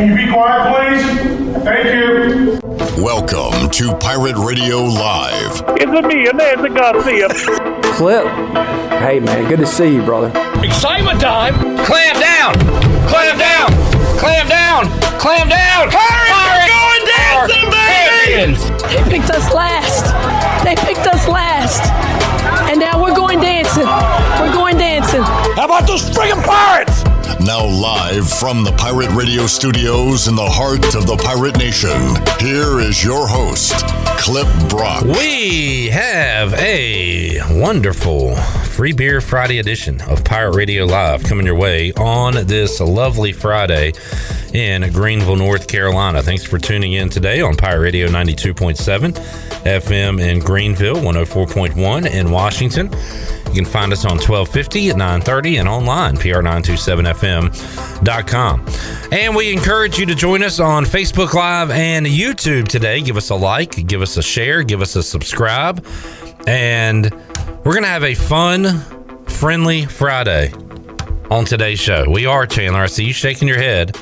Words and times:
Can 0.00 0.08
you 0.08 0.16
be 0.16 0.32
quiet, 0.32 0.64
please? 0.72 1.62
Thank 1.62 1.92
you. 1.92 2.58
Welcome 3.04 3.68
to 3.68 3.94
Pirate 3.96 4.36
Radio 4.36 4.78
Live. 4.84 5.62
It's 5.76 5.92
me, 6.08 6.24
Nancy 6.24 6.70
Garcia. 6.70 7.28
Clip. 7.92 8.24
Hey, 9.04 9.20
man, 9.20 9.46
good 9.46 9.58
to 9.58 9.66
see 9.66 9.96
you, 9.96 10.02
brother. 10.02 10.32
Excitement 10.64 11.20
time! 11.20 11.52
Clam 11.84 12.18
down! 12.18 12.54
Clam 13.10 13.36
down! 13.36 13.68
Clam 14.16 14.48
down! 14.48 14.88
Clam 15.20 15.50
down! 15.50 15.90
Pirates, 15.90 16.72
going 16.72 17.04
dancing, 17.04 17.68
baby! 17.68 19.04
They 19.04 19.18
picked 19.18 19.28
us 19.28 19.52
last. 19.52 20.08
They 20.64 20.76
picked 20.76 21.06
us 21.08 21.28
last. 21.28 21.84
And 22.70 22.80
now 22.80 23.02
we're 23.02 23.14
going 23.14 23.38
dancing. 23.38 23.84
We're 23.84 24.54
going 24.54 24.78
dancing. 24.78 25.20
How 25.20 25.66
about 25.66 25.86
those 25.86 26.08
friggin' 26.08 26.42
pirates? 26.42 27.04
Now, 27.44 27.64
live 27.64 28.28
from 28.28 28.64
the 28.64 28.72
Pirate 28.72 29.10
Radio 29.12 29.46
studios 29.46 30.28
in 30.28 30.34
the 30.34 30.44
heart 30.44 30.94
of 30.94 31.06
the 31.06 31.16
Pirate 31.16 31.56
Nation, 31.56 31.90
here 32.38 32.80
is 32.80 33.02
your 33.02 33.26
host, 33.26 33.72
Clip 34.18 34.46
Brock. 34.68 35.04
We 35.04 35.88
have 35.88 36.52
a 36.52 37.40
wonderful 37.58 38.36
Free 38.36 38.92
Beer 38.92 39.22
Friday 39.22 39.58
edition 39.58 40.02
of 40.02 40.22
Pirate 40.22 40.54
Radio 40.54 40.84
Live 40.84 41.24
coming 41.24 41.46
your 41.46 41.54
way 41.54 41.94
on 41.94 42.46
this 42.46 42.78
lovely 42.78 43.32
Friday 43.32 43.92
in 44.54 44.90
Greenville, 44.92 45.36
North 45.36 45.68
Carolina. 45.68 46.22
Thanks 46.22 46.44
for 46.44 46.58
tuning 46.58 46.94
in 46.94 47.08
today 47.08 47.40
on 47.40 47.56
Pirate 47.56 47.80
Radio 47.80 48.08
92.7 48.08 49.12
FM 49.64 50.20
in 50.20 50.40
Greenville, 50.40 50.96
104.1 50.96 52.10
in 52.10 52.30
Washington. 52.30 52.90
You 53.46 53.54
can 53.54 53.64
find 53.64 53.90
us 53.92 54.04
on 54.04 54.18
1250 54.18 54.90
at 54.90 54.96
930 54.96 55.56
and 55.56 55.68
online, 55.68 56.16
pr927fm.com. 56.16 58.66
And 59.12 59.34
we 59.34 59.52
encourage 59.52 59.98
you 59.98 60.06
to 60.06 60.14
join 60.14 60.42
us 60.42 60.60
on 60.60 60.84
Facebook 60.84 61.34
Live 61.34 61.70
and 61.70 62.06
YouTube 62.06 62.68
today. 62.68 63.00
Give 63.00 63.16
us 63.16 63.30
a 63.30 63.34
like, 63.34 63.86
give 63.86 64.02
us 64.02 64.16
a 64.16 64.22
share, 64.22 64.62
give 64.62 64.82
us 64.82 64.94
a 64.94 65.02
subscribe. 65.02 65.84
And 66.46 67.10
we're 67.64 67.72
going 67.72 67.82
to 67.82 67.88
have 67.88 68.04
a 68.04 68.14
fun, 68.14 68.80
friendly 69.26 69.84
Friday 69.84 70.52
on 71.30 71.44
today's 71.44 71.80
show. 71.80 72.08
We 72.08 72.26
are, 72.26 72.46
Chandler. 72.46 72.82
I 72.82 72.86
see 72.86 73.04
you 73.04 73.12
shaking 73.12 73.48
your 73.48 73.58
head. 73.58 73.96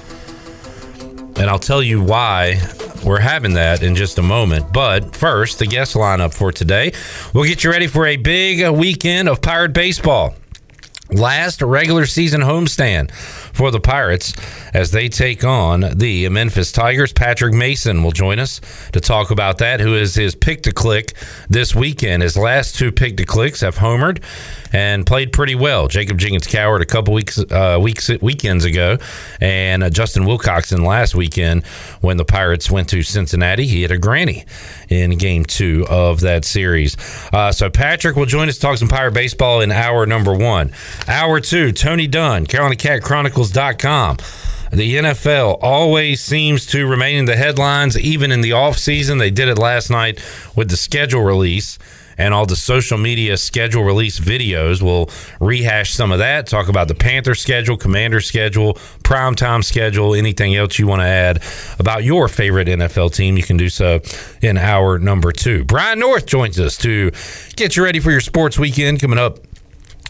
And 1.38 1.48
I'll 1.48 1.58
tell 1.58 1.82
you 1.82 2.02
why 2.02 2.60
we're 3.04 3.20
having 3.20 3.54
that 3.54 3.82
in 3.82 3.94
just 3.94 4.18
a 4.18 4.22
moment. 4.22 4.72
But 4.72 5.14
first, 5.14 5.60
the 5.60 5.66
guest 5.66 5.94
lineup 5.94 6.34
for 6.34 6.50
today. 6.50 6.92
We'll 7.32 7.44
get 7.44 7.62
you 7.62 7.70
ready 7.70 7.86
for 7.86 8.06
a 8.06 8.16
big 8.16 8.68
weekend 8.70 9.28
of 9.28 9.40
Pirate 9.40 9.72
Baseball. 9.72 10.34
Last 11.10 11.62
regular 11.62 12.06
season 12.06 12.40
homestand 12.40 13.12
for 13.58 13.72
the 13.72 13.80
Pirates 13.80 14.32
as 14.72 14.92
they 14.92 15.08
take 15.08 15.42
on 15.42 15.80
the 15.80 16.28
Memphis 16.28 16.70
Tigers. 16.70 17.12
Patrick 17.12 17.52
Mason 17.52 18.04
will 18.04 18.12
join 18.12 18.38
us 18.38 18.60
to 18.92 19.00
talk 19.00 19.32
about 19.32 19.58
that, 19.58 19.80
who 19.80 19.96
is 19.96 20.14
his 20.14 20.36
pick 20.36 20.62
to 20.62 20.72
click 20.72 21.14
this 21.48 21.74
weekend. 21.74 22.22
His 22.22 22.36
last 22.36 22.76
two 22.78 22.92
pick 22.92 23.16
to 23.16 23.24
clicks 23.24 23.60
have 23.62 23.74
homered 23.74 24.22
and 24.72 25.04
played 25.04 25.32
pretty 25.32 25.56
well. 25.56 25.88
Jacob 25.88 26.18
Jenkins 26.18 26.46
Cowart 26.46 26.82
a 26.82 26.86
couple 26.86 27.12
weeks 27.12 27.36
uh, 27.36 27.78
weeks 27.82 28.08
weekends 28.20 28.64
ago, 28.64 28.98
and 29.40 29.82
uh, 29.82 29.90
Justin 29.90 30.22
Wilcoxen 30.22 30.86
last 30.86 31.16
weekend 31.16 31.66
when 32.00 32.16
the 32.16 32.24
Pirates 32.24 32.70
went 32.70 32.88
to 32.90 33.02
Cincinnati. 33.02 33.66
He 33.66 33.82
hit 33.82 33.90
a 33.90 33.98
granny 33.98 34.44
in 34.88 35.16
game 35.18 35.44
two 35.44 35.86
of 35.88 36.20
that 36.20 36.44
series. 36.44 36.96
Uh, 37.32 37.52
so 37.52 37.70
Patrick 37.70 38.16
will 38.16 38.26
join 38.26 38.48
us 38.48 38.56
to 38.56 38.60
talk 38.60 38.78
some 38.78 38.88
Pirate 38.88 39.14
baseball 39.14 39.60
in 39.60 39.70
hour 39.70 40.06
number 40.06 40.34
one. 40.34 40.72
Hour 41.06 41.40
two, 41.40 41.72
Tony 41.72 42.06
Dunn, 42.06 42.46
CarolinaCatChronicles.com. 42.46 44.16
The 44.70 44.96
NFL 44.96 45.58
always 45.62 46.20
seems 46.20 46.66
to 46.66 46.86
remain 46.86 47.18
in 47.20 47.24
the 47.24 47.36
headlines, 47.36 47.98
even 47.98 48.30
in 48.30 48.42
the 48.42 48.50
offseason. 48.50 49.18
They 49.18 49.30
did 49.30 49.48
it 49.48 49.58
last 49.58 49.88
night 49.88 50.22
with 50.54 50.68
the 50.68 50.76
schedule 50.76 51.22
release 51.22 51.78
and 52.18 52.34
all 52.34 52.44
the 52.44 52.56
social 52.56 52.98
media 52.98 53.36
schedule 53.36 53.84
release 53.84 54.20
videos. 54.20 54.82
We'll 54.82 55.08
rehash 55.40 55.94
some 55.94 56.12
of 56.12 56.18
that, 56.18 56.46
talk 56.46 56.68
about 56.68 56.88
the 56.88 56.94
Panther 56.94 57.34
schedule, 57.34 57.76
Commander 57.76 58.20
schedule, 58.20 58.74
primetime 59.04 59.64
schedule, 59.64 60.14
anything 60.14 60.54
else 60.56 60.78
you 60.78 60.86
want 60.86 61.00
to 61.00 61.06
add 61.06 61.42
about 61.78 62.04
your 62.04 62.28
favorite 62.28 62.68
NFL 62.68 63.14
team. 63.14 63.36
You 63.36 63.42
can 63.44 63.56
do 63.56 63.68
so 63.68 64.00
in 64.42 64.58
hour 64.58 64.98
number 64.98 65.32
two. 65.32 65.64
Brian 65.64 66.00
North 66.00 66.26
joins 66.26 66.58
us 66.60 66.76
to 66.78 67.10
get 67.56 67.76
you 67.76 67.84
ready 67.84 68.00
for 68.00 68.10
your 68.10 68.20
sports 68.20 68.58
weekend 68.58 69.00
coming 69.00 69.18
up 69.18 69.38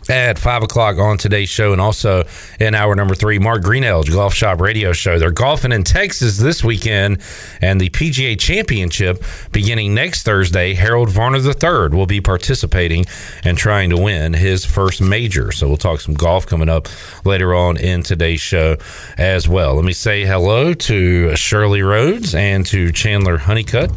at 0.08 0.38
five 0.38 0.62
o'clock 0.62 0.98
on 0.98 1.18
today's 1.18 1.48
show, 1.48 1.72
and 1.72 1.80
also 1.80 2.24
in 2.58 2.74
hour 2.74 2.94
number 2.94 3.14
three, 3.14 3.38
Mark 3.38 3.62
Greenhalgh 3.62 4.10
Golf 4.10 4.34
Shop 4.34 4.60
Radio 4.60 4.92
Show. 4.92 5.18
They're 5.18 5.30
golfing 5.30 5.72
in 5.72 5.84
Texas 5.84 6.38
this 6.38 6.64
weekend, 6.64 7.20
and 7.60 7.80
the 7.80 7.90
PGA 7.90 8.38
Championship 8.38 9.22
beginning 9.52 9.94
next 9.94 10.22
Thursday. 10.22 10.74
Harold 10.74 11.10
Varner 11.10 11.38
III 11.38 11.96
will 11.96 12.06
be 12.06 12.20
participating 12.20 13.04
and 13.44 13.58
trying 13.58 13.90
to 13.90 13.96
win 13.96 14.32
his 14.32 14.64
first 14.64 15.00
major. 15.00 15.52
So 15.52 15.68
we'll 15.68 15.76
talk 15.76 16.00
some 16.00 16.14
golf 16.14 16.46
coming 16.46 16.68
up 16.68 16.88
later 17.24 17.54
on 17.54 17.76
in 17.76 18.02
today's 18.02 18.40
show 18.40 18.76
as 19.16 19.48
well. 19.48 19.74
Let 19.74 19.84
me 19.84 19.92
say 19.92 20.24
hello 20.24 20.74
to 20.74 21.36
Shirley 21.36 21.82
Rhodes 21.82 22.34
and 22.34 22.64
to 22.66 22.92
Chandler 22.92 23.38
Honeycutt 23.38 23.90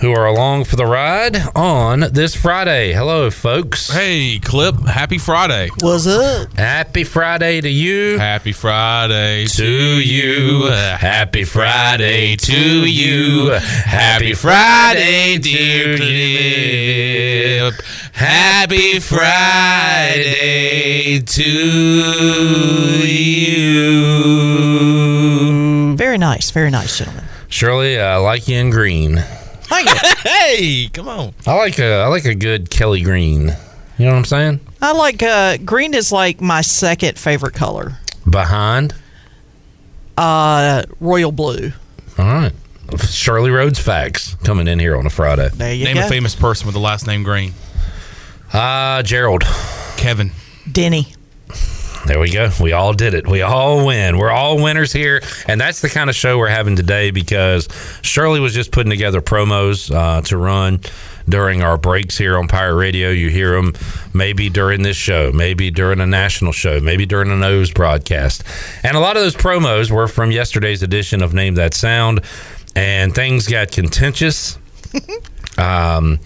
who 0.00 0.12
are 0.12 0.26
along 0.26 0.64
for 0.64 0.76
the 0.76 0.86
ride 0.86 1.36
on 1.54 2.00
this 2.12 2.34
Friday. 2.34 2.92
Hello, 2.92 3.30
folks. 3.30 3.90
Hey, 3.90 4.38
Clip. 4.38 4.74
Happy 4.86 5.18
Friday. 5.18 5.68
What's 5.80 6.06
up? 6.06 6.52
Happy 6.56 7.04
Friday 7.04 7.60
to 7.60 7.68
you. 7.68 8.18
Happy 8.18 8.52
Friday 8.52 9.46
to 9.46 9.66
you. 9.66 10.66
Happy 10.66 11.44
Friday 11.44 12.36
to 12.36 12.86
you. 12.86 13.50
Happy 13.50 14.34
Friday, 14.34 15.38
dear 15.38 15.96
Clip. 15.96 17.74
Happy 18.12 19.00
Friday 19.00 21.20
to 21.20 21.42
you. 23.06 23.96
Very 25.96 26.18
nice. 26.18 26.50
Very 26.50 26.70
nice, 26.70 26.98
gentlemen. 26.98 27.24
Shirley, 27.48 28.00
I 28.00 28.16
like 28.16 28.48
you 28.48 28.56
in 28.58 28.70
green. 28.70 29.22
hey, 30.22 30.88
come 30.92 31.08
on. 31.08 31.34
I 31.46 31.54
like 31.54 31.78
a 31.78 32.02
I 32.02 32.06
like 32.08 32.24
a 32.24 32.34
good 32.34 32.70
Kelly 32.70 33.02
Green. 33.02 33.52
You 33.98 34.04
know 34.04 34.12
what 34.12 34.18
I'm 34.18 34.24
saying? 34.24 34.60
I 34.82 34.92
like 34.92 35.22
uh, 35.22 35.56
green 35.58 35.94
is 35.94 36.12
like 36.12 36.40
my 36.40 36.60
second 36.60 37.18
favorite 37.18 37.54
color. 37.54 37.94
Behind 38.28 38.94
uh 40.18 40.84
royal 41.00 41.32
blue. 41.32 41.72
All 42.18 42.24
right. 42.24 42.52
Shirley 43.08 43.50
Rhodes 43.50 43.78
facts 43.78 44.34
coming 44.44 44.68
in 44.68 44.78
here 44.78 44.96
on 44.96 45.06
a 45.06 45.10
Friday. 45.10 45.48
There 45.52 45.74
you 45.74 45.84
Name 45.84 45.96
go. 45.96 46.06
a 46.06 46.08
famous 46.08 46.34
person 46.36 46.66
with 46.66 46.74
the 46.74 46.80
last 46.80 47.06
name 47.06 47.22
Green. 47.22 47.52
Uh 48.52 49.02
Gerald. 49.02 49.42
Kevin. 49.96 50.30
Denny. 50.70 51.08
There 52.06 52.20
we 52.20 52.30
go. 52.30 52.50
We 52.60 52.72
all 52.72 52.92
did 52.92 53.14
it. 53.14 53.26
We 53.26 53.42
all 53.42 53.84
win. 53.84 54.16
We're 54.16 54.30
all 54.30 54.62
winners 54.62 54.92
here. 54.92 55.20
And 55.48 55.60
that's 55.60 55.80
the 55.80 55.88
kind 55.88 56.08
of 56.08 56.14
show 56.14 56.38
we're 56.38 56.46
having 56.46 56.76
today 56.76 57.10
because 57.10 57.68
Shirley 58.02 58.38
was 58.38 58.54
just 58.54 58.70
putting 58.70 58.90
together 58.90 59.20
promos 59.20 59.92
uh, 59.92 60.22
to 60.22 60.36
run 60.36 60.80
during 61.28 61.62
our 61.62 61.76
breaks 61.76 62.16
here 62.16 62.38
on 62.38 62.46
Pirate 62.46 62.76
Radio. 62.76 63.10
You 63.10 63.28
hear 63.28 63.60
them 63.60 63.74
maybe 64.14 64.48
during 64.48 64.82
this 64.82 64.96
show, 64.96 65.32
maybe 65.32 65.72
during 65.72 65.98
a 65.98 66.06
national 66.06 66.52
show, 66.52 66.78
maybe 66.78 67.06
during 67.06 67.32
a 67.32 67.36
nose 67.36 67.72
broadcast. 67.72 68.44
And 68.84 68.96
a 68.96 69.00
lot 69.00 69.16
of 69.16 69.22
those 69.24 69.34
promos 69.34 69.90
were 69.90 70.06
from 70.06 70.30
yesterday's 70.30 70.84
edition 70.84 71.24
of 71.24 71.34
Name 71.34 71.56
That 71.56 71.74
Sound. 71.74 72.20
And 72.76 73.12
things 73.12 73.48
got 73.48 73.72
contentious. 73.72 74.58
um, 75.58 76.20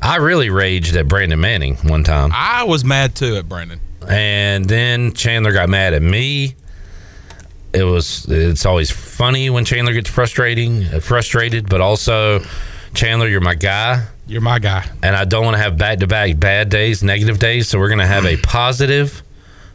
I 0.00 0.16
really 0.16 0.48
raged 0.48 0.96
at 0.96 1.06
Brandon 1.06 1.38
Manning 1.38 1.76
one 1.78 2.02
time. 2.02 2.30
I 2.32 2.64
was 2.64 2.82
mad 2.82 3.14
too 3.14 3.36
at 3.36 3.46
Brandon. 3.46 3.80
And 4.08 4.64
then 4.64 5.12
Chandler 5.12 5.52
got 5.52 5.68
mad 5.68 5.94
at 5.94 6.02
me. 6.02 6.56
It 7.72 7.84
was 7.84 8.26
it's 8.28 8.64
always 8.64 8.90
funny 8.90 9.50
when 9.50 9.64
Chandler 9.64 9.92
gets 9.92 10.08
frustrating 10.08 10.84
frustrated, 11.00 11.68
but 11.68 11.80
also 11.80 12.40
Chandler, 12.94 13.28
you're 13.28 13.40
my 13.42 13.54
guy. 13.54 14.06
You're 14.26 14.40
my 14.40 14.58
guy. 14.58 14.88
And 15.02 15.14
I 15.14 15.24
don't 15.24 15.44
want 15.44 15.56
to 15.56 15.62
have 15.62 15.76
back 15.76 15.98
to 15.98 16.06
back 16.06 16.38
bad 16.38 16.70
days, 16.70 17.02
negative 17.02 17.38
days. 17.38 17.68
So 17.68 17.78
we're 17.78 17.90
gonna 17.90 18.06
have 18.06 18.24
a 18.24 18.36
mm. 18.36 18.42
positive, 18.42 19.22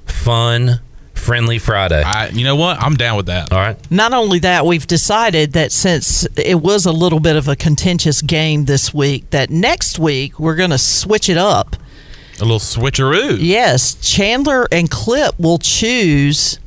fun, 0.06 0.82
friendly 1.24 1.58
Friday. 1.58 2.02
I, 2.02 2.30
you 2.30 2.44
know 2.44 2.56
what? 2.56 2.82
I'm 2.82 2.96
down 2.96 3.18
with 3.18 3.28
that. 3.28 3.52
All 3.52 3.60
right. 3.60 3.78
Not 3.92 4.14
only 4.14 4.40
that, 4.40 4.66
we've 4.66 4.86
decided 4.86 5.54
that 5.54 5.72
since 5.72 6.26
it 6.38 6.62
was 6.62 6.86
a 6.86 6.92
little 6.92 7.20
bit 7.20 7.36
of 7.36 7.48
a 7.48 7.56
contentious 7.56 8.22
game 8.22 8.66
this 8.66 8.94
week, 8.94 9.30
that 9.32 9.50
next 9.50 9.98
week 9.98 10.40
we're 10.40 10.56
going 10.56 10.72
to 10.72 10.78
switch 10.78 11.30
it 11.30 11.38
up. 11.38 11.76
A 12.44 12.46
little 12.46 12.60
switcheroo. 12.60 13.38
Yes, 13.40 13.96
Chandler 14.02 14.68
and 14.70 14.92
Clip 14.92 15.34
will 15.40 15.60
choose 15.60 16.60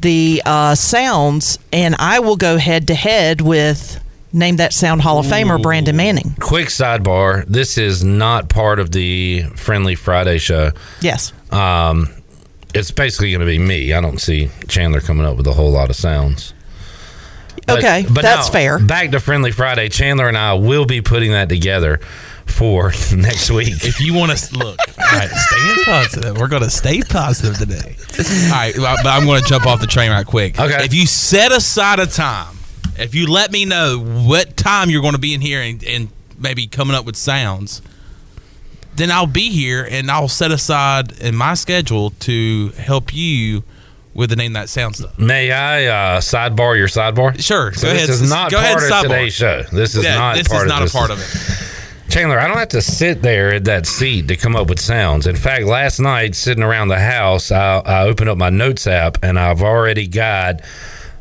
the 0.00 0.40
uh, 0.46 0.74
sounds, 0.74 1.58
and 1.74 1.94
I 1.98 2.20
will 2.20 2.36
go 2.36 2.56
head 2.56 2.86
to 2.86 2.94
head 2.94 3.42
with 3.42 4.02
name 4.32 4.56
that 4.56 4.72
sound 4.72 5.02
Hall 5.02 5.18
of 5.18 5.26
Famer 5.26 5.60
Brandon 5.60 5.94
Manning. 5.94 6.34
Quick 6.40 6.68
sidebar: 6.68 7.44
This 7.46 7.76
is 7.76 8.02
not 8.02 8.48
part 8.48 8.78
of 8.78 8.92
the 8.92 9.42
Friendly 9.56 9.94
Friday 9.94 10.38
show. 10.38 10.70
Yes. 11.02 11.34
Um, 11.50 12.08
it's 12.72 12.92
basically 12.92 13.30
going 13.30 13.40
to 13.40 13.46
be 13.46 13.58
me. 13.58 13.92
I 13.92 14.00
don't 14.00 14.22
see 14.22 14.48
Chandler 14.68 15.02
coming 15.02 15.26
up 15.26 15.36
with 15.36 15.46
a 15.48 15.52
whole 15.52 15.70
lot 15.70 15.90
of 15.90 15.96
sounds. 15.96 16.54
Okay, 17.68 18.06
but 18.10 18.22
that's 18.22 18.48
no, 18.48 18.52
fair. 18.54 18.78
Back 18.78 19.10
to 19.10 19.20
Friendly 19.20 19.52
Friday. 19.52 19.90
Chandler 19.90 20.28
and 20.28 20.38
I 20.38 20.54
will 20.54 20.86
be 20.86 21.02
putting 21.02 21.32
that 21.32 21.50
together 21.50 22.00
for 22.46 22.92
next 23.16 23.50
week. 23.50 23.84
If 23.84 24.00
you 24.00 24.14
want 24.14 24.36
to 24.36 24.58
look, 24.58 24.78
all 24.98 25.18
right, 25.18 25.30
stay 25.30 25.82
positive. 25.84 26.38
We're 26.38 26.48
going 26.48 26.62
to 26.62 26.70
stay 26.70 27.00
positive 27.02 27.58
today. 27.58 27.96
All 28.46 28.50
right, 28.52 28.74
but 28.76 29.06
I'm 29.06 29.24
going 29.26 29.42
to 29.42 29.48
jump 29.48 29.66
off 29.66 29.80
the 29.80 29.86
train 29.86 30.10
right 30.10 30.26
quick. 30.26 30.58
Okay. 30.58 30.84
If 30.84 30.94
you 30.94 31.06
set 31.06 31.52
aside 31.52 31.98
a 31.98 32.06
time, 32.06 32.56
if 32.98 33.14
you 33.14 33.26
let 33.30 33.50
me 33.52 33.64
know 33.64 33.98
what 33.98 34.56
time 34.56 34.90
you're 34.90 35.02
going 35.02 35.14
to 35.14 35.20
be 35.20 35.34
in 35.34 35.40
here 35.40 35.60
and, 35.62 35.82
and 35.84 36.08
maybe 36.38 36.66
coming 36.66 36.94
up 36.94 37.04
with 37.06 37.16
sounds, 37.16 37.80
then 38.96 39.10
I'll 39.10 39.26
be 39.26 39.50
here 39.50 39.86
and 39.90 40.10
I'll 40.10 40.28
set 40.28 40.50
aside 40.52 41.18
in 41.20 41.34
my 41.34 41.54
schedule 41.54 42.10
to 42.20 42.68
help 42.70 43.14
you 43.14 43.64
with 44.14 44.28
the 44.28 44.36
name 44.36 44.52
that 44.52 44.68
sounds 44.68 44.98
stuff. 44.98 45.18
May 45.18 45.50
I 45.50 45.86
uh, 45.86 46.20
sidebar 46.20 46.76
your 46.76 46.86
sidebar? 46.88 47.42
Sure. 47.42 47.72
So 47.72 47.86
go 47.86 47.92
this 47.94 48.02
ahead. 48.02 48.10
is 48.10 48.28
not 48.28 48.50
go 48.50 48.58
ahead, 48.58 48.76
part 48.76 48.84
of 48.84 48.90
sidebar. 48.90 49.02
today's 49.04 49.32
show. 49.32 49.62
This 49.72 49.94
is 49.94 50.04
Yeah, 50.04 50.16
not 50.16 50.36
this 50.36 50.48
part 50.48 50.66
is 50.66 50.72
of 50.72 50.78
not 50.78 50.82
this. 50.82 50.94
a 50.94 50.98
part 50.98 51.10
of 51.10 51.18
it. 51.18 51.68
Chandler, 52.12 52.38
I 52.38 52.46
don't 52.46 52.58
have 52.58 52.68
to 52.68 52.82
sit 52.82 53.22
there 53.22 53.54
at 53.54 53.64
that 53.64 53.86
seat 53.86 54.28
to 54.28 54.36
come 54.36 54.54
up 54.54 54.68
with 54.68 54.78
sounds. 54.78 55.26
In 55.26 55.34
fact, 55.34 55.64
last 55.64 55.98
night, 55.98 56.34
sitting 56.34 56.62
around 56.62 56.88
the 56.88 56.98
house, 56.98 57.50
I, 57.50 57.78
I 57.78 58.02
opened 58.02 58.28
up 58.28 58.36
my 58.36 58.50
notes 58.50 58.86
app 58.86 59.16
and 59.22 59.38
I've 59.38 59.62
already 59.62 60.06
got 60.06 60.62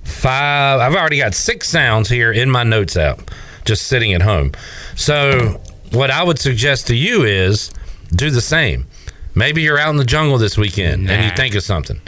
five, 0.04 0.82
I've 0.82 0.94
already 0.94 1.18
got 1.18 1.34
six 1.34 1.70
sounds 1.70 2.10
here 2.10 2.34
in 2.34 2.52
my 2.52 2.66
notes 2.66 2.98
app, 2.98 3.32
just 3.64 3.88
sitting 3.88 4.12
at 4.12 4.22
home. 4.22 4.52
So, 4.98 5.62
what 5.94 6.12
I 6.12 6.24
would 6.24 6.40
suggest 6.40 6.88
to 6.88 6.96
you 6.98 7.24
is 7.24 7.72
do 8.14 8.30
the 8.30 8.42
same. 8.42 8.86
Maybe 9.34 9.62
you're 9.62 9.80
out 9.80 9.92
in 9.92 9.96
the 9.96 10.04
jungle 10.04 10.40
this 10.40 10.58
weekend 10.58 11.10
and 11.10 11.24
you 11.24 11.32
think 11.38 11.56
of 11.56 11.64
something. 11.64 12.02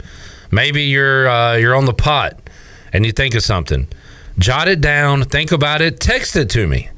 Maybe 0.50 0.82
you're 0.82 1.26
uh, 1.26 1.56
you're 1.56 1.74
on 1.74 1.86
the 1.86 1.94
pot 1.94 2.50
and 2.92 3.06
you 3.06 3.12
think 3.12 3.34
of 3.34 3.42
something. 3.42 3.88
Jot 4.38 4.68
it 4.68 4.82
down, 4.82 5.22
think 5.22 5.52
about 5.52 5.80
it, 5.80 6.00
text 6.00 6.36
it 6.36 6.50
to 6.50 6.66
me. 6.66 6.90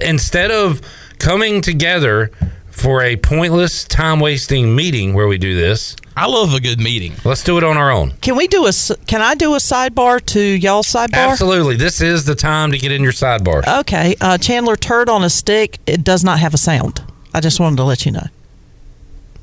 Instead 0.00 0.50
of 0.50 0.80
coming 1.24 1.60
together 1.62 2.30
for 2.70 3.02
a 3.02 3.16
pointless, 3.16 3.84
time 3.84 4.20
wasting 4.20 4.74
meeting 4.76 5.14
where 5.14 5.26
we 5.26 5.38
do 5.38 5.54
this, 5.54 5.96
I 6.16 6.26
love 6.26 6.52
a 6.54 6.60
good 6.60 6.78
meeting. 6.80 7.14
let's 7.24 7.42
do 7.42 7.56
it 7.56 7.64
on 7.64 7.76
our 7.76 7.90
own. 7.90 8.12
Can 8.20 8.36
we 8.36 8.46
do 8.46 8.66
a? 8.66 8.68
s- 8.68 8.92
Can 9.06 9.22
I 9.22 9.34
do 9.34 9.54
a 9.54 9.58
sidebar 9.58 10.24
to 10.26 10.40
y'all 10.40 10.82
sidebar? 10.82 11.30
Absolutely. 11.30 11.76
This 11.76 12.00
is 12.00 12.24
the 12.24 12.34
time 12.34 12.72
to 12.72 12.78
get 12.78 12.92
in 12.92 13.02
your 13.02 13.12
sidebar. 13.12 13.66
Okay, 13.80 14.14
uh, 14.20 14.36
Chandler 14.38 14.76
turd 14.76 15.08
on 15.08 15.24
a 15.24 15.30
stick. 15.30 15.78
It 15.86 16.04
does 16.04 16.22
not 16.24 16.40
have 16.40 16.52
a 16.54 16.58
sound. 16.58 17.02
I 17.32 17.40
just 17.40 17.58
wanted 17.58 17.76
to 17.76 17.84
let 17.84 18.04
you 18.04 18.12
know. 18.12 18.26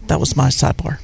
That 0.07 0.19
was 0.19 0.35
my 0.35 0.47
sidebar. 0.49 0.99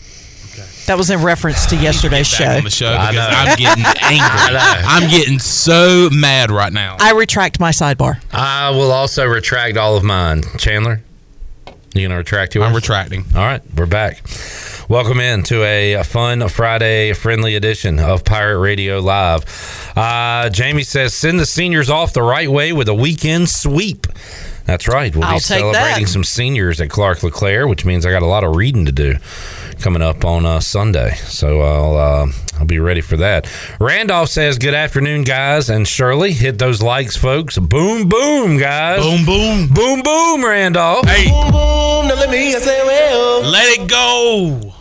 That 0.88 0.98
was 0.98 1.10
in 1.10 1.22
reference 1.22 1.66
to 1.68 1.76
yesterday's 1.82 2.28
show. 2.28 2.46
on 2.46 2.64
the 2.64 2.70
show 2.70 2.88
I 2.94 3.12
know. 3.12 3.28
I'm 3.30 3.58
getting 3.58 3.84
angry. 4.02 4.54
know. 4.54 4.82
I'm 4.86 5.10
getting 5.10 5.38
so 5.40 6.10
mad 6.12 6.50
right 6.50 6.72
now. 6.72 6.96
I 7.00 7.12
retract 7.12 7.60
my 7.60 7.72
sidebar. 7.72 8.22
I 8.32 8.70
will 8.72 8.92
also 8.92 9.26
retract 9.26 9.76
all 9.78 9.98
of 9.98 10.04
mine. 10.06 10.44
Chandler, 10.58 11.02
you 11.94 12.02
going 12.02 12.12
to 12.12 12.16
retract 12.16 12.56
yours? 12.56 12.68
I'm 12.68 12.74
retracting. 12.74 13.26
All 13.36 13.42
right, 13.44 13.62
we're 13.76 13.86
back. 13.86 14.22
Welcome 14.88 15.20
in 15.20 15.44
to 15.44 15.64
a 15.66 16.02
fun 16.04 16.48
Friday 16.48 17.12
friendly 17.12 17.56
edition 17.56 18.00
of 18.00 18.24
Pirate 18.24 18.60
Radio 18.60 19.00
Live. 19.02 19.44
Uh, 19.98 20.50
Jamie 20.50 20.84
says, 20.84 21.14
send 21.14 21.38
the 21.38 21.46
seniors 21.46 21.90
off 21.90 22.14
the 22.14 22.22
right 22.22 22.50
way 22.50 22.72
with 22.72 22.88
a 22.88 22.94
weekend 22.96 23.50
sweep. 23.50 24.08
That's 24.64 24.88
right. 24.88 25.14
We'll 25.14 25.26
I'll 25.26 25.34
be 25.36 25.40
celebrating 25.40 26.04
that. 26.06 26.10
some 26.10 26.24
seniors 26.24 26.80
at 26.80 26.90
Clark 26.90 27.24
LeClair, 27.24 27.68
which 27.68 27.84
means 27.84 28.06
I 28.06 28.12
got 28.12 28.22
a 28.22 28.26
lot 28.28 28.46
of 28.46 28.56
reading 28.56 28.86
to 28.86 28.92
do 28.94 29.16
coming 29.80 30.02
up 30.02 30.26
on 30.26 30.46
uh, 30.46 30.60
Sunday. 30.60 31.16
So 31.26 31.62
I'll 31.62 31.96
uh, 31.98 32.32
I'll 32.60 32.66
be 32.66 32.80
ready 32.80 33.02
for 33.02 33.18
that. 33.18 33.50
Randolph 33.80 34.30
says, 34.30 34.58
"Good 34.58 34.74
afternoon, 34.74 35.24
guys." 35.24 35.70
And 35.70 35.88
Shirley, 35.88 36.34
hit 36.34 36.60
those 36.60 36.82
likes, 36.82 37.16
folks. 37.16 37.58
Boom, 37.58 38.08
boom, 38.08 38.58
guys. 38.58 39.02
Boom, 39.02 39.26
boom. 39.26 39.68
boom, 39.68 40.02
boom. 40.02 40.46
Randolph. 40.46 41.08
Hey. 41.08 41.32
Let 42.28 42.34
me 42.34 42.52
say, 42.60 42.84
well, 42.84 43.42
let 43.42 43.80
it 43.80 43.88
go. 43.88 44.77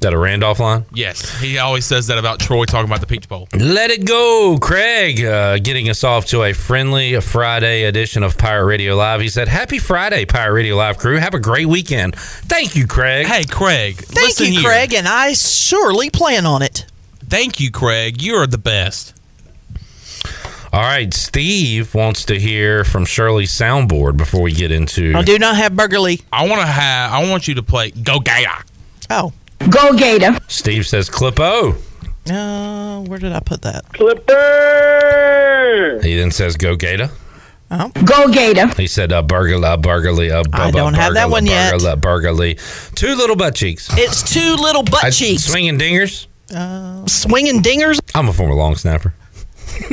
Is 0.00 0.04
that 0.04 0.14
a 0.14 0.18
Randolph 0.18 0.60
line? 0.60 0.86
Yes, 0.94 1.38
he 1.40 1.58
always 1.58 1.84
says 1.84 2.06
that 2.06 2.16
about 2.16 2.40
Troy 2.40 2.64
talking 2.64 2.88
about 2.88 3.02
the 3.02 3.06
Peach 3.06 3.28
Bowl. 3.28 3.48
Let 3.52 3.90
it 3.90 4.06
go, 4.06 4.56
Craig, 4.58 5.22
uh, 5.22 5.58
getting 5.58 5.90
us 5.90 6.02
off 6.04 6.24
to 6.28 6.42
a 6.42 6.54
friendly 6.54 7.20
Friday 7.20 7.84
edition 7.84 8.22
of 8.22 8.38
Pirate 8.38 8.64
Radio 8.64 8.96
Live. 8.96 9.20
He 9.20 9.28
said, 9.28 9.46
Happy 9.46 9.78
Friday, 9.78 10.24
Pirate 10.24 10.54
Radio 10.54 10.76
Live 10.76 10.96
crew. 10.96 11.16
Have 11.16 11.34
a 11.34 11.38
great 11.38 11.66
weekend. 11.66 12.14
Thank 12.16 12.76
you, 12.76 12.86
Craig. 12.86 13.26
Hey, 13.26 13.44
Craig. 13.44 13.96
Thank 13.96 14.28
listen 14.28 14.46
you, 14.46 14.60
here. 14.60 14.70
Craig, 14.70 14.94
and 14.94 15.06
I 15.06 15.34
surely 15.34 16.08
plan 16.08 16.46
on 16.46 16.62
it. 16.62 16.86
Thank 17.26 17.60
you, 17.60 17.70
Craig. 17.70 18.22
You 18.22 18.36
are 18.36 18.46
the 18.46 18.56
best. 18.56 19.14
All 20.72 20.80
right, 20.80 21.12
Steve 21.12 21.94
wants 21.94 22.24
to 22.24 22.38
hear 22.38 22.84
from 22.84 23.04
Shirley's 23.04 23.52
soundboard 23.52 24.16
before 24.16 24.40
we 24.40 24.52
get 24.52 24.72
into. 24.72 25.12
I 25.14 25.22
do 25.24 25.38
not 25.38 25.56
have 25.56 25.72
Burgerly. 25.72 26.22
I 26.32 26.48
want 26.48 26.62
to 26.62 26.66
have. 26.66 27.12
I 27.12 27.28
want 27.28 27.46
you 27.48 27.56
to 27.56 27.62
play 27.62 27.90
Go 27.90 28.18
Gator. 28.18 28.64
Oh, 29.10 29.34
Go 29.68 29.92
Gator. 29.96 30.38
Steve 30.48 30.86
says, 30.86 31.10
Clippo. 31.10 31.74
uh, 32.30 33.00
where 33.08 33.18
did 33.18 33.32
I 33.32 33.40
put 33.40 33.62
that? 33.62 33.84
Clipper. 33.92 36.00
He 36.02 36.16
then 36.16 36.30
says, 36.30 36.56
Go 36.56 36.76
Gator. 36.76 37.10
Oh. 37.70 37.88
Go 38.04 38.28
Gator. 38.32 38.66
He 38.68 38.86
said, 38.88 39.12
uh, 39.12 39.22
Burgerly, 39.22 39.64
uh, 39.64 39.76
Burgerly, 39.76 40.30
uh, 40.32 40.42
I 40.52 40.70
don't 40.72 40.94
have 40.94 41.14
that 41.14 41.30
one 41.30 41.46
yet. 41.46 41.72
Burgerly, 41.74 42.00
Burgerly. 42.00 42.94
Two 42.96 43.14
little 43.14 43.36
butt 43.36 43.54
cheeks. 43.54 43.88
It's 43.92 44.22
two 44.32 44.56
little 44.56 44.82
butt 44.82 45.04
I- 45.04 45.10
cheeks. 45.10 45.44
Swinging 45.44 45.78
dingers. 45.78 46.26
Swinging 47.08 47.62
dingers. 47.62 48.00
I'm 48.14 48.28
a 48.28 48.32
former 48.32 48.54
long 48.54 48.74
snapper. 48.74 49.14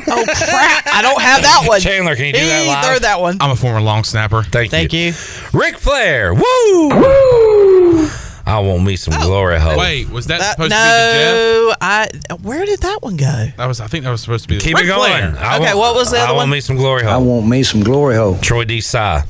Oh 0.07 0.23
crap! 0.25 0.87
I 0.87 1.01
don't 1.03 1.21
have 1.21 1.43
that 1.43 1.65
one. 1.67 1.79
Chandler, 1.79 2.15
can 2.15 2.25
you 2.25 2.33
do 2.33 2.39
that 2.39 2.65
live? 2.67 2.83
Either 2.85 2.99
that 3.01 3.21
one. 3.21 3.37
I'm 3.39 3.51
a 3.51 3.55
former 3.55 3.79
long 3.79 4.03
snapper. 4.03 4.41
Thank, 4.41 4.65
you. 4.65 4.69
Thank 4.71 4.91
you. 4.91 5.13
Ric 5.57 5.77
Flair. 5.77 6.33
Woo! 6.33 6.89
Woo! 6.89 8.09
I 8.47 8.59
want 8.59 8.83
me 8.83 8.95
some 8.95 9.19
glory 9.21 9.59
hole. 9.59 9.77
Wait, 9.77 10.09
was 10.09 10.27
that, 10.27 10.39
That- 10.39 10.51
supposed 10.53 10.71
to 10.71 10.77
be 10.77 10.81
the 10.81 11.13
Jeff? 11.19 11.35
no, 11.35 11.75
I. 11.81 12.07
Where 12.41 12.65
did 12.65 12.79
that 12.81 12.99
one 13.01 13.17
go? 13.17 13.47
That 13.57 13.65
was. 13.65 13.81
I 13.81 13.87
think 13.87 14.05
that 14.05 14.11
was 14.11 14.21
supposed 14.21 14.43
to 14.43 14.47
be. 14.47 14.55
The 14.55 14.61
Keep 14.63 14.77
it 14.79 14.85
going. 14.87 15.11
Flair. 15.11 15.29
Okay, 15.55 15.59
want- 15.73 15.77
what 15.77 15.95
was 15.95 16.11
the 16.11 16.17
I 16.17 16.21
other 16.23 16.33
want 16.33 16.43
one? 16.45 16.49
me 16.51 16.59
some 16.61 16.77
glory 16.77 17.03
hole. 17.03 17.11
I 17.13 17.17
want 17.17 17.45
me 17.47 17.63
some 17.63 17.83
glory 17.83 18.15
hole. 18.15 18.37
Troy 18.39 18.63
D. 18.63 18.79
Sy. 18.81 19.23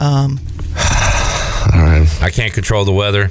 Um, 0.00 0.40
All 1.72 1.82
right. 1.82 2.06
I 2.20 2.30
can't 2.30 2.52
control 2.52 2.84
the 2.84 2.92
weather. 2.92 3.30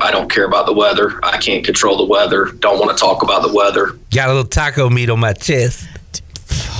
I 0.00 0.10
don't 0.12 0.30
care 0.30 0.44
about 0.44 0.66
the 0.66 0.72
weather. 0.72 1.18
I 1.24 1.38
can't 1.38 1.64
control 1.64 1.96
the 1.96 2.04
weather. 2.04 2.46
Don't 2.60 2.78
want 2.78 2.96
to 2.96 3.00
talk 3.00 3.22
about 3.24 3.42
the 3.42 3.52
weather. 3.52 3.98
Got 4.14 4.28
a 4.28 4.32
little 4.34 4.48
taco 4.48 4.88
meat 4.88 5.10
on 5.10 5.18
my 5.18 5.32
chest. 5.32 5.84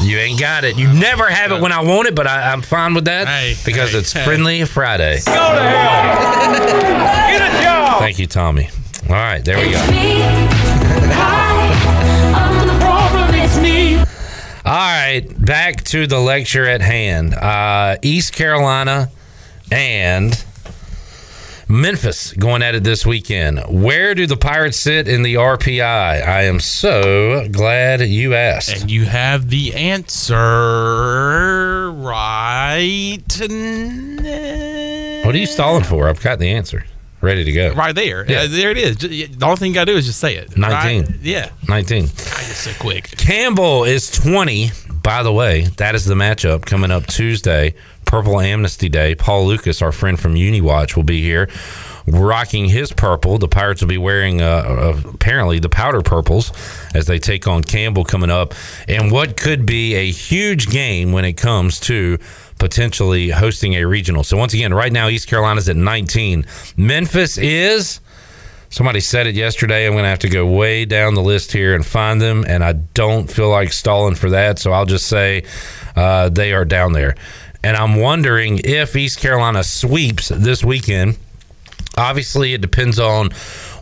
You 0.03 0.19
ain't 0.19 0.41
got 0.41 0.65
it. 0.65 0.77
You 0.79 0.93
never 0.93 1.29
have 1.29 1.53
it 1.53 1.61
when 1.61 1.73
I 1.73 1.83
want 1.83 2.09
it, 2.09 2.15
but 2.15 2.27
I, 2.27 2.53
I'm 2.53 2.63
fine 2.63 2.95
with 2.95 3.05
that 3.05 3.29
Hey, 3.29 3.55
because 3.65 3.93
hey, 3.93 3.99
it's 3.99 4.13
hey. 4.13 4.25
Friendly 4.25 4.65
Friday. 4.65 5.19
Go 5.27 5.33
to 5.33 5.63
hell. 5.63 6.53
Get 7.31 7.43
a 7.43 7.63
job. 7.63 7.99
Thank 8.01 8.19
you, 8.19 8.27
Tommy. 8.27 8.69
All 9.09 9.15
right, 9.15 9.45
there 9.45 9.59
we 9.59 9.73
go. 9.73 9.81
All 14.63 14.77
right, 14.77 15.23
back 15.39 15.83
to 15.85 16.07
the 16.07 16.19
lecture 16.21 16.65
at 16.67 16.81
hand. 16.81 17.35
Uh, 17.35 17.97
East 18.03 18.33
Carolina 18.35 19.11
and 19.73 20.33
Memphis 21.71 22.33
going 22.33 22.63
at 22.63 22.75
it 22.75 22.83
this 22.83 23.07
weekend. 23.07 23.61
Where 23.69 24.13
do 24.17 24.27
the 24.27 24.37
Pirates 24.37 24.77
sit 24.77 25.07
in 25.07 25.23
the 25.23 25.35
RPI? 25.35 25.81
I 25.81 26.43
am 26.43 26.59
so 26.59 27.47
glad 27.49 28.01
you 28.01 28.35
asked. 28.35 28.83
And 28.83 28.91
you 28.91 29.05
have 29.05 29.49
the 29.49 29.73
answer 29.75 30.35
right. 31.93 33.19
What 35.25 35.33
are 35.33 35.39
you 35.39 35.47
stalling 35.47 35.85
for? 35.85 36.09
I've 36.09 36.21
got 36.21 36.41
the 36.41 36.51
answer 36.51 36.85
ready 37.21 37.45
to 37.45 37.53
go. 37.53 37.73
Right 37.75 37.95
there. 37.95 38.29
Yeah. 38.29 38.41
Uh, 38.41 38.47
there 38.49 38.73
it 38.73 38.79
is. 38.79 38.97
The 38.97 39.29
only 39.43 39.57
thing 39.57 39.69
you 39.69 39.75
got 39.75 39.85
to 39.85 39.93
do 39.93 39.99
is 39.99 40.07
just 40.07 40.19
say 40.19 40.35
it. 40.35 40.57
19. 40.57 41.03
Right? 41.05 41.21
Yeah. 41.21 41.51
19. 41.69 42.05
I 42.05 42.07
just 42.09 42.63
so 42.65 42.73
quick. 42.81 43.13
Campbell 43.17 43.85
is 43.85 44.11
20. 44.11 44.73
By 45.03 45.23
the 45.23 45.33
way, 45.33 45.63
that 45.77 45.95
is 45.95 46.05
the 46.05 46.15
matchup 46.15 46.67
coming 46.67 46.91
up 46.91 47.07
Tuesday, 47.07 47.75
Purple 48.11 48.41
Amnesty 48.41 48.89
Day. 48.89 49.15
Paul 49.15 49.47
Lukas, 49.47 49.81
our 49.81 49.93
friend 49.93 50.19
from 50.19 50.35
UniWatch, 50.35 50.97
will 50.97 51.05
be 51.05 51.23
here 51.23 51.49
rocking 52.09 52.65
his 52.65 52.93
purple. 52.93 53.39
The 53.39 53.47
Pirates 53.47 53.83
will 53.83 53.89
be 53.89 53.99
wearing, 53.99 54.43
uh, 54.43 54.47
uh, 55.07 55.11
apparently, 55.15 55.61
the 55.61 55.69
powder 55.69 56.03
purples 56.03 56.51
as 56.93 57.07
they 57.07 57.21
take 57.21 57.47
on 57.47 57.63
Campbell 57.63 58.05
coming 58.05 58.29
up. 58.29 58.53
And 58.89 59.13
what 59.13 59.37
could 59.37 59.65
be 59.65 59.95
a 59.95 60.11
huge 60.11 60.67
game 60.67 61.13
when 61.13 61.25
it 61.25 61.35
comes 61.35 61.79
to 61.81 62.19
potentially 62.59 63.31
hosting 63.31 63.75
a 63.75 63.85
regional. 63.85 64.25
So, 64.25 64.37
once 64.37 64.55
again, 64.55 64.75
right 64.75 64.93
now, 64.93 65.09
East 65.09 65.29
Carolina's 65.29 65.69
at 65.69 65.77
19. 65.77 66.47
Memphis 66.77 67.39
is. 67.39 68.01
Somebody 68.71 68.99
said 68.99 69.29
it 69.29 69.37
yesterday. 69.37 69.87
I'm 69.87 69.93
going 69.93 70.03
to 70.03 70.09
have 70.09 70.19
to 70.21 70.29
go 70.29 70.47
way 70.47 70.85
down 70.85 71.15
the 71.15 71.23
list 71.23 71.53
here 71.53 71.77
and 71.77 71.87
find 71.87 72.21
them, 72.21 72.45
and 72.49 72.65
I 72.65 72.73
don't 72.73 73.31
feel 73.31 73.51
like 73.51 73.73
stalling 73.73 74.17
for 74.17 74.31
that. 74.31 74.59
So 74.59 74.73
I'll 74.73 74.85
just 74.85 75.07
say 75.07 75.45
uh, 75.95 76.29
they 76.29 76.53
are 76.53 76.65
down 76.65 76.93
there. 76.93 77.15
And 77.63 77.77
I'm 77.77 77.97
wondering 77.97 78.61
if 78.65 78.97
East 78.97 79.21
Carolina 79.21 79.63
sweeps 79.65 80.29
this 80.29 80.65
weekend. 80.65 81.19
Obviously, 81.97 82.55
it 82.55 82.61
depends 82.61 82.99
on 82.99 83.31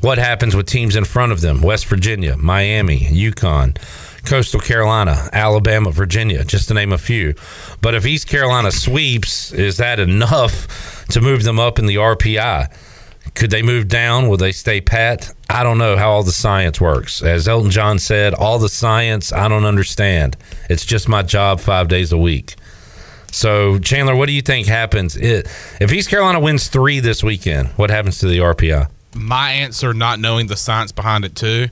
what 0.01 0.19
happens 0.19 0.57
with 0.57 0.67
teams 0.67 0.97
in 0.97 1.05
front 1.05 1.33
of 1.33 1.41
them 1.41 1.61
West 1.63 1.87
Virginia, 1.87 2.37
Miami, 2.37 3.01
UConn. 3.01 3.77
Coastal 4.25 4.61
Carolina, 4.61 5.31
Alabama, 5.33 5.91
Virginia, 5.91 6.45
just 6.45 6.69
to 6.69 6.75
name 6.75 6.93
a 6.93 6.99
few. 6.99 7.35
But 7.81 7.95
if 7.95 8.05
East 8.05 8.29
Carolina 8.29 8.71
sweeps, 8.71 9.53
is 9.53 9.79
that 9.79 9.99
enough 9.99 11.07
to 11.11 11.23
move 11.23 11.45
them 11.45 11.59
up 11.59 11.79
in 11.79 11.87
the 11.87 11.97
RPI? 11.97 12.71
Could 13.35 13.51
they 13.51 13.63
move 13.63 13.89
down? 13.89 14.29
Will 14.29 14.37
they 14.37 14.53
stay 14.53 14.81
pat? 14.81 15.33
I 15.49 15.63
don't 15.63 15.79
know 15.79 15.97
how 15.97 16.11
all 16.11 16.23
the 16.25 16.33
science 16.33 16.81
works. 16.81 17.23
As 17.23 17.49
Elton 17.49 17.71
John 17.71 17.99
said, 17.99 18.35
all 18.35 18.59
the 18.59 18.69
science 18.69 19.33
I 19.33 19.49
don't 19.49 19.65
understand. 19.65 20.37
It's 20.69 20.85
just 20.85 21.09
my 21.09 21.23
job 21.23 21.61
five 21.61 21.89
days 21.89 22.13
a 22.13 22.19
week. 22.19 22.57
So, 23.31 23.79
Chandler, 23.79 24.17
what 24.17 24.27
do 24.27 24.33
you 24.33 24.43
think 24.43 24.67
happens 24.67 25.17
it, 25.17 25.47
if 25.81 25.93
East 25.93 26.09
Carolina 26.09 26.41
wins 26.41 26.69
three 26.69 27.01
this 27.01 27.23
weekend? 27.23 27.69
What 27.71 27.91
happens 27.91 28.19
to 28.21 28.27
the 28.27 28.39
RPI? 28.39 28.89
My 29.15 29.51
answer, 29.53 29.93
not 29.95 30.19
knowing 30.21 30.47
the 30.47 30.57
science 30.57 30.93
behind 30.93 31.25
it 31.25 31.35
too, 31.35 31.69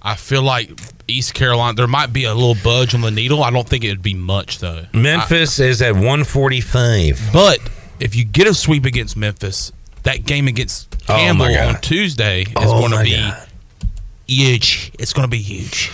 I 0.00 0.14
feel 0.14 0.42
like 0.42 0.70
East 1.08 1.34
Carolina. 1.34 1.74
There 1.74 1.86
might 1.86 2.12
be 2.12 2.24
a 2.24 2.34
little 2.34 2.56
budge 2.62 2.94
on 2.94 3.00
the 3.00 3.10
needle. 3.10 3.42
I 3.42 3.50
don't 3.50 3.68
think 3.68 3.84
it 3.84 3.88
would 3.90 4.02
be 4.02 4.14
much 4.14 4.58
though. 4.60 4.86
Memphis 4.94 5.58
is 5.58 5.82
at 5.82 5.94
145. 5.94 7.30
But 7.32 7.58
if 8.00 8.14
you 8.14 8.24
get 8.24 8.46
a 8.46 8.54
sweep 8.54 8.84
against 8.84 9.16
Memphis, 9.16 9.72
that 10.04 10.24
game 10.24 10.48
against 10.48 10.94
Oh, 11.08 11.14
Campbell 11.14 11.48
God. 11.48 11.74
on 11.76 11.80
Tuesday 11.80 12.42
is 12.42 12.48
Oh, 12.56 12.80
going 12.80 12.92
to 12.92 13.02
be 13.02 13.16
God. 13.16 13.48
huge. 14.26 14.92
It's 14.98 15.12
going 15.12 15.24
to 15.26 15.30
be 15.30 15.38
huge. 15.42 15.90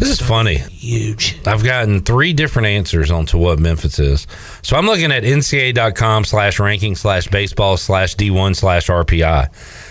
This 0.00 0.08
is 0.08 0.20
funny. 0.20 0.56
Huge. 0.56 1.38
I've 1.46 1.62
gotten 1.62 2.00
three 2.00 2.32
different 2.32 2.68
answers 2.68 3.10
on 3.10 3.26
to 3.26 3.38
what 3.38 3.58
Memphis 3.58 3.98
is. 3.98 4.26
So 4.62 4.78
I'm 4.78 4.86
looking 4.86 5.12
at 5.12 5.24
NCAA.com 5.24 6.24
slash 6.24 6.58
ranking 6.58 6.94
slash 6.94 7.28
baseball 7.28 7.76
slash 7.76 8.16
D1 8.16 8.56
slash 8.56 8.86
RPI. 8.86 9.48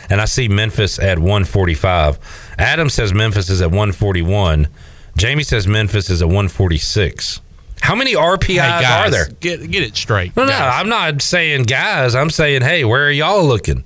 And 0.10 0.20
I 0.20 0.26
see 0.26 0.48
Memphis 0.48 0.98
at 0.98 1.20
145. 1.20 2.18
Adam 2.58 2.90
says 2.90 3.14
Memphis 3.14 3.52
is 3.52 3.62
at 3.62 3.70
141. 3.70 4.68
Jamie 5.16 5.44
says 5.44 5.68
Memphis 5.68 6.10
is 6.10 6.24
at 6.24 6.28
146. 6.28 7.42
How 7.82 7.94
many 7.94 8.16
RPIs 8.16 8.48
Hey, 8.48 8.58
guys, 8.82 9.08
are 9.08 9.12
there? 9.12 9.28
Get 9.40 9.70
get 9.70 9.84
it 9.84 9.96
straight. 9.96 10.36
No, 10.36 10.44
no, 10.44 10.50
guys. 10.50 10.74
I'm 10.82 10.90
not 10.90 11.22
saying 11.22 11.64
guys. 11.64 12.16
I'm 12.16 12.32
saying, 12.32 12.64
hey, 12.64 12.84
where 12.84 13.06
are 13.06 13.12
y'all 13.12 13.46
looking? 13.46 13.84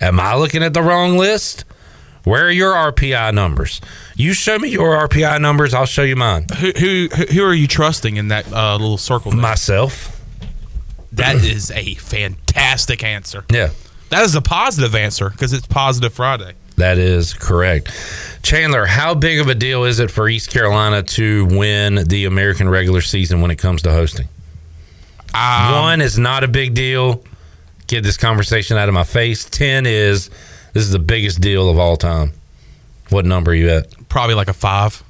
Am 0.00 0.18
I 0.18 0.34
looking 0.34 0.64
at 0.64 0.74
the 0.74 0.82
wrong 0.82 1.16
list? 1.16 1.64
Where 2.24 2.46
are 2.46 2.50
your 2.50 2.74
RPI 2.74 3.32
numbers? 3.34 3.80
You 4.16 4.32
show 4.34 4.58
me 4.58 4.68
your 4.68 4.96
RPI 5.08 5.40
numbers, 5.40 5.72
I'll 5.74 5.86
show 5.86 6.02
you 6.02 6.16
mine. 6.16 6.46
Who, 6.58 6.72
who 6.72 7.08
who 7.08 7.42
are 7.44 7.54
you 7.54 7.66
trusting 7.66 8.16
in 8.16 8.28
that 8.28 8.52
uh, 8.52 8.72
little 8.76 8.98
circle? 8.98 9.30
there? 9.32 9.40
Myself. 9.40 10.16
That 11.12 11.36
is 11.36 11.70
a 11.72 11.94
fantastic 11.94 13.02
answer. 13.02 13.44
Yeah. 13.50 13.70
That 14.10 14.22
is 14.24 14.34
a 14.34 14.40
positive 14.42 14.94
answer 14.94 15.30
because 15.30 15.52
it's 15.52 15.66
positive 15.66 16.12
Friday. 16.12 16.52
That 16.76 16.98
is 16.98 17.34
correct. 17.34 17.90
Chandler, 18.42 18.86
how 18.86 19.14
big 19.14 19.38
of 19.40 19.48
a 19.48 19.54
deal 19.54 19.84
is 19.84 20.00
it 20.00 20.10
for 20.10 20.28
East 20.28 20.50
Carolina 20.50 21.02
to 21.02 21.46
win 21.46 21.96
the 22.06 22.24
American 22.24 22.68
regular 22.68 23.00
season 23.02 23.40
when 23.40 23.50
it 23.50 23.56
comes 23.56 23.82
to 23.82 23.90
hosting? 23.92 24.28
Um, 25.34 25.72
One 25.72 26.00
is 26.00 26.18
not 26.18 26.42
a 26.42 26.48
big 26.48 26.74
deal. 26.74 27.22
Get 27.86 28.02
this 28.02 28.16
conversation 28.16 28.76
out 28.76 28.88
of 28.88 28.94
my 28.94 29.04
face. 29.04 29.44
10 29.44 29.84
is 29.86 30.28
this 30.72 30.82
is 30.84 30.90
the 30.90 30.98
biggest 30.98 31.40
deal 31.40 31.68
of 31.68 31.78
all 31.78 31.96
time. 31.96 32.32
What 33.10 33.24
number 33.26 33.50
are 33.50 33.54
you 33.54 33.70
at? 33.70 34.08
Probably 34.08 34.34
like 34.34 34.48
a 34.48 34.52
five. 34.52 35.02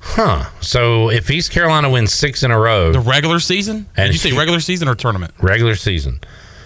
Huh. 0.00 0.44
So 0.60 1.10
if 1.10 1.30
East 1.30 1.50
Carolina 1.50 1.88
wins 1.88 2.12
six 2.12 2.42
in 2.42 2.50
a 2.50 2.58
row, 2.58 2.92
The 2.92 3.00
regular 3.00 3.40
season? 3.40 3.86
And 3.96 4.12
Did 4.12 4.22
you 4.22 4.30
say 4.30 4.36
regular 4.36 4.60
season 4.60 4.86
or 4.88 4.94
tournament? 4.94 5.32
regular 5.40 5.76
season, 5.76 6.20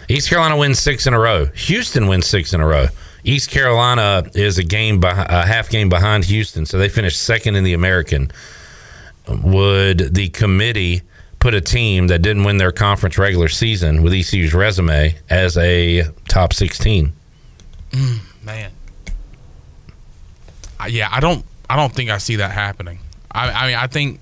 East 0.09 0.29
Carolina 0.29 0.57
wins 0.57 0.79
six 0.81 1.07
in 1.07 1.15
a 1.15 1.19
row. 1.21 1.47
Houston 1.55 2.09
wins 2.09 2.27
six 2.27 2.53
in 2.53 2.61
a 2.61 2.67
row. 2.67 2.87
East 3.25 3.51
Carolina 3.51 4.25
is 4.35 4.59
a 4.59 4.65
game, 4.65 5.01
beh- 5.01 5.27
a 5.29 5.47
half 5.47 5.69
game 5.71 5.89
behind 5.89 6.25
Houston, 6.25 6.67
so 6.67 6.79
they 6.79 6.89
finished 6.89 7.21
second 7.21 7.55
in 7.57 7.63
the 7.65 7.75
American. 7.75 8.31
Would 9.29 10.15
the 10.15 10.31
committee 10.31 11.03
put 11.39 11.55
a 11.55 11.61
team 11.61 12.07
that 12.09 12.23
didn't 12.23 12.45
win 12.45 12.57
their 12.57 12.73
conference 12.73 13.19
regular 13.19 13.49
season 13.49 14.03
with 14.03 14.13
ECU's 14.15 14.55
resume 14.55 15.15
as 15.31 15.57
a 15.59 16.05
top 16.29 16.53
sixteen? 16.55 17.13
Mm, 17.93 18.19
man. 18.45 18.71
Yeah, 20.87 21.09
I 21.11 21.21
don't. 21.21 21.45
I 21.71 21.77
don't 21.77 21.93
think 21.93 22.11
I 22.11 22.19
see 22.19 22.37
that 22.37 22.53
happening. 22.53 23.01
I, 23.31 23.51
I 23.51 23.67
mean, 23.67 23.77
I 23.77 23.87
think 23.89 24.21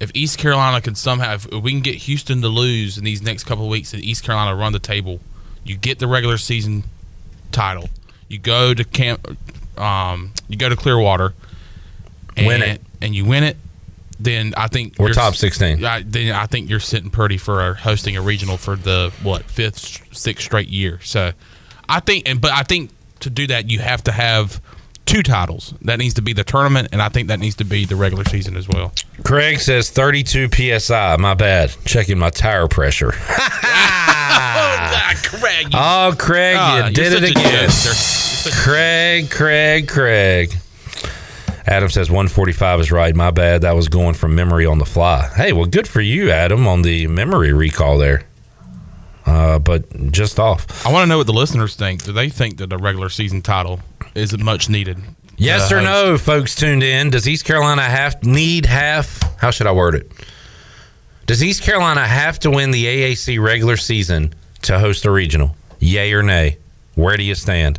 if 0.00 0.10
East 0.14 0.38
Carolina 0.38 0.80
can 0.80 0.94
somehow, 0.94 1.34
if 1.34 1.50
we 1.52 1.72
can 1.72 1.80
get 1.80 1.96
Houston 1.96 2.40
to 2.40 2.48
lose 2.48 2.96
in 2.96 3.04
these 3.04 3.20
next 3.22 3.44
couple 3.44 3.64
of 3.64 3.70
weeks, 3.70 3.92
and 3.92 4.02
East 4.02 4.24
Carolina 4.24 4.56
run 4.56 4.72
the 4.72 4.78
table, 4.78 5.20
you 5.64 5.76
get 5.76 5.98
the 5.98 6.06
regular 6.06 6.38
season 6.38 6.84
title. 7.52 7.90
You 8.28 8.38
go 8.38 8.72
to 8.72 8.84
camp. 8.84 9.36
Um, 9.78 10.32
you 10.48 10.56
go 10.56 10.68
to 10.68 10.76
Clearwater, 10.76 11.32
and, 12.36 12.46
Win 12.46 12.62
it. 12.62 12.80
and 13.00 13.14
you 13.14 13.24
win 13.24 13.44
it. 13.44 13.56
Then 14.18 14.52
I 14.56 14.68
think 14.68 14.98
We're 14.98 15.14
top 15.14 15.34
16. 15.34 15.82
I, 15.82 16.02
then 16.02 16.34
I 16.34 16.44
think 16.44 16.68
you're 16.68 16.78
sitting 16.80 17.08
pretty 17.10 17.38
for 17.38 17.72
hosting 17.74 18.16
a 18.16 18.20
regional 18.20 18.58
for 18.58 18.76
the 18.76 19.12
what 19.22 19.44
fifth, 19.44 20.14
sixth 20.14 20.44
straight 20.44 20.68
year. 20.68 21.00
So 21.02 21.32
I 21.88 22.00
think, 22.00 22.28
and 22.28 22.38
but 22.40 22.52
I 22.52 22.62
think 22.62 22.90
to 23.20 23.30
do 23.30 23.46
that 23.46 23.70
you 23.70 23.78
have 23.78 24.04
to 24.04 24.12
have 24.12 24.60
two 25.10 25.22
titles. 25.24 25.74
That 25.82 25.98
needs 25.98 26.14
to 26.14 26.22
be 26.22 26.32
the 26.32 26.44
tournament, 26.44 26.88
and 26.92 27.02
I 27.02 27.08
think 27.08 27.28
that 27.28 27.40
needs 27.40 27.56
to 27.56 27.64
be 27.64 27.84
the 27.84 27.96
regular 27.96 28.24
season 28.24 28.56
as 28.56 28.68
well. 28.68 28.92
Craig 29.24 29.58
says 29.58 29.90
thirty-two 29.90 30.48
psi. 30.78 31.16
My 31.16 31.34
bad. 31.34 31.72
Checking 31.84 32.18
my 32.18 32.30
tire 32.30 32.68
pressure. 32.68 33.12
Ah, 33.14 35.12
Craig, 35.24 35.66
you, 35.72 35.78
Oh, 35.78 36.14
Craig, 36.16 36.56
you 36.56 36.76
you're 36.84 36.90
did 37.10 37.22
it 37.24 37.30
again. 37.32 37.68
Craig, 38.62 39.30
Craig, 39.30 39.88
Craig. 39.88 40.54
Adam 41.66 41.90
says 41.90 42.10
145 42.10 42.80
is 42.80 42.90
right. 42.90 43.14
My 43.14 43.30
bad. 43.30 43.62
That 43.62 43.72
was 43.76 43.88
going 43.88 44.14
from 44.14 44.34
memory 44.34 44.64
on 44.66 44.78
the 44.78 44.86
fly. 44.86 45.28
Hey, 45.36 45.52
well, 45.52 45.66
good 45.66 45.86
for 45.86 46.00
you, 46.00 46.30
Adam, 46.30 46.66
on 46.66 46.82
the 46.82 47.06
memory 47.06 47.52
recall 47.52 47.98
there. 47.98 48.24
Uh, 49.26 49.58
but 49.58 50.10
just 50.10 50.40
off. 50.40 50.86
I 50.86 50.90
want 50.92 51.02
to 51.04 51.06
know 51.06 51.18
what 51.18 51.26
the 51.26 51.32
listeners 51.34 51.76
think. 51.76 52.02
Do 52.02 52.12
they 52.12 52.28
think 52.30 52.56
that 52.58 52.70
the 52.70 52.78
regular 52.78 53.10
season 53.10 53.42
title 53.42 53.80
is 54.14 54.32
it 54.32 54.40
much 54.40 54.68
needed? 54.68 54.98
Yes 55.36 55.72
Uh, 55.72 55.76
or 55.76 55.80
no, 55.80 56.18
folks 56.18 56.54
tuned 56.54 56.82
in? 56.82 57.10
Does 57.10 57.28
East 57.28 57.44
Carolina 57.44 57.82
have 57.82 58.22
need 58.24 58.66
half? 58.66 59.20
How 59.40 59.50
should 59.50 59.66
I 59.66 59.72
word 59.72 59.94
it? 59.94 60.10
Does 61.26 61.42
East 61.42 61.62
Carolina 61.62 62.06
have 62.06 62.38
to 62.40 62.50
win 62.50 62.72
the 62.72 62.84
AAC 62.86 63.40
regular 63.40 63.76
season 63.76 64.34
to 64.62 64.78
host 64.78 65.04
a 65.04 65.10
regional? 65.10 65.56
Yay 65.78 66.12
or 66.12 66.22
nay? 66.22 66.58
Where 66.94 67.16
do 67.16 67.22
you 67.22 67.34
stand? 67.34 67.78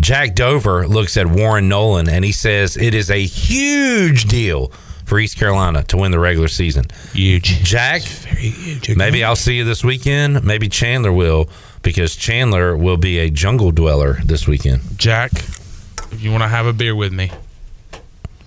Jack 0.00 0.34
Dover 0.34 0.86
looks 0.88 1.16
at 1.16 1.26
Warren 1.26 1.68
Nolan 1.68 2.08
and 2.08 2.24
he 2.24 2.32
says 2.32 2.76
it 2.76 2.92
is 2.92 3.10
a 3.10 3.24
huge 3.24 4.24
deal 4.24 4.72
for 5.06 5.18
East 5.18 5.38
Carolina 5.38 5.84
to 5.84 5.96
win 5.96 6.10
the 6.10 6.18
regular 6.18 6.48
season. 6.48 6.86
Huge. 7.12 7.62
Jack, 7.62 8.02
huge. 8.02 8.96
maybe 8.96 9.22
I'll 9.22 9.36
see 9.36 9.56
you 9.56 9.64
this 9.64 9.84
weekend. 9.84 10.42
Maybe 10.44 10.68
Chandler 10.68 11.12
will 11.12 11.48
because 11.82 12.16
Chandler 12.16 12.76
will 12.76 12.96
be 12.96 13.18
a 13.18 13.30
jungle 13.30 13.70
dweller 13.70 14.18
this 14.24 14.46
weekend. 14.46 14.82
Jack, 14.96 15.32
if 15.32 16.18
you 16.20 16.30
want 16.30 16.42
to 16.42 16.48
have 16.48 16.66
a 16.66 16.72
beer 16.72 16.94
with 16.94 17.12
me, 17.12 17.30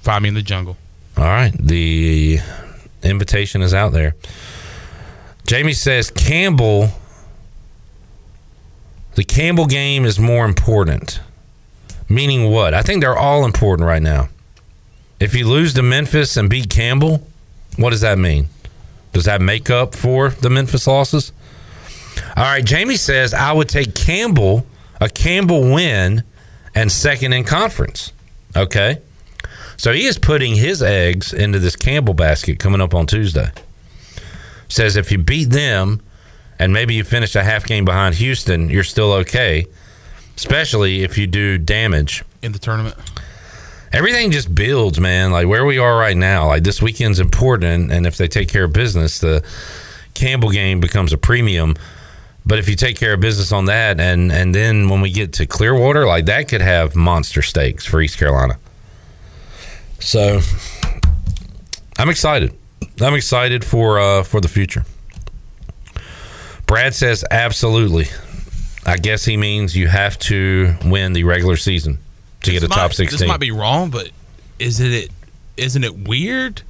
find 0.01 0.23
me 0.23 0.29
in 0.29 0.35
the 0.35 0.41
jungle. 0.41 0.77
All 1.17 1.23
right. 1.23 1.53
The 1.57 2.39
invitation 3.03 3.61
is 3.61 3.73
out 3.73 3.91
there. 3.91 4.15
Jamie 5.45 5.73
says 5.73 6.09
Campbell, 6.09 6.89
the 9.15 9.23
Campbell 9.23 9.67
game 9.67 10.05
is 10.05 10.17
more 10.19 10.45
important. 10.45 11.19
Meaning 12.09 12.51
what? 12.51 12.73
I 12.73 12.81
think 12.81 13.01
they're 13.01 13.17
all 13.17 13.45
important 13.45 13.87
right 13.87 14.01
now. 14.01 14.29
If 15.19 15.33
you 15.33 15.47
lose 15.47 15.73
to 15.75 15.81
Memphis 15.81 16.37
and 16.37 16.49
beat 16.49 16.69
Campbell, 16.69 17.25
what 17.77 17.91
does 17.91 18.01
that 18.01 18.17
mean? 18.17 18.47
Does 19.13 19.25
that 19.25 19.41
make 19.41 19.69
up 19.69 19.95
for 19.95 20.29
the 20.29 20.49
Memphis 20.49 20.87
losses? 20.87 21.31
All 22.35 22.43
right. 22.43 22.63
Jamie 22.63 22.97
says 22.97 23.33
I 23.33 23.51
would 23.51 23.69
take 23.69 23.95
Campbell, 23.95 24.65
a 24.99 25.09
Campbell 25.09 25.61
win, 25.73 26.23
and 26.73 26.91
second 26.91 27.33
in 27.33 27.43
conference. 27.43 28.11
Okay. 28.55 29.01
So 29.77 29.91
he 29.91 30.05
is 30.05 30.17
putting 30.17 30.55
his 30.55 30.81
eggs 30.81 31.33
into 31.33 31.59
this 31.59 31.75
Campbell 31.75 32.13
basket 32.13 32.59
coming 32.59 32.81
up 32.81 32.93
on 32.93 33.07
Tuesday. 33.07 33.51
Says 34.67 34.95
if 34.95 35.11
you 35.11 35.17
beat 35.17 35.49
them 35.49 36.01
and 36.59 36.73
maybe 36.73 36.93
you 36.93 37.03
finish 37.03 37.35
a 37.35 37.43
half 37.43 37.65
game 37.65 37.85
behind 37.85 38.15
Houston, 38.15 38.69
you're 38.69 38.83
still 38.83 39.11
okay, 39.13 39.65
especially 40.37 41.03
if 41.03 41.17
you 41.17 41.27
do 41.27 41.57
damage. 41.57 42.23
In 42.41 42.51
the 42.51 42.59
tournament. 42.59 42.95
Everything 43.91 44.31
just 44.31 44.53
builds, 44.53 44.99
man. 44.99 45.31
Like 45.31 45.47
where 45.47 45.65
we 45.65 45.77
are 45.77 45.97
right 45.97 46.17
now, 46.17 46.47
like 46.47 46.63
this 46.63 46.81
weekend's 46.81 47.19
important, 47.19 47.91
and 47.91 48.05
if 48.05 48.17
they 48.17 48.27
take 48.27 48.49
care 48.49 48.65
of 48.65 48.73
business, 48.73 49.19
the 49.19 49.43
Campbell 50.13 50.49
game 50.49 50.79
becomes 50.79 51.13
a 51.13 51.17
premium. 51.17 51.75
But 52.47 52.59
if 52.59 52.69
you 52.69 52.75
take 52.75 52.95
care 52.97 53.13
of 53.13 53.19
business 53.19 53.51
on 53.51 53.65
that, 53.65 53.99
and 53.99 54.31
and 54.31 54.53
then 54.53 54.87
when 54.89 55.01
we 55.01 55.11
get 55.11 55.33
to 55.33 55.45
Clearwater, 55.47 56.05
like 56.05 56.25
that 56.25 56.47
could 56.47 56.61
have 56.61 56.95
monster 56.95 57.41
stakes 57.41 57.85
for 57.85 58.01
East 58.01 58.17
Carolina. 58.19 58.59
So 59.99 60.39
I'm 61.97 62.09
excited. 62.09 62.53
I'm 63.01 63.15
excited 63.15 63.63
for 63.65 63.99
uh, 63.99 64.23
for 64.23 64.41
the 64.41 64.47
future. 64.47 64.85
Brad 66.67 66.93
says 66.93 67.23
absolutely. 67.31 68.05
I 68.85 68.97
guess 68.97 69.25
he 69.25 69.37
means 69.37 69.75
you 69.75 69.87
have 69.87 70.17
to 70.19 70.75
win 70.85 71.13
the 71.13 71.23
regular 71.23 71.57
season 71.57 71.97
to 72.43 72.51
get 72.51 72.63
a 72.63 72.67
This 72.67 72.75
top 72.75 72.89
might- 72.91 72.95
sixteen. 72.95 73.19
This 73.21 73.27
might 73.27 73.39
be 73.39 73.51
wrong, 73.51 73.89
but 73.89 74.11
is 74.59 74.79
it 74.79 75.09
isn't 75.57 75.83
it 75.83 76.07
weird 76.07 76.61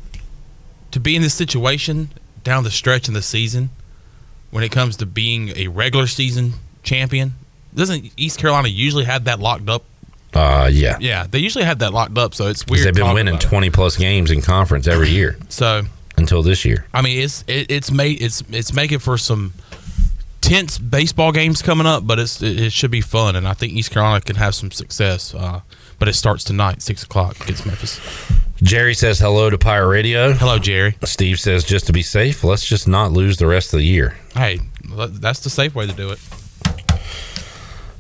to 0.92 1.00
be 1.02 1.16
in 1.18 1.22
this 1.22 1.34
situation 1.34 2.10
down 2.46 2.64
the 2.64 2.72
stretch 2.72 3.08
in 3.10 3.14
the 3.14 3.22
season 3.22 3.70
when 4.56 4.64
it 4.64 4.72
comes 4.72 4.96
to 4.96 5.06
being 5.06 5.50
a 5.58 5.68
regular 5.68 6.08
season 6.08 6.54
champion? 6.82 7.34
Doesn't 7.76 8.10
East 8.16 8.40
Carolina 8.40 8.70
usually 8.70 9.04
have 9.04 9.26
that 9.26 9.42
locked 9.42 9.68
up? 9.68 9.84
Uh, 10.34 10.70
yeah. 10.72 10.98
Yeah, 11.02 11.28
they 11.30 11.40
usually 11.40 11.66
have 11.66 11.80
that 11.80 11.92
locked 11.94 12.18
up, 12.18 12.34
so 12.34 12.48
it's 12.48 12.66
weird. 12.66 12.86
They've 12.88 12.96
been 12.96 13.14
winning 13.14 13.36
it. 13.36 13.42
20 13.42 13.70
plus 13.72 13.98
games 13.98 14.32
in 14.32 14.42
conference 14.42 14.88
every 14.88 15.10
year 15.10 15.38
So 15.50 15.82
until 16.16 16.42
this 16.42 16.64
year. 16.64 16.86
I 16.94 17.02
mean, 17.02 17.20
it's 17.20 17.44
it, 17.48 17.70
it's 17.70 17.92
made 17.92 18.22
it's 18.22 18.44
it's 18.50 18.72
making 18.74 19.00
for 19.00 19.18
some 19.18 19.52
tense 20.40 20.78
baseball 20.78 21.34
games 21.34 21.62
coming 21.62 21.86
up, 21.86 22.08
but 22.08 22.18
it's 22.18 22.42
it, 22.42 22.58
it 22.58 22.72
should 22.72 22.92
be 22.92 23.02
fun, 23.02 23.36
and 23.36 23.46
I 23.46 23.56
think 23.56 23.74
East 23.74 23.92
Carolina 23.92 24.22
can 24.22 24.38
have 24.38 24.56
some 24.56 24.72
success. 24.72 25.36
Uh, 25.36 25.60
but 26.00 26.08
it 26.08 26.14
starts 26.14 26.46
tonight, 26.46 26.82
six 26.82 27.04
o'clock 27.04 27.42
against 27.42 27.66
Memphis. 27.66 28.00
Jerry 28.66 28.96
says 28.96 29.20
hello 29.20 29.52
to 29.52 29.60
Pirate 29.60 29.90
Radio. 29.90 30.34
Hello, 30.34 30.58
Jerry. 30.58 30.98
Steve 31.04 31.40
says 31.40 31.64
just 31.64 31.86
to 31.86 31.94
be 31.94 32.02
safe, 32.02 32.44
let's 32.44 32.66
just 32.66 32.88
not 32.88 33.12
lose 33.12 33.38
the 33.38 33.46
rest 33.46 33.76
of 33.76 33.78
the 33.78 33.86
year. 33.86 34.18
Hey, 34.34 34.60
that's 34.84 35.42
the 35.42 35.52
safe 35.52 35.76
way 35.76 35.86
to 35.86 35.94
do 35.94 36.10
it. 36.10 36.20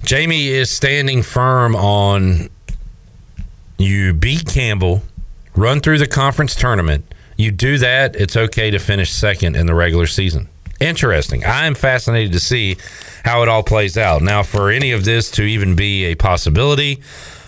Jamie 0.03 0.47
is 0.47 0.71
standing 0.71 1.21
firm 1.21 1.75
on 1.75 2.49
you 3.77 4.15
beat 4.15 4.47
Campbell, 4.47 5.03
run 5.55 5.81
through 5.81 5.99
the 5.99 6.07
conference 6.07 6.55
tournament. 6.55 7.13
You 7.37 7.51
do 7.51 7.77
that, 7.77 8.15
it's 8.15 8.35
okay 8.35 8.71
to 8.71 8.79
finish 8.79 9.11
second 9.11 9.55
in 9.55 9.67
the 9.67 9.75
regular 9.75 10.07
season. 10.07 10.49
Interesting. 10.79 11.45
I 11.45 11.67
am 11.67 11.75
fascinated 11.75 12.33
to 12.33 12.39
see 12.39 12.77
how 13.23 13.43
it 13.43 13.49
all 13.49 13.61
plays 13.61 13.99
out. 13.99 14.23
Now, 14.23 14.41
for 14.41 14.71
any 14.71 14.93
of 14.93 15.05
this 15.05 15.29
to 15.31 15.43
even 15.43 15.75
be 15.75 16.05
a 16.05 16.15
possibility, 16.15 17.03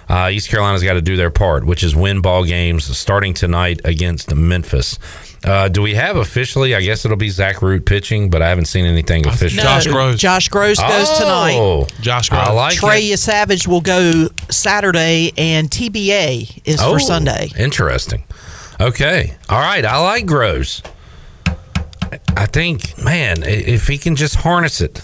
uh, 0.09 0.29
East 0.31 0.49
Carolina's 0.49 0.83
got 0.83 0.93
to 0.93 1.01
do 1.01 1.15
their 1.17 1.29
part, 1.29 1.65
which 1.65 1.83
is 1.83 1.95
win 1.95 2.21
ball 2.21 2.43
games 2.45 2.85
starting 2.97 3.33
tonight 3.33 3.81
against 3.83 4.33
Memphis. 4.33 4.97
Uh, 5.43 5.67
do 5.69 5.81
we 5.81 5.93
have 5.95 6.15
officially? 6.17 6.73
I 6.75 6.81
guess 6.81 7.05
it'll 7.05 7.15
be 7.17 7.29
Zach 7.29 7.61
Root 7.61 7.85
pitching, 7.85 8.29
but 8.29 8.41
I 8.41 8.49
haven't 8.49 8.65
seen 8.65 8.85
anything 8.85 9.27
official. 9.27 9.57
No, 9.63 10.15
Josh 10.15 10.49
Grosz 10.49 10.77
goes 10.87 11.17
tonight. 11.19 11.55
Oh, 11.57 11.87
Josh 12.01 12.31
I 12.31 12.51
like 12.51 12.73
it. 12.73 12.79
Trey 12.79 13.15
Savage 13.15 13.67
will 13.67 13.81
go 13.81 14.27
Saturday, 14.49 15.31
and 15.37 15.69
TBA 15.69 16.61
is 16.65 16.81
Oh, 16.81 16.93
for 16.93 16.99
Sunday. 16.99 17.49
Interesting. 17.57 18.23
Okay. 18.81 19.35
All 19.49 19.59
right. 19.59 19.85
I 19.85 19.97
like 19.99 20.25
Grosz. 20.25 20.83
I 22.35 22.45
think, 22.45 22.97
man, 23.03 23.43
if 23.43 23.87
he 23.87 23.97
can 23.97 24.15
just 24.15 24.35
harness 24.37 24.79
it, 24.81 25.01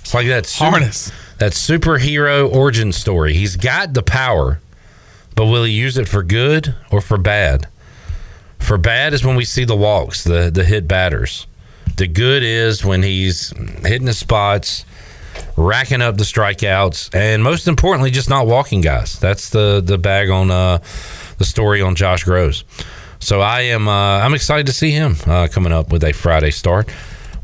it's 0.00 0.14
like 0.14 0.26
that 0.28 0.46
su- 0.46 0.64
Harness. 0.64 1.12
That 1.38 1.52
superhero 1.52 2.52
origin 2.52 2.92
story. 2.92 3.34
He's 3.34 3.56
got 3.56 3.94
the 3.94 4.02
power, 4.02 4.60
but 5.36 5.46
will 5.46 5.64
he 5.64 5.72
use 5.72 5.96
it 5.96 6.08
for 6.08 6.22
good 6.22 6.74
or 6.90 7.00
for 7.00 7.16
bad? 7.16 7.68
For 8.58 8.76
bad 8.76 9.14
is 9.14 9.24
when 9.24 9.36
we 9.36 9.44
see 9.44 9.64
the 9.64 9.76
walks, 9.76 10.24
the 10.24 10.50
the 10.50 10.64
hit 10.64 10.88
batters. 10.88 11.46
The 11.96 12.08
good 12.08 12.42
is 12.42 12.84
when 12.84 13.02
he's 13.02 13.52
hitting 13.82 14.06
the 14.06 14.12
spots, 14.14 14.84
racking 15.56 16.02
up 16.02 16.16
the 16.16 16.24
strikeouts, 16.24 17.14
and 17.14 17.42
most 17.42 17.66
importantly, 17.68 18.10
just 18.10 18.28
not 18.28 18.46
walking 18.46 18.80
guys. 18.80 19.18
That's 19.18 19.50
the 19.50 19.80
the 19.80 19.96
bag 19.96 20.30
on 20.30 20.50
uh, 20.50 20.78
the 21.38 21.44
story 21.44 21.80
on 21.80 21.94
Josh 21.94 22.24
Grosz. 22.24 22.64
So 23.20 23.40
I 23.40 23.62
am 23.62 23.88
uh, 23.88 24.18
I'm 24.18 24.34
excited 24.34 24.66
to 24.66 24.72
see 24.72 24.90
him 24.90 25.16
uh, 25.26 25.48
coming 25.50 25.72
up 25.72 25.90
with 25.92 26.04
a 26.04 26.12
Friday 26.12 26.50
start, 26.50 26.88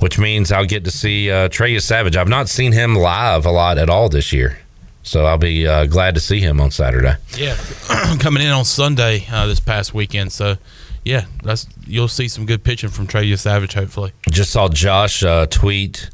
which 0.01 0.19
means 0.19 0.53
I'll 0.53 0.67
get 0.67 0.85
to 0.85 0.91
see 0.91 1.31
uh, 1.31 1.49
Trey 1.49 1.79
Savage. 1.79 2.17
I've 2.17 2.29
not 2.29 2.49
seen 2.49 2.73
him 2.73 2.95
live 2.95 3.47
a 3.47 3.51
lot 3.51 3.79
at 3.79 3.89
all 3.91 4.09
this 4.09 4.33
year, 4.33 4.59
so 5.03 5.25
I'll 5.27 5.39
be 5.39 5.67
uh, 5.67 5.87
glad 5.87 6.15
to 6.15 6.21
see 6.21 6.41
him 6.41 6.61
on 6.61 6.71
Saturday. 6.71 7.15
Yeah, 7.37 7.57
coming 8.21 8.43
in 8.43 8.51
on 8.51 8.65
Sunday 8.65 9.27
uh, 9.31 9.47
this 9.47 9.61
past 9.61 9.95
weekend. 9.95 10.33
So, 10.33 10.57
yeah, 11.05 11.27
that's 11.43 11.67
you'll 11.87 12.09
see 12.09 12.29
some 12.29 12.47
good 12.47 12.65
pitching 12.65 12.91
from 12.91 13.07
Trey 13.07 13.35
Savage. 13.37 13.75
Hopefully, 13.75 14.13
Just 14.31 14.53
saw 14.53 14.69
Josh 14.69 15.23
uh, 15.23 15.47
tweet. 15.47 16.11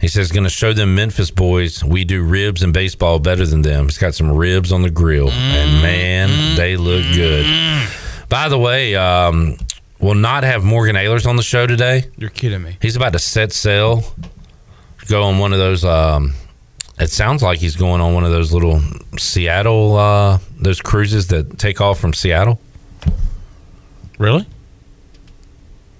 He 0.00 0.08
says, 0.08 0.32
"Going 0.32 0.44
to 0.44 0.50
show 0.50 0.72
them 0.72 0.94
Memphis 0.94 1.30
boys. 1.30 1.84
We 1.84 2.04
do 2.04 2.22
ribs 2.22 2.62
and 2.62 2.72
baseball 2.72 3.18
better 3.18 3.44
than 3.44 3.60
them. 3.62 3.84
He's 3.84 3.98
got 3.98 4.14
some 4.14 4.32
ribs 4.34 4.72
on 4.72 4.80
the 4.80 4.88
grill, 4.90 5.30
and 5.30 5.82
man, 5.82 6.56
they 6.56 6.76
look 6.76 7.04
good." 7.14 7.46
By 8.30 8.48
the 8.48 8.58
way, 8.58 8.94
um, 8.94 9.56
we'll 10.00 10.14
not 10.14 10.44
have 10.44 10.64
Morgan 10.64 10.96
Ahlers 10.96 11.26
on 11.26 11.36
the 11.36 11.42
show 11.42 11.66
today. 11.66 12.04
you're 12.16 12.30
kidding 12.30 12.62
me. 12.62 12.76
He's 12.80 12.96
about 12.96 13.12
to 13.12 13.18
set 13.18 13.52
sail, 13.52 14.02
go 15.08 15.22
on 15.22 15.38
one 15.38 15.52
of 15.52 15.58
those. 15.58 15.84
Um, 15.84 16.34
it 16.98 17.10
sounds 17.10 17.42
like 17.42 17.58
he's 17.58 17.76
going 17.76 18.00
on 18.00 18.12
one 18.14 18.24
of 18.24 18.30
those 18.30 18.52
little 18.52 18.80
Seattle, 19.18 19.96
uh, 19.96 20.38
those 20.58 20.80
cruises 20.80 21.28
that 21.28 21.58
take 21.58 21.80
off 21.80 21.98
from 21.98 22.12
Seattle. 22.12 22.60
Really? 24.18 24.46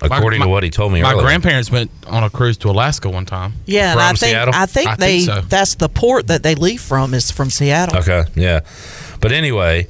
According 0.03 0.41
My- 0.41 0.47
to 0.47 0.51
what 0.51 0.63
he 0.63 0.71
told 0.71 0.93
me 0.93 1.03
My 1.03 1.13
earlier. 1.13 1.25
grandparents 1.27 1.71
went 1.71 1.91
on 2.07 2.25
a 2.25 2.31
cruise 2.31 2.57
to 2.59 2.71
Alaska 2.71 3.11
one 3.11 3.27
time. 3.27 3.53
Yeah, 3.67 3.93
and 3.93 3.99
From 4.01 4.03
I 4.03 4.09
think 4.09 4.19
Seattle? 4.33 4.55
I 4.55 4.67
think 4.67 4.89
I 4.89 4.95
think 4.97 5.25
so. 5.27 5.41
that's 5.49 5.75
the 5.75 5.89
port 5.91 6.27
that 6.29 6.43
they 6.43 6.55
leave 6.55 6.81
from 6.81 7.13
is 7.13 7.31
from 7.31 7.51
Seattle. 7.51 7.99
Okay, 7.99 8.25
yeah. 8.35 8.61
But 9.21 9.33
anyway, 9.33 9.89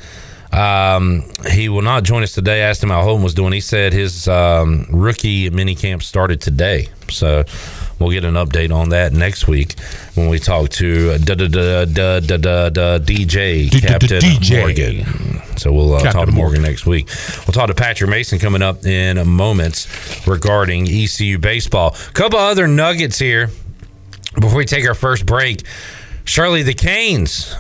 um, 0.53 1.25
he 1.51 1.69
will 1.69 1.83
not 1.83 2.03
join 2.05 2.23
us 2.23 2.33
today. 2.33 2.63
I 2.65 2.69
asked 2.69 2.83
him 2.83 2.91
how 2.91 3.03
Holton 3.03 3.23
was 3.23 3.35
doing. 3.35 3.53
He 3.53 3.61
said 3.61 3.93
his 3.93 4.27
um, 4.29 4.87
rookie 4.91 5.49
mini 5.51 5.75
camp 5.75 6.03
started 6.03 6.41
today. 6.41 6.89
So 7.09 7.45
we'll 7.99 8.11
get 8.11 8.25
an 8.25 8.35
update 8.35 8.73
on 8.75 8.89
that 8.91 9.13
next 9.13 9.47
week 9.49 9.79
when 10.15 10.29
we 10.29 10.39
talk 10.39 10.71
to 10.71 11.13
uh, 11.13 11.19
da- 11.19 11.35
da- 11.35 11.49
da- 11.49 11.85
da- 11.85 12.21
da- 12.21 12.37
da- 12.39 12.69
da- 12.71 12.99
DJ 12.99 13.71
Captain. 13.81 14.21
Morgan. 14.59 15.57
So 15.57 15.73
we'll 15.73 15.95
uh, 15.95 16.01
talk 16.11 16.27
to 16.27 16.33
Morgan 16.33 16.63
next 16.63 16.87
week. 16.87 17.09
We'll 17.47 17.53
talk 17.53 17.69
to 17.69 17.75
Patrick 17.75 18.11
Mason 18.11 18.39
coming 18.39 18.63
up 18.63 18.85
in 18.87 19.25
moments 19.29 19.87
regarding 20.27 20.89
ECU 20.89 21.39
baseball. 21.39 21.95
A 22.09 22.13
couple 22.13 22.39
other 22.39 22.67
nuggets 22.67 23.19
here 23.19 23.51
before 24.41 24.57
we 24.57 24.65
take 24.65 24.87
our 24.89 24.95
first 24.95 25.27
break. 25.27 25.63
Shirley, 26.25 26.63
the 26.63 26.75
Canes 26.75 27.55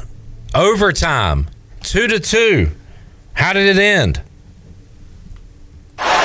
overtime, 0.54 1.46
two 1.82 2.06
to 2.08 2.18
two. 2.20 2.70
How 3.34 3.52
did 3.52 3.66
it 3.66 3.80
end? 3.80 4.20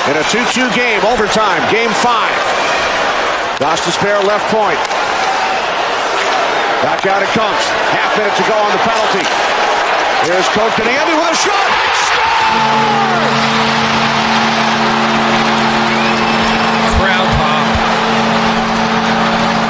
In 0.06 0.14
a 0.14 0.22
2-2 0.30 0.74
game, 0.74 1.02
overtime, 1.02 1.60
game 1.72 1.90
five. 1.90 2.30
Gosh 3.58 3.84
Despair 3.84 4.22
left 4.22 4.46
point. 4.54 4.78
Back 6.86 7.06
out 7.06 7.22
it 7.22 7.32
comes. 7.34 7.64
Half 7.90 8.14
minute 8.14 8.36
to 8.36 8.44
go 8.46 8.54
on 8.54 8.70
the 8.70 8.82
penalty. 8.86 9.26
Here's 10.30 10.46
Coach 10.54 10.78
Andy 10.78 11.14
with 11.18 11.32
a 11.32 11.34
shot. 11.34 11.70
Crowd 17.00 17.28
pop. 17.34 17.66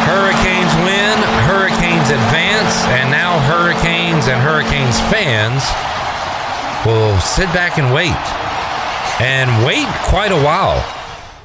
Hurricanes 0.04 0.74
win, 0.84 1.16
Hurricanes 1.48 2.10
advance, 2.10 2.84
and 2.92 3.10
now 3.10 3.38
Hurricanes 3.48 4.28
and 4.28 4.40
Hurricanes 4.40 5.00
fans 5.08 5.62
will 6.86 7.18
sit 7.18 7.46
back 7.46 7.78
and 7.78 7.92
wait. 7.92 8.14
And 9.20 9.66
wait 9.66 9.88
quite 10.04 10.30
a 10.30 10.36
while. 10.36 10.84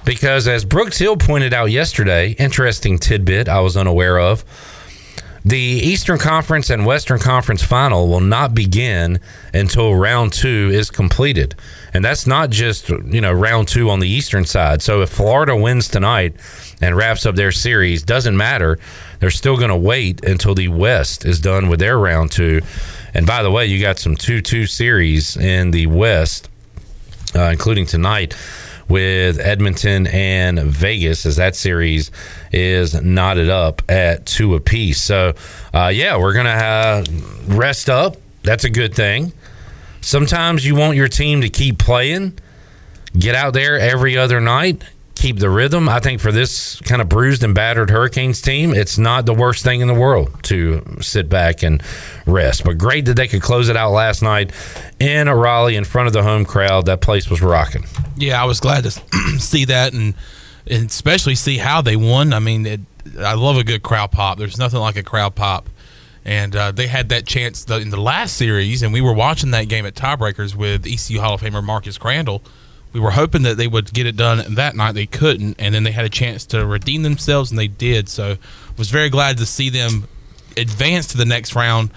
Because 0.06 0.47
as 0.47 0.63
Brooks 0.63 0.99
Hill 0.99 1.17
pointed 1.17 1.51
out 1.51 1.71
yesterday, 1.71 2.36
interesting 2.38 2.99
tidbit 2.99 3.49
I 3.49 3.60
was 3.62 3.75
unaware 3.75 4.19
of. 4.19 4.45
The 5.43 5.58
Eastern 5.58 6.19
Conference 6.19 6.69
and 6.69 6.86
Western 6.86 7.17
Conference 7.17 7.63
final 7.63 8.08
will 8.08 8.21
not 8.21 8.54
begin 8.54 9.19
until 9.51 9.95
round 9.95 10.32
two 10.32 10.69
is 10.71 10.91
completed. 10.91 11.56
And 11.95 12.06
that's 12.06 12.27
not 12.27 12.51
just, 12.51 12.89
you 12.89 13.21
know, 13.21 13.34
round 13.34 13.67
two 13.67 13.89
on 13.89 13.99
the 13.99 14.08
Eastern 14.08 14.45
side. 14.45 14.84
So 14.84 15.01
if 15.01 15.10
Florida 15.10 15.56
wins 15.56 15.88
tonight 15.88 16.36
and 16.82 16.95
wraps 16.95 17.25
up 17.25 17.36
their 17.36 17.51
series, 17.51 18.04
doesn't 18.04 18.38
matter. 18.38 18.77
They're 19.19 19.32
still 19.32 19.58
going 19.58 19.69
to 19.69 19.75
wait 19.75 20.23
until 20.23 20.54
the 20.54 20.67
West 20.67 21.25
is 21.25 21.39
done 21.39 21.67
with 21.69 21.80
their 21.80 21.97
round 21.97 22.32
two. 22.32 22.62
And 23.13 23.26
by 23.26 23.43
the 23.43 23.52
way, 23.52 23.65
you 23.65 23.82
got 23.82 24.00
some 24.00 24.15
2 24.15 24.41
2 24.41 24.65
series 24.65 25.38
in 25.38 25.71
the 25.71 25.88
West, 25.88 26.50
uh, 27.36 27.43
including 27.43 27.86
tonight 27.86 28.36
with 28.91 29.39
Edmonton 29.39 30.06
and 30.08 30.60
Vegas 30.60 31.26
as 31.26 31.38
that 31.38 31.56
series 31.56 32.12
is 32.52 33.02
knotted 33.02 33.50
up 33.50 33.82
at 33.89 34.26
two 34.26 34.54
apiece. 34.56 35.02
So, 35.02 35.34
uh, 35.74 35.91
yeah, 35.93 36.17
we're 36.17 36.34
going 36.34 36.45
to 36.45 37.56
rest 37.56 37.89
up. 37.89 38.17
That's 38.43 38.65
a 38.65 38.69
good 38.69 38.93
thing. 38.93 39.32
Sometimes 40.02 40.65
you 40.65 40.76
want 40.76 40.97
your 40.97 41.08
team 41.08 41.41
to 41.41 41.50
keep 41.50 41.78
playing, 41.78 42.38
get 43.17 43.34
out 43.34 43.54
there 43.54 43.80
every 43.80 44.17
other 44.17 44.41
night, 44.41 44.84
keep 45.21 45.38
the 45.38 45.49
rhythm. 45.49 45.88
I 45.88 45.99
think 45.99 46.19
for 46.19 46.31
this 46.31 46.79
kind 46.81 46.99
of 46.99 47.07
bruised 47.07 47.43
and 47.43 47.53
battered 47.53 47.91
Hurricanes 47.91 48.41
team, 48.41 48.73
it's 48.73 48.97
not 48.97 49.27
the 49.27 49.36
worst 49.36 49.63
thing 49.63 49.81
in 49.81 49.88
the 49.88 49.93
world 49.93 50.31
to 50.43 50.97
sit 50.99 51.29
back 51.29 51.62
and 51.62 51.84
rest. 52.25 52.63
But 52.63 52.79
great 52.79 53.05
that 53.05 53.15
they 53.15 53.27
could 53.27 53.41
close 53.41 53.69
it 53.69 53.77
out 53.77 53.91
last 53.91 54.23
night 54.23 54.51
in 54.99 55.27
a 55.27 55.36
Raleigh 55.36 55.75
in 55.75 55.84
front 55.84 56.07
of 56.07 56.13
the 56.13 56.23
home 56.23 56.43
crowd. 56.43 56.88
That 56.88 57.01
place 57.01 57.29
was 57.29 57.39
rocking. 57.41 57.86
Yeah, 58.17 58.41
I 58.41 58.45
was 58.45 58.60
glad 58.60 58.84
to 58.86 58.91
see 59.39 59.65
that 59.65 59.93
and, 59.93 60.15
and 60.65 60.89
especially 60.89 61.36
see 61.36 61.57
how 61.57 61.81
they 61.81 61.95
won. 61.95 62.34
I 62.34 62.39
mean, 62.39 62.65
it, 62.65 62.81
I 63.19 63.36
love 63.36 63.57
a 63.57 63.63
good 63.63 63.84
crowd 63.84 64.12
pop. 64.12 64.39
There's 64.39 64.57
nothing 64.57 64.79
like 64.79 64.95
a 64.95 65.03
crowd 65.03 65.36
pop. 65.36 65.69
and 66.25 66.55
uh, 66.55 66.71
they 66.71 66.88
had 66.88 67.10
that 67.10 67.27
chance 67.27 67.65
in 67.69 67.91
the 67.91 68.01
last 68.01 68.38
series, 68.38 68.81
and 68.81 68.91
we 68.91 69.01
were 69.01 69.13
watching 69.13 69.51
that 69.51 69.67
game 69.67 69.86
at 69.86 69.93
tiebreakers 69.93 70.55
with 70.55 70.88
ECU 70.88 71.19
Hall 71.19 71.36
of 71.36 71.41
Famer 71.41 71.63
Marcus 71.63 71.99
Crandell. 71.99 72.41
We 72.93 72.99
were 72.99 73.12
hoping 73.12 73.43
that 73.43 73.58
they 73.58 73.67
would 73.67 73.93
get 73.93 74.06
it 74.06 74.17
done 74.17 74.56
that 74.56 74.75
night. 74.75 74.93
They 74.93 75.06
couldn't, 75.06 75.56
and 75.60 75.73
then 75.73 75.84
they 75.84 75.91
had 75.91 76.06
a 76.06 76.10
chance 76.10 76.45
to 76.47 76.65
redeem 76.65 77.04
themselves, 77.04 77.49
and 77.49 77.60
they 77.60 77.67
did. 77.67 78.10
So, 78.10 78.38
was 78.77 78.89
very 78.89 79.10
glad 79.10 79.38
to 79.38 79.45
see 79.45 79.69
them 79.69 80.08
advance 80.58 81.08
to 81.08 81.17
the 81.17 81.25
next 81.25 81.56
round. 81.56 81.91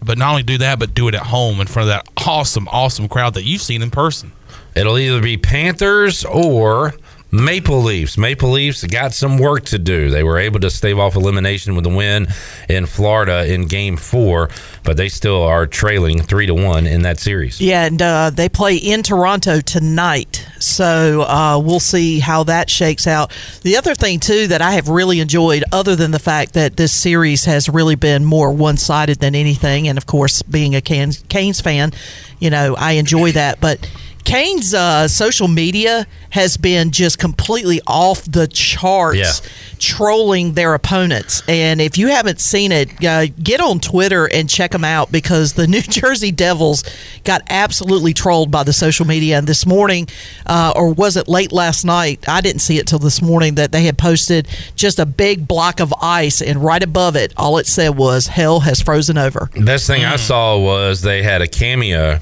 But 0.00 0.16
not 0.16 0.30
only 0.30 0.44
do 0.44 0.58
that, 0.58 0.78
but 0.78 0.94
do 0.94 1.08
it 1.08 1.14
at 1.14 1.22
home 1.22 1.60
in 1.60 1.66
front 1.66 1.88
of 1.88 1.94
that 1.94 2.08
awesome, 2.24 2.68
awesome 2.68 3.08
crowd 3.08 3.34
that 3.34 3.42
you've 3.42 3.62
seen 3.62 3.82
in 3.82 3.90
person. 3.90 4.30
It'll 4.76 4.96
either 4.96 5.20
be 5.20 5.36
Panthers 5.36 6.24
or 6.24 6.94
Maple 7.30 7.82
Leafs. 7.82 8.16
Maple 8.16 8.50
Leafs 8.50 8.84
got 8.84 9.12
some 9.12 9.36
work 9.38 9.66
to 9.66 9.78
do. 9.78 10.10
They 10.10 10.22
were 10.22 10.38
able 10.38 10.60
to 10.60 10.70
stave 10.70 10.98
off 10.98 11.14
elimination 11.14 11.74
with 11.74 11.84
a 11.84 11.90
win 11.90 12.28
in 12.70 12.86
Florida 12.86 13.52
in 13.52 13.66
Game 13.66 13.98
Four, 13.98 14.48
but 14.82 14.96
they 14.96 15.10
still 15.10 15.42
are 15.42 15.66
trailing 15.66 16.22
three 16.22 16.46
to 16.46 16.54
one 16.54 16.86
in 16.86 17.02
that 17.02 17.18
series. 17.18 17.60
Yeah, 17.60 17.84
and 17.84 18.00
uh, 18.00 18.30
they 18.30 18.48
play 18.48 18.76
in 18.76 19.02
Toronto 19.02 19.60
tonight, 19.60 20.46
so 20.58 21.22
uh, 21.22 21.60
we'll 21.62 21.80
see 21.80 22.18
how 22.18 22.44
that 22.44 22.70
shakes 22.70 23.06
out. 23.06 23.30
The 23.62 23.76
other 23.76 23.94
thing 23.94 24.20
too 24.20 24.46
that 24.46 24.62
I 24.62 24.72
have 24.72 24.88
really 24.88 25.20
enjoyed, 25.20 25.64
other 25.70 25.96
than 25.96 26.12
the 26.12 26.18
fact 26.18 26.54
that 26.54 26.78
this 26.78 26.92
series 26.92 27.44
has 27.44 27.68
really 27.68 27.96
been 27.96 28.24
more 28.24 28.50
one-sided 28.50 29.20
than 29.20 29.34
anything, 29.34 29.86
and 29.86 29.98
of 29.98 30.06
course, 30.06 30.40
being 30.40 30.74
a 30.74 30.80
Canes, 30.80 31.22
Canes 31.28 31.60
fan, 31.60 31.92
you 32.38 32.48
know, 32.48 32.74
I 32.74 32.92
enjoy 32.92 33.32
that, 33.32 33.60
but. 33.60 33.86
Kane's 34.28 34.74
uh, 34.74 35.08
social 35.08 35.48
media 35.48 36.06
has 36.28 36.58
been 36.58 36.90
just 36.90 37.18
completely 37.18 37.80
off 37.86 38.24
the 38.30 38.46
charts, 38.46 39.16
Yeah. 39.18 39.32
trolling 39.78 40.52
their 40.52 40.74
opponents. 40.74 41.42
And 41.48 41.80
if 41.80 41.96
you 41.96 42.08
haven't 42.08 42.38
seen 42.38 42.70
it, 42.70 43.02
uh, 43.02 43.28
get 43.42 43.62
on 43.62 43.80
Twitter 43.80 44.26
and 44.26 44.46
check 44.50 44.72
them 44.72 44.84
out 44.84 45.10
because 45.10 45.54
the 45.54 45.66
New 45.74 45.80
Jersey 45.80 46.30
Devils 46.30 46.84
got 47.24 47.40
absolutely 47.48 48.12
trolled 48.12 48.50
by 48.50 48.64
the 48.64 48.72
social 48.74 49.06
media. 49.06 49.38
And 49.38 49.46
this 49.46 49.64
morning, 49.64 50.06
uh, 50.44 50.74
or 50.76 50.92
was 50.92 51.16
it 51.16 51.26
late 51.26 51.50
last 51.50 51.86
night? 51.86 52.28
I 52.28 52.42
didn't 52.42 52.60
see 52.60 52.76
it 52.78 52.86
till 52.86 52.98
this 52.98 53.22
morning 53.22 53.54
that 53.54 53.72
they 53.72 53.84
had 53.84 53.96
posted 53.96 54.46
just 54.76 54.98
a 54.98 55.06
big 55.06 55.48
block 55.48 55.80
of 55.80 55.94
ice, 56.02 56.42
and 56.42 56.62
right 56.62 56.82
above 56.82 57.16
it, 57.16 57.32
all 57.38 57.56
it 57.56 57.66
said 57.66 57.96
was 57.96 58.26
"Hell 58.26 58.60
has 58.60 58.82
frozen 58.82 59.16
over." 59.16 59.48
Best 59.56 59.86
thing 59.86 60.04
I 60.04 60.16
saw 60.16 60.58
was 60.58 61.00
they 61.00 61.22
had 61.22 61.40
a 61.40 61.48
cameo, 61.48 62.20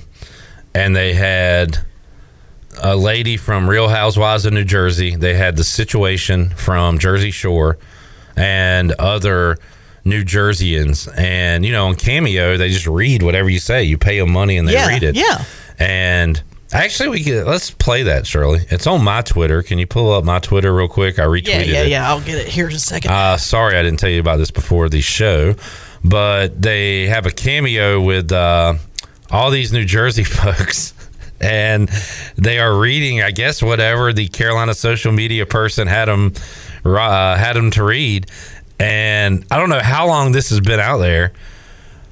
and 0.72 0.94
they 0.94 1.12
had 1.12 1.78
a 2.82 2.96
lady 2.96 3.36
from 3.36 3.68
Real 3.68 3.88
Housewives 3.88 4.44
of 4.46 4.52
New 4.52 4.64
Jersey. 4.64 5.16
They 5.16 5.34
had 5.34 5.56
the 5.56 5.64
situation 5.64 6.50
from 6.50 6.98
Jersey 6.98 7.30
Shore, 7.30 7.78
and 8.36 8.92
other 8.92 9.58
New 10.04 10.24
Jerseyans. 10.24 11.08
And 11.18 11.64
you 11.64 11.72
know, 11.72 11.86
on 11.88 11.96
Cameo, 11.96 12.56
they 12.56 12.68
just 12.70 12.86
read 12.86 13.22
whatever 13.22 13.48
you 13.50 13.58
say. 13.58 13.82
You 13.84 13.98
pay 13.98 14.18
them 14.18 14.30
money, 14.32 14.56
and 14.56 14.68
they 14.68 14.74
Yeah, 14.74 14.88
read 14.88 15.02
it. 15.02 15.14
yeah. 15.16 15.44
And 15.78 16.42
actually, 16.72 17.08
we 17.10 17.24
could 17.24 17.46
let's 17.46 17.70
play 17.70 18.02
that, 18.04 18.26
Shirley. 18.26 18.60
It's 18.70 18.86
on 18.86 19.02
my 19.04 19.22
Twitter. 19.22 19.62
Can 19.62 19.78
you 19.78 19.86
pull 19.86 20.12
up 20.12 20.24
my 20.24 20.38
Twitter 20.38 20.74
real 20.74 20.88
quick? 20.88 21.18
I 21.18 21.24
retweeted 21.24 21.38
it. 21.62 21.66
Yeah, 21.68 21.72
yeah, 21.72 21.82
it. 21.82 21.88
yeah. 21.90 22.08
I'll 22.08 22.20
get 22.20 22.38
it 22.38 22.48
here 22.48 22.68
in 22.68 22.74
a 22.74 22.78
second. 22.78 23.10
Uh, 23.10 23.36
sorry, 23.36 23.76
I 23.76 23.82
didn't 23.82 23.98
tell 23.98 24.10
you 24.10 24.20
about 24.20 24.36
this 24.36 24.50
before 24.50 24.88
the 24.88 25.00
show, 25.00 25.54
but 26.04 26.60
they 26.60 27.06
have 27.08 27.26
a 27.26 27.30
cameo 27.30 28.00
with 28.00 28.30
uh, 28.32 28.74
all 29.30 29.50
these 29.50 29.72
New 29.72 29.84
Jersey 29.84 30.24
folks. 30.24 30.92
And 31.40 31.88
they 32.36 32.58
are 32.58 32.78
reading, 32.78 33.22
I 33.22 33.30
guess, 33.30 33.62
whatever 33.62 34.12
the 34.12 34.28
Carolina 34.28 34.74
social 34.74 35.12
media 35.12 35.44
person 35.46 35.86
had 35.86 36.06
them 36.06 36.32
uh, 36.84 37.36
had 37.36 37.54
them 37.54 37.70
to 37.72 37.84
read. 37.84 38.30
And 38.78 39.44
I 39.50 39.58
don't 39.58 39.68
know 39.68 39.80
how 39.80 40.06
long 40.06 40.32
this 40.32 40.50
has 40.50 40.60
been 40.60 40.80
out 40.80 40.98
there. 40.98 41.32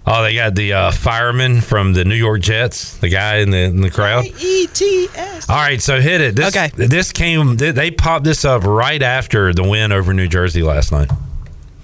Oh, 0.07 0.23
they 0.23 0.35
got 0.35 0.55
the 0.55 0.75
uh, 0.75 0.91
fireman 0.91 1.63
from 1.63 1.95
the 1.95 2.05
New 2.05 2.15
York 2.15 2.43
Jets, 2.43 2.99
the 2.99 3.09
guy 3.09 3.37
in 3.39 3.51
the 3.51 3.59
in 3.59 3.81
the 3.81 3.91
crowd. 3.91 4.27
E 4.27 4.67
T 4.67 5.09
S. 5.15 5.49
All 5.49 5.57
right, 5.57 5.81
so 5.81 5.99
hit 5.99 6.21
it. 6.21 6.37
This, 6.37 6.55
Okay. 6.55 6.71
This 6.77 7.11
came. 7.11 7.57
They, 7.57 7.71
they 7.71 7.91
popped 7.91 8.25
this 8.25 8.45
up 8.45 8.65
right 8.65 9.01
after 9.03 9.55
the 9.55 9.63
win 9.63 9.93
over 9.93 10.13
New 10.13 10.29
Jersey 10.29 10.63
last 10.63 10.93
night. 10.93 11.11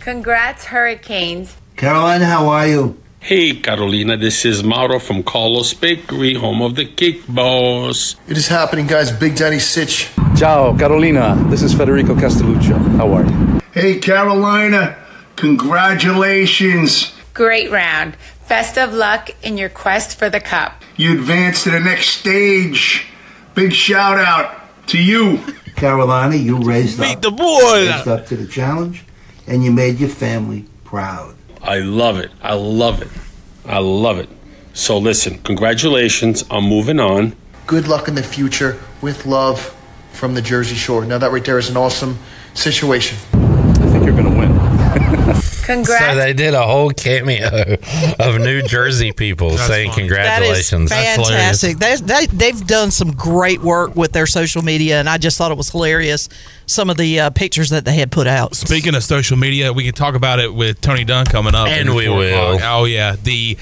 Congrats, 0.01 0.67
Hurricanes. 0.67 1.57
Caroline, 1.77 2.21
how 2.21 2.49
are 2.51 2.67
you? 2.67 2.99
Hey, 3.21 3.55
Carolina, 3.55 4.17
this 4.17 4.45
is 4.45 4.63
Mauro 4.65 4.99
from 4.99 5.23
Carlos 5.23 5.75
Bakery, 5.75 6.35
home 6.35 6.63
of 6.63 6.75
the 6.75 6.87
cake 6.87 7.23
boss. 7.29 8.17
It 8.27 8.37
is 8.39 8.49
happening, 8.49 8.87
guys. 8.87 9.13
Big 9.13 9.37
Daddy 9.37 9.59
Sitch. 9.59 10.11
Ciao, 10.37 10.77
Carolina. 10.77 11.37
This 11.49 11.63
is 11.63 11.75
Federico 11.75 12.15
Castelluccio. 12.15 12.79
How 12.97 13.13
are 13.13 13.25
you? 13.27 13.61
Hey, 13.73 13.99
Carolina, 13.99 14.97
congratulations. 15.37 17.13
Great 17.35 17.71
round. 17.71 18.17
Best 18.49 18.79
of 18.79 18.95
luck 18.95 19.31
in 19.43 19.59
your 19.59 19.69
quest 19.69 20.19
for 20.19 20.31
the 20.31 20.41
cup. 20.41 20.83
You 20.97 21.13
advance 21.13 21.63
to 21.65 21.71
the 21.71 21.81
next 21.81 22.09
stage. 22.09 23.07
Big 23.55 23.73
shout 23.73 24.19
out 24.19 24.63
to 24.89 24.99
you. 25.01 25.39
Carolina, 25.77 26.37
you 26.37 26.59
raised 26.63 26.99
Meet 26.99 27.17
up. 27.17 27.23
the 27.23 27.31
boy. 27.31 27.87
Raised 27.87 28.09
up 28.09 28.27
to 28.27 28.37
the 28.37 28.47
challenge, 28.47 29.05
and 29.47 29.63
you 29.63 29.71
made 29.71 30.01
your 30.01 30.09
family 30.09 30.65
proud. 30.85 31.37
I 31.63 31.79
love 31.79 32.19
it. 32.19 32.31
I 32.43 32.55
love 32.55 33.03
it. 33.03 33.09
I 33.67 33.79
love 33.79 34.19
it. 34.19 34.29
So 34.73 34.99
listen, 34.99 35.39
congratulations. 35.39 36.45
I'm 36.51 36.65
moving 36.65 36.99
on. 36.99 37.37
Good 37.67 37.87
luck 37.87 38.09
in 38.09 38.15
the 38.15 38.23
future 38.23 38.81
with 39.03 39.27
love 39.27 39.77
from 40.13 40.35
the 40.35 40.43
Jersey 40.43 40.75
Shore. 40.75 41.05
Now, 41.05 41.19
that 41.19 41.31
right 41.31 41.45
there 41.45 41.59
is 41.59 41.69
an 41.71 41.77
awesome 41.77 42.19
situation. 42.55 43.19
I 43.33 43.91
think 43.91 44.05
you're 44.05 44.17
going 44.17 44.31
to 44.33 44.39
win. 44.39 45.60
Congrats. 45.71 46.05
So 46.05 46.15
they 46.17 46.33
did 46.33 46.55
a 46.55 46.63
whole 46.63 46.91
cameo 46.91 47.77
of 48.19 48.41
New 48.41 48.63
Jersey 48.67 49.13
people 49.13 49.57
saying 49.57 49.93
congratulations. 49.93 50.91
That 50.91 51.19
is 51.19 51.29
fantastic. 51.29 51.79
They, 51.79 51.97
they, 51.97 52.27
they've 52.27 52.67
done 52.67 52.91
some 52.91 53.13
great 53.13 53.61
work 53.61 53.95
with 53.95 54.13
their 54.13 54.27
social 54.27 54.63
media, 54.63 54.99
and 54.99 55.09
I 55.09 55.19
just 55.19 55.39
thought 55.39 55.53
it 55.53 55.57
was 55.57 55.71
hilarious. 55.71 56.29
Some 56.67 56.91
of 56.91 56.97
the 56.97 57.21
uh, 57.21 57.31
pictures 57.31 57.71
that 57.71 57.85
they 57.85 57.95
had 57.95 58.11
put 58.11 58.27
out. 58.27 58.55
Speaking 58.55 58.95
of 58.95 59.05
social 59.05 59.37
media, 59.37 59.73
we 59.73 59.85
can 59.85 59.95
talk 59.95 60.15
about 60.15 60.39
it 60.41 60.53
with 60.53 60.81
Tony 60.81 61.05
Dunn 61.05 61.27
coming 61.27 61.55
up. 61.55 61.69
And 61.69 61.95
we 61.95 62.09
will. 62.09 62.55
o'clock. 62.55 62.71
Oh 62.73 62.85
yeah, 62.85 63.17
the 63.17 63.57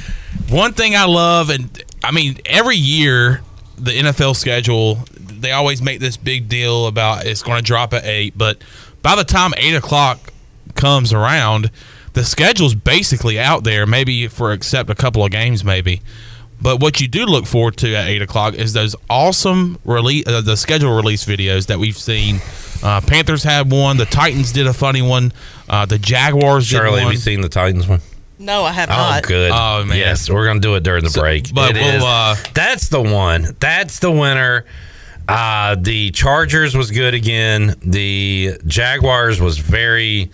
one 0.48 0.72
thing 0.72 0.96
I 0.96 1.04
love, 1.04 1.50
and 1.50 1.82
I 2.02 2.10
mean 2.12 2.38
every 2.44 2.76
year 2.76 3.42
the 3.76 3.92
NFL 3.92 4.36
schedule, 4.36 4.98
they 5.18 5.52
always 5.52 5.80
make 5.80 6.00
this 6.00 6.16
big 6.16 6.48
deal 6.48 6.86
about 6.86 7.26
it's 7.26 7.42
going 7.42 7.58
to 7.58 7.64
drop 7.64 7.92
at 7.94 8.04
eight, 8.04 8.36
but 8.36 8.58
by 9.02 9.14
the 9.14 9.24
time 9.24 9.52
eight 9.56 9.74
o'clock 9.74 10.32
comes 10.74 11.12
around, 11.12 11.70
the 12.18 12.24
schedule's 12.24 12.74
basically 12.74 13.38
out 13.38 13.62
there. 13.64 13.86
Maybe 13.86 14.26
for 14.28 14.52
except 14.52 14.90
a 14.90 14.94
couple 14.94 15.24
of 15.24 15.30
games, 15.30 15.64
maybe. 15.64 16.02
But 16.60 16.80
what 16.80 17.00
you 17.00 17.06
do 17.06 17.24
look 17.24 17.46
forward 17.46 17.76
to 17.78 17.94
at 17.94 18.08
eight 18.08 18.20
o'clock 18.22 18.54
is 18.54 18.72
those 18.72 18.96
awesome 19.08 19.78
release, 19.84 20.26
uh, 20.26 20.40
the 20.40 20.56
schedule 20.56 20.94
release 20.96 21.24
videos 21.24 21.66
that 21.68 21.78
we've 21.78 21.96
seen. 21.96 22.40
Uh, 22.82 23.00
Panthers 23.00 23.44
had 23.44 23.70
one. 23.70 23.96
The 23.96 24.06
Titans 24.06 24.50
did 24.50 24.66
a 24.66 24.72
funny 24.72 25.00
one. 25.02 25.32
Uh, 25.68 25.86
the 25.86 25.98
Jaguars 25.98 26.66
Shirley, 26.66 26.96
did 26.96 27.02
have 27.04 27.12
you 27.12 27.18
seen 27.18 27.40
the 27.42 27.48
Titans 27.48 27.86
one? 27.86 28.00
No, 28.40 28.64
I 28.64 28.72
have 28.72 28.88
Oh, 28.90 28.92
not. 28.92 29.22
good. 29.24 29.52
Oh, 29.54 29.84
man. 29.84 29.96
Yes, 29.98 30.28
we're 30.30 30.46
gonna 30.46 30.58
do 30.60 30.74
it 30.74 30.82
during 30.82 31.04
the 31.04 31.10
break. 31.10 31.52
but 31.54 31.76
It 31.76 31.80
we'll, 31.80 31.94
is- 31.96 32.02
uh, 32.04 32.36
that's 32.54 32.88
the 32.88 33.02
one. 33.02 33.56
That's 33.60 34.00
the 34.00 34.10
winner. 34.10 34.64
Uh, 35.28 35.76
the 35.78 36.10
Chargers 36.10 36.76
was 36.76 36.90
good 36.90 37.14
again. 37.14 37.74
The 37.84 38.58
Jaguars 38.66 39.40
was 39.40 39.58
very. 39.58 40.30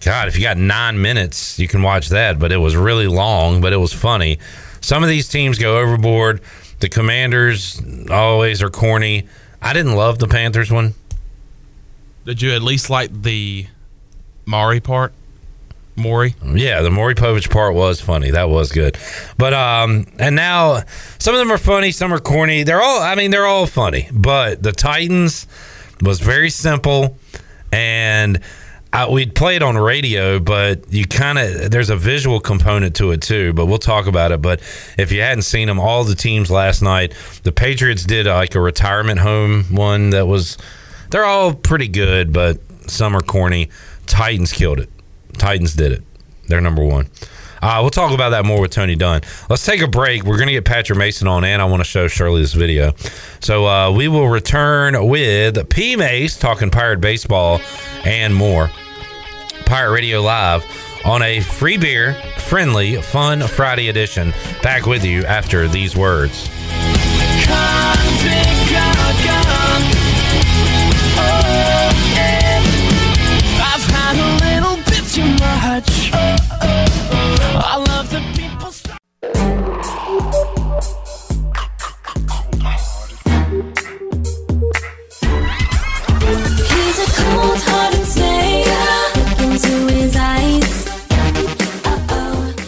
God, 0.00 0.28
if 0.28 0.36
you 0.36 0.42
got 0.42 0.56
nine 0.56 1.00
minutes, 1.00 1.58
you 1.58 1.68
can 1.68 1.82
watch 1.82 2.08
that. 2.08 2.38
But 2.38 2.52
it 2.52 2.58
was 2.58 2.76
really 2.76 3.06
long, 3.06 3.60
but 3.60 3.72
it 3.72 3.78
was 3.78 3.92
funny. 3.92 4.38
Some 4.80 5.02
of 5.02 5.08
these 5.08 5.28
teams 5.28 5.58
go 5.58 5.78
overboard. 5.78 6.40
The 6.80 6.88
Commanders 6.88 7.80
always 8.10 8.62
are 8.62 8.70
corny. 8.70 9.26
I 9.62 9.72
didn't 9.72 9.96
love 9.96 10.18
the 10.18 10.28
Panthers 10.28 10.70
one. 10.70 10.94
Did 12.24 12.42
you 12.42 12.52
at 12.52 12.62
least 12.62 12.90
like 12.90 13.22
the 13.22 13.66
Maury 14.44 14.80
part? 14.80 15.12
Maury? 15.96 16.34
Yeah, 16.44 16.82
the 16.82 16.90
Maury 16.90 17.14
Povich 17.14 17.50
part 17.50 17.74
was 17.74 18.00
funny. 18.00 18.30
That 18.30 18.50
was 18.50 18.70
good. 18.70 18.98
But 19.38 19.54
um 19.54 20.06
and 20.18 20.36
now 20.36 20.82
some 21.18 21.34
of 21.34 21.38
them 21.38 21.50
are 21.50 21.58
funny, 21.58 21.90
some 21.90 22.12
are 22.12 22.18
corny. 22.18 22.64
They're 22.64 22.82
all 22.82 23.00
I 23.00 23.14
mean, 23.14 23.30
they're 23.30 23.46
all 23.46 23.66
funny. 23.66 24.08
But 24.12 24.62
the 24.62 24.72
Titans 24.72 25.46
was 26.02 26.20
very 26.20 26.50
simple 26.50 27.16
and 27.72 28.40
I, 28.96 29.10
we'd 29.10 29.34
play 29.34 29.56
it 29.56 29.62
on 29.62 29.76
radio, 29.76 30.38
but 30.38 30.90
you 30.90 31.06
kind 31.06 31.38
of 31.38 31.70
there's 31.70 31.90
a 31.90 31.96
visual 31.96 32.40
component 32.40 32.96
to 32.96 33.10
it 33.10 33.20
too. 33.20 33.52
But 33.52 33.66
we'll 33.66 33.76
talk 33.76 34.06
about 34.06 34.32
it. 34.32 34.40
But 34.40 34.60
if 34.96 35.12
you 35.12 35.20
hadn't 35.20 35.42
seen 35.42 35.68
them, 35.68 35.78
all 35.78 36.02
the 36.04 36.14
teams 36.14 36.50
last 36.50 36.80
night, 36.80 37.12
the 37.42 37.52
Patriots 37.52 38.04
did 38.04 38.26
uh, 38.26 38.36
like 38.36 38.54
a 38.54 38.60
retirement 38.60 39.20
home 39.20 39.64
one 39.64 40.10
that 40.10 40.26
was. 40.26 40.56
They're 41.10 41.26
all 41.26 41.52
pretty 41.52 41.88
good, 41.88 42.32
but 42.32 42.58
some 42.88 43.14
are 43.14 43.20
corny. 43.20 43.68
Titans 44.06 44.50
killed 44.50 44.80
it. 44.80 44.88
Titans 45.34 45.74
did 45.74 45.92
it. 45.92 46.02
They're 46.48 46.62
number 46.62 46.82
one. 46.82 47.10
Uh, 47.60 47.80
we'll 47.82 47.90
talk 47.90 48.12
about 48.12 48.30
that 48.30 48.46
more 48.46 48.62
with 48.62 48.70
Tony 48.70 48.96
Dunn. 48.96 49.20
Let's 49.50 49.64
take 49.66 49.82
a 49.82 49.88
break. 49.88 50.24
We're 50.24 50.36
going 50.36 50.48
to 50.48 50.54
get 50.54 50.64
Patrick 50.64 50.98
Mason 50.98 51.28
on, 51.28 51.44
and 51.44 51.60
I 51.60 51.66
want 51.66 51.80
to 51.80 51.84
show 51.84 52.08
Shirley 52.08 52.40
this 52.40 52.54
video. 52.54 52.94
So 53.40 53.66
uh, 53.66 53.92
we 53.92 54.08
will 54.08 54.28
return 54.28 55.06
with 55.06 55.68
P 55.68 55.96
Mace 55.96 56.38
talking 56.38 56.70
Pirate 56.70 57.02
baseball 57.02 57.60
and 58.04 58.34
more. 58.34 58.70
Pirate 59.66 59.92
Radio 59.92 60.22
Live 60.22 60.64
on 61.04 61.22
a 61.22 61.40
free 61.40 61.76
beer, 61.76 62.14
friendly, 62.38 63.02
fun 63.02 63.40
Friday 63.40 63.88
edition. 63.88 64.32
Back 64.62 64.86
with 64.86 65.04
you 65.04 65.24
after 65.24 65.66
these 65.66 65.96
words. 65.96 66.48
I've 73.58 73.84
had 73.90 74.16
a 74.16 74.30
little 74.44 74.76
bit 74.84 75.04
too 75.12 75.28
much. 75.44 76.12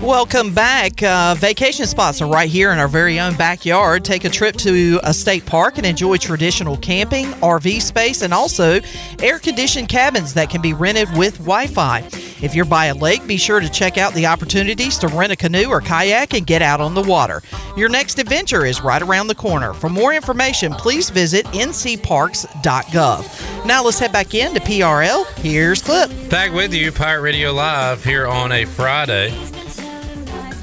Welcome 0.00 0.52
back. 0.52 1.00
Uh, 1.02 1.36
vacation 1.38 1.86
spots 1.86 2.20
are 2.20 2.28
right 2.28 2.50
here 2.50 2.72
in 2.72 2.78
our 2.78 2.88
very 2.88 3.20
own 3.20 3.36
backyard. 3.36 4.04
Take 4.04 4.24
a 4.24 4.28
trip 4.28 4.56
to 4.56 4.98
a 5.04 5.14
state 5.14 5.46
park 5.46 5.78
and 5.78 5.86
enjoy 5.86 6.16
traditional 6.16 6.76
camping, 6.76 7.26
RV 7.34 7.80
space, 7.80 8.22
and 8.22 8.34
also 8.34 8.80
air 9.20 9.38
conditioned 9.38 9.88
cabins 9.88 10.34
that 10.34 10.50
can 10.50 10.60
be 10.60 10.72
rented 10.72 11.08
with 11.16 11.38
Wi 11.38 11.68
Fi. 11.68 12.00
If 12.42 12.56
you're 12.56 12.64
by 12.64 12.86
a 12.86 12.94
lake, 12.94 13.24
be 13.28 13.36
sure 13.36 13.60
to 13.60 13.68
check 13.68 13.96
out 13.96 14.12
the 14.14 14.26
opportunities 14.26 14.98
to 14.98 15.06
rent 15.06 15.32
a 15.32 15.36
canoe 15.36 15.68
or 15.68 15.80
kayak 15.80 16.34
and 16.34 16.44
get 16.44 16.62
out 16.62 16.80
on 16.80 16.94
the 16.94 17.02
water. 17.02 17.40
Your 17.76 17.88
next 17.88 18.18
adventure 18.18 18.66
is 18.66 18.82
right 18.82 19.02
around 19.02 19.28
the 19.28 19.36
corner. 19.36 19.72
For 19.72 19.88
more 19.88 20.12
information, 20.12 20.72
please 20.72 21.10
visit 21.10 21.46
ncparks.gov. 21.46 23.66
Now 23.66 23.84
let's 23.84 24.00
head 24.00 24.12
back 24.12 24.34
in 24.34 24.52
to 24.54 24.60
PRL. 24.60 25.26
Here's 25.38 25.80
Clip. 25.80 26.10
Back 26.28 26.52
with 26.52 26.74
you, 26.74 26.90
Pirate 26.90 27.20
Radio 27.20 27.52
Live 27.52 28.02
here 28.02 28.26
on 28.26 28.50
a 28.50 28.64
Friday. 28.64 29.32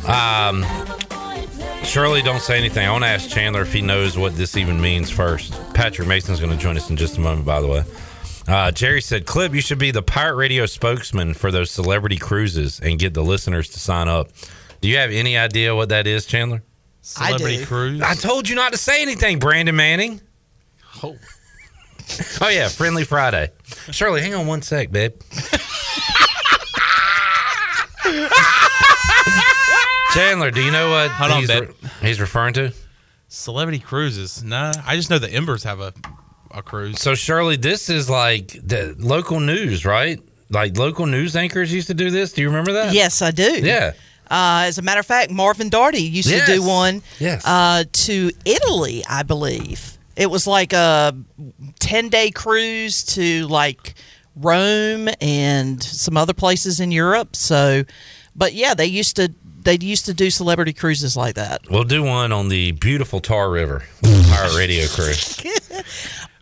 Um, 0.09 0.65
Shirley, 1.83 2.21
don't 2.21 2.41
say 2.41 2.57
anything. 2.57 2.87
I 2.87 2.91
want 2.91 3.03
to 3.03 3.07
ask 3.07 3.29
Chandler 3.29 3.61
if 3.61 3.71
he 3.71 3.81
knows 3.81 4.17
what 4.17 4.35
this 4.35 4.57
even 4.57 4.81
means 4.81 5.09
first. 5.09 5.53
Patrick 5.73 6.07
Mason's 6.07 6.39
going 6.39 6.51
to 6.51 6.57
join 6.57 6.77
us 6.77 6.89
in 6.89 6.97
just 6.97 7.17
a 7.17 7.19
moment, 7.19 7.45
by 7.45 7.61
the 7.61 7.67
way. 7.67 7.83
Uh, 8.47 8.71
Jerry 8.71 9.01
said, 9.01 9.27
Clip, 9.27 9.53
you 9.53 9.61
should 9.61 9.77
be 9.77 9.91
the 9.91 10.01
Pirate 10.01 10.35
Radio 10.35 10.65
spokesman 10.65 11.35
for 11.35 11.51
those 11.51 11.69
celebrity 11.69 12.17
cruises 12.17 12.79
and 12.79 12.97
get 12.97 13.13
the 13.13 13.23
listeners 13.23 13.69
to 13.69 13.79
sign 13.79 14.07
up. 14.07 14.29
Do 14.81 14.87
you 14.87 14.97
have 14.97 15.11
any 15.11 15.37
idea 15.37 15.75
what 15.75 15.89
that 15.89 16.07
is, 16.07 16.25
Chandler? 16.25 16.63
Celebrity 17.01 17.63
cruise. 17.65 18.01
I 18.01 18.15
told 18.15 18.49
you 18.49 18.55
not 18.55 18.71
to 18.71 18.77
say 18.77 19.01
anything, 19.03 19.37
Brandon 19.37 19.75
Manning. 19.75 20.21
Oh. 21.03 21.15
Oh, 22.41 22.49
yeah, 22.49 22.69
Friendly 22.69 23.03
Friday. 23.03 23.51
Shirley, 23.91 24.21
hang 24.21 24.33
on 24.33 24.47
one 24.47 24.63
sec, 24.63 24.91
babe. 24.91 25.13
Chandler, 30.13 30.49
do 30.51 30.61
you 30.61 30.71
know 30.71 30.89
what 30.89 31.11
Hold 31.11 31.31
on, 31.31 31.39
he's, 31.39 31.47
babe. 31.47 31.69
he's 32.01 32.19
referring 32.19 32.53
to? 32.55 32.73
Celebrity 33.27 33.79
cruises. 33.79 34.43
Nah, 34.43 34.73
I 34.85 34.95
just 34.95 35.09
know 35.09 35.19
the 35.19 35.29
Embers 35.31 35.63
have 35.63 35.79
a, 35.79 35.93
a 36.51 36.63
cruise. 36.63 36.99
So, 36.99 37.13
Shirley, 37.13 37.57
this 37.57 37.89
is 37.89 38.09
like 38.09 38.47
the 38.63 38.95
local 38.97 39.39
news, 39.39 39.85
right? 39.85 40.19
Like 40.49 40.77
local 40.77 41.05
news 41.05 41.35
anchors 41.35 41.71
used 41.71 41.87
to 41.87 41.93
do 41.93 42.09
this. 42.09 42.33
Do 42.33 42.41
you 42.41 42.47
remember 42.47 42.73
that? 42.73 42.93
Yes, 42.93 43.21
I 43.21 43.29
do. 43.31 43.59
Yeah. 43.61 43.91
Uh, 44.31 44.63
as 44.65 44.77
a 44.79 44.81
matter 44.81 44.99
of 44.99 45.05
fact, 45.05 45.29
Marvin 45.31 45.69
Darty 45.69 46.09
used 46.11 46.29
Yes. 46.29 46.47
to 46.47 46.55
do 46.55 46.63
one 46.63 47.01
Yes. 47.19 47.43
uh, 47.45 47.83
to 47.91 48.31
Italy, 48.45 49.03
I 49.07 49.21
believe. 49.23 49.97
It 50.15 50.29
was 50.31 50.47
like 50.47 50.73
a 50.73 51.15
10 51.79 52.09
day 52.09 52.31
cruise 52.31 53.03
to 53.15 53.47
like 53.47 53.93
Rome 54.35 55.07
and 55.21 55.81
some 55.81 56.17
other 56.17 56.33
places 56.33 56.79
in 56.79 56.91
Europe. 56.91 57.35
So, 57.35 57.83
but 58.35 58.53
yeah, 58.53 58.73
they 58.73 58.87
used 58.87 59.15
to. 59.17 59.31
They 59.61 59.77
used 59.79 60.05
to 60.05 60.13
do 60.13 60.29
celebrity 60.29 60.73
cruises 60.73 61.17
like 61.17 61.35
that. 61.35 61.61
We'll 61.69 61.83
do 61.83 62.03
one 62.03 62.31
on 62.31 62.47
the 62.49 62.71
beautiful 62.73 63.19
Tar 63.19 63.49
River, 63.51 63.83
Pirate 64.03 64.55
Radio 64.57 64.87
crew. 64.87 65.13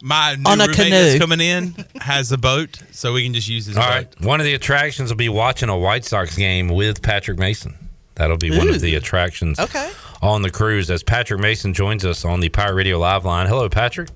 My 0.01 0.35
new 0.35 0.43
On 0.45 0.61
a 0.61 0.65
roommate 0.65 0.75
canoe. 0.75 0.89
that's 0.91 1.19
coming 1.19 1.41
in 1.41 1.73
has 2.01 2.31
a 2.31 2.37
boat, 2.37 2.79
so 2.91 3.13
we 3.13 3.23
can 3.23 3.33
just 3.33 3.47
use 3.49 3.65
his 3.65 3.75
All 3.77 3.83
boat. 3.83 3.89
right. 3.89 4.21
One 4.21 4.39
of 4.39 4.45
the 4.45 4.53
attractions 4.53 5.09
will 5.09 5.17
be 5.17 5.29
watching 5.29 5.69
a 5.69 5.77
White 5.77 6.05
Sox 6.05 6.35
game 6.37 6.69
with 6.69 7.01
Patrick 7.01 7.39
Mason. 7.39 7.75
That'll 8.15 8.37
be 8.37 8.55
one 8.55 8.67
Ooh. 8.67 8.71
of 8.75 8.81
the 8.81 8.93
attractions 8.95 9.59
Okay. 9.59 9.91
on 10.21 10.43
the 10.43 10.51
cruise 10.51 10.89
as 10.91 11.01
Patrick 11.03 11.39
Mason 11.41 11.73
joins 11.73 12.05
us 12.05 12.23
on 12.25 12.39
the 12.41 12.49
Pirate 12.49 12.75
Radio 12.75 12.99
Live 12.99 13.25
line. 13.25 13.47
Hello, 13.47 13.69
Patrick. 13.69 14.09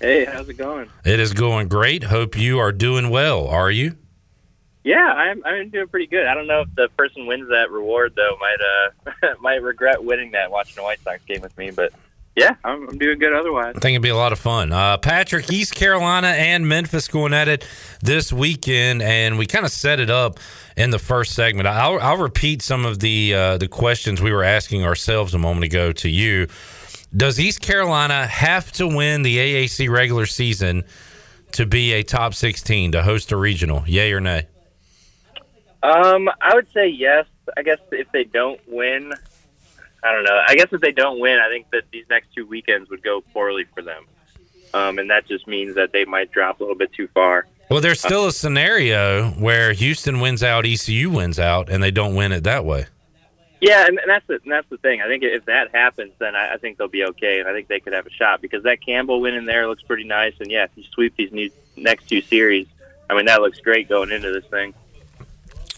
Hey, 0.00 0.24
how's 0.24 0.48
it 0.48 0.54
going? 0.54 0.88
It 1.04 1.20
is 1.20 1.32
going 1.32 1.68
great. 1.68 2.04
Hope 2.04 2.36
you 2.36 2.58
are 2.58 2.72
doing 2.72 3.08
well. 3.10 3.46
Are 3.46 3.70
you? 3.70 3.96
Yeah, 4.84 4.96
I'm 4.98 5.42
I'm 5.44 5.70
doing 5.70 5.88
pretty 5.88 6.06
good. 6.06 6.26
I 6.26 6.34
don't 6.34 6.46
know 6.46 6.60
if 6.60 6.74
the 6.74 6.88
person 6.96 7.26
wins 7.26 7.48
that 7.48 7.70
reward 7.70 8.12
though 8.14 8.36
might 8.38 8.58
uh 9.24 9.34
might 9.40 9.62
regret 9.62 10.04
winning 10.04 10.32
that 10.32 10.50
watching 10.50 10.78
a 10.78 10.82
White 10.82 11.00
Sox 11.00 11.24
game 11.24 11.40
with 11.40 11.56
me, 11.56 11.70
but 11.70 11.92
yeah, 12.36 12.56
I'm, 12.64 12.88
I'm 12.88 12.98
doing 12.98 13.18
good 13.18 13.32
otherwise. 13.32 13.74
I 13.76 13.80
think 13.80 13.94
it'd 13.94 14.02
be 14.02 14.08
a 14.08 14.16
lot 14.16 14.32
of 14.32 14.40
fun. 14.40 14.72
Uh, 14.72 14.98
Patrick, 14.98 15.52
East 15.52 15.74
Carolina 15.74 16.28
and 16.28 16.68
Memphis 16.68 17.06
going 17.06 17.32
at 17.32 17.46
it 17.46 17.66
this 18.02 18.32
weekend, 18.32 19.02
and 19.02 19.38
we 19.38 19.46
kind 19.46 19.64
of 19.64 19.70
set 19.70 20.00
it 20.00 20.10
up 20.10 20.40
in 20.76 20.90
the 20.90 20.98
first 20.98 21.34
segment. 21.34 21.68
I'll, 21.68 22.00
I'll 22.00 22.16
repeat 22.16 22.60
some 22.60 22.84
of 22.84 22.98
the 22.98 23.34
uh, 23.34 23.58
the 23.58 23.68
questions 23.68 24.20
we 24.20 24.32
were 24.32 24.42
asking 24.42 24.84
ourselves 24.84 25.32
a 25.32 25.38
moment 25.38 25.64
ago 25.64 25.92
to 25.92 26.08
you. 26.08 26.48
Does 27.16 27.38
East 27.38 27.60
Carolina 27.60 28.26
have 28.26 28.72
to 28.72 28.88
win 28.88 29.22
the 29.22 29.38
AAC 29.38 29.88
regular 29.88 30.26
season 30.26 30.82
to 31.52 31.64
be 31.64 31.92
a 31.92 32.02
top 32.02 32.34
16 32.34 32.92
to 32.92 33.02
host 33.04 33.30
a 33.30 33.36
regional? 33.36 33.84
Yay 33.86 34.12
or 34.12 34.20
nay? 34.20 34.48
Um, 35.84 36.30
I 36.40 36.54
would 36.54 36.72
say 36.72 36.88
yes. 36.88 37.26
I 37.56 37.62
guess 37.62 37.78
if 37.92 38.10
they 38.10 38.24
don't 38.24 38.58
win, 38.66 39.12
I 40.02 40.12
don't 40.12 40.24
know. 40.24 40.40
I 40.48 40.54
guess 40.54 40.68
if 40.72 40.80
they 40.80 40.92
don't 40.92 41.20
win, 41.20 41.38
I 41.38 41.48
think 41.50 41.66
that 41.72 41.84
these 41.92 42.06
next 42.08 42.28
two 42.34 42.46
weekends 42.46 42.88
would 42.88 43.02
go 43.02 43.20
poorly 43.20 43.64
for 43.74 43.82
them. 43.82 44.06
Um, 44.72 44.98
and 44.98 45.10
that 45.10 45.28
just 45.28 45.46
means 45.46 45.74
that 45.74 45.92
they 45.92 46.06
might 46.06 46.32
drop 46.32 46.60
a 46.60 46.62
little 46.62 46.76
bit 46.76 46.92
too 46.94 47.06
far. 47.08 47.46
Well, 47.70 47.82
there's 47.82 48.00
still 48.00 48.26
a 48.26 48.32
scenario 48.32 49.30
where 49.32 49.72
Houston 49.72 50.20
wins 50.20 50.42
out, 50.42 50.66
ECU 50.66 51.10
wins 51.10 51.38
out, 51.38 51.68
and 51.68 51.82
they 51.82 51.90
don't 51.90 52.14
win 52.14 52.32
it 52.32 52.44
that 52.44 52.64
way. 52.64 52.86
Yeah, 53.60 53.86
and, 53.86 53.98
and 53.98 54.10
that's 54.10 54.26
the 54.26 54.34
and 54.42 54.52
that's 54.52 54.68
the 54.68 54.76
thing. 54.76 55.00
I 55.00 55.06
think 55.06 55.22
if 55.22 55.46
that 55.46 55.74
happens, 55.74 56.12
then 56.18 56.34
I, 56.34 56.54
I 56.54 56.56
think 56.58 56.76
they'll 56.76 56.88
be 56.88 57.04
okay, 57.04 57.40
and 57.40 57.48
I 57.48 57.52
think 57.52 57.68
they 57.68 57.80
could 57.80 57.94
have 57.94 58.06
a 58.06 58.10
shot 58.10 58.42
because 58.42 58.62
that 58.64 58.84
Campbell 58.84 59.20
win 59.20 59.34
in 59.34 59.46
there 59.46 59.68
looks 59.68 59.82
pretty 59.82 60.04
nice. 60.04 60.34
And 60.40 60.50
yeah, 60.50 60.64
if 60.64 60.70
you 60.74 60.84
sweep 60.92 61.16
these 61.16 61.32
new 61.32 61.50
next 61.76 62.08
two 62.08 62.20
series, 62.20 62.66
I 63.08 63.14
mean 63.14 63.24
that 63.26 63.40
looks 63.40 63.60
great 63.60 63.88
going 63.88 64.10
into 64.10 64.32
this 64.32 64.44
thing. 64.46 64.74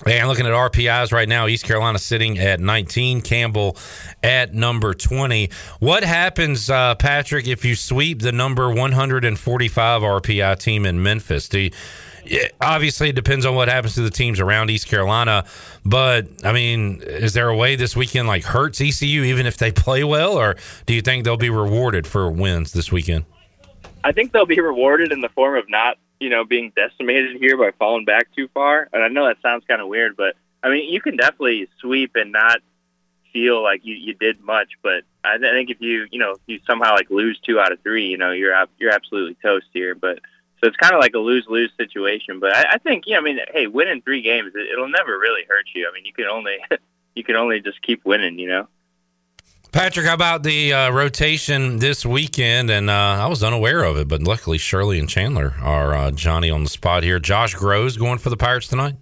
And 0.05 0.29
looking 0.29 0.45
at 0.47 0.53
RPIs 0.53 1.11
right 1.11 1.29
now, 1.29 1.47
East 1.47 1.65
Carolina 1.65 1.99
sitting 1.99 2.39
at 2.39 2.61
19, 2.61 3.23
Campbell 3.23 3.79
at 4.23 4.53
number 4.53 4.93
20. 4.93 5.49
What 5.81 6.05
happens, 6.05 6.69
uh, 6.69 6.97
Patrick, 6.97 7.47
if 7.47 7.65
you 7.65 7.75
sweep 7.75 8.21
the 8.21 8.33
number 8.33 8.69
145 8.69 10.03
RPI 10.03 10.59
team 10.59 10.85
in 10.85 11.03
Memphis? 11.03 11.49
Do 11.49 11.61
you, 11.61 11.71
yeah, 12.27 12.49
obviously, 12.61 13.09
it 13.09 13.15
depends 13.15 13.47
on 13.47 13.55
what 13.55 13.69
happens 13.69 13.95
to 13.95 14.03
the 14.03 14.11
teams 14.11 14.39
around 14.39 14.71
East 14.71 14.87
Carolina. 14.87 15.47
But, 15.85 16.29
I 16.45 16.53
mean, 16.53 17.01
is 17.03 17.33
there 17.33 17.49
a 17.49 17.57
way 17.57 17.77
this 17.77 17.97
weekend 17.97 18.29
like 18.29 18.45
hurts 18.45 18.81
ECU 18.81 19.23
even 19.25 19.47
if 19.47 19.57
they 19.57 19.73
play 19.73 20.05
well? 20.05 20.35
Or 20.37 20.57
do 20.85 20.93
you 20.93 21.01
think 21.01 21.25
they'll 21.25 21.37
be 21.37 21.51
rewarded 21.51 22.07
for 22.07 22.31
wins 22.31 22.73
this 22.73 22.93
weekend? 22.93 23.25
I 24.05 24.13
think 24.13 24.33
they'll 24.33 24.47
be 24.47 24.61
rewarded 24.61 25.11
in 25.11 25.21
the 25.21 25.29
form 25.31 25.57
of 25.57 25.69
not, 25.69 25.97
you 26.21 26.31
know, 26.31 26.45
being 26.45 26.73
decimated 26.75 27.37
here 27.37 27.57
by 27.57 27.73
falling 27.79 28.05
back 28.05 28.29
too 28.35 28.49
far. 28.55 28.89
And 28.93 29.03
I 29.03 29.09
know 29.09 29.27
that 29.27 29.41
sounds 29.43 29.65
kind 29.67 29.81
of 29.81 29.89
weird, 29.89 30.17
but 30.17 30.37
I 30.63 30.71
mean, 30.71 30.93
you 30.93 31.01
can 31.01 31.17
definitely 31.17 31.69
sweep 31.81 32.13
and 32.15 32.33
not 32.33 32.61
feel 33.33 33.63
like 33.63 33.85
you, 33.85 33.95
you 33.95 34.15
did 34.15 34.41
much. 34.41 34.73
But 34.83 35.05
I 35.23 35.39
th- 35.39 35.51
I 35.51 35.55
think 35.55 35.71
if 35.71 35.81
you, 35.81 36.07
you 36.11 36.19
know, 36.19 36.33
if 36.33 36.41
you 36.47 36.61
somehow 36.67 36.95
like 36.95 37.11
lose 37.11 37.39
two 37.41 37.61
out 37.61 37.73
of 37.73 37.81
three, 37.83 38.07
you 38.07 38.17
know, 38.17 38.33
you're 38.33 38.55
ab- 38.55 38.71
you're 38.79 38.93
absolutely 38.93 39.37
toast 39.43 39.67
here. 39.73 39.95
But 39.95 40.21
so 40.61 40.69
it's 40.69 40.77
kind 40.77 40.95
of 40.95 41.01
like 41.01 41.15
a 41.15 41.19
lose 41.19 41.47
lose 41.49 41.71
situation. 41.77 42.41
But 42.41 42.57
I, 42.57 42.65
I 42.73 42.79
think, 42.79 43.05
yeah, 43.07 43.19
I 43.19 43.21
mean, 43.21 43.39
hey, 43.53 43.67
winning 43.67 44.03
three 44.03 44.23
games, 44.23 44.53
it, 44.55 44.71
it'll 44.73 44.89
never 44.89 45.19
really 45.19 45.43
hurt 45.49 45.67
you. 45.75 45.89
I 45.89 45.95
mean, 45.95 46.07
you 46.07 46.13
can 46.13 46.27
only 46.27 46.57
you 47.15 47.25
can 47.25 47.37
only 47.37 47.61
just 47.61 47.83
keep 47.83 48.05
winning, 48.05 48.39
you 48.39 48.49
know. 48.49 48.69
Patrick, 49.77 50.07
how 50.07 50.15
about 50.15 50.43
the 50.43 50.73
uh, 50.73 50.91
rotation 50.91 51.77
this 51.81 52.07
weekend? 52.07 52.71
And 52.71 52.89
uh, 52.89 52.95
I 52.95 53.27
was 53.27 53.43
unaware 53.43 53.85
of 53.85 53.99
it, 53.99 54.09
but 54.09 54.23
luckily 54.23 54.57
Shirley 54.57 54.99
and 54.99 55.07
Chandler 55.07 55.53
are 55.61 55.93
uh, 55.93 56.11
Johnny 56.13 56.49
on 56.49 56.65
the 56.65 56.71
spot 56.71 57.03
here. 57.03 57.19
Josh 57.19 57.55
Grosz 57.55 57.99
going 57.99 58.17
for 58.17 58.31
the 58.31 58.39
Pirates 58.39 58.69
tonight. 58.69 58.95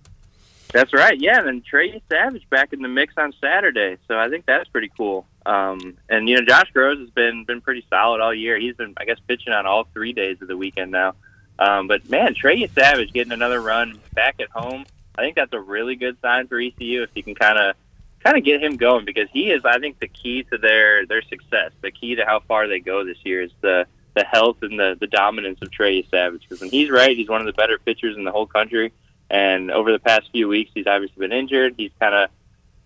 That's 0.72 0.92
right. 0.92 1.16
Yeah, 1.16 1.46
and 1.46 1.64
Trey 1.64 2.02
Savage 2.10 2.50
back 2.50 2.72
in 2.72 2.82
the 2.82 2.88
mix 2.88 3.14
on 3.16 3.32
Saturday. 3.40 3.98
So 4.08 4.18
I 4.18 4.28
think 4.28 4.46
that's 4.46 4.68
pretty 4.68 4.90
cool. 4.96 5.28
Um, 5.46 5.96
and 6.08 6.28
you 6.28 6.34
know, 6.34 6.44
Josh 6.44 6.72
Grosz 6.74 6.98
has 6.98 7.10
been 7.10 7.44
been 7.44 7.60
pretty 7.60 7.86
solid 7.88 8.20
all 8.20 8.34
year. 8.34 8.58
He's 8.58 8.74
been, 8.74 8.94
I 8.96 9.04
guess, 9.04 9.20
pitching 9.28 9.52
on 9.52 9.66
all 9.66 9.84
three 9.94 10.12
days 10.12 10.42
of 10.42 10.48
the 10.48 10.56
weekend 10.56 10.90
now. 10.90 11.14
Um, 11.56 11.86
but 11.86 12.10
man, 12.10 12.34
Trey 12.34 12.66
Savage 12.66 13.12
getting 13.12 13.32
another 13.32 13.60
run 13.60 14.00
back 14.12 14.40
at 14.40 14.50
home. 14.50 14.86
I 15.16 15.22
think 15.22 15.36
that's 15.36 15.52
a 15.52 15.60
really 15.60 15.94
good 15.94 16.16
sign 16.20 16.48
for 16.48 16.58
ECU 16.58 17.04
if 17.04 17.10
you 17.14 17.22
can 17.22 17.36
kind 17.36 17.60
of 17.60 17.76
kind 18.24 18.38
of 18.38 18.44
get 18.44 18.62
him 18.62 18.76
going 18.76 19.04
because 19.04 19.28
he 19.32 19.50
is, 19.50 19.64
I 19.64 19.78
think, 19.78 19.98
the 19.98 20.08
key 20.08 20.44
to 20.44 20.58
their 20.58 21.06
their 21.06 21.22
success. 21.22 21.72
The 21.82 21.90
key 21.90 22.14
to 22.16 22.24
how 22.24 22.40
far 22.40 22.66
they 22.66 22.80
go 22.80 23.04
this 23.04 23.18
year 23.24 23.42
is 23.42 23.52
the 23.60 23.86
the 24.14 24.24
health 24.24 24.58
and 24.62 24.78
the 24.78 24.96
the 24.98 25.06
dominance 25.06 25.60
of 25.62 25.70
Trey 25.70 26.06
Savage. 26.10 26.42
Because 26.42 26.60
when 26.60 26.70
he's 26.70 26.90
right, 26.90 27.16
he's 27.16 27.28
one 27.28 27.40
of 27.40 27.46
the 27.46 27.52
better 27.52 27.78
pitchers 27.78 28.16
in 28.16 28.24
the 28.24 28.32
whole 28.32 28.46
country. 28.46 28.92
And 29.30 29.70
over 29.70 29.92
the 29.92 29.98
past 29.98 30.30
few 30.32 30.48
weeks, 30.48 30.70
he's 30.74 30.86
obviously 30.86 31.18
been 31.18 31.32
injured. 31.32 31.74
He's 31.76 31.90
kind 32.00 32.14
of 32.14 32.30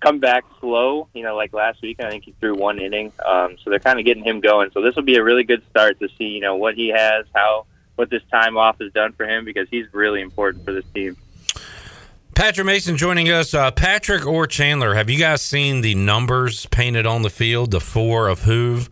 come 0.01 0.19
back 0.19 0.45
slow. 0.61 1.09
You 1.15 1.23
know, 1.23 1.37
like 1.37 1.53
last 1.53 1.83
week, 1.83 2.01
I 2.01 2.11
think 2.11 2.25
he 2.25 2.35
threw 2.41 2.55
one 2.55 2.81
inning. 2.81 3.13
Um, 3.25 3.57
so 3.63 3.71
they're 3.71 3.79
kind 3.79 3.99
of 3.99 4.05
getting 4.05 4.25
him 4.25 4.41
going. 4.41 4.71
So 4.73 4.81
this 4.81 4.95
will 4.97 5.03
be 5.03 5.17
a 5.17 5.25
really 5.25 5.45
good 5.45 5.63
start 5.71 5.99
to 6.01 6.09
see, 6.17 6.25
you 6.25 6.41
know, 6.41 6.57
what 6.57 6.75
he 6.75 6.89
has, 6.89 7.27
how 7.35 7.67
what 7.97 8.11
this 8.11 8.23
time 8.31 8.57
off 8.57 8.79
has 8.81 8.93
done 8.93 9.13
for 9.13 9.27
him 9.27 9.45
because 9.45 9.69
he's 9.71 9.87
really 9.93 10.21
important 10.21 10.65
for 10.65 10.73
this 10.73 10.85
team. 10.95 11.17
Patrick 12.39 12.67
Mason 12.67 12.97
joining 12.97 13.31
us. 13.31 13.53
Uh, 13.53 13.73
Patrick 13.73 14.25
or 14.25 14.47
Chandler, 14.47 14.95
have 14.95 15.11
you 15.11 15.19
guys 15.19 15.43
seen 15.43 15.81
the 15.81 15.97
numbers 15.97 16.67
painted 16.67 17.05
on 17.05 17.23
the 17.23 17.31
field? 17.31 17.73
The 17.73 17.81
four 17.81 18.29
of 18.29 18.43
Hoove, 18.43 18.89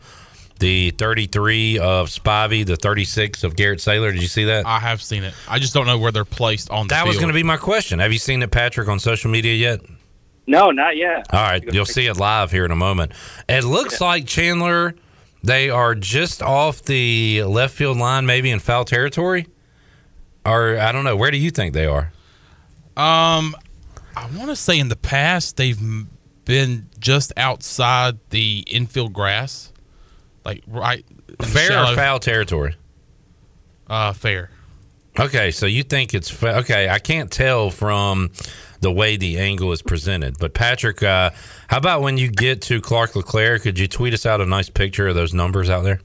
the 0.59 0.91
33 0.91 1.79
of 1.79 2.09
Spivey, 2.09 2.67
the 2.67 2.75
36 2.75 3.45
of 3.45 3.55
Garrett 3.55 3.79
Saylor. 3.79 4.13
Did 4.13 4.21
you 4.21 4.27
see 4.27 4.47
that? 4.47 4.67
I 4.67 4.81
have 4.81 5.01
seen 5.01 5.23
it. 5.23 5.33
I 5.49 5.61
just 5.61 5.75
don't 5.75 5.87
know 5.87 5.97
where 5.97 6.11
they're 6.11 6.25
placed 6.25 6.71
on 6.71 6.89
the 6.89 6.95
That 6.95 7.07
was 7.07 7.19
going 7.19 7.29
to 7.29 7.35
be 7.35 7.45
my 7.45 7.57
question. 7.57 8.01
Have 8.01 8.13
you 8.13 8.19
seen 8.19 8.43
it, 8.43 8.51
Patrick, 8.51 8.89
on 8.89 8.99
social 8.99 9.31
media 9.31 9.55
yet? 9.55 9.81
No, 10.49 10.73
not 10.73 10.97
yet. 10.97 11.33
All 11.33 11.41
right, 11.41 11.63
you'll 11.73 11.87
see 11.87 12.09
it 12.09 12.17
live 12.17 12.51
here 12.51 12.65
in 12.65 12.73
a 12.73 12.77
moment. 12.77 13.13
It 13.49 13.63
looks 13.63 14.01
like 14.01 14.27
Chandler, 14.27 14.97
they 15.45 15.71
are 15.71 15.95
just 15.95 16.43
off 16.43 16.83
the 16.83 17.45
left 17.45 17.77
field 17.77 17.97
line, 17.97 18.27
maybe 18.27 18.51
in 18.51 18.59
foul 18.59 18.85
territory. 18.85 19.47
Or 20.45 20.77
I 20.81 20.91
don't 20.91 21.05
know. 21.05 21.15
Where 21.15 21.31
do 21.31 21.39
you 21.39 21.53
think 21.53 21.75
they 21.75 21.87
are? 21.87 22.11
Um, 22.97 23.55
I 24.17 24.27
want 24.35 24.49
to 24.51 24.57
say 24.57 24.79
in 24.79 24.89
the 24.89 24.97
past 24.97 25.57
they've 25.57 25.79
been 26.45 26.89
just 26.99 27.33
outside 27.37 28.19
the 28.31 28.65
infield 28.69 29.13
grass, 29.13 29.73
like 30.45 30.63
right 30.67 31.05
in 31.29 31.45
Fair 31.47 31.69
shallow- 31.69 31.93
or 31.93 31.97
foul 31.97 32.19
territory? 32.19 32.77
Uh, 33.89 34.13
fair. 34.13 34.51
Okay, 35.19 35.51
so 35.51 35.67
you 35.67 35.83
think 35.83 36.13
it's 36.15 36.31
fa- 36.31 36.59
okay? 36.59 36.89
I 36.89 36.99
can't 36.99 37.31
tell 37.31 37.71
from 37.71 38.31
the 38.81 38.93
way 38.93 39.17
the 39.17 39.39
angle 39.39 39.73
is 39.73 39.81
presented. 39.81 40.39
But 40.39 40.53
Patrick, 40.55 41.03
uh, 41.03 41.31
how 41.69 41.79
about 41.79 42.03
when 42.03 42.19
you 42.19 42.29
get 42.29 42.61
to 42.63 42.81
Clark 42.83 43.17
LeClair? 43.17 43.59
Could 43.59 43.79
you 43.79 43.89
tweet 43.89 44.13
us 44.13 44.27
out 44.27 44.41
a 44.43 44.47
nice 44.47 44.69
picture 44.69 45.09
of 45.09 45.15
those 45.15 45.33
numbers 45.33 45.71
out 45.71 45.85
there? 45.85 46.01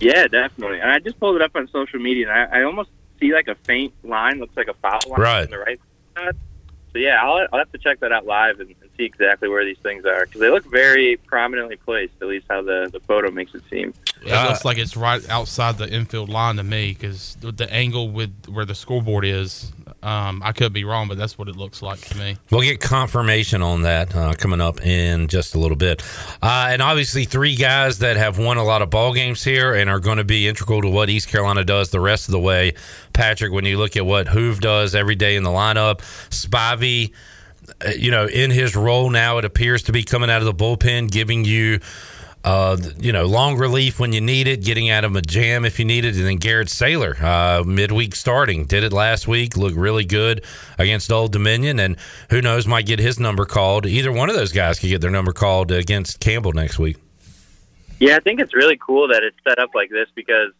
Yeah, 0.00 0.26
definitely. 0.28 0.80
And 0.80 0.90
I 0.90 0.98
just 0.98 1.18
pulled 1.20 1.36
it 1.36 1.42
up 1.42 1.50
on 1.56 1.68
social 1.68 1.98
media, 1.98 2.30
and 2.30 2.38
I, 2.54 2.60
I 2.60 2.62
almost 2.64 2.88
see 3.20 3.34
like 3.34 3.48
a 3.48 3.54
faint 3.64 3.92
line, 4.02 4.38
looks 4.38 4.56
like 4.56 4.68
a 4.68 4.74
foul 4.74 5.00
line 5.10 5.20
Right. 5.20 5.44
on 5.44 5.50
the 5.50 5.58
right 5.58 5.80
side. 6.18 6.36
So 6.92 6.98
yeah, 6.98 7.22
I'll, 7.22 7.46
I'll 7.52 7.58
have 7.58 7.70
to 7.72 7.78
check 7.78 8.00
that 8.00 8.12
out 8.12 8.24
live 8.24 8.60
and, 8.60 8.70
and 8.80 8.90
see 8.96 9.04
exactly 9.04 9.48
where 9.48 9.64
these 9.64 9.78
things 9.78 10.06
are 10.06 10.24
because 10.24 10.40
they 10.40 10.50
look 10.50 10.64
very 10.70 11.16
prominently 11.26 11.76
placed. 11.76 12.14
At 12.20 12.28
least 12.28 12.46
how 12.48 12.62
the 12.62 12.88
the 12.90 13.00
photo 13.00 13.30
makes 13.30 13.54
it 13.54 13.62
seem. 13.68 13.92
It 14.22 14.48
looks 14.48 14.64
like 14.64 14.78
it's 14.78 14.96
right 14.96 15.26
outside 15.28 15.78
the 15.78 15.88
infield 15.88 16.28
line 16.28 16.56
to 16.56 16.62
me 16.62 16.94
because 16.94 17.36
the 17.40 17.70
angle 17.72 18.10
with 18.10 18.32
where 18.48 18.64
the 18.64 18.74
scoreboard 18.74 19.24
is. 19.24 19.72
Um, 20.00 20.42
I 20.44 20.52
could 20.52 20.72
be 20.72 20.84
wrong, 20.84 21.08
but 21.08 21.18
that's 21.18 21.36
what 21.36 21.48
it 21.48 21.56
looks 21.56 21.82
like 21.82 22.00
to 22.02 22.16
me. 22.16 22.36
We'll 22.50 22.62
get 22.62 22.80
confirmation 22.80 23.62
on 23.62 23.82
that 23.82 24.14
uh, 24.14 24.34
coming 24.34 24.60
up 24.60 24.80
in 24.86 25.26
just 25.26 25.56
a 25.56 25.58
little 25.58 25.76
bit. 25.76 26.02
Uh, 26.40 26.68
and 26.70 26.80
obviously, 26.80 27.24
three 27.24 27.56
guys 27.56 27.98
that 27.98 28.16
have 28.16 28.38
won 28.38 28.58
a 28.58 28.64
lot 28.64 28.80
of 28.80 28.90
ball 28.90 29.12
games 29.12 29.42
here 29.42 29.74
and 29.74 29.90
are 29.90 29.98
going 29.98 30.18
to 30.18 30.24
be 30.24 30.46
integral 30.46 30.82
to 30.82 30.88
what 30.88 31.10
East 31.10 31.28
Carolina 31.28 31.64
does 31.64 31.90
the 31.90 31.98
rest 31.98 32.28
of 32.28 32.32
the 32.32 32.38
way. 32.38 32.74
Patrick, 33.12 33.52
when 33.52 33.64
you 33.64 33.76
look 33.76 33.96
at 33.96 34.06
what 34.06 34.28
Hoove 34.28 34.60
does 34.60 34.94
every 34.94 35.16
day 35.16 35.34
in 35.34 35.42
the 35.42 35.50
lineup, 35.50 35.98
Spivey, 36.30 37.12
uh, 37.84 37.90
you 37.90 38.12
know, 38.12 38.26
in 38.26 38.52
his 38.52 38.76
role 38.76 39.10
now, 39.10 39.38
it 39.38 39.44
appears 39.44 39.82
to 39.84 39.92
be 39.92 40.04
coming 40.04 40.30
out 40.30 40.40
of 40.40 40.46
the 40.46 40.54
bullpen, 40.54 41.10
giving 41.10 41.44
you. 41.44 41.80
Uh, 42.44 42.76
you 42.98 43.12
know, 43.12 43.26
long 43.26 43.58
relief 43.58 43.98
when 43.98 44.12
you 44.12 44.20
need 44.20 44.46
it, 44.46 44.64
getting 44.64 44.88
out 44.88 45.04
of 45.04 45.14
a 45.16 45.20
jam 45.20 45.64
if 45.64 45.78
you 45.78 45.84
need 45.84 46.04
it, 46.04 46.14
and 46.14 46.24
then 46.24 46.36
Garrett 46.36 46.68
Saylor, 46.68 47.20
uh, 47.20 47.64
midweek 47.64 48.14
starting, 48.14 48.64
did 48.64 48.84
it 48.84 48.92
last 48.92 49.26
week, 49.26 49.56
looked 49.56 49.76
really 49.76 50.04
good 50.04 50.44
against 50.78 51.10
Old 51.10 51.32
Dominion, 51.32 51.80
and 51.80 51.96
who 52.30 52.40
knows, 52.40 52.66
might 52.66 52.86
get 52.86 53.00
his 53.00 53.18
number 53.18 53.44
called. 53.44 53.86
Either 53.86 54.12
one 54.12 54.30
of 54.30 54.36
those 54.36 54.52
guys 54.52 54.78
could 54.78 54.88
get 54.88 55.00
their 55.00 55.10
number 55.10 55.32
called 55.32 55.72
against 55.72 56.20
Campbell 56.20 56.52
next 56.52 56.78
week. 56.78 56.96
Yeah, 57.98 58.16
I 58.16 58.20
think 58.20 58.40
it's 58.40 58.54
really 58.54 58.78
cool 58.78 59.08
that 59.08 59.24
it's 59.24 59.36
set 59.46 59.58
up 59.58 59.74
like 59.74 59.90
this 59.90 60.08
because 60.14 60.52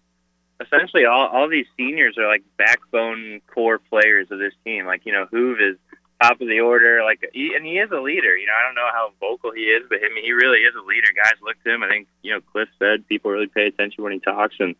essentially 0.61 1.05
all, 1.05 1.29
all 1.29 1.49
these 1.49 1.67
seniors 1.77 2.19
are 2.19 2.27
like 2.27 2.43
backbone 2.57 3.41
core 3.47 3.79
players 3.79 4.31
of 4.31 4.39
this 4.39 4.53
team. 4.65 4.87
Like, 4.87 5.07
you 5.07 5.13
know, 5.13 5.27
Hoove 5.27 5.63
is 5.63 5.77
top 6.23 6.41
of 6.41 6.49
the 6.49 6.61
order, 6.61 7.03
like, 7.05 7.29
he, 7.33 7.55
and 7.55 7.65
he 7.65 7.79
is 7.79 7.91
a 7.91 8.01
leader. 8.01 8.37
You 8.37 8.47
know, 8.47 8.53
I 8.59 8.67
don't 8.67 8.75
know 8.75 8.89
how 8.93 9.13
vocal 9.21 9.53
he 9.53 9.63
is, 9.63 9.85
but 9.89 10.03
him, 10.03 10.11
he 10.21 10.33
really 10.33 10.61
is 10.61 10.75
a 10.75 10.87
leader. 10.87 11.09
Guys 11.15 11.35
look 11.43 11.63
to 11.65 11.75
him. 11.75 11.83
I 11.83 11.89
think, 11.89 12.09
you 12.23 12.33
know, 12.33 12.41
Cliff 12.41 12.69
said 12.79 13.07
people 13.09 13.31
really 13.31 13.47
pay 13.47 13.67
attention 13.67 14.03
when 14.03 14.13
he 14.13 14.19
talks. 14.19 14.57
And, 14.59 14.75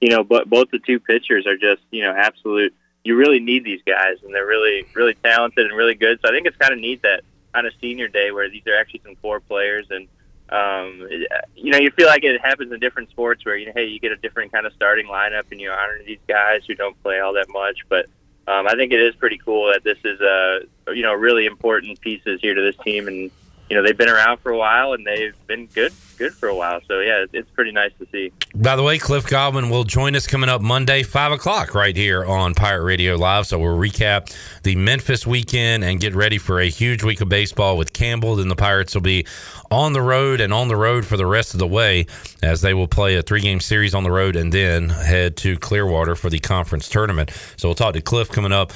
you 0.00 0.10
know, 0.10 0.24
but 0.24 0.50
both 0.50 0.70
the 0.70 0.78
two 0.78 1.00
pitchers 1.00 1.46
are 1.46 1.56
just, 1.56 1.82
you 1.90 2.02
know, 2.02 2.14
absolute. 2.16 2.74
You 3.04 3.16
really 3.16 3.40
need 3.40 3.64
these 3.64 3.82
guys, 3.86 4.18
and 4.24 4.34
they're 4.34 4.46
really, 4.46 4.86
really 4.94 5.14
talented 5.14 5.66
and 5.66 5.76
really 5.76 5.94
good. 5.94 6.20
So 6.22 6.28
I 6.28 6.32
think 6.32 6.46
it's 6.46 6.56
kind 6.56 6.72
of 6.72 6.78
neat 6.78 7.02
that 7.02 7.22
on 7.54 7.66
a 7.66 7.70
senior 7.80 8.08
day 8.08 8.30
where 8.30 8.48
these 8.48 8.66
are 8.66 8.78
actually 8.78 9.02
some 9.04 9.16
core 9.16 9.40
players 9.40 9.86
and 9.90 10.08
um, 10.52 11.08
you 11.56 11.70
know, 11.70 11.78
you 11.78 11.90
feel 11.92 12.06
like 12.06 12.24
it 12.24 12.38
happens 12.42 12.72
in 12.72 12.78
different 12.78 13.08
sports 13.08 13.44
where 13.44 13.56
you 13.56 13.66
know, 13.66 13.72
hey, 13.74 13.86
you 13.86 13.98
get 13.98 14.12
a 14.12 14.16
different 14.16 14.52
kind 14.52 14.66
of 14.66 14.74
starting 14.74 15.06
lineup 15.06 15.44
and 15.50 15.58
you 15.58 15.70
honor 15.70 16.00
these 16.06 16.18
guys 16.28 16.60
who 16.66 16.74
don't 16.74 17.00
play 17.02 17.20
all 17.20 17.32
that 17.32 17.48
much. 17.48 17.78
But 17.88 18.06
um, 18.52 18.66
I 18.66 18.74
think 18.74 18.92
it 18.92 19.00
is 19.00 19.14
pretty 19.16 19.38
cool 19.38 19.72
that 19.72 19.82
this 19.84 19.98
is 20.04 20.20
a 20.20 20.60
you 20.94 21.02
know 21.02 21.14
really 21.14 21.46
important 21.46 22.00
pieces 22.00 22.40
here 22.40 22.54
to 22.54 22.60
this 22.60 22.76
team, 22.84 23.08
and 23.08 23.30
you 23.72 23.78
know 23.78 23.82
they've 23.82 23.96
been 23.96 24.10
around 24.10 24.36
for 24.40 24.52
a 24.52 24.58
while 24.58 24.92
and 24.92 25.06
they've 25.06 25.34
been 25.46 25.64
good 25.68 25.94
good 26.18 26.34
for 26.34 26.48
a 26.50 26.54
while. 26.54 26.78
So 26.86 27.00
yeah, 27.00 27.24
it's 27.32 27.48
pretty 27.52 27.72
nice 27.72 27.90
to 27.98 28.06
see. 28.12 28.30
By 28.54 28.76
the 28.76 28.82
way, 28.82 28.98
Cliff 28.98 29.26
Godwin 29.26 29.70
will 29.70 29.84
join 29.84 30.14
us 30.14 30.26
coming 30.26 30.50
up 30.50 30.60
Monday, 30.60 31.02
5 31.02 31.32
o'clock, 31.32 31.74
right 31.74 31.96
here 31.96 32.22
on 32.22 32.54
Pirate 32.54 32.84
Radio 32.84 33.16
Live. 33.16 33.46
So 33.46 33.58
we'll 33.58 33.78
recap 33.78 34.30
the 34.62 34.76
Memphis 34.76 35.26
weekend 35.26 35.84
and 35.84 35.98
get 35.98 36.14
ready 36.14 36.36
for 36.36 36.60
a 36.60 36.66
huge 36.66 37.02
week 37.02 37.22
of 37.22 37.30
baseball 37.30 37.78
with 37.78 37.94
Campbell. 37.94 38.36
Then 38.36 38.48
the 38.48 38.56
Pirates 38.56 38.94
will 38.94 39.00
be 39.00 39.26
on 39.70 39.94
the 39.94 40.02
road 40.02 40.42
and 40.42 40.52
on 40.52 40.68
the 40.68 40.76
road 40.76 41.06
for 41.06 41.16
the 41.16 41.24
rest 41.24 41.54
of 41.54 41.58
the 41.58 41.66
way 41.66 42.04
as 42.42 42.60
they 42.60 42.74
will 42.74 42.88
play 42.88 43.16
a 43.16 43.22
three 43.22 43.40
game 43.40 43.58
series 43.58 43.94
on 43.94 44.04
the 44.04 44.10
road 44.10 44.36
and 44.36 44.52
then 44.52 44.90
head 44.90 45.34
to 45.38 45.56
Clearwater 45.58 46.14
for 46.14 46.28
the 46.28 46.40
conference 46.40 46.90
tournament. 46.90 47.30
So 47.56 47.68
we'll 47.68 47.74
talk 47.74 47.94
to 47.94 48.02
Cliff 48.02 48.28
coming 48.28 48.52
up. 48.52 48.70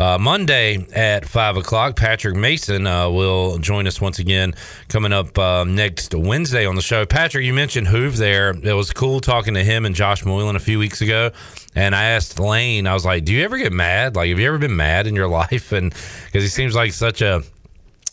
Uh, 0.00 0.16
Monday 0.16 0.86
at 0.94 1.28
5 1.28 1.58
o'clock, 1.58 1.94
Patrick 1.94 2.34
Mason 2.34 2.86
uh, 2.86 3.10
will 3.10 3.58
join 3.58 3.86
us 3.86 4.00
once 4.00 4.18
again 4.18 4.54
coming 4.88 5.12
up 5.12 5.38
uh, 5.38 5.64
next 5.64 6.14
Wednesday 6.14 6.64
on 6.64 6.74
the 6.74 6.80
show. 6.80 7.04
Patrick, 7.04 7.44
you 7.44 7.52
mentioned 7.52 7.86
Hoove 7.86 8.16
there. 8.16 8.52
It 8.62 8.72
was 8.72 8.94
cool 8.94 9.20
talking 9.20 9.52
to 9.52 9.62
him 9.62 9.84
and 9.84 9.94
Josh 9.94 10.24
Moylan 10.24 10.56
a 10.56 10.58
few 10.58 10.78
weeks 10.78 11.02
ago. 11.02 11.32
And 11.74 11.94
I 11.94 12.04
asked 12.04 12.40
Lane, 12.40 12.86
I 12.86 12.94
was 12.94 13.04
like, 13.04 13.26
Do 13.26 13.34
you 13.34 13.44
ever 13.44 13.58
get 13.58 13.74
mad? 13.74 14.16
Like, 14.16 14.30
have 14.30 14.38
you 14.38 14.48
ever 14.48 14.56
been 14.56 14.74
mad 14.74 15.06
in 15.06 15.14
your 15.14 15.28
life? 15.42 15.70
And 15.70 15.90
because 16.24 16.42
he 16.42 16.48
seems 16.48 16.74
like 16.74 16.94
such 16.94 17.20
a 17.20 17.42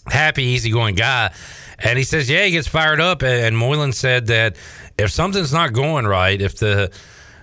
happy, 0.08 0.44
easygoing 0.44 0.96
guy. 0.96 1.34
And 1.80 1.98
he 1.98 2.04
says, 2.04 2.30
Yeah, 2.30 2.44
he 2.44 2.52
gets 2.52 2.68
fired 2.68 3.00
up. 3.00 3.24
And 3.24 3.58
Moylan 3.58 3.94
said 3.94 4.28
that 4.28 4.58
if 4.98 5.10
something's 5.10 5.54
not 5.54 5.72
going 5.72 6.06
right, 6.06 6.42
if 6.42 6.58
the 6.58 6.92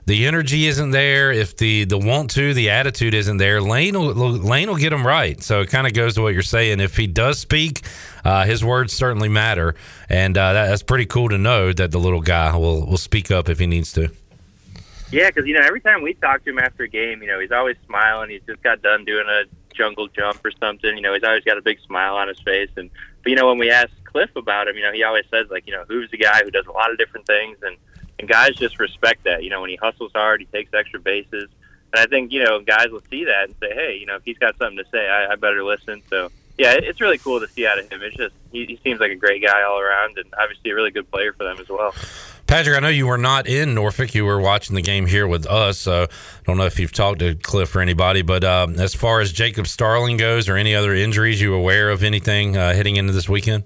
the 0.07 0.27
energy 0.27 0.67
isn't 0.67 0.91
there, 0.91 1.33
if 1.33 1.57
the 1.57 1.85
the 1.85 1.97
want 1.97 2.31
to, 2.33 2.53
the 2.53 2.71
attitude 2.71 3.15
isn't 3.15 3.39
there, 3.39 3.63
Lane 3.63 3.99
will 3.99 4.13
Lane 4.13 4.69
will 4.69 4.77
get 4.77 4.93
him 4.93 5.07
right. 5.07 5.43
So 5.43 5.63
it 5.63 5.71
kind 5.71 5.87
of 5.87 5.95
goes 5.95 6.15
to 6.15 6.23
what 6.23 6.35
you're 6.35 6.43
saying. 6.43 6.81
If 6.81 6.97
he 6.97 7.07
does 7.07 7.39
speak, 7.39 7.87
uh, 8.25 8.45
his 8.45 8.65
words 8.65 8.93
certainly 8.93 9.29
matter, 9.29 9.75
and 10.09 10.37
uh, 10.37 10.53
that, 10.53 10.69
that's 10.69 10.83
pretty 10.83 11.07
cool 11.07 11.31
to 11.31 11.39
know 11.39 11.73
that 11.73 11.91
the 11.91 11.99
little 11.99 12.21
guy 12.21 12.55
will 12.57 12.87
will 12.87 12.99
speak 12.99 13.31
up 13.31 13.49
if 13.49 13.59
he 13.59 13.67
needs 13.67 13.93
to. 13.93 14.11
Yeah, 15.11 15.29
because 15.29 15.47
you 15.47 15.55
know 15.55 15.65
every 15.65 15.81
time 15.81 16.03
we 16.03 16.15
talk 16.15 16.45
to 16.45 16.51
him 16.51 16.59
after 16.59 16.83
a 16.83 16.89
game, 16.89 17.23
you 17.23 17.29
know 17.29 17.41
he's 17.41 17.53
always 17.53 17.77
smiling. 17.87 18.31
He's 18.31 18.43
just 18.47 18.63
got 18.63 18.83
done 18.83 19.05
doing 19.05 19.27
a 19.27 19.45
jungle 19.75 20.09
jump 20.09 20.45
or 20.45 20.51
something. 20.51 20.95
You 20.97 21.03
know 21.03 21.15
he's 21.15 21.25
always 21.25 21.45
got 21.45 21.57
a 21.57 21.63
big 21.63 21.81
smile 21.81 22.17
on 22.17 22.29
his 22.29 22.41
face. 22.41 22.71
And 22.77 22.91
but 23.23 23.31
you 23.31 23.37
know 23.37 23.47
when 23.47 23.59
we 23.59 23.71
ask 23.71 23.91
Cliff 24.05 24.31
about 24.37 24.69
him, 24.69 24.77
you 24.77 24.83
know 24.83 24.93
he 24.93 25.03
always 25.03 25.25
says 25.31 25.47
like 25.51 25.67
you 25.67 25.73
know 25.73 25.85
who's 25.89 26.11
the 26.11 26.19
guy 26.19 26.43
who 26.43 26.51
does 26.51 26.67
a 26.67 26.73
lot 26.73 26.91
of 26.91 26.99
different 26.99 27.27
things, 27.27 27.57
and 27.63 27.79
and 28.19 28.29
guys 28.29 28.55
just 28.57 28.79
respect 28.79 29.25
that. 29.25 29.43
You 29.43 29.51
know 29.51 29.61
when 29.61 29.71
he 29.71 29.77
hustles 29.77 30.13
hard, 30.15 30.41
he 30.41 30.47
takes 30.47 30.73
extra 30.75 31.01
bases. 31.01 31.49
And 31.93 32.01
I 32.01 32.07
think 32.07 32.33
you 32.33 32.45
know 32.45 32.61
guys 32.61 32.89
will 32.91 33.03
see 33.11 33.25
that 33.25 33.45
and 33.45 33.55
say, 33.61 33.73
hey, 33.73 33.97
you 33.99 34.07
know 34.07 34.17
if 34.17 34.25
he's 34.25 34.39
got 34.39 34.57
something 34.59 34.79
to 34.79 34.91
say, 34.91 35.09
I, 35.09 35.33
I 35.33 35.37
better 35.37 35.65
listen. 35.65 36.03
So 36.11 36.31
yeah, 36.59 36.75
it's 36.75 37.01
really 37.01 37.19
cool 37.19 37.41
to 37.41 37.49
see 37.49 37.67
out 37.67 37.79
of 37.79 37.91
him. 37.91 38.01
It's 38.03 38.17
just 38.17 38.35
he, 38.53 38.65
he 38.67 38.81
seems 38.85 39.01
like 39.01 39.11
a 39.11 39.17
great 39.17 39.43
guy 39.43 39.63
all 39.63 39.81
around, 39.81 40.19
and 40.19 40.33
obviously 40.39 40.71
a 40.71 40.75
really 40.75 40.91
good 40.91 41.11
player 41.11 41.33
for 41.33 41.45
them 41.45 41.59
as 41.59 41.69
well. 41.69 41.95
Patrick, 42.47 42.77
I 42.77 42.81
know 42.81 42.89
you 42.89 43.07
were 43.07 43.19
not 43.19 43.47
in 43.47 43.75
Norfolk. 43.75 44.15
You 44.15 44.27
were 44.27 44.39
watching 44.39 44.75
the 44.75 44.83
game 44.83 45.07
here 45.07 45.27
with 45.27 45.47
us. 45.47 45.79
So 45.79 46.03
I 46.03 46.09
don't 46.45 46.59
know 46.59 46.67
if 46.67 46.79
you've 46.79 46.93
talked 46.93 47.21
to 47.21 47.35
Cliff 47.35 47.75
or 47.75 47.81
anybody, 47.81 48.23
but 48.23 48.45
um, 48.45 48.79
as 48.79 48.95
far 48.95 49.21
as 49.21 49.33
Jacob 49.33 49.67
Starling 49.67 50.19
goes 50.19 50.49
or 50.49 50.57
any 50.57 50.75
other 50.75 50.95
injuries, 50.95 51.41
you 51.41 51.55
aware 51.55 51.91
of 51.91 52.05
anything 52.05 52.57
uh, 52.57 52.75
heading 52.75 52.97
into 52.97 53.13
this 53.13 53.29
weekend? 53.29 53.65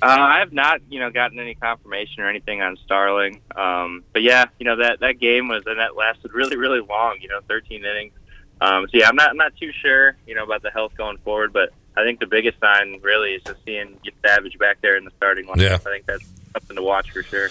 Uh, 0.00 0.06
I 0.06 0.38
have 0.38 0.52
not, 0.52 0.80
you 0.88 1.00
know, 1.00 1.10
gotten 1.10 1.38
any 1.40 1.54
confirmation 1.54 2.22
or 2.22 2.28
anything 2.28 2.62
on 2.62 2.76
Starling. 2.84 3.40
Um, 3.56 4.04
but 4.12 4.22
yeah, 4.22 4.46
you 4.58 4.64
know 4.64 4.76
that 4.76 5.00
that 5.00 5.18
game 5.18 5.48
was 5.48 5.64
and 5.66 5.78
that 5.78 5.96
lasted 5.96 6.32
really, 6.32 6.56
really 6.56 6.80
long. 6.80 7.18
You 7.20 7.28
know, 7.28 7.40
13 7.48 7.84
innings. 7.84 8.12
Um, 8.60 8.86
so 8.90 8.98
yeah, 8.98 9.08
I'm 9.08 9.16
not 9.16 9.30
I'm 9.30 9.36
not 9.36 9.56
too 9.56 9.72
sure, 9.72 10.16
you 10.26 10.34
know, 10.34 10.44
about 10.44 10.62
the 10.62 10.70
health 10.70 10.92
going 10.96 11.18
forward. 11.18 11.52
But 11.52 11.70
I 11.96 12.04
think 12.04 12.20
the 12.20 12.26
biggest 12.26 12.60
sign 12.60 13.00
really 13.02 13.30
is 13.30 13.42
just 13.42 13.58
seeing 13.66 13.98
get 14.04 14.14
Savage 14.24 14.58
back 14.58 14.80
there 14.80 14.96
in 14.96 15.04
the 15.04 15.12
starting 15.16 15.46
lineup. 15.46 15.62
Yeah. 15.62 15.74
I 15.74 15.78
think 15.78 16.06
that's 16.06 16.24
something 16.52 16.76
to 16.76 16.82
watch 16.82 17.10
for 17.10 17.22
sure. 17.22 17.50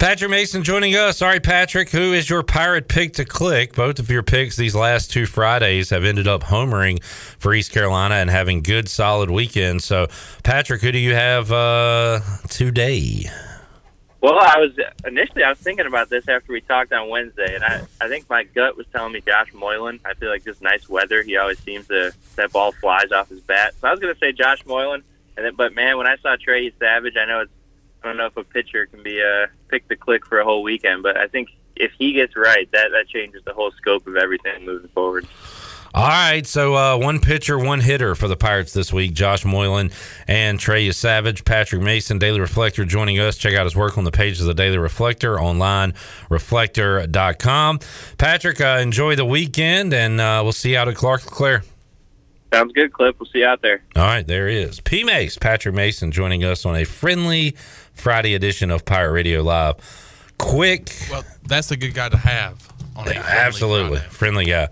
Patrick 0.00 0.30
Mason 0.30 0.64
joining 0.64 0.96
us. 0.96 1.20
Right, 1.20 1.42
Patrick, 1.42 1.90
who 1.90 2.14
is 2.14 2.30
your 2.30 2.42
pirate 2.42 2.88
pick 2.88 3.12
to 3.12 3.26
click? 3.26 3.74
Both 3.74 3.98
of 3.98 4.10
your 4.10 4.22
picks 4.22 4.56
these 4.56 4.74
last 4.74 5.10
two 5.10 5.26
Fridays 5.26 5.90
have 5.90 6.04
ended 6.04 6.26
up 6.26 6.42
homering 6.42 7.04
for 7.04 7.52
East 7.52 7.70
Carolina 7.70 8.14
and 8.14 8.30
having 8.30 8.62
good, 8.62 8.88
solid 8.88 9.28
weekends. 9.28 9.84
So, 9.84 10.06
Patrick, 10.42 10.80
who 10.80 10.90
do 10.90 10.98
you 10.98 11.14
have 11.14 11.52
uh, 11.52 12.20
today? 12.48 13.26
Well, 14.22 14.38
I 14.38 14.56
was 14.56 14.70
initially 15.06 15.44
I 15.44 15.50
was 15.50 15.58
thinking 15.58 15.84
about 15.84 16.08
this 16.08 16.26
after 16.28 16.50
we 16.50 16.62
talked 16.62 16.94
on 16.94 17.10
Wednesday, 17.10 17.54
and 17.54 17.62
I 17.62 17.82
I 18.00 18.08
think 18.08 18.28
my 18.30 18.44
gut 18.44 18.78
was 18.78 18.86
telling 18.94 19.12
me 19.12 19.20
Josh 19.20 19.52
Moylan. 19.52 20.00
I 20.06 20.14
feel 20.14 20.30
like 20.30 20.44
just 20.44 20.62
nice 20.62 20.88
weather, 20.88 21.22
he 21.22 21.36
always 21.36 21.58
seems 21.58 21.88
to 21.88 22.14
that 22.36 22.52
ball 22.52 22.72
flies 22.72 23.12
off 23.12 23.28
his 23.28 23.42
bat. 23.42 23.74
So 23.78 23.88
I 23.88 23.90
was 23.90 24.00
going 24.00 24.14
to 24.14 24.18
say 24.18 24.32
Josh 24.32 24.64
Moylan, 24.64 25.04
and 25.36 25.44
then 25.44 25.54
but 25.56 25.74
man, 25.74 25.98
when 25.98 26.06
I 26.06 26.16
saw 26.22 26.36
Trey 26.42 26.70
Yesavage, 26.70 27.18
I 27.18 27.26
know 27.26 27.40
it's 27.40 27.52
I 28.02 28.08
don't 28.08 28.16
know 28.16 28.26
if 28.26 28.36
a 28.36 28.44
pitcher 28.44 28.86
can 28.86 29.02
be 29.02 29.22
uh 29.22 29.46
pick 29.68 29.88
the 29.88 29.96
click 29.96 30.26
for 30.26 30.40
a 30.40 30.44
whole 30.44 30.62
weekend, 30.62 31.02
but 31.02 31.16
I 31.16 31.26
think 31.26 31.48
if 31.76 31.92
he 31.98 32.12
gets 32.12 32.36
right, 32.36 32.70
that 32.72 32.88
that 32.92 33.08
changes 33.08 33.42
the 33.44 33.54
whole 33.54 33.70
scope 33.72 34.06
of 34.06 34.16
everything 34.16 34.64
moving 34.64 34.90
forward. 34.90 35.26
All 35.92 36.06
right, 36.06 36.46
so 36.46 36.76
uh, 36.76 36.96
one 36.96 37.18
pitcher, 37.18 37.58
one 37.58 37.80
hitter 37.80 38.14
for 38.14 38.28
the 38.28 38.36
Pirates 38.36 38.72
this 38.72 38.92
week. 38.92 39.12
Josh 39.12 39.44
Moylan 39.44 39.90
and 40.28 40.60
Trey 40.60 40.86
Yesavage, 40.86 41.44
Patrick 41.44 41.82
Mason, 41.82 42.16
Daily 42.20 42.38
Reflector 42.38 42.84
joining 42.84 43.18
us. 43.18 43.36
Check 43.36 43.54
out 43.54 43.64
his 43.64 43.74
work 43.74 43.98
on 43.98 44.04
the 44.04 44.12
pages 44.12 44.40
of 44.40 44.46
the 44.46 44.54
Daily 44.54 44.78
Reflector 44.78 45.40
online, 45.40 45.94
reflector.com. 46.28 47.80
Patrick, 48.18 48.60
uh, 48.60 48.78
enjoy 48.80 49.16
the 49.16 49.24
weekend, 49.24 49.92
and 49.92 50.20
uh, 50.20 50.40
we'll 50.44 50.52
see 50.52 50.72
you 50.72 50.78
out 50.78 50.86
at 50.86 50.94
Clark 50.94 51.24
LeClair. 51.24 51.64
Sounds 52.52 52.72
good, 52.72 52.92
Clip. 52.92 53.18
We'll 53.18 53.28
see 53.28 53.40
you 53.40 53.46
out 53.46 53.60
there. 53.62 53.82
All 53.96 54.02
right, 54.04 54.26
there 54.26 54.48
he 54.48 54.58
is. 54.58 54.78
P 54.78 55.02
Mace, 55.02 55.38
Patrick 55.38 55.74
Mason 55.74 56.12
joining 56.12 56.44
us 56.44 56.64
on 56.64 56.76
a 56.76 56.84
friendly 56.84 57.56
Friday 58.00 58.34
edition 58.34 58.70
of 58.70 58.84
Pirate 58.84 59.12
Radio 59.12 59.42
Live. 59.42 59.76
Quick. 60.38 60.90
Well, 61.10 61.22
that's 61.46 61.70
a 61.70 61.76
good 61.76 61.94
guy 61.94 62.08
to 62.08 62.16
have. 62.16 62.66
On 62.96 63.06
absolutely. 63.08 63.98
Friendly 63.98 64.46
guy. 64.46 64.68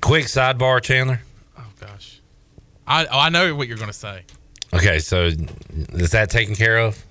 Quick 0.00 0.24
sidebar, 0.24 0.82
Chandler. 0.82 1.20
Oh 1.58 1.64
gosh, 1.80 2.20
I 2.86 3.06
oh, 3.06 3.18
I 3.18 3.28
know 3.28 3.54
what 3.54 3.68
you're 3.68 3.76
going 3.76 3.88
to 3.90 3.92
say. 3.92 4.22
Okay, 4.74 4.98
so 4.98 5.30
is 5.92 6.10
that 6.12 6.30
taken 6.30 6.54
care 6.54 6.78
of? 6.78 7.04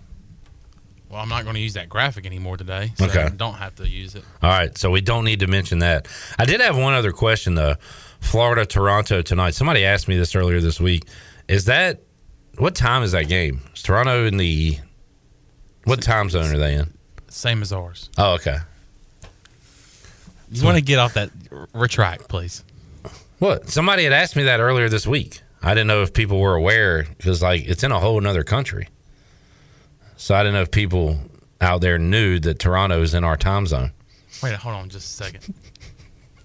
Well, 1.09 1.22
I'm 1.22 1.30
not 1.30 1.43
going 1.43 1.55
to 1.55 1.61
use 1.61 1.74
that 1.74 1.89
graphic 1.89 2.26
anymore 2.26 2.57
today. 2.57 2.91
So 2.95 3.05
Okay. 3.05 3.24
I 3.24 3.30
don't 3.30 3.55
have 3.55 3.76
to 3.76 3.88
use 3.88 4.15
it. 4.15 4.24
All 4.41 4.49
right, 4.49 4.76
so 4.78 4.89
we 4.89 5.01
don't 5.01 5.26
need 5.26 5.41
to 5.41 5.47
mention 5.47 5.80
that. 5.80 6.07
I 6.39 6.45
did 6.45 6.61
have 6.61 6.78
one 6.78 6.93
other 6.93 7.11
question 7.11 7.55
though. 7.55 7.76
Florida 8.19 8.65
Toronto 8.65 9.22
tonight. 9.22 9.53
Somebody 9.53 9.86
asked 9.86 10.07
me 10.07 10.17
this 10.17 10.36
earlier 10.36 10.59
this 10.59 10.80
week. 10.80 11.05
Is 11.47 11.65
that 11.65 12.01
what 12.57 12.76
time 12.76 13.03
is 13.03 13.11
that 13.13 13.28
game? 13.28 13.61
Is 13.76 13.82
Toronto 13.84 14.26
in 14.26 14.38
the 14.38 14.78
what 15.84 16.01
time 16.01 16.29
zone 16.29 16.53
are 16.53 16.57
they 16.57 16.75
in? 16.75 16.93
Same 17.29 17.61
as 17.61 17.71
ours. 17.71 18.09
Oh, 18.17 18.34
okay. 18.34 18.57
You 20.51 20.65
want 20.65 20.77
to 20.77 20.84
get 20.84 20.99
off 20.99 21.13
that 21.13 21.29
retract, 21.73 22.27
please. 22.27 22.63
What? 23.39 23.69
Somebody 23.69 24.03
had 24.03 24.13
asked 24.13 24.36
me 24.36 24.43
that 24.43 24.59
earlier 24.59 24.89
this 24.89 25.07
week. 25.07 25.41
I 25.63 25.73
didn't 25.73 25.88
know 25.88 26.01
if 26.01 26.13
people 26.13 26.39
were 26.39 26.55
aware 26.55 27.05
because 27.17 27.41
like 27.41 27.65
it's 27.67 27.84
in 27.84 27.91
a 27.91 27.99
whole 27.99 28.17
another 28.17 28.43
country. 28.43 28.88
So 30.17 30.36
I 30.36 30.43
didn't 30.43 30.55
know 30.55 30.61
if 30.61 30.71
people 30.71 31.19
out 31.61 31.82
there 31.82 31.97
knew 31.97 32.39
that 32.39 32.59
Toronto 32.59 33.01
is 33.01 33.13
in 33.13 33.23
our 33.23 33.38
time 33.38 33.65
zone. 33.65 33.91
Wait, 34.43 34.53
hold 34.53 34.75
on 34.75 34.89
just 34.89 35.05
a 35.19 35.23
second. 35.23 35.53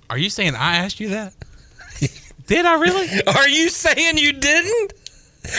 Are 0.09 0.19
you 0.19 0.31
saying 0.31 0.55
I 0.55 0.77
asked 0.77 1.01
you 1.01 1.09
that? 1.11 1.35
Did 2.47 2.65
I 2.65 2.81
really? 2.81 3.09
Are 3.27 3.49
you 3.49 3.69
saying 3.69 4.19
you 4.19 4.33
didn't? 4.33 4.93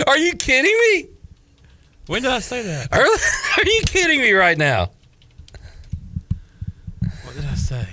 Are 0.07 0.17
you 0.17 0.34
kidding 0.34 0.75
me? 0.91 1.09
When 2.08 2.22
did 2.22 2.32
I 2.32 2.39
say 2.39 2.62
that? 2.64 2.91
Are, 2.93 3.01
are 3.01 3.66
you 3.70 3.82
kidding 3.86 4.22
me 4.22 4.32
right 4.32 4.58
now? 4.58 4.91
What 7.24 7.36
did 7.36 7.45
I 7.45 7.55
say? 7.55 7.86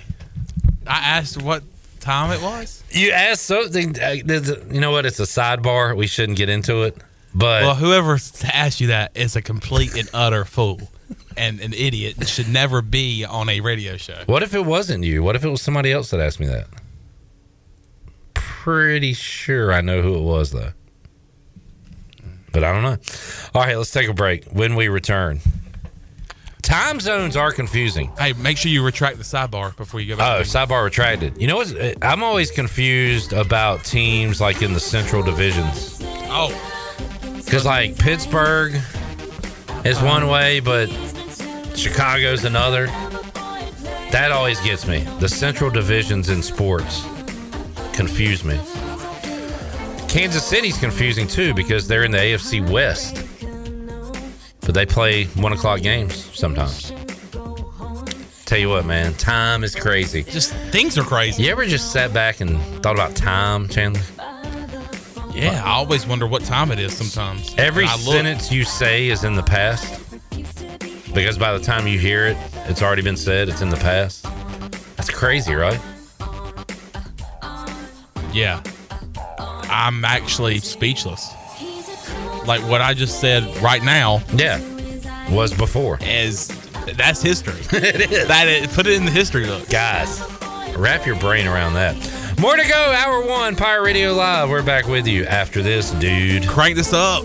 I 0.86 0.98
asked 1.18 1.42
what 1.42 1.62
time 2.00 2.30
it 2.30 2.40
was. 2.42 2.82
You 2.90 3.10
asked 3.10 3.42
something. 3.46 3.98
uh, 4.00 4.16
there's 4.24 4.48
a- 4.50 4.62
You 4.70 4.80
know 4.80 4.90
what? 4.92 5.04
It's 5.06 5.18
a 5.20 5.24
sidebar. 5.24 5.96
We 5.96 6.06
shouldn't 6.06 6.38
get 6.38 6.48
into 6.48 6.82
it. 6.84 6.96
But 7.34 7.62
well, 7.64 7.74
whoever 7.74 8.12
asked 8.52 8.80
you 8.80 8.88
that 8.88 9.10
is 9.16 9.34
a 9.34 9.42
complete 9.42 9.96
and 9.96 10.08
utter 10.14 10.44
fool 10.44 10.80
and 11.36 11.58
an 11.60 11.72
idiot 11.72 12.16
and 12.18 12.28
should 12.28 12.48
never 12.48 12.80
be 12.82 13.24
on 13.24 13.48
a 13.48 13.58
radio 13.60 13.96
show. 13.96 14.22
what 14.26 14.44
if 14.44 14.54
it 14.54 14.64
wasn't 14.64 15.02
you? 15.02 15.24
What 15.24 15.34
if 15.34 15.44
it 15.44 15.48
was 15.48 15.60
somebody 15.60 15.90
else 15.90 16.10
that 16.10 16.20
asked 16.20 16.38
me 16.38 16.46
that? 16.46 16.68
Pretty 18.34 19.12
sure 19.14 19.72
I 19.72 19.80
know 19.80 20.00
who 20.00 20.14
it 20.14 20.22
was 20.22 20.52
though. 20.52 20.70
But 22.54 22.64
I 22.64 22.72
don't 22.72 22.82
know. 22.82 22.96
All 23.54 23.62
right, 23.62 23.76
let's 23.76 23.90
take 23.90 24.08
a 24.08 24.14
break. 24.14 24.44
When 24.46 24.76
we 24.76 24.88
return, 24.88 25.40
time 26.62 27.00
zones 27.00 27.36
are 27.36 27.52
confusing. 27.52 28.10
Hey, 28.18 28.32
make 28.34 28.56
sure 28.56 28.70
you 28.70 28.82
retract 28.84 29.18
the 29.18 29.24
sidebar 29.24 29.76
before 29.76 30.00
you 30.00 30.08
go 30.08 30.14
Oh, 30.14 30.38
back. 30.38 30.46
sidebar 30.46 30.84
retracted. 30.84 31.36
You 31.40 31.48
know 31.48 31.56
what? 31.56 31.74
I'm 32.02 32.22
always 32.22 32.50
confused 32.50 33.32
about 33.32 33.84
teams 33.84 34.40
like 34.40 34.62
in 34.62 34.72
the 34.72 34.80
Central 34.80 35.22
divisions. 35.22 35.98
Oh, 36.30 36.50
Because 37.44 37.66
like 37.66 37.98
Pittsburgh 37.98 38.74
is 39.84 40.00
one 40.00 40.22
uh-huh. 40.22 40.32
way, 40.32 40.60
but 40.60 40.86
Chicago's 41.76 42.44
another. 42.44 42.86
That 44.12 44.30
always 44.30 44.60
gets 44.60 44.86
me. 44.86 45.00
The 45.18 45.28
Central 45.28 45.70
divisions 45.70 46.28
in 46.28 46.40
sports 46.40 47.04
confuse 47.94 48.44
me. 48.44 48.58
Kansas 50.14 50.44
City's 50.44 50.78
confusing 50.78 51.26
too 51.26 51.52
because 51.54 51.88
they're 51.88 52.04
in 52.04 52.12
the 52.12 52.18
AFC 52.18 52.70
West, 52.70 53.16
but 54.60 54.72
they 54.72 54.86
play 54.86 55.24
one 55.24 55.52
o'clock 55.52 55.80
games 55.80 56.30
sometimes. 56.38 56.92
Tell 58.44 58.56
you 58.58 58.68
what, 58.68 58.86
man, 58.86 59.14
time 59.14 59.64
is 59.64 59.74
crazy. 59.74 60.22
Just 60.22 60.52
things 60.70 60.96
are 60.96 61.02
crazy. 61.02 61.42
You 61.42 61.50
ever 61.50 61.66
just 61.66 61.90
sat 61.90 62.14
back 62.14 62.40
and 62.40 62.60
thought 62.80 62.94
about 62.94 63.16
time, 63.16 63.66
Chandler? 63.66 64.02
yeah. 65.32 65.60
I 65.64 65.70
always 65.72 66.06
wonder 66.06 66.28
what 66.28 66.44
time 66.44 66.70
it 66.70 66.78
is 66.78 66.96
sometimes. 66.96 67.52
Every 67.58 67.84
I 67.84 67.96
look- 67.96 68.14
sentence 68.14 68.52
you 68.52 68.62
say 68.62 69.08
is 69.08 69.24
in 69.24 69.34
the 69.34 69.42
past 69.42 70.00
because 71.12 71.38
by 71.38 71.58
the 71.58 71.64
time 71.64 71.88
you 71.88 71.98
hear 71.98 72.26
it, 72.28 72.36
it's 72.68 72.82
already 72.82 73.02
been 73.02 73.16
said. 73.16 73.48
It's 73.48 73.62
in 73.62 73.68
the 73.70 73.76
past. 73.78 74.24
That's 74.94 75.10
crazy, 75.10 75.54
right? 75.54 75.80
Yeah. 78.32 78.62
I'm 79.74 80.04
actually 80.04 80.60
speechless. 80.60 81.28
Like 82.46 82.60
what 82.70 82.80
I 82.80 82.94
just 82.94 83.20
said 83.20 83.44
right 83.60 83.82
now. 83.82 84.22
Yeah. 84.34 84.60
Was 85.30 85.52
before. 85.52 85.98
Is 86.02 86.48
that's 86.96 87.20
history. 87.20 87.60
it 87.78 88.12
is. 88.12 88.28
That 88.28 88.46
is, 88.46 88.74
put 88.74 88.86
it 88.86 88.92
in 88.92 89.04
the 89.04 89.10
history 89.10 89.46
book. 89.46 89.68
Guys, 89.68 90.20
wrap 90.76 91.06
your 91.06 91.18
brain 91.18 91.46
around 91.46 91.74
that. 91.74 91.96
More 92.38 92.56
to 92.56 92.68
go. 92.68 92.74
Hour 92.74 93.26
one, 93.26 93.56
Pirate 93.56 93.84
Radio 93.84 94.12
Live. 94.12 94.50
We're 94.50 94.62
back 94.62 94.86
with 94.86 95.06
you 95.06 95.24
after 95.24 95.62
this, 95.62 95.90
dude. 95.92 96.46
Crank 96.46 96.76
this 96.76 96.92
up. 96.92 97.24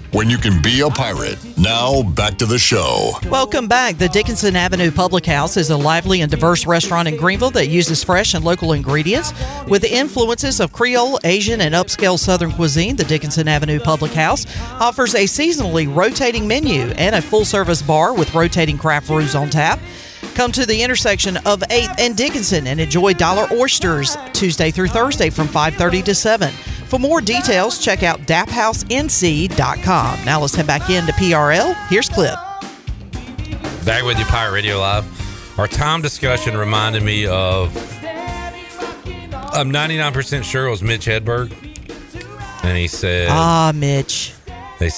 when 0.11 0.29
you 0.29 0.37
can 0.37 0.61
be 0.61 0.81
a 0.81 0.89
pirate? 0.89 1.37
Now, 1.57 2.03
back 2.03 2.37
to 2.39 2.45
the 2.45 2.59
show. 2.59 3.11
Welcome 3.29 3.67
back. 3.67 3.97
The 3.97 4.09
Dickinson 4.09 4.55
Avenue 4.55 4.91
Public 4.91 5.25
House 5.25 5.57
is 5.57 5.69
a 5.69 5.77
lively 5.77 6.21
and 6.21 6.29
diverse 6.29 6.65
restaurant 6.65 7.07
in 7.07 7.17
Greenville 7.17 7.51
that 7.51 7.67
uses 7.67 8.03
fresh 8.03 8.33
and 8.33 8.43
local 8.43 8.73
ingredients 8.73 9.33
with 9.67 9.81
the 9.81 9.93
influences 9.93 10.59
of 10.59 10.73
Creole, 10.73 11.19
Asian, 11.23 11.61
and 11.61 11.73
upscale 11.73 12.19
Southern 12.19 12.51
cuisine. 12.51 12.95
The 12.95 13.05
Dickinson 13.05 13.47
Avenue 13.47 13.79
Public 13.79 14.11
House 14.13 14.45
offers 14.81 15.15
a 15.15 15.23
seasonally 15.23 15.93
rotating 15.93 16.47
menu 16.47 16.81
and 16.97 17.15
a 17.15 17.21
full 17.21 17.45
service 17.45 17.81
bar 17.81 18.13
with 18.13 18.33
rotating 18.35 18.77
craft 18.77 19.07
brews 19.07 19.35
on 19.35 19.49
tap. 19.49 19.79
Come 20.35 20.51
to 20.53 20.65
the 20.65 20.81
intersection 20.81 21.37
of 21.37 21.59
8th 21.61 21.99
and 21.99 22.15
Dickinson 22.15 22.67
and 22.67 22.79
enjoy 22.79 23.13
dollar 23.13 23.47
oysters 23.51 24.15
Tuesday 24.33 24.71
through 24.71 24.87
Thursday 24.87 25.29
from 25.29 25.47
5:30 25.47 26.03
to 26.05 26.15
7. 26.15 26.51
For 26.87 26.99
more 26.99 27.21
details, 27.21 27.79
check 27.79 28.03
out 28.03 28.19
daphousenc.com. 28.21 30.25
Now 30.25 30.41
let's 30.41 30.55
head 30.55 30.67
back 30.67 30.89
into 30.89 31.13
PRL. 31.13 31.73
Here's 31.87 32.09
Clip. 32.09 32.35
Back 33.85 34.03
with 34.03 34.19
you, 34.19 34.25
Pirate 34.25 34.53
Radio 34.53 34.77
Live. 34.77 35.05
Our 35.57 35.67
time 35.67 36.01
discussion 36.01 36.57
reminded 36.57 37.03
me 37.03 37.25
of. 37.27 37.75
I'm 39.53 39.71
99% 39.71 40.43
sure 40.43 40.67
it 40.67 40.69
was 40.69 40.81
Mitch 40.81 41.05
Hedberg. 41.05 41.51
And 42.63 42.77
he 42.77 42.87
said. 42.87 43.29
Ah, 43.29 43.71
Mitch. 43.73 44.33
They, 44.79 44.89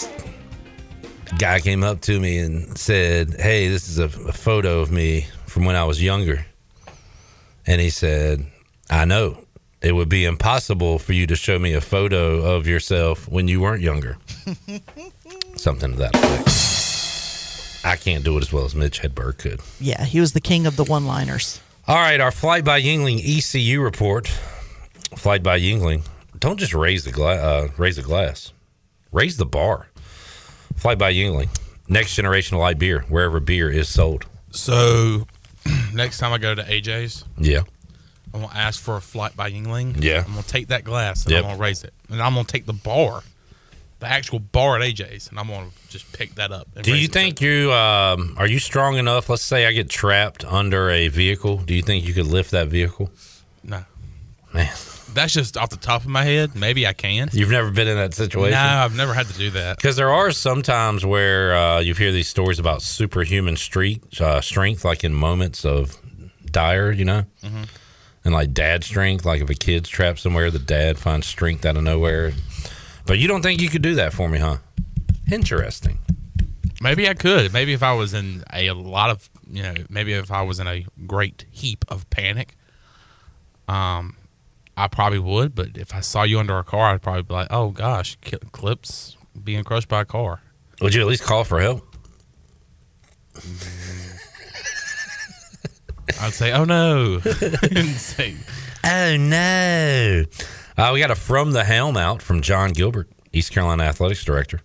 guy 1.37 1.59
came 1.59 1.83
up 1.83 2.01
to 2.01 2.19
me 2.19 2.37
and 2.39 2.77
said, 2.77 3.35
Hey, 3.39 3.67
this 3.67 3.87
is 3.89 3.99
a, 3.99 4.05
a 4.05 4.31
photo 4.31 4.79
of 4.79 4.91
me 4.91 5.27
from 5.45 5.65
when 5.65 5.75
I 5.75 5.83
was 5.83 6.01
younger. 6.01 6.45
And 7.65 7.79
he 7.79 7.89
said, 7.89 8.45
I 8.89 9.05
know. 9.05 9.37
It 9.81 9.93
would 9.93 10.09
be 10.09 10.23
impossible 10.23 10.97
for 10.97 11.11
you 11.11 11.27
to 11.27 11.35
show 11.35 11.59
me 11.59 11.73
a 11.73 11.81
photo 11.81 12.37
of 12.55 12.65
yourself 12.67 13.27
when 13.27 13.49
you 13.49 13.59
weren't 13.59 13.81
younger. 13.81 14.17
Something 15.57 15.91
to 15.91 15.97
that 15.97 16.15
effect. 16.15 17.85
I 17.85 17.97
can't 17.97 18.23
do 18.23 18.37
it 18.37 18.41
as 18.41 18.53
well 18.53 18.63
as 18.63 18.75
Mitch 18.75 19.01
Hedberg 19.01 19.39
could. 19.39 19.59
Yeah, 19.81 20.05
he 20.05 20.21
was 20.21 20.31
the 20.31 20.39
king 20.39 20.65
of 20.65 20.77
the 20.77 20.85
one 20.85 21.05
liners. 21.05 21.59
All 21.85 21.97
right, 21.97 22.21
our 22.21 22.31
Flight 22.31 22.63
by 22.63 22.81
Yuengling 22.81 23.19
ECU 23.19 23.81
report. 23.81 24.27
Flight 25.17 25.43
by 25.43 25.59
Yuengling. 25.59 26.03
Don't 26.39 26.57
just 26.57 26.73
raise 26.73 27.03
the 27.03 27.11
glass. 27.11 27.39
Uh, 27.39 27.67
raise 27.77 27.97
the 27.97 28.01
glass. 28.03 28.53
Raise 29.11 29.35
the 29.35 29.45
bar. 29.45 29.89
Flight 30.75 30.97
by 30.97 31.13
Yuengling. 31.13 31.49
Next 31.87 32.15
generation 32.15 32.57
light 32.57 32.79
beer, 32.79 33.01
wherever 33.09 33.39
beer 33.39 33.69
is 33.69 33.87
sold. 33.89 34.25
So 34.51 35.27
next 35.93 36.17
time 36.19 36.33
I 36.33 36.37
go 36.37 36.55
to 36.55 36.63
AJ's, 36.63 37.23
Yeah. 37.37 37.61
I'm 38.33 38.41
gonna 38.41 38.53
ask 38.55 38.81
for 38.81 38.95
a 38.97 39.01
flight 39.01 39.35
by 39.35 39.51
Yuengling. 39.51 40.01
Yeah. 40.03 40.23
I'm 40.25 40.31
gonna 40.33 40.43
take 40.43 40.69
that 40.69 40.83
glass 40.83 41.23
and 41.23 41.33
Yep. 41.33 41.43
I'm 41.43 41.49
gonna 41.51 41.61
raise 41.61 41.83
it, 41.83 41.93
and 42.09 42.21
I'm 42.21 42.33
gonna 42.33 42.45
take 42.47 42.65
the 42.65 42.73
bar, 42.73 43.21
the 43.99 44.07
actual 44.07 44.39
bar 44.39 44.75
at 44.77 44.81
AJ's, 44.81 45.27
and 45.29 45.37
I'm 45.39 45.47
gonna 45.47 45.69
just 45.89 46.11
pick 46.13 46.35
that 46.35 46.51
up. 46.51 46.67
and 46.75 46.83
Do 46.83 46.95
you 46.95 47.07
think 47.07 47.41
you 47.41 47.71
um, 47.71 48.33
are 48.37 48.47
you 48.47 48.57
strong 48.59 48.97
enough? 48.97 49.29
Let's 49.29 49.43
say 49.43 49.67
I 49.67 49.71
get 49.71 49.87
trapped 49.89 50.43
under 50.45 50.89
a 50.89 51.09
vehicle. 51.09 51.57
Do 51.57 51.75
you 51.75 51.83
think 51.83 52.05
you 52.07 52.13
could 52.13 52.25
lift 52.27 52.49
that 52.51 52.69
vehicle? 52.69 53.11
No. 53.63 53.83
Man, 54.53 54.71
That's 55.13 55.33
just 55.33 55.57
off 55.57 55.69
the 55.69 55.77
top 55.77 56.01
of 56.01 56.07
my 56.07 56.23
head. 56.23 56.55
Maybe 56.55 56.85
I 56.87 56.93
can. 56.93 57.29
you've 57.33 57.49
never 57.51 57.71
been 57.71 57.87
in 57.87 57.97
that 57.97 58.13
situation. 58.13 58.51
No, 58.51 58.59
I've 58.59 58.95
never 58.95 59.13
had 59.13 59.27
to 59.27 59.33
do 59.37 59.49
that. 59.51 59.77
Because 59.77 59.95
there 59.95 60.11
are 60.11 60.31
some 60.31 60.61
times 60.61 61.05
where 61.05 61.55
uh, 61.55 61.79
you 61.79 61.93
hear 61.93 62.11
these 62.11 62.27
stories 62.27 62.59
about 62.59 62.81
superhuman 62.81 63.55
street 63.57 64.19
uh, 64.21 64.41
strength, 64.41 64.83
like 64.85 65.03
in 65.03 65.13
moments 65.13 65.65
of 65.65 65.97
dire, 66.51 66.91
you 66.91 67.05
know, 67.05 67.25
Mhm. 67.43 67.67
and 68.25 68.33
like 68.33 68.53
dad 68.53 68.83
strength, 68.83 69.25
like 69.25 69.41
if 69.41 69.49
a 69.49 69.55
kid's 69.55 69.89
trapped 69.89 70.19
somewhere, 70.19 70.49
the 70.51 70.59
dad 70.59 70.97
finds 70.99 71.27
strength 71.27 71.65
out 71.65 71.77
of 71.77 71.83
nowhere. 71.83 72.33
But 73.05 73.19
you 73.19 73.27
don't 73.27 73.41
think 73.41 73.59
you 73.61 73.69
could 73.69 73.81
do 73.81 73.95
that 73.95 74.13
for 74.13 74.29
me, 74.29 74.39
huh? 74.39 74.57
Interesting. 75.31 75.99
Maybe 76.81 77.07
I 77.07 77.13
could. 77.13 77.53
Maybe 77.53 77.73
if 77.73 77.81
I 77.83 77.93
was 77.93 78.13
in 78.13 78.43
a 78.51 78.71
lot 78.71 79.09
of, 79.09 79.29
you 79.49 79.63
know, 79.63 79.73
maybe 79.89 80.13
if 80.13 80.31
I 80.31 80.41
was 80.41 80.59
in 80.59 80.67
a 80.67 80.85
great 81.07 81.45
heap 81.49 81.85
of 81.87 82.09
panic, 82.09 82.55
um, 83.67 84.15
I 84.75 84.87
probably 84.87 85.19
would. 85.19 85.55
But 85.55 85.77
if 85.77 85.93
I 85.93 85.99
saw 86.01 86.23
you 86.23 86.39
under 86.39 86.57
a 86.57 86.63
car, 86.63 86.93
I'd 86.93 87.01
probably 87.01 87.23
be 87.23 87.33
like, 87.33 87.47
"Oh 87.51 87.69
gosh, 87.69 88.17
Clips 88.51 89.17
being 89.43 89.63
crushed 89.63 89.87
by 89.87 90.01
a 90.01 90.05
car." 90.05 90.41
Would 90.81 90.93
you 90.93 91.01
at 91.01 91.07
least 91.07 91.23
call 91.23 91.43
for 91.43 91.59
help? 91.61 91.87
I'd 96.21 96.33
say, 96.33 96.51
"Oh 96.51 96.65
no," 96.65 97.19
say, 97.95 98.35
Oh 98.83 99.15
no! 99.17 100.25
Uh, 100.77 100.91
we 100.93 100.99
got 100.99 101.11
a 101.11 101.15
from 101.15 101.51
the 101.51 101.63
helm 101.63 101.95
out 101.95 102.21
from 102.21 102.41
Jon 102.41 102.71
Gilbert, 102.71 103.09
East 103.31 103.51
Carolina 103.51 103.83
athletics 103.83 104.23
director. 104.25 104.59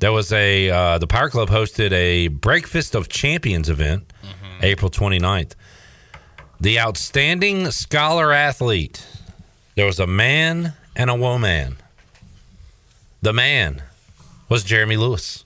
There 0.00 0.12
was 0.12 0.32
a 0.32 0.70
uh, 0.70 0.98
the 0.98 1.08
Power 1.08 1.28
Club 1.28 1.48
hosted 1.48 1.90
a 1.92 2.28
Breakfast 2.28 2.94
of 2.94 3.08
Champions 3.08 3.68
event, 3.68 4.12
April 4.62 4.90
29th. 4.90 5.54
The 6.60 6.78
outstanding 6.78 7.70
scholar 7.70 8.32
athlete. 8.32 9.04
There 9.78 9.86
was 9.86 10.00
a 10.00 10.08
man 10.08 10.72
and 10.96 11.08
a 11.08 11.14
woman. 11.14 11.76
The 13.22 13.32
man 13.32 13.80
was 14.48 14.64
Jeremy 14.64 14.96
Lewis. 14.96 15.44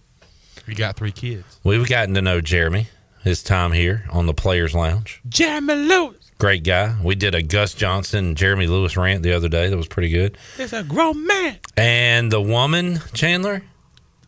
We 0.66 0.74
got 0.74 0.96
three 0.96 1.12
kids." 1.12 1.60
We've 1.62 1.86
gotten 1.86 2.14
to 2.14 2.22
know 2.22 2.40
Jeremy 2.40 2.88
his 3.22 3.42
time 3.42 3.72
here 3.72 4.06
on 4.10 4.24
the 4.24 4.32
Players 4.32 4.74
Lounge. 4.74 5.20
Jeremy 5.28 5.74
Lewis 5.74 6.30
Great 6.38 6.64
guy. 6.64 6.96
We 7.02 7.14
did 7.14 7.34
a 7.34 7.42
Gus 7.42 7.74
Johnson, 7.74 8.34
Jeremy 8.34 8.66
Lewis 8.68 8.96
rant 8.96 9.22
the 9.22 9.34
other 9.34 9.50
day. 9.50 9.68
That 9.68 9.76
was 9.76 9.86
pretty 9.86 10.08
good. 10.08 10.38
It's 10.56 10.72
a 10.72 10.82
grown 10.82 11.26
man. 11.26 11.58
And 11.76 12.32
the 12.32 12.40
woman, 12.40 13.00
Chandler, 13.12 13.62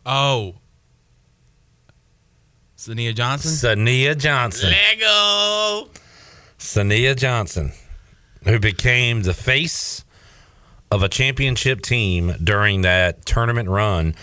Oh, 0.04 0.56
Sania 2.76 3.14
Johnson. 3.14 3.52
Sania 3.52 4.18
Johnson. 4.18 4.68
Lego. 4.68 5.88
Sania 6.58 7.16
Johnson, 7.16 7.72
who 8.44 8.58
became 8.58 9.22
the 9.22 9.34
face 9.34 10.04
of 10.90 11.02
a 11.02 11.08
championship 11.08 11.80
team 11.80 12.34
during 12.42 12.82
that 12.82 13.26
tournament 13.26 13.68
run. 13.68 14.14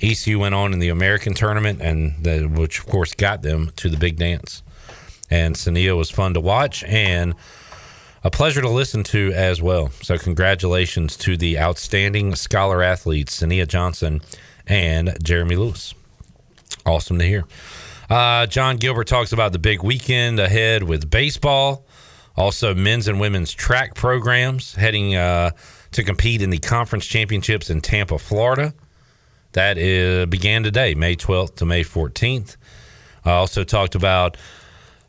ECU 0.00 0.38
went 0.38 0.54
on 0.54 0.72
in 0.72 0.78
the 0.78 0.90
American 0.90 1.34
tournament, 1.34 1.80
and 1.80 2.22
the, 2.22 2.46
which 2.46 2.78
of 2.80 2.86
course 2.86 3.14
got 3.14 3.42
them 3.42 3.72
to 3.76 3.88
the 3.88 3.96
big 3.96 4.16
dance. 4.16 4.62
And 5.30 5.54
Sania 5.54 5.96
was 5.96 6.10
fun 6.10 6.34
to 6.34 6.40
watch 6.40 6.84
and 6.84 7.34
a 8.24 8.30
pleasure 8.30 8.60
to 8.60 8.68
listen 8.68 9.04
to 9.04 9.32
as 9.34 9.62
well. 9.62 9.90
So 10.02 10.18
congratulations 10.18 11.16
to 11.18 11.36
the 11.36 11.58
outstanding 11.58 12.34
scholar 12.34 12.82
athletes 12.82 13.40
Sania 13.40 13.66
Johnson 13.66 14.20
and 14.66 15.16
Jeremy 15.22 15.56
Lewis. 15.56 15.94
Awesome 16.84 17.18
to 17.18 17.24
hear. 17.24 17.44
Uh, 18.10 18.46
Jon 18.46 18.76
Gilbert 18.76 19.06
talks 19.06 19.32
about 19.32 19.52
the 19.52 19.58
big 19.58 19.82
weekend 19.82 20.40
ahead 20.40 20.82
with 20.82 21.10
baseball, 21.10 21.86
also 22.38 22.74
men's 22.74 23.08
and 23.08 23.20
women's 23.20 23.52
track 23.52 23.96
programs 23.96 24.76
heading 24.76 25.16
uh, 25.16 25.50
to 25.90 26.04
compete 26.04 26.40
in 26.40 26.50
the 26.50 26.58
conference 26.58 27.04
championships 27.04 27.68
in 27.68 27.80
Tampa, 27.80 28.16
Florida. 28.18 28.72
That 29.52 29.76
is, 29.76 30.26
began 30.26 30.62
today, 30.62 30.94
May 30.94 31.16
12th 31.16 31.56
to 31.56 31.66
May 31.66 31.82
14th. 31.82 32.56
I 33.24 33.32
also 33.32 33.64
talked 33.64 33.96
about 33.96 34.36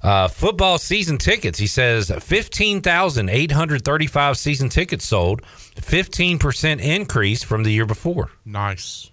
uh, 0.02 0.28
football 0.28 0.80
season 0.80 1.20
tickets. 1.20 1.60
He 1.60 1.68
says 1.68 2.10
15,835 2.10 4.38
season 4.38 4.70
tickets 4.70 5.06
sold, 5.06 5.44
15% 5.76 6.82
increase 6.82 7.44
from 7.44 7.62
the 7.64 7.72
year 7.72 7.86
before. 7.86 8.32
Nice. 8.44 9.12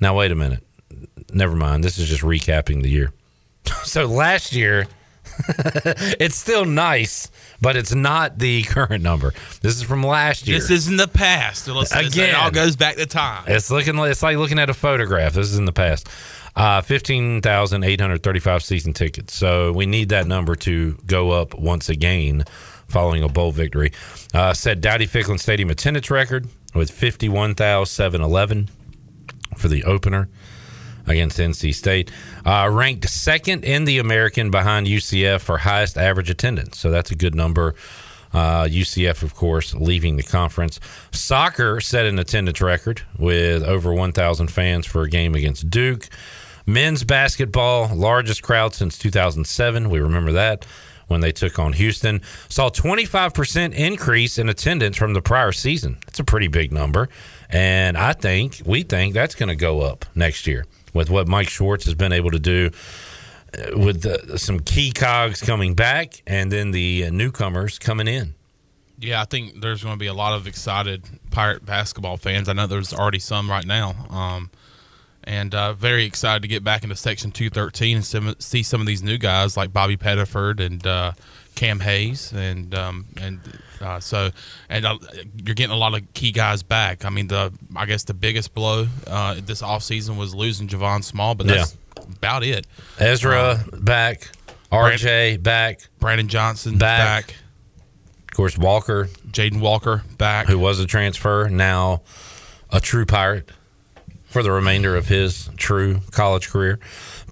Now, 0.00 0.16
wait 0.16 0.30
a 0.30 0.36
minute. 0.36 0.64
Never 1.32 1.56
mind. 1.56 1.82
This 1.82 1.98
is 1.98 2.08
just 2.08 2.22
recapping 2.22 2.82
the 2.82 2.90
year. 2.90 3.12
so 3.84 4.06
last 4.06 4.52
year, 4.52 4.86
it's 6.20 6.36
still 6.36 6.64
nice, 6.64 7.30
but 7.60 7.76
it's 7.76 7.94
not 7.94 8.38
the 8.38 8.62
current 8.64 9.02
number. 9.02 9.32
This 9.60 9.76
is 9.76 9.82
from 9.82 10.02
last 10.02 10.46
year. 10.46 10.58
This 10.58 10.70
is 10.70 10.88
in 10.88 10.96
the 10.96 11.08
past. 11.08 11.64
So 11.64 11.74
let's, 11.74 11.94
let's- 11.94 12.08
Again. 12.14 12.30
it 12.30 12.34
all 12.34 12.50
goes 12.50 12.76
back 12.76 12.96
to 12.96 13.06
time. 13.06 13.44
It's 13.46 13.70
looking. 13.70 13.96
like- 13.96 14.10
It's 14.12 14.22
like 14.22 14.36
looking 14.36 14.58
at 14.58 14.70
a 14.70 14.74
photograph. 14.74 15.34
This 15.34 15.50
is 15.50 15.58
in 15.58 15.64
the 15.64 15.72
past. 15.72 16.08
Uh, 16.54 16.82
Fifteen 16.82 17.40
thousand 17.40 17.82
eight 17.84 18.00
hundred 18.00 18.22
thirty-five 18.22 18.62
season 18.62 18.92
tickets. 18.92 19.34
So 19.34 19.72
we 19.72 19.86
need 19.86 20.10
that 20.10 20.26
number 20.26 20.54
to 20.56 20.98
go 21.06 21.30
up 21.30 21.54
once 21.58 21.88
again, 21.88 22.44
following 22.88 23.22
a 23.22 23.28
bowl 23.28 23.52
victory. 23.52 23.92
Uh, 24.34 24.52
set 24.52 24.80
Dowdy 24.82 25.06
Ficklen 25.06 25.40
Stadium 25.40 25.70
attendance 25.70 26.10
record 26.10 26.46
with 26.74 26.90
fifty-one 26.90 27.54
thousand 27.54 27.90
seven 27.90 28.20
eleven 28.20 28.68
for 29.56 29.68
the 29.68 29.84
opener 29.84 30.28
against 31.06 31.38
NC 31.38 31.74
State. 31.74 32.10
Uh, 32.44 32.68
ranked 32.70 33.08
second 33.08 33.64
in 33.64 33.84
the 33.84 33.98
American 33.98 34.50
behind 34.50 34.86
UCF 34.86 35.40
for 35.40 35.58
highest 35.58 35.96
average 35.96 36.30
attendance. 36.30 36.78
So 36.78 36.90
that's 36.90 37.10
a 37.10 37.14
good 37.14 37.34
number. 37.34 37.74
Uh, 38.32 38.64
UCF, 38.64 39.22
of 39.22 39.34
course, 39.34 39.74
leaving 39.74 40.16
the 40.16 40.22
conference. 40.22 40.80
Soccer 41.10 41.80
set 41.80 42.06
an 42.06 42.18
attendance 42.18 42.60
record 42.60 43.02
with 43.18 43.62
over 43.62 43.92
1,000 43.92 44.46
fans 44.48 44.86
for 44.86 45.02
a 45.02 45.08
game 45.08 45.34
against 45.34 45.68
Duke. 45.68 46.08
Men's 46.64 47.04
basketball, 47.04 47.94
largest 47.94 48.42
crowd 48.42 48.74
since 48.74 48.96
2007. 48.96 49.90
We 49.90 50.00
remember 50.00 50.32
that 50.32 50.64
when 51.08 51.20
they 51.20 51.32
took 51.32 51.58
on 51.58 51.74
Houston. 51.74 52.22
Saw 52.48 52.70
25% 52.70 53.74
increase 53.74 54.38
in 54.38 54.48
attendance 54.48 54.96
from 54.96 55.12
the 55.12 55.20
prior 55.20 55.52
season. 55.52 55.98
That's 56.06 56.20
a 56.20 56.24
pretty 56.24 56.48
big 56.48 56.72
number. 56.72 57.08
And 57.50 57.98
I 57.98 58.14
think, 58.14 58.62
we 58.64 58.82
think 58.82 59.12
that's 59.12 59.34
going 59.34 59.50
to 59.50 59.56
go 59.56 59.82
up 59.82 60.06
next 60.14 60.46
year 60.46 60.64
with 60.92 61.10
what 61.10 61.28
Mike 61.28 61.48
Schwartz 61.48 61.84
has 61.84 61.94
been 61.94 62.12
able 62.12 62.30
to 62.30 62.38
do 62.38 62.70
uh, 63.54 63.78
with 63.78 64.02
the, 64.02 64.38
some 64.38 64.60
key 64.60 64.92
cogs 64.92 65.40
coming 65.40 65.74
back 65.74 66.22
and 66.26 66.50
then 66.50 66.70
the 66.70 67.06
uh, 67.06 67.10
newcomers 67.10 67.78
coming 67.78 68.08
in. 68.08 68.34
Yeah, 68.98 69.20
I 69.20 69.24
think 69.24 69.60
there's 69.60 69.82
going 69.82 69.96
to 69.96 69.98
be 69.98 70.06
a 70.06 70.14
lot 70.14 70.34
of 70.34 70.46
excited 70.46 71.04
Pirate 71.30 71.66
basketball 71.66 72.16
fans. 72.16 72.48
I 72.48 72.52
know 72.52 72.66
there's 72.66 72.94
already 72.94 73.18
some 73.18 73.50
right 73.50 73.66
now. 73.66 74.06
Um, 74.08 74.50
and 75.24 75.54
uh, 75.54 75.72
very 75.72 76.04
excited 76.04 76.42
to 76.42 76.48
get 76.48 76.64
back 76.64 76.82
into 76.82 76.96
Section 76.96 77.30
213 77.30 77.96
and 77.96 78.42
see 78.42 78.62
some 78.62 78.80
of 78.80 78.86
these 78.86 79.02
new 79.02 79.18
guys 79.18 79.56
like 79.56 79.72
Bobby 79.72 79.96
Pettiford 79.96 80.60
and 80.60 80.86
uh, 80.86 81.12
Cam 81.54 81.80
Hayes, 81.80 82.32
and 82.32 82.74
um, 82.74 83.06
and 83.16 83.40
uh, 83.80 84.00
so 84.00 84.30
and 84.68 84.84
uh, 84.84 84.98
you're 85.44 85.54
getting 85.54 85.74
a 85.74 85.78
lot 85.78 85.94
of 85.94 86.14
key 86.14 86.32
guys 86.32 86.62
back. 86.62 87.04
I 87.04 87.10
mean, 87.10 87.28
the 87.28 87.52
I 87.76 87.86
guess 87.86 88.04
the 88.04 88.14
biggest 88.14 88.54
blow 88.54 88.86
uh, 89.06 89.40
this 89.44 89.62
offseason 89.62 90.16
was 90.16 90.34
losing 90.34 90.68
Javon 90.68 91.04
Small, 91.04 91.34
but 91.34 91.46
that's 91.46 91.76
about 92.16 92.42
it. 92.44 92.66
Ezra 92.98 93.64
back, 93.80 94.30
RJ 94.70 95.42
back, 95.42 95.80
Brandon 95.98 96.28
Johnson 96.28 96.78
back. 96.78 97.28
back. 97.28 97.36
Of 98.30 98.36
course, 98.36 98.56
Walker, 98.56 99.08
Jaden 99.30 99.60
Walker 99.60 100.02
back, 100.16 100.46
who 100.46 100.58
was 100.58 100.80
a 100.80 100.86
transfer, 100.86 101.48
now 101.50 102.00
a 102.70 102.80
true 102.80 103.04
pirate 103.04 103.50
for 104.24 104.42
the 104.42 104.50
remainder 104.50 104.96
of 104.96 105.08
his 105.08 105.50
true 105.58 106.00
college 106.10 106.48
career. 106.48 106.78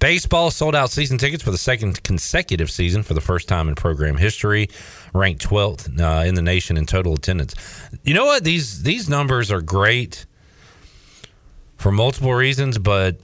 Baseball 0.01 0.49
sold 0.49 0.73
out 0.73 0.89
season 0.89 1.19
tickets 1.19 1.43
for 1.43 1.51
the 1.51 1.59
second 1.59 2.01
consecutive 2.01 2.71
season 2.71 3.03
for 3.03 3.13
the 3.13 3.21
first 3.21 3.47
time 3.47 3.69
in 3.69 3.75
program 3.75 4.17
history, 4.17 4.67
ranked 5.13 5.47
12th 5.47 5.99
uh, 6.01 6.25
in 6.25 6.33
the 6.33 6.41
nation 6.41 6.75
in 6.75 6.87
total 6.87 7.13
attendance. 7.13 7.53
You 8.03 8.15
know 8.15 8.25
what? 8.25 8.43
These 8.43 8.81
these 8.81 9.07
numbers 9.07 9.51
are 9.51 9.61
great 9.61 10.25
for 11.77 11.91
multiple 11.91 12.33
reasons, 12.33 12.79
but 12.79 13.17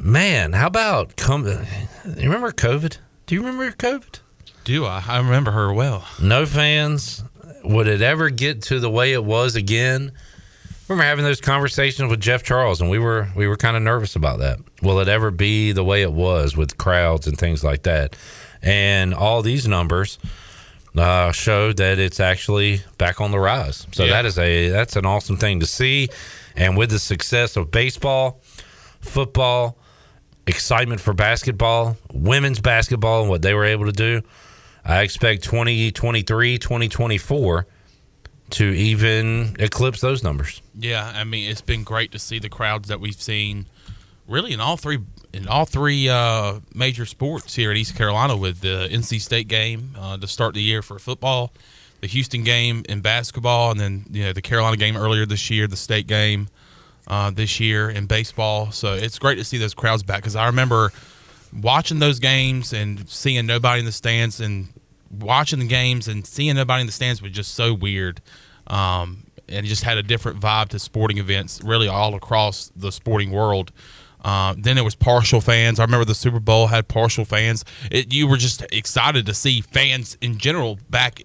man, 0.00 0.52
how 0.52 0.66
about 0.66 1.16
come? 1.16 1.46
You 1.46 1.64
remember 2.04 2.52
COVID? 2.52 2.98
Do 3.24 3.34
you 3.34 3.40
remember 3.40 3.70
COVID? 3.72 4.20
Do 4.64 4.84
I? 4.84 5.02
I 5.08 5.16
remember 5.16 5.52
her 5.52 5.72
well. 5.72 6.06
No 6.22 6.44
fans. 6.44 7.24
Would 7.64 7.88
it 7.88 8.02
ever 8.02 8.28
get 8.28 8.60
to 8.64 8.80
the 8.80 8.90
way 8.90 9.14
it 9.14 9.24
was 9.24 9.56
again? 9.56 10.12
Remember 10.88 11.04
having 11.04 11.24
those 11.24 11.40
conversations 11.40 12.10
with 12.10 12.20
Jeff 12.20 12.42
Charles, 12.42 12.80
and 12.80 12.90
we 12.90 12.98
were 12.98 13.28
we 13.34 13.46
were 13.46 13.56
kind 13.56 13.76
of 13.76 13.82
nervous 13.82 14.16
about 14.16 14.38
that. 14.40 14.58
Will 14.82 15.00
it 15.00 15.08
ever 15.08 15.30
be 15.30 15.72
the 15.72 15.84
way 15.84 16.02
it 16.02 16.12
was 16.12 16.56
with 16.56 16.78
crowds 16.78 17.26
and 17.26 17.36
things 17.38 17.62
like 17.64 17.82
that? 17.84 18.16
And 18.62 19.14
all 19.14 19.42
these 19.42 19.68
numbers 19.68 20.18
uh, 20.96 21.30
show 21.32 21.72
that 21.72 21.98
it's 21.98 22.18
actually 22.20 22.82
back 22.96 23.20
on 23.20 23.30
the 23.30 23.38
rise. 23.38 23.86
So 23.92 24.04
Yeah. 24.04 24.10
that 24.14 24.26
is 24.26 24.38
a 24.38 24.68
that's 24.70 24.96
an 24.96 25.06
awesome 25.06 25.36
thing 25.36 25.60
to 25.60 25.66
see. 25.66 26.08
And 26.56 26.76
with 26.76 26.90
the 26.90 26.98
success 26.98 27.56
of 27.56 27.70
baseball, 27.70 28.40
football, 29.00 29.78
excitement 30.46 31.00
for 31.00 31.12
basketball, 31.14 31.96
women's 32.12 32.60
basketball, 32.60 33.20
and 33.20 33.30
what 33.30 33.42
they 33.42 33.54
were 33.54 33.64
able 33.64 33.84
to 33.86 33.92
do, 33.92 34.22
I 34.84 35.02
expect 35.02 35.44
2023, 35.44 36.58
2024 36.58 37.66
to 38.50 38.64
even 38.64 39.56
eclipse 39.58 40.00
those 40.00 40.22
numbers. 40.22 40.62
Yeah, 40.78 41.12
I 41.14 41.24
mean 41.24 41.50
it's 41.50 41.60
been 41.60 41.84
great 41.84 42.12
to 42.12 42.18
see 42.18 42.38
the 42.38 42.48
crowds 42.48 42.88
that 42.88 43.00
we've 43.00 43.20
seen, 43.20 43.66
really 44.26 44.52
in 44.52 44.60
all 44.60 44.76
three 44.76 44.98
in 45.32 45.46
all 45.48 45.66
three 45.66 46.08
uh, 46.08 46.60
major 46.74 47.04
sports 47.04 47.54
here 47.54 47.70
at 47.70 47.76
East 47.76 47.94
Carolina 47.94 48.36
with 48.36 48.60
the 48.60 48.88
NC 48.90 49.20
State 49.20 49.48
game 49.48 49.94
uh, 49.98 50.16
to 50.16 50.26
start 50.26 50.54
the 50.54 50.62
year 50.62 50.82
for 50.82 50.98
football, 50.98 51.52
the 52.00 52.06
Houston 52.06 52.44
game 52.44 52.84
in 52.88 53.00
basketball, 53.00 53.70
and 53.70 53.80
then 53.80 54.04
you 54.10 54.24
know 54.24 54.32
the 54.32 54.42
Carolina 54.42 54.76
game 54.76 54.96
earlier 54.96 55.26
this 55.26 55.50
year, 55.50 55.66
the 55.66 55.76
state 55.76 56.06
game 56.06 56.48
uh, 57.06 57.30
this 57.30 57.60
year 57.60 57.90
in 57.90 58.06
baseball. 58.06 58.70
So 58.70 58.94
it's 58.94 59.18
great 59.18 59.36
to 59.36 59.44
see 59.44 59.58
those 59.58 59.74
crowds 59.74 60.02
back 60.02 60.18
because 60.18 60.36
I 60.36 60.46
remember 60.46 60.92
watching 61.52 61.98
those 61.98 62.18
games 62.18 62.72
and 62.72 63.08
seeing 63.08 63.46
nobody 63.46 63.80
in 63.80 63.86
the 63.86 63.92
stands 63.92 64.40
and 64.40 64.68
watching 65.10 65.58
the 65.58 65.66
games 65.66 66.08
and 66.08 66.26
seeing 66.26 66.56
nobody 66.56 66.80
in 66.82 66.86
the 66.86 66.92
stands 66.92 67.22
was 67.22 67.32
just 67.32 67.54
so 67.54 67.72
weird. 67.74 68.20
Um, 68.66 69.24
and 69.48 69.64
it 69.64 69.68
just 69.68 69.84
had 69.84 69.96
a 69.98 70.02
different 70.02 70.40
vibe 70.40 70.68
to 70.68 70.78
sporting 70.78 71.18
events, 71.18 71.62
really 71.62 71.88
all 71.88 72.14
across 72.14 72.70
the 72.76 72.92
sporting 72.92 73.30
world. 73.30 73.72
Uh, 74.22 74.54
then 74.58 74.74
there 74.74 74.84
was 74.84 74.94
partial 74.94 75.40
fans. 75.40 75.78
I 75.80 75.84
remember 75.84 76.04
the 76.04 76.14
Super 76.14 76.40
Bowl 76.40 76.66
had 76.66 76.88
partial 76.88 77.24
fans. 77.24 77.64
It, 77.90 78.12
you 78.12 78.26
were 78.26 78.36
just 78.36 78.62
excited 78.72 79.24
to 79.26 79.32
see 79.34 79.60
fans 79.62 80.18
in 80.20 80.38
general 80.38 80.78
back 80.90 81.22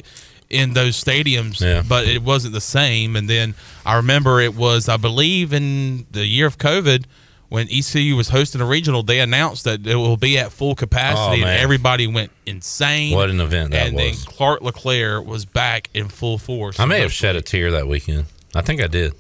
in 0.49 0.73
those 0.73 1.01
stadiums, 1.03 1.59
Yeah. 1.59 1.81
but 1.87 2.07
it 2.07 2.21
wasn't 2.21 2.53
the 2.53 2.61
same. 2.61 3.15
And 3.15 3.27
then 3.29 3.55
I 3.85 3.95
remember 3.95 4.39
it 4.39 4.53
was, 4.55 4.87
I 4.87 4.97
believe, 4.97 5.51
in 5.51 6.05
the 6.11 6.25
year 6.25 6.45
of 6.45 6.57
COVID 6.59 7.05
when 7.53 7.67
ECU 7.69 8.15
was 8.15 8.29
hosting 8.29 8.61
a 8.61 8.65
regional, 8.65 9.03
they 9.03 9.19
announced 9.19 9.65
that 9.65 9.85
it 9.85 9.93
will 9.93 10.17
be 10.17 10.39
at 10.39 10.51
full 10.51 10.73
capacity, 10.73 11.43
Oh, 11.43 11.45
and 11.45 11.59
everybody 11.59 12.07
went 12.07 12.31
insane. 12.47 13.15
What 13.15 13.29
an 13.29 13.39
event 13.39 13.69
that 13.69 13.85
and 13.89 13.95
was. 13.95 14.25
then 14.25 14.33
Clark 14.33 14.61
LeClair 14.63 15.21
was 15.21 15.45
back 15.45 15.87
in 15.93 16.07
full 16.07 16.39
force. 16.39 16.79
I 16.79 16.85
may 16.85 17.01
have 17.01 17.13
shed 17.13 17.35
a 17.35 17.43
tear 17.43 17.69
that 17.73 17.87
weekend. 17.87 18.25
I 18.55 18.61
think 18.61 18.81
I 18.81 18.87
did. 18.87 19.13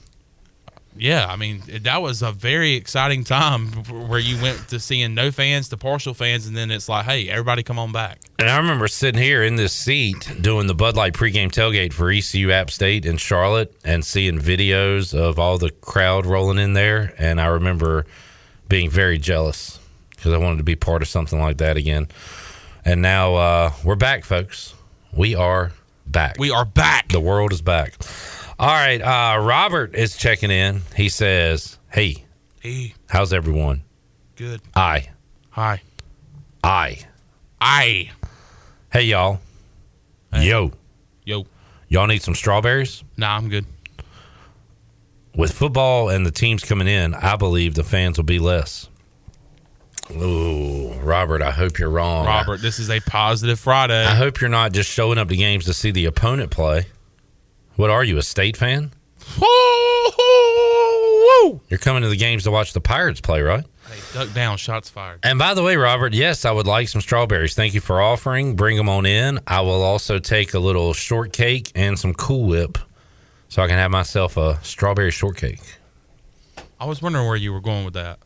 Yeah, 0.97 1.25
I 1.27 1.35
mean 1.35 1.63
that 1.81 2.01
was 2.01 2.21
a 2.21 2.31
very 2.31 2.73
exciting 2.73 3.23
time 3.23 3.67
where 4.07 4.19
you 4.19 4.41
went 4.41 4.67
to 4.69 4.79
seeing 4.79 5.13
no 5.15 5.31
fans 5.31 5.69
to 5.69 5.77
partial 5.77 6.13
fans, 6.13 6.47
and 6.47 6.55
then 6.55 6.71
it's 6.71 6.87
like, 6.87 7.05
hey, 7.05 7.29
everybody 7.29 7.63
come 7.63 7.79
on 7.79 7.91
back. 7.91 8.19
And 8.39 8.49
I 8.49 8.57
remember 8.57 8.87
sitting 8.87 9.21
here 9.21 9.43
in 9.43 9.55
this 9.55 9.73
seat 9.73 10.31
doing 10.41 10.67
the 10.67 10.75
Bud 10.75 10.95
Light 10.95 11.13
pregame 11.13 11.51
tailgate 11.51 11.93
for 11.93 12.11
ECU 12.11 12.51
App 12.51 12.69
State 12.69 13.05
in 13.05 13.17
Charlotte 13.17 13.75
and 13.83 14.05
seeing 14.05 14.37
videos 14.39 15.17
of 15.17 15.39
all 15.39 15.57
the 15.57 15.69
crowd 15.69 16.25
rolling 16.25 16.57
in 16.57 16.73
there. 16.73 17.13
And 17.17 17.39
I 17.39 17.47
remember 17.47 18.05
being 18.67 18.89
very 18.89 19.17
jealous 19.17 19.79
because 20.09 20.33
I 20.33 20.37
wanted 20.37 20.57
to 20.57 20.63
be 20.63 20.75
part 20.75 21.01
of 21.01 21.07
something 21.07 21.39
like 21.39 21.57
that 21.57 21.77
again. 21.77 22.07
And 22.85 23.01
now 23.01 23.35
uh, 23.35 23.71
we're 23.83 23.95
back, 23.95 24.25
folks. 24.25 24.73
We 25.13 25.35
are 25.35 25.71
back. 26.05 26.37
We 26.37 26.51
are 26.51 26.65
back. 26.65 27.09
The 27.09 27.19
world 27.19 27.53
is 27.53 27.61
back. 27.61 27.95
All 28.63 28.69
right. 28.69 29.01
Uh, 29.01 29.41
Robert 29.41 29.93
is 29.93 30.15
checking 30.15 30.49
in. 30.49 30.83
He 30.95 31.09
says, 31.09 31.77
Hey, 31.91 32.23
Hey, 32.61 32.93
how's 33.09 33.33
everyone? 33.33 33.83
good. 34.37 34.61
I. 34.73 35.09
Hi. 35.49 35.81
I. 36.63 36.99
I. 37.59 38.11
Hey, 38.89 39.01
y'all. 39.01 39.41
Yo. 40.33 40.71
Yo. 41.25 41.45
Y'all 41.89 42.07
need 42.07 42.21
some 42.21 42.35
strawberries? 42.35 43.03
Nah, 43.17 43.35
I'm 43.35 43.49
good. 43.49 43.65
With 45.35 45.51
football 45.51 46.07
and 46.07 46.25
the 46.25 46.31
teams 46.31 46.63
coming 46.63 46.87
in, 46.87 47.15
I 47.15 47.35
believe 47.35 47.75
the 47.75 47.83
fans 47.83 48.15
will 48.17 48.23
be 48.23 48.39
less. 48.39 48.87
Ooh, 50.11 50.93
Robert, 51.01 51.41
I 51.41 51.51
hope 51.51 51.79
you're 51.79 51.89
wrong. 51.89 52.27
Robert, 52.27 52.61
this 52.61 52.79
is 52.79 52.89
a 52.89 53.01
positive 53.01 53.59
Friday. 53.59 54.05
I 54.05 54.15
hope 54.15 54.39
you're 54.39 54.49
not 54.49 54.71
just 54.71 54.89
showing 54.89 55.17
up 55.17 55.27
to 55.27 55.35
games 55.35 55.65
to 55.65 55.73
see 55.73 55.91
the 55.91 56.05
opponent 56.05 56.49
play. 56.49 56.85
What 57.75 57.89
are 57.89 58.03
you, 58.03 58.17
a 58.17 58.21
state 58.21 58.57
fan? 58.57 58.91
You're 61.69 61.79
coming 61.79 62.03
to 62.03 62.09
the 62.09 62.15
games 62.17 62.43
to 62.43 62.51
watch 62.51 62.73
the 62.73 62.81
Pirates 62.81 63.19
play, 63.21 63.41
right? 63.41 63.63
Hey, 63.89 63.99
duck 64.13 64.33
down, 64.33 64.57
shots 64.57 64.89
fired. 64.89 65.19
And 65.23 65.37
by 65.39 65.53
the 65.53 65.63
way, 65.63 65.75
Robert, 65.75 66.13
yes, 66.13 66.45
I 66.45 66.51
would 66.51 66.67
like 66.67 66.87
some 66.87 67.01
strawberries. 67.01 67.53
Thank 67.53 67.73
you 67.73 67.81
for 67.81 68.01
offering. 68.01 68.55
Bring 68.55 68.77
them 68.77 68.89
on 68.89 69.05
in. 69.05 69.39
I 69.47 69.61
will 69.61 69.81
also 69.81 70.19
take 70.19 70.53
a 70.53 70.59
little 70.59 70.93
shortcake 70.93 71.71
and 71.75 71.97
some 71.97 72.13
Cool 72.13 72.47
Whip 72.47 72.77
so 73.49 73.61
I 73.61 73.67
can 73.67 73.77
have 73.77 73.91
myself 73.91 74.37
a 74.37 74.59
strawberry 74.63 75.11
shortcake. 75.11 75.61
I 76.79 76.85
was 76.85 77.01
wondering 77.01 77.27
where 77.27 77.35
you 77.35 77.53
were 77.53 77.61
going 77.61 77.85
with 77.85 77.93
that. 77.95 78.19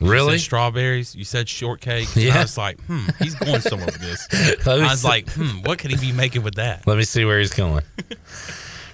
Really? 0.00 0.32
You 0.32 0.38
said 0.38 0.44
strawberries. 0.44 1.14
You 1.14 1.24
said 1.24 1.48
shortcake. 1.48 2.08
Yeah. 2.16 2.38
I 2.38 2.42
was 2.42 2.58
like, 2.58 2.80
hmm, 2.84 3.06
he's 3.18 3.34
going 3.34 3.60
somewhere 3.60 3.86
with 3.86 4.00
this. 4.00 4.28
I 4.66 4.78
was 4.78 5.02
see. 5.02 5.08
like, 5.08 5.30
hmm, 5.30 5.62
what 5.62 5.78
could 5.78 5.90
he 5.90 5.96
be 5.96 6.12
making 6.12 6.42
with 6.42 6.56
that? 6.56 6.86
Let 6.86 6.96
me 6.98 7.04
see 7.04 7.24
where 7.24 7.38
he's 7.38 7.54
going. 7.54 7.82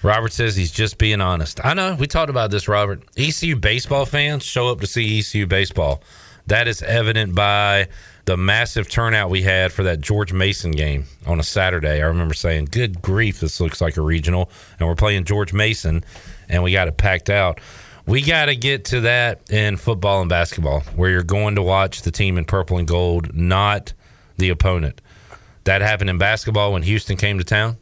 Robert 0.02 0.32
says 0.32 0.56
he's 0.56 0.70
just 0.70 0.98
being 0.98 1.20
honest. 1.20 1.64
I 1.64 1.74
know. 1.74 1.94
We 1.94 2.06
talked 2.06 2.30
about 2.30 2.50
this, 2.50 2.68
Robert. 2.68 3.02
ECU 3.16 3.56
baseball 3.56 4.06
fans 4.06 4.44
show 4.44 4.68
up 4.68 4.80
to 4.80 4.86
see 4.86 5.18
ECU 5.18 5.46
baseball. 5.46 6.02
That 6.46 6.68
is 6.68 6.82
evident 6.82 7.34
by 7.34 7.88
the 8.24 8.36
massive 8.36 8.88
turnout 8.88 9.28
we 9.30 9.42
had 9.42 9.72
for 9.72 9.82
that 9.84 10.00
George 10.00 10.32
Mason 10.32 10.70
game 10.70 11.04
on 11.26 11.40
a 11.40 11.42
Saturday. 11.42 12.02
I 12.02 12.06
remember 12.06 12.34
saying, 12.34 12.68
Good 12.70 13.02
grief, 13.02 13.40
this 13.40 13.60
looks 13.60 13.80
like 13.80 13.96
a 13.96 14.02
regional. 14.02 14.50
And 14.78 14.88
we're 14.88 14.94
playing 14.94 15.24
George 15.24 15.52
Mason, 15.52 16.04
and 16.48 16.62
we 16.62 16.72
got 16.72 16.88
it 16.88 16.96
packed 16.96 17.28
out. 17.28 17.60
We 18.06 18.22
got 18.22 18.46
to 18.46 18.56
get 18.56 18.86
to 18.86 19.00
that 19.02 19.50
in 19.50 19.76
football 19.76 20.20
and 20.20 20.30
basketball, 20.30 20.80
where 20.96 21.10
you're 21.10 21.22
going 21.22 21.56
to 21.56 21.62
watch 21.62 22.02
the 22.02 22.10
team 22.10 22.38
in 22.38 22.44
purple 22.46 22.78
and 22.78 22.88
gold, 22.88 23.34
not 23.34 23.92
the 24.38 24.48
opponent. 24.48 25.02
That 25.64 25.82
happened 25.82 26.08
in 26.08 26.16
basketball 26.16 26.72
when 26.72 26.82
Houston 26.84 27.18
came 27.18 27.36
to 27.36 27.44
town. 27.44 27.76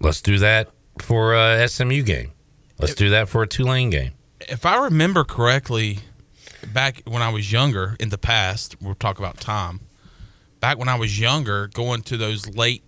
Let's 0.00 0.20
do 0.20 0.38
that 0.38 0.70
for 1.00 1.34
a 1.34 1.66
SMU 1.68 2.02
game. 2.02 2.32
Let's 2.78 2.94
do 2.94 3.10
that 3.10 3.28
for 3.28 3.42
a 3.42 3.46
Tulane 3.46 3.90
game. 3.90 4.12
If 4.40 4.66
I 4.66 4.84
remember 4.84 5.24
correctly, 5.24 6.00
back 6.72 7.02
when 7.06 7.22
I 7.22 7.30
was 7.30 7.50
younger 7.50 7.96
in 8.00 8.08
the 8.10 8.18
past, 8.18 8.76
we'll 8.80 8.94
talk 8.94 9.18
about 9.18 9.40
time. 9.40 9.80
Back 10.60 10.78
when 10.78 10.88
I 10.88 10.96
was 10.96 11.18
younger, 11.18 11.68
going 11.68 12.02
to 12.02 12.16
those 12.16 12.48
late, 12.54 12.82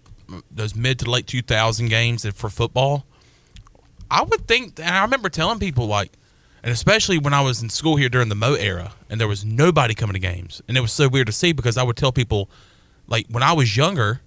those 0.50 0.74
mid 0.74 0.98
to 1.00 1.10
late 1.10 1.26
2000 1.26 1.88
games 1.88 2.26
for 2.34 2.50
football, 2.50 3.06
I 4.10 4.22
would 4.22 4.46
think, 4.46 4.78
and 4.78 4.88
I 4.88 5.02
remember 5.02 5.28
telling 5.28 5.58
people 5.58 5.86
like, 5.86 6.12
and 6.62 6.72
especially 6.72 7.18
when 7.18 7.32
I 7.32 7.42
was 7.42 7.62
in 7.62 7.70
school 7.70 7.96
here 7.96 8.08
during 8.08 8.28
the 8.28 8.34
Mo 8.34 8.54
era, 8.54 8.92
and 9.08 9.20
there 9.20 9.28
was 9.28 9.44
nobody 9.44 9.94
coming 9.94 10.14
to 10.14 10.18
games, 10.18 10.62
and 10.68 10.76
it 10.76 10.80
was 10.80 10.92
so 10.92 11.08
weird 11.08 11.26
to 11.28 11.32
see 11.32 11.52
because 11.52 11.76
I 11.76 11.82
would 11.82 11.96
tell 11.96 12.12
people, 12.12 12.50
like 13.06 13.26
when 13.28 13.42
I 13.42 13.52
was 13.52 13.76
younger, 13.76 14.20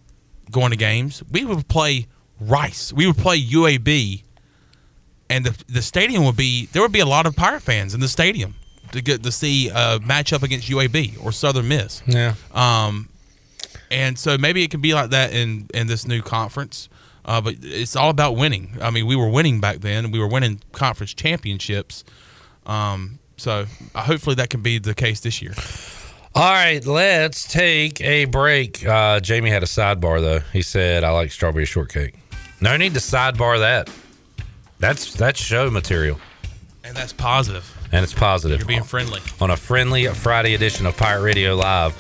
going 0.52 0.72
to 0.72 0.78
games, 0.78 1.22
we 1.32 1.44
would 1.44 1.68
play 1.68 2.08
Rice, 2.40 2.94
we 2.94 3.06
would 3.08 3.18
play 3.18 3.42
UAB, 3.42 4.24
and 5.30 5.46
the 5.46 5.64
the 5.68 5.82
stadium 5.82 6.26
would 6.26 6.38
be 6.38 6.68
there 6.68 6.82
would 6.82 6.92
be 6.92 7.00
a 7.02 7.06
lot 7.06 7.26
of 7.26 7.36
Pirate 7.36 7.62
fans 7.62 7.94
in 7.94 8.00
the 8.00 8.08
stadium 8.08 8.56
to 8.92 9.02
get 9.02 9.24
to 9.24 9.32
see 9.32 9.70
a 9.70 10.00
matchup 10.00 10.44
against 10.44 10.70
UAB 10.70 11.24
or 11.24 11.32
Southern 11.32 11.68
Miss. 11.68 12.02
Yeah. 12.08 12.36
Um, 12.54 13.10
and 13.92 14.18
so 14.18 14.38
maybe 14.38 14.64
it 14.64 14.72
can 14.72 14.82
be 14.82 14.94
like 14.94 15.10
that 15.12 15.34
in 15.34 15.68
in 15.74 15.88
this 15.88 16.08
new 16.08 16.22
conference. 16.22 16.90
Uh, 17.26 17.42
but 17.42 17.56
it's 17.62 17.96
all 17.96 18.10
about 18.10 18.38
winning. 18.38 18.76
I 18.82 18.90
mean, 18.90 19.06
we 19.06 19.16
were 19.16 19.30
winning 19.30 19.60
back 19.60 19.82
then. 19.82 20.10
We 20.10 20.20
were 20.20 20.28
winning 20.28 20.62
conference 20.72 21.14
championships. 21.14 22.04
Um, 22.66 23.20
so 23.38 23.66
uh, 23.94 24.02
hopefully 24.02 24.36
that 24.36 24.50
can 24.50 24.62
be 24.62 24.80
the 24.80 24.96
case 24.96 25.20
this 25.20 25.42
year. 25.42 25.54
All 26.34 26.52
right, 26.52 26.84
let's 26.86 27.52
take 27.52 28.02
a 28.02 28.26
break. 28.26 28.86
Uh, 28.86 29.20
Jamie 29.20 29.50
had 29.50 29.64
a 29.64 29.68
sidebar 29.68 30.22
though. 30.22 30.40
He 30.54 30.62
said, 30.62 31.04
"I 31.04 31.12
like 31.12 31.32
strawberry 31.32 31.66
shortcake." 31.66 32.16
No 32.62 32.76
need 32.78 32.94
to 32.94 33.00
sidebar 33.00 33.60
that. 33.60 33.90
That's 34.80 35.14
that's 35.14 35.40
show 35.42 35.70
material, 35.70 36.20
And 36.84 36.96
that's 36.96 37.14
positive. 37.14 37.66
and 37.92 38.04
it's 38.04 38.14
positive. 38.14 38.60
You're 38.60 38.68
being 38.68 38.84
friendly. 38.84 39.20
on 39.42 39.52
a 39.52 39.58
friendly 39.58 40.06
Friday 40.08 40.54
edition 40.54 40.86
of 40.86 40.96
Pirate 40.98 41.22
Radio 41.22 41.56
Live. 41.56 41.94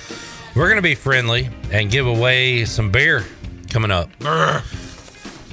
We're 0.55 0.67
going 0.67 0.77
to 0.77 0.81
be 0.81 0.95
friendly 0.95 1.49
and 1.71 1.91
give 1.91 2.07
away 2.07 2.65
some 2.65 2.91
beer 2.91 3.25
coming 3.69 3.91
up. 3.91 4.09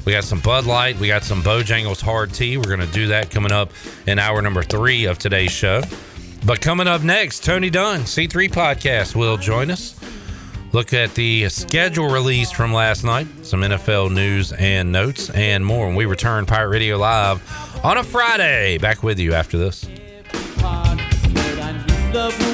We 0.04 0.12
got 0.12 0.24
some 0.24 0.40
Bud 0.40 0.66
Light. 0.66 0.98
We 0.98 1.09
got 1.09 1.24
some 1.24 1.42
Bojangles 1.42 2.00
Hard 2.00 2.32
Tea. 2.32 2.57
We're 2.57 2.64
going 2.64 2.80
to 2.80 2.86
do 2.92 3.09
that 3.09 3.30
coming 3.30 3.50
up 3.52 3.72
in 4.07 4.18
hour 4.18 4.40
number 4.40 4.62
three 4.62 5.04
of 5.07 5.18
today's 5.18 5.50
show. 5.50 5.82
But 6.44 6.61
coming 6.61 6.86
up 6.86 7.02
next, 7.02 7.44
Tony 7.44 7.70
Dunn, 7.70 8.02
C3 8.02 8.48
Podcast, 8.48 9.16
will 9.16 9.36
join 9.36 9.70
us. 9.70 9.96
Look 10.76 10.92
at 10.92 11.14
the 11.14 11.48
schedule 11.48 12.10
release 12.10 12.50
from 12.50 12.70
last 12.70 13.02
night, 13.02 13.26
some 13.40 13.62
NFL 13.62 14.12
news 14.12 14.52
and 14.52 14.92
notes, 14.92 15.30
and 15.30 15.64
more 15.64 15.86
when 15.86 15.96
we 15.96 16.04
return 16.04 16.44
Pirate 16.44 16.68
Radio 16.68 16.98
Live 16.98 17.40
on 17.82 17.96
a 17.96 18.04
Friday. 18.04 18.76
Back 18.76 19.02
with 19.02 19.18
you 19.18 19.32
after 19.32 19.56
this. 19.56 19.88
Love 22.12 22.46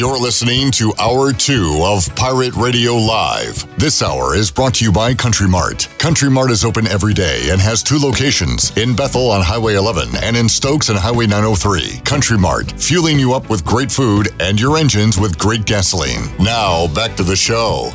You're 0.00 0.18
listening 0.18 0.70
to 0.70 0.94
Hour 0.98 1.30
2 1.30 1.82
of 1.84 2.16
Pirate 2.16 2.54
Radio 2.54 2.94
Live. 2.94 3.66
This 3.78 4.00
hour 4.00 4.34
is 4.34 4.50
brought 4.50 4.72
to 4.76 4.84
you 4.86 4.90
by 4.90 5.12
Country 5.12 5.46
Mart. 5.46 5.90
Country 5.98 6.30
Mart 6.30 6.50
is 6.50 6.64
open 6.64 6.86
every 6.86 7.12
day 7.12 7.50
and 7.50 7.60
has 7.60 7.82
two 7.82 7.98
locations 7.98 8.74
in 8.78 8.96
Bethel 8.96 9.30
on 9.30 9.42
Highway 9.42 9.74
11 9.74 10.16
and 10.22 10.38
in 10.38 10.48
Stokes 10.48 10.88
on 10.88 10.96
Highway 10.96 11.26
903. 11.26 12.00
Country 12.06 12.38
Mart, 12.38 12.72
fueling 12.80 13.18
you 13.18 13.34
up 13.34 13.50
with 13.50 13.62
great 13.62 13.92
food 13.92 14.30
and 14.40 14.58
your 14.58 14.78
engines 14.78 15.18
with 15.18 15.38
great 15.38 15.66
gasoline. 15.66 16.34
Now, 16.38 16.86
back 16.94 17.14
to 17.18 17.22
the 17.22 17.36
show. 17.36 17.92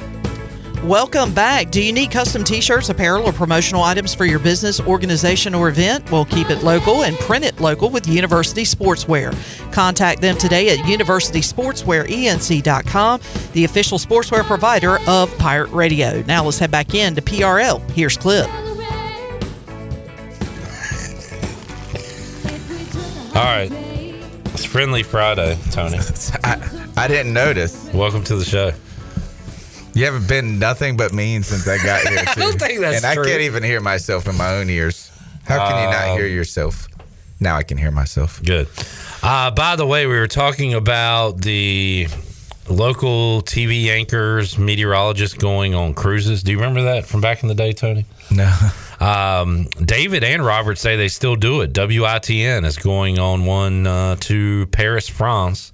Welcome 0.85 1.33
back. 1.33 1.71
Do 1.71 1.83
you 1.83 1.91
need 1.91 2.11
custom 2.11 2.43
t 2.43 2.61
shirts, 2.61 2.89
apparel, 2.89 3.25
or 3.25 3.33
promotional 3.33 3.81
items 3.81 4.13
for 4.13 4.25
your 4.25 4.37
business, 4.37 4.79
organization, 4.79 5.55
or 5.55 5.69
event? 5.69 6.11
Well, 6.11 6.25
keep 6.25 6.51
it 6.51 6.61
local 6.61 7.05
and 7.05 7.17
print 7.17 7.43
it 7.43 7.59
local 7.59 7.89
with 7.89 8.07
University 8.07 8.61
Sportswear. 8.61 9.33
Contact 9.73 10.21
them 10.21 10.37
today 10.37 10.69
at 10.69 10.77
universitysportswearenc.com, 10.85 13.21
the 13.53 13.63
official 13.63 13.97
sportswear 13.97 14.43
provider 14.43 14.99
of 15.07 15.35
Pirate 15.39 15.71
Radio. 15.71 16.21
Now 16.27 16.43
let's 16.43 16.59
head 16.59 16.69
back 16.69 16.93
in 16.93 17.15
to 17.15 17.21
PRL. 17.23 17.81
Here's 17.89 18.15
Clip. 18.15 18.47
All 23.35 23.43
right. 23.43 23.71
It's 24.53 24.65
Friendly 24.65 25.01
Friday, 25.01 25.57
Tony. 25.71 25.97
I, 26.43 26.61
I 26.95 27.07
didn't 27.07 27.33
notice. 27.33 27.89
Welcome 27.91 28.23
to 28.25 28.35
the 28.35 28.45
show. 28.45 28.71
You 29.95 30.05
haven't 30.05 30.27
been 30.27 30.59
nothing 30.59 30.97
but 30.97 31.13
mean 31.13 31.41
since 31.41 31.67
I 31.67 31.77
got 31.77 32.07
here. 32.07 32.19
I 32.27 32.33
don't 32.35 32.59
think 32.59 32.81
that's 32.81 32.97
And 32.97 33.05
I 33.05 33.15
can't 33.15 33.41
even 33.41 33.63
hear 33.63 33.79
myself 33.81 34.27
in 34.27 34.35
my 34.37 34.55
own 34.57 34.69
ears. 34.69 35.09
How 35.45 35.67
can 35.69 35.83
you 35.83 35.89
not 35.89 36.09
Um, 36.09 36.17
hear 36.17 36.27
yourself? 36.27 36.87
Now 37.39 37.55
I 37.55 37.63
can 37.63 37.77
hear 37.77 37.91
myself. 37.91 38.41
Good. 38.43 38.67
Uh, 39.23 39.51
by 39.51 39.75
the 39.75 39.85
way, 39.87 40.05
we 40.05 40.13
were 40.17 40.27
talking 40.27 40.73
about 40.73 41.41
the 41.41 42.07
local 42.69 43.41
TV 43.41 43.87
anchors, 43.87 44.57
meteorologists 44.57 45.37
going 45.37 45.73
on 45.73 45.93
cruises. 45.93 46.43
Do 46.43 46.51
you 46.51 46.57
remember 46.57 46.83
that 46.83 47.05
from 47.05 47.21
back 47.21 47.41
in 47.43 47.49
the 47.49 47.55
day, 47.55 47.71
Tony? 47.73 48.05
No. 48.29 48.53
Um, 48.97 49.65
David 49.83 50.23
and 50.23 50.45
Robert 50.45 50.77
say 50.77 50.95
they 50.95 51.09
still 51.09 51.35
do 51.35 51.59
it. 51.59 51.73
WITN 51.73 52.63
is 52.63 52.77
going 52.77 53.19
on 53.19 53.45
one 53.45 53.85
uh, 53.85 54.15
to 54.21 54.67
Paris, 54.67 55.09
France 55.09 55.73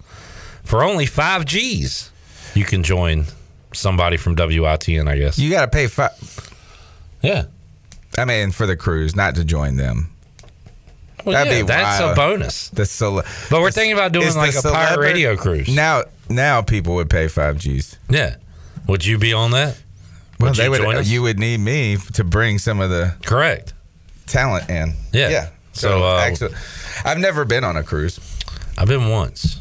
for 0.63 0.83
only 0.83 1.05
five 1.05 1.45
G's. 1.45 2.09
You 2.55 2.65
can 2.65 2.81
join 2.81 3.27
somebody 3.73 4.17
from 4.17 4.35
WITN, 4.35 5.07
I 5.07 5.17
guess. 5.17 5.37
You 5.39 5.49
got 5.49 5.61
to 5.61 5.67
pay 5.67 5.87
five. 5.87 6.11
Yeah. 7.21 7.45
I 8.17 8.25
mean, 8.25 8.51
for 8.51 8.65
the 8.65 8.75
cruise, 8.75 9.15
not 9.15 9.35
to 9.35 9.43
join 9.45 9.77
them. 9.77 10.09
Well, 11.23 11.33
That'd 11.35 11.53
yeah, 11.53 11.61
be 11.61 11.67
that's 11.67 11.99
a 11.99 12.03
wild. 12.05 12.15
bonus. 12.15 12.69
The 12.69 12.85
cele- 12.85 13.23
But 13.49 13.61
we're 13.61 13.71
thinking 13.71 13.93
about 13.93 14.11
doing 14.11 14.35
like 14.35 14.55
a 14.55 14.61
pirate 14.61 14.99
radio 14.99 15.37
cruise. 15.37 15.69
Now, 15.73 16.03
now 16.29 16.61
people 16.63 16.95
would 16.95 17.09
pay 17.11 17.27
five 17.27 17.59
G's. 17.59 17.97
Yeah. 18.09 18.37
Would 18.87 19.05
you 19.05 19.17
be 19.19 19.31
on 19.31 19.51
that? 19.51 19.77
Well, 20.39 20.49
Would 20.49 20.57
they 20.57 20.63
you 20.65 20.71
would. 20.71 20.81
join 20.81 20.95
us? 20.97 21.07
You 21.07 21.21
would 21.21 21.37
need 21.37 21.59
me 21.59 21.97
to 22.13 22.23
bring 22.23 22.57
some 22.57 22.81
of 22.81 22.89
the 22.89 23.13
correct 23.23 23.73
talent 24.25 24.67
in. 24.71 24.95
Yeah. 25.13 25.29
Yeah. 25.29 25.49
So, 25.73 26.03
uh, 26.03 26.17
actually, 26.21 26.55
I've 27.05 27.19
never 27.19 27.45
been 27.45 27.63
on 27.63 27.77
a 27.77 27.83
cruise. 27.83 28.19
I've 28.77 28.87
been 28.87 29.07
once. 29.09 29.59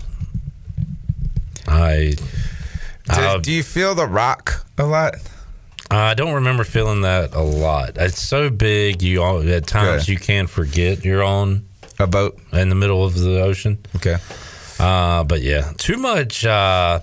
I 1.68 2.14
uh, 3.18 3.38
do 3.38 3.52
you 3.52 3.62
feel 3.62 3.94
the 3.94 4.06
rock 4.06 4.66
a 4.78 4.84
lot? 4.84 5.14
I 5.90 6.14
don't 6.14 6.34
remember 6.34 6.62
feeling 6.64 7.02
that 7.02 7.34
a 7.34 7.40
lot. 7.40 7.96
It's 7.96 8.22
so 8.22 8.48
big. 8.48 9.02
You 9.02 9.22
all, 9.22 9.48
at 9.48 9.66
times 9.66 10.08
you 10.08 10.18
can 10.18 10.46
forget 10.46 11.04
you're 11.04 11.22
on 11.22 11.66
a 11.98 12.06
boat 12.06 12.38
in 12.52 12.68
the 12.68 12.74
middle 12.76 13.04
of 13.04 13.18
the 13.18 13.42
ocean. 13.42 13.78
Okay. 13.96 14.16
Uh, 14.78 15.24
but 15.24 15.42
yeah, 15.42 15.72
too 15.78 15.96
much. 15.96 16.44
Uh, 16.44 17.00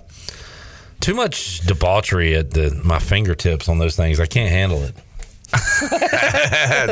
too 1.00 1.14
much 1.14 1.60
debauchery 1.60 2.34
at 2.34 2.50
the 2.50 2.80
my 2.84 2.98
fingertips 2.98 3.68
on 3.68 3.78
those 3.78 3.96
things. 3.96 4.20
I 4.20 4.26
can't 4.26 4.50
handle 4.50 4.82
it. 4.82 4.94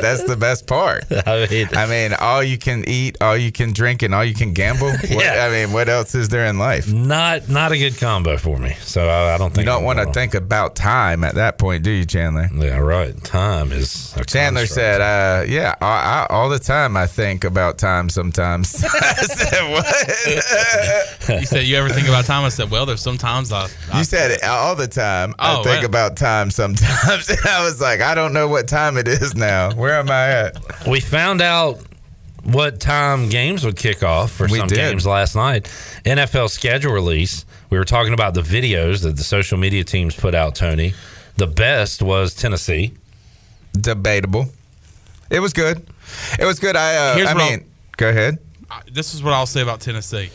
That's 0.00 0.24
the 0.24 0.36
best 0.36 0.66
part. 0.66 1.04
I 1.26 1.46
mean, 1.50 1.68
I 1.74 1.86
mean, 1.86 2.14
all 2.14 2.42
you 2.42 2.58
can 2.58 2.84
eat, 2.88 3.16
all 3.20 3.36
you 3.36 3.52
can 3.52 3.72
drink, 3.72 4.02
and 4.02 4.14
all 4.14 4.24
you 4.24 4.34
can 4.34 4.52
gamble. 4.52 4.86
What, 5.06 5.24
Yeah. 5.24 5.46
I 5.46 5.50
mean, 5.50 5.72
what 5.72 5.88
else 5.88 6.14
is 6.14 6.28
there 6.28 6.46
in 6.46 6.58
life? 6.58 6.92
Not 6.92 7.48
not 7.48 7.72
a 7.72 7.78
good 7.78 7.96
combo 7.98 8.36
for 8.38 8.58
me. 8.58 8.74
So 8.80 9.08
I, 9.08 9.34
I 9.34 9.38
don't 9.38 9.50
think 9.50 9.66
You 9.66 9.72
don't 9.72 9.84
want 9.84 9.98
to 9.98 10.06
think 10.12 10.34
about 10.34 10.74
time 10.76 11.22
at 11.24 11.34
that 11.36 11.58
point, 11.58 11.82
do 11.84 11.90
you, 11.90 12.04
Chandler? 12.04 12.48
Yeah, 12.54 12.78
right. 12.78 13.14
Time 13.24 13.72
is 13.72 14.14
a 14.16 14.24
Chandler 14.24 14.62
construct. 14.62 14.74
said, 14.74 15.00
uh, 15.00 15.44
"Yeah, 15.46 15.74
I, 15.80 15.86
I, 15.86 16.26
all 16.30 16.48
the 16.48 16.58
time 16.58 16.96
I 16.96 17.06
think 17.06 17.44
about 17.44 17.78
time. 17.78 18.08
Sometimes." 18.08 18.82
I 18.84 19.12
said, 19.14 19.70
"What?" 19.70 21.40
You 21.40 21.46
said 21.46 21.64
you 21.66 21.76
ever 21.76 21.88
think 21.90 22.08
about 22.08 22.24
time? 22.24 22.44
I 22.44 22.48
said, 22.50 22.70
well, 22.70 22.86
there's 22.86 23.00
sometimes 23.00 23.52
I. 23.52 23.68
I 23.92 23.98
You 23.98 24.04
said 24.04 24.30
it 24.30 24.42
all 24.44 24.74
the 24.76 24.86
time. 24.88 25.34
I 25.38 25.56
Oh, 25.56 25.62
think 25.64 25.78
well. 25.78 25.86
about 25.86 26.16
time 26.16 26.50
sometimes. 26.50 27.28
And 27.28 27.38
I 27.46 27.64
was 27.64 27.80
like, 27.80 28.00
I 28.00 28.14
don't 28.14 28.32
know 28.32 28.45
what 28.48 28.68
time 28.68 28.96
it 28.96 29.08
is 29.08 29.34
now. 29.34 29.72
Where 29.74 29.98
am 29.98 30.10
I 30.10 30.28
at? 30.28 30.86
we 30.88 31.00
found 31.00 31.40
out 31.40 31.80
what 32.44 32.78
time 32.80 33.28
games 33.28 33.64
would 33.64 33.76
kick 33.76 34.02
off 34.02 34.30
for 34.32 34.46
We 34.46 34.58
some 34.58 34.68
did. 34.68 34.76
games 34.76 35.04
last 35.06 35.34
night. 35.34 35.64
NFL 36.04 36.48
schedule 36.50 36.92
release. 36.92 37.44
We 37.70 37.78
were 37.78 37.84
talking 37.84 38.12
about 38.14 38.34
the 38.34 38.42
videos 38.42 39.02
that 39.02 39.16
the 39.16 39.24
social 39.24 39.58
media 39.58 39.82
teams 39.84 40.14
put 40.14 40.34
out, 40.34 40.54
Tony. 40.54 40.94
The 41.36 41.46
best 41.48 42.02
was 42.02 42.34
Tennessee. 42.34 42.94
Debatable. 43.72 44.46
It 45.30 45.40
was 45.40 45.52
good. 45.52 45.84
It 46.38 46.44
was 46.44 46.60
good. 46.60 46.76
I, 46.76 46.94
uh, 46.96 47.14
Here's 47.16 47.28
I 47.28 47.34
what 47.34 47.42
I'll- 47.42 47.50
mean, 47.50 47.64
go 47.96 48.08
ahead. 48.08 48.38
This 48.92 49.14
is 49.14 49.22
what 49.22 49.32
I'll 49.32 49.46
say 49.46 49.60
about 49.62 49.80
Tennessee. 49.80 50.30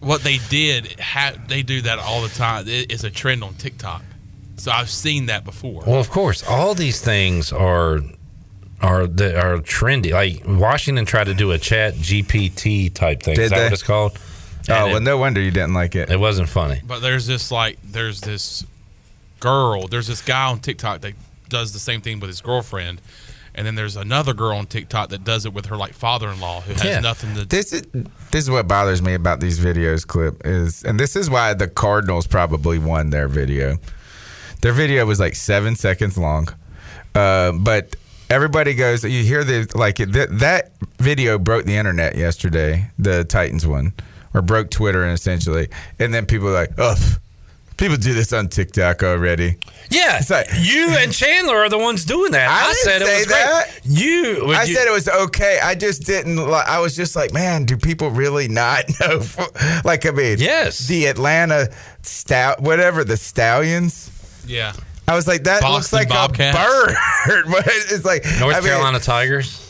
What 0.00 0.22
they 0.22 0.38
did, 0.48 0.98
ha- 1.00 1.34
they 1.48 1.62
do 1.62 1.82
that 1.82 1.98
all 1.98 2.22
the 2.22 2.28
time. 2.30 2.66
It- 2.68 2.90
It's 2.90 3.04
a 3.04 3.10
trend 3.10 3.42
on 3.44 3.54
TikTok. 3.54 4.02
So 4.60 4.70
I've 4.70 4.90
seen 4.90 5.26
that 5.26 5.44
before. 5.44 5.82
Well, 5.86 5.98
of 6.00 6.10
course, 6.10 6.42
all 6.46 6.74
these 6.74 7.00
things 7.00 7.52
are 7.52 8.00
are 8.82 9.06
that 9.06 9.36
are 9.36 9.58
trendy. 9.58 10.12
Like 10.12 10.42
Washington 10.46 11.04
tried 11.06 11.24
to 11.24 11.34
do 11.34 11.50
a 11.52 11.58
Chat 11.58 11.94
GPT 11.94 12.92
type 12.92 13.22
thing. 13.22 13.36
Did 13.36 13.44
Is 13.44 13.50
that 13.50 13.56
they? 13.56 13.64
what 13.64 13.72
it's 13.72 13.82
called? 13.82 14.18
Oh, 14.68 14.86
well, 14.86 14.96
it, 14.96 15.02
no 15.02 15.16
wonder 15.16 15.40
you 15.40 15.50
didn't 15.50 15.74
like 15.74 15.96
it. 15.96 16.10
it 16.10 16.20
wasn't 16.20 16.48
funny. 16.48 16.80
But 16.86 17.00
there's 17.00 17.26
this 17.26 17.50
like 17.50 17.78
there's 17.82 18.20
this 18.20 18.64
girl, 19.40 19.88
there's 19.88 20.06
this 20.06 20.20
guy 20.22 20.46
on 20.50 20.60
TikTok 20.60 21.00
that 21.00 21.14
does 21.48 21.72
the 21.72 21.78
same 21.78 22.00
thing 22.02 22.20
with 22.20 22.28
his 22.28 22.40
girlfriend. 22.40 23.00
And 23.54 23.66
then 23.66 23.74
there's 23.74 23.96
another 23.96 24.32
girl 24.32 24.56
on 24.56 24.66
TikTok 24.66 25.08
that 25.08 25.24
does 25.24 25.44
it 25.44 25.52
with 25.52 25.66
her 25.66 25.76
like 25.76 25.92
father-in-law 25.92 26.60
who 26.60 26.72
has 26.74 26.84
Yeah. 26.84 27.00
nothing 27.00 27.34
to 27.34 27.44
This 27.46 27.72
is 27.72 27.82
this 28.30 28.44
is 28.44 28.50
what 28.50 28.68
bothers 28.68 29.02
me 29.02 29.14
about 29.14 29.40
these 29.40 29.58
videos. 29.58 30.06
Clip 30.06 30.40
is, 30.46 30.84
and 30.84 31.00
this 31.00 31.16
is 31.16 31.28
why 31.28 31.54
the 31.54 31.66
Cardinals 31.66 32.26
probably 32.26 32.78
won 32.78 33.10
their 33.10 33.26
video. 33.26 33.78
Their 34.62 34.72
video 34.72 35.06
was 35.06 35.18
like 35.18 35.34
seven 35.34 35.74
seconds 35.76 36.18
long, 36.18 36.48
uh, 37.14 37.52
but 37.52 37.96
everybody 38.28 38.74
goes. 38.74 39.02
You 39.04 39.22
hear 39.24 39.42
the 39.44 39.70
like 39.74 39.96
th- 39.96 40.10
that 40.12 40.72
video 40.98 41.38
broke 41.38 41.64
the 41.64 41.76
internet 41.76 42.14
yesterday, 42.16 42.90
the 42.98 43.24
Titans 43.24 43.66
one, 43.66 43.94
or 44.34 44.42
broke 44.42 44.70
Twitter 44.70 45.02
and 45.02 45.12
essentially, 45.12 45.68
and 45.98 46.12
then 46.12 46.26
people 46.26 46.48
are 46.48 46.52
like, 46.52 46.72
oh. 46.78 46.96
People 47.76 47.96
do 47.96 48.12
this 48.12 48.34
on 48.34 48.48
TikTok 48.48 49.02
already. 49.02 49.56
Yeah, 49.90 50.18
it's 50.18 50.28
like, 50.28 50.48
you 50.58 50.90
and 50.98 51.10
Chandler 51.10 51.56
are 51.56 51.70
the 51.70 51.78
ones 51.78 52.04
doing 52.04 52.32
that. 52.32 52.50
I, 52.50 52.68
I, 52.68 52.72
said 52.74 53.00
it 53.00 53.04
was 53.04 53.26
that. 53.28 53.70
great. 53.70 53.80
You, 53.86 54.52
I 54.52 54.64
you- 54.64 54.74
said 54.74 54.86
it 54.86 54.90
was 54.92 55.08
okay. 55.08 55.58
I 55.62 55.74
just 55.76 56.02
didn't. 56.04 56.38
I 56.38 56.78
was 56.80 56.94
just 56.94 57.16
like, 57.16 57.32
man, 57.32 57.64
do 57.64 57.78
people 57.78 58.10
really 58.10 58.48
not 58.48 58.84
know? 59.00 59.22
Like, 59.82 60.04
I 60.04 60.10
mean, 60.10 60.36
yes, 60.38 60.80
the 60.88 61.06
Atlanta 61.06 61.70
stout, 62.02 62.60
whatever 62.60 63.02
the 63.02 63.16
stallions. 63.16 64.10
Yeah. 64.50 64.72
I 65.06 65.14
was 65.14 65.26
like, 65.26 65.44
that 65.44 65.62
looks 65.62 65.92
like 65.92 66.08
Bobcats. 66.08 66.56
a 66.56 66.60
bird, 67.26 67.44
but 67.50 67.64
it's 67.66 68.04
like 68.04 68.24
North 68.38 68.56
I 68.56 68.60
mean, 68.60 68.68
Carolina 68.68 69.00
Tigers. 69.00 69.66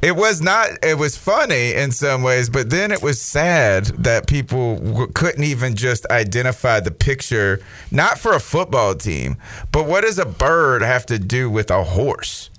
It 0.00 0.16
was 0.16 0.40
not. 0.40 0.70
It 0.82 0.98
was 0.98 1.16
funny 1.16 1.74
in 1.74 1.92
some 1.92 2.22
ways, 2.24 2.50
but 2.50 2.70
then 2.70 2.90
it 2.90 3.02
was 3.02 3.20
sad 3.20 3.86
that 4.02 4.26
people 4.26 4.76
w- 4.78 5.06
couldn't 5.14 5.44
even 5.44 5.76
just 5.76 6.04
identify 6.06 6.80
the 6.80 6.90
picture, 6.90 7.60
not 7.92 8.18
for 8.18 8.32
a 8.34 8.40
football 8.40 8.96
team, 8.96 9.36
but 9.70 9.86
what 9.86 10.00
does 10.00 10.18
a 10.18 10.26
bird 10.26 10.82
have 10.82 11.06
to 11.06 11.20
do 11.20 11.48
with 11.48 11.70
a 11.70 11.84
horse? 11.84 12.50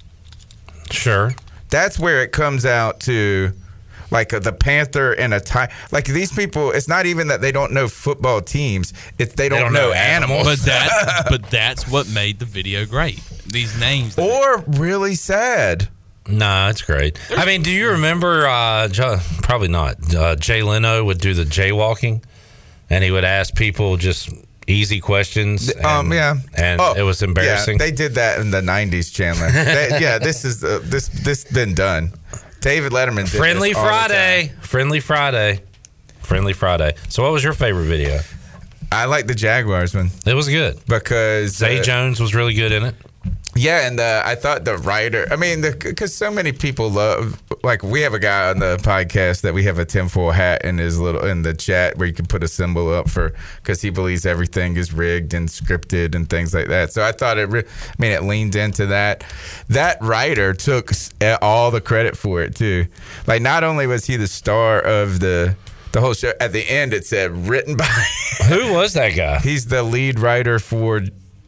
Sure. 0.89 1.33
That's 1.69 1.99
where 1.99 2.23
it 2.23 2.31
comes 2.31 2.65
out 2.65 3.01
to. 3.01 3.51
Like 4.13 4.31
uh, 4.31 4.39
the 4.39 4.53
panther 4.53 5.11
and 5.13 5.33
a 5.33 5.39
tiger. 5.39 5.73
Like 5.91 6.05
these 6.05 6.31
people, 6.31 6.71
it's 6.71 6.87
not 6.87 7.07
even 7.07 7.27
that 7.29 7.41
they 7.41 7.51
don't 7.51 7.73
know 7.73 7.87
football 7.87 8.39
teams; 8.41 8.93
it's 9.17 9.33
they 9.33 9.49
don't, 9.49 9.73
know, 9.73 9.91
animals. 9.91 10.45
But 10.45 10.59
that, 10.59 11.25
but 11.29 11.49
that's 11.49 11.87
what 11.89 12.07
made 12.09 12.37
the 12.37 12.45
video 12.45 12.85
great. 12.85 13.19
These 13.47 13.77
names. 13.79 14.17
or 14.17 14.59
really 14.67 15.15
sad. 15.15 15.89
Nah, 16.27 16.69
it's 16.69 16.83
great. 16.83 17.19
I 17.31 17.43
mean, 17.45 17.63
do 17.63 17.71
you 17.71 17.89
remember? 17.89 18.47
Uh, 18.47 18.87
Jo- 18.87 19.17
probably 19.41 19.67
not. 19.67 20.15
Uh, 20.15 20.35
Jay 20.35 20.61
Leno 20.63 21.03
would 21.03 21.17
do 21.17 21.33
the 21.33 21.43
jaywalking, 21.43 22.23
and 22.91 23.03
he 23.03 23.09
would 23.11 23.25
ask 23.25 23.55
people 23.55 23.97
just 23.97 24.29
easy 24.67 24.99
questions. 25.01 25.69
And, 25.69 25.85
um, 25.85 26.13
yeah, 26.13 26.35
and 26.55 26.79
Oh, 26.79 26.93
it 26.95 27.01
was 27.01 27.23
embarrassing. 27.23 27.79
Yeah, 27.79 27.85
they 27.85 27.91
did 27.91 28.13
that 28.15 28.39
in 28.39 28.51
the 28.51 28.61
'90s, 28.61 29.11
Chandler. 29.11 29.49
They- 29.51 29.97
yeah, 29.99 30.19
this 30.19 30.45
is 30.45 30.63
uh, 30.63 30.79
this 30.83 31.07
this 31.09 31.45
been 31.45 31.73
done. 31.73 32.13
David 32.63 32.93
Letterman. 32.93 33.29
Did 33.29 33.37
Friendly 33.37 33.69
this 33.69 33.77
all 33.77 33.83
the 33.83 33.89
Friday. 33.89 34.51
Friendly 34.61 34.99
Friday. 35.01 35.61
Friendly 36.21 36.53
Friday. 36.53 36.93
So, 37.09 37.21
what 37.21 37.33
was 37.33 37.43
your 37.43 37.51
favorite 37.51 37.85
video? 37.85 38.21
I 38.89 39.05
like 39.05 39.27
the 39.27 39.35
Jaguars 39.35 39.93
one. 39.93 40.11
It 40.25 40.33
was 40.33 40.47
good 40.47 40.79
because 40.87 41.57
Zay 41.57 41.79
uh, 41.79 41.83
Jones 41.83 42.19
was 42.19 42.33
really 42.33 42.53
good 42.53 42.71
in 42.71 42.83
it. 42.83 42.95
Yeah, 43.55 43.87
and 43.87 43.99
uh, 43.99 44.23
I 44.25 44.35
thought 44.35 44.65
the 44.65 44.77
writer. 44.77 45.27
I 45.31 45.35
mean, 45.35 45.61
because 45.61 46.15
so 46.15 46.31
many 46.31 46.51
people 46.51 46.89
love. 46.89 47.41
Like 47.63 47.83
we 47.83 48.01
have 48.01 48.13
a 48.13 48.19
guy 48.19 48.49
on 48.49 48.59
the 48.59 48.77
podcast 48.77 49.41
that 49.41 49.53
we 49.53 49.63
have 49.63 49.77
a 49.77 49.85
tinfoil 49.85 50.31
hat 50.31 50.65
in 50.65 50.79
his 50.79 50.99
little 50.99 51.23
in 51.25 51.43
the 51.43 51.53
chat 51.53 51.97
where 51.97 52.07
you 52.07 52.13
can 52.13 52.25
put 52.25 52.43
a 52.43 52.47
symbol 52.47 52.91
up 52.93 53.09
for 53.09 53.33
because 53.57 53.81
he 53.81 53.89
believes 53.91 54.25
everything 54.25 54.75
is 54.75 54.91
rigged 54.91 55.33
and 55.33 55.49
scripted 55.49 56.15
and 56.15 56.29
things 56.29 56.53
like 56.53 56.67
that. 56.67 56.91
So 56.91 57.03
I 57.03 57.11
thought 57.11 57.37
it. 57.37 57.49
Re- 57.49 57.63
I 57.63 57.93
mean, 57.99 58.11
it 58.11 58.23
leaned 58.23 58.55
into 58.55 58.87
that. 58.87 59.23
That 59.69 60.01
writer 60.01 60.53
took 60.53 60.91
all 61.41 61.69
the 61.69 61.81
credit 61.81 62.17
for 62.17 62.41
it 62.41 62.55
too. 62.55 62.87
Like 63.27 63.41
not 63.41 63.63
only 63.63 63.85
was 63.85 64.05
he 64.05 64.17
the 64.17 64.27
star 64.27 64.79
of 64.79 65.19
the. 65.19 65.55
The 65.91 66.01
whole 66.01 66.15
show. 66.15 66.33
At 66.41 66.53
the 66.53 66.67
end, 66.67 66.91
it 66.91 67.05
said 67.05 67.47
written 67.47 67.77
by. 67.77 67.85
Who 68.49 68.73
was 68.73 68.93
that 68.93 69.09
guy? 69.09 69.37
He's 69.37 69.67
the 69.67 69.83
lead 69.83 70.19
writer 70.19 70.57
for 70.57 71.01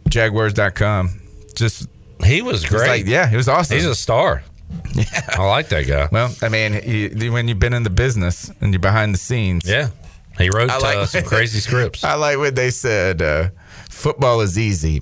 Jaguars.com. 0.07 1.19
Just 1.55 1.87
he 2.23 2.41
was 2.41 2.65
great. 2.65 2.87
like, 2.87 3.05
yeah, 3.05 3.27
he 3.27 3.35
was 3.35 3.47
awesome. 3.47 3.75
He's 3.77 3.85
a 3.85 3.95
star. 3.95 4.43
Yeah, 4.95 5.25
I 5.29 5.45
like 5.45 5.67
that 5.69 5.87
guy. 5.87 6.07
Well, 6.11 6.33
I 6.41 6.49
mean, 6.49 6.81
you, 6.85 7.31
when 7.31 7.47
you've 7.47 7.59
been 7.59 7.73
in 7.73 7.83
the 7.83 7.89
business 7.89 8.49
and 8.61 8.73
you're 8.73 8.79
behind 8.79 9.13
the 9.13 9.17
scenes, 9.19 9.67
yeah, 9.67 9.89
he 10.37 10.49
wrote 10.49 10.69
I 10.69 10.77
like- 10.77 10.97
uh, 10.97 11.05
some 11.05 11.23
crazy 11.25 11.59
scripts. 11.59 12.03
I 12.03 12.15
like 12.15 12.37
what 12.37 12.55
they 12.55 12.71
said. 12.71 13.21
Uh, 13.21 13.49
football 13.89 14.41
is 14.41 14.57
easy. 14.57 15.01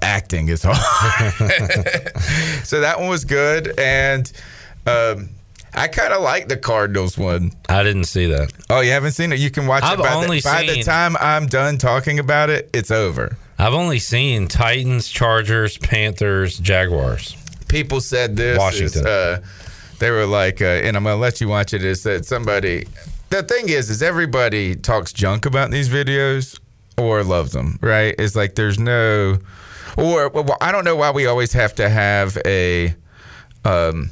Acting 0.00 0.48
is 0.48 0.62
hard. 0.64 0.78
so 2.64 2.80
that 2.80 2.98
one 2.98 3.08
was 3.08 3.24
good, 3.24 3.78
and 3.78 4.30
um, 4.86 5.30
I 5.74 5.88
kind 5.88 6.12
of 6.12 6.22
like 6.22 6.48
the 6.48 6.56
Cardinals 6.56 7.18
one. 7.18 7.52
I 7.68 7.82
didn't 7.82 8.04
see 8.04 8.26
that. 8.26 8.52
Oh, 8.70 8.80
you 8.80 8.92
haven't 8.92 9.12
seen 9.12 9.32
it? 9.32 9.38
You 9.38 9.50
can 9.50 9.66
watch 9.66 9.82
I've 9.82 9.98
it. 9.98 10.02
By, 10.02 10.14
only 10.14 10.40
the, 10.40 10.44
by 10.44 10.66
the 10.66 10.82
time 10.82 11.16
I'm 11.18 11.46
done 11.46 11.78
talking 11.78 12.18
about 12.18 12.50
it, 12.50 12.70
it's 12.72 12.90
over. 12.90 13.36
I've 13.62 13.74
only 13.74 14.00
seen 14.00 14.48
Titans, 14.48 15.06
Chargers, 15.06 15.78
Panthers, 15.78 16.58
Jaguars. 16.58 17.36
people 17.68 18.00
said 18.00 18.34
this 18.34 18.58
Washington. 18.58 19.02
is, 19.02 19.06
uh, 19.06 19.40
they 20.00 20.10
were 20.10 20.26
like 20.26 20.60
uh, 20.60 20.64
and 20.64 20.96
i'm 20.96 21.04
gonna 21.04 21.14
let 21.14 21.40
you 21.40 21.46
watch 21.46 21.72
it 21.72 21.84
is 21.84 22.02
that 22.02 22.26
somebody 22.26 22.88
the 23.30 23.44
thing 23.44 23.68
is 23.68 23.88
is 23.88 24.02
everybody 24.02 24.74
talks 24.74 25.12
junk 25.12 25.46
about 25.46 25.70
these 25.70 25.88
videos 25.88 26.58
or 26.98 27.22
loves 27.22 27.52
them 27.52 27.78
right 27.80 28.16
it's 28.18 28.34
like 28.34 28.56
there's 28.56 28.80
no 28.80 29.38
or 29.96 30.28
well, 30.30 30.56
i 30.60 30.72
don't 30.72 30.84
know 30.84 30.96
why 30.96 31.12
we 31.12 31.26
always 31.26 31.52
have 31.52 31.72
to 31.72 31.88
have 31.88 32.36
a 32.44 32.92
um 33.64 34.10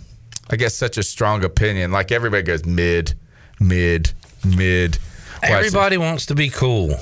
i 0.51 0.55
guess 0.55 0.77
such 0.77 0.97
a 0.97 1.03
strong 1.03 1.43
opinion 1.43 1.91
like 1.91 2.13
everybody 2.13 2.45
goes 2.45 2.65
mid 2.65 3.15
mid 3.59 4.13
mid 4.45 4.97
Everybody 5.43 5.97
wants 5.97 6.27
to 6.27 6.35
be 6.35 6.51
cool, 6.51 6.97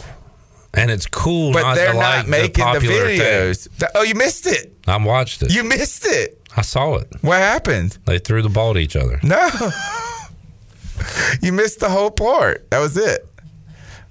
and 0.75 0.91
it's 0.91 1.07
cool. 1.07 1.53
but 1.53 1.63
not 1.63 1.75
they're 1.77 1.93
to 1.93 1.99
not 1.99 2.17
like 2.19 2.29
making 2.29 2.65
the, 2.73 2.81
thing. 2.81 2.91
videos 2.91 3.69
Th- 3.79 3.91
oh 3.95 4.03
you 4.03 4.15
missed 4.15 4.47
it 4.47 4.77
I 4.87 4.97
watched 4.99 5.43
it. 5.43 5.53
you 5.55 5.65
missed 5.65 6.05
it 6.07 6.41
I 6.57 6.63
saw 6.63 6.97
it. 6.97 7.09
what 7.23 7.39
happened 7.39 7.99
They 8.05 8.19
threw 8.19 8.43
the 8.43 8.49
ball 8.49 8.75
to 8.75 8.81
each 8.81 8.97
other. 8.97 9.21
No. 9.23 9.49
you 11.43 11.53
missed 11.53 11.79
the 11.81 11.89
whole 11.89 12.11
part. 12.11 12.69
That 12.71 12.81
was 12.81 12.97
it. 12.97 13.27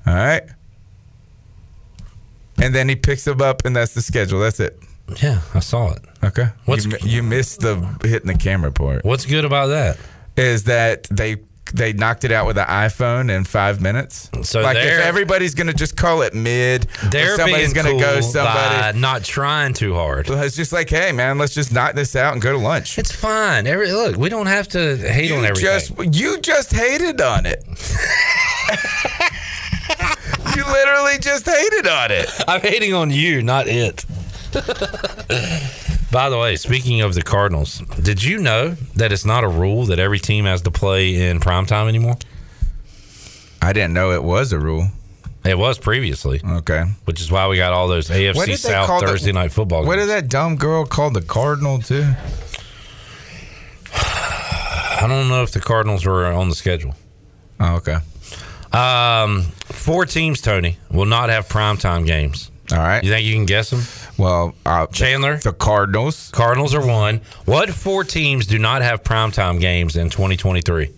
All 0.05 0.14
right. 0.16 0.43
And 2.62 2.74
then 2.74 2.88
he 2.89 2.95
picks 2.95 3.28
him 3.28 3.41
up, 3.41 3.66
and 3.66 3.76
that's 3.76 3.93
the 3.93 4.01
schedule. 4.01 4.39
That's 4.39 4.60
it. 4.60 4.80
Yeah, 5.22 5.41
I 5.53 5.60
saw 5.60 5.91
it. 5.93 6.01
Okay. 6.24 6.47
What's- 6.66 6.86
you, 6.86 6.97
you 7.03 7.24
missed 7.24 7.60
the 7.62 7.76
hitting 8.03 8.28
the 8.28 8.38
camera 8.38 8.72
part. 8.72 9.03
What's 9.05 9.26
good 9.26 9.45
about 9.45 9.68
that? 9.68 9.97
Is 10.38 10.64
that 10.66 11.03
they 11.12 11.38
they 11.74 11.93
knocked 11.93 12.24
it 12.24 12.32
out 12.32 12.45
with 12.47 12.57
an 12.57 12.65
iPhone 12.68 13.30
in 13.30 13.43
five 13.43 13.82
minutes? 13.82 14.30
So 14.43 14.61
like 14.61 14.78
if 14.78 14.99
everybody's 15.01 15.55
gonna 15.55 15.74
just 15.74 15.97
call 15.97 16.22
it 16.22 16.34
mid, 16.34 16.88
They're 17.11 17.36
somebody's 17.36 17.74
gonna 17.74 17.91
cool 17.91 17.99
go 17.99 18.22
somebody. 18.22 18.99
not 18.99 19.24
trying 19.24 19.74
too 19.74 19.93
hard. 19.93 20.30
It's 20.30 20.55
just 20.55 20.72
like, 20.72 20.89
hey 20.89 21.11
man, 21.11 21.38
let's 21.38 21.53
just 21.53 21.72
knock 21.72 21.95
this 21.95 22.15
out 22.15 22.34
and 22.34 22.41
go 22.41 22.51
to 22.51 22.57
lunch. 22.57 22.97
It's 22.97 23.11
fine. 23.11 23.68
Every 23.68 23.91
look, 23.91 24.18
we 24.18 24.30
don't 24.30 24.47
have 24.47 24.68
to 24.70 24.97
hate 24.97 25.32
on 25.32 25.45
everything. 25.45 25.63
just 25.63 25.91
you 26.20 26.39
just 26.39 26.74
hated 26.74 27.22
on 27.22 27.45
it. 27.45 27.63
you 30.55 30.65
literally 30.65 31.18
just 31.20 31.45
hated 31.45 31.88
on 31.88 32.11
it. 32.11 32.30
I'm 32.47 32.61
hating 32.61 32.93
on 32.93 33.11
you, 33.11 33.43
not 33.43 33.68
it. 33.68 34.05
By 36.12 36.30
the 36.30 36.38
way, 36.38 36.55
speaking 36.55 37.01
of 37.01 37.14
the 37.16 37.22
Cardinals, 37.22 37.80
did 38.01 38.24
you 38.24 38.38
know 38.39 38.70
that 38.95 39.12
it's 39.12 39.26
not 39.26 39.43
a 39.43 39.47
rule 39.47 39.86
that 39.88 39.99
every 39.99 40.20
team 40.20 40.45
has 40.45 40.62
to 40.62 40.72
play 40.72 41.30
in 41.30 41.39
primetime 41.39 41.88
anymore? 41.89 42.18
I 43.62 43.74
didn't 43.74 43.93
know 43.93 44.12
it 44.12 44.24
was 44.24 44.53
a 44.53 44.60
rule. 44.60 44.88
It 45.43 45.58
was 45.58 45.78
previously. 45.80 46.41
Okay. 46.45 46.84
Which 47.05 47.20
is 47.22 47.30
why 47.32 47.47
we 47.47 47.58
got 47.58 47.74
all 47.74 47.88
those 47.88 48.10
What 48.10 48.18
AFC 48.20 48.58
South 48.58 48.88
call 48.88 49.01
the- 49.01 49.08
Thursday 49.08 49.32
night 49.34 49.51
football 49.51 49.86
What 49.86 49.95
games. 49.97 50.08
did 50.08 50.16
that 50.24 50.30
dumb 50.30 50.55
girl 50.55 50.86
call 50.86 51.10
the 51.10 51.22
Cardinal 51.22 51.80
too? 51.80 52.05
I 53.93 55.05
don't 55.08 55.28
know 55.30 55.43
if 55.43 55.51
the 55.51 55.60
Cardinals 55.60 56.05
were 56.05 56.26
on 56.26 56.49
the 56.49 56.55
schedule. 56.55 56.95
Oh, 57.60 57.76
okay. 57.78 57.97
Um, 58.72 59.43
four 59.66 60.05
teams, 60.05 60.41
Tony, 60.41 60.78
will 60.91 61.05
not 61.05 61.30
have 61.30 61.47
primetime 61.47 62.05
games. 62.05 62.51
All 62.72 62.78
right. 62.78 63.03
You 63.03 63.09
think 63.09 63.26
you 63.26 63.34
can 63.34 63.45
guess 63.45 63.70
them? 63.70 63.82
Well, 64.18 64.53
uh, 64.65 64.88
Chandler, 64.88 65.38
the 65.38 65.53
Cardinals. 65.53 66.30
Cardinals 66.34 66.74
are 66.76 66.86
one. 66.86 67.22
What 67.45 67.70
four 67.70 68.03
teams 68.03 68.45
do 68.45 68.59
not 68.59 68.82
have 68.82 69.03
primetime 69.03 69.59
games 69.61 69.95
in 69.95 70.09
2023? 70.09 70.91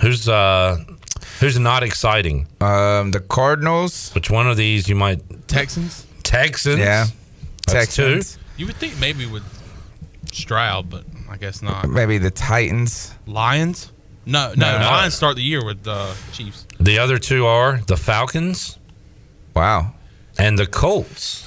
Who's 0.00 0.28
uh 0.28 0.78
who's 1.38 1.58
not 1.58 1.82
exciting? 1.82 2.48
Um, 2.60 3.10
the 3.12 3.20
Cardinals. 3.20 4.10
Which 4.14 4.30
one 4.30 4.48
of 4.48 4.56
these 4.56 4.88
you 4.88 4.96
might 4.96 5.20
Texans. 5.46 6.06
Texans? 6.22 6.78
Yeah. 6.78 7.06
That's 7.66 7.94
Texans. 7.96 8.38
You 8.56 8.66
would 8.66 8.76
think 8.76 8.98
maybe 8.98 9.26
with 9.26 9.44
Stroud, 10.32 10.90
but 10.90 11.04
I 11.30 11.36
guess 11.36 11.62
not. 11.62 11.88
Maybe 11.88 12.18
the 12.18 12.30
Titans. 12.30 13.14
Lions? 13.26 13.92
No, 14.26 14.54
no. 14.56 14.78
No. 14.78 14.84
Lions 14.84 15.14
start 15.14 15.36
the 15.36 15.42
year 15.42 15.64
with 15.64 15.82
the 15.82 16.14
Chiefs. 16.32 16.66
The 16.80 16.98
other 16.98 17.18
two 17.18 17.46
are 17.46 17.80
the 17.86 17.96
Falcons 17.96 18.78
Wow. 19.54 19.94
And 20.40 20.58
the 20.58 20.66
Colts. 20.66 21.46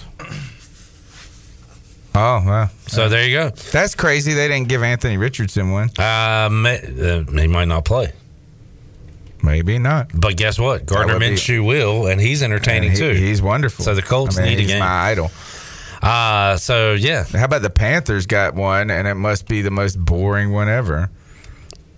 Oh, 2.15 2.43
wow. 2.45 2.69
So 2.87 3.09
there 3.09 3.27
you 3.27 3.35
go. 3.35 3.49
That's 3.49 3.95
crazy. 3.95 4.33
They 4.33 4.47
didn't 4.47 4.67
give 4.69 4.83
Anthony 4.83 5.17
Richardson 5.17 5.71
one. 5.71 5.89
Uh, 5.97 6.47
may, 6.51 6.77
uh, 6.77 7.23
he 7.31 7.47
might 7.47 7.65
not 7.67 7.85
play. 7.85 8.13
Maybe 9.41 9.79
not. 9.79 10.09
But 10.13 10.37
guess 10.37 10.59
what? 10.59 10.85
Gardner 10.85 11.13
would 11.15 11.19
be- 11.19 11.29
Minshew 11.31 11.65
will, 11.65 12.05
and 12.07 12.21
he's 12.21 12.43
entertaining 12.43 12.89
And 12.91 12.97
he- 12.97 13.03
too. 13.03 13.13
He's 13.13 13.41
wonderful. 13.41 13.83
So 13.83 13.95
the 13.95 14.03
Colts 14.03 14.37
I 14.37 14.41
mean, 14.43 14.51
need 14.51 14.57
a 14.59 14.61
he's 14.61 14.69
game. 14.71 14.79
my 14.79 14.85
idol. 15.09 15.31
Uh, 16.03 16.55
so 16.57 16.93
yeah. 16.93 17.23
How 17.23 17.45
about 17.45 17.61
the 17.63 17.69
Panthers 17.69 18.25
got 18.27 18.53
one, 18.55 18.91
and 18.91 19.07
it 19.07 19.15
must 19.15 19.47
be 19.47 19.61
the 19.61 19.71
most 19.71 19.95
boring 19.97 20.51
one 20.51 20.69
ever. 20.69 21.09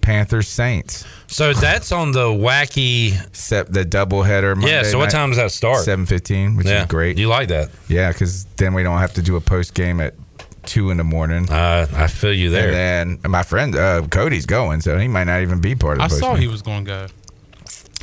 Panthers 0.06 0.48
Saints. 0.48 1.04
So 1.26 1.52
that's 1.54 1.92
on 1.92 2.12
the 2.12 2.28
wacky. 2.28 3.20
Except 3.28 3.74
the 3.74 3.84
doubleheader. 3.84 4.56
Yeah, 4.64 4.84
so 4.84 5.00
what 5.00 5.10
time 5.10 5.30
does 5.30 5.38
that 5.38 5.52
start? 5.52 5.84
Seven 5.84 6.06
fifteen, 6.06 6.56
which 6.56 6.68
Yeah. 6.68 6.82
is 6.82 6.88
great. 6.88 7.18
You 7.18 7.28
like 7.28 7.48
that? 7.50 7.72
Yeah, 7.88 8.12
because 8.12 8.46
then 8.58 8.76
we 8.76 8.84
don't 8.84 9.00
have 9.00 9.14
to 9.16 9.24
do 9.24 9.36
a 9.36 9.42
post 9.42 9.74
game 9.74 10.00
at 10.00 10.14
two 10.68 10.92
in 10.92 10.98
the 10.98 11.04
morning. 11.04 11.50
Uh, 11.50 11.88
I 11.96 12.06
feel 12.06 12.32
you 12.34 12.52
there. 12.52 12.72
And 12.72 13.20
then 13.24 13.32
my 13.32 13.42
friend 13.42 13.76
uh, 13.76 14.04
Cody's 14.12 14.46
going, 14.46 14.82
so 14.82 14.98
he 15.00 15.08
might 15.08 15.24
not 15.26 15.42
even 15.42 15.60
be 15.60 15.74
part 15.76 15.94
of 15.94 15.98
the 16.00 16.04
I 16.04 16.08
post 16.10 16.20
saw 16.20 16.36
he 16.36 16.48
was 16.48 16.62
going 16.62 16.86
to 16.86 16.90
go. 16.92 17.08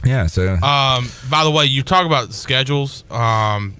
Yeah, 0.04 0.26
so 0.26 0.54
Um, 0.54 1.08
by 1.30 1.44
the 1.44 1.50
way, 1.52 1.66
you 1.66 1.84
talk 1.84 2.04
about 2.06 2.32
schedules. 2.32 3.04
Um, 3.10 3.74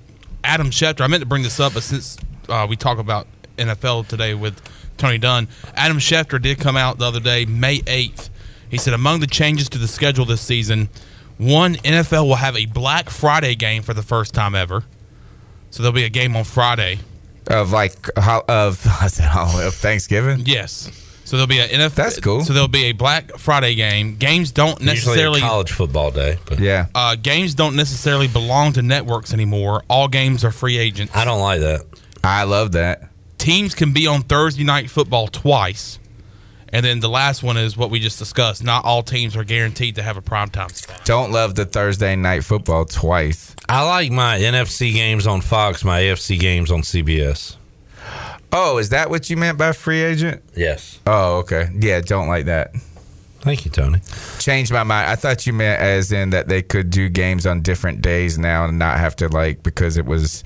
Adam 0.45 0.71
Schefter, 0.71 1.01
I 1.01 1.09
meant 1.09 1.23
to 1.23 1.27
bring 1.27 1.43
this 1.43 1.59
up, 1.59 1.75
but 1.75 1.83
since 1.83 2.17
uh, 2.49 2.67
we 2.71 2.77
talk 2.77 2.99
about 2.99 3.27
NFL 3.59 4.07
today 4.07 4.35
with 4.35 4.61
Tony 5.03 5.19
Dunn, 5.19 5.49
Adam 5.75 5.99
Schefter 5.99 6.41
did 6.41 6.61
come 6.61 6.77
out 6.77 6.99
the 6.99 7.05
other 7.05 7.19
day, 7.19 7.45
May 7.45 7.79
8th. 7.81 8.31
He 8.71 8.79
said, 8.79 8.95
among 8.95 9.19
the 9.19 9.27
changes 9.27 9.69
to 9.71 9.79
the 9.79 9.89
schedule 9.89 10.25
this 10.25 10.41
season, 10.41 10.89
one, 11.39 11.75
NFL 11.75 12.29
will 12.29 12.37
have 12.37 12.57
a 12.57 12.67
Black 12.67 13.11
Friday 13.11 13.57
game 13.57 13.83
for 13.83 13.95
the 13.95 14.03
first 14.03 14.33
time 14.33 14.55
ever. 14.55 14.85
So 15.71 15.83
there'll 15.83 15.93
be 15.93 16.05
a 16.05 16.09
game 16.09 16.37
on 16.37 16.45
Friday. 16.45 17.01
of 17.49 17.73
like 17.73 17.95
ho- 18.17 18.45
of 18.47 18.87
I 19.01 19.09
said 19.09 19.29
hol- 19.29 19.61
of 19.61 19.75
Thanksgiving. 19.75 20.43
Yes. 20.47 20.89
So 21.25 21.37
there'll 21.37 21.49
be 21.49 21.59
a 21.59 21.67
NFL. 21.67 21.95
That's 21.97 22.21
cool. 22.21 22.45
So 22.45 22.53
there'll 22.53 22.69
be 22.69 22.85
a 22.85 22.93
Black 22.93 23.37
Friday 23.39 23.75
game. 23.75 24.15
Games 24.17 24.53
don't 24.53 24.81
Usually 24.81 24.85
a 24.85 24.95
necessarily 24.95 25.41
college 25.41 25.73
football 25.73 26.13
day. 26.13 26.39
But 26.47 26.61
Yeah, 26.61 26.87
uh, 26.95 27.17
games 27.17 27.55
don't 27.57 27.75
necessarily 27.75 28.29
belong 28.29 28.75
to 28.75 28.83
networks 28.83 29.33
anymore. 29.33 29.83
All 29.91 30.07
games 30.07 30.45
are 30.45 30.53
free 30.53 30.79
agents. 30.79 31.13
I 31.17 31.25
don't 31.25 31.41
like 31.41 31.59
that. 31.61 31.81
I 32.23 32.45
love 32.45 32.73
that. 32.73 33.09
Teams 33.43 33.75
can 33.75 33.93
be 33.93 34.07
on 34.07 34.23
Thursday 34.23 34.63
night 34.63 34.89
football 34.89 35.27
twice. 35.27 35.99
And 36.69 36.87
then 36.87 37.01
the 37.01 37.09
last 37.09 37.43
one 37.43 37.57
is 37.57 37.77
what 37.77 37.91
we 37.91 37.99
just 37.99 38.21
discussed. 38.21 38.63
Not 38.63 38.85
all 38.85 39.03
teams 39.03 39.37
are 39.37 39.43
guaranteed 39.43 39.97
to 39.97 40.03
have 40.05 40.17
a 40.17 40.23
primetime 40.23 40.71
spot. 40.71 41.05
Don't 41.05 41.33
love 41.33 41.57
the 41.57 41.65
Thursday 41.65 42.15
night 42.15 42.45
football 42.45 42.85
twice. 42.85 43.57
I 43.69 43.85
like 43.85 44.13
my 44.13 44.39
NFC 44.39 44.95
games 44.95 45.27
on 45.27 45.41
Fox, 45.41 45.83
my 45.85 46.03
AFC 46.03 46.39
games 46.39 46.71
on 46.71 46.83
CBS. 46.83 47.57
Oh, 48.53 48.79
is 48.79 48.91
that 48.91 49.11
what 49.11 49.29
you 49.29 49.37
meant 49.37 49.59
by 49.59 49.73
free 49.73 50.03
agent? 50.03 50.41
Yes. 50.55 51.01
Oh, 51.05 51.39
okay. 51.39 51.69
Yeah, 51.75 52.01
don't 52.01 52.29
like 52.29 52.45
that. 52.45 52.71
Thank 53.41 53.65
you, 53.65 53.73
Tony. 53.73 53.99
Changed 54.39 54.71
my 54.71 54.85
mind. 54.85 55.11
I 55.11 55.17
thought 55.17 55.49
you 55.49 55.53
meant 55.53 55.83
as 55.83 56.13
in 56.13 56.31
that 56.31 56.47
they 56.47 56.63
could 56.63 56.91
do 56.91 57.09
games 57.09 57.45
on 57.45 57.61
different 57.63 58.03
days 58.03 58.39
now 58.39 58.67
and 58.67 58.79
not 58.79 59.01
have 59.01 59.17
to 59.17 59.27
like 59.27 59.65
because 59.65 59.97
it 59.97 60.07
was 60.07 60.45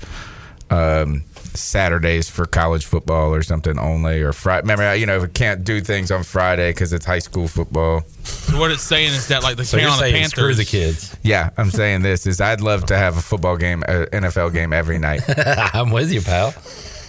um, 0.71 1.23
Saturdays 1.59 2.29
for 2.29 2.45
college 2.45 2.85
football 2.85 3.33
or 3.33 3.43
something 3.43 3.77
only 3.79 4.21
or 4.21 4.33
Friday. 4.33 4.61
Remember, 4.61 4.95
you 4.95 5.05
know, 5.05 5.19
we 5.19 5.27
can't 5.27 5.63
do 5.63 5.81
things 5.81 6.11
on 6.11 6.23
Friday 6.23 6.71
because 6.71 6.93
it's 6.93 7.05
high 7.05 7.19
school 7.19 7.47
football. 7.47 8.01
So 8.23 8.59
what 8.59 8.71
it's 8.71 8.83
saying 8.83 9.13
is 9.13 9.27
that 9.27 9.43
like 9.43 9.57
the 9.57 9.65
So 9.65 9.77
you're 9.77 9.89
Carolina 9.89 10.11
saying 10.11 10.27
screw 10.27 10.43
Panthers, 10.43 10.57
the 10.57 10.65
kids. 10.65 11.17
Yeah, 11.23 11.49
I'm 11.57 11.71
saying 11.71 12.01
this 12.01 12.25
is 12.27 12.39
I'd 12.41 12.61
love 12.61 12.85
to 12.87 12.97
have 12.97 13.17
a 13.17 13.21
football 13.21 13.57
game, 13.57 13.83
a 13.83 14.05
NFL 14.07 14.53
game 14.53 14.73
every 14.73 14.99
night. 14.99 15.21
I'm 15.73 15.91
with 15.91 16.11
you, 16.11 16.21
pal. 16.21 16.53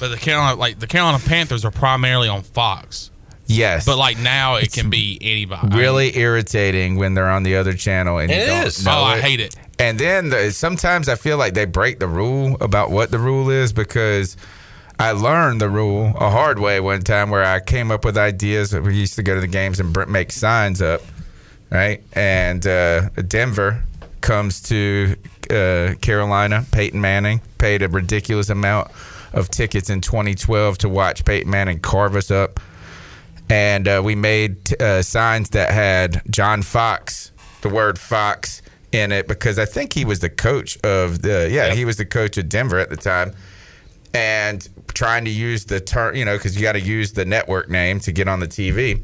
but 0.01 0.09
the 0.09 0.16
Carolina 0.16 0.57
like 0.59 0.78
the 0.78 0.86
Carolina 0.86 1.18
Panthers 1.18 1.64
are 1.64 1.70
primarily 1.70 2.28
on 2.28 2.42
Fox. 2.42 3.11
Yes, 3.51 3.86
But 3.86 3.96
like 3.96 4.18
now 4.18 4.57
it 4.57 4.72
can 4.72 4.90
be 4.90 5.18
anybody. 5.22 5.76
really 5.76 6.16
irritating 6.18 6.96
when 6.96 7.14
they're 7.14 7.28
on 7.30 7.42
the 7.44 7.57
other 7.57 7.72
channel 7.72 8.18
and 8.18 8.30
you 8.30 8.36
It 8.36 8.46
don't 8.46 8.66
is. 8.66 8.84
know 8.84 8.92
Oh, 8.92 9.03
I 9.05 9.16
it. 9.16 9.24
hate 9.24 9.40
it. 9.40 9.57
And 9.78 9.99
then 9.99 10.28
the, 10.28 10.51
sometimes 10.53 11.09
I 11.09 11.14
feel 11.14 11.38
like 11.38 11.55
they 11.55 11.64
break 11.64 11.99
the 11.99 12.09
rule 12.09 12.57
about 12.61 12.90
what 12.90 13.11
the 13.11 13.18
rule 13.18 13.49
is 13.49 13.72
because 13.72 14.36
I 14.99 15.12
learned 15.12 15.61
the 15.62 15.70
rule 15.70 16.09
a 16.16 16.28
hard 16.30 16.59
way 16.59 16.78
one 16.80 17.01
time 17.03 17.30
where 17.30 17.44
I 17.44 17.61
came 17.61 17.90
up 17.90 18.05
with 18.05 18.18
ideas. 18.18 18.74
We 18.74 18.94
used 18.94 19.14
to 19.16 19.22
go 19.22 19.34
to 19.34 19.40
the 19.40 19.46
games 19.46 19.80
and 19.80 19.92
br- 19.92 20.05
make 20.07 20.30
signs 20.32 20.82
up, 20.82 21.01
right? 21.70 22.03
And 22.12 22.66
uh, 22.66 23.09
Denver 23.28 23.82
comes 24.20 24.61
to 24.62 25.16
uh, 25.51 25.94
Carolina. 26.03 26.66
Peyton 26.72 27.01
Manning 27.01 27.40
paid 27.59 27.82
a 27.82 27.88
ridiculous 27.88 28.51
amount 28.51 28.90
of 29.32 29.49
tickets 29.49 29.88
in 29.88 30.01
2012 30.01 30.78
to 30.78 30.88
watch 30.88 31.24
Peyton 31.24 31.51
Manning 31.51 31.78
carve 31.78 32.16
us 32.16 32.30
up. 32.30 32.59
And 33.51 33.88
uh, 33.88 34.03
we 34.05 34.14
made 34.14 34.80
uh, 34.80 35.03
signs 35.03 35.51
that 35.51 35.70
had 35.70 36.22
John 36.30 36.62
Fox, 36.62 37.32
the 37.62 37.68
word 37.68 37.99
Fox, 37.99 38.62
in 38.92 39.12
it 39.12 39.28
because 39.28 39.59
I 39.59 39.64
think 39.64 39.92
he 39.92 40.05
was 40.05 40.20
the 40.20 40.30
coach 40.30 40.78
of 40.78 41.22
the 41.22 41.49
yeah 41.51 41.74
he 41.74 41.84
was 41.84 41.96
the 41.96 42.07
coach 42.07 42.38
of 42.38 42.49
Denver 42.49 42.78
at 42.78 42.90
the 42.90 42.96
time, 42.96 43.34
and 44.14 44.66
trying 44.94 45.24
to 45.26 45.30
use 45.30 45.66
the 45.66 45.80
term 45.80 46.14
you 46.14 46.24
know 46.24 46.36
because 46.36 46.57
you 46.57 46.62
got 46.62 46.72
to 46.72 46.80
use 46.80 47.12
the 47.12 47.24
network 47.24 47.68
name 47.68 48.01
to 48.01 48.12
get 48.12 48.28
on 48.28 48.40
the 48.40 48.49
TV. 48.49 49.03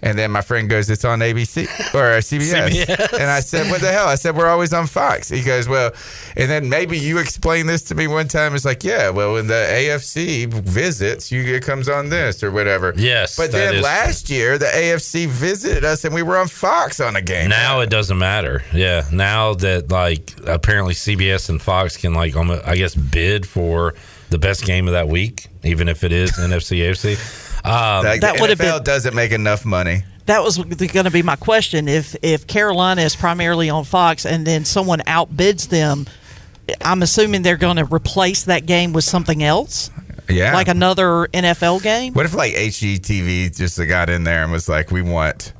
And 0.00 0.16
then 0.18 0.30
my 0.30 0.42
friend 0.42 0.68
goes, 0.70 0.88
"It's 0.90 1.04
on 1.04 1.18
ABC 1.20 1.64
or 1.94 2.18
CBS." 2.20 2.70
CBS. 2.70 3.12
And 3.14 3.24
I 3.30 3.40
said, 3.40 3.70
"What 3.70 3.80
the 3.80 3.90
hell?" 3.90 4.06
I 4.06 4.14
said, 4.14 4.36
"We're 4.36 4.48
always 4.48 4.72
on 4.72 4.86
Fox." 4.86 5.28
He 5.28 5.42
goes, 5.42 5.68
"Well," 5.68 5.92
and 6.36 6.48
then 6.48 6.68
maybe 6.68 6.96
you 6.98 7.18
explained 7.18 7.68
this 7.68 7.82
to 7.84 7.94
me 7.96 8.06
one 8.06 8.28
time. 8.28 8.54
It's 8.54 8.64
like, 8.64 8.84
"Yeah, 8.84 9.10
well, 9.10 9.32
when 9.34 9.48
the 9.48 9.54
AFC 9.54 10.46
visits, 10.46 11.32
you 11.32 11.42
it 11.54 11.64
comes 11.64 11.88
on 11.88 12.10
this 12.10 12.42
or 12.44 12.50
whatever." 12.52 12.94
Yes, 12.96 13.36
But 13.36 13.50
then 13.50 13.82
last 13.82 14.30
year, 14.30 14.56
the 14.56 14.66
AFC 14.66 15.26
visited 15.26 15.84
us, 15.84 16.04
and 16.04 16.14
we 16.14 16.22
were 16.22 16.36
on 16.36 16.46
Fox 16.48 17.00
on 17.00 17.16
a 17.16 17.22
game. 17.22 17.48
Now 17.50 17.80
it 17.80 17.90
doesn't 17.90 18.18
matter. 18.18 18.62
Yeah. 18.72 19.04
Now 19.10 19.54
that 19.54 19.90
like 19.90 20.32
apparently 20.46 20.94
CBS 20.94 21.48
and 21.48 21.60
Fox 21.60 21.96
can 21.96 22.14
like 22.14 22.36
almost, 22.36 22.66
I 22.66 22.76
guess 22.76 22.94
bid 22.94 23.46
for 23.46 23.94
the 24.30 24.38
best 24.38 24.64
game 24.64 24.86
of 24.86 24.92
that 24.92 25.08
week, 25.08 25.46
even 25.64 25.88
if 25.88 26.04
it 26.04 26.12
is 26.12 26.32
NFC 26.32 26.78
AFC. 26.82 27.47
Um, 27.68 28.04
Like, 28.04 28.20
That 28.22 28.40
would've 28.40 28.58
NFL 28.58 28.78
been- 28.78 28.84
doesn't 28.84 29.14
make 29.14 29.32
enough 29.32 29.64
money. 29.64 30.04
That 30.26 30.42
was 30.42 30.58
going 30.58 31.04
to 31.04 31.10
be 31.10 31.22
my 31.22 31.36
question. 31.36 31.88
If 31.88 32.14
if 32.22 32.46
Carolina 32.46 33.00
is 33.02 33.16
primarily 33.16 33.70
on 33.70 33.84
Fox 33.84 34.26
and 34.26 34.46
then 34.46 34.64
someone 34.66 35.00
outbids 35.06 35.68
them, 35.68 36.06
I'm 36.82 37.02
assuming 37.02 37.42
they're 37.42 37.56
going 37.56 37.76
to 37.78 37.86
replace 37.86 38.42
that 38.44 38.66
game 38.66 38.92
with 38.92 39.04
something 39.04 39.42
else, 39.42 39.90
Yeah. 40.28 40.52
like 40.52 40.68
another 40.68 41.28
NFL 41.32 41.78
game. 41.82 42.12
what 42.12 42.26
if 42.26 42.34
like 42.34 42.52
HGTV 42.54 43.56
just 43.56 43.78
got 43.88 44.10
in 44.10 44.24
there 44.24 44.42
and 44.42 44.52
was 44.52 44.68
like, 44.68 44.90
"We 44.90 45.00
want." 45.00 45.52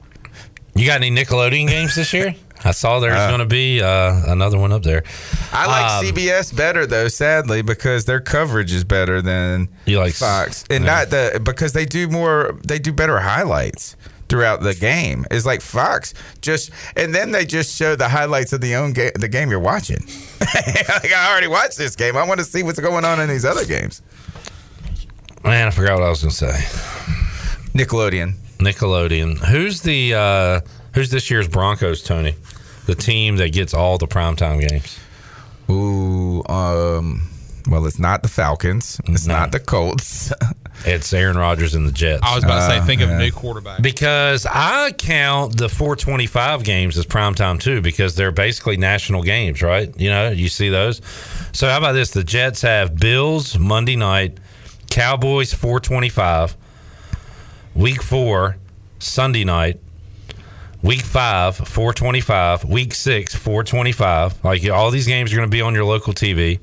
you 0.74 0.86
got 0.86 0.96
any 1.02 1.10
Nickelodeon 1.10 1.66
games 1.68 1.94
this 1.94 2.12
year? 2.12 2.34
I 2.64 2.72
saw 2.72 2.98
there's 3.00 3.14
Uh, 3.14 3.28
going 3.28 3.40
to 3.40 3.46
be 3.46 3.80
uh, 3.82 4.22
another 4.32 4.58
one 4.58 4.72
up 4.72 4.82
there. 4.82 5.04
I 5.52 5.66
like 5.66 5.90
Um, 5.90 6.04
CBS 6.16 6.54
better 6.56 6.86
though, 6.86 7.08
sadly, 7.08 7.62
because 7.62 8.04
their 8.04 8.20
coverage 8.20 8.72
is 8.72 8.84
better 8.84 9.22
than 9.22 9.68
You 9.86 9.98
like 10.00 10.14
Fox, 10.14 10.64
and 10.70 10.84
yeah. 10.84 10.90
not 10.90 11.10
the 11.10 11.40
because 11.42 11.72
they 11.72 11.84
do 11.86 12.08
more, 12.08 12.58
they 12.66 12.78
do 12.78 12.92
better 12.92 13.18
highlights 13.20 13.94
throughout 14.28 14.60
the 14.60 14.74
game. 14.74 15.24
It's 15.30 15.46
like 15.46 15.62
Fox 15.62 16.12
just, 16.42 16.70
and 16.96 17.14
then 17.14 17.30
they 17.32 17.46
just 17.46 17.74
show 17.76 17.96
the 17.96 18.08
highlights 18.08 18.52
of 18.52 18.60
the 18.60 18.74
own 18.74 18.92
game, 18.92 19.12
the 19.14 19.28
game 19.28 19.50
you're 19.50 19.58
watching. 19.60 20.04
like 20.40 21.12
I 21.12 21.28
already 21.30 21.46
watched 21.48 21.78
this 21.78 21.96
game. 21.96 22.16
I 22.16 22.24
want 22.26 22.38
to 22.40 22.44
see 22.44 22.62
what's 22.62 22.78
going 22.80 23.04
on 23.04 23.20
in 23.20 23.28
these 23.28 23.44
other 23.46 23.64
games. 23.64 24.02
Man, 25.44 25.68
I 25.68 25.70
forgot 25.70 25.94
what 25.98 26.02
I 26.06 26.10
was 26.10 26.20
going 26.20 26.30
to 26.32 26.36
say. 26.36 26.60
Nickelodeon. 27.72 28.34
Nickelodeon. 28.58 29.38
Who's 29.46 29.82
the 29.82 30.14
uh, 30.14 30.60
who's 30.94 31.10
this 31.10 31.30
year's 31.30 31.48
Broncos, 31.48 32.02
Tony? 32.02 32.34
The 32.88 32.94
team 32.94 33.36
that 33.36 33.52
gets 33.52 33.74
all 33.74 33.98
the 33.98 34.08
primetime 34.08 34.66
games. 34.66 34.98
Ooh, 35.70 36.42
um, 36.48 37.28
well, 37.68 37.84
it's 37.84 37.98
not 37.98 38.22
the 38.22 38.30
Falcons. 38.30 38.98
It's 39.04 39.26
not 39.26 39.52
the 39.52 39.60
Colts. 39.60 40.32
It's 40.84 41.12
Aaron 41.12 41.36
Rodgers 41.36 41.74
and 41.74 41.88
the 41.88 41.92
Jets. 41.92 42.22
I 42.22 42.36
was 42.36 42.44
about 42.44 42.60
to 42.60 42.72
say, 42.72 42.78
Uh, 42.78 42.84
think 42.86 43.00
of 43.00 43.10
a 43.10 43.18
new 43.18 43.32
quarterback. 43.32 43.82
Because 43.82 44.46
I 44.48 44.92
count 44.92 45.58
the 45.58 45.68
425 45.68 46.62
games 46.62 46.96
as 46.96 47.04
primetime 47.04 47.60
too, 47.60 47.80
because 47.80 48.14
they're 48.14 48.30
basically 48.30 48.76
national 48.76 49.24
games, 49.24 49.60
right? 49.60 49.92
You 50.00 50.08
know, 50.08 50.30
you 50.30 50.48
see 50.48 50.68
those. 50.68 51.02
So 51.52 51.68
how 51.68 51.78
about 51.78 51.94
this? 51.94 52.12
The 52.12 52.22
Jets 52.22 52.62
have 52.62 52.94
Bills 52.94 53.58
Monday 53.58 53.96
night, 53.96 54.38
Cowboys 54.88 55.52
425, 55.52 56.56
week 57.74 58.00
four, 58.00 58.56
Sunday 59.00 59.42
night, 59.42 59.80
week 60.82 61.00
five, 61.02 61.56
425, 61.56 62.64
week 62.64 62.94
six, 62.94 63.34
425. 63.34 64.44
Like 64.44 64.68
all 64.70 64.90
these 64.90 65.06
games 65.06 65.32
are 65.32 65.36
going 65.36 65.48
to 65.48 65.54
be 65.54 65.60
on 65.62 65.74
your 65.74 65.84
local 65.84 66.12
TV. 66.12 66.58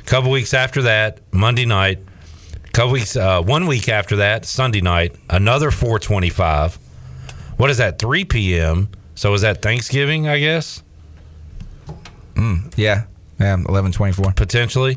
A 0.00 0.02
couple 0.04 0.30
weeks 0.30 0.54
after 0.54 0.82
that, 0.82 1.20
Monday 1.32 1.66
night, 1.66 1.98
couple 2.72 2.92
weeks, 2.92 3.16
uh, 3.16 3.42
one 3.42 3.66
week 3.66 3.88
after 3.88 4.16
that, 4.16 4.44
Sunday 4.44 4.80
night, 4.80 5.14
another 5.28 5.70
425. 5.70 6.78
What 7.56 7.68
is 7.70 7.76
that? 7.78 7.98
3 7.98 8.24
p.m. 8.24 8.88
So 9.14 9.34
is 9.34 9.42
that 9.42 9.60
Thanksgiving? 9.62 10.28
I 10.28 10.38
guess 10.38 10.82
Mm, 12.34 12.72
yeah, 12.76 13.04
yeah, 13.38 13.56
eleven 13.68 13.92
twenty 13.92 14.14
four. 14.14 14.32
potentially, 14.32 14.96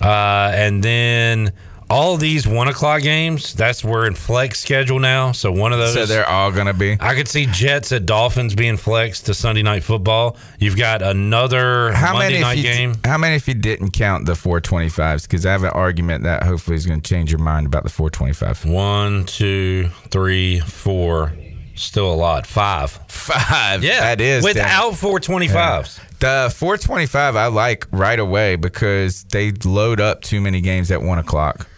uh, 0.00 0.50
and 0.54 0.82
then 0.82 1.52
all 1.90 2.16
these 2.16 2.46
one 2.46 2.68
o'clock 2.68 3.02
games, 3.02 3.54
that's 3.54 3.82
we're 3.84 4.06
in 4.06 4.14
flex 4.14 4.60
schedule 4.60 4.98
now. 4.98 5.32
So 5.32 5.50
one 5.50 5.72
of 5.72 5.78
those. 5.78 5.94
So 5.94 6.06
they're 6.06 6.28
all 6.28 6.52
gonna 6.52 6.74
be. 6.74 6.96
I 7.00 7.14
could 7.14 7.28
see 7.28 7.46
Jets 7.46 7.92
at 7.92 8.06
Dolphins 8.06 8.54
being 8.54 8.76
flexed 8.76 9.26
to 9.26 9.34
Sunday 9.34 9.62
night 9.62 9.82
football. 9.82 10.36
You've 10.58 10.76
got 10.76 11.00
another 11.02 11.92
How 11.92 12.12
Monday 12.12 12.40
many? 12.40 12.40
night 12.40 12.62
game. 12.62 12.94
How 13.04 13.16
many 13.18 13.36
if 13.36 13.48
you 13.48 13.54
didn't 13.54 13.92
count 13.92 14.26
the 14.26 14.34
425s? 14.34 15.22
Because 15.22 15.46
I 15.46 15.52
have 15.52 15.64
an 15.64 15.70
argument 15.70 16.24
that 16.24 16.42
hopefully 16.42 16.76
is 16.76 16.86
going 16.86 17.00
to 17.00 17.08
change 17.08 17.30
your 17.30 17.40
mind 17.40 17.66
about 17.66 17.84
the 17.84 17.90
425. 17.90 18.64
One, 18.70 19.24
two, 19.24 19.88
three, 20.10 20.60
four. 20.60 21.32
Still 21.74 22.12
a 22.12 22.16
lot. 22.16 22.44
Five. 22.46 22.90
Five. 23.08 23.84
Yeah, 23.84 24.00
that 24.00 24.20
is 24.20 24.42
without 24.44 24.92
425s. 24.94 26.00
The 26.18 26.52
425 26.54 27.36
I 27.36 27.46
like 27.46 27.86
right 27.92 28.18
away 28.18 28.56
because 28.56 29.22
they 29.24 29.52
load 29.52 30.00
up 30.00 30.20
too 30.22 30.40
many 30.40 30.60
games 30.60 30.90
at 30.90 31.00
one 31.00 31.18
o'clock. 31.20 31.68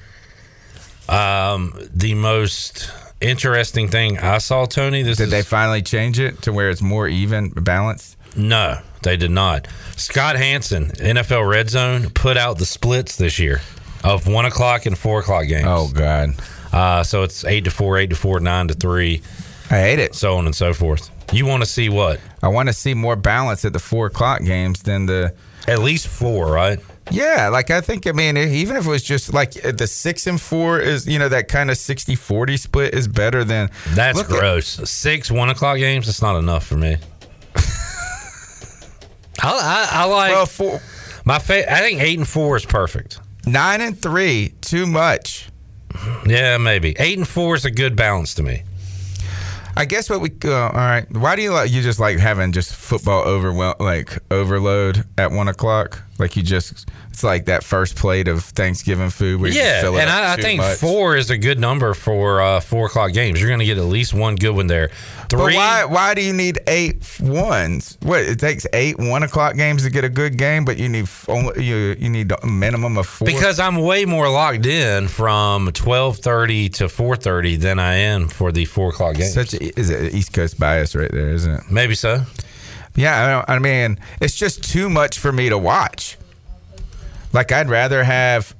Um, 1.10 1.74
the 1.92 2.14
most 2.14 2.90
interesting 3.20 3.88
thing 3.88 4.18
I 4.18 4.38
saw, 4.38 4.64
Tony. 4.66 5.02
This 5.02 5.18
Did 5.18 5.24
is, 5.24 5.30
they 5.30 5.42
finally 5.42 5.82
change 5.82 6.18
it 6.20 6.42
to 6.42 6.52
where 6.52 6.70
it's 6.70 6.82
more 6.82 7.08
even 7.08 7.50
balanced? 7.50 8.16
No, 8.36 8.78
they 9.02 9.16
did 9.16 9.30
not. 9.30 9.66
Scott 9.96 10.36
Hanson, 10.36 10.86
NFL 10.86 11.48
Red 11.48 11.68
Zone, 11.68 12.10
put 12.10 12.36
out 12.36 12.58
the 12.58 12.66
splits 12.66 13.16
this 13.16 13.38
year 13.38 13.60
of 14.04 14.26
one 14.26 14.46
o'clock 14.46 14.86
and 14.86 14.96
four 14.96 15.20
o'clock 15.20 15.46
games. 15.46 15.66
Oh 15.66 15.90
God! 15.92 16.30
Uh, 16.72 17.02
so 17.02 17.22
it's 17.24 17.44
eight 17.44 17.64
to 17.64 17.70
four, 17.70 17.98
eight 17.98 18.10
to 18.10 18.16
four, 18.16 18.38
nine 18.40 18.68
to 18.68 18.74
three. 18.74 19.22
I 19.70 19.80
hate 19.80 19.98
it. 19.98 20.14
So 20.14 20.36
on 20.36 20.46
and 20.46 20.54
so 20.54 20.72
forth. 20.72 21.10
You 21.32 21.46
want 21.46 21.62
to 21.62 21.68
see 21.68 21.88
what? 21.88 22.20
I 22.42 22.48
want 22.48 22.68
to 22.68 22.72
see 22.72 22.94
more 22.94 23.16
balance 23.16 23.64
at 23.64 23.72
the 23.72 23.78
four 23.78 24.06
o'clock 24.06 24.42
games 24.42 24.82
than 24.82 25.06
the. 25.06 25.34
At 25.68 25.80
least 25.80 26.08
four, 26.08 26.50
right? 26.50 26.80
Yeah, 27.10 27.48
like 27.48 27.70
I 27.70 27.80
think, 27.80 28.06
I 28.06 28.12
mean, 28.12 28.36
even 28.36 28.76
if 28.76 28.86
it 28.86 28.88
was 28.88 29.02
just 29.02 29.32
like 29.34 29.64
uh, 29.64 29.72
the 29.72 29.86
six 29.86 30.26
and 30.26 30.40
four 30.40 30.78
is, 30.80 31.06
you 31.06 31.18
know, 31.18 31.28
that 31.28 31.48
kind 31.48 31.70
of 31.70 31.76
60 31.76 32.14
40 32.14 32.56
split 32.56 32.94
is 32.94 33.08
better 33.08 33.42
than. 33.44 33.70
That's 33.94 34.16
Look 34.18 34.30
at- 34.30 34.38
gross. 34.38 34.66
Six 34.88 35.30
one 35.30 35.50
o'clock 35.50 35.78
games. 35.78 36.06
That's 36.06 36.22
not 36.22 36.36
enough 36.38 36.66
for 36.66 36.76
me. 36.76 36.96
I, 39.42 39.48
I, 39.50 39.88
I 39.92 40.04
like. 40.04 40.30
Well, 40.32 40.46
four, 40.46 40.80
my 41.24 41.38
fa- 41.38 41.72
I 41.72 41.78
think 41.80 42.00
eight 42.00 42.18
and 42.18 42.28
four 42.28 42.56
is 42.56 42.64
perfect. 42.66 43.20
nine 43.46 43.80
and 43.80 44.00
three, 44.00 44.54
too 44.60 44.86
much. 44.86 45.48
Yeah, 46.26 46.58
maybe 46.58 46.94
eight 46.98 47.18
and 47.18 47.26
four 47.26 47.56
is 47.56 47.64
a 47.64 47.70
good 47.70 47.96
balance 47.96 48.34
to 48.34 48.42
me. 48.42 48.62
I 49.76 49.84
guess 49.86 50.10
what 50.10 50.20
we 50.20 50.30
uh, 50.44 50.50
all 50.52 50.70
right. 50.72 51.06
Why 51.10 51.36
do 51.36 51.42
you 51.42 51.52
like 51.52 51.70
you 51.70 51.80
just 51.82 51.98
like 51.98 52.18
having 52.18 52.52
just 52.52 52.74
football 52.74 53.22
overwhelm 53.24 53.74
like 53.80 54.18
overload 54.30 55.04
at 55.16 55.30
one 55.32 55.48
o'clock? 55.48 56.02
Like 56.20 56.36
you 56.36 56.42
just 56.42 56.86
it's 57.10 57.24
like 57.24 57.46
that 57.46 57.64
first 57.64 57.96
plate 57.96 58.28
of 58.28 58.44
Thanksgiving 58.44 59.10
food 59.10 59.40
where 59.40 59.50
you 59.50 59.58
Yeah, 59.58 59.80
fill 59.80 59.96
it 59.96 60.00
and 60.02 60.10
up 60.10 60.16
I, 60.16 60.32
I 60.34 60.36
think 60.36 60.58
much. 60.60 60.78
four 60.78 61.16
is 61.16 61.30
a 61.30 61.36
good 61.38 61.58
number 61.58 61.92
for 61.94 62.40
uh, 62.40 62.60
four 62.60 62.86
o'clock 62.86 63.12
games. 63.12 63.40
You're 63.40 63.48
going 63.48 63.58
to 63.60 63.66
get 63.66 63.78
at 63.78 63.84
least 63.84 64.14
one 64.14 64.36
good 64.36 64.54
one 64.54 64.66
there. 64.68 64.90
But 65.30 65.38
Three. 65.44 65.54
why 65.56 65.84
why 65.86 66.14
do 66.14 66.22
you 66.22 66.32
need 66.32 66.58
eight 66.66 67.04
ones? 67.20 67.96
What 68.02 68.20
it 68.20 68.38
takes 68.38 68.66
eight 68.72 68.98
one 68.98 69.22
o'clock 69.22 69.56
games 69.56 69.82
to 69.84 69.90
get 69.90 70.04
a 70.04 70.08
good 70.08 70.36
game, 70.38 70.64
but 70.64 70.76
you 70.78 70.88
need 70.88 71.08
only 71.28 71.64
you 71.64 71.96
you 71.98 72.10
need 72.10 72.32
a 72.32 72.46
minimum 72.46 72.98
of 72.98 73.06
four. 73.06 73.26
Because 73.26 73.58
I'm 73.58 73.76
way 73.78 74.04
more 74.04 74.28
locked 74.30 74.66
in 74.66 75.08
from 75.08 75.70
twelve 75.72 76.18
thirty 76.18 76.68
to 76.70 76.88
four 76.88 77.16
thirty 77.16 77.56
than 77.56 77.78
I 77.78 77.94
am 77.94 78.28
for 78.28 78.52
the 78.52 78.64
four 78.64 78.90
o'clock 78.90 79.16
game. 79.16 79.30
such 79.30 79.54
a, 79.54 79.78
is 79.78 79.90
it 79.90 80.14
East 80.14 80.32
Coast 80.32 80.58
bias 80.58 80.94
right 80.94 81.10
there, 81.10 81.30
isn't 81.30 81.52
it? 81.54 81.70
Maybe 81.70 81.94
so. 81.94 82.22
Yeah, 82.96 83.44
I, 83.46 83.58
mean 83.58 83.98
it's 84.20 84.34
just 84.34 84.62
too 84.64 84.90
much 84.90 85.18
for 85.18 85.32
me 85.32 85.48
to 85.48 85.56
watch. 85.56 86.18
Like 87.32 87.52
I'd 87.52 87.68
rather 87.68 88.04
have 88.04 88.54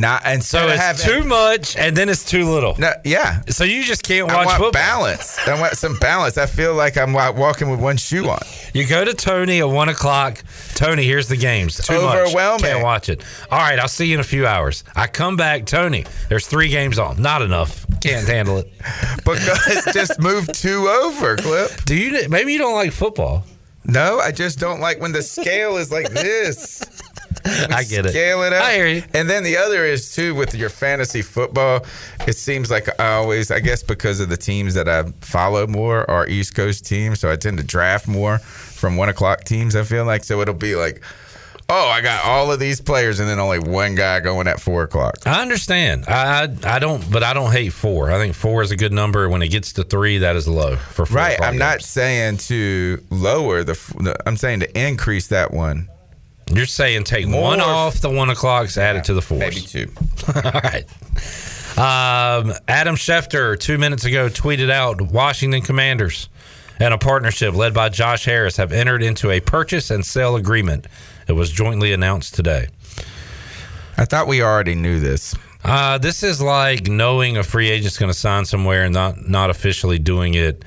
not 0.00 0.22
and 0.24 0.42
So 0.42 0.68
it's 0.68 1.04
too 1.04 1.24
much, 1.24 1.76
and 1.76 1.96
then 1.96 2.08
it's 2.08 2.24
too 2.24 2.48
little. 2.50 2.76
No, 2.78 2.92
yeah. 3.04 3.40
So 3.48 3.64
you 3.64 3.82
just 3.84 4.02
can't 4.02 4.30
I 4.30 4.34
watch 4.34 4.46
want 4.46 4.58
football. 4.58 4.72
balance. 4.82 5.38
I 5.46 5.58
want 5.60 5.74
some 5.76 5.96
balance. 5.98 6.38
I 6.38 6.46
feel 6.46 6.74
like 6.74 6.96
I'm 6.96 7.12
wa- 7.12 7.32
walking 7.32 7.70
with 7.70 7.80
one 7.80 7.96
shoe 7.96 8.28
on. 8.28 8.38
You 8.74 8.86
go 8.86 9.04
to 9.04 9.14
Tony 9.14 9.60
at 9.60 9.68
one 9.68 9.88
o'clock. 9.88 10.42
Tony, 10.74 11.04
here's 11.04 11.28
the 11.28 11.36
games. 11.36 11.76
Too 11.86 11.94
Overwhelming. 11.94 12.62
Much. 12.62 12.70
Can't 12.70 12.82
watch 12.84 13.08
it. 13.08 13.24
All 13.50 13.58
right, 13.58 13.78
I'll 13.78 13.88
see 13.88 14.06
you 14.06 14.14
in 14.14 14.20
a 14.20 14.24
few 14.24 14.46
hours. 14.46 14.84
I 14.94 15.06
come 15.06 15.36
back, 15.36 15.66
Tony. 15.66 16.04
There's 16.28 16.46
three 16.46 16.68
games 16.68 16.98
on. 16.98 17.20
Not 17.22 17.42
enough. 17.42 17.86
Can't 18.00 18.26
handle 18.26 18.58
it. 18.58 18.72
Because 19.24 19.84
just 19.92 20.20
move 20.20 20.46
two 20.52 20.86
over, 20.88 21.36
Clip. 21.36 21.84
Do 21.84 21.96
you? 21.96 22.28
Maybe 22.28 22.52
you 22.52 22.58
don't 22.58 22.74
like 22.74 22.92
football. 22.92 23.44
No, 23.84 24.18
I 24.20 24.30
just 24.32 24.58
don't 24.58 24.80
like 24.80 25.00
when 25.00 25.12
the 25.12 25.22
scale 25.22 25.76
is 25.76 25.90
like 25.90 26.10
this. 26.10 26.82
I 27.44 27.84
get 27.84 28.06
it. 28.06 28.10
Scale 28.10 28.42
it 28.42 28.52
up. 28.52 28.62
I 28.64 28.74
hear 28.74 28.86
you. 28.86 29.02
And 29.14 29.28
then 29.28 29.42
the 29.42 29.56
other 29.56 29.84
is 29.84 30.14
too 30.14 30.34
with 30.34 30.54
your 30.54 30.68
fantasy 30.68 31.22
football. 31.22 31.84
It 32.26 32.34
seems 32.34 32.70
like 32.70 32.88
I 33.00 33.14
always, 33.14 33.50
I 33.50 33.60
guess, 33.60 33.82
because 33.82 34.20
of 34.20 34.28
the 34.28 34.36
teams 34.36 34.74
that 34.74 34.88
I 34.88 35.04
follow 35.20 35.66
more 35.66 36.08
are 36.10 36.26
East 36.26 36.54
Coast 36.54 36.86
teams, 36.86 37.20
so 37.20 37.30
I 37.30 37.36
tend 37.36 37.58
to 37.58 37.64
draft 37.64 38.08
more 38.08 38.38
from 38.38 38.96
one 38.96 39.08
o'clock 39.08 39.44
teams. 39.44 39.76
I 39.76 39.82
feel 39.82 40.04
like 40.04 40.24
so 40.24 40.40
it'll 40.40 40.54
be 40.54 40.74
like, 40.76 41.02
oh, 41.68 41.88
I 41.88 42.00
got 42.00 42.24
all 42.24 42.52
of 42.52 42.60
these 42.60 42.80
players, 42.80 43.20
and 43.20 43.28
then 43.28 43.38
only 43.38 43.58
one 43.58 43.94
guy 43.94 44.20
going 44.20 44.46
at 44.46 44.60
four 44.60 44.82
o'clock. 44.84 45.16
I 45.26 45.42
understand. 45.42 46.04
I, 46.06 46.44
I 46.44 46.76
I 46.76 46.78
don't, 46.78 47.10
but 47.10 47.22
I 47.22 47.32
don't 47.32 47.52
hate 47.52 47.72
four. 47.72 48.10
I 48.12 48.18
think 48.18 48.34
four 48.34 48.62
is 48.62 48.70
a 48.70 48.76
good 48.76 48.92
number. 48.92 49.28
When 49.28 49.42
it 49.42 49.48
gets 49.48 49.72
to 49.74 49.84
three, 49.84 50.18
that 50.18 50.36
is 50.36 50.46
low 50.48 50.76
for 50.76 51.06
four 51.06 51.16
Right. 51.16 51.40
I'm 51.40 51.58
not 51.58 51.82
saying 51.82 52.38
to 52.38 53.02
lower 53.10 53.64
the. 53.64 54.16
I'm 54.26 54.36
saying 54.36 54.60
to 54.60 54.78
increase 54.80 55.28
that 55.28 55.52
one. 55.52 55.88
You're 56.52 56.66
saying 56.66 57.04
take 57.04 57.26
More 57.26 57.42
one 57.42 57.60
off 57.60 58.00
the 58.00 58.10
one 58.10 58.30
o'clocks, 58.30 58.78
add 58.78 58.96
it 58.96 59.04
to 59.04 59.14
the 59.14 59.22
fours. 59.22 59.40
Maybe 59.40 59.60
two. 59.60 59.90
All 60.34 60.42
right. 60.52 60.84
Um, 61.76 62.54
Adam 62.68 62.94
Schefter 62.94 63.58
two 63.58 63.78
minutes 63.78 64.04
ago 64.04 64.28
tweeted 64.28 64.70
out 64.70 65.00
Washington 65.00 65.60
Commanders 65.60 66.28
and 66.78 66.94
a 66.94 66.98
partnership 66.98 67.54
led 67.54 67.74
by 67.74 67.88
Josh 67.88 68.24
Harris 68.24 68.56
have 68.56 68.72
entered 68.72 69.02
into 69.02 69.30
a 69.30 69.40
purchase 69.40 69.90
and 69.90 70.04
sale 70.04 70.36
agreement. 70.36 70.86
It 71.28 71.32
was 71.32 71.50
jointly 71.50 71.92
announced 71.92 72.34
today. 72.34 72.68
I 73.98 74.04
thought 74.04 74.26
we 74.26 74.42
already 74.42 74.74
knew 74.74 75.00
this. 75.00 75.34
Uh, 75.64 75.98
this 75.98 76.22
is 76.22 76.40
like 76.40 76.86
knowing 76.86 77.36
a 77.38 77.42
free 77.42 77.70
agent's 77.70 77.98
going 77.98 78.12
to 78.12 78.18
sign 78.18 78.44
somewhere 78.44 78.84
and 78.84 78.94
not 78.94 79.28
not 79.28 79.50
officially 79.50 79.98
doing 79.98 80.34
it. 80.34 80.64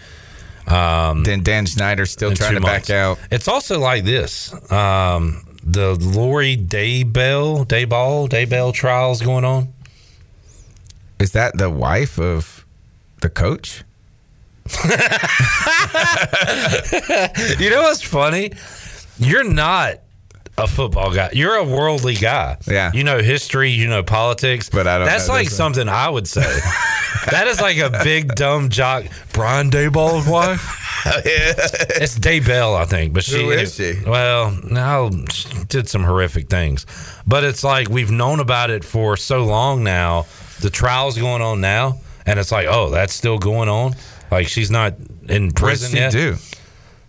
Um, 0.68 1.24
then 1.24 1.42
Dan 1.42 1.66
Snyder's 1.66 2.12
still 2.12 2.34
trying 2.34 2.56
to 2.56 2.62
back 2.62 2.90
out. 2.90 3.18
It's 3.32 3.48
also 3.48 3.80
like 3.80 4.04
this. 4.04 4.54
Um, 4.72 5.46
the 5.74 5.94
Lori 5.94 6.58
Daybell, 6.58 7.66
Dayball, 7.66 8.28
Daybell 8.28 8.74
trials 8.74 9.22
going 9.22 9.46
on. 9.46 9.72
Is 11.20 11.34
that 11.34 11.58
the 11.58 11.70
wife 11.70 12.18
of 12.18 12.66
the 13.22 13.30
coach? 13.30 13.84
you 17.60 17.70
know 17.70 17.84
what's 17.84 18.02
funny? 18.02 18.52
You're 19.20 19.44
not 19.44 20.00
a 20.64 20.68
football 20.68 21.14
guy. 21.14 21.30
You're 21.34 21.56
a 21.56 21.64
worldly 21.64 22.16
guy. 22.16 22.58
Yeah. 22.68 22.92
You 22.94 23.04
know 23.04 23.20
history, 23.20 23.72
you 23.72 23.88
know 23.88 24.04
politics. 24.04 24.70
But 24.70 24.88
I 24.88 24.98
don't 24.98 25.08
That's 25.08 25.30
like 25.30 25.50
something 25.50 25.88
I 25.90 26.10
would 26.10 26.28
say. 26.28 26.42
that 27.32 27.46
is 27.48 27.60
like 27.62 27.78
a 27.78 27.90
big 28.04 28.36
dumb 28.36 28.70
jock. 28.70 29.06
Brian 29.34 29.70
Daboll's 29.70 30.28
wife? 30.28 30.76
yeah. 31.06 31.54
It's 32.02 32.18
Daybell, 32.20 32.76
I 32.76 32.86
think. 32.86 33.14
But 33.14 33.24
she 33.24 33.42
Who 33.44 33.52
is 33.52 33.76
she? 33.76 33.94
Well, 34.06 34.52
now 34.70 35.10
did 35.68 35.88
some 35.90 36.04
horrific 36.04 36.50
things. 36.50 36.86
But 37.28 37.44
it's 37.44 37.64
like 37.64 37.90
we've 37.90 38.12
known 38.12 38.40
about 38.40 38.70
it 38.70 38.84
for 38.84 39.18
so 39.18 39.44
long 39.44 39.84
now. 39.84 40.26
The 40.62 40.70
trial's 40.70 41.18
going 41.18 41.42
on 41.42 41.62
now, 41.62 42.00
and 42.26 42.38
it's 42.40 42.52
like, 42.52 42.68
oh, 42.70 42.90
that's 42.90 43.14
still 43.14 43.38
going 43.38 43.70
on. 43.70 43.96
Like 44.32 44.48
she's 44.48 44.70
not 44.70 44.96
in 45.28 45.46
What 45.46 45.50
did 45.50 45.56
prison 45.56 45.92
she 45.92 45.98
yet. 45.98 46.12
do? 46.12 46.36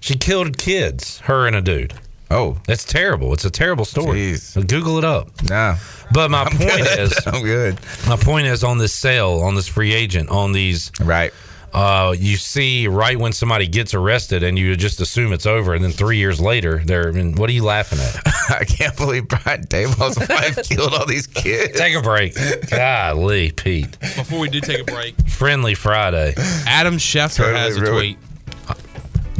She 0.01 0.15
killed 0.15 0.57
kids, 0.57 1.19
her 1.21 1.47
and 1.47 1.55
a 1.57 1.61
dude. 1.61 1.95
Oh, 2.31 2.57
It's 2.69 2.85
terrible. 2.85 3.33
It's 3.35 3.45
a 3.45 3.51
terrible 3.51 3.85
story. 3.85 4.19
Jeez. 4.33 4.67
Google 4.69 4.99
it 4.99 5.05
up. 5.05 5.31
no. 5.43 5.75
But 6.13 6.31
my 6.31 6.43
I'm 6.45 6.57
point 6.57 6.61
good. 6.85 6.99
is, 7.01 7.19
I'm 7.27 7.43
good. 7.43 7.79
my 8.09 8.17
point 8.17 8.47
is 8.47 8.63
on 8.65 8.79
this 8.79 8.93
sale, 8.93 9.41
on 9.41 9.55
this 9.55 9.67
free 9.69 9.93
agent, 9.93 10.29
on 10.31 10.53
these, 10.53 10.91
Right. 11.01 11.33
uh, 11.73 12.15
you 12.19 12.37
see 12.37 12.89
right 12.89 13.17
when 13.19 13.33
somebody 13.33 13.67
gets 13.69 13.95
arrested, 13.95 14.43
and 14.43 14.59
you 14.59 14.75
just 14.77 15.01
assume 15.01 15.33
it's 15.33 15.47
over, 15.47 15.73
and 15.75 15.85
then 15.85 15.93
three 15.93 16.17
years 16.19 16.41
later, 16.41 16.83
they're. 16.85 17.09
I 17.09 17.13
mean, 17.13 17.35
what 17.37 17.49
are 17.49 17.53
you 17.53 17.63
laughing 17.65 18.01
at? 18.01 18.21
I 18.61 18.65
can't 18.65 18.97
believe 18.97 19.29
Brian 19.29 19.63
Daboll's 19.67 20.19
wife 20.29 20.69
killed 20.69 20.95
all 20.95 21.07
these 21.07 21.29
kids. 21.29 21.79
Take 21.79 21.95
a 21.95 22.03
break. 22.03 22.35
Golly, 22.69 23.53
Pete. 23.53 23.99
Before 24.01 24.41
we 24.41 24.49
do 24.49 24.61
take 24.61 24.81
a 24.81 24.85
break, 24.85 25.15
Friendly 25.29 25.75
Friday. 25.77 26.35
Adam 26.67 26.97
Schefter 26.97 27.37
Totally 27.39 27.59
has 27.59 27.77
a 27.77 27.81
ruined. 27.83 27.97
tweet 27.99 28.19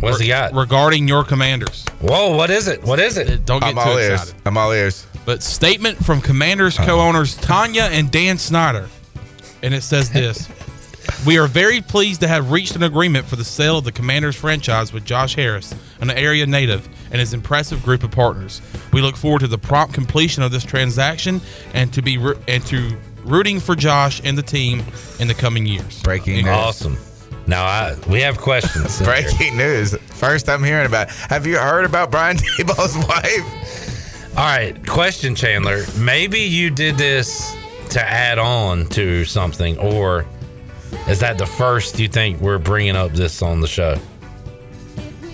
What's 0.01 0.21
he 0.21 0.29
got? 0.29 0.53
regarding 0.55 1.09
your 1.09 1.25
commanders. 1.25 1.85
Whoa, 2.01 2.37
what 2.37 2.51
is 2.51 2.69
it? 2.69 2.83
What 2.83 3.01
is 3.01 3.17
it? 3.17 3.45
Don't 3.45 3.61
get 3.61 3.71
I'm 3.71 3.75
too 3.75 3.81
all 3.81 3.99
ears. 3.99 4.21
excited. 4.23 4.43
I'm 4.47 4.57
all 4.57 4.73
ears. 4.73 5.07
But 5.25 5.43
statement 5.43 6.03
from 6.05 6.21
Commanders 6.21 6.79
uh-huh. 6.79 6.89
co-owners 6.89 7.37
Tanya 7.37 7.83
and 7.83 8.11
Dan 8.11 8.39
Snyder, 8.39 8.89
and 9.63 9.75
it 9.75 9.83
says 9.83 10.11
this: 10.11 10.49
We 11.27 11.39
are 11.39 11.47
very 11.47 11.81
pleased 11.83 12.21
to 12.23 12.29
have 12.29 12.51
reached 12.51 12.75
an 12.77 12.83
agreement 12.83 13.27
for 13.27 13.37
the 13.37 13.45
sale 13.45 13.79
of 13.79 13.85
the 13.85 13.93
Commanders 13.93 14.37
franchise 14.37 14.93
with 14.93 15.05
Josh 15.05 15.35
Harris, 15.35 15.75
an 16.01 16.11
area 16.11 16.47
native, 16.47 16.89
and 17.11 17.21
his 17.21 17.35
impressive 17.35 17.83
group 17.83 18.03
of 18.03 18.11
partners. 18.11 18.63
We 18.93 19.03
look 19.03 19.17
forward 19.17 19.41
to 19.41 19.49
the 19.49 19.59
prompt 19.59 19.95
completion 19.95 20.43
of 20.43 20.51
this 20.51 20.65
transaction 20.65 21.41
and 21.75 21.93
to 21.93 22.03
be 22.03 22.17
re- 22.17 22.37
and 22.49 22.65
to 22.67 22.97
rooting 23.25 23.61
for 23.61 23.77
Josh 23.77 24.21
and 24.25 24.37
the 24.37 24.43
team 24.43 24.83
in 25.19 25.29
the 25.29 25.35
coming 25.35 25.67
years. 25.67 26.03
Breaking 26.03 26.37
news. 26.37 26.49
Awesome. 26.49 26.97
Now 27.51 27.65
I 27.65 27.97
we 28.09 28.21
have 28.21 28.39
questions. 28.39 29.03
Breaking 29.03 29.57
news. 29.57 29.97
First 29.97 30.49
I'm 30.49 30.63
hearing 30.63 30.87
about. 30.87 31.09
it. 31.09 31.15
Have 31.15 31.49
you 31.49 31.59
heard 31.59 31.85
about 31.85 32.13
Brian 32.13 32.37
Daboll's 32.57 32.97
wife? 33.09 34.39
All 34.39 34.45
right, 34.45 34.87
question, 34.87 35.35
Chandler. 35.35 35.83
Maybe 35.99 36.39
you 36.39 36.71
did 36.71 36.97
this 36.97 37.53
to 37.89 38.01
add 38.01 38.39
on 38.39 38.87
to 38.91 39.25
something, 39.25 39.77
or 39.79 40.25
is 41.09 41.19
that 41.19 41.39
the 41.39 41.47
first 41.47 41.99
you 41.99 42.07
think 42.07 42.41
we're 42.41 42.59
bringing 42.59 42.95
up 42.95 43.11
this 43.11 43.43
on 43.43 43.61
the 43.61 43.67
show? 43.67 43.97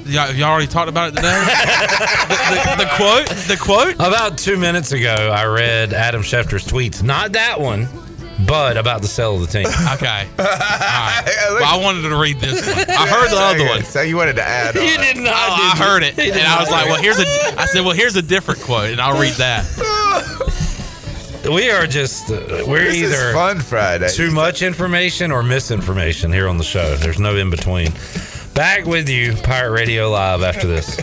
Y'all, 0.06 0.32
y'all 0.32 0.52
already 0.52 0.66
talked 0.66 0.88
about 0.88 1.12
it 1.12 1.16
today. 1.16 1.28
the, 2.28 2.76
the, 2.78 2.84
the 2.84 2.90
quote. 2.97 3.26
The 3.47 3.59
quote. 3.60 3.94
About 3.97 4.38
two 4.38 4.56
minutes 4.56 4.93
ago, 4.93 5.30
I 5.34 5.44
read 5.44 5.93
Adam 5.93 6.22
Schefter's 6.22 6.66
tweets. 6.66 7.02
Not 7.02 7.32
that 7.32 7.60
one, 7.60 7.88
but 8.46 8.76
about 8.76 9.00
the 9.02 9.08
sale 9.08 9.34
of 9.36 9.40
the 9.40 9.46
team. 9.46 9.66
Okay. 9.96 10.26
All 10.38 10.44
right. 10.44 11.22
Well, 11.50 11.64
I 11.64 11.80
wanted 11.82 12.02
to 12.08 12.16
read 12.16 12.38
this 12.40 12.66
one. 12.66 12.76
I 12.90 13.06
heard 13.08 13.30
the 13.30 13.36
other 13.38 13.64
one. 13.66 13.82
So 13.84 14.02
you 14.02 14.16
wanted 14.16 14.36
to 14.36 14.42
add? 14.42 14.76
On. 14.76 14.82
You 14.84 14.98
did 14.98 15.16
not. 15.16 15.32
Oh, 15.34 15.52
I 15.52 15.70
did 15.72 15.78
you? 15.78 15.84
heard 15.84 16.02
it, 16.02 16.14
He 16.14 16.30
and 16.32 16.40
I 16.42 16.60
was 16.60 16.70
like, 16.70 16.86
"Well, 16.86 17.00
here's 17.00 17.18
a." 17.18 17.24
I 17.58 17.64
said, 17.66 17.82
"Well, 17.84 17.94
here's 17.94 18.16
a 18.16 18.22
different 18.22 18.60
quote," 18.60 18.90
and 18.90 19.00
I'll 19.00 19.18
read 19.18 19.34
that. 19.34 19.64
We 21.48 21.70
are 21.70 21.86
just 21.86 22.28
uh, 22.28 22.64
we're 22.66 22.86
This 22.86 22.96
is 23.02 23.12
either 23.14 23.32
Fun 23.32 23.60
Friday. 23.60 24.08
too 24.08 24.32
much 24.32 24.62
information 24.62 25.30
or 25.30 25.44
misinformation 25.44 26.32
here 26.32 26.48
on 26.48 26.58
the 26.58 26.64
show. 26.64 26.96
There's 26.96 27.20
no 27.20 27.36
in 27.36 27.50
between. 27.50 27.92
Back 28.54 28.84
with 28.84 29.08
you, 29.08 29.32
Pirate 29.44 29.70
Radio 29.70 30.10
Live 30.10 30.42
after 30.42 30.66
this. 30.66 31.00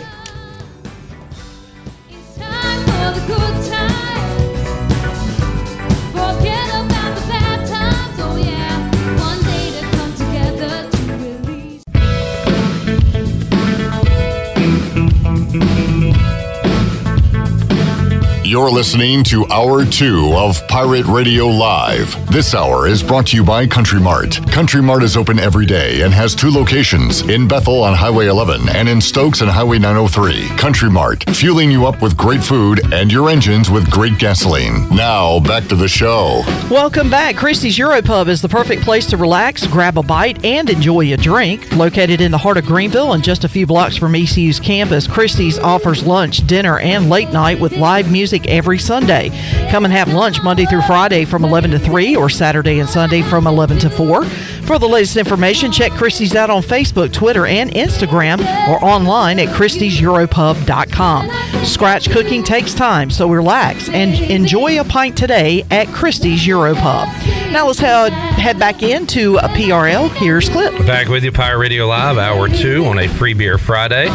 You're 18.54 18.70
listening 18.70 19.24
to 19.24 19.48
Hour 19.48 19.84
2 19.84 20.34
of 20.36 20.68
Pirate 20.68 21.08
Radio 21.08 21.48
Live. 21.48 22.32
This 22.32 22.54
hour 22.54 22.88
is 22.88 23.02
brought 23.02 23.26
to 23.30 23.36
you 23.36 23.44
by 23.44 23.66
Country 23.66 24.00
Mart. 24.00 24.40
Country 24.52 24.80
Mart 24.80 25.02
is 25.02 25.18
open 25.18 25.40
every 25.40 25.66
day 25.66 26.04
and 26.04 26.14
has 26.14 26.36
two 26.36 26.52
locations 26.52 27.22
in 27.22 27.48
Bethel 27.48 27.82
on 27.84 27.96
Highway 27.96 28.28
11 28.28 28.70
and 28.70 28.88
in 28.88 29.02
Stokes 29.02 29.42
on 29.42 29.48
Highway 29.48 29.80
903. 29.80 30.50
Country 30.56 30.92
Mart, 30.92 31.28
fueling 31.32 31.72
you 31.72 31.88
up 31.88 32.00
with 32.00 32.16
great 32.16 32.44
food 32.44 32.94
and 32.94 33.12
your 33.12 33.28
engines 33.28 33.72
with 33.72 33.90
great 33.90 34.20
gasoline. 34.20 34.88
Now, 34.96 35.40
back 35.40 35.68
to 35.70 35.76
the 35.76 35.88
show. 35.88 36.44
Welcome 36.70 37.10
back. 37.10 37.36
Christie's 37.36 37.80
Europub 37.80 38.28
is 38.28 38.44
the 38.44 38.50
perfect 38.50 38.84
place 38.84 39.08
to 39.08 39.18
relax, 39.18 39.66
grab 39.66 39.98
a 39.98 40.04
bite, 40.04 40.46
and 40.46 40.70
enjoy 40.70 41.12
a 41.12 41.18
drink. 41.18 41.76
Located 41.76 42.22
in 42.22 42.30
the 42.30 42.38
heart 42.38 42.58
of 42.58 42.68
Greenville 42.68 43.14
and 43.14 43.24
just 43.24 43.46
a 43.46 43.50
few 43.50 43.66
blocks 43.66 43.98
from 43.98 44.14
ECU's 44.14 44.60
campus, 44.60 45.08
Christie's 45.08 45.58
offers 45.58 46.06
lunch, 46.06 46.46
dinner, 46.46 46.78
and 46.78 47.10
late 47.10 47.34
night 47.34 47.60
with 47.60 47.78
live 47.78 48.12
music 48.12 48.43
every 48.48 48.80
Sunday. 48.80 49.30
Come 49.70 49.86
and 49.86 49.94
have 49.94 50.14
lunch 50.14 50.42
Monday 50.44 50.66
through 50.66 50.82
Friday 50.84 51.26
from 51.26 51.44
11 51.44 51.72
to 51.72 51.80
3 51.80 52.16
or 52.16 52.30
Saturday 52.30 52.80
and 52.80 52.90
Sunday 52.90 53.22
from 53.22 53.48
11 53.48 53.80
to 53.80 53.90
4. 53.90 54.26
For 54.26 54.80
the 54.80 54.88
latest 54.88 55.18
information, 55.18 55.72
check 55.72 55.92
Christie's 55.92 56.36
out 56.36 56.50
on 56.50 56.62
Facebook, 56.62 57.14
Twitter, 57.14 57.46
and 57.46 57.72
Instagram 57.72 58.40
or 58.68 58.84
online 58.84 59.40
at 59.40 59.50
christieseuropub.com. 59.50 61.66
Scratch 61.66 62.10
cooking 62.10 62.44
takes 62.44 62.74
time, 62.74 63.10
so 63.10 63.30
relax 63.30 63.90
and 63.90 64.14
enjoy 64.32 64.80
a 64.80 64.84
pint 64.84 65.18
today 65.18 65.64
at 65.72 65.88
Christie's 65.88 66.46
Europub. 66.46 67.06
Now 67.54 67.68
let's 67.68 67.80
head, 67.80 68.12
head 68.14 68.60
back 68.60 68.84
into 68.84 69.38
uh, 69.38 69.44
a 69.44 69.48
PRL. 69.50 70.10
Here's 70.16 70.50
Clip. 70.50 70.74
Back 70.86 71.08
with 71.08 71.24
you, 71.24 71.32
Pirate 71.32 71.60
Radio 71.60 71.88
Live, 71.88 72.18
hour 72.18 72.50
two 72.50 72.86
on 72.86 73.00
a 73.00 73.08
free 73.08 73.34
beer 73.34 73.58
Friday. 73.58 74.08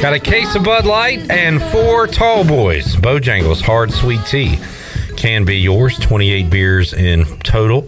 Got 0.00 0.14
a 0.14 0.18
case 0.18 0.54
of 0.54 0.64
Bud 0.64 0.86
Light 0.86 1.30
and 1.30 1.62
four 1.62 2.06
tall 2.06 2.42
boys. 2.42 2.96
Bojangles 2.96 3.60
Hard 3.60 3.92
Sweet 3.92 4.24
Tea 4.24 4.58
can 5.18 5.44
be 5.44 5.58
yours. 5.58 5.98
28 5.98 6.48
beers 6.48 6.94
in 6.94 7.26
total. 7.40 7.86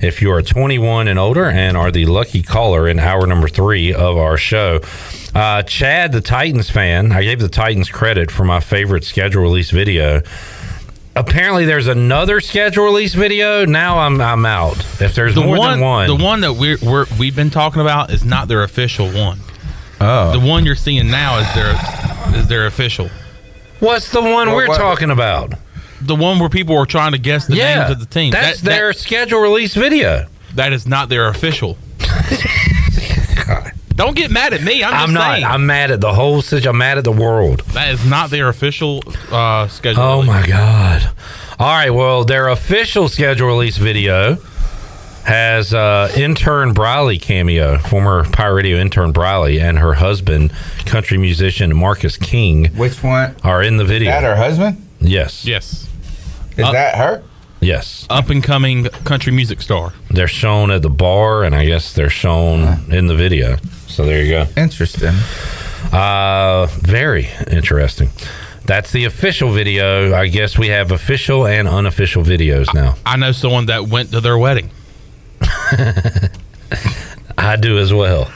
If 0.00 0.22
you 0.22 0.30
are 0.30 0.42
21 0.42 1.08
and 1.08 1.18
older 1.18 1.46
and 1.46 1.76
are 1.76 1.90
the 1.90 2.06
lucky 2.06 2.44
caller 2.44 2.86
in 2.86 3.00
hour 3.00 3.26
number 3.26 3.48
three 3.48 3.92
of 3.92 4.16
our 4.16 4.36
show. 4.36 4.78
Uh, 5.34 5.64
Chad, 5.64 6.12
the 6.12 6.20
Titans 6.20 6.70
fan, 6.70 7.10
I 7.10 7.24
gave 7.24 7.40
the 7.40 7.48
Titans 7.48 7.90
credit 7.90 8.30
for 8.30 8.44
my 8.44 8.60
favorite 8.60 9.02
schedule 9.02 9.42
release 9.42 9.72
video. 9.72 10.22
Apparently, 11.16 11.64
there's 11.64 11.88
another 11.88 12.40
schedule 12.40 12.84
release 12.84 13.14
video. 13.14 13.64
Now 13.66 13.98
I'm 13.98 14.20
I'm 14.20 14.46
out. 14.46 14.78
If 15.00 15.16
there's 15.16 15.34
The 15.34 15.40
more 15.40 15.58
one, 15.58 15.70
than 15.72 15.80
one, 15.80 16.06
the 16.06 16.24
one 16.24 16.40
that 16.42 16.52
we're, 16.52 16.78
we're 16.80 17.06
we've 17.18 17.34
been 17.34 17.50
talking 17.50 17.82
about 17.82 18.12
is 18.12 18.24
not 18.24 18.46
their 18.46 18.62
official 18.62 19.10
one. 19.10 19.40
Oh, 20.00 20.32
The 20.32 20.40
one 20.40 20.64
you're 20.64 20.74
seeing 20.74 21.10
now 21.10 21.38
is 21.38 21.54
their 21.54 22.38
is 22.40 22.46
their 22.48 22.66
official. 22.66 23.10
What's 23.80 24.10
the 24.10 24.20
one 24.22 24.48
Well, 24.48 24.56
we're 24.56 24.68
what- 24.68 24.78
talking 24.78 25.10
about? 25.10 25.54
The 26.02 26.14
one 26.14 26.38
where 26.38 26.48
people 26.48 26.74
were 26.76 26.86
trying 26.86 27.12
to 27.12 27.18
guess 27.18 27.46
the 27.46 27.56
yeah, 27.56 27.80
names 27.80 27.90
of 27.90 28.00
the 28.00 28.06
team. 28.06 28.30
That's 28.32 28.60
That- 28.60 28.64
that- 28.64 28.70
their 28.76 28.92
schedule 28.94 29.40
release 29.40 29.74
video. 29.74 30.26
That 30.54 30.72
is 30.72 30.86
not 30.86 31.08
their 31.10 31.28
official. 31.28 31.76
Don't 33.94 34.16
get 34.16 34.30
mad 34.30 34.54
at 34.54 34.62
me. 34.62 34.82
I'm, 34.82 34.92
just 34.92 35.02
I'm 35.08 35.12
not. 35.12 35.32
saying. 35.34 35.44
I'm 35.44 35.66
mad 35.66 35.90
at 35.90 36.00
the 36.00 36.14
whole 36.14 36.40
situation. 36.40 36.70
I'm 36.70 36.78
mad 36.78 36.96
at 36.96 37.04
the 37.04 37.12
world. 37.12 37.60
that 37.74 37.90
is 37.92 38.04
not 38.06 38.30
their 38.30 38.48
official 38.48 39.02
uh, 39.30 39.68
schedule. 39.68 40.02
Oh 40.02 40.14
release. 40.22 40.26
my 40.28 40.46
god! 40.46 41.10
All 41.58 41.68
right. 41.68 41.90
Well, 41.90 42.24
their 42.24 42.48
official 42.48 43.08
schedule 43.10 43.48
release 43.48 43.76
video 43.76 44.36
has 45.24 45.72
uh, 45.74 46.12
intern 46.16 46.72
Briley 46.72 47.18
cameo, 47.18 47.78
former 47.78 48.24
Pirate 48.30 48.54
Radio 48.54 48.78
intern 48.78 49.12
Briley, 49.12 49.60
and 49.60 49.78
her 49.78 49.94
husband, 49.94 50.52
country 50.86 51.18
musician 51.18 51.76
Marcus 51.76 52.16
King, 52.16 52.66
which 52.76 53.02
one? 53.02 53.34
are 53.44 53.62
in 53.62 53.76
the 53.76 53.84
video. 53.84 54.10
That 54.10 54.22
her 54.24 54.36
husband? 54.36 54.86
yes. 55.00 55.44
Yes. 55.44 55.88
Is 56.56 56.64
Uh, 56.64 56.72
that 56.72 56.96
her? 56.96 57.22
Yes. 57.60 58.06
Up 58.08 58.30
and 58.30 58.42
coming 58.42 58.84
country 59.04 59.32
music 59.32 59.60
star. 59.60 59.92
They're 60.08 60.26
shown 60.28 60.70
at 60.70 60.80
the 60.82 60.88
bar, 60.90 61.44
and 61.44 61.54
I 61.54 61.66
guess 61.66 61.92
they're 61.92 62.08
shown 62.10 62.90
in 62.90 63.06
the 63.06 63.14
video. 63.14 63.56
So 63.86 64.04
there 64.06 64.22
you 64.22 64.30
go. 64.30 64.46
Interesting. 64.56 65.14
Uh, 65.92 66.66
very 66.80 67.28
interesting. 67.50 68.08
That's 68.64 68.92
the 68.92 69.04
official 69.04 69.50
video. 69.52 70.14
I 70.14 70.28
guess 70.28 70.56
we 70.56 70.68
have 70.68 70.90
official 70.92 71.46
and 71.46 71.66
unofficial 71.68 72.22
videos 72.22 72.72
now. 72.72 72.96
I 73.04 73.16
know 73.16 73.32
someone 73.32 73.66
that 73.66 73.88
went 73.88 74.10
to 74.12 74.20
their 74.20 74.38
wedding. 74.38 74.70
I 77.38 77.56
do 77.60 77.78
as 77.78 77.92
well. 77.92 78.30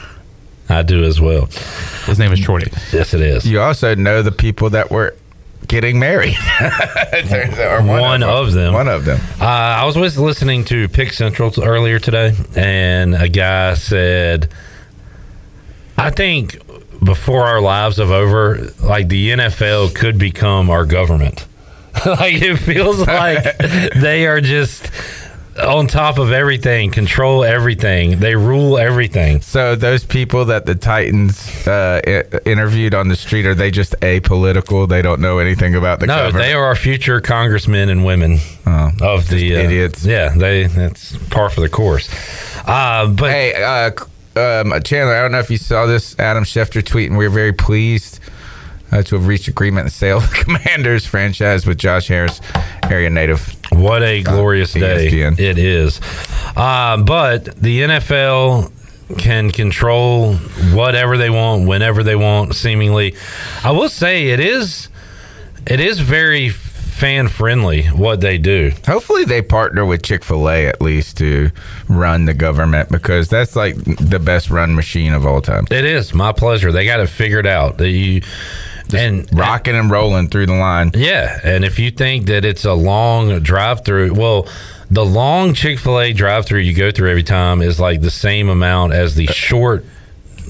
I 0.69 0.81
do 0.81 1.03
as 1.03 1.21
well. 1.21 1.45
His 2.05 2.17
name 2.19 2.31
is 2.31 2.39
Shorty. 2.39 2.71
Yes, 2.91 3.13
it 3.13 3.21
is. 3.21 3.45
You 3.45 3.61
also 3.61 3.93
know 3.95 4.21
the 4.21 4.31
people 4.31 4.71
that 4.71 4.89
were 4.89 5.15
getting 5.67 5.99
married. 5.99 6.37
Or 7.59 7.81
One 7.81 8.23
of 8.23 8.53
them. 8.53 8.73
One 8.73 8.87
of 8.87 9.05
them. 9.05 9.19
Uh, 9.39 9.45
I 9.45 9.85
was 9.85 9.97
was 9.97 10.17
listening 10.17 10.65
to 10.65 10.87
Pick 10.89 11.13
Central 11.13 11.51
earlier 11.61 11.97
today, 11.99 12.35
and 12.55 13.15
a 13.15 13.29
guy 13.29 13.73
said, 13.75 14.51
"I 15.97 16.09
think 16.09 16.59
before 17.03 17.45
our 17.45 17.61
lives 17.61 17.99
of 17.99 18.11
over, 18.11 18.69
like 18.81 19.07
the 19.07 19.31
NFL 19.31 19.95
could 19.95 20.17
become 20.17 20.69
our 20.69 20.85
government. 20.85 21.47
like 22.05 22.33
it 22.41 22.57
feels 22.57 22.99
like 22.99 23.57
they 23.95 24.27
are 24.27 24.41
just." 24.41 24.89
On 25.63 25.87
top 25.87 26.17
of 26.17 26.33
everything, 26.33 26.91
control 26.91 27.45
everything. 27.45 28.19
They 28.19 28.35
rule 28.35 28.77
everything. 28.77 29.39
So 29.41 29.75
those 29.75 30.03
people 30.03 30.43
that 30.45 30.65
the 30.65 30.75
Titans 30.75 31.65
uh, 31.65 32.01
i- 32.05 32.39
interviewed 32.45 32.93
on 32.93 33.07
the 33.07 33.15
street 33.15 33.45
are 33.45 33.55
they 33.55 33.71
just 33.71 33.93
apolitical? 34.01 34.87
They 34.89 35.01
don't 35.01 35.21
know 35.21 35.37
anything 35.39 35.73
about 35.75 36.01
the 36.01 36.07
no, 36.07 36.15
government? 36.15 36.43
they 36.45 36.53
are 36.53 36.65
our 36.65 36.75
future 36.75 37.21
congressmen 37.21 37.87
and 37.87 38.03
women 38.03 38.39
Oh, 38.67 38.91
of 39.01 39.29
the 39.29 39.55
uh, 39.55 39.59
idiots. 39.61 40.03
Yeah, 40.05 40.35
they 40.35 40.63
that's 40.67 41.15
par 41.29 41.49
for 41.49 41.61
the 41.61 41.69
course. 41.69 42.09
Uh, 42.67 43.07
but 43.07 43.31
Hey, 43.31 43.53
uh, 43.53 43.91
um, 44.37 44.73
Chandler, 44.83 45.15
I 45.15 45.21
don't 45.21 45.31
know 45.31 45.39
if 45.39 45.49
you 45.49 45.57
saw 45.57 45.85
this 45.85 46.19
Adam 46.19 46.43
Schefter 46.43 46.83
tweet, 46.85 47.09
and 47.09 47.17
we're 47.17 47.29
very 47.29 47.53
pleased 47.53 48.19
uh, 48.91 49.01
to 49.03 49.15
have 49.15 49.27
reached 49.27 49.47
agreement 49.47 49.87
to 49.87 49.93
sale 49.93 50.19
the 50.19 50.27
Commanders 50.43 51.05
franchise 51.05 51.65
with 51.65 51.77
Josh 51.77 52.07
Harris, 52.07 52.41
area 52.83 53.09
native. 53.09 53.55
What 53.71 54.03
a 54.03 54.23
glorious 54.23 54.73
day 54.73 55.09
ESPN. 55.09 55.39
it 55.39 55.57
is. 55.57 55.99
Uh, 56.55 56.97
but 57.03 57.45
the 57.55 57.81
NFL 57.81 58.71
can 59.17 59.51
control 59.51 60.33
whatever 60.73 61.17
they 61.17 61.29
want, 61.29 61.67
whenever 61.67 62.03
they 62.03 62.15
want, 62.15 62.55
seemingly. 62.55 63.15
I 63.63 63.71
will 63.71 63.89
say 63.89 64.29
it 64.29 64.39
is 64.39 64.89
it 65.67 65.79
is 65.79 65.99
very 65.99 66.49
fan 66.49 67.27
friendly 67.27 67.83
what 67.87 68.21
they 68.21 68.37
do. 68.37 68.71
Hopefully, 68.85 69.25
they 69.25 69.41
partner 69.41 69.85
with 69.85 70.01
Chick 70.01 70.23
Fil 70.23 70.49
A 70.49 70.65
at 70.67 70.81
least 70.81 71.17
to 71.17 71.51
run 71.89 72.25
the 72.25 72.33
government 72.33 72.89
because 72.89 73.27
that's 73.27 73.55
like 73.55 73.75
the 73.83 74.19
best 74.19 74.49
run 74.49 74.75
machine 74.75 75.13
of 75.13 75.25
all 75.25 75.41
time. 75.41 75.65
It 75.69 75.85
is 75.85 76.13
my 76.13 76.31
pleasure. 76.31 76.71
They 76.71 76.85
got 76.85 76.99
it 77.01 77.07
figured 77.07 77.45
out. 77.45 77.77
That 77.77 77.89
you 77.89 78.21
and 78.93 79.27
Rocking 79.33 79.75
and 79.75 79.89
rolling 79.89 80.29
through 80.29 80.47
the 80.47 80.55
line. 80.55 80.91
Yeah, 80.93 81.39
and 81.43 81.63
if 81.63 81.79
you 81.79 81.91
think 81.91 82.27
that 82.27 82.45
it's 82.45 82.65
a 82.65 82.73
long 82.73 83.39
drive 83.39 83.85
through, 83.85 84.13
well, 84.13 84.47
the 84.91 85.05
long 85.05 85.53
Chick 85.53 85.79
Fil 85.79 85.99
A 85.99 86.13
drive-through 86.13 86.59
you 86.59 86.73
go 86.73 86.91
through 86.91 87.09
every 87.09 87.23
time 87.23 87.61
is 87.61 87.79
like 87.79 88.01
the 88.01 88.11
same 88.11 88.49
amount 88.49 88.93
as 88.93 89.15
the 89.15 89.27
short 89.27 89.83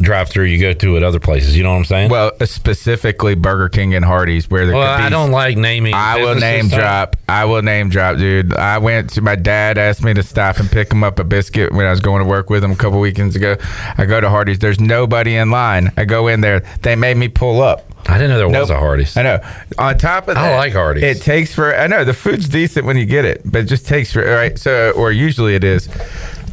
drive-through 0.01 0.45
you 0.45 0.59
go 0.59 0.73
to 0.73 0.97
at 0.97 1.03
other 1.03 1.19
places. 1.19 1.57
You 1.57 1.63
know 1.63 1.71
what 1.71 1.77
I'm 1.77 1.85
saying? 1.85 2.09
Well, 2.09 2.31
uh, 2.39 2.45
specifically 2.45 3.35
Burger 3.35 3.69
King 3.69 3.93
and 3.93 4.05
Hardee's, 4.05 4.49
where 4.49 4.65
there 4.65 4.75
Well, 4.75 4.87
I 4.87 5.09
don't 5.09 5.31
like 5.31 5.57
naming. 5.57 5.93
I 5.93 6.17
will 6.23 6.35
name 6.35 6.67
drop. 6.67 7.15
I 7.27 7.45
will 7.45 7.61
name 7.61 7.89
drop, 7.89 8.17
dude. 8.17 8.53
I 8.53 8.77
went 8.77 9.11
to 9.11 9.21
my 9.21 9.35
dad 9.35 9.77
asked 9.77 10.03
me 10.03 10.13
to 10.13 10.23
stop 10.23 10.57
and 10.57 10.69
pick 10.69 10.91
him 10.91 11.03
up 11.03 11.19
a 11.19 11.23
biscuit 11.23 11.71
when 11.71 11.85
I 11.85 11.91
was 11.91 11.99
going 11.99 12.23
to 12.23 12.29
work 12.29 12.49
with 12.49 12.63
him 12.63 12.71
a 12.71 12.75
couple 12.75 12.99
weekends 12.99 13.35
ago. 13.35 13.55
I 13.97 14.05
go 14.05 14.21
to 14.21 14.29
Hardee's. 14.29 14.59
There's 14.59 14.79
nobody 14.79 15.35
in 15.35 15.51
line. 15.51 15.91
I 15.97 16.05
go 16.05 16.27
in 16.27 16.41
there. 16.41 16.61
They 16.81 16.95
made 16.95 17.17
me 17.17 17.27
pull 17.27 17.61
up. 17.61 17.91
I 18.07 18.19
didn't 18.19 18.29
know 18.29 18.37
there 18.37 18.61
was 18.61 18.69
a 18.69 18.77
Hardee's. 18.77 19.17
I 19.17 19.23
know. 19.23 19.39
On 19.79 19.97
top 19.97 20.27
of 20.27 20.35
that, 20.35 20.53
I 20.53 20.55
like 20.55 20.73
Hardee's. 20.73 21.03
It 21.03 21.21
takes 21.21 21.53
for. 21.53 21.75
I 21.75 21.87
know 21.87 22.03
the 22.03 22.13
food's 22.13 22.47
decent 22.47 22.85
when 22.85 22.97
you 22.97 23.05
get 23.05 23.25
it, 23.25 23.41
but 23.43 23.61
it 23.61 23.65
just 23.65 23.87
takes 23.87 24.13
for. 24.13 24.23
Right. 24.23 24.57
So, 24.59 24.91
or 24.91 25.11
usually 25.11 25.55
it 25.55 25.63
is. 25.63 25.89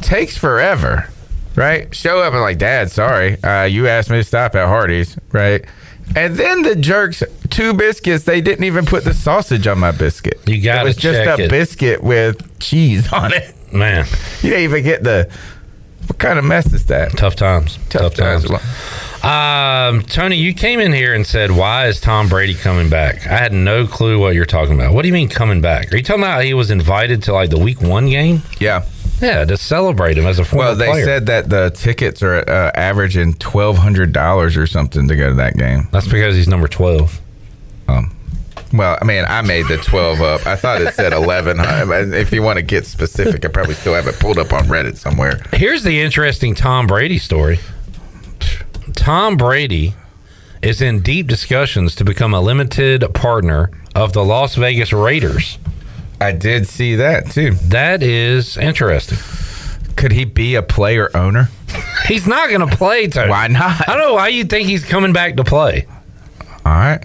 Takes 0.01 0.35
forever. 0.35 1.09
Right. 1.55 1.93
Show 1.93 2.19
up 2.21 2.33
and 2.33 2.41
like, 2.41 2.57
Dad, 2.57 2.89
sorry, 2.91 3.41
uh, 3.43 3.63
you 3.63 3.87
asked 3.87 4.09
me 4.09 4.17
to 4.17 4.23
stop 4.23 4.55
at 4.55 4.67
Hardee's. 4.67 5.17
Right. 5.31 5.63
And 6.15 6.35
then 6.35 6.63
the 6.63 6.75
jerks, 6.75 7.23
two 7.49 7.73
biscuits. 7.73 8.25
They 8.25 8.41
didn't 8.41 8.65
even 8.65 8.85
put 8.85 9.03
the 9.03 9.13
sausage 9.13 9.67
on 9.67 9.79
my 9.79 9.91
biscuit. 9.91 10.39
You 10.45 10.61
gotta 10.61 10.81
It 10.81 10.83
was 10.83 10.95
just 10.97 11.19
a 11.39 11.43
it. 11.45 11.49
biscuit 11.49 12.03
with 12.03 12.59
cheese 12.59 13.11
on 13.13 13.33
it. 13.33 13.55
Man, 13.71 14.05
You 14.41 14.49
didn't 14.49 14.63
even 14.65 14.83
get 14.83 15.03
the. 15.03 15.29
What 16.07 16.19
kind 16.19 16.37
of 16.37 16.43
mess 16.45 16.71
is 16.73 16.85
that? 16.87 17.11
tough 17.17 17.35
times. 17.37 17.79
Tough, 17.89 18.13
times. 18.15 18.45
Um, 19.23 20.01
Tony, 20.03 20.35
you 20.35 20.53
came 20.53 20.81
in 20.81 20.91
here 20.91 21.13
and 21.13 21.25
said, 21.25 21.49
"Why 21.51 21.87
is 21.87 22.01
Tom 22.01 22.27
Brady 22.27 22.53
coming 22.55 22.89
back?" 22.89 23.25
I 23.25 23.37
had 23.37 23.53
no 23.53 23.87
clue 23.87 24.19
what 24.19 24.35
you're 24.35 24.45
talking 24.45 24.75
about. 24.75 24.93
What 24.93 25.03
do 25.03 25.07
you 25.07 25.13
mean 25.13 25.29
coming 25.29 25.61
back? 25.61 25.93
Are 25.93 25.95
you 25.97 26.03
talking 26.03 26.21
about 26.23 26.43
he 26.43 26.53
was 26.53 26.69
invited 26.71 27.23
to 27.23 27.33
like 27.33 27.49
the 27.51 27.57
Week 27.57 27.79
One 27.81 28.09
game? 28.09 28.41
Yeah. 28.59 28.83
Yeah, 29.23 29.45
to 29.45 29.55
celebrate 29.57 30.17
him 30.17 30.25
as 30.25 30.37
a 30.37 30.43
former 30.45 30.65
Well, 30.65 30.75
they 30.75 30.87
player. 30.89 31.05
said 31.05 31.25
that 31.27 31.49
the 31.49 31.71
tickets 31.71 32.21
are 32.21 32.37
uh, 32.47 32.71
averaging 32.75 33.35
twelve 33.35 33.77
hundred 33.77 34.11
dollars 34.11 34.57
or 34.57 34.67
something 34.67 35.07
to 35.07 35.15
go 35.15 35.29
to 35.29 35.35
that 35.35 35.55
game. 35.55 35.87
That's 35.91 36.07
because 36.07 36.35
he's 36.35 36.47
number 36.49 36.67
twelve. 36.67 37.21
Um, 37.87 38.13
well, 38.73 38.97
I 39.01 39.05
mean, 39.05 39.23
I 39.27 39.41
made 39.41 39.67
the 39.67 39.77
twelve 39.77 40.21
up. 40.21 40.45
I 40.45 40.55
thought 40.57 40.81
it 40.81 40.93
said 40.93 41.13
eleven. 41.13 41.57
if 42.13 42.33
you 42.33 42.41
want 42.41 42.57
to 42.57 42.63
get 42.63 42.85
specific, 42.85 43.45
I 43.45 43.47
probably 43.47 43.75
still 43.75 43.93
have 43.93 44.07
it 44.07 44.19
pulled 44.19 44.39
up 44.39 44.51
on 44.51 44.65
Reddit 44.65 44.97
somewhere. 44.97 45.41
Here's 45.53 45.83
the 45.83 46.01
interesting 46.01 46.53
Tom 46.53 46.85
Brady 46.87 47.17
story. 47.17 47.59
Tom 48.93 49.37
Brady 49.37 49.95
is 50.61 50.81
in 50.81 51.01
deep 51.01 51.27
discussions 51.27 51.95
to 51.95 52.03
become 52.03 52.33
a 52.33 52.41
limited 52.41 53.05
partner 53.13 53.69
of 53.95 54.13
the 54.13 54.23
Las 54.23 54.55
Vegas 54.55 54.91
Raiders. 54.91 55.57
I 56.23 56.31
did 56.31 56.67
see 56.67 56.95
that 56.95 57.31
too. 57.31 57.51
That 57.65 58.01
is 58.03 58.57
interesting. 58.57 59.17
Could 59.95 60.11
he 60.11 60.25
be 60.25 60.55
a 60.55 60.61
player 60.63 61.09
owner? 61.15 61.49
He's 62.07 62.27
not 62.27 62.49
going 62.49 62.67
to 62.67 62.75
play. 62.75 63.07
Tony. 63.07 63.29
Why 63.29 63.47
not? 63.47 63.87
I 63.87 63.95
don't 63.95 63.99
know 64.07 64.15
why 64.15 64.27
you 64.29 64.43
think 64.43 64.67
he's 64.67 64.83
coming 64.83 65.13
back 65.13 65.37
to 65.37 65.43
play. 65.43 65.87
All 66.65 66.73
right. 66.73 67.01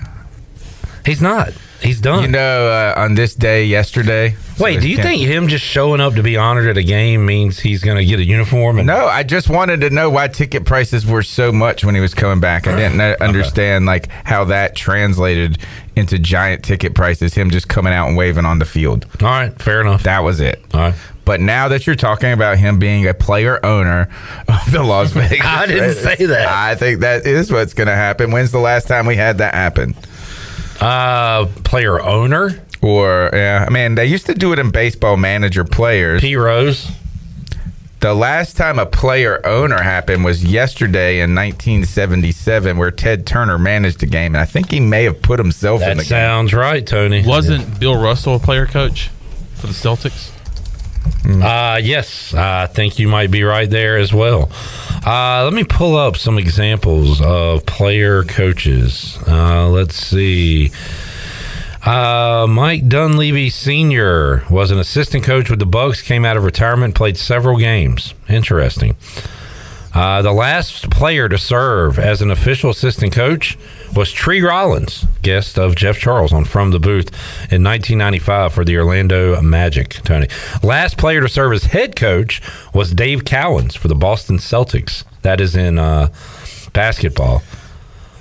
He's 1.07 1.23
not. 1.23 1.53
He's 1.81 2.01
done. 2.01 2.23
You 2.25 2.29
know, 2.29 2.67
uh, 2.69 2.95
on 3.01 3.15
this 3.15 3.37
day 3.37 3.65
yesterday. 3.65 4.35
Wait, 4.59 4.81
do 4.81 4.89
you 4.89 4.97
think 4.97 5.23
him 5.23 5.47
just 5.47 5.65
showing 5.65 6.01
up 6.01 6.15
to 6.15 6.23
be 6.25 6.37
honored 6.37 6.67
at 6.67 6.77
a 6.77 6.83
game 6.83 7.25
means 7.25 7.61
he's 7.61 7.85
going 7.85 7.97
to 7.97 8.05
get 8.05 8.19
a 8.19 8.25
uniform? 8.25 8.79
And 8.79 8.87
No, 8.89 9.07
I 9.07 9.23
just 9.23 9.49
wanted 9.49 9.83
to 9.83 9.91
know 9.91 10.11
why 10.11 10.27
ticket 10.27 10.65
prices 10.67 11.07
were 11.07 11.23
so 11.23 11.53
much 11.53 11.85
when 11.85 11.95
he 11.95 12.01
was 12.01 12.15
coming 12.15 12.41
back. 12.41 12.67
I 12.67 12.75
didn't 12.75 12.97
know- 12.97 13.15
understand 13.21 13.87
like 13.87 14.09
how 14.25 14.45
that 14.47 14.75
translated 14.75 15.59
into 15.99 16.19
giant 16.19 16.65
ticket 16.65 16.95
prices. 16.95 17.35
Him 17.35 17.51
just 17.51 17.69
coming 17.69 17.93
out 17.93 18.09
and 18.09 18.17
waving 18.17 18.45
on 18.47 18.59
the 18.59 18.65
field. 18.65 19.07
All 19.21 19.29
right, 19.29 19.53
fair 19.61 19.81
enough. 19.81 20.05
That 20.05 20.21
was 20.21 20.41
it. 20.41 20.63
All 20.73 20.81
right. 20.81 20.95
But 21.25 21.41
now 21.41 21.69
that 21.69 21.87
you're 21.87 21.97
talking 21.97 22.33
about 22.33 22.57
him 22.57 22.79
being 22.79 23.07
a 23.07 23.13
player 23.13 23.65
owner 23.65 24.09
of 24.49 24.73
the 24.73 24.83
Las 24.83 25.11
Vegas, 25.13 25.45
I 25.45 25.67
didn't 25.67 25.95
say 25.97 26.25
that. 26.27 26.49
I 26.49 26.75
think 26.75 27.01
that 27.01 27.27
is 27.27 27.53
what's 27.53 27.75
going 27.75 27.89
to 27.89 27.95
happen. 27.95 28.31
When's 28.31 28.51
the 28.51 28.59
last 28.59 28.89
time 28.89 29.05
we 29.05 29.17
had 29.17 29.39
that 29.39 29.53
happen? 29.55 29.95
Uh, 30.81 31.47
player 31.65 32.01
owner 32.01 32.63
Or 32.81 33.31
yeah, 33.33 33.65
I 33.67 33.71
mean, 33.71 33.97
they 33.97 34.07
used 34.07 34.27
to 34.27 34.35
do 34.35 34.53
it 34.53 34.59
in 34.61 34.71
baseball 34.71 35.17
manager 35.17 35.65
players. 35.65 36.21
P 36.21 36.37
Rose. 36.37 36.91
The 38.01 38.15
last 38.15 38.57
time 38.57 38.79
a 38.79 38.87
player 38.87 39.45
owner 39.45 39.83
happened 39.83 40.25
was 40.25 40.45
yesterday 40.45 41.17
in 41.21 41.35
1977, 41.35 42.77
where 42.79 42.93
Ted 42.93 43.27
Turner 43.27 43.59
managed 43.59 44.01
a 44.05 44.07
game, 44.07 44.37
and 44.37 44.41
I 44.41 44.45
think 44.45 44.71
he 44.71 44.79
may 44.79 45.03
have 45.05 45.21
put 45.21 45.41
himself 45.41 45.83
in 45.83 45.89
That 45.89 45.95
the 45.97 46.03
game. 46.03 46.09
sounds 46.09 46.55
right, 46.55 46.87
Tony. 46.87 47.27
Wasn't 47.27 47.81
Bill 47.81 48.01
Russell 48.01 48.37
a 48.37 48.39
player 48.39 48.67
coach 48.67 49.09
for 49.57 49.67
the 49.67 49.73
Celtics? 49.73 50.31
Uh, 51.27 51.79
yes, 51.83 52.33
I 52.35 52.67
think 52.67 52.99
you 53.01 53.09
might 53.09 53.31
be 53.33 53.43
right 53.43 53.69
there 53.69 53.97
as 53.99 54.13
well. 54.15 54.49
Uh, 55.05 55.43
let 55.45 55.53
me 55.53 55.65
pull 55.65 55.97
up 55.97 56.17
some 56.17 56.39
examples 56.39 57.21
of 57.21 57.67
player 57.67 58.23
coaches. 58.23 59.19
Uh, 59.27 59.69
let's 59.69 59.97
see. 59.97 60.71
Uh, 61.85 62.47
Mike 62.49 62.89
Dunleavy 62.89 63.51
Sr. 63.51 64.45
was 64.51 64.71
an 64.71 64.79
assistant 64.79 65.25
coach 65.25 65.49
with 65.49 65.59
the 65.59 65.67
Bucks, 65.67 66.03
came 66.03 66.25
out 66.25 66.37
of 66.37 66.45
retirement, 66.45 66.95
played 66.95 67.17
several 67.17 67.57
games. 67.57 68.15
Interesting. 68.29 68.97
Uh, 69.95 70.21
the 70.23 70.33
last 70.33 70.91
player 70.91 71.29
to 71.29 71.39
serve 71.39 71.99
as 71.99 72.21
an 72.21 72.31
official 72.31 72.71
assistant 72.71 73.13
coach 73.13 73.57
was 73.97 74.13
Tree 74.13 74.41
Rollins, 74.43 75.07
guest 75.23 75.59
of 75.59 75.75
Jeff 75.77 75.99
Charles 75.99 76.33
on 76.33 76.45
From 76.45 76.71
the 76.73 76.79
Booth 76.79 77.09
in 77.51 77.65
1995 77.65 78.53
for 78.53 78.65
the 78.65 78.77
Orlando 78.77 79.41
Magic. 79.41 79.91
Tony. 80.05 80.29
Last 80.63 80.99
player 80.99 81.21
to 81.23 81.29
serve 81.29 81.53
as 81.53 81.65
head 81.65 81.97
coach 81.97 82.43
was 82.75 82.93
Dave 82.93 83.25
Cowens 83.25 83.77
for 83.77 83.89
the 83.89 83.95
Boston 83.95 84.37
Celtics. 84.37 85.05
That 85.23 85.41
is 85.41 85.57
in 85.57 85.79
uh, 85.79 86.09
basketball. 86.73 87.41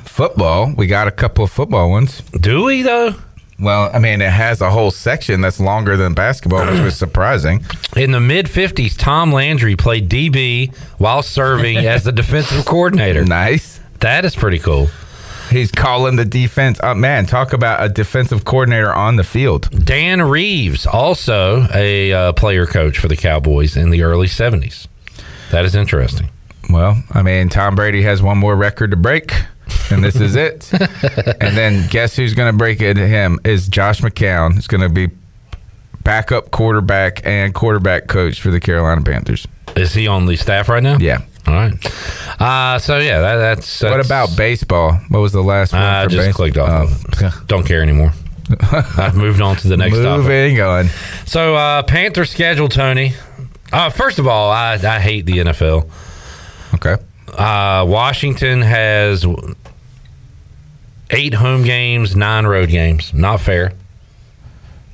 Football, 0.05 0.73
we 0.75 0.87
got 0.87 1.07
a 1.07 1.11
couple 1.11 1.43
of 1.43 1.51
football 1.51 1.91
ones. 1.91 2.21
Do 2.39 2.63
we, 2.63 2.81
though? 2.81 3.13
Well, 3.59 3.89
I 3.91 3.97
mean, 3.97 4.21
it 4.21 4.29
has 4.29 4.61
a 4.61 4.69
whole 4.69 4.91
section 4.91 5.41
that's 5.41 5.59
longer 5.59 5.97
than 5.97 6.13
basketball, 6.13 6.65
which 6.67 6.79
was 6.81 6.95
surprising. 6.95 7.65
In 7.95 8.11
the 8.11 8.19
mid 8.19 8.45
50s, 8.45 8.95
Tom 8.95 9.31
Landry 9.31 9.75
played 9.75 10.09
DB 10.09 10.75
while 10.99 11.23
serving 11.23 11.77
as 11.77 12.03
the 12.03 12.11
defensive 12.11 12.65
coordinator. 12.65 13.25
Nice. 13.25 13.79
That 13.99 14.25
is 14.25 14.35
pretty 14.35 14.59
cool. 14.59 14.89
He's 15.49 15.71
calling 15.71 16.17
the 16.17 16.25
defense 16.25 16.79
up. 16.81 16.97
Man, 16.97 17.25
talk 17.25 17.53
about 17.53 17.83
a 17.83 17.89
defensive 17.89 18.45
coordinator 18.45 18.93
on 18.93 19.15
the 19.15 19.23
field. 19.23 19.69
Dan 19.85 20.21
Reeves, 20.21 20.85
also 20.85 21.67
a 21.73 22.11
uh, 22.11 22.33
player 22.33 22.65
coach 22.67 22.99
for 22.99 23.07
the 23.07 23.15
Cowboys 23.15 23.77
in 23.77 23.89
the 23.89 24.03
early 24.03 24.27
70s. 24.27 24.87
That 25.51 25.65
is 25.65 25.73
interesting. 25.73 26.29
Well, 26.69 27.01
I 27.11 27.21
mean, 27.23 27.47
Tom 27.49 27.75
Brady 27.75 28.01
has 28.01 28.21
one 28.21 28.37
more 28.37 28.55
record 28.55 28.91
to 28.91 28.97
break, 28.97 29.33
and 29.91 30.03
this 30.03 30.15
is 30.15 30.35
it. 30.35 30.71
and 31.41 31.55
then 31.57 31.87
guess 31.89 32.15
who's 32.15 32.33
going 32.33 32.51
to 32.51 32.57
break 32.57 32.81
it? 32.81 32.97
Him 32.97 33.39
is 33.43 33.67
Josh 33.67 34.01
McCown. 34.01 34.53
He's 34.53 34.67
going 34.67 34.81
to 34.81 34.89
be 34.89 35.09
backup 36.03 36.51
quarterback 36.51 37.25
and 37.25 37.53
quarterback 37.53 38.07
coach 38.07 38.41
for 38.41 38.51
the 38.51 38.59
Carolina 38.59 39.01
Panthers. 39.01 39.47
Is 39.75 39.93
he 39.93 40.07
on 40.07 40.25
the 40.25 40.35
staff 40.35 40.69
right 40.69 40.81
now? 40.81 40.97
Yeah. 40.97 41.21
All 41.45 41.53
right. 41.53 42.41
Uh, 42.41 42.79
so, 42.79 42.97
yeah, 42.99 43.21
that, 43.21 43.35
that's, 43.37 43.81
What 43.81 44.05
about 44.05 44.35
baseball? 44.35 44.93
What 45.09 45.19
was 45.19 45.31
the 45.31 45.41
last 45.43 45.73
one? 45.73 45.81
I 45.81 46.03
for 46.03 46.09
just 46.09 46.27
base- 46.27 46.35
clicked 46.35 46.57
off. 46.57 47.03
Oh. 47.21 47.43
Don't 47.47 47.65
care 47.65 47.81
anymore. 47.81 48.11
I've 48.97 49.15
moved 49.15 49.41
on 49.41 49.55
to 49.57 49.67
the 49.67 49.77
next 49.77 49.97
topic. 49.97 50.23
Moving 50.23 50.61
on. 50.61 50.87
So, 51.25 51.55
uh, 51.55 51.83
Panther 51.83 52.25
schedule, 52.25 52.69
Tony. 52.69 53.13
Uh, 53.71 53.89
first 53.89 54.19
of 54.19 54.27
all, 54.27 54.49
I, 54.51 54.73
I 54.75 54.99
hate 54.99 55.25
the 55.25 55.39
NFL. 55.39 55.89
Okay. 56.75 56.95
Uh, 57.37 57.85
Washington 57.87 58.61
has 58.61 59.25
eight 61.11 61.33
home 61.35 61.63
games, 61.63 62.15
nine 62.15 62.45
road 62.45 62.69
games. 62.69 63.13
Not 63.13 63.41
fair. 63.41 63.73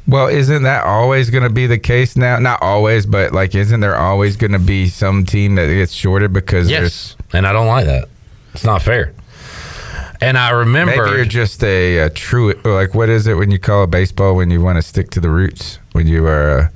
Well, 0.05 0.27
isn't 0.27 0.63
that 0.63 0.83
always 0.83 1.29
going 1.29 1.43
to 1.43 1.49
be 1.49 1.65
the 1.65 1.77
case 1.79 2.17
now? 2.17 2.37
Not 2.37 2.61
always, 2.61 3.05
but 3.05 3.31
like, 3.31 3.55
isn't 3.55 3.79
there 3.79 3.95
always 3.95 4.35
going 4.35 4.51
to 4.51 4.59
be 4.59 4.87
some 4.89 5.25
team 5.25 5.55
that 5.55 5.67
gets 5.67 5.93
shorted 5.93 6.33
because 6.33 6.69
Yes, 6.69 7.15
and 7.31 7.47
I 7.47 7.53
don't 7.53 7.67
like 7.67 7.85
that. 7.85 8.09
It's 8.53 8.65
not 8.65 8.81
fair. 8.81 9.13
And 10.19 10.37
I 10.37 10.51
remember 10.51 11.05
maybe 11.05 11.17
you're 11.17 11.25
just 11.25 11.63
a, 11.63 11.97
a 11.99 12.09
true 12.09 12.53
like 12.63 12.93
what 12.93 13.09
is 13.09 13.27
it 13.27 13.33
when 13.33 13.51
you 13.51 13.59
call 13.59 13.83
it 13.83 13.91
baseball 13.91 14.35
when 14.35 14.49
you 14.49 14.61
want 14.61 14.77
to 14.77 14.81
stick 14.81 15.09
to 15.11 15.19
the 15.19 15.29
roots 15.29 15.79
when 15.91 16.07
you 16.07 16.25
are 16.25 16.57
a 16.57 16.71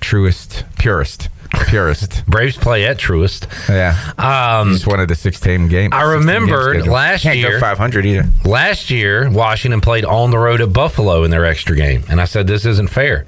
truest 0.00 0.64
purist 0.78 1.28
purist. 1.50 2.24
Braves 2.26 2.56
play 2.56 2.86
at 2.86 2.98
truest. 2.98 3.46
Yeah, 3.68 3.96
Um, 4.18 4.68
you 4.68 4.74
just 4.74 4.86
wanted 4.86 5.10
a 5.10 5.14
sixteen 5.14 5.68
games. 5.68 5.92
I 5.94 6.00
16 6.02 6.10
game 6.10 6.18
remembered 6.20 6.86
last 6.86 7.22
Can't 7.22 7.38
year- 7.38 7.52
go 7.52 7.60
five 7.60 7.78
hundred 7.78 8.06
either. 8.06 8.28
Last 8.44 8.90
year, 8.90 9.28
Washington 9.30 9.80
played 9.80 10.04
on 10.04 10.30
the 10.30 10.38
road 10.38 10.60
at 10.60 10.72
Buffalo 10.72 11.24
in 11.24 11.30
their 11.30 11.44
extra 11.44 11.76
game, 11.76 12.04
and 12.08 12.20
I 12.20 12.24
said 12.24 12.46
this 12.46 12.64
isn't 12.66 12.88
fair. 12.90 13.26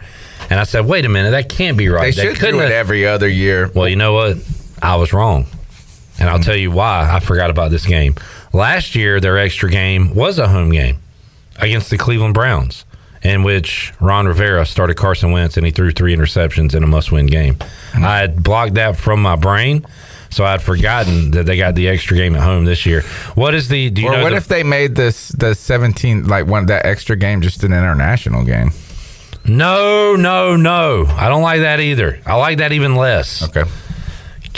And 0.51 0.59
I 0.59 0.65
said, 0.65 0.86
wait 0.86 1.05
a 1.05 1.09
minute, 1.09 1.32
that 1.32 1.49
can't 1.49 1.77
be 1.77 1.89
right. 1.89 2.15
They 2.15 2.23
should 2.28 2.36
couldn't 2.39 2.55
do 2.55 2.61
it 2.61 2.65
have- 2.65 2.73
every 2.73 3.07
other 3.07 3.28
year. 3.28 3.70
Well, 3.74 3.89
you 3.89 3.97
know 3.97 4.12
what? 4.15 4.39
I 4.81 4.97
was 4.97 5.12
wrong. 5.12 5.47
And 6.20 6.28
I'll 6.28 6.39
tell 6.40 6.57
you 6.57 6.70
why 6.70 7.09
I 7.12 7.20
forgot 7.20 7.51
about 7.51 7.70
this 7.70 7.85
game. 7.85 8.15
Last 8.53 8.95
year, 8.95 9.20
their 9.20 9.36
extra 9.39 9.70
game 9.70 10.15
was 10.15 10.39
a 10.39 10.49
home 10.49 10.70
game 10.70 10.99
against 11.59 11.90
the 11.90 11.99
Cleveland 11.99 12.35
Browns. 12.35 12.85
In 13.23 13.43
which 13.43 13.93
Ron 14.01 14.27
Rivera 14.27 14.65
started 14.66 14.97
Carson 14.97 15.32
Wentz 15.32 15.57
and 15.57 15.66
he 15.66 15.73
threw 15.73 15.90
three 15.90 16.15
interceptions 16.16 16.74
in 16.74 16.82
a 16.82 16.86
must-win 16.86 17.27
game. 17.27 17.57
I 17.95 18.19
had 18.19 18.43
blocked 18.43 18.74
that 18.74 18.97
from 18.97 19.20
my 19.23 19.36
brain, 19.36 19.85
so 20.31 20.45
I'd 20.45 20.62
forgotten 20.62 21.32
that 21.32 21.45
they 21.47 21.57
got 21.57 21.74
the 21.74 21.89
extra 21.89 22.16
game 22.16 22.35
at 22.36 22.43
home 22.43 22.65
this 22.65 22.86
year. 22.86 23.03
What 23.35 23.55
is 23.55 23.69
the? 23.69 23.90
Do 23.90 24.03
you 24.03 24.09
or 24.09 24.12
know? 24.16 24.23
what 24.23 24.31
the- 24.31 24.36
if 24.36 24.49
they 24.49 24.62
made 24.62 24.95
this 24.95 25.28
the 25.31 25.55
17 25.55 26.24
like 26.28 26.47
one 26.47 26.66
that 26.66 26.86
extra 26.86 27.16
game 27.16 27.40
just 27.40 27.65
an 27.65 27.73
international 27.73 28.45
game? 28.45 28.70
No, 29.45 30.15
no, 30.15 30.57
no. 30.57 31.07
I 31.09 31.28
don't 31.28 31.43
like 31.43 31.61
that 31.61 31.81
either. 31.81 32.20
I 32.27 32.35
like 32.36 32.59
that 32.59 32.73
even 32.73 32.97
less. 32.97 33.43
Okay. 33.43 33.65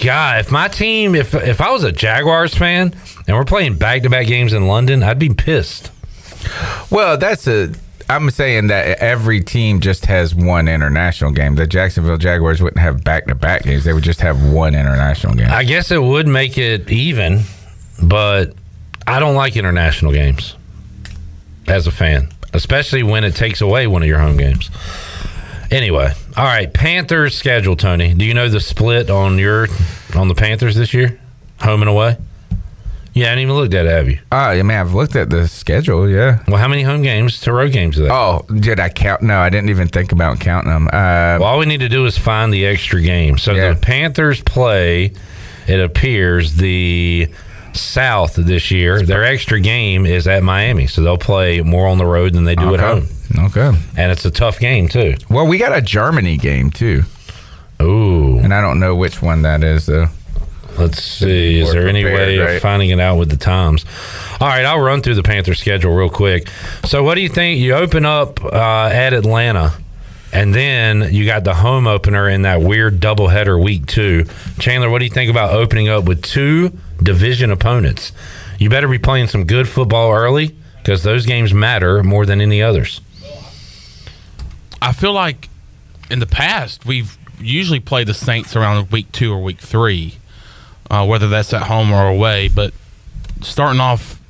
God, 0.03 0.41
if 0.41 0.51
my 0.51 0.67
team, 0.69 1.15
if 1.15 1.35
if 1.35 1.61
I 1.61 1.71
was 1.71 1.85
a 1.85 1.93
Jaguars 1.93 2.55
fan 2.55 2.95
and 3.29 3.37
we're 3.37 3.45
playing 3.45 3.77
back 3.77 4.03
to 4.03 4.11
back 4.11 4.27
games 4.27 4.53
in 4.53 4.67
London, 4.67 5.03
I'd 5.03 5.19
be 5.19 5.29
pissed. 5.29 5.91
Well, 6.91 7.17
that's 7.19 7.47
a. 7.47 7.73
I'm 8.11 8.29
saying 8.31 8.67
that 8.67 8.99
every 8.99 9.41
team 9.41 9.79
just 9.79 10.07
has 10.07 10.35
one 10.35 10.67
international 10.67 11.31
game. 11.31 11.55
The 11.55 11.65
Jacksonville 11.65 12.17
Jaguars 12.17 12.61
wouldn't 12.61 12.81
have 12.81 13.05
back 13.05 13.27
to 13.27 13.37
back 13.37 13.63
games; 13.63 13.85
they 13.85 13.93
would 13.93 14.03
just 14.03 14.21
have 14.21 14.53
one 14.53 14.75
international 14.75 15.35
game. 15.35 15.49
I 15.49 15.63
guess 15.63 15.93
it 15.93 16.03
would 16.03 16.27
make 16.27 16.59
it 16.59 16.91
even, 16.91 17.43
but 18.03 18.55
I 19.07 19.21
don't 19.21 19.37
like 19.37 19.57
international 19.57 20.11
games 20.11 20.57
as 21.69 21.87
a 21.87 21.93
fan, 21.93 22.31
especially 22.53 23.05
when 23.05 23.23
it 23.23 23.37
takes 23.37 23.61
away 23.61 23.87
one 23.87 24.03
of 24.03 24.09
your 24.09 24.19
home 24.19 24.37
games. 24.37 24.71
Anyway, 25.71 26.13
all 26.37 26.45
right, 26.45 26.75
Panthers 26.75 27.37
schedule, 27.37 27.77
Tony. 27.77 28.13
Do 28.13 28.25
you 28.25 28.35
know 28.35 28.49
the 28.49 28.59
split 28.59 29.09
on 29.09 29.39
your 29.39 29.69
on 30.17 30.27
the 30.27 30.35
Panthers 30.35 30.75
this 30.75 30.93
year, 30.93 31.21
home 31.61 31.81
and 31.81 31.89
away? 31.89 32.17
You 33.13 33.25
haven't 33.25 33.41
even 33.41 33.55
looked 33.55 33.75
at 33.75 33.87
it, 33.87 33.91
have 33.91 34.09
you? 34.09 34.21
Oh, 34.31 34.37
I 34.37 34.63
mean, 34.63 34.79
I've 34.79 34.95
looked 34.95 35.17
at 35.17 35.31
the 35.31 35.49
schedule. 35.49 36.09
Yeah. 36.09 36.43
Well, 36.47 36.59
how 36.59 36.69
many 36.69 36.83
home 36.83 37.03
games 37.03 37.41
to 37.41 37.53
road 37.53 37.73
games 37.73 37.99
are 37.99 38.03
there? 38.05 38.13
Oh, 38.13 38.45
did 38.55 38.79
I 38.79 38.89
count? 38.89 39.23
No, 39.23 39.39
I 39.41 39.49
didn't 39.51 39.71
even 39.71 39.89
think 39.89 40.13
about 40.13 40.39
counting 40.39 40.71
them. 40.71 40.87
Uh, 40.87 41.39
Well, 41.41 41.45
all 41.45 41.59
we 41.59 41.67
need 41.67 41.81
to 41.81 41.89
do 41.89 42.07
is 42.07 42.17
find 42.17 42.53
the 42.53 42.67
extra 42.67 43.01
game. 43.03 43.37
So 43.37 43.53
the 43.55 43.77
Panthers 43.81 44.41
play, 44.43 45.13
it 45.67 45.81
appears, 45.81 46.55
the 46.55 47.29
South 47.73 48.35
this 48.37 48.71
year. 48.71 49.03
Their 49.03 49.25
extra 49.25 49.59
game 49.61 50.07
is 50.07 50.27
at 50.29 50.43
Miami. 50.45 50.87
So 50.87 51.03
they'll 51.03 51.19
play 51.19 51.61
more 51.63 51.89
on 51.89 51.99
the 51.99 52.07
road 52.07 52.33
than 52.35 52.45
they 52.45 52.55
do 52.55 52.75
at 52.75 52.81
home. 52.81 53.07
Okay. 53.37 53.73
And 53.97 54.13
it's 54.13 54.25
a 54.25 54.31
tough 54.31 54.59
game, 54.61 54.89
too. 54.89 55.15
Well, 55.29 55.47
we 55.47 55.59
got 55.59 55.77
a 55.77 55.81
Germany 55.81 56.37
game 56.37 56.71
too. 56.71 57.03
Ooh. 57.83 58.39
And 58.39 58.53
I 58.53 58.61
don't 58.61 58.79
know 58.79 58.95
which 58.95 59.23
one 59.23 59.43
that 59.43 59.65
is 59.65 59.87
though. 59.87 60.07
Let's 60.79 61.03
see. 61.03 61.61
Is 61.61 61.65
More 61.67 61.73
there 61.75 61.89
any 61.89 62.05
way 62.05 62.39
right? 62.39 62.57
of 62.57 62.63
finding 62.63 62.91
it 62.91 63.01
out 63.01 63.19
with 63.19 63.31
the 63.31 63.37
times? 63.37 63.85
All 64.41 64.49
right, 64.49 64.65
I'll 64.65 64.81
run 64.81 65.03
through 65.03 65.17
the 65.17 65.23
Panther 65.23 65.55
schedule 65.55 65.95
real 65.95 66.09
quick. 66.09 66.49
So, 66.85 67.03
what 67.03 67.17
do 67.17 67.21
you 67.21 67.29
think? 67.29 67.61
You 67.61 67.75
open 67.75 68.07
up 68.07 68.43
uh, 68.43 68.89
at 68.93 69.13
Atlanta, 69.13 69.75
and 70.33 70.55
then 70.55 71.13
you 71.13 71.27
got 71.27 71.45
the 71.45 71.55
home 71.55 71.87
opener 71.87 72.29
in 72.29 72.43
that 72.43 72.63
weird 72.63 73.01
doubleheader 73.01 73.63
week 73.63 73.87
two. 73.87 74.25
Chandler, 74.59 74.89
what 74.89 75.01
do 75.01 75.05
you 75.05 75.11
think 75.11 75.31
about 75.31 75.53
opening 75.53 75.89
up 75.89 76.05
with 76.05 76.23
two 76.23 76.73
division 77.03 77.51
opponents? 77.51 78.13
You 78.59 78.71
better 78.71 78.89
be 78.89 78.99
playing 78.99 79.29
some 79.29 79.45
good 79.45 79.69
football 79.69 80.13
early 80.13 80.57
because 80.79 81.03
those 81.03 81.27
games 81.27 81.53
matter 81.53 82.03
more 82.03 82.25
than 82.25 82.41
any 82.41 82.63
others. 82.63 83.01
I 84.83 84.93
feel 84.93 85.13
like 85.13 85.49
in 86.11 86.21
the 86.21 86.27
past 86.27 86.87
we've 86.87 87.17
usually 87.41 87.81
played 87.81 88.07
the 88.07 88.15
Saints 88.15 88.57
around 88.57 88.91
week 88.91 89.11
two 89.13 89.33
or 89.33 89.43
week 89.43 89.59
three, 89.59 90.17
uh, 90.91 91.07
whether 91.07 91.29
that's 91.29 91.55
at 91.55 91.63
home 91.63 91.93
or 91.93 92.07
away. 92.07 92.49
But 92.49 92.75
starting 93.41 93.81
off 93.81 94.21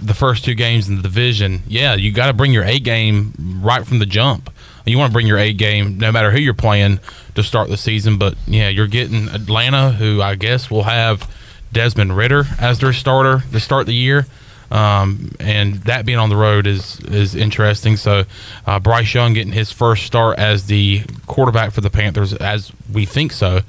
the 0.00 0.14
first 0.14 0.44
two 0.44 0.54
games 0.54 0.88
in 0.88 0.96
the 0.96 1.02
division, 1.02 1.62
yeah, 1.68 1.94
you 1.94 2.12
got 2.12 2.26
to 2.26 2.32
bring 2.32 2.52
your 2.52 2.64
A 2.64 2.78
game 2.78 3.60
right 3.62 3.86
from 3.86 3.98
the 3.98 4.06
jump. 4.06 4.50
You 4.86 4.98
want 4.98 5.10
to 5.10 5.12
bring 5.12 5.26
your 5.26 5.38
A 5.38 5.52
game 5.52 5.98
no 5.98 6.10
matter 6.10 6.30
who 6.30 6.38
you're 6.38 6.54
playing 6.54 7.00
to 7.34 7.42
start 7.42 7.68
the 7.68 7.76
season. 7.76 8.18
But 8.18 8.34
yeah, 8.46 8.68
you're 8.68 8.86
getting 8.86 9.28
Atlanta, 9.28 9.92
who 9.92 10.20
I 10.22 10.34
guess 10.34 10.70
will 10.70 10.84
have 10.84 11.30
Desmond 11.72 12.16
Ridder 12.16 12.44
as 12.58 12.78
their 12.80 12.92
starter 12.92 13.44
to 13.52 13.60
start 13.60 13.86
the 13.86 13.94
year. 13.94 14.26
Um, 14.70 15.32
and 15.40 15.74
that 15.82 16.06
being 16.06 16.18
on 16.18 16.28
the 16.28 16.36
road 16.36 16.66
is 16.66 17.00
is 17.00 17.34
interesting. 17.34 17.96
So 17.96 18.24
uh, 18.66 18.78
Bryce 18.78 19.12
Young 19.12 19.32
getting 19.32 19.52
his 19.52 19.72
first 19.72 20.04
start 20.04 20.38
as 20.38 20.66
the 20.66 21.02
quarterback 21.26 21.72
for 21.72 21.80
the 21.80 21.90
Panthers, 21.90 22.32
as 22.34 22.72
we 22.92 23.04
think 23.04 23.32
so, 23.32 23.60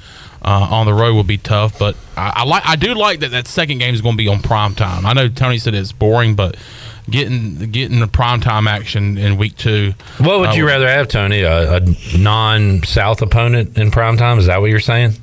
uh, 0.43 0.67
on 0.71 0.85
the 0.85 0.93
road 0.93 1.13
will 1.13 1.23
be 1.23 1.37
tough. 1.37 1.77
But 1.77 1.95
I, 2.17 2.33
I 2.37 2.43
like 2.45 2.63
I 2.65 2.75
do 2.75 2.93
like 2.93 3.19
that 3.21 3.31
that 3.31 3.47
second 3.47 3.77
game 3.79 3.93
is 3.93 4.01
going 4.01 4.13
to 4.13 4.17
be 4.17 4.27
on 4.27 4.41
prime 4.41 4.75
time. 4.75 5.05
I 5.05 5.13
know 5.13 5.29
Tony 5.29 5.57
said 5.57 5.73
it's 5.73 5.91
boring, 5.91 6.35
but 6.35 6.57
getting 7.09 7.71
getting 7.71 7.99
the 7.99 8.07
prime 8.07 8.41
time 8.41 8.67
action 8.67 9.17
in 9.17 9.37
week 9.37 9.57
two. 9.57 9.93
What 10.19 10.39
would 10.39 10.49
uh, 10.49 10.53
you 10.53 10.67
rather 10.67 10.87
have, 10.87 11.07
Tony? 11.07 11.41
A, 11.41 11.77
a 11.77 12.17
non 12.17 12.83
South 12.83 13.21
opponent 13.21 13.77
in 13.77 13.91
prime 13.91 14.17
time? 14.17 14.39
Is 14.39 14.47
that 14.47 14.61
what 14.61 14.69
you're 14.69 14.79
saying? 14.79 15.13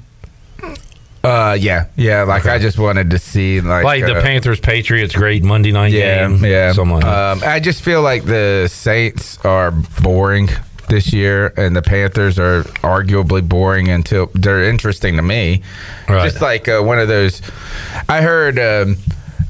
Uh, 1.25 1.57
yeah, 1.59 1.87
yeah. 1.97 2.23
Like 2.23 2.47
I 2.47 2.59
just 2.59 2.79
wanted 2.79 3.11
to 3.11 3.19
see 3.19 3.61
like 3.61 3.85
Like 3.85 4.07
the 4.07 4.15
uh, 4.19 4.23
Panthers 4.23 4.61
Patriots 4.61 5.15
great 5.15 5.43
Monday 5.43 5.73
night 5.73 5.93
Yeah, 5.93 6.29
game. 6.29 6.45
yeah. 6.45 6.73
Something 6.73 6.95
like 6.95 7.05
that. 7.05 7.33
Um, 7.33 7.43
I 7.45 7.59
just 7.59 7.83
feel 7.83 8.03
like 8.03 8.25
the 8.25 8.69
Saints 8.71 9.37
are 9.45 9.73
boring 10.01 10.49
this 10.89 11.13
year, 11.13 11.53
and 11.57 11.77
the 11.77 11.83
Panthers 11.83 12.39
are 12.39 12.63
arguably 12.83 13.47
boring 13.47 13.89
until 13.89 14.31
they're 14.35 14.65
interesting 14.65 15.17
to 15.17 15.23
me. 15.23 15.63
Right. 16.09 16.25
Just 16.25 16.41
like 16.43 16.69
uh, 16.69 16.81
one 16.83 16.99
of 16.99 17.09
those. 17.09 17.43
I 18.09 18.23
heard. 18.23 18.59
Um, 18.59 18.97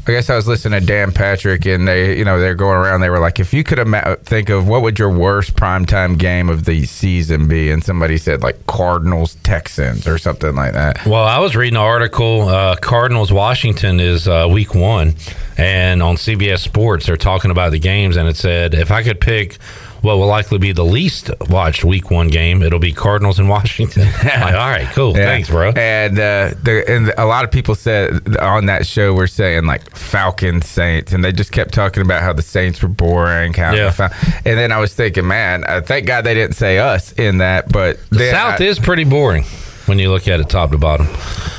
I 0.08 0.12
guess 0.12 0.30
I 0.30 0.36
was 0.36 0.48
listening 0.48 0.80
to 0.80 0.86
Dan 0.86 1.12
Patrick, 1.12 1.66
and 1.66 1.86
they, 1.86 2.16
you 2.16 2.24
know, 2.24 2.40
they're 2.40 2.54
going 2.54 2.78
around. 2.78 3.02
They 3.02 3.10
were 3.10 3.18
like, 3.18 3.38
"If 3.38 3.52
you 3.52 3.62
could 3.62 3.78
ima- 3.78 4.16
think 4.22 4.48
of 4.48 4.66
what 4.66 4.80
would 4.80 4.98
your 4.98 5.10
worst 5.10 5.54
primetime 5.54 6.16
game 6.16 6.48
of 6.48 6.64
the 6.64 6.86
season 6.86 7.46
be," 7.46 7.70
and 7.70 7.84
somebody 7.84 8.16
said 8.16 8.42
like 8.42 8.66
Cardinals 8.66 9.34
Texans 9.42 10.08
or 10.08 10.16
something 10.16 10.54
like 10.54 10.72
that. 10.72 11.04
Well, 11.04 11.24
I 11.24 11.40
was 11.40 11.54
reading 11.54 11.76
an 11.76 11.82
article. 11.82 12.48
Uh, 12.48 12.76
Cardinals 12.76 13.30
Washington 13.30 14.00
is 14.00 14.26
uh, 14.26 14.48
week 14.50 14.74
one, 14.74 15.14
and 15.58 16.02
on 16.02 16.16
CBS 16.16 16.60
Sports 16.60 17.04
they're 17.04 17.18
talking 17.18 17.50
about 17.50 17.72
the 17.72 17.78
games, 17.78 18.16
and 18.16 18.26
it 18.26 18.36
said 18.36 18.72
if 18.72 18.90
I 18.90 19.02
could 19.02 19.20
pick 19.20 19.58
what 20.02 20.16
will 20.18 20.26
likely 20.26 20.58
be 20.58 20.72
the 20.72 20.84
least 20.84 21.30
watched 21.48 21.84
week 21.84 22.10
one 22.10 22.28
game, 22.28 22.62
it'll 22.62 22.78
be 22.78 22.92
Cardinals 22.92 23.38
and 23.38 23.48
Washington. 23.48 24.04
like, 24.24 24.42
all 24.54 24.70
right, 24.70 24.86
cool, 24.92 25.16
Yeah. 25.16 25.24
thanks, 25.26 25.48
bro. 25.50 25.70
And 25.76 26.18
uh, 26.18 26.54
the 26.62 26.84
and 26.88 27.12
a 27.18 27.24
lot 27.26 27.44
of 27.44 27.50
people 27.50 27.74
said 27.74 28.36
on 28.38 28.66
that 28.66 28.86
show 28.86 29.12
were 29.12 29.26
saying 29.26 29.66
like 29.66 29.90
Falcons 29.96 30.66
Saints, 30.68 31.12
and 31.12 31.24
they 31.24 31.32
just 31.32 31.52
kept 31.52 31.72
talking 31.74 32.02
about 32.02 32.22
how 32.22 32.32
the 32.32 32.42
Saints 32.42 32.80
were 32.82 32.88
boring. 32.88 33.52
How 33.54 33.74
Yeah. 33.74 33.90
Fal- 33.90 34.10
and 34.44 34.58
then 34.58 34.70
I 34.72 34.78
was 34.78 34.94
thinking, 34.94 35.26
man, 35.26 35.64
uh, 35.66 35.80
thank 35.80 36.06
God 36.06 36.22
they 36.24 36.34
didn't 36.34 36.56
say 36.56 36.78
us 36.78 37.12
in 37.12 37.38
that. 37.38 37.70
But 37.72 37.98
The 38.10 38.30
South 38.30 38.60
I- 38.60 38.64
is 38.64 38.78
pretty 38.78 39.04
boring 39.04 39.44
when 39.86 39.98
you 39.98 40.10
look 40.10 40.28
at 40.28 40.38
it 40.40 40.48
top 40.48 40.70
to 40.70 40.78
bottom. 40.78 41.06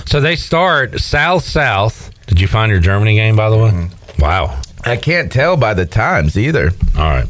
So 0.06 0.22
they 0.22 0.36
start 0.36 1.00
South 1.00 1.44
South. 1.44 2.10
Did 2.28 2.40
you 2.40 2.48
find 2.48 2.72
your 2.72 2.80
Germany 2.80 3.16
game 3.16 3.36
by 3.36 3.50
the 3.50 3.58
way? 3.58 3.70
Mm-hmm. 3.72 4.22
Wow. 4.22 4.60
I 4.86 4.96
can't 4.98 5.32
tell 5.32 5.58
by 5.58 5.74
the 5.74 5.86
times 5.86 6.38
either. 6.38 6.72
All 6.98 7.04
right. 7.10 7.26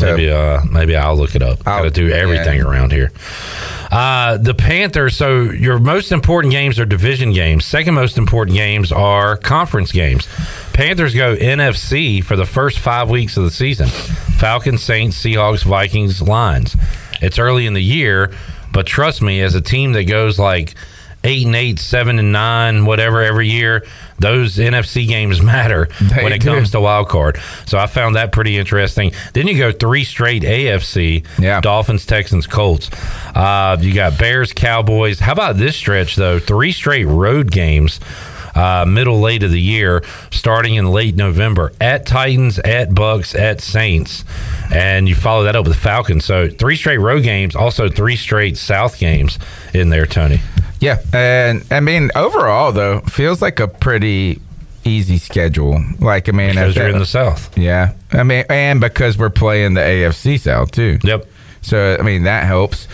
Maybe 0.00 0.30
uh 0.30 0.60
maybe 0.70 0.96
I'll 0.96 1.16
look 1.16 1.34
it 1.34 1.42
up. 1.42 1.60
I 1.60 1.78
Got 1.78 1.82
to 1.82 1.90
do 1.90 2.10
everything 2.10 2.58
yeah. 2.58 2.64
around 2.64 2.92
here. 2.92 3.12
Uh 3.90 4.36
the 4.36 4.54
Panthers, 4.54 5.16
so 5.16 5.42
your 5.42 5.78
most 5.78 6.12
important 6.12 6.52
games 6.52 6.78
are 6.78 6.84
division 6.84 7.32
games. 7.32 7.64
Second 7.64 7.94
most 7.94 8.18
important 8.18 8.56
games 8.56 8.92
are 8.92 9.36
conference 9.36 9.92
games. 9.92 10.26
Panthers 10.72 11.14
go 11.14 11.36
NFC 11.36 12.22
for 12.22 12.34
the 12.36 12.46
first 12.46 12.80
5 12.80 13.08
weeks 13.08 13.36
of 13.36 13.44
the 13.44 13.50
season. 13.50 13.86
Falcons, 13.86 14.82
Saints, 14.82 15.16
Seahawks, 15.22 15.64
Vikings, 15.64 16.20
Lions. 16.20 16.76
It's 17.22 17.38
early 17.38 17.66
in 17.66 17.74
the 17.74 17.82
year, 17.82 18.32
but 18.72 18.86
trust 18.86 19.22
me 19.22 19.40
as 19.40 19.54
a 19.54 19.60
team 19.60 19.92
that 19.92 20.04
goes 20.04 20.38
like 20.38 20.74
eight 21.24 21.46
and 21.46 21.56
eight, 21.56 21.78
seven 21.78 22.18
and 22.18 22.30
nine, 22.32 22.84
whatever 22.84 23.22
every 23.22 23.48
year. 23.48 23.84
Those 24.18 24.56
NFC 24.58 25.08
games 25.08 25.42
matter 25.42 25.88
They 26.00 26.22
when 26.22 26.32
it 26.32 26.40
do. 26.40 26.54
comes 26.54 26.70
to 26.72 26.80
wild 26.80 27.08
card. 27.08 27.38
So 27.66 27.78
I 27.78 27.86
found 27.86 28.14
that 28.16 28.30
pretty 28.30 28.56
interesting. 28.56 29.12
Then 29.32 29.48
you 29.48 29.58
go 29.58 29.72
three 29.72 30.04
straight 30.04 30.42
AFC: 30.44 31.24
Yeah. 31.38 31.60
Dolphins, 31.60 32.06
Texans, 32.06 32.46
Colts. 32.46 32.90
Uh, 33.34 33.76
you 33.80 33.92
got 33.92 34.18
Bears, 34.18 34.52
Cowboys. 34.52 35.18
How 35.18 35.32
about 35.32 35.56
this 35.56 35.76
stretch 35.76 36.14
though? 36.16 36.38
Three 36.38 36.70
straight 36.72 37.06
road 37.06 37.50
games. 37.50 37.98
Uh, 38.54 38.84
middle 38.86 39.18
late 39.18 39.42
of 39.42 39.50
the 39.50 39.60
year, 39.60 40.04
starting 40.30 40.76
in 40.76 40.86
late 40.92 41.16
November 41.16 41.72
at 41.80 42.06
Titans, 42.06 42.60
at 42.60 42.94
Bucks, 42.94 43.34
at 43.34 43.60
Saints, 43.60 44.24
and 44.72 45.08
you 45.08 45.16
follow 45.16 45.42
that 45.42 45.56
up 45.56 45.66
with 45.66 45.76
Falcons. 45.76 46.24
So 46.24 46.48
three 46.48 46.76
straight 46.76 46.98
road 46.98 47.24
games, 47.24 47.56
also 47.56 47.88
three 47.88 48.14
straight 48.14 48.56
South 48.56 48.96
games 49.00 49.40
in 49.74 49.88
there, 49.88 50.06
Tony. 50.06 50.40
Yeah, 50.80 50.98
and 51.12 51.64
I 51.70 51.80
mean 51.80 52.10
overall 52.14 52.72
though, 52.72 53.00
feels 53.00 53.40
like 53.40 53.60
a 53.60 53.68
pretty 53.68 54.40
easy 54.84 55.18
schedule. 55.18 55.82
Like 55.98 56.28
I 56.28 56.32
mean, 56.32 56.50
Because 56.50 56.76
you're 56.76 56.88
in 56.88 56.98
the 56.98 57.06
South. 57.06 57.56
Yeah, 57.56 57.94
I 58.12 58.22
mean, 58.22 58.44
and 58.50 58.80
because 58.80 59.16
we're 59.16 59.30
playing 59.30 59.74
the 59.74 59.80
AFC 59.80 60.38
South 60.38 60.70
too. 60.72 60.98
Yep. 61.02 61.26
So 61.62 61.96
I 61.98 62.02
mean 62.02 62.24
that 62.24 62.44
helps. 62.44 62.86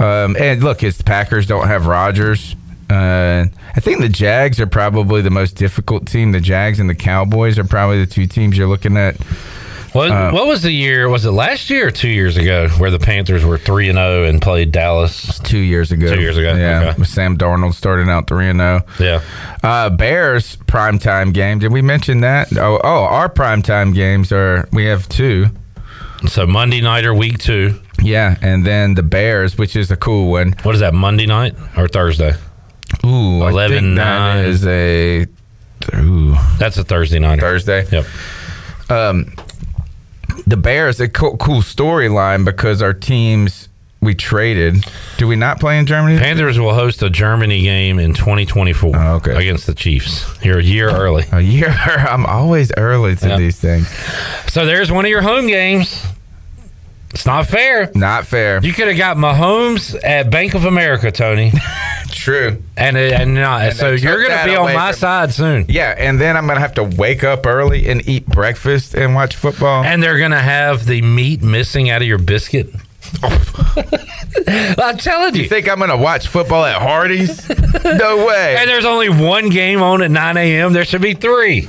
Um, 0.00 0.36
and 0.38 0.62
look, 0.62 0.82
it's 0.82 0.96
the 0.98 1.04
Packers 1.04 1.46
don't 1.46 1.66
have 1.66 1.86
Rodgers. 1.86 2.54
Uh, 2.88 3.44
I 3.76 3.80
think 3.80 4.00
the 4.00 4.08
Jags 4.08 4.60
are 4.60 4.66
probably 4.66 5.20
the 5.20 5.30
most 5.30 5.56
difficult 5.56 6.06
team. 6.06 6.32
The 6.32 6.40
Jags 6.40 6.80
and 6.80 6.88
the 6.88 6.94
Cowboys 6.94 7.58
are 7.58 7.64
probably 7.64 8.02
the 8.04 8.10
two 8.10 8.26
teams 8.26 8.56
you're 8.56 8.68
looking 8.68 8.96
at 8.96 9.16
What, 9.92 10.10
Uh, 10.10 10.30
what 10.32 10.46
was 10.46 10.62
the 10.62 10.70
year? 10.70 11.08
Was 11.08 11.24
it 11.24 11.30
last 11.30 11.70
year 11.70 11.88
or 11.88 11.90
two 11.90 12.08
years 12.10 12.36
ago 12.36 12.68
where 12.78 12.90
the 12.90 12.98
Panthers 12.98 13.44
were 13.44 13.56
three 13.58 13.88
and 13.88 13.96
zero 13.96 14.24
and 14.24 14.40
played 14.40 14.70
Dallas? 14.70 15.38
Two 15.40 15.58
years 15.58 15.90
ago. 15.92 16.14
Two 16.14 16.20
years 16.20 16.36
ago. 16.36 16.54
Yeah. 16.54 16.92
Okay. 16.94 17.04
Sam 17.04 17.38
Darnold 17.38 17.74
starting 17.74 18.08
out 18.08 18.26
3 18.28 18.48
and 18.50 18.58
0. 18.60 18.82
Yeah. 19.00 19.22
Uh, 19.62 19.90
Bears 19.90 20.56
primetime 20.66 21.32
game. 21.32 21.58
Did 21.58 21.72
we 21.72 21.80
mention 21.82 22.20
that? 22.20 22.48
Oh, 22.56 22.80
oh, 22.84 23.04
our 23.04 23.28
primetime 23.28 23.94
games 23.94 24.30
are, 24.32 24.68
we 24.72 24.84
have 24.86 25.08
two. 25.08 25.46
So 26.28 26.46
Monday 26.46 26.80
night 26.80 27.04
or 27.04 27.14
week 27.14 27.38
two. 27.38 27.80
Yeah. 28.02 28.36
And 28.42 28.66
then 28.66 28.94
the 28.94 29.02
Bears, 29.02 29.56
which 29.56 29.74
is 29.74 29.90
a 29.90 29.96
cool 29.96 30.30
one. 30.30 30.54
What 30.64 30.74
is 30.74 30.80
that? 30.80 30.92
Monday 30.94 31.26
night 31.26 31.54
or 31.76 31.88
Thursday? 31.88 32.34
Ooh, 33.06 33.42
I 33.42 33.50
11, 33.50 33.78
think 33.78 33.96
that 33.96 34.34
9. 34.36 34.44
is 34.44 34.66
a. 34.66 35.26
Ooh. 35.96 36.34
That's 36.58 36.76
a 36.76 36.84
Thursday 36.84 37.18
night. 37.18 37.40
Thursday. 37.40 37.86
Yep. 37.90 38.04
Um, 38.90 39.32
the 40.46 40.56
Bears, 40.56 41.00
a 41.00 41.08
cool, 41.08 41.36
cool 41.36 41.60
storyline 41.60 42.44
because 42.44 42.82
our 42.82 42.94
teams 42.94 43.68
we 44.00 44.14
traded. 44.14 44.86
Do 45.16 45.26
we 45.26 45.36
not 45.36 45.58
play 45.58 45.78
in 45.78 45.86
Germany? 45.86 46.18
Panthers 46.18 46.58
will 46.58 46.74
host 46.74 47.02
a 47.02 47.10
Germany 47.10 47.62
game 47.62 47.98
in 47.98 48.14
2024 48.14 48.96
okay. 48.96 49.36
against 49.36 49.66
the 49.66 49.74
Chiefs. 49.74 50.24
You're 50.42 50.60
a 50.60 50.62
year 50.62 50.88
early. 50.88 51.24
A 51.32 51.40
year. 51.40 51.68
I'm 51.86 52.24
always 52.24 52.70
early 52.76 53.16
to 53.16 53.36
these 53.36 53.58
things. 53.60 53.88
So 54.52 54.66
there's 54.66 54.92
one 54.92 55.04
of 55.04 55.10
your 55.10 55.22
home 55.22 55.48
games. 55.48 56.04
It's 57.10 57.24
not 57.24 57.46
fair. 57.46 57.90
Not 57.94 58.26
fair. 58.26 58.60
You 58.62 58.72
could 58.72 58.88
have 58.88 58.96
got 58.98 59.16
Mahomes 59.16 59.98
at 60.04 60.30
Bank 60.30 60.54
of 60.54 60.64
America, 60.64 61.10
Tony. 61.10 61.52
True. 62.10 62.62
And 62.76 62.96
uh, 62.96 63.00
and, 63.00 63.34
not, 63.34 63.62
And 63.62 63.76
so 63.76 63.92
you're 63.92 64.22
going 64.22 64.38
to 64.38 64.44
be 64.44 64.56
on 64.56 64.74
my 64.74 64.92
from- 64.92 64.98
side 64.98 65.32
soon. 65.32 65.64
Yeah, 65.68 65.94
and 65.96 66.20
then 66.20 66.36
I'm 66.36 66.46
gonna 66.46 66.60
have 66.60 66.74
to 66.74 66.84
wake 66.84 67.24
up 67.24 67.46
early 67.46 67.88
and 67.88 68.06
eat 68.08 68.26
breakfast 68.26 68.94
and 68.94 69.14
watch 69.14 69.36
football. 69.36 69.84
And 69.84 70.02
they're 70.02 70.18
going 70.18 70.32
to 70.32 70.40
have 70.40 70.84
the 70.86 71.00
meat 71.02 71.42
missing 71.42 71.88
out 71.90 72.02
of 72.02 72.08
your 72.08 72.18
biscuit. 72.18 72.70
I'm 74.46 74.98
telling 74.98 75.34
you. 75.34 75.42
you 75.42 75.48
think 75.48 75.68
I'm 75.68 75.78
gonna 75.78 75.96
watch 75.96 76.28
football 76.28 76.64
at 76.64 76.80
Hardee's? 76.80 77.48
no 77.84 78.26
way. 78.26 78.56
And 78.58 78.68
there's 78.68 78.84
only 78.84 79.08
one 79.08 79.48
game 79.48 79.82
on 79.82 80.02
at 80.02 80.10
9 80.10 80.36
a.m. 80.36 80.72
There 80.74 80.84
should 80.84 81.00
be 81.02 81.14
three. 81.14 81.68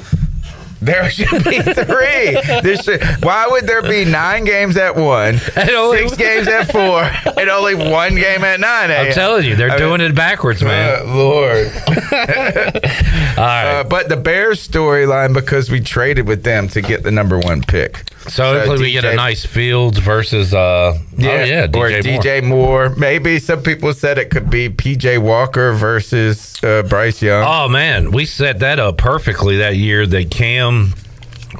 There 0.81 1.09
should 1.09 1.43
be 1.43 1.59
three. 1.61 2.75
Should, 2.77 3.03
why 3.23 3.47
would 3.49 3.67
there 3.67 3.81
be 3.81 4.05
nine 4.05 4.45
games 4.45 4.77
at 4.77 4.95
one, 4.95 5.39
only- 5.57 5.97
six 6.07 6.15
games 6.17 6.47
at 6.47 6.71
four, 6.71 7.03
and 7.37 7.49
only 7.49 7.75
one 7.75 8.15
game 8.15 8.43
at 8.43 8.59
nine? 8.59 8.89
I'm 8.91 9.11
telling 9.11 9.45
you, 9.45 9.55
they're 9.55 9.71
I 9.71 9.77
doing 9.77 9.99
mean, 9.99 10.11
it 10.11 10.15
backwards, 10.15 10.63
man. 10.63 11.01
Uh, 11.07 11.13
Lord. 11.15 11.67
All 11.87 13.45
right. 13.45 13.79
Uh, 13.79 13.83
but 13.83 14.09
the 14.09 14.17
Bears 14.17 14.65
storyline 14.67 15.33
because 15.33 15.69
we 15.69 15.79
traded 15.81 16.27
with 16.27 16.43
them 16.43 16.67
to 16.69 16.81
get 16.81 17.03
the 17.03 17.11
number 17.11 17.37
one 17.39 17.61
pick. 17.61 18.03
So 18.29 18.53
hopefully 18.53 18.79
we 18.79 18.91
get 18.91 19.05
a 19.05 19.15
nice 19.15 19.45
Fields 19.45 19.97
versus 19.99 20.53
uh 20.53 20.97
Yeah, 21.17 21.29
oh 21.29 21.43
yeah, 21.43 21.63
or 21.65 21.89
DJ 21.89 22.03
Moore. 22.03 22.21
DJ 22.21 22.43
Moore. 22.43 22.89
Maybe 22.95 23.39
some 23.39 23.61
people 23.61 23.93
said 23.93 24.17
it 24.17 24.29
could 24.29 24.49
be 24.49 24.69
PJ 24.69 25.19
Walker 25.19 25.73
versus 25.73 26.61
uh, 26.63 26.83
Bryce 26.83 27.21
Young. 27.21 27.43
Oh 27.45 27.67
man, 27.69 28.11
we 28.11 28.25
set 28.25 28.59
that 28.59 28.79
up 28.79 28.97
perfectly 28.97 29.57
that 29.57 29.75
year 29.75 30.05
that 30.07 30.31
Cam 30.31 30.93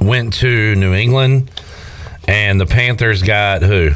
went 0.00 0.34
to 0.34 0.74
New 0.76 0.94
England 0.94 1.50
and 2.28 2.60
the 2.60 2.66
Panthers 2.66 3.22
got 3.22 3.62
who? 3.62 3.90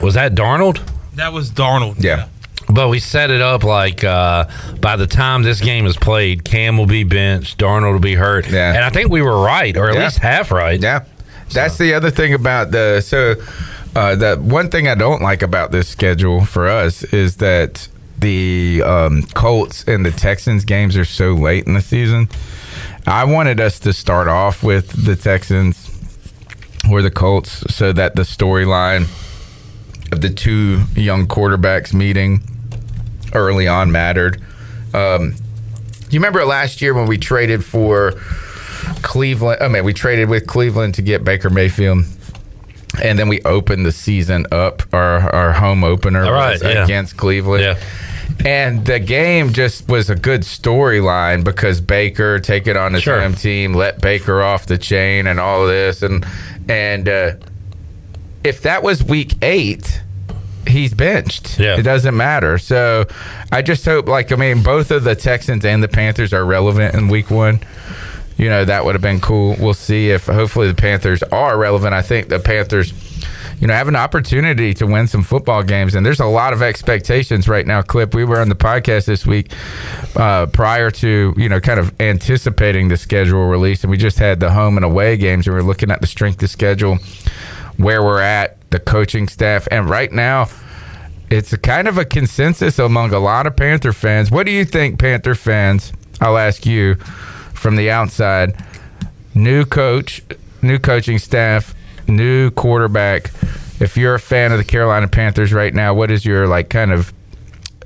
Was 0.00 0.14
that 0.14 0.34
Darnold? 0.34 0.80
That 1.14 1.32
was 1.32 1.50
Darnold. 1.50 2.02
Yeah. 2.02 2.28
But 2.70 2.88
we 2.88 2.98
set 3.00 3.30
it 3.30 3.40
up 3.40 3.64
like 3.64 4.04
uh, 4.04 4.46
by 4.80 4.96
the 4.96 5.06
time 5.06 5.42
this 5.42 5.60
game 5.60 5.86
is 5.86 5.96
played, 5.96 6.44
Cam 6.44 6.76
will 6.76 6.86
be 6.86 7.02
benched, 7.04 7.58
Darnold 7.58 7.92
will 7.94 7.98
be 8.00 8.14
hurt. 8.14 8.48
Yeah. 8.50 8.74
And 8.74 8.84
I 8.84 8.90
think 8.90 9.10
we 9.10 9.22
were 9.22 9.40
right, 9.42 9.74
or 9.76 9.88
at 9.88 9.94
Yeah. 9.94 10.04
least 10.04 10.18
half 10.18 10.50
right. 10.52 10.78
Yeah, 10.80 11.04
that's 11.52 11.78
the 11.78 11.94
other 11.94 12.10
thing 12.10 12.34
about 12.34 12.70
the 12.70 13.00
so 13.00 13.36
uh, 13.96 14.14
the 14.16 14.36
one 14.36 14.68
thing 14.68 14.86
I 14.86 14.94
don't 14.94 15.22
like 15.22 15.42
about 15.42 15.72
this 15.72 15.88
schedule 15.88 16.44
for 16.44 16.68
us 16.68 17.04
is 17.04 17.36
that 17.38 17.88
the 18.18 18.82
um, 18.84 19.22
Colts 19.34 19.84
and 19.88 20.04
the 20.04 20.10
Texans 20.10 20.64
games 20.64 20.96
are 20.96 21.04
so 21.06 21.32
late 21.32 21.66
in 21.66 21.72
the 21.74 21.80
season. 21.80 22.28
I 23.06 23.24
wanted 23.24 23.60
us 23.60 23.78
to 23.80 23.92
start 23.94 24.28
off 24.28 24.62
with 24.62 25.04
the 25.06 25.16
Texans 25.16 25.90
or 26.90 27.00
the 27.00 27.10
Colts 27.10 27.64
so 27.74 27.92
that 27.94 28.14
the 28.14 28.22
storyline 28.22 29.04
of 30.12 30.20
the 30.20 30.28
two 30.30 30.82
young 30.94 31.26
quarterbacks 31.26 31.94
meeting 31.94 32.42
early 33.34 33.68
on 33.68 33.92
mattered. 33.92 34.40
Um, 34.94 35.34
you 36.10 36.18
remember 36.18 36.44
last 36.44 36.80
year 36.80 36.94
when 36.94 37.06
we 37.06 37.18
traded 37.18 37.64
for 37.64 38.12
Cleveland? 39.02 39.62
I 39.62 39.68
mean, 39.68 39.84
we 39.84 39.92
traded 39.92 40.28
with 40.28 40.46
Cleveland 40.46 40.94
to 40.94 41.02
get 41.02 41.24
Baker 41.24 41.50
Mayfield. 41.50 42.04
And 43.02 43.18
then 43.18 43.28
we 43.28 43.42
opened 43.42 43.84
the 43.84 43.92
season 43.92 44.46
up. 44.50 44.82
Our 44.94 45.20
our 45.34 45.52
home 45.52 45.84
opener 45.84 46.22
right, 46.22 46.52
was 46.52 46.62
yeah. 46.62 46.84
against 46.84 47.16
Cleveland. 47.16 47.62
Yeah. 47.62 47.78
And 48.44 48.84
the 48.86 48.98
game 48.98 49.52
just 49.52 49.88
was 49.88 50.10
a 50.10 50.14
good 50.14 50.42
storyline 50.42 51.44
because 51.44 51.80
Baker 51.80 52.38
take 52.38 52.66
it 52.66 52.76
on 52.76 52.94
his 52.94 53.02
Sure. 53.02 53.20
home 53.20 53.34
team, 53.34 53.74
let 53.74 54.00
Baker 54.00 54.42
off 54.42 54.66
the 54.66 54.78
chain, 54.78 55.26
and 55.26 55.38
all 55.38 55.62
of 55.62 55.68
this, 55.68 56.02
and 56.02 56.26
and 56.68 57.08
uh, 57.08 57.32
if 58.42 58.62
that 58.62 58.82
was 58.82 59.02
week 59.02 59.34
eight, 59.42 60.00
he's 60.68 60.94
benched. 60.94 61.58
Yeah. 61.58 61.78
It 61.78 61.82
doesn't 61.82 62.16
matter. 62.16 62.58
So 62.58 63.06
I 63.50 63.62
just 63.62 63.84
hope, 63.84 64.06
like, 64.06 64.32
I 64.32 64.36
mean, 64.36 64.62
both 64.62 64.90
of 64.90 65.04
the 65.04 65.14
Texans 65.14 65.64
and 65.64 65.82
the 65.82 65.88
Panthers 65.88 66.32
are 66.32 66.44
relevant 66.44 66.94
in 66.94 67.08
week 67.08 67.30
one. 67.30 67.60
You 68.36 68.48
know, 68.48 68.64
that 68.64 68.84
would 68.84 68.94
have 68.94 69.02
been 69.02 69.20
cool. 69.20 69.56
We'll 69.58 69.74
see 69.74 70.10
if 70.10 70.26
hopefully 70.26 70.68
the 70.68 70.74
Panthers 70.74 71.24
are 71.24 71.58
relevant. 71.58 71.92
I 71.92 72.02
think 72.02 72.28
the 72.28 72.38
Panthers, 72.38 72.92
you 73.58 73.66
know, 73.66 73.74
have 73.74 73.88
an 73.88 73.96
opportunity 73.96 74.74
to 74.74 74.86
win 74.86 75.08
some 75.08 75.24
football 75.24 75.64
games. 75.64 75.96
And 75.96 76.06
there's 76.06 76.20
a 76.20 76.26
lot 76.26 76.52
of 76.52 76.62
expectations 76.62 77.48
right 77.48 77.66
now. 77.66 77.82
Clip, 77.82 78.14
we 78.14 78.24
were 78.24 78.38
on 78.38 78.48
the 78.48 78.54
podcast 78.54 79.06
this 79.06 79.26
week 79.26 79.52
uh, 80.14 80.46
prior 80.46 80.88
to, 80.92 81.34
you 81.36 81.48
know, 81.48 81.58
kind 81.58 81.80
of 81.80 82.00
anticipating 82.00 82.86
the 82.86 82.96
schedule 82.96 83.48
release. 83.48 83.82
And 83.82 83.90
we 83.90 83.96
just 83.96 84.20
had 84.20 84.38
the 84.38 84.52
home 84.52 84.76
and 84.76 84.84
away 84.84 85.16
games 85.16 85.48
and 85.48 85.56
we 85.56 85.60
are 85.60 85.64
looking 85.64 85.90
at 85.90 86.00
the 86.00 86.06
strength 86.06 86.40
of 86.40 86.48
schedule, 86.48 86.98
where 87.76 88.04
we're 88.04 88.20
at, 88.20 88.57
the 88.70 88.80
coaching 88.80 89.28
staff. 89.28 89.66
And 89.70 89.88
right 89.88 90.12
now, 90.12 90.48
it's 91.30 91.52
a 91.52 91.58
kind 91.58 91.88
of 91.88 91.98
a 91.98 92.04
consensus 92.04 92.78
among 92.78 93.12
a 93.12 93.18
lot 93.18 93.46
of 93.46 93.56
Panther 93.56 93.92
fans. 93.92 94.30
What 94.30 94.46
do 94.46 94.52
you 94.52 94.64
think, 94.64 94.98
Panther 94.98 95.34
fans? 95.34 95.92
I'll 96.20 96.38
ask 96.38 96.64
you 96.66 96.94
from 97.54 97.76
the 97.76 97.90
outside. 97.90 98.56
New 99.34 99.64
coach, 99.64 100.22
new 100.62 100.78
coaching 100.78 101.18
staff, 101.18 101.74
new 102.08 102.50
quarterback. 102.50 103.30
If 103.80 103.96
you're 103.96 104.14
a 104.14 104.20
fan 104.20 104.52
of 104.52 104.58
the 104.58 104.64
Carolina 104.64 105.06
Panthers 105.06 105.52
right 105.52 105.72
now, 105.72 105.94
what 105.94 106.10
is 106.10 106.24
your 106.24 106.48
like 106.48 106.70
kind 106.70 106.92
of 106.92 107.12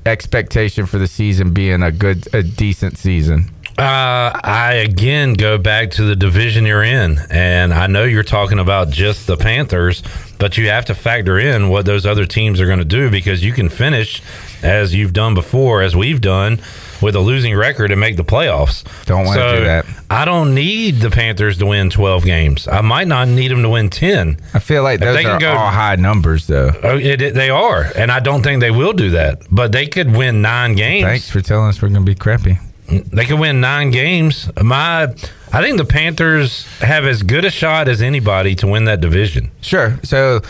expectation 0.06 0.86
for 0.86 0.98
the 0.98 1.06
season 1.06 1.52
being 1.52 1.82
a 1.82 1.92
good, 1.92 2.32
a 2.34 2.42
decent 2.42 2.96
season? 2.96 3.50
Uh, 3.78 4.30
I 4.44 4.74
again 4.86 5.32
go 5.32 5.56
back 5.56 5.92
to 5.92 6.02
the 6.04 6.14
division 6.14 6.66
you're 6.66 6.82
in, 6.84 7.18
and 7.30 7.72
I 7.72 7.86
know 7.86 8.04
you're 8.04 8.22
talking 8.22 8.58
about 8.58 8.90
just 8.90 9.26
the 9.26 9.36
Panthers, 9.36 10.02
but 10.38 10.58
you 10.58 10.68
have 10.68 10.84
to 10.86 10.94
factor 10.94 11.38
in 11.38 11.68
what 11.70 11.86
those 11.86 12.04
other 12.04 12.26
teams 12.26 12.60
are 12.60 12.66
going 12.66 12.80
to 12.80 12.84
do 12.84 13.10
because 13.10 13.42
you 13.42 13.52
can 13.52 13.68
finish 13.70 14.22
as 14.62 14.94
you've 14.94 15.14
done 15.14 15.34
before, 15.34 15.80
as 15.82 15.96
we've 15.96 16.20
done, 16.20 16.60
with 17.00 17.16
a 17.16 17.20
losing 17.20 17.56
record 17.56 17.90
and 17.90 17.98
make 17.98 18.16
the 18.16 18.24
playoffs. 18.24 18.84
Don't 19.06 19.24
wanna 19.24 19.56
do 19.58 19.64
that. 19.64 19.86
I 20.10 20.24
don't 20.26 20.54
need 20.54 20.96
the 21.00 21.10
Panthers 21.10 21.56
to 21.58 21.66
win 21.66 21.88
12 21.90 22.24
games. 22.24 22.68
I 22.68 22.82
might 22.82 23.08
not 23.08 23.26
need 23.26 23.50
them 23.50 23.62
to 23.62 23.70
win 23.70 23.88
10. 23.88 24.36
I 24.54 24.58
feel 24.58 24.82
like 24.84 25.00
those 25.00 25.16
they 25.16 25.22
can 25.22 25.32
are 25.32 25.40
go- 25.40 25.50
all 25.52 25.70
high 25.70 25.96
numbers, 25.96 26.46
though. 26.46 26.70
Oh, 26.82 26.98
it, 26.98 27.22
it- 27.22 27.34
they 27.34 27.48
are, 27.50 27.90
and 27.96 28.12
I 28.12 28.20
don't 28.20 28.42
think 28.42 28.60
they 28.60 28.70
will 28.70 28.92
do 28.92 29.10
that. 29.12 29.40
But 29.50 29.72
they 29.72 29.86
could 29.86 30.14
win 30.14 30.42
nine 30.42 30.74
games. 30.74 31.04
Thanks 31.04 31.30
for 31.30 31.40
telling 31.40 31.68
us 31.70 31.80
we're 31.80 31.88
going 31.88 32.04
to 32.04 32.10
be 32.10 32.14
crappy. 32.14 32.58
They 32.92 33.24
could 33.24 33.38
win 33.38 33.60
nine 33.60 33.90
games. 33.90 34.50
My, 34.60 35.04
I 35.04 35.62
think 35.62 35.78
the 35.78 35.84
Panthers 35.84 36.64
have 36.80 37.04
as 37.04 37.22
good 37.22 37.44
a 37.44 37.50
shot 37.50 37.88
as 37.88 38.02
anybody 38.02 38.54
to 38.56 38.66
win 38.66 38.84
that 38.84 39.00
division. 39.00 39.50
Sure. 39.60 39.98
So 40.02 40.42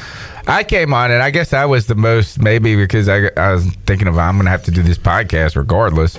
I 0.47 0.65
came 0.65 0.93
on, 0.93 1.11
and 1.11 1.23
I 1.23 1.31
guess 1.31 1.53
I 1.53 1.65
was 1.67 1.87
the 1.87 1.95
most 1.95 2.41
maybe 2.41 2.75
because 2.77 3.09
I, 3.09 3.31
I 3.37 3.53
was 3.53 3.67
thinking 3.87 4.09
of 4.09 4.19
I'm 4.19 4.37
going 4.37 4.47
to 4.47 4.51
have 4.51 4.65
to 4.65 4.71
do 4.71 4.83
this 4.83 4.99
podcast 4.99 5.57
regardless. 5.57 6.19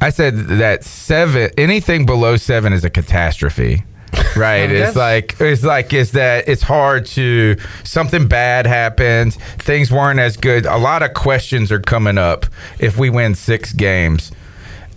I 0.00 0.10
said 0.10 0.36
that 0.48 0.82
seven, 0.84 1.50
anything 1.58 2.06
below 2.06 2.36
seven 2.36 2.72
is 2.72 2.84
a 2.84 2.90
catastrophe. 2.90 3.84
Right. 4.36 4.70
It's 4.70 4.96
like 4.96 5.40
it's 5.40 5.64
like 5.64 5.92
is 5.92 6.12
that 6.12 6.48
it's 6.48 6.62
hard 6.62 7.06
to 7.06 7.56
something 7.82 8.28
bad 8.28 8.64
happens. 8.64 9.36
Things 9.58 9.90
weren't 9.90 10.20
as 10.20 10.36
good. 10.36 10.66
A 10.66 10.78
lot 10.78 11.02
of 11.02 11.14
questions 11.14 11.72
are 11.72 11.80
coming 11.80 12.16
up 12.16 12.46
if 12.78 12.96
we 12.96 13.10
win 13.10 13.34
six 13.34 13.72
games. 13.72 14.30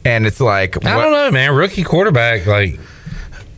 And 0.06 0.26
it's 0.28 0.40
like 0.42 0.84
I 0.86 0.96
what- 0.96 1.04
don't 1.04 1.12
know, 1.14 1.32
man. 1.32 1.54
Rookie 1.56 1.84
quarterback, 1.84 2.46
like 2.46 2.80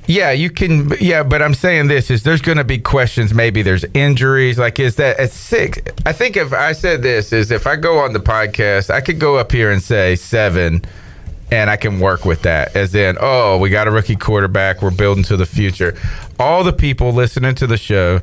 yeah, 0.07 0.29
you 0.31 0.51
can. 0.51 0.93
Yeah, 0.99 1.23
but 1.23 1.41
I'm 1.41 1.55
saying 1.55 1.87
this 1.87 2.11
is 2.11 2.21
there's 2.21 2.41
going 2.41 2.59
to 2.59 2.63
be 2.63 2.77
questions. 2.77 3.33
Maybe 3.33 3.63
there's 3.63 3.83
injuries. 3.95 4.59
Like, 4.59 4.79
is 4.79 4.97
that 4.97 5.19
at 5.19 5.31
six? 5.31 5.79
I 6.05 6.13
think 6.13 6.37
if 6.37 6.53
I 6.53 6.73
said 6.73 7.01
this 7.01 7.33
is 7.33 7.49
if 7.49 7.65
I 7.65 7.75
go 7.75 7.97
on 7.97 8.13
the 8.13 8.19
podcast, 8.19 8.91
I 8.91 9.01
could 9.01 9.19
go 9.19 9.37
up 9.37 9.51
here 9.51 9.71
and 9.71 9.81
say 9.81 10.15
seven, 10.15 10.85
and 11.51 11.71
I 11.71 11.75
can 11.75 11.99
work 11.99 12.23
with 12.23 12.43
that. 12.43 12.75
As 12.75 12.93
in, 12.93 13.17
oh, 13.19 13.57
we 13.57 13.71
got 13.71 13.87
a 13.87 13.91
rookie 13.91 14.15
quarterback. 14.15 14.83
We're 14.83 14.91
building 14.91 15.23
to 15.23 15.37
the 15.37 15.45
future. 15.47 15.97
All 16.39 16.63
the 16.63 16.73
people 16.73 17.11
listening 17.11 17.55
to 17.55 17.65
the 17.65 17.77
show, 17.77 18.21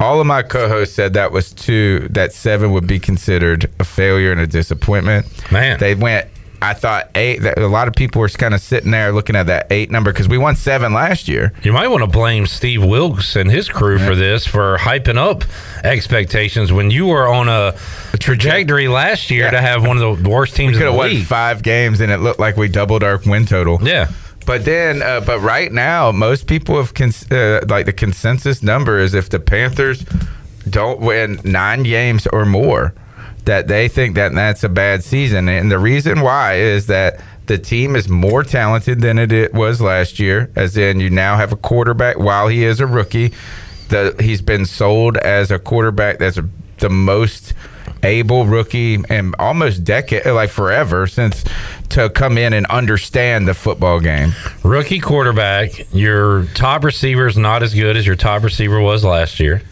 all 0.00 0.20
of 0.20 0.26
my 0.26 0.42
co-hosts 0.42 0.94
said 0.94 1.14
that 1.14 1.32
was 1.32 1.50
two. 1.50 2.08
That 2.10 2.34
seven 2.34 2.72
would 2.72 2.86
be 2.86 2.98
considered 2.98 3.70
a 3.80 3.84
failure 3.84 4.32
and 4.32 4.40
a 4.42 4.46
disappointment. 4.46 5.24
Man, 5.50 5.78
they 5.78 5.94
went. 5.94 6.28
I 6.62 6.74
thought 6.74 7.10
eight. 7.14 7.40
That 7.42 7.58
a 7.58 7.66
lot 7.66 7.88
of 7.88 7.94
people 7.94 8.20
were 8.20 8.28
kind 8.28 8.54
of 8.54 8.60
sitting 8.60 8.90
there 8.90 9.12
looking 9.12 9.36
at 9.36 9.46
that 9.48 9.66
eight 9.70 9.90
number 9.90 10.12
because 10.12 10.28
we 10.28 10.38
won 10.38 10.56
seven 10.56 10.92
last 10.92 11.28
year. 11.28 11.52
You 11.62 11.72
might 11.72 11.88
want 11.88 12.02
to 12.02 12.06
blame 12.06 12.46
Steve 12.46 12.84
Wilks 12.84 13.36
and 13.36 13.50
his 13.50 13.68
crew 13.68 13.98
for 13.98 14.14
this 14.14 14.46
for 14.46 14.76
hyping 14.78 15.16
up 15.18 15.44
expectations 15.84 16.72
when 16.72 16.90
you 16.90 17.06
were 17.06 17.26
on 17.28 17.48
a 17.48 17.74
trajectory 18.18 18.88
last 18.88 19.30
year 19.30 19.50
to 19.50 19.60
have 19.60 19.86
one 19.86 19.98
of 20.00 20.22
the 20.22 20.28
worst 20.30 20.54
teams 20.56 20.72
We 20.72 20.78
could 20.78 20.86
have 20.88 20.96
won 20.96 21.10
league. 21.10 21.26
five 21.26 21.62
games 21.62 22.00
and 22.00 22.10
it 22.10 22.18
looked 22.18 22.40
like 22.40 22.56
we 22.56 22.68
doubled 22.68 23.02
our 23.02 23.20
win 23.26 23.46
total. 23.46 23.78
Yeah. 23.82 24.10
But 24.46 24.64
then, 24.64 25.02
uh, 25.02 25.20
but 25.20 25.38
right 25.40 25.70
now, 25.70 26.10
most 26.10 26.46
people 26.48 26.76
have 26.76 26.94
cons- 26.94 27.30
uh, 27.30 27.64
like 27.68 27.86
the 27.86 27.92
consensus 27.92 28.62
number 28.62 28.98
is 28.98 29.14
if 29.14 29.28
the 29.30 29.38
Panthers 29.38 30.04
don't 30.68 31.00
win 31.00 31.40
nine 31.44 31.84
games 31.84 32.26
or 32.26 32.44
more, 32.44 32.92
that 33.44 33.68
they 33.68 33.88
think 33.88 34.14
that 34.14 34.32
that's 34.32 34.64
a 34.64 34.68
bad 34.68 35.02
season. 35.02 35.48
And 35.48 35.70
the 35.70 35.78
reason 35.78 36.20
why 36.20 36.54
is 36.54 36.86
that 36.86 37.20
the 37.46 37.58
team 37.58 37.96
is 37.96 38.08
more 38.08 38.42
talented 38.42 39.00
than 39.00 39.18
it 39.18 39.52
was 39.52 39.80
last 39.80 40.18
year. 40.18 40.50
As 40.54 40.76
in, 40.76 41.00
you 41.00 41.10
now 41.10 41.36
have 41.36 41.52
a 41.52 41.56
quarterback 41.56 42.18
while 42.18 42.48
he 42.48 42.64
is 42.64 42.80
a 42.80 42.86
rookie. 42.86 43.32
The 43.88 44.14
he's 44.20 44.40
been 44.40 44.64
sold 44.64 45.16
as 45.18 45.50
a 45.50 45.58
quarterback 45.58 46.18
that's 46.18 46.38
the 46.78 46.88
most 46.88 47.52
able 48.04 48.46
rookie 48.46 48.98
and 49.08 49.34
almost 49.38 49.84
decade 49.84 50.26
like 50.26 50.50
forever 50.50 51.06
since 51.06 51.44
to 51.90 52.10
come 52.10 52.36
in 52.38 52.52
and 52.52 52.66
understand 52.66 53.46
the 53.46 53.54
football 53.54 54.00
game. 54.00 54.32
Rookie 54.62 55.00
quarterback, 55.00 55.92
your 55.92 56.46
top 56.54 56.84
receiver 56.84 57.26
is 57.26 57.36
not 57.36 57.62
as 57.62 57.74
good 57.74 57.96
as 57.96 58.06
your 58.06 58.16
top 58.16 58.42
receiver 58.42 58.80
was 58.80 59.04
last 59.04 59.38
year. 59.40 59.62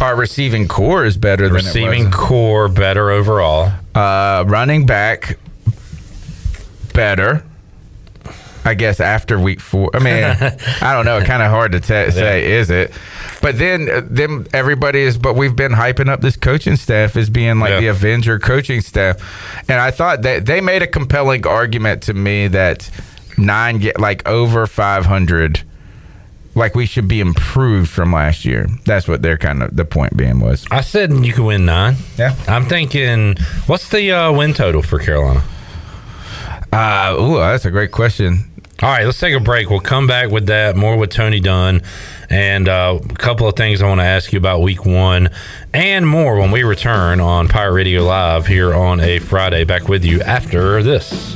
Our 0.00 0.14
receiving 0.16 0.68
core 0.68 1.04
is 1.04 1.16
better 1.16 1.44
than 1.44 1.54
receiving 1.54 2.10
core 2.10 2.68
better 2.68 3.10
overall. 3.10 3.72
Uh, 3.94 4.44
running 4.46 4.86
back 4.86 5.38
better. 6.94 7.44
I 8.64 8.74
guess 8.74 9.00
after 9.00 9.38
week 9.38 9.60
four. 9.60 9.90
I 9.94 9.98
mean, 10.00 10.24
I 10.82 10.92
don't 10.92 11.04
know. 11.04 11.22
Kind 11.24 11.42
of 11.42 11.50
hard 11.50 11.72
to 11.72 11.80
te- 11.80 12.10
say, 12.10 12.52
is 12.52 12.70
it? 12.70 12.92
But 13.40 13.56
then, 13.58 13.88
uh, 13.88 14.02
then 14.04 14.46
everybody 14.52 15.00
is. 15.00 15.16
But 15.16 15.34
we've 15.34 15.56
been 15.56 15.72
hyping 15.72 16.08
up 16.08 16.20
this 16.20 16.36
coaching 16.36 16.76
staff 16.76 17.16
as 17.16 17.30
being 17.30 17.58
like 17.60 17.70
Yeah. 17.70 17.80
the 17.80 17.86
Avenger 17.88 18.38
coaching 18.38 18.80
staff, 18.82 19.16
and 19.70 19.80
I 19.80 19.90
thought 19.90 20.22
that 20.22 20.44
they 20.46 20.60
made 20.60 20.82
a 20.82 20.86
compelling 20.86 21.46
argument 21.46 22.02
to 22.04 22.14
me 22.14 22.46
that 22.48 22.90
nine 23.38 23.78
get 23.78 23.98
like 23.98 24.28
over 24.28 24.66
five 24.66 25.06
hundred. 25.06 25.62
Like 26.58 26.74
we 26.74 26.86
should 26.86 27.06
be 27.06 27.20
improved 27.20 27.88
from 27.88 28.12
last 28.12 28.44
year. 28.44 28.66
That's 28.84 29.06
what 29.06 29.22
their 29.22 29.38
kind 29.38 29.62
of 29.62 29.76
the 29.76 29.84
point 29.84 30.16
being 30.16 30.40
was. 30.40 30.66
I 30.70 30.80
said 30.80 31.12
you 31.24 31.32
could 31.32 31.44
win 31.44 31.64
nine. 31.64 31.94
Yeah. 32.18 32.34
I'm 32.48 32.66
thinking, 32.66 33.36
what's 33.66 33.88
the 33.88 34.10
uh, 34.12 34.32
win 34.32 34.54
total 34.54 34.82
for 34.82 34.98
Carolina? 34.98 35.44
Uh, 36.72 37.16
ooh, 37.18 37.36
that's 37.38 37.64
a 37.64 37.70
great 37.70 37.92
question. 37.92 38.50
All 38.80 38.88
right, 38.88 39.04
let's 39.04 39.18
take 39.18 39.34
a 39.34 39.40
break. 39.40 39.70
We'll 39.70 39.80
come 39.80 40.06
back 40.06 40.30
with 40.30 40.46
that, 40.46 40.76
more 40.76 40.96
with 40.96 41.10
Tony 41.10 41.40
Dunn, 41.40 41.82
and 42.30 42.68
uh, 42.68 43.00
a 43.02 43.14
couple 43.14 43.48
of 43.48 43.56
things 43.56 43.82
I 43.82 43.88
want 43.88 44.00
to 44.00 44.04
ask 44.04 44.32
you 44.32 44.38
about 44.38 44.60
week 44.60 44.84
one 44.84 45.30
and 45.74 46.06
more 46.06 46.38
when 46.38 46.52
we 46.52 46.62
return 46.62 47.18
on 47.18 47.48
Pirate 47.48 47.72
Radio 47.72 48.04
Live 48.04 48.46
here 48.46 48.72
on 48.72 49.00
a 49.00 49.18
Friday. 49.18 49.64
Back 49.64 49.88
with 49.88 50.04
you 50.04 50.20
after 50.22 50.80
this. 50.82 51.34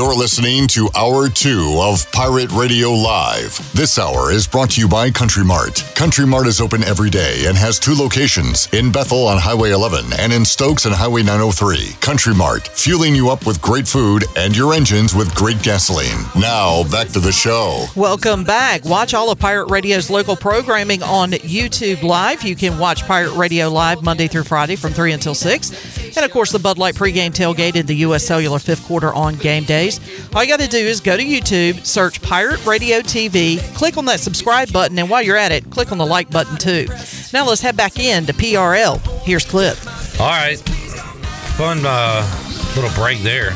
You're 0.00 0.14
listening 0.14 0.66
to 0.68 0.88
Hour 0.96 1.28
2 1.28 1.76
of 1.78 2.10
Pirate 2.10 2.50
Radio 2.52 2.88
Live. 2.90 3.58
This 3.74 3.98
hour 3.98 4.32
is 4.32 4.46
brought 4.46 4.70
to 4.70 4.80
you 4.80 4.88
by 4.88 5.10
Country 5.10 5.44
Mart. 5.44 5.84
Country 5.94 6.26
Mart 6.26 6.46
is 6.46 6.58
open 6.58 6.82
every 6.84 7.10
day 7.10 7.44
and 7.44 7.54
has 7.54 7.78
two 7.78 7.94
locations 7.94 8.66
in 8.72 8.90
Bethel 8.90 9.28
on 9.28 9.36
Highway 9.36 9.72
11 9.72 10.06
and 10.18 10.32
in 10.32 10.46
Stokes 10.46 10.86
on 10.86 10.92
Highway 10.92 11.22
903. 11.22 11.96
Country 12.00 12.34
Mart, 12.34 12.66
fueling 12.68 13.14
you 13.14 13.28
up 13.28 13.44
with 13.44 13.60
great 13.60 13.86
food 13.86 14.24
and 14.38 14.56
your 14.56 14.72
engines 14.72 15.14
with 15.14 15.34
great 15.34 15.62
gasoline. 15.62 16.24
Now, 16.34 16.84
back 16.84 17.08
to 17.08 17.20
the 17.20 17.30
show. 17.30 17.84
Welcome 17.94 18.42
back. 18.42 18.86
Watch 18.86 19.12
all 19.12 19.30
of 19.30 19.38
Pirate 19.38 19.70
Radio's 19.70 20.08
local 20.08 20.34
programming 20.34 21.02
on 21.02 21.32
YouTube 21.32 22.02
Live. 22.02 22.42
You 22.42 22.56
can 22.56 22.78
watch 22.78 23.02
Pirate 23.02 23.34
Radio 23.34 23.68
Live 23.68 24.02
Monday 24.02 24.28
through 24.28 24.44
Friday 24.44 24.76
from 24.76 24.94
3 24.94 25.12
until 25.12 25.34
6. 25.34 26.16
And 26.16 26.24
of 26.24 26.30
course, 26.32 26.52
the 26.52 26.58
Bud 26.58 26.78
Light 26.78 26.94
pregame 26.94 27.32
tailgate 27.32 27.76
in 27.76 27.84
the 27.84 27.96
U.S. 27.96 28.26
Cellular 28.26 28.58
fifth 28.58 28.84
quarter 28.86 29.12
on 29.12 29.36
game 29.36 29.64
days. 29.98 30.34
All 30.34 30.42
you 30.42 30.48
got 30.48 30.60
to 30.60 30.68
do 30.68 30.78
is 30.78 31.00
go 31.00 31.16
to 31.16 31.22
YouTube, 31.22 31.84
search 31.84 32.22
Pirate 32.22 32.64
Radio 32.66 33.00
TV, 33.00 33.58
click 33.74 33.96
on 33.96 34.04
that 34.06 34.20
subscribe 34.20 34.72
button, 34.72 34.98
and 34.98 35.10
while 35.10 35.22
you're 35.22 35.36
at 35.36 35.52
it, 35.52 35.70
click 35.70 35.92
on 35.92 35.98
the 35.98 36.06
like 36.06 36.30
button 36.30 36.56
too. 36.56 36.86
Now 37.32 37.46
let's 37.46 37.60
head 37.60 37.76
back 37.76 37.98
in 37.98 38.26
to 38.26 38.32
PRL. 38.32 39.00
Here's 39.22 39.44
Clip. 39.44 39.76
All 40.20 40.28
right, 40.28 40.58
fun 41.56 41.80
uh, 41.84 42.26
little 42.76 42.94
break 42.94 43.18
there. 43.20 43.50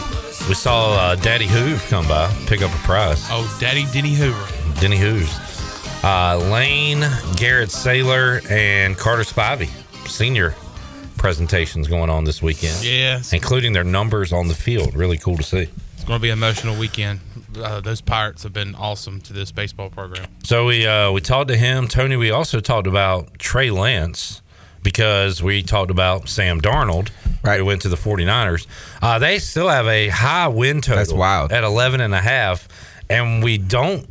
We 0.48 0.54
saw 0.54 0.92
uh, 0.92 1.14
Daddy 1.16 1.46
Hoove 1.46 1.88
come 1.88 2.06
by, 2.06 2.30
pick 2.46 2.62
up 2.62 2.70
a 2.70 2.78
prize. 2.78 3.24
Oh, 3.30 3.56
Daddy 3.60 3.86
Denny 3.92 4.14
Hoover. 4.14 4.80
Denny 4.80 4.98
Hooves. 4.98 5.40
Uh, 6.04 6.36
Lane, 6.52 7.00
Garrett 7.36 7.70
Saylor, 7.70 8.48
and 8.50 8.94
Carter 8.98 9.22
Spivey, 9.22 9.68
senior 10.06 10.54
presentations 11.16 11.88
going 11.88 12.10
on 12.10 12.24
this 12.24 12.42
weekend. 12.42 12.84
Yes. 12.84 13.32
Including 13.32 13.72
their 13.72 13.84
numbers 13.84 14.30
on 14.30 14.48
the 14.48 14.54
field. 14.54 14.94
Really 14.94 15.16
cool 15.16 15.38
to 15.38 15.42
see. 15.42 15.68
It's 16.04 16.08
going 16.10 16.20
to 16.20 16.22
be 16.22 16.28
an 16.28 16.36
emotional 16.36 16.76
weekend. 16.76 17.20
Uh, 17.56 17.80
those 17.80 18.02
Pirates 18.02 18.42
have 18.42 18.52
been 18.52 18.74
awesome 18.74 19.22
to 19.22 19.32
this 19.32 19.50
baseball 19.50 19.88
program. 19.88 20.26
So 20.42 20.66
we 20.66 20.86
uh, 20.86 21.10
we 21.12 21.22
talked 21.22 21.48
to 21.48 21.56
him, 21.56 21.88
Tony. 21.88 22.16
We 22.16 22.30
also 22.30 22.60
talked 22.60 22.86
about 22.86 23.38
Trey 23.38 23.70
Lance 23.70 24.42
because 24.82 25.42
we 25.42 25.62
talked 25.62 25.90
about 25.90 26.28
Sam 26.28 26.60
Darnold. 26.60 27.08
Right, 27.42 27.58
who 27.58 27.64
went 27.64 27.80
to 27.82 27.88
the 27.88 27.96
49ers. 27.96 28.66
Uh, 29.00 29.18
they 29.18 29.38
still 29.38 29.70
have 29.70 29.86
a 29.86 30.08
high 30.08 30.48
win 30.48 30.82
total. 30.82 30.96
That's 30.98 31.10
wild 31.10 31.52
at 31.52 31.64
11 31.64 32.02
and 32.02 32.14
a 32.14 32.20
half, 32.20 32.68
and 33.08 33.42
we 33.42 33.56
don't 33.56 34.06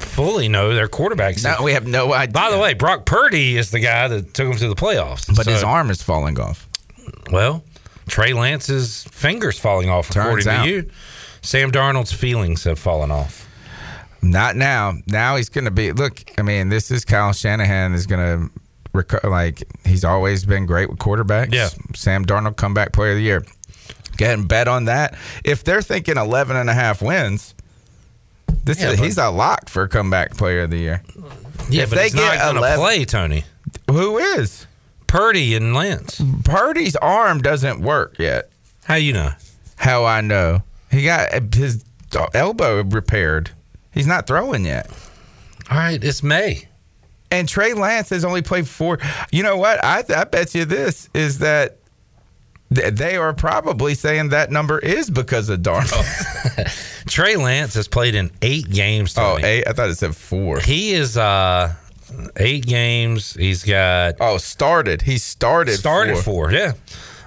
fully 0.00 0.48
know 0.48 0.74
their 0.74 0.88
quarterbacks. 0.88 1.44
No, 1.44 1.62
we 1.62 1.74
have 1.74 1.86
no 1.86 2.12
idea. 2.12 2.32
By 2.32 2.50
the 2.50 2.58
way, 2.58 2.74
Brock 2.74 3.06
Purdy 3.06 3.56
is 3.56 3.70
the 3.70 3.78
guy 3.78 4.08
that 4.08 4.34
took 4.34 4.48
them 4.48 4.56
to 4.56 4.68
the 4.68 4.74
playoffs, 4.74 5.32
But 5.36 5.46
his 5.46 5.62
arm 5.62 5.90
is 5.90 6.02
falling 6.02 6.40
off. 6.40 6.68
Well, 7.30 7.62
Trey 8.08 8.32
Lance's 8.32 9.04
fingers 9.12 9.60
falling 9.60 9.90
off. 9.90 10.10
Turns 10.10 10.44
according 10.44 10.48
out. 10.48 10.64
to 10.64 10.70
you, 10.70 10.90
Sam 11.46 11.70
Darnold's 11.70 12.12
feelings 12.12 12.64
have 12.64 12.78
fallen 12.78 13.10
off. 13.12 13.48
Not 14.20 14.56
now. 14.56 14.94
Now 15.06 15.36
he's 15.36 15.48
going 15.48 15.66
to 15.66 15.70
be. 15.70 15.92
Look, 15.92 16.24
I 16.38 16.42
mean, 16.42 16.68
this 16.70 16.90
is 16.90 17.04
Kyle 17.04 17.32
Shanahan 17.32 17.94
is 17.94 18.06
going 18.06 18.20
to 18.50 18.60
reco- 18.92 19.30
like 19.30 19.62
he's 19.84 20.04
always 20.04 20.44
been 20.44 20.66
great 20.66 20.90
with 20.90 20.98
quarterbacks. 20.98 21.54
Yeah. 21.54 21.68
Sam 21.94 22.24
Darnold 22.24 22.56
comeback 22.56 22.92
player 22.92 23.12
of 23.12 23.18
the 23.18 23.22
year. 23.22 23.44
Go 24.16 24.24
ahead 24.24 24.38
and 24.40 24.48
bet 24.48 24.66
on 24.66 24.86
that. 24.86 25.14
If 25.44 25.62
they're 25.62 25.82
thinking 25.82 26.16
11 26.16 26.56
and 26.56 26.68
a 26.68 26.74
half 26.74 27.00
wins, 27.00 27.54
this 28.64 28.80
Yeah, 28.80 28.90
is 28.92 28.98
he's 28.98 29.18
a 29.18 29.28
lock 29.30 29.68
for 29.68 29.86
comeback 29.86 30.36
player 30.36 30.62
of 30.62 30.70
the 30.70 30.78
year. 30.78 31.02
Yeah, 31.70 31.84
if 31.84 31.90
but 31.90 31.96
they 31.96 32.08
not 32.10 32.34
get 32.34 32.50
to 32.52 32.58
11 32.58 32.78
play 32.80 33.04
Tony. 33.04 33.44
Who 33.88 34.18
is? 34.18 34.66
Purdy 35.06 35.54
and 35.54 35.74
Lance. 35.74 36.20
Purdy's 36.44 36.96
arm 36.96 37.40
doesn't 37.40 37.80
work 37.80 38.18
yet. 38.18 38.50
How 38.84 38.96
you 38.96 39.12
know? 39.12 39.30
How 39.76 40.04
I 40.04 40.20
know? 40.22 40.62
He 40.96 41.04
got 41.04 41.54
his 41.54 41.84
elbow 42.34 42.82
repaired. 42.82 43.50
He's 43.92 44.06
not 44.06 44.26
throwing 44.26 44.64
yet. 44.64 44.90
All 45.70 45.76
right, 45.78 46.02
it's 46.02 46.22
May. 46.22 46.68
And 47.30 47.48
Trey 47.48 47.72
Lance 47.74 48.10
has 48.10 48.24
only 48.24 48.40
played 48.42 48.68
four. 48.68 48.98
You 49.32 49.42
know 49.42 49.56
what? 49.56 49.84
I, 49.84 50.04
I 50.14 50.24
bet 50.24 50.54
you 50.54 50.64
this 50.64 51.08
is 51.12 51.40
that 51.40 51.78
they 52.70 53.16
are 53.16 53.32
probably 53.34 53.94
saying 53.94 54.28
that 54.30 54.50
number 54.50 54.78
is 54.78 55.10
because 55.10 55.48
of 55.48 55.60
Darnold. 55.60 57.04
Trey 57.08 57.36
Lance 57.36 57.74
has 57.74 57.88
played 57.88 58.14
in 58.14 58.30
eight 58.42 58.70
games. 58.70 59.14
oh, 59.18 59.32
Tony. 59.36 59.44
eight? 59.44 59.68
I 59.68 59.72
thought 59.72 59.88
it 59.90 59.96
said 59.96 60.14
four. 60.16 60.60
He 60.60 60.92
is 60.92 61.16
uh 61.16 61.74
eight 62.36 62.64
games. 62.66 63.34
He's 63.34 63.64
got 63.64 64.14
Oh, 64.20 64.38
started. 64.38 65.02
He 65.02 65.18
started. 65.18 65.78
started 65.78 66.14
four. 66.14 66.48
four. 66.48 66.52
Yeah. 66.52 66.72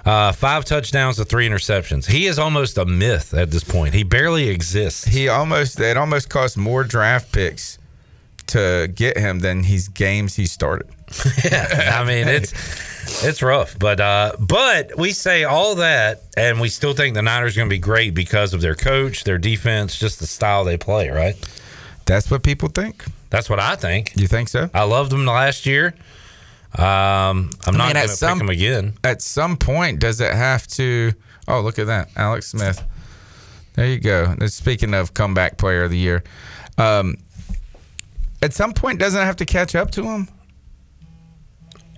Uh, 0.04 0.32
five 0.32 0.64
touchdowns 0.64 1.16
to 1.16 1.24
three 1.24 1.48
interceptions. 1.48 2.06
He 2.06 2.26
is 2.26 2.38
almost 2.38 2.78
a 2.78 2.84
myth 2.84 3.34
at 3.34 3.50
this 3.50 3.64
point. 3.64 3.94
He 3.94 4.02
barely 4.02 4.48
exists. 4.48 5.04
He 5.04 5.28
almost. 5.28 5.78
It 5.78 5.96
almost 5.96 6.30
cost 6.30 6.56
more 6.56 6.84
draft 6.84 7.32
picks 7.32 7.78
to 8.48 8.90
get 8.94 9.16
him 9.16 9.40
than 9.40 9.62
he's 9.62 9.88
games 9.88 10.36
he 10.36 10.46
started. 10.46 10.88
yeah, 11.44 11.98
I 12.00 12.04
mean 12.04 12.28
it's 12.28 12.52
it's 13.24 13.42
rough, 13.42 13.78
but 13.78 14.00
uh, 14.00 14.32
but 14.38 14.96
we 14.96 15.12
say 15.12 15.44
all 15.44 15.76
that, 15.76 16.22
and 16.36 16.60
we 16.60 16.68
still 16.68 16.92
think 16.92 17.14
the 17.14 17.22
Niners 17.22 17.56
are 17.56 17.60
going 17.60 17.68
to 17.68 17.74
be 17.74 17.80
great 17.80 18.14
because 18.14 18.54
of 18.54 18.60
their 18.60 18.74
coach, 18.74 19.24
their 19.24 19.38
defense, 19.38 19.98
just 19.98 20.20
the 20.20 20.26
style 20.26 20.64
they 20.64 20.76
play. 20.76 21.10
Right? 21.10 21.36
That's 22.06 22.30
what 22.30 22.42
people 22.42 22.68
think. 22.68 23.04
That's 23.30 23.48
what 23.48 23.60
I 23.60 23.76
think. 23.76 24.16
You 24.16 24.26
think 24.26 24.48
so? 24.48 24.70
I 24.74 24.84
loved 24.84 25.12
them 25.12 25.26
last 25.26 25.66
year. 25.66 25.94
Um, 26.76 27.50
I'm 27.66 27.76
not 27.76 27.86
mean, 27.86 27.94
going 27.94 27.96
at 27.96 28.08
to 28.10 28.26
pick 28.26 28.38
them 28.38 28.48
again. 28.48 28.94
At 29.02 29.22
some 29.22 29.56
point, 29.56 29.98
does 29.98 30.20
it 30.20 30.32
have 30.32 30.66
to? 30.68 31.12
Oh, 31.48 31.60
look 31.62 31.78
at 31.78 31.86
that, 31.88 32.10
Alex 32.16 32.46
Smith. 32.48 32.82
There 33.74 33.86
you 33.86 33.98
go. 33.98 34.34
Speaking 34.46 34.94
of 34.94 35.14
comeback 35.14 35.58
player 35.58 35.84
of 35.84 35.90
the 35.90 35.98
year, 35.98 36.22
um, 36.78 37.16
at 38.42 38.52
some 38.52 38.72
point, 38.72 38.98
doesn't 39.00 39.20
it 39.20 39.24
have 39.24 39.36
to 39.36 39.46
catch 39.46 39.74
up 39.74 39.90
to 39.92 40.04
him? 40.04 40.28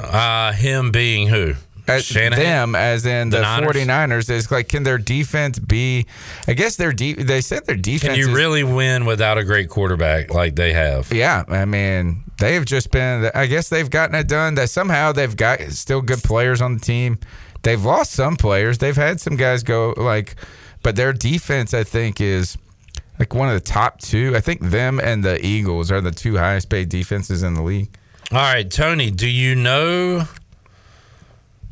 Uh, 0.01 0.53
him 0.53 0.91
being 0.91 1.29
who? 1.29 1.55
As 1.89 2.09
them, 2.09 2.77
as 2.77 3.05
in 3.07 3.31
The 3.31 3.39
the, 3.39 3.43
Niners? 3.43 3.77
49ers, 3.77 4.31
is 4.31 4.51
like, 4.53 4.69
can 4.69 4.85
their 4.85 4.99
defense 4.99 5.59
be? 5.59 6.07
I 6.47 6.53
guess 6.53 6.77
their 6.77 6.93
deep. 6.93 7.19
They 7.19 7.41
said 7.41 7.67
their 7.67 7.77
defense. 7.77 8.13
Can 8.13 8.19
you 8.19 8.29
is- 8.29 8.35
really 8.35 8.63
win 8.63 9.05
without 9.05 9.37
a 9.37 9.45
great 9.45 9.69
quarterback 9.69 10.33
like 10.33 10.55
they 10.55 10.73
have? 10.73 11.13
Yeah, 11.13 11.43
I 11.49 11.65
mean, 11.65 12.23
they 12.43 12.55
have 12.55 12.65
just 12.65 12.91
been. 12.91 13.31
I 13.37 13.47
guess 13.47 13.69
they've 13.69 13.89
gotten 13.89 14.17
it 14.17 14.27
done. 14.27 14.57
That 14.57 14.69
somehow 14.69 15.13
they've 15.13 15.37
got 15.37 15.61
still 15.71 16.03
good 16.03 16.25
players 16.25 16.61
on 16.61 16.75
the 16.75 16.81
team. 16.81 17.21
They've 17.63 17.83
lost 17.83 18.13
some 18.13 18.37
players. 18.37 18.79
They've 18.79 18.97
had 18.97 19.21
some 19.21 19.37
guys 19.37 19.63
go 19.63 19.95
like, 19.97 20.35
but 20.83 20.97
their 20.97 21.13
defense, 21.13 21.73
I 21.73 21.85
think, 21.85 22.21
is 22.21 22.59
like 23.21 23.33
one 23.33 23.47
of 23.47 23.55
the 23.55 23.61
top 23.61 24.01
two. 24.01 24.35
I 24.35 24.41
think 24.41 24.61
them 24.61 24.99
and 24.99 25.23
the 25.23 25.45
Eagles 25.45 25.93
are 25.93 26.01
the 26.01 26.11
two 26.11 26.37
highest 26.37 26.69
paid 26.69 26.89
defenses 26.89 27.45
in 27.45 27.55
the 27.55 27.63
league. 27.63 27.97
All 28.33 28.39
right, 28.39 28.69
Tony, 28.69 29.13
do 29.13 29.29
you 29.29 29.55
know 29.55 30.27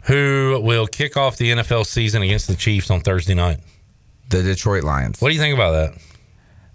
who 0.02 0.60
will 0.62 0.86
kick 0.86 1.16
off 1.16 1.36
the 1.36 1.50
NFL 1.50 1.84
season 1.84 2.22
against 2.22 2.46
the 2.46 2.54
Chiefs 2.54 2.92
on 2.92 3.00
Thursday 3.00 3.34
night? 3.34 3.58
The 4.28 4.44
Detroit 4.44 4.84
Lions. 4.84 5.20
What 5.20 5.30
do 5.30 5.34
you 5.34 5.40
think 5.40 5.54
about 5.54 5.72
that? 5.72 6.00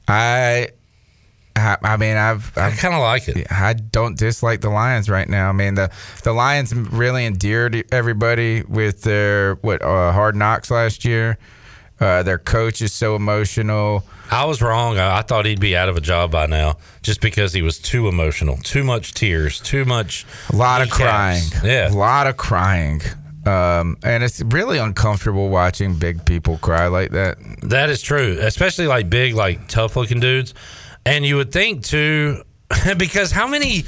I, 0.09 0.69
I, 1.55 1.77
I 1.81 1.97
mean, 1.97 2.17
I've, 2.17 2.57
I 2.57 2.71
kind 2.71 2.93
of 2.93 2.99
like 2.99 3.27
it. 3.27 3.49
I 3.51 3.73
don't 3.73 4.17
dislike 4.17 4.61
the 4.61 4.69
Lions 4.69 5.09
right 5.09 5.27
now. 5.27 5.49
I 5.49 5.53
mean, 5.53 5.75
the 5.75 5.89
the 6.23 6.33
Lions 6.33 6.75
really 6.75 7.25
endeared 7.25 7.85
everybody 7.93 8.63
with 8.63 9.03
their 9.03 9.55
what 9.55 9.81
uh, 9.81 10.11
hard 10.11 10.35
knocks 10.35 10.69
last 10.69 11.05
year. 11.05 11.37
Uh, 11.97 12.23
their 12.23 12.37
coach 12.37 12.81
is 12.81 12.91
so 12.91 13.15
emotional. 13.15 14.03
I 14.29 14.43
was 14.43 14.61
wrong. 14.61 14.97
I, 14.97 15.19
I 15.19 15.21
thought 15.21 15.45
he'd 15.45 15.61
be 15.61 15.77
out 15.77 15.87
of 15.87 15.95
a 15.95 16.01
job 16.01 16.29
by 16.29 16.45
now 16.45 16.75
just 17.01 17.21
because 17.21 17.53
he 17.53 17.61
was 17.61 17.79
too 17.79 18.09
emotional, 18.09 18.57
too 18.57 18.83
much 18.83 19.13
tears, 19.13 19.61
too 19.61 19.85
much. 19.85 20.25
A 20.51 20.55
lot 20.57 20.81
of 20.81 20.89
crying. 20.89 21.43
Yeah. 21.63 21.89
A 21.89 21.93
lot 21.93 22.27
of 22.27 22.35
crying. 22.35 23.01
Um, 23.45 23.95
and 24.03 24.23
it's 24.23 24.41
really 24.41 24.77
uncomfortable 24.77 25.49
watching 25.49 25.95
big 25.95 26.25
people 26.25 26.57
cry 26.57 26.87
like 26.87 27.11
that. 27.11 27.37
That 27.61 27.89
is 27.89 28.01
true, 28.01 28.39
especially 28.41 28.87
like 28.87 29.09
big, 29.09 29.35
like 29.35 29.67
tough 29.69 29.95
looking 29.95 30.19
dudes. 30.19 30.53
And 31.05 31.25
you 31.25 31.37
would 31.37 31.51
think 31.51 31.83
too, 31.83 32.43
because 32.97 33.31
how 33.31 33.47
many 33.47 33.85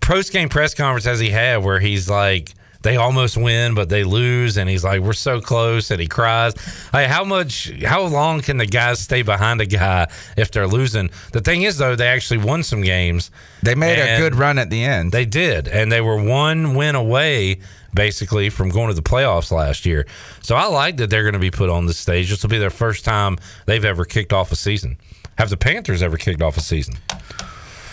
post 0.00 0.32
game 0.32 0.48
press 0.48 0.74
conference 0.74 1.04
has 1.04 1.20
he 1.20 1.30
had 1.30 1.64
where 1.64 1.80
he's 1.80 2.08
like, 2.08 2.54
they 2.82 2.96
almost 2.96 3.36
win, 3.36 3.74
but 3.74 3.88
they 3.90 4.04
lose, 4.04 4.56
and 4.56 4.68
he's 4.68 4.82
like, 4.82 5.02
"We're 5.02 5.12
so 5.12 5.40
close," 5.40 5.90
and 5.90 6.00
he 6.00 6.06
cries. 6.06 6.54
Like, 6.92 7.08
how 7.08 7.24
much? 7.24 7.70
How 7.82 8.02
long 8.02 8.40
can 8.40 8.56
the 8.56 8.66
guys 8.66 9.00
stay 9.00 9.20
behind 9.22 9.60
a 9.60 9.66
guy 9.66 10.08
if 10.36 10.50
they're 10.50 10.66
losing? 10.66 11.10
The 11.32 11.42
thing 11.42 11.62
is, 11.62 11.76
though, 11.76 11.94
they 11.94 12.08
actually 12.08 12.38
won 12.38 12.62
some 12.62 12.80
games. 12.80 13.30
They 13.62 13.74
made 13.74 13.98
a 13.98 14.18
good 14.18 14.34
run 14.34 14.58
at 14.58 14.70
the 14.70 14.82
end. 14.82 15.12
They 15.12 15.26
did, 15.26 15.68
and 15.68 15.92
they 15.92 16.00
were 16.00 16.22
one 16.22 16.74
win 16.74 16.94
away, 16.94 17.60
basically, 17.92 18.48
from 18.48 18.70
going 18.70 18.88
to 18.88 18.94
the 18.94 19.02
playoffs 19.02 19.50
last 19.50 19.84
year. 19.84 20.06
So 20.40 20.56
I 20.56 20.64
like 20.66 20.96
that 20.98 21.10
they're 21.10 21.24
going 21.24 21.34
to 21.34 21.38
be 21.38 21.50
put 21.50 21.68
on 21.68 21.84
the 21.84 21.92
stage. 21.92 22.30
This 22.30 22.42
will 22.42 22.50
be 22.50 22.58
their 22.58 22.70
first 22.70 23.04
time 23.04 23.36
they've 23.66 23.84
ever 23.84 24.06
kicked 24.06 24.32
off 24.32 24.52
a 24.52 24.56
season. 24.56 24.96
Have 25.40 25.48
the 25.48 25.56
Panthers 25.56 26.02
ever 26.02 26.18
kicked 26.18 26.42
off 26.42 26.58
a 26.58 26.60
season? 26.60 26.96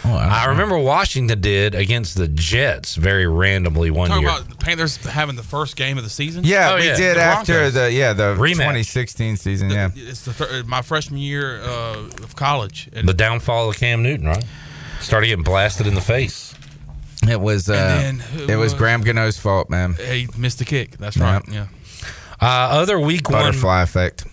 I 0.04 0.46
remember 0.48 0.78
Washington 0.78 1.40
did 1.42 1.76
against 1.76 2.16
the 2.18 2.28
Jets 2.28 2.96
very 2.96 3.26
randomly 3.28 3.90
one 3.90 4.10
Talking 4.10 4.24
year. 4.24 4.32
about 4.32 4.50
the 4.50 4.56
Panthers 4.56 4.98
having 4.98 5.36
the 5.38 5.44
first 5.44 5.76
game 5.78 5.98
of 5.98 6.04
the 6.04 6.10
season. 6.10 6.44
Yeah, 6.46 6.72
Oh, 6.72 6.76
we 6.78 6.88
yeah. 6.88 6.96
did 6.98 7.18
The 7.18 7.22
after 7.22 7.54
Broncos. 7.54 7.74
the 7.74 7.92
yeah 7.94 8.12
the 8.14 8.36
Rematch. 8.36 8.54
2016 8.58 9.38
season. 9.38 9.70
Yeah, 9.70 9.90
It's 9.96 10.24
the 10.24 10.34
thir- 10.34 10.64
my 10.66 10.82
freshman 10.82 11.20
year 11.20 11.62
uh, 11.62 11.98
of 12.24 12.36
college. 12.36 12.90
And 12.94 13.08
the 13.08 13.14
downfall 13.14 13.70
of 13.70 13.78
Cam 13.78 14.02
Newton, 14.04 14.28
right? 14.28 14.46
Started 15.02 15.28
getting 15.28 15.44
blasted 15.44 15.88
in 15.88 15.94
the 15.96 16.02
face. 16.02 16.54
it 17.30 17.40
was 17.40 17.70
uh, 17.70 17.74
And 17.74 18.20
then 18.22 18.28
who 18.30 18.44
it 18.44 18.56
was 18.56 18.72
was- 18.72 18.74
Graham 18.76 19.02
Gano's 19.04 19.38
fault, 19.38 19.70
man. 19.70 19.94
he 19.96 20.28
missed 20.38 20.60
the 20.60 20.66
kick. 20.66 20.98
That's 20.98 21.18
right. 21.18 21.42
Yep. 21.48 21.54
Yeah. 21.54 21.68
Uh, 22.42 22.46
other 22.80 23.00
week 23.00 23.30
one 23.30 23.42
Butterfly 23.42 23.82
effect. 23.84 24.26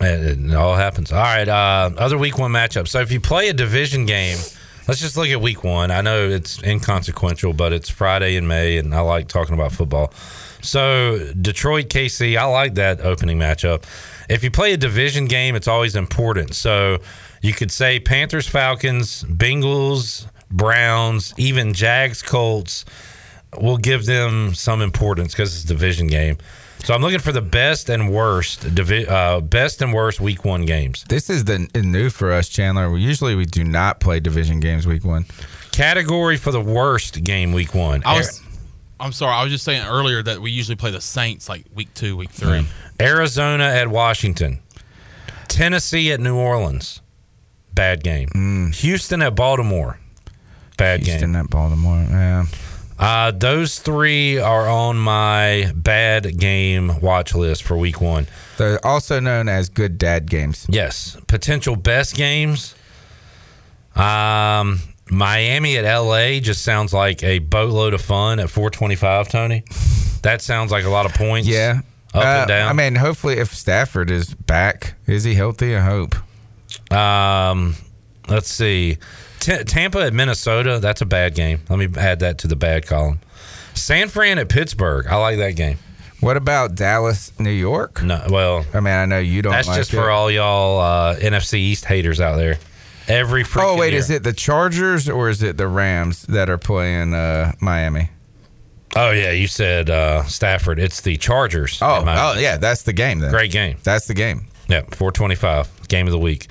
It, 0.00 0.54
all 0.54 0.74
happens. 0.74 1.12
All 1.12 1.22
right. 1.22 1.48
Uh, 1.48 1.90
other 1.96 2.18
week 2.18 2.38
one 2.38 2.52
matchup. 2.52 2.88
So 2.88 3.00
if 3.00 3.10
you 3.10 3.20
play 3.20 3.48
a 3.48 3.52
division 3.52 4.06
game, 4.06 4.38
let's 4.86 5.00
just 5.00 5.16
look 5.16 5.28
at 5.28 5.40
week 5.40 5.64
one. 5.64 5.90
I 5.90 6.00
know 6.00 6.28
it's 6.28 6.62
inconsequential, 6.62 7.52
but 7.54 7.72
it's 7.72 7.88
Friday 7.88 8.36
in 8.36 8.46
May, 8.46 8.78
and 8.78 8.94
I 8.94 9.00
like 9.00 9.28
talking 9.28 9.54
about 9.54 9.72
football. 9.72 10.12
So 10.60 11.32
Detroit 11.40 11.88
KC, 11.88 12.36
I 12.36 12.44
like 12.44 12.74
that 12.74 13.00
opening 13.00 13.38
matchup. 13.38 13.84
If 14.28 14.42
you 14.42 14.50
play 14.50 14.72
a 14.72 14.76
division 14.76 15.26
game, 15.26 15.54
it's 15.54 15.68
always 15.68 15.94
important. 15.94 16.54
So 16.54 16.98
you 17.40 17.52
could 17.52 17.70
say 17.70 18.00
Panthers, 18.00 18.48
Falcons, 18.48 19.22
Bengals, 19.24 20.26
Browns, 20.50 21.32
even 21.36 21.72
Jags, 21.72 22.22
Colts. 22.22 22.84
We'll 23.56 23.76
give 23.78 24.04
them 24.04 24.54
some 24.54 24.82
importance 24.82 25.32
because 25.32 25.54
it's 25.54 25.64
a 25.64 25.68
division 25.68 26.08
game. 26.08 26.38
So 26.86 26.94
I'm 26.94 27.02
looking 27.02 27.18
for 27.18 27.32
the 27.32 27.42
best 27.42 27.90
and 27.90 28.12
worst 28.12 28.72
divi- 28.76 29.08
uh, 29.08 29.40
best 29.40 29.82
and 29.82 29.92
worst 29.92 30.20
week 30.20 30.44
one 30.44 30.64
games. 30.64 31.04
This 31.08 31.28
is 31.28 31.42
the 31.42 31.68
new 31.74 32.10
for 32.10 32.30
us, 32.30 32.48
Chandler. 32.48 32.88
We 32.88 33.00
usually 33.00 33.34
we 33.34 33.44
do 33.44 33.64
not 33.64 33.98
play 33.98 34.20
division 34.20 34.60
games 34.60 34.86
week 34.86 35.04
one. 35.04 35.24
Category 35.72 36.36
for 36.36 36.52
the 36.52 36.60
worst 36.60 37.24
game 37.24 37.52
week 37.52 37.74
one. 37.74 38.04
I 38.06 38.18
was. 38.18 38.40
I'm 39.00 39.10
sorry. 39.10 39.32
I 39.32 39.42
was 39.42 39.50
just 39.50 39.64
saying 39.64 39.84
earlier 39.84 40.22
that 40.22 40.40
we 40.40 40.52
usually 40.52 40.76
play 40.76 40.92
the 40.92 41.00
Saints 41.00 41.48
like 41.48 41.64
week 41.74 41.92
two, 41.94 42.16
week 42.16 42.30
three. 42.30 42.64
Arizona 43.00 43.64
at 43.64 43.88
Washington, 43.88 44.60
Tennessee 45.48 46.12
at 46.12 46.20
New 46.20 46.36
Orleans, 46.36 47.00
bad 47.74 48.04
game. 48.04 48.70
Houston 48.72 49.22
at 49.22 49.34
Baltimore, 49.34 49.98
bad 50.76 51.00
game. 51.00 51.08
Mm. 51.08 51.18
Houston 51.18 51.34
at 51.34 51.50
Baltimore. 51.50 52.06
Yeah. 52.08 52.44
Uh, 52.98 53.30
those 53.30 53.78
three 53.78 54.38
are 54.38 54.68
on 54.68 54.96
my 54.96 55.70
bad 55.74 56.38
game 56.38 57.00
watch 57.00 57.34
list 57.34 57.62
for 57.62 57.76
week 57.76 58.00
one. 58.00 58.26
They're 58.56 58.84
also 58.86 59.20
known 59.20 59.48
as 59.48 59.68
good 59.68 59.98
dad 59.98 60.30
games. 60.30 60.66
Yes. 60.68 61.16
Potential 61.26 61.76
best 61.76 62.14
games. 62.16 62.74
Um, 63.94 64.80
Miami 65.10 65.76
at 65.76 65.84
LA 65.84 66.40
just 66.40 66.62
sounds 66.62 66.92
like 66.92 67.22
a 67.22 67.38
boatload 67.38 67.94
of 67.94 68.00
fun 68.02 68.40
at 68.40 68.50
425, 68.50 69.28
Tony. 69.28 69.62
That 70.22 70.42
sounds 70.42 70.72
like 70.72 70.84
a 70.84 70.88
lot 70.90 71.06
of 71.06 71.12
points. 71.14 71.46
Yeah. 71.48 71.80
Up 72.14 72.24
Uh, 72.24 72.26
and 72.40 72.48
down. 72.48 72.68
I 72.68 72.72
mean, 72.72 72.94
hopefully, 72.96 73.34
if 73.34 73.54
Stafford 73.54 74.10
is 74.10 74.34
back, 74.34 74.94
is 75.06 75.24
he 75.24 75.34
healthy? 75.34 75.76
I 75.76 75.80
hope. 75.80 76.14
Um, 76.92 77.76
let's 78.28 78.48
see. 78.50 78.98
T- 79.40 79.64
Tampa 79.64 80.00
at 80.00 80.12
Minnesota. 80.12 80.78
That's 80.80 81.00
a 81.00 81.06
bad 81.06 81.34
game. 81.34 81.60
Let 81.68 81.78
me 81.78 81.88
add 82.00 82.20
that 82.20 82.38
to 82.38 82.48
the 82.48 82.56
bad 82.56 82.86
column. 82.86 83.20
San 83.74 84.08
Fran 84.08 84.38
at 84.38 84.48
Pittsburgh. 84.48 85.06
I 85.06 85.16
like 85.16 85.38
that 85.38 85.52
game. 85.56 85.78
What 86.20 86.36
about 86.38 86.74
Dallas, 86.74 87.30
New 87.38 87.50
York? 87.50 88.02
No, 88.02 88.24
well, 88.30 88.64
I 88.72 88.80
mean, 88.80 88.94
I 88.94 89.04
know 89.04 89.18
you 89.18 89.42
don't. 89.42 89.52
that's 89.52 89.68
like 89.68 89.76
just 89.76 89.92
it. 89.92 89.96
for 89.96 90.10
all 90.10 90.30
y'all 90.30 90.80
uh, 90.80 91.16
NFC 91.16 91.54
East 91.54 91.84
haters 91.84 92.20
out 92.20 92.36
there. 92.36 92.58
Every 93.06 93.44
freaking 93.44 93.74
Oh 93.74 93.76
wait, 93.76 93.90
year. 93.90 93.98
is 94.00 94.10
it 94.10 94.22
the 94.22 94.32
Chargers 94.32 95.08
or 95.08 95.28
is 95.28 95.42
it 95.42 95.58
the 95.58 95.68
Rams 95.68 96.22
that 96.22 96.48
are 96.48 96.58
playing 96.58 97.12
uh, 97.14 97.52
Miami? 97.60 98.10
Oh 98.96 99.10
yeah, 99.10 99.30
you 99.32 99.46
said 99.46 99.90
uh, 99.90 100.24
Stafford. 100.24 100.78
It's 100.78 101.02
the 101.02 101.18
Chargers. 101.18 101.78
Oh, 101.82 102.02
oh 102.06 102.38
yeah, 102.38 102.56
that's 102.56 102.82
the 102.82 102.94
game 102.94 103.18
then. 103.18 103.30
Great 103.30 103.52
game. 103.52 103.76
That's 103.84 104.06
the 104.06 104.14
game. 104.14 104.46
Yeah, 104.68 104.80
425 104.82 105.88
game 105.88 106.06
of 106.06 106.12
the 106.12 106.18
week. 106.18 106.48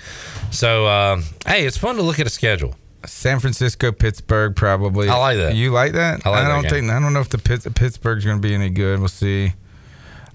So 0.51 0.85
uh, 0.85 1.21
hey, 1.45 1.65
it's 1.65 1.77
fun 1.77 1.95
to 1.97 2.01
look 2.01 2.19
at 2.19 2.27
a 2.27 2.29
schedule. 2.29 2.75
San 3.05 3.39
Francisco, 3.39 3.91
Pittsburgh, 3.91 4.55
probably. 4.55 5.09
I 5.09 5.17
like 5.17 5.37
that. 5.37 5.53
You 5.55 5.71
like 5.71 5.93
that? 5.93 6.25
I 6.25 6.29
like 6.29 6.43
that 6.43 6.47
don't 6.49 6.61
game. 6.63 6.71
think. 6.71 6.91
I 6.91 6.99
don't 6.99 7.13
know 7.13 7.19
if 7.19 7.29
the 7.29 7.37
Pitts, 7.37 7.67
Pittsburgh's 7.75 8.25
going 8.25 8.41
to 8.41 8.47
be 8.47 8.53
any 8.55 8.69
good. 8.69 8.99
We'll 8.99 9.09
see. 9.09 9.53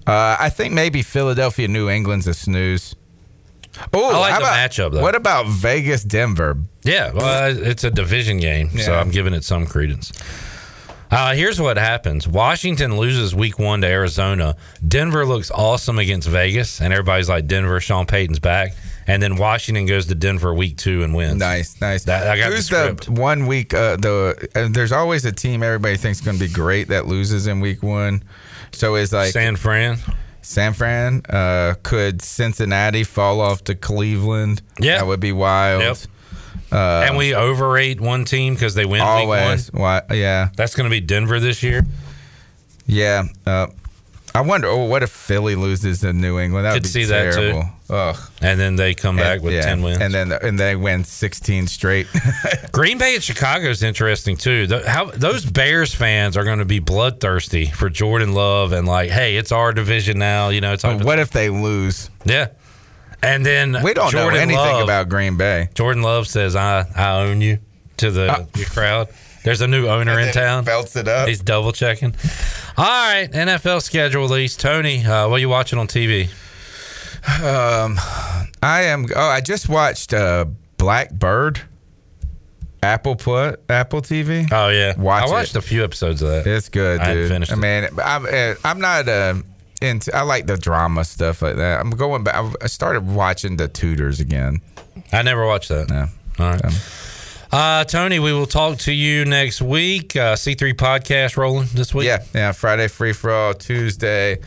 Uh, 0.07 0.37
I 0.39 0.49
think 0.49 0.73
maybe 0.73 1.01
Philadelphia, 1.01 1.67
New 1.67 1.89
England's 1.89 2.27
a 2.27 2.33
snooze. 2.33 2.95
Oh, 3.93 4.13
I 4.15 4.17
like 4.19 4.31
the 4.33 4.37
about- 4.39 4.71
matchup, 4.71 4.91
though. 4.93 5.01
What 5.01 5.15
about 5.15 5.47
Vegas, 5.47 6.03
Denver? 6.03 6.57
Yeah, 6.83 7.11
well, 7.11 7.55
it's 7.57 7.83
a 7.83 7.91
division 7.91 8.37
game, 8.37 8.69
so 8.79 8.93
I'm 8.95 9.11
giving 9.11 9.33
it 9.33 9.43
some 9.43 9.65
credence. 9.65 10.11
Uh, 11.11 11.33
here's 11.33 11.59
what 11.59 11.77
happens: 11.77 12.27
Washington 12.27 12.97
loses 12.97 13.35
Week 13.35 13.59
One 13.59 13.81
to 13.81 13.87
Arizona. 13.87 14.55
Denver 14.87 15.25
looks 15.25 15.51
awesome 15.51 15.99
against 15.99 16.27
Vegas, 16.27 16.81
and 16.81 16.93
everybody's 16.93 17.29
like, 17.29 17.47
"Denver, 17.47 17.79
Sean 17.79 18.05
Payton's 18.05 18.39
back." 18.39 18.73
and 19.07 19.21
then 19.21 19.35
Washington 19.35 19.85
goes 19.85 20.05
to 20.07 20.15
Denver 20.15 20.53
week 20.53 20.77
two 20.77 21.03
and 21.03 21.13
wins. 21.13 21.39
Nice, 21.39 21.79
nice. 21.81 22.03
That, 22.05 22.27
I 22.27 22.37
got 22.37 22.51
Who's 22.51 22.69
the 22.69 22.97
the 23.05 23.11
one 23.11 23.47
week? 23.47 23.73
Uh, 23.73 23.97
the 23.97 24.49
uh, 24.55 24.67
there's 24.69 24.91
always 24.91 25.25
a 25.25 25.31
team 25.31 25.63
everybody 25.63 25.97
thinks 25.97 26.19
is 26.19 26.25
going 26.25 26.37
to 26.37 26.47
be 26.47 26.51
great 26.51 26.89
that 26.89 27.07
loses 27.07 27.47
in 27.47 27.59
week 27.59 27.83
one. 27.83 28.23
So 28.71 28.95
it's 28.95 29.11
like 29.11 29.33
San 29.33 29.55
Fran. 29.55 29.97
San 30.41 30.73
Fran. 30.73 31.23
Uh, 31.27 31.75
could 31.83 32.21
Cincinnati 32.21 33.03
fall 33.03 33.41
off 33.41 33.63
to 33.65 33.75
Cleveland? 33.75 34.61
Yeah. 34.79 34.99
that 34.99 35.07
would 35.07 35.19
be 35.19 35.31
wild. 35.33 35.81
Yep. 35.81 35.97
Uh, 36.71 37.03
and 37.07 37.17
we 37.17 37.33
overrate 37.35 37.99
one 37.99 38.23
team 38.25 38.53
because 38.53 38.73
they 38.75 38.85
win 38.85 39.01
always. 39.01 39.71
week 39.71 39.73
one. 39.79 40.03
Why? 40.07 40.15
Yeah, 40.15 40.49
That's 40.55 40.73
going 40.75 40.85
to 40.85 40.89
be 40.89 41.01
Denver 41.01 41.39
this 41.39 41.61
year. 41.63 41.85
yeah. 42.87 43.23
Uh, 43.45 43.67
I 44.33 44.39
wonder. 44.39 44.67
Oh, 44.69 44.85
what 44.85 45.03
if 45.03 45.09
Philly 45.09 45.55
loses 45.55 45.99
to 45.99 46.13
New 46.13 46.39
England? 46.39 46.65
That 46.65 46.71
would 46.71 46.83
Could 46.83 46.93
be 46.93 47.03
see 47.03 47.03
that 47.03 47.33
too. 47.33 47.41
terrible. 47.41 47.69
Ugh. 47.89 48.17
And 48.41 48.57
then 48.57 48.77
they 48.77 48.93
come 48.93 49.17
back 49.17 49.35
And- 49.37 49.43
with 49.43 49.53
yeah. 49.55 49.61
ten 49.63 49.81
wins. 49.81 49.97
and 49.99 50.13
then 50.13 50.31
and 50.31 50.57
they 50.57 50.77
win 50.77 51.03
16 51.03 51.67
straight. 51.67 52.07
Green 52.71 52.97
Bay 52.97 53.15
and 53.15 53.23
Chicago 53.23 53.67
is 53.69 53.83
interesting 53.83 54.37
too. 54.37 54.67
The, 54.67 54.89
how 54.89 55.11
those 55.11 55.43
Bears 55.45 55.93
fans 55.93 56.37
are 56.37 56.45
going 56.45 56.59
to 56.59 56.65
be 56.65 56.79
bloodthirsty 56.79 57.65
for 57.65 57.89
Jordan 57.89 58.31
Love 58.33 58.71
and 58.71 58.87
like, 58.87 59.09
hey, 59.09 59.35
it's 59.35 59.51
our 59.51 59.73
division 59.73 60.17
now. 60.17 60.47
You 60.47 60.61
know, 60.61 60.71
it's 60.71 60.85
what 60.85 61.19
if 61.19 61.31
they 61.31 61.49
lose? 61.49 62.09
yeah. 62.23 62.47
And 63.23 63.45
then 63.45 63.77
We 63.83 63.93
don't 63.93 64.13
know 64.13 64.29
anything 64.29 64.55
Love- 64.57 64.83
about 64.83 65.09
Green 65.09 65.37
Bay. 65.37 65.69
Jordan 65.75 66.01
Love 66.03 66.27
says, 66.27 66.55
"I 66.55 66.85
I 66.95 67.21
own 67.21 67.41
you" 67.41 67.59
to 67.97 68.09
the, 68.11 68.47
the 68.53 68.65
crowd. 68.65 69.09
There's 69.43 69.61
a 69.61 69.67
new 69.67 69.87
owner 69.95 70.19
in 70.19 70.33
town. 70.33 70.63
Belts 70.63 70.95
it 70.95 71.07
up. 71.07 71.27
He's 71.27 71.39
double 71.41 71.71
checking. 71.71 72.15
All 72.77 72.85
right, 72.85 73.27
NFL 73.31 73.81
schedule 73.83 74.21
release. 74.23 74.55
Tony, 74.55 75.05
uh, 75.05 75.27
what 75.29 75.35
are 75.35 75.39
you 75.39 75.49
watching 75.49 75.77
on 75.77 75.87
TV? 75.87 76.29
Um, 77.43 77.97
I 78.63 78.83
am. 78.83 79.05
Oh, 79.15 79.19
I 79.21 79.41
just 79.41 79.69
watched 79.69 80.13
uh, 80.13 80.45
Blackbird. 80.77 81.61
Apple 82.83 83.15
put 83.15 83.59
Apple 83.69 84.01
TV. 84.01 84.47
Oh 84.51 84.69
yeah, 84.69 84.97
Watch 84.99 85.25
I 85.25 85.31
watched 85.31 85.51
it. 85.55 85.59
a 85.59 85.61
few 85.61 85.83
episodes 85.83 86.23
of 86.23 86.29
that. 86.29 86.47
It's 86.47 86.67
good, 86.69 86.99
I 86.99 87.13
dude. 87.13 87.29
finished 87.29 87.51
I 87.51 87.55
it. 87.55 87.59
mean, 87.59 87.99
I'm 88.03 88.25
uh, 88.25 88.55
I'm 88.65 88.79
not 88.81 89.07
uh, 89.07 89.35
into. 89.81 90.15
I 90.15 90.21
like 90.21 90.47
the 90.47 90.57
drama 90.57 91.03
stuff 91.03 91.41
like 91.41 91.55
that. 91.57 91.79
I'm 91.79 91.91
going 91.91 92.23
back. 92.23 92.35
I 92.61 92.67
started 92.67 93.07
watching 93.07 93.57
the 93.57 93.67
Tudors 93.67 94.19
again. 94.19 94.61
I 95.11 95.21
never 95.21 95.45
watched 95.45 95.69
that. 95.69 95.89
Yeah. 95.89 96.07
All 96.39 96.51
right. 96.51 97.11
Uh, 97.51 97.83
Tony, 97.83 98.19
we 98.19 98.31
will 98.31 98.45
talk 98.45 98.77
to 98.79 98.93
you 98.93 99.25
next 99.25 99.61
week. 99.61 100.15
Uh, 100.15 100.35
C3 100.35 100.73
podcast 100.73 101.35
rolling 101.35 101.67
this 101.73 101.93
week. 101.93 102.05
Yeah, 102.05 102.23
yeah. 102.33 102.53
Friday 102.53 102.87
free 102.87 103.11
for 103.11 103.29
all. 103.29 103.53
Tuesday, 103.53 104.37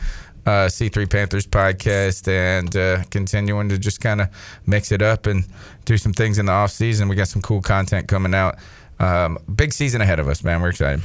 uh, 0.47 0.67
C3 0.67 1.07
Panthers 1.07 1.45
podcast, 1.45 2.27
and 2.27 2.75
uh, 2.75 3.03
continuing 3.11 3.69
to 3.69 3.77
just 3.77 4.01
kind 4.01 4.21
of 4.21 4.29
mix 4.65 4.91
it 4.91 5.03
up 5.03 5.27
and 5.27 5.45
do 5.85 5.97
some 5.97 6.13
things 6.13 6.39
in 6.39 6.47
the 6.47 6.51
off 6.51 6.71
season. 6.71 7.07
We 7.07 7.15
got 7.15 7.27
some 7.27 7.43
cool 7.43 7.61
content 7.61 8.07
coming 8.07 8.33
out. 8.33 8.57
Um, 8.99 9.37
big 9.53 9.73
season 9.73 10.01
ahead 10.01 10.19
of 10.19 10.27
us, 10.27 10.43
man. 10.43 10.61
We're 10.61 10.69
excited. 10.69 11.03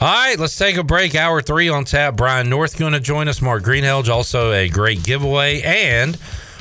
All 0.00 0.12
right, 0.12 0.38
let's 0.38 0.56
take 0.56 0.76
a 0.76 0.84
break. 0.84 1.14
Hour 1.14 1.40
three 1.40 1.68
on 1.68 1.84
tap. 1.84 2.16
Brian 2.16 2.50
North 2.50 2.78
going 2.78 2.92
to 2.92 3.00
join 3.00 3.28
us. 3.28 3.40
Mark 3.40 3.62
Greenhalgh, 3.62 4.08
also 4.08 4.52
a 4.52 4.68
great 4.68 5.02
giveaway. 5.02 5.62
And 5.62 6.18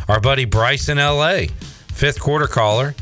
our 0.07 0.19
buddy 0.19 0.45
Bryce 0.45 0.89
in 0.89 0.97
LA, 0.97 1.43
fifth 1.93 2.19
quarter 2.19 2.47
caller, 2.47 2.95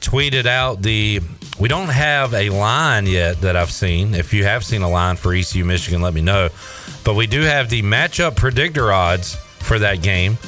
tweeted 0.00 0.46
out 0.46 0.82
the. 0.82 1.20
We 1.58 1.68
don't 1.68 1.90
have 1.90 2.34
a 2.34 2.50
line 2.50 3.06
yet 3.06 3.40
that 3.42 3.56
I've 3.56 3.70
seen. 3.70 4.14
If 4.14 4.32
you 4.32 4.44
have 4.44 4.64
seen 4.64 4.82
a 4.82 4.88
line 4.88 5.16
for 5.16 5.32
ECU 5.32 5.64
Michigan, 5.64 6.02
let 6.02 6.12
me 6.14 6.20
know. 6.20 6.48
But 7.04 7.14
we 7.14 7.26
do 7.26 7.42
have 7.42 7.68
the 7.68 7.82
matchup 7.82 8.36
predictor 8.36 8.92
odds 8.92 9.36
for 9.60 9.78
that 9.78 10.02
game. 10.02 10.38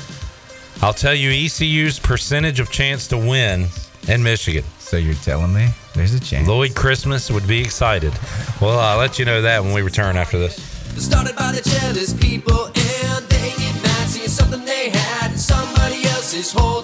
I'll 0.83 0.95
tell 0.95 1.15
you 1.15 1.31
ECU's 1.31 1.99
percentage 1.99 2.59
of 2.59 2.71
chance 2.71 3.07
to 3.09 3.17
win 3.17 3.67
in 4.09 4.23
Michigan. 4.23 4.65
So 4.79 4.97
you're 4.97 5.15
telling 5.15 5.55
me 5.55 5.69
there's 5.95 6.15
a 6.15 6.21
chance? 6.21 6.47
Lloyd 6.49 6.75
Christmas 6.75 7.31
would 7.31 7.47
be 7.47 7.61
excited. 7.61 8.13
Well, 8.61 8.79
I'll 8.79 8.99
let 8.99 9.19
you 9.19 9.25
know 9.25 9.43
that 9.43 9.63
when 9.63 9.73
we 9.73 9.83
return 9.83 10.17
after 10.17 10.39
this. 10.39 10.57
Started 10.97 11.35
by 11.37 11.53
the 11.53 11.63
jealous 11.69 12.13
people 12.13 12.67
and 12.67 13.25
they 13.27 13.51
get 13.51 13.83
mad 13.83 14.09
seeing 14.09 14.29
something 14.29 14.65
they 14.65 14.91
had 14.91 15.31
and 15.31 15.41
somebody 15.41 16.05
else 16.05 16.35
is 16.35 16.53
holding. 16.53 16.84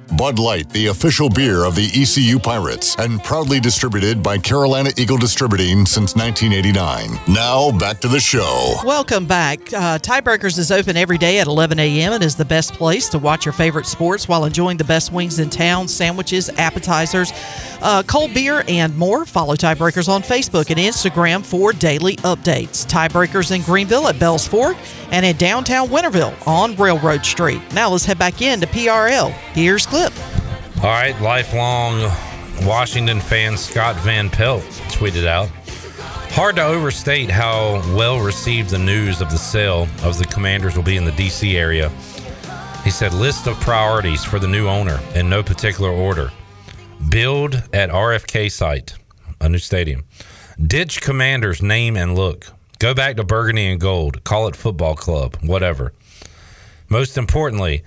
Bud 0.17 0.39
Light, 0.39 0.69
the 0.69 0.87
official 0.87 1.29
beer 1.29 1.63
of 1.63 1.75
the 1.75 1.89
ECU 1.93 2.37
Pirates, 2.37 2.95
and 2.97 3.23
proudly 3.23 3.59
distributed 3.59 4.21
by 4.21 4.37
Carolina 4.37 4.91
Eagle 4.97 5.17
Distributing 5.17 5.85
since 5.85 6.15
1989. 6.15 7.33
Now, 7.33 7.71
back 7.77 7.99
to 8.01 8.07
the 8.07 8.19
show. 8.19 8.75
Welcome 8.83 9.25
back. 9.25 9.59
Uh, 9.73 9.97
Tiebreakers 9.99 10.57
is 10.57 10.71
open 10.71 10.97
every 10.97 11.17
day 11.17 11.39
at 11.39 11.47
11 11.47 11.79
a.m. 11.79 12.13
and 12.13 12.23
is 12.23 12.35
the 12.35 12.45
best 12.45 12.73
place 12.73 13.07
to 13.09 13.19
watch 13.19 13.45
your 13.45 13.53
favorite 13.53 13.85
sports 13.85 14.27
while 14.27 14.43
enjoying 14.45 14.77
the 14.77 14.83
best 14.83 15.13
wings 15.13 15.39
in 15.39 15.49
town, 15.49 15.87
sandwiches, 15.87 16.49
appetizers, 16.57 17.31
uh, 17.81 18.03
cold 18.03 18.33
beer, 18.33 18.63
and 18.67 18.95
more. 18.97 19.25
Follow 19.25 19.55
Tiebreakers 19.55 20.09
on 20.09 20.21
Facebook 20.21 20.69
and 20.69 20.79
Instagram 20.79 21.45
for 21.45 21.71
daily 21.71 22.17
updates. 22.17 22.85
Tiebreakers 22.85 23.55
in 23.55 23.61
Greenville 23.61 24.07
at 24.07 24.19
Bells 24.19 24.47
Fork 24.47 24.75
and 25.11 25.25
in 25.25 25.37
downtown 25.37 25.87
Winterville 25.87 26.35
on 26.47 26.75
Railroad 26.75 27.25
Street. 27.25 27.61
Now 27.73 27.89
let's 27.89 28.05
head 28.05 28.19
back 28.19 28.41
into 28.41 28.67
PRL. 28.67 29.31
Here's 29.53 29.85
Clip. 30.01 30.83
All 30.83 30.89
right, 30.89 31.19
lifelong 31.21 32.11
Washington 32.65 33.19
fan 33.19 33.55
Scott 33.55 33.95
Van 33.97 34.31
Pelt 34.31 34.63
tweeted 34.89 35.27
out. 35.27 35.47
Hard 36.33 36.55
to 36.55 36.63
overstate 36.63 37.29
how 37.29 37.83
well 37.95 38.19
received 38.19 38.71
the 38.71 38.79
news 38.79 39.21
of 39.21 39.29
the 39.29 39.37
sale 39.37 39.87
of 40.01 40.17
the 40.17 40.25
commanders 40.25 40.75
will 40.75 40.83
be 40.83 40.97
in 40.97 41.05
the 41.05 41.11
DC 41.11 41.53
area. 41.53 41.89
He 42.83 42.89
said, 42.89 43.13
list 43.13 43.45
of 43.45 43.59
priorities 43.59 44.23
for 44.23 44.39
the 44.39 44.47
new 44.47 44.67
owner 44.67 44.99
in 45.13 45.29
no 45.29 45.43
particular 45.43 45.91
order. 45.91 46.31
Build 47.09 47.61
at 47.71 47.91
RFK 47.91 48.51
site, 48.51 48.95
a 49.39 49.49
new 49.49 49.59
stadium. 49.59 50.05
Ditch 50.65 50.99
commanders 51.01 51.61
name 51.61 51.95
and 51.95 52.15
look. 52.15 52.47
Go 52.79 52.95
back 52.95 53.17
to 53.17 53.23
burgundy 53.23 53.67
and 53.67 53.79
gold. 53.79 54.23
Call 54.23 54.47
it 54.47 54.55
football 54.55 54.95
club, 54.95 55.37
whatever. 55.43 55.93
Most 56.89 57.19
importantly, 57.19 57.83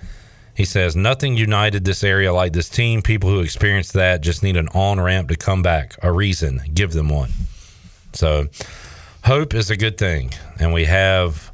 he 0.55 0.65
says 0.65 0.95
nothing 0.95 1.35
united 1.35 1.83
this 1.83 2.03
area 2.03 2.33
like 2.33 2.53
this 2.53 2.69
team. 2.69 3.01
People 3.01 3.29
who 3.29 3.41
experienced 3.41 3.93
that 3.93 4.21
just 4.21 4.41
need 4.41 4.55
an 4.55 4.69
on 4.69 4.99
ramp 4.99 5.27
to 5.29 5.35
come 5.35 5.61
back, 5.61 5.95
a 6.01 6.11
reason. 6.11 6.61
Give 6.73 6.93
them 6.93 7.09
one. 7.09 7.31
So, 8.13 8.47
hope 9.25 9.53
is 9.53 9.69
a 9.69 9.75
good 9.75 9.97
thing, 9.97 10.31
and 10.57 10.73
we 10.73 10.85
have 10.85 11.51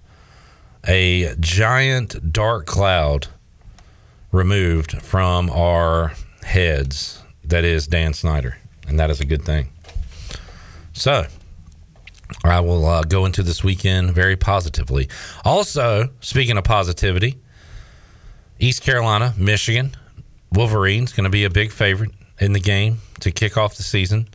a 0.87 1.35
giant 1.39 2.31
dark 2.31 2.67
cloud 2.67 3.27
removed 4.31 5.01
from 5.01 5.49
our 5.49 6.13
heads. 6.43 7.23
That 7.43 7.65
is 7.65 7.87
Dan 7.87 8.13
Snyder, 8.13 8.57
and 8.87 8.99
that 8.99 9.09
is 9.09 9.19
a 9.19 9.25
good 9.25 9.43
thing. 9.43 9.69
So, 10.93 11.25
I 12.43 12.59
will 12.59 12.85
uh, 12.85 13.03
go 13.03 13.25
into 13.25 13.41
this 13.41 13.63
weekend 13.63 14.11
very 14.11 14.35
positively. 14.35 15.09
Also, 15.43 16.09
speaking 16.21 16.57
of 16.57 16.63
positivity, 16.63 17.39
East 18.61 18.83
Carolina, 18.83 19.33
Michigan, 19.37 19.95
Wolverines 20.51 21.13
going 21.13 21.23
to 21.23 21.31
be 21.31 21.45
a 21.45 21.49
big 21.49 21.71
favorite 21.71 22.11
in 22.39 22.53
the 22.53 22.59
game 22.59 22.99
to 23.19 23.31
kick 23.31 23.57
off 23.57 23.75
the 23.75 23.81
season. 23.81 24.27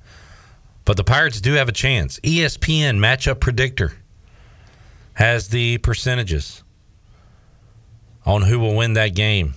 But 0.85 0.97
the 0.97 1.05
Pirates 1.05 1.40
do 1.40 1.53
have 1.53 1.69
a 1.69 1.73
chance. 1.73 2.19
ESPN 2.20 2.98
matchup 2.98 3.39
predictor 3.39 3.93
has 5.15 5.48
the 5.48 5.78
percentages 5.78 6.65
on 8.24 8.43
who 8.43 8.59
will 8.59 8.74
win 8.74 8.94
that 8.94 9.15
game. 9.15 9.55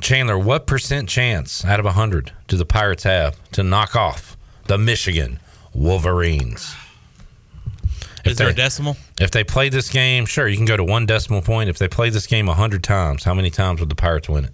Chandler, 0.00 0.38
what 0.38 0.66
percent 0.66 1.06
chance 1.06 1.62
out 1.62 1.78
of 1.78 1.84
100 1.84 2.32
do 2.48 2.56
the 2.56 2.64
Pirates 2.64 3.02
have 3.02 3.36
to 3.52 3.62
knock 3.62 3.94
off 3.94 4.34
the 4.66 4.78
Michigan 4.78 5.38
Wolverines? 5.74 6.74
Is 8.24 8.36
there 8.36 8.48
a 8.48 8.54
decimal? 8.54 8.96
If 9.20 9.30
they 9.30 9.44
play 9.44 9.68
this 9.68 9.88
game, 9.88 10.26
sure, 10.26 10.46
you 10.48 10.56
can 10.56 10.66
go 10.66 10.76
to 10.76 10.84
one 10.84 11.06
decimal 11.06 11.42
point. 11.42 11.70
If 11.70 11.78
they 11.78 11.88
play 11.88 12.10
this 12.10 12.26
game 12.26 12.46
100 12.46 12.82
times, 12.82 13.24
how 13.24 13.34
many 13.34 13.50
times 13.50 13.80
would 13.80 13.88
the 13.88 13.94
Pirates 13.94 14.28
win 14.28 14.44
it? 14.44 14.52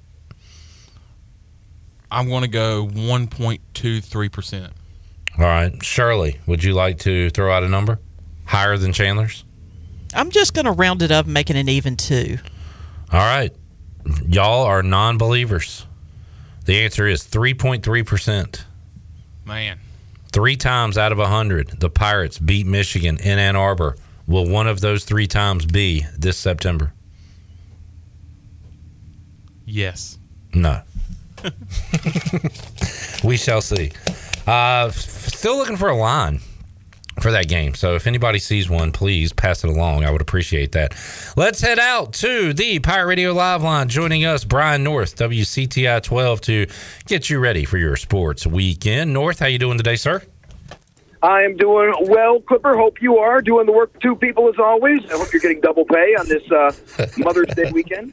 I'm 2.11 2.29
going 2.29 2.43
to 2.43 2.49
go 2.49 2.87
1.23%. 2.87 4.71
All 5.39 5.45
right. 5.45 5.85
Shirley, 5.85 6.41
would 6.47 6.63
you 6.63 6.73
like 6.73 6.99
to 7.01 7.31
throw 7.31 7.53
out 7.53 7.63
a 7.63 7.69
number 7.69 7.99
higher 8.45 8.77
than 8.77 8.93
Chandler's? 8.93 9.45
I'm 10.15 10.31
just 10.31 10.55
going 10.55 10.65
to 10.67 10.73
round 10.73 11.03
it 11.03 11.11
up 11.11 11.27
and 11.27 11.35
make 11.35 11.51
it 11.51 11.57
an 11.57 11.69
even 11.69 11.97
two. 11.97 12.39
All 13.13 13.21
right. 13.21 13.55
Y'all 14.27 14.65
are 14.65 14.83
non 14.83 15.19
believers. 15.19 15.87
The 16.65 16.81
answer 16.81 17.07
is 17.07 17.23
3.3%. 17.23 18.65
Man. 19.45 19.79
Three 20.37 20.57
times 20.57 20.99
out 20.99 21.13
of 21.13 21.19
100, 21.19 21.81
the 21.81 21.89
Pirates 21.89 22.39
beat 22.39 22.67
Michigan 22.67 23.17
in 23.17 23.39
Ann 23.39 23.57
Arbor 23.57 23.97
will 24.27 24.47
one 24.47 24.67
of 24.67 24.83
those 24.83 25.07
three 25.07 25.27
times 25.27 25.65
be 25.65 26.05
this 26.15 26.37
September? 26.37 26.93
Yes. 29.65 30.19
No. 30.53 30.83
we 33.25 33.39
shall 33.39 33.63
see. 33.63 33.93
Uh, 34.47 34.91
still 34.91 35.57
looking 35.57 35.79
for 35.79 35.89
a 35.89 35.97
line 35.97 36.41
for 37.21 37.31
that 37.31 37.49
game. 37.49 37.75
So 37.75 37.95
if 37.95 38.07
anybody 38.07 38.39
sees 38.39 38.69
one, 38.69 38.93
please 38.93 39.33
pass 39.33 39.65
it 39.65 39.71
along. 39.71 40.05
I 40.05 40.11
would 40.11 40.21
appreciate 40.21 40.73
that. 40.73 40.95
Let's 41.37 41.61
head 41.61 41.79
out 41.79 42.13
to 42.15 42.53
the 42.53 42.79
Pirate 42.81 43.07
Radio 43.07 43.33
Live 43.33 43.63
line. 43.63 43.89
Joining 43.89 44.25
us, 44.25 44.45
Brian 44.45 44.85
North, 44.85 45.17
WCTI 45.17 46.03
12, 46.03 46.41
to 46.43 46.67
get 47.07 47.31
you 47.31 47.39
ready 47.39 47.65
for 47.65 47.79
your 47.79 47.97
sports 47.97 48.47
weekend. 48.47 49.13
North, 49.13 49.39
how 49.39 49.47
you 49.47 49.59
doing 49.59 49.79
today, 49.79 49.97
sir? 49.97 50.23
I 51.23 51.43
am 51.43 51.57
doing 51.57 51.93
well, 52.03 52.41
Clipper. 52.41 52.77
Hope 52.77 53.01
you 53.01 53.17
are 53.17 53.41
doing 53.41 53.67
the 53.67 53.73
work 53.73 53.93
for 53.95 54.01
two 54.01 54.17
people 54.17 54.49
as 54.49 54.59
always. 54.59 55.01
I 55.07 55.17
hope 55.17 55.33
you're 55.33 55.41
getting 55.41 55.61
double 55.61 55.85
pay 55.85 56.15
on 56.15 56.29
this 56.29 56.43
uh, 56.53 56.73
Mother's 57.19 57.49
Day 57.55 57.73
weekend. 57.73 58.13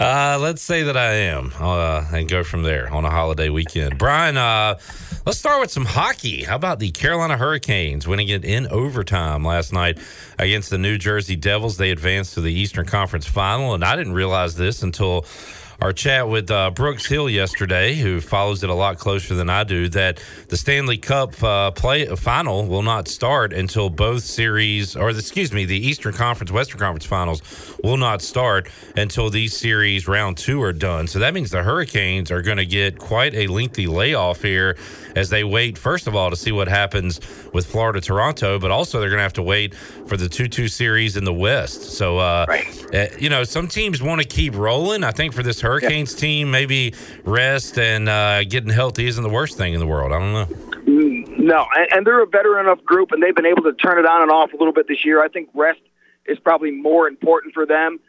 Uh, 0.00 0.38
let's 0.40 0.62
say 0.62 0.84
that 0.84 0.96
I 0.96 1.12
am, 1.14 1.52
uh, 1.58 2.04
and 2.12 2.28
go 2.28 2.44
from 2.44 2.62
there 2.62 2.88
on 2.90 3.04
a 3.04 3.10
holiday 3.10 3.48
weekend. 3.48 3.98
Brian, 3.98 4.36
uh, 4.36 4.78
let's 5.26 5.38
start 5.38 5.60
with 5.60 5.70
some 5.70 5.84
hockey. 5.84 6.44
How 6.44 6.56
about 6.56 6.78
the 6.78 6.90
Carolina 6.90 7.36
Hurricanes 7.36 8.06
winning 8.06 8.28
it 8.28 8.44
in 8.44 8.66
overtime 8.68 9.44
last 9.44 9.72
night 9.72 9.98
against 10.38 10.70
the 10.70 10.78
New 10.78 10.98
Jersey 10.98 11.36
Devils? 11.36 11.76
They 11.76 11.90
advanced 11.90 12.34
to 12.34 12.40
the 12.40 12.52
Eastern 12.52 12.86
Conference 12.86 13.26
Final, 13.26 13.74
and 13.74 13.84
I 13.84 13.96
didn't 13.96 14.14
realize 14.14 14.54
this 14.56 14.82
until 14.82 15.24
our 15.80 15.92
chat 15.92 16.28
with 16.28 16.50
uh, 16.50 16.70
Brooks 16.70 17.06
Hill 17.06 17.30
yesterday, 17.30 17.94
who 17.94 18.20
follows 18.20 18.64
it 18.64 18.70
a 18.70 18.74
lot 18.74 18.98
closer 18.98 19.36
than 19.36 19.48
I 19.48 19.62
do, 19.62 19.88
that 19.90 20.20
the 20.48 20.56
Stanley 20.56 20.98
Cup 20.98 21.40
uh, 21.42 21.70
play 21.70 22.06
final 22.16 22.66
will 22.66 22.82
not 22.82 23.06
start 23.06 23.52
until 23.52 23.88
both 23.88 24.24
series, 24.24 24.96
or 24.96 25.12
the, 25.12 25.20
excuse 25.20 25.52
me, 25.52 25.64
the 25.66 25.78
Eastern 25.78 26.14
Conference, 26.14 26.50
Western 26.50 26.80
Conference 26.80 27.04
finals 27.04 27.42
will 27.84 27.96
not 27.96 28.22
start 28.22 28.68
until 28.96 29.30
these 29.30 29.56
series 29.56 30.08
round 30.08 30.36
two 30.36 30.60
are 30.62 30.72
done. 30.72 31.06
So 31.06 31.20
that 31.20 31.32
means 31.32 31.50
the 31.50 31.62
Hurricanes 31.62 32.32
are 32.32 32.42
going 32.42 32.58
to 32.58 32.66
get 32.66 32.98
quite 32.98 33.34
a 33.34 33.46
lengthy 33.46 33.86
layoff 33.86 34.42
here 34.42 34.76
as 35.14 35.30
they 35.30 35.44
wait, 35.44 35.78
first 35.78 36.06
of 36.06 36.16
all, 36.16 36.30
to 36.30 36.36
see 36.36 36.52
what 36.52 36.66
happens 36.66 37.20
with 37.52 37.66
Florida 37.66 38.00
Toronto, 38.00 38.58
but 38.58 38.70
also 38.70 38.98
they're 38.98 39.08
going 39.08 39.18
to 39.18 39.22
have 39.22 39.32
to 39.34 39.42
wait 39.42 39.74
for 39.74 40.16
the 40.16 40.28
2 40.28 40.48
2 40.48 40.68
series 40.68 41.16
in 41.16 41.24
the 41.24 41.32
West. 41.32 41.82
So, 41.82 42.18
uh, 42.18 42.46
uh, 42.92 43.06
you 43.18 43.30
know, 43.30 43.44
some 43.44 43.68
teams 43.68 44.02
want 44.02 44.20
to 44.20 44.26
keep 44.26 44.54
rolling. 44.54 45.04
I 45.04 45.10
think 45.10 45.34
for 45.34 45.42
this 45.42 45.60
Hurricanes 45.68 46.14
team, 46.14 46.50
maybe 46.50 46.94
rest 47.24 47.78
and 47.78 48.08
uh, 48.08 48.44
getting 48.44 48.70
healthy 48.70 49.06
isn't 49.06 49.22
the 49.22 49.28
worst 49.28 49.58
thing 49.58 49.74
in 49.74 49.80
the 49.80 49.86
world. 49.86 50.12
I 50.12 50.18
don't 50.18 50.32
know. 50.32 50.46
Mm, 50.86 51.38
No, 51.38 51.66
and, 51.76 51.88
and 51.92 52.06
they're 52.06 52.22
a 52.22 52.26
veteran 52.26 52.66
enough 52.66 52.82
group, 52.84 53.12
and 53.12 53.22
they've 53.22 53.34
been 53.34 53.46
able 53.46 53.62
to 53.64 53.72
turn 53.74 53.98
it 53.98 54.06
on 54.06 54.22
and 54.22 54.30
off 54.30 54.52
a 54.52 54.56
little 54.56 54.72
bit 54.72 54.88
this 54.88 55.04
year. 55.04 55.22
I 55.22 55.28
think 55.28 55.50
rest 55.54 55.80
is 56.26 56.38
probably 56.38 56.70
more 56.70 57.06
important 57.06 57.54
for 57.54 57.66
them, 57.66 58.00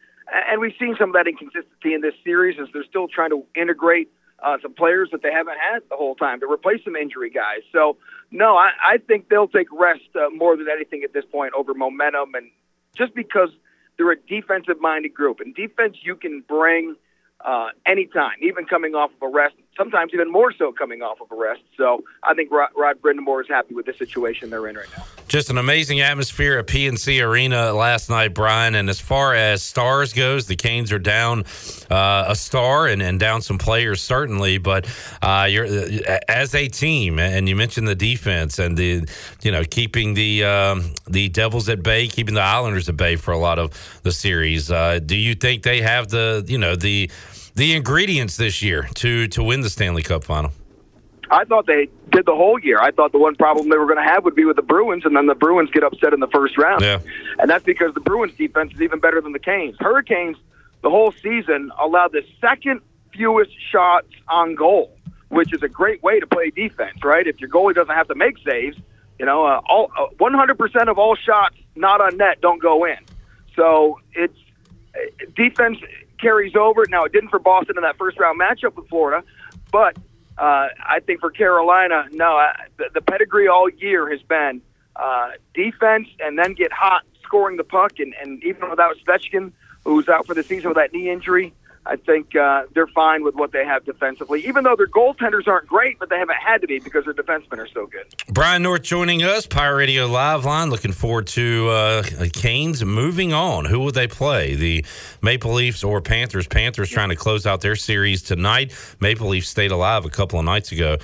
and 0.49 0.60
we've 0.61 0.73
seen 0.80 0.95
some 0.98 1.10
of 1.10 1.14
that 1.14 1.27
inconsistency 1.27 1.94
in 1.94 2.02
this 2.02 2.14
series 2.23 2.57
as 2.60 2.68
they're 2.73 2.84
still 2.84 3.07
trying 3.07 3.30
to 3.31 3.44
integrate 3.56 4.10
uh, 4.41 4.57
some 4.61 4.73
players 4.73 5.10
that 5.11 5.22
they 5.22 5.31
haven't 5.31 5.57
had 5.57 5.81
the 5.90 5.95
whole 5.95 6.15
time 6.15 6.40
to 6.40 6.48
replace 6.49 6.81
some 6.84 6.95
injury 6.95 7.30
guys. 7.30 7.60
So, 7.73 7.98
no, 8.31 8.56
I, 8.56 8.72
I 8.84 8.98
think 8.98 9.30
they'll 9.30 9.48
take 9.49 9.68
rest 9.72 10.10
uh, 10.15 10.30
more 10.30 10.56
than 10.56 10.68
anything 10.69 11.03
at 11.03 11.14
this 11.14 11.26
point 11.26 11.53
over 11.57 11.73
momentum, 11.73 12.36
and 12.36 12.49
just 12.95 13.14
because 13.14 13.49
they're 13.98 14.11
a 14.11 14.19
defensive-minded 14.19 15.14
group, 15.14 15.40
and 15.40 15.53
defense 15.53 15.98
you 16.03 16.15
can 16.15 16.41
bring 16.48 16.95
uh, 17.43 17.69
anytime, 17.85 18.37
even 18.41 18.65
coming 18.65 18.95
off 18.95 19.11
of 19.21 19.29
a 19.29 19.31
rest. 19.31 19.55
Sometimes 19.80 20.11
even 20.14 20.30
more 20.30 20.51
so 20.51 20.73
coming 20.73 21.01
off 21.01 21.22
of 21.22 21.31
a 21.31 21.35
rest. 21.35 21.61
So 21.77 22.03
I 22.23 22.34
think 22.34 22.51
Rod, 22.51 22.69
Rod 22.76 23.01
Brind'Amour 23.01 23.41
is 23.41 23.47
happy 23.47 23.73
with 23.73 23.85
the 23.85 23.93
situation 23.93 24.49
they're 24.49 24.68
in 24.68 24.76
right 24.76 24.89
now. 24.97 25.06
Just 25.30 25.49
an 25.49 25.57
amazing 25.57 26.01
atmosphere 26.01 26.57
at 26.57 26.68
PNC 26.68 27.23
Arena 27.26 27.72
last 27.72 28.10
night, 28.10 28.34
Brian. 28.34 28.76
And 28.76 28.89
as 28.89 28.99
far 28.99 29.34
as 29.34 29.64
stars 29.64 30.11
goes, 30.11 30.47
the 30.47 30.57
Canes 30.57 30.91
are 30.91 30.99
down 30.99 31.45
uh, 31.89 32.26
a 32.27 32.35
star 32.35 32.88
and, 32.88 33.01
and 33.01 33.22
down 33.22 33.41
some 33.41 33.57
players 33.57 34.01
certainly. 34.01 34.57
But 34.57 34.85
uh, 35.22 35.47
you're 35.49 35.68
as 36.27 36.53
a 36.56 36.68
team, 36.68 37.19
and 37.19 37.47
you 37.47 37.56
mentioned 37.56 37.88
the 37.88 37.95
defense 37.95 38.60
and 38.60 38.76
the 38.76 39.07
you 39.41 39.51
know 39.51 39.64
keeping 39.64 40.14
the 40.14 40.43
um, 40.43 40.93
the 41.07 41.30
Devils 41.30 41.69
at 41.69 41.81
bay, 41.84 42.07
keeping 42.07 42.34
the 42.34 42.41
Islanders 42.41 42.89
at 42.89 42.97
bay 42.97 43.15
for 43.15 43.31
a 43.31 43.38
lot 43.38 43.60
of 43.60 44.01
the 44.03 44.11
series. 44.11 44.69
Uh, 44.72 44.99
do 44.99 45.15
you 45.15 45.35
think 45.35 45.64
they 45.64 45.81
have 45.81 46.10
the 46.10 46.43
you 46.47 46.57
know 46.57 46.76
the 46.76 47.10
the 47.60 47.76
ingredients 47.76 48.38
this 48.38 48.61
year 48.61 48.88
to 48.95 49.27
to 49.27 49.44
win 49.44 49.61
the 49.61 49.69
Stanley 49.69 50.02
Cup 50.02 50.23
final? 50.23 50.52
I 51.30 51.44
thought 51.44 51.68
they 51.68 51.90
did 52.11 52.26
the 52.26 52.36
whole 52.36 52.57
year. 52.57 52.80
I 52.80 52.90
thought 52.91 53.11
the 53.11 53.19
one 53.19 53.36
problem 53.36 53.69
they 53.69 53.77
were 53.77 53.86
going 53.86 54.03
to 54.03 54.11
have 54.11 54.23
would 54.23 54.34
be 54.34 54.45
with 54.45 54.56
the 54.56 54.64
Bruins, 54.64 55.06
and 55.06 55.15
then 55.15 55.27
the 55.27 55.36
Bruins 55.36 55.69
get 55.69 55.84
upset 55.84 56.14
in 56.14 56.22
the 56.22 56.27
first 56.27 56.57
round. 56.57 56.81
Yeah. 56.81 56.99
And 57.38 57.49
that's 57.49 57.64
because 57.64 57.94
the 57.94 57.99
Bruins 57.99 58.34
defense 58.36 58.73
is 58.73 58.81
even 58.81 58.99
better 58.99 59.22
than 59.22 59.34
the 59.34 59.40
Canes. 59.40 59.76
Hurricanes, 59.80 60.38
the 60.81 60.90
whole 60.90 61.11
season, 61.22 61.72
allowed 61.80 62.14
the 62.14 62.23
second 62.41 62.81
fewest 63.14 63.52
shots 63.72 64.07
on 64.27 64.56
goal, 64.56 64.98
which 65.27 65.53
is 65.53 65.61
a 65.61 65.68
great 65.68 66.02
way 66.02 66.19
to 66.19 66.26
play 66.26 66.49
defense, 66.49 67.03
right? 67.03 67.27
If 67.27 67.40
your 67.40 67.49
goalie 67.49 67.76
doesn't 67.76 67.94
have 67.94 68.07
to 68.07 68.15
make 68.15 68.38
saves, 68.40 68.77
you 69.19 69.26
know, 69.26 69.45
uh, 69.45 69.61
all 69.68 69.91
uh, 69.99 70.07
100% 70.19 70.88
of 70.88 70.98
all 70.98 71.15
shots 71.15 71.56
not 71.76 72.02
on 72.02 72.18
net 72.18 72.41
don't 72.41 72.61
go 72.61 72.86
in. 72.86 72.98
So 73.56 73.99
it's 74.14 74.38
uh, 74.95 75.26
defense 75.36 75.77
carries 76.19 76.55
over. 76.55 76.85
Now 76.89 77.03
it 77.03 77.11
didn't 77.11 77.29
for 77.29 77.39
Boston 77.39 77.77
in 77.77 77.83
that 77.83 77.97
first 77.97 78.19
round 78.19 78.39
matchup 78.39 78.75
with 78.75 78.87
Florida, 78.89 79.25
but 79.71 79.97
uh, 80.37 80.69
I 80.79 81.01
think 81.05 81.19
for 81.19 81.31
Carolina, 81.31 82.05
no, 82.11 82.37
I, 82.37 82.67
the, 82.77 82.85
the 82.93 83.01
pedigree 83.01 83.47
all 83.47 83.69
year 83.69 84.09
has 84.09 84.21
been 84.21 84.61
uh, 84.95 85.31
defense 85.53 86.07
and 86.21 86.39
then 86.39 86.53
get 86.53 86.71
hot 86.71 87.03
scoring 87.23 87.57
the 87.57 87.63
puck. 87.63 87.99
And, 87.99 88.13
and 88.21 88.41
even 88.43 88.69
without 88.69 88.95
Svechnikov, 89.05 89.51
who's 89.83 90.07
out 90.07 90.25
for 90.25 90.33
the 90.33 90.43
season 90.43 90.69
with 90.69 90.77
that 90.77 90.93
knee 90.93 91.09
injury, 91.09 91.53
I 91.89 91.95
think 91.95 92.35
uh, 92.35 92.65
they're 92.75 92.85
fine 92.85 93.23
with 93.23 93.33
what 93.33 93.51
they 93.51 93.65
have 93.65 93.83
defensively, 93.83 94.45
even 94.45 94.63
though 94.63 94.75
their 94.75 94.87
goaltenders 94.87 95.47
aren't 95.47 95.65
great, 95.65 95.97
but 95.97 96.09
they 96.11 96.19
haven't 96.19 96.37
had 96.37 96.61
to 96.61 96.67
be 96.67 96.77
because 96.77 97.05
their 97.05 97.15
defensemen 97.15 97.57
are 97.57 97.67
so 97.67 97.87
good. 97.87 98.05
Brian 98.31 98.61
North 98.61 98.83
joining 98.83 99.23
us, 99.23 99.47
Pirate 99.47 99.77
Radio 99.77 100.05
Live 100.05 100.45
Line. 100.45 100.69
Looking 100.69 100.91
forward 100.91 101.25
to 101.27 101.67
uh, 101.69 102.03
Canes 102.31 102.85
moving 102.85 103.33
on. 103.33 103.65
Who 103.65 103.79
will 103.79 103.91
they 103.91 104.07
play? 104.07 104.53
The 104.53 104.85
Maple 105.23 105.51
Leafs 105.51 105.83
or 105.83 105.99
Panthers? 105.99 106.45
Panthers 106.45 106.91
trying 106.91 107.09
to 107.09 107.15
close 107.15 107.47
out 107.47 107.61
their 107.61 107.75
series 107.75 108.21
tonight. 108.21 108.71
Maple 108.99 109.27
Leafs 109.27 109.49
stayed 109.49 109.71
alive 109.71 110.05
a 110.05 110.11
couple 110.11 110.37
of 110.37 110.45
nights 110.45 110.71
ago. 110.71 110.97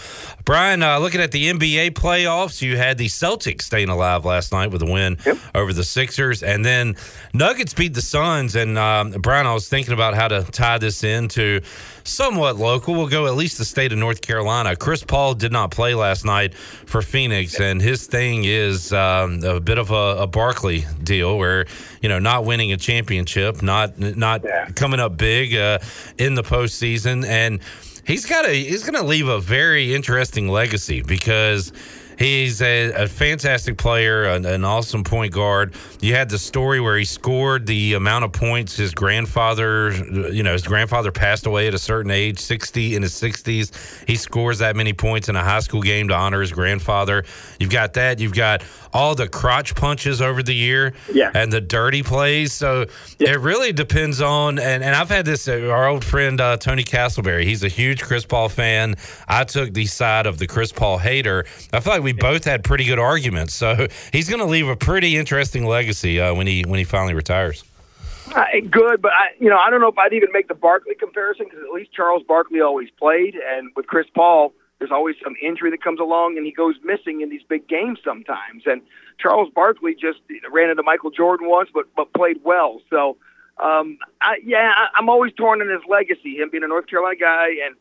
Brian, 0.45 0.83
uh, 0.83 0.99
looking 0.99 1.19
at 1.19 1.31
the 1.31 1.51
NBA 1.51 1.91
playoffs, 1.91 2.61
you 2.61 2.77
had 2.77 2.99
the 2.99 3.07
Celtics 3.07 3.63
staying 3.63 3.89
alive 3.89 4.23
last 4.23 4.51
night 4.51 4.69
with 4.69 4.83
a 4.83 4.85
win 4.85 5.17
over 5.55 5.73
the 5.73 5.83
Sixers, 5.83 6.43
and 6.43 6.63
then 6.63 6.95
Nuggets 7.33 7.73
beat 7.73 7.95
the 7.95 8.03
Suns. 8.03 8.55
And 8.55 8.77
um, 8.77 9.11
Brian, 9.13 9.47
I 9.47 9.53
was 9.55 9.67
thinking 9.67 9.95
about 9.95 10.13
how 10.13 10.27
to 10.27 10.43
tie 10.43 10.74
this 10.81 11.03
into 11.03 11.61
somewhat 12.03 12.57
local. 12.57 12.93
We'll 12.93 13.07
go 13.07 13.27
at 13.27 13.35
least 13.35 13.57
the 13.57 13.65
state 13.65 13.91
of 13.91 13.97
North 13.97 14.22
Carolina. 14.22 14.76
Chris 14.76 15.03
Paul 15.03 15.34
did 15.34 15.52
not 15.52 15.72
play 15.72 15.95
last 15.95 16.26
night 16.26 16.53
for 16.53 17.02
Phoenix, 17.02 17.60
and 17.60 17.81
his 17.81 18.07
thing 18.07 18.43
is 18.43 18.93
um, 18.93 19.43
a 19.43 19.60
bit 19.60 19.77
of 19.77 19.91
a, 19.91 20.18
a 20.23 20.27
Barkley 20.27 20.85
deal, 21.03 21.38
where 21.38 21.65
you 22.02 22.10
know 22.10 22.19
not 22.19 22.45
winning 22.45 22.72
a 22.72 22.77
championship, 22.77 23.61
not 23.61 23.97
not 23.99 24.43
coming 24.76 24.99
up 24.99 25.18
big 25.18 25.56
uh, 25.56 25.80
in 26.18 26.35
the 26.35 26.43
postseason, 26.43 27.26
and 27.26 27.60
he's 28.06 28.26
got 28.26 28.45
a 28.45 28.53
he's 28.53 28.84
going 28.84 29.02
to 29.02 29.07
leave 29.07 29.27
a 29.27 29.39
very 29.39 29.93
interesting 29.93 30.47
legacy 30.47 31.02
because. 31.02 31.72
He's 32.17 32.61
a, 32.61 32.91
a 32.91 33.07
fantastic 33.07 33.77
player, 33.77 34.25
an, 34.25 34.45
an 34.45 34.63
awesome 34.63 35.03
point 35.03 35.33
guard. 35.33 35.73
You 36.01 36.15
had 36.15 36.29
the 36.29 36.37
story 36.37 36.79
where 36.79 36.97
he 36.97 37.05
scored 37.05 37.65
the 37.65 37.93
amount 37.93 38.25
of 38.25 38.31
points 38.31 38.75
his 38.75 38.93
grandfather, 38.93 39.91
you 40.31 40.43
know, 40.43 40.53
his 40.53 40.63
grandfather 40.63 41.11
passed 41.11 41.45
away 41.45 41.67
at 41.67 41.73
a 41.73 41.79
certain 41.79 42.11
age, 42.11 42.39
60 42.39 42.95
in 42.95 43.01
his 43.01 43.13
60s. 43.13 44.05
He 44.07 44.15
scores 44.15 44.59
that 44.59 44.75
many 44.75 44.93
points 44.93 45.29
in 45.29 45.35
a 45.35 45.43
high 45.43 45.59
school 45.59 45.81
game 45.81 46.07
to 46.07 46.13
honor 46.13 46.41
his 46.41 46.51
grandfather. 46.51 47.25
You've 47.59 47.71
got 47.71 47.93
that. 47.93 48.19
You've 48.19 48.33
got 48.33 48.63
all 48.95 49.13
the 49.13 49.27
crotch 49.27 49.76
punches 49.76 50.22
over 50.22 50.41
the 50.41 50.55
year 50.55 50.93
Yeah. 51.11 51.30
and 51.35 51.51
the 51.51 51.59
dirty 51.59 52.01
plays. 52.01 52.53
So 52.53 52.85
it 53.19 53.39
really 53.41 53.73
depends 53.73 54.22
on, 54.22 54.57
and, 54.57 54.81
and 54.84 54.95
I've 54.95 55.09
had 55.09 55.26
this, 55.26 55.47
uh, 55.49 55.67
our 55.69 55.88
old 55.88 56.05
friend 56.05 56.39
uh, 56.39 56.55
Tony 56.55 56.84
Castleberry, 56.85 57.43
he's 57.43 57.61
a 57.63 57.67
huge 57.67 58.01
Chris 58.01 58.26
Paul 58.26 58.47
fan. 58.47 58.95
I 59.27 59.43
took 59.43 59.73
the 59.73 59.85
side 59.85 60.26
of 60.26 60.38
the 60.38 60.47
Chris 60.47 60.72
Paul 60.72 60.97
hater. 60.97 61.45
I 61.73 61.81
feel 61.81 61.91
like 61.93 62.03
we 62.03 62.13
both 62.13 62.45
had 62.45 62.63
pretty 62.63 62.85
good 62.85 62.99
arguments. 62.99 63.53
So 63.53 63.88
he's 64.13 64.30
going 64.30 64.39
to 64.39 64.45
leave 64.45 64.69
a 64.69 64.77
pretty 64.77 65.17
interesting 65.17 65.65
legacy 65.65 66.22
uh, 66.22 66.34
when 66.34 66.47
he 66.47 66.63
when 66.65 66.80
he 66.80 66.85
finally 66.85 67.13
retires. 67.13 67.63
Uh, 68.34 68.45
good, 68.72 69.01
but 69.01 69.11
I, 69.11 69.27
you 69.39 69.49
know, 69.49 69.57
I 69.57 69.69
don't 69.69 69.81
know 69.81 69.88
if 69.89 69.97
I'd 69.97 70.13
even 70.13 70.30
make 70.31 70.47
the 70.47 70.55
Barkley 70.55 70.95
comparison 70.95 71.45
because 71.45 71.59
at 71.63 71.72
least 71.72 71.91
Charles 71.93 72.23
Barkley 72.27 72.59
always 72.61 72.89
played, 72.97 73.35
and 73.35 73.69
with 73.76 73.85
Chris 73.88 74.07
Paul, 74.15 74.53
there's 74.80 74.91
always 74.91 75.15
some 75.23 75.35
injury 75.41 75.72
that 75.72 75.81
comes 75.81 75.99
along, 75.99 76.38
and 76.38 76.45
he 76.45 76.52
goes 76.52 76.76
missing 76.84 77.22
in 77.22 77.30
these 77.30 77.43
big 77.47 77.68
games 77.68 77.99
sometimes. 78.03 78.64
And 78.65 78.81
Charles 79.18 79.49
Barkley 79.53 79.95
just 79.95 80.19
ran 80.52 80.69
into 80.69 80.84
Michael 80.84 81.11
Jordan 81.11 81.49
once, 81.49 81.69
but 81.73 81.85
but 81.95 82.14
played 82.14 82.41
well. 82.43 82.81
So, 82.89 83.18
um, 83.57 83.97
I, 84.22 84.39
yeah, 84.43 84.73
I, 84.76 84.88
I'm 84.97 85.10
always 85.10 85.34
torn 85.34 85.61
in 85.61 85.69
his 85.69 85.81
legacy, 85.88 86.38
him 86.38 86.49
being 86.49 86.64
a 86.64 86.68
North 86.68 86.88
Carolina 86.88 87.15
guy, 87.15 87.47
and 87.65 87.76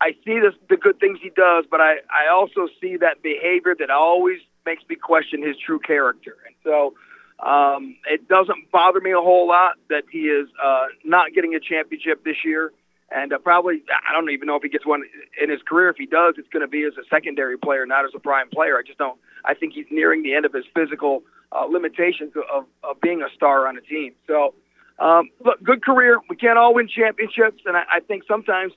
I 0.00 0.12
see 0.24 0.40
this, 0.40 0.54
the 0.68 0.76
good 0.76 0.98
things 0.98 1.18
he 1.22 1.30
does, 1.30 1.66
but 1.70 1.80
I 1.80 1.98
I 2.12 2.28
also 2.32 2.68
see 2.80 2.96
that 2.96 3.22
behavior 3.22 3.76
that 3.78 3.90
always 3.90 4.40
makes 4.66 4.82
me 4.88 4.96
question 4.96 5.46
his 5.46 5.56
true 5.56 5.78
character, 5.78 6.36
and 6.46 6.54
so. 6.64 6.94
Um, 7.42 7.96
it 8.06 8.28
doesn't 8.28 8.70
bother 8.70 9.00
me 9.00 9.12
a 9.12 9.16
whole 9.20 9.48
lot 9.48 9.76
that 9.88 10.02
he 10.12 10.28
is 10.28 10.46
uh, 10.62 10.88
not 11.04 11.32
getting 11.32 11.54
a 11.54 11.58
championship 11.58 12.22
this 12.22 12.44
year, 12.44 12.70
and 13.10 13.32
uh, 13.32 13.38
probably 13.38 13.82
I 14.08 14.12
don't 14.12 14.30
even 14.30 14.46
know 14.46 14.56
if 14.56 14.62
he 14.62 14.68
gets 14.68 14.86
one 14.86 15.02
in 15.40 15.50
his 15.50 15.60
career. 15.62 15.88
If 15.88 15.96
he 15.96 16.06
does, 16.06 16.34
it's 16.38 16.48
going 16.48 16.62
to 16.62 16.68
be 16.68 16.84
as 16.84 16.92
a 16.96 17.06
secondary 17.08 17.58
player, 17.58 17.86
not 17.86 18.04
as 18.04 18.12
a 18.14 18.20
prime 18.20 18.48
player. 18.50 18.78
I 18.78 18.82
just 18.86 18.98
don't. 18.98 19.18
I 19.44 19.54
think 19.54 19.74
he's 19.74 19.86
nearing 19.90 20.22
the 20.22 20.34
end 20.34 20.44
of 20.44 20.52
his 20.52 20.64
physical 20.74 21.22
uh, 21.52 21.64
limitations 21.64 22.32
of, 22.52 22.66
of 22.84 23.00
being 23.00 23.22
a 23.22 23.34
star 23.34 23.66
on 23.66 23.76
a 23.76 23.80
team. 23.80 24.12
So, 24.26 24.54
um, 24.98 25.30
look, 25.44 25.62
good 25.62 25.82
career. 25.82 26.20
We 26.28 26.36
can't 26.36 26.58
all 26.58 26.74
win 26.74 26.88
championships, 26.88 27.62
and 27.66 27.76
I, 27.76 27.84
I 27.94 28.00
think 28.00 28.24
sometimes 28.28 28.72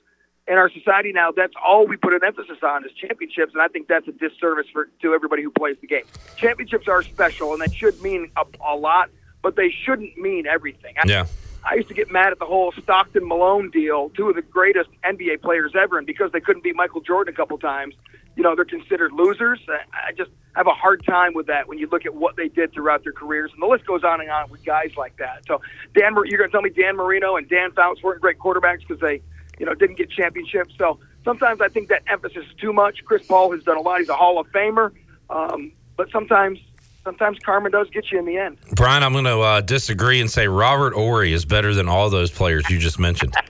in 0.46 0.54
our 0.54 0.70
society 0.70 1.12
now, 1.12 1.30
that's 1.30 1.54
all 1.64 1.86
we 1.86 1.96
put 1.96 2.12
an 2.12 2.20
emphasis 2.24 2.58
on 2.62 2.84
is 2.84 2.90
championships, 2.92 3.52
and 3.52 3.62
I 3.62 3.68
think 3.68 3.88
that's 3.88 4.08
a 4.08 4.12
disservice 4.12 4.66
for 4.72 4.88
to 5.02 5.14
everybody 5.14 5.42
who 5.42 5.50
plays 5.50 5.76
the 5.80 5.86
game. 5.86 6.04
Championships 6.36 6.88
are 6.88 7.02
special, 7.02 7.52
and 7.52 7.62
that 7.62 7.74
should 7.74 8.00
mean 8.02 8.30
a, 8.36 8.44
a 8.66 8.76
lot, 8.76 9.10
but 9.42 9.56
they 9.56 9.70
shouldn't 9.70 10.16
mean 10.18 10.46
everything. 10.46 10.94
I, 10.98 11.02
Yeah. 11.06 11.26
I 11.64 11.74
used 11.76 11.88
to 11.88 11.94
get 11.94 12.10
mad 12.10 12.32
at 12.32 12.38
the 12.38 12.44
whole 12.44 12.72
Stockton 12.82 13.26
Malone 13.26 13.70
deal, 13.70 14.10
two 14.10 14.28
of 14.28 14.34
the 14.34 14.42
greatest 14.42 14.90
NBA 15.02 15.40
players 15.42 15.72
ever, 15.74 15.98
and 15.98 16.06
because 16.06 16.30
they 16.32 16.40
couldn't 16.40 16.62
beat 16.62 16.76
Michael 16.76 17.00
Jordan 17.00 17.32
a 17.32 17.36
couple 17.36 17.58
times, 17.58 17.94
you 18.36 18.42
know, 18.42 18.54
they're 18.54 18.64
considered 18.64 19.12
losers. 19.12 19.60
I 19.68 20.08
I 20.08 20.12
just 20.12 20.30
have 20.54 20.66
a 20.66 20.72
hard 20.72 21.04
time 21.04 21.34
with 21.34 21.46
that 21.46 21.68
when 21.68 21.78
you 21.78 21.88
look 21.88 22.06
at 22.06 22.14
what 22.14 22.36
they 22.36 22.48
did 22.48 22.72
throughout 22.72 23.02
their 23.02 23.12
careers, 23.12 23.50
and 23.52 23.62
the 23.62 23.66
list 23.66 23.86
goes 23.86 24.04
on 24.04 24.20
and 24.20 24.30
on 24.30 24.50
with 24.50 24.64
guys 24.64 24.92
like 24.96 25.16
that. 25.18 25.42
So, 25.46 25.60
Dan, 25.94 26.14
you're 26.26 26.38
going 26.38 26.50
to 26.50 26.52
tell 26.52 26.62
me 26.62 26.70
Dan 26.70 26.96
Marino 26.96 27.36
and 27.36 27.48
Dan 27.48 27.72
Fouts 27.72 28.02
weren't 28.02 28.20
great 28.20 28.38
quarterbacks 28.38 28.80
because 28.80 29.00
they, 29.00 29.20
you 29.58 29.66
know, 29.66 29.74
didn't 29.74 29.96
get 29.96 30.10
championships. 30.10 30.74
So 30.78 30.98
sometimes 31.24 31.60
I 31.60 31.68
think 31.68 31.88
that 31.88 32.02
emphasis 32.06 32.44
is 32.44 32.54
too 32.60 32.72
much. 32.72 33.04
Chris 33.04 33.26
Paul 33.26 33.52
has 33.52 33.62
done 33.64 33.76
a 33.76 33.80
lot. 33.80 34.00
He's 34.00 34.08
a 34.08 34.16
Hall 34.16 34.38
of 34.38 34.46
Famer, 34.48 34.92
um, 35.30 35.72
but 35.96 36.10
sometimes, 36.10 36.58
sometimes 37.04 37.38
karma 37.38 37.70
does 37.70 37.88
get 37.90 38.10
you 38.10 38.18
in 38.18 38.24
the 38.24 38.36
end. 38.36 38.56
Brian, 38.74 39.02
I'm 39.02 39.12
going 39.12 39.24
to 39.26 39.40
uh, 39.40 39.60
disagree 39.60 40.20
and 40.20 40.30
say 40.30 40.48
Robert 40.48 40.94
Horry 40.94 41.32
is 41.32 41.44
better 41.44 41.74
than 41.74 41.88
all 41.88 42.10
those 42.10 42.30
players 42.30 42.68
you 42.70 42.78
just 42.78 42.98
mentioned. 42.98 43.34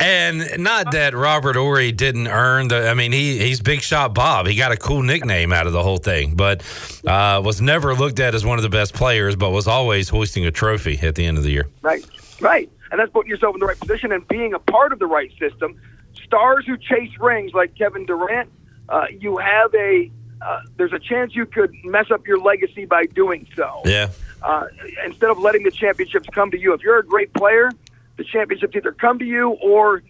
And 0.00 0.62
not 0.62 0.92
that 0.92 1.12
Robert 1.12 1.56
Horry 1.56 1.90
didn't 1.90 2.28
earn 2.28 2.68
the. 2.68 2.88
I 2.88 2.94
mean, 2.94 3.10
he 3.10 3.38
he's 3.38 3.60
Big 3.60 3.80
Shot 3.80 4.14
Bob. 4.14 4.46
He 4.46 4.54
got 4.54 4.70
a 4.70 4.76
cool 4.76 5.02
nickname 5.02 5.52
out 5.52 5.66
of 5.66 5.72
the 5.72 5.82
whole 5.82 5.96
thing, 5.96 6.36
but 6.36 6.62
uh, 7.04 7.42
was 7.44 7.60
never 7.60 7.94
looked 7.94 8.20
at 8.20 8.32
as 8.32 8.44
one 8.44 8.58
of 8.58 8.62
the 8.62 8.68
best 8.68 8.94
players. 8.94 9.34
But 9.34 9.50
was 9.50 9.66
always 9.66 10.08
hoisting 10.08 10.46
a 10.46 10.52
trophy 10.52 11.00
at 11.02 11.16
the 11.16 11.26
end 11.26 11.36
of 11.36 11.42
the 11.42 11.50
year. 11.50 11.66
Right, 11.82 12.04
right. 12.40 12.70
And 12.92 13.00
that's 13.00 13.10
putting 13.10 13.28
yourself 13.28 13.56
in 13.56 13.58
the 13.60 13.66
right 13.66 13.78
position 13.78 14.12
and 14.12 14.26
being 14.28 14.54
a 14.54 14.60
part 14.60 14.92
of 14.92 15.00
the 15.00 15.06
right 15.06 15.32
system. 15.36 15.80
Stars 16.24 16.64
who 16.64 16.76
chase 16.76 17.10
rings 17.18 17.52
like 17.52 17.74
Kevin 17.76 18.06
Durant, 18.06 18.50
uh, 18.88 19.06
you 19.10 19.38
have 19.38 19.74
a 19.74 20.10
uh, 20.40 20.60
there's 20.76 20.92
a 20.92 20.98
chance 20.98 21.34
you 21.34 21.46
could 21.46 21.72
mess 21.84 22.10
up 22.10 22.26
your 22.26 22.38
legacy 22.38 22.84
by 22.84 23.06
doing 23.06 23.46
so. 23.56 23.82
Yeah. 23.84 24.10
Uh, 24.42 24.66
instead 25.04 25.30
of 25.30 25.38
letting 25.38 25.64
the 25.64 25.70
championships 25.70 26.28
come 26.32 26.50
to 26.50 26.58
you, 26.58 26.72
if 26.72 26.82
you're 26.82 26.98
a 26.98 27.04
great 27.04 27.32
player, 27.34 27.70
the 28.16 28.24
championships 28.24 28.74
either 28.76 28.92
come 28.92 29.18
to 29.18 29.24
you 29.24 29.50
or 29.62 30.02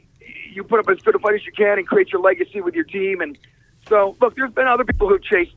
you 0.53 0.65
put 0.65 0.81
up 0.81 0.89
as 0.89 0.99
good 1.01 1.15
a 1.15 1.19
fight 1.19 1.35
as 1.35 1.47
you 1.47 1.53
can 1.53 1.79
and 1.79 1.87
create 1.87 2.13
your 2.13 2.21
legacy 2.21 2.61
with 2.61 2.75
your 2.75 2.85
team. 2.85 3.21
And 3.21 3.39
so, 3.89 4.17
look, 4.21 4.35
there's 4.37 4.53
been 4.53 4.67
other 4.67 4.85
people 4.85 5.09
who 5.09 5.19
chased 5.19 5.53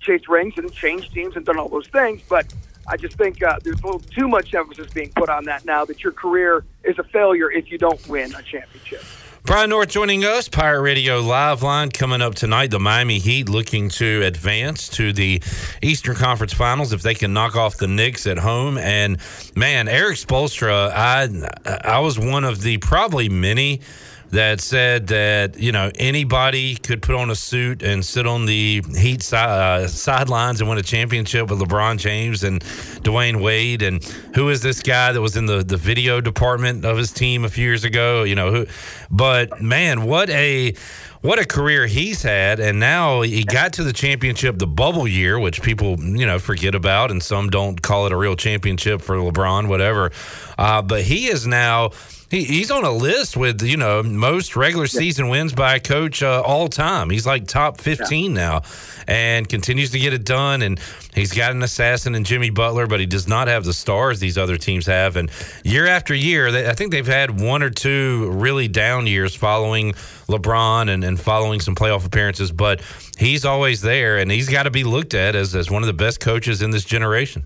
chased 0.00 0.28
rings 0.28 0.54
and 0.56 0.72
changed 0.72 1.12
teams 1.12 1.36
and 1.36 1.44
done 1.44 1.58
all 1.58 1.68
those 1.68 1.88
things, 1.88 2.22
but 2.28 2.52
I 2.88 2.96
just 2.96 3.16
think 3.16 3.42
uh, 3.42 3.58
there's 3.62 3.80
a 3.80 3.84
little 3.84 4.00
too 4.00 4.28
much 4.28 4.54
emphasis 4.54 4.92
being 4.92 5.10
put 5.16 5.28
on 5.28 5.44
that 5.44 5.64
now 5.64 5.84
that 5.84 6.02
your 6.04 6.12
career 6.12 6.64
is 6.84 6.98
a 6.98 7.02
failure 7.04 7.50
if 7.50 7.70
you 7.70 7.78
don't 7.78 8.06
win 8.08 8.34
a 8.34 8.42
championship. 8.42 9.02
Brian 9.46 9.70
North 9.70 9.90
joining 9.90 10.24
us, 10.24 10.48
Pirate 10.48 10.82
Radio 10.82 11.20
Live 11.20 11.62
Line 11.62 11.88
coming 11.88 12.20
up 12.20 12.34
tonight. 12.34 12.72
The 12.72 12.80
Miami 12.80 13.20
Heat 13.20 13.48
looking 13.48 13.88
to 13.90 14.22
advance 14.24 14.88
to 14.88 15.12
the 15.12 15.40
Eastern 15.80 16.16
Conference 16.16 16.52
Finals 16.52 16.92
if 16.92 17.02
they 17.02 17.14
can 17.14 17.32
knock 17.32 17.54
off 17.54 17.76
the 17.76 17.86
Knicks 17.86 18.26
at 18.26 18.38
home. 18.38 18.76
And 18.76 19.18
man, 19.54 19.86
Erik 19.86 20.16
Spoelstra, 20.16 20.90
I 20.90 21.28
I 21.64 22.00
was 22.00 22.18
one 22.18 22.42
of 22.42 22.62
the 22.62 22.78
probably 22.78 23.28
many 23.28 23.82
that 24.30 24.60
said 24.60 25.06
that 25.08 25.58
you 25.58 25.72
know 25.72 25.90
anybody 25.98 26.76
could 26.76 27.02
put 27.02 27.14
on 27.14 27.30
a 27.30 27.34
suit 27.34 27.82
and 27.82 28.04
sit 28.04 28.26
on 28.26 28.46
the 28.46 28.82
Heat 28.96 29.22
si- 29.22 29.36
uh, 29.36 29.86
sidelines 29.86 30.60
and 30.60 30.68
win 30.68 30.78
a 30.78 30.82
championship 30.82 31.48
with 31.48 31.60
LeBron 31.60 31.98
James 31.98 32.42
and 32.44 32.60
Dwyane 33.02 33.40
Wade 33.40 33.82
and 33.82 34.02
who 34.34 34.48
is 34.48 34.62
this 34.62 34.82
guy 34.82 35.12
that 35.12 35.20
was 35.20 35.36
in 35.36 35.46
the 35.46 35.62
the 35.62 35.76
video 35.76 36.20
department 36.20 36.84
of 36.84 36.96
his 36.96 37.12
team 37.12 37.44
a 37.44 37.48
few 37.48 37.64
years 37.64 37.84
ago? 37.84 38.24
You 38.24 38.34
know 38.34 38.50
who? 38.50 38.66
But 39.10 39.60
man, 39.60 40.04
what 40.04 40.28
a 40.30 40.74
what 41.22 41.38
a 41.38 41.44
career 41.44 41.86
he's 41.86 42.22
had 42.22 42.60
and 42.60 42.78
now 42.78 43.22
he 43.22 43.42
got 43.42 43.72
to 43.72 43.82
the 43.82 43.92
championship 43.92 44.58
the 44.58 44.66
bubble 44.66 45.08
year 45.08 45.38
which 45.40 45.60
people 45.60 45.98
you 45.98 46.24
know 46.24 46.38
forget 46.38 46.74
about 46.74 47.10
and 47.10 47.20
some 47.20 47.50
don't 47.50 47.82
call 47.82 48.06
it 48.06 48.12
a 48.12 48.16
real 48.16 48.36
championship 48.36 49.00
for 49.02 49.16
lebron 49.16 49.66
whatever 49.66 50.12
uh, 50.58 50.80
but 50.80 51.02
he 51.02 51.26
is 51.26 51.44
now 51.44 51.90
he, 52.30 52.44
he's 52.44 52.70
on 52.70 52.84
a 52.84 52.90
list 52.90 53.36
with 53.36 53.62
you 53.62 53.76
know 53.76 54.02
most 54.02 54.56
regular 54.56 54.86
season 54.86 55.28
wins 55.28 55.52
by 55.52 55.76
a 55.76 55.80
coach 55.80 56.22
uh, 56.22 56.42
all 56.44 56.68
time. 56.68 57.10
He's 57.10 57.26
like 57.26 57.46
top 57.46 57.80
fifteen 57.80 58.34
now, 58.34 58.62
and 59.06 59.48
continues 59.48 59.90
to 59.92 59.98
get 59.98 60.12
it 60.12 60.24
done. 60.24 60.62
And 60.62 60.80
he's 61.14 61.32
got 61.32 61.52
an 61.52 61.62
assassin 61.62 62.14
in 62.14 62.24
Jimmy 62.24 62.50
Butler, 62.50 62.86
but 62.86 63.00
he 63.00 63.06
does 63.06 63.28
not 63.28 63.48
have 63.48 63.64
the 63.64 63.72
stars 63.72 64.18
these 64.18 64.36
other 64.36 64.56
teams 64.56 64.86
have. 64.86 65.16
And 65.16 65.30
year 65.64 65.86
after 65.86 66.14
year, 66.14 66.50
they, 66.50 66.68
I 66.68 66.72
think 66.72 66.92
they've 66.92 67.06
had 67.06 67.40
one 67.40 67.62
or 67.62 67.70
two 67.70 68.30
really 68.32 68.68
down 68.68 69.06
years 69.06 69.34
following 69.34 69.92
LeBron 70.28 70.92
and, 70.92 71.04
and 71.04 71.20
following 71.20 71.60
some 71.60 71.74
playoff 71.74 72.04
appearances. 72.04 72.50
But 72.50 72.82
he's 73.18 73.44
always 73.44 73.82
there, 73.82 74.18
and 74.18 74.30
he's 74.30 74.48
got 74.48 74.64
to 74.64 74.70
be 74.70 74.84
looked 74.84 75.14
at 75.14 75.34
as 75.34 75.54
as 75.54 75.70
one 75.70 75.82
of 75.82 75.86
the 75.86 75.92
best 75.92 76.20
coaches 76.20 76.62
in 76.62 76.70
this 76.70 76.84
generation. 76.84 77.44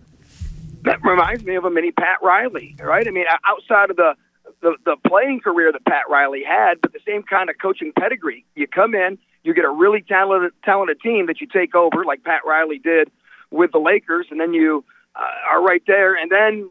That 0.83 1.03
reminds 1.05 1.45
me 1.45 1.57
of 1.57 1.65
a 1.67 1.71
mini 1.71 1.93
Pat 1.93 2.19
Riley, 2.23 2.75
right? 2.81 3.07
I 3.07 3.11
mean, 3.11 3.27
outside 3.47 3.91
of 3.91 3.97
the, 3.97 4.15
the 4.63 4.77
the 4.85 4.97
playing 5.07 5.41
career 5.41 5.73
that 5.73 5.85
Pat 5.85 6.05
Riley 6.09 6.43
had, 6.43 6.81
but 6.81 6.93
the 6.93 7.01
same 7.07 7.23
kind 7.23 7.51
of 7.51 7.57
coaching 7.61 7.93
pedigree. 7.99 8.45
You 8.55 8.67
come 8.67 8.95
in, 8.95 9.19
you 9.43 9.55
get 9.55 9.65
a 9.65 9.71
really 9.71 10.03
talented 10.03 10.53
talented 10.65 11.01
team 11.01 11.27
that 11.27 11.41
you 11.41 11.47
take 11.47 11.75
over, 11.75 12.05
like 12.05 12.25
Pat 12.25 12.43
Riley 12.47 12.79
did 12.79 13.11
with 13.51 13.73
the 13.73 13.79
Lakers, 13.79 14.27
and 14.31 14.41
then 14.41 14.53
you 14.53 14.85
uh, 15.17 15.53
are 15.53 15.63
right 15.63 15.83
there, 15.87 16.15
and 16.15 16.31
then 16.31 16.71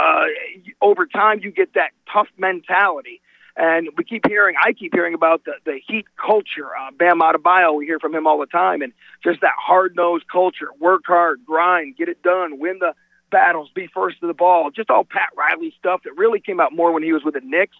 uh, 0.00 0.24
over 0.80 1.06
time 1.06 1.40
you 1.42 1.50
get 1.50 1.74
that 1.74 1.90
tough 2.12 2.28
mentality. 2.38 3.20
And 3.58 3.88
we 3.96 4.04
keep 4.04 4.26
hearing, 4.26 4.54
I 4.62 4.74
keep 4.74 4.92
hearing 4.92 5.14
about 5.14 5.46
the, 5.46 5.52
the 5.64 5.80
heat 5.86 6.04
culture. 6.22 6.76
Uh, 6.78 6.90
Bam 6.90 7.20
Adebayo, 7.20 7.74
we 7.74 7.86
hear 7.86 7.98
from 7.98 8.14
him 8.14 8.26
all 8.26 8.38
the 8.38 8.44
time, 8.44 8.82
and 8.82 8.92
just 9.24 9.40
that 9.40 9.54
hard 9.58 9.96
nosed 9.96 10.28
culture. 10.30 10.68
Work 10.78 11.04
hard, 11.06 11.40
grind, 11.46 11.96
get 11.96 12.10
it 12.10 12.22
done, 12.22 12.58
win 12.58 12.80
the 12.80 12.92
battles, 13.30 13.70
be 13.74 13.88
first 13.92 14.20
to 14.20 14.26
the 14.26 14.34
ball. 14.34 14.70
Just 14.70 14.90
all 14.90 15.04
Pat 15.04 15.30
Riley 15.36 15.74
stuff 15.78 16.02
that 16.04 16.16
really 16.16 16.40
came 16.40 16.60
out 16.60 16.72
more 16.72 16.92
when 16.92 17.02
he 17.02 17.12
was 17.12 17.24
with 17.24 17.34
the 17.34 17.40
Knicks. 17.42 17.76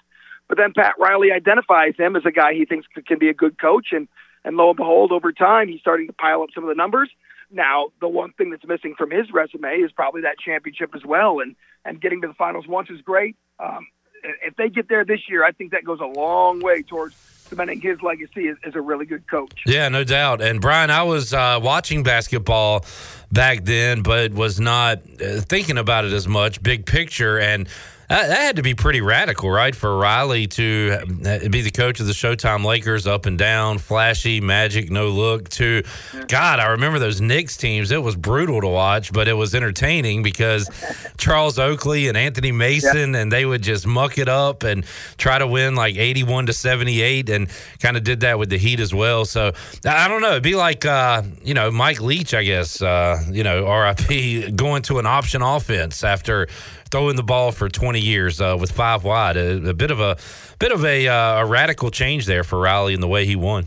But 0.49 0.59
then 0.59 0.73
Pat 0.75 0.95
Riley 0.99 1.33
identifies 1.33 1.95
him 1.97 2.17
as 2.17 2.25
a 2.25 2.31
guy 2.31 2.55
he 2.55 2.65
thinks 2.65 2.87
can 3.07 3.19
be 3.19 3.29
a 3.29 3.35
good 3.35 3.59
coach, 3.61 3.89
and 3.93 4.09
and 4.45 4.57
lo 4.57 4.69
and 4.69 4.77
behold, 4.77 5.11
over 5.11 5.33
time 5.33 5.69
he's 5.69 5.81
starting 5.81 6.07
to 6.07 6.13
pile 6.13 6.43
up 6.43 6.51
some 6.55 6.65
of 6.65 6.69
the 6.69 6.75
numbers. 6.75 7.11
Now, 7.51 7.89
the 8.01 8.09
one 8.09 8.33
thing 8.33 8.51
that's 8.51 8.67
missing 8.67 8.95
from 8.97 9.11
his 9.11 9.33
resume 9.33 9.77
is 9.77 9.93
probably 9.93 10.23
that 10.23 10.39
championship 10.39 10.95
as 10.95 11.05
well, 11.05 11.41
and 11.41 11.57
and 11.85 12.01
getting 12.01 12.21
to 12.23 12.29
the 12.29 12.35
finals 12.35 12.67
once 12.67 12.91
is 12.91 13.01
great. 13.01 13.37
Um, 13.59 13.87
if 14.23 14.57
they 14.57 14.69
get 14.69 14.89
there 14.89 15.05
this 15.05 15.29
year, 15.29 15.45
I 15.45 15.53
think 15.53 15.73
that 15.73 15.85
goes 15.85 16.01
a 16.01 16.07
long 16.07 16.61
way 16.61 16.83
towards 16.83 17.15
cementing 17.49 17.81
his 17.81 18.01
legacy 18.03 18.49
as, 18.49 18.57
as 18.65 18.75
a 18.75 18.81
really 18.81 19.07
good 19.07 19.27
coach. 19.29 19.63
Yeah, 19.67 19.89
no 19.89 20.05
doubt. 20.05 20.41
And 20.41 20.61
Brian, 20.61 20.91
I 20.91 21.03
was 21.03 21.33
uh, 21.33 21.59
watching 21.63 22.03
basketball 22.03 22.85
back 23.31 23.65
then, 23.65 24.03
but 24.03 24.33
was 24.33 24.61
not 24.61 24.99
uh, 25.21 25.41
thinking 25.41 25.79
about 25.79 26.05
it 26.05 26.13
as 26.13 26.29
much, 26.29 26.63
big 26.63 26.87
picture. 26.87 27.39
And 27.39 27.69
that, 28.09 28.29
that 28.29 28.39
had 28.39 28.57
to 28.57 28.63
be 28.63 28.75
pretty 28.75 29.01
radical, 29.03 29.51
right? 29.51 29.75
For 29.75 29.97
Riley 29.99 30.47
to 30.49 30.99
uh, 31.01 31.49
be 31.49 31.61
the 31.61 31.71
coach 31.71 32.01
of 32.01 32.07
the 32.07 32.13
Showtime 32.13 32.65
Lakers, 32.65 33.07
up 33.07 33.27
and 33.27 33.37
down, 33.37 33.79
flashy, 33.79 34.41
magic, 34.41 34.91
no 34.91 35.09
look. 35.09 35.49
To 35.51 35.83
God, 36.29 36.59
I 36.59 36.69
remember 36.69 36.99
those 36.99 37.21
Knicks 37.21 37.57
teams. 37.57 37.91
It 37.91 38.03
was 38.03 38.17
brutal 38.17 38.63
to 38.63 38.69
watch, 38.69 39.13
but 39.13 39.29
it 39.29 39.35
was 39.35 39.55
entertaining 39.55 40.23
because 40.23 40.71
Charles 41.19 41.59
Oakley 41.59 42.09
and 42.09 42.17
Anthony 42.17 42.53
Mason, 42.53 43.15
and 43.15 43.31
they 43.31 43.45
would 43.45 43.63
just 43.63 43.87
muck 43.87 44.17
it 44.17 44.29
up 44.29 44.63
and 44.63 44.87
try 45.19 45.39
to 45.39 45.47
win 45.47 45.75
like 45.75 45.97
eighty-one 45.97 46.47
to 46.47 46.53
seventy-eight, 46.55 47.29
and 47.29 47.49
kind 47.81 47.97
of 47.99 48.05
did 48.05 48.21
that 48.21 48.39
with 48.39 48.49
the 48.49 48.57
Heat 48.59 48.81
as 48.81 48.95
well. 48.95 49.27
So 49.27 49.53
I 49.85 50.07
I 50.07 50.09
don't 50.09 50.23
know. 50.23 50.31
It'd 50.31 50.45
be 50.45 50.55
like 50.55 50.87
uh, 50.87 51.23
you 51.43 51.53
know 51.53 51.73
Mike 51.73 52.01
Leach, 52.01 52.33
I 52.33 52.45
guess. 52.45 52.81
Uh, 52.81 53.21
you 53.29 53.43
know, 53.43 53.69
RIP 53.69 54.55
going 54.57 54.83
to 54.83 55.01
an 55.01 55.07
option 55.07 55.43
offense 55.43 56.05
after 56.05 56.47
throwing 56.91 57.17
the 57.17 57.23
ball 57.23 57.53
for 57.53 57.69
20 57.69 58.01
years 58.01 58.41
uh, 58.41 58.57
with 58.59 58.73
five 58.73 59.05
wide. 59.05 59.37
A, 59.37 59.69
a 59.69 59.75
bit 59.75 59.91
of 59.91 60.01
a 60.01 60.17
bit 60.59 60.73
of 60.73 60.85
a, 60.85 61.09
uh, 61.09 61.43
a 61.43 61.47
radical 61.47 61.91
change 61.91 62.27
there 62.27 62.45
for 62.45 62.59
Riley 62.59 62.95
in 62.95 63.01
the 63.01 63.09
way 63.09 63.27
he 63.27 63.37
won. 63.37 63.67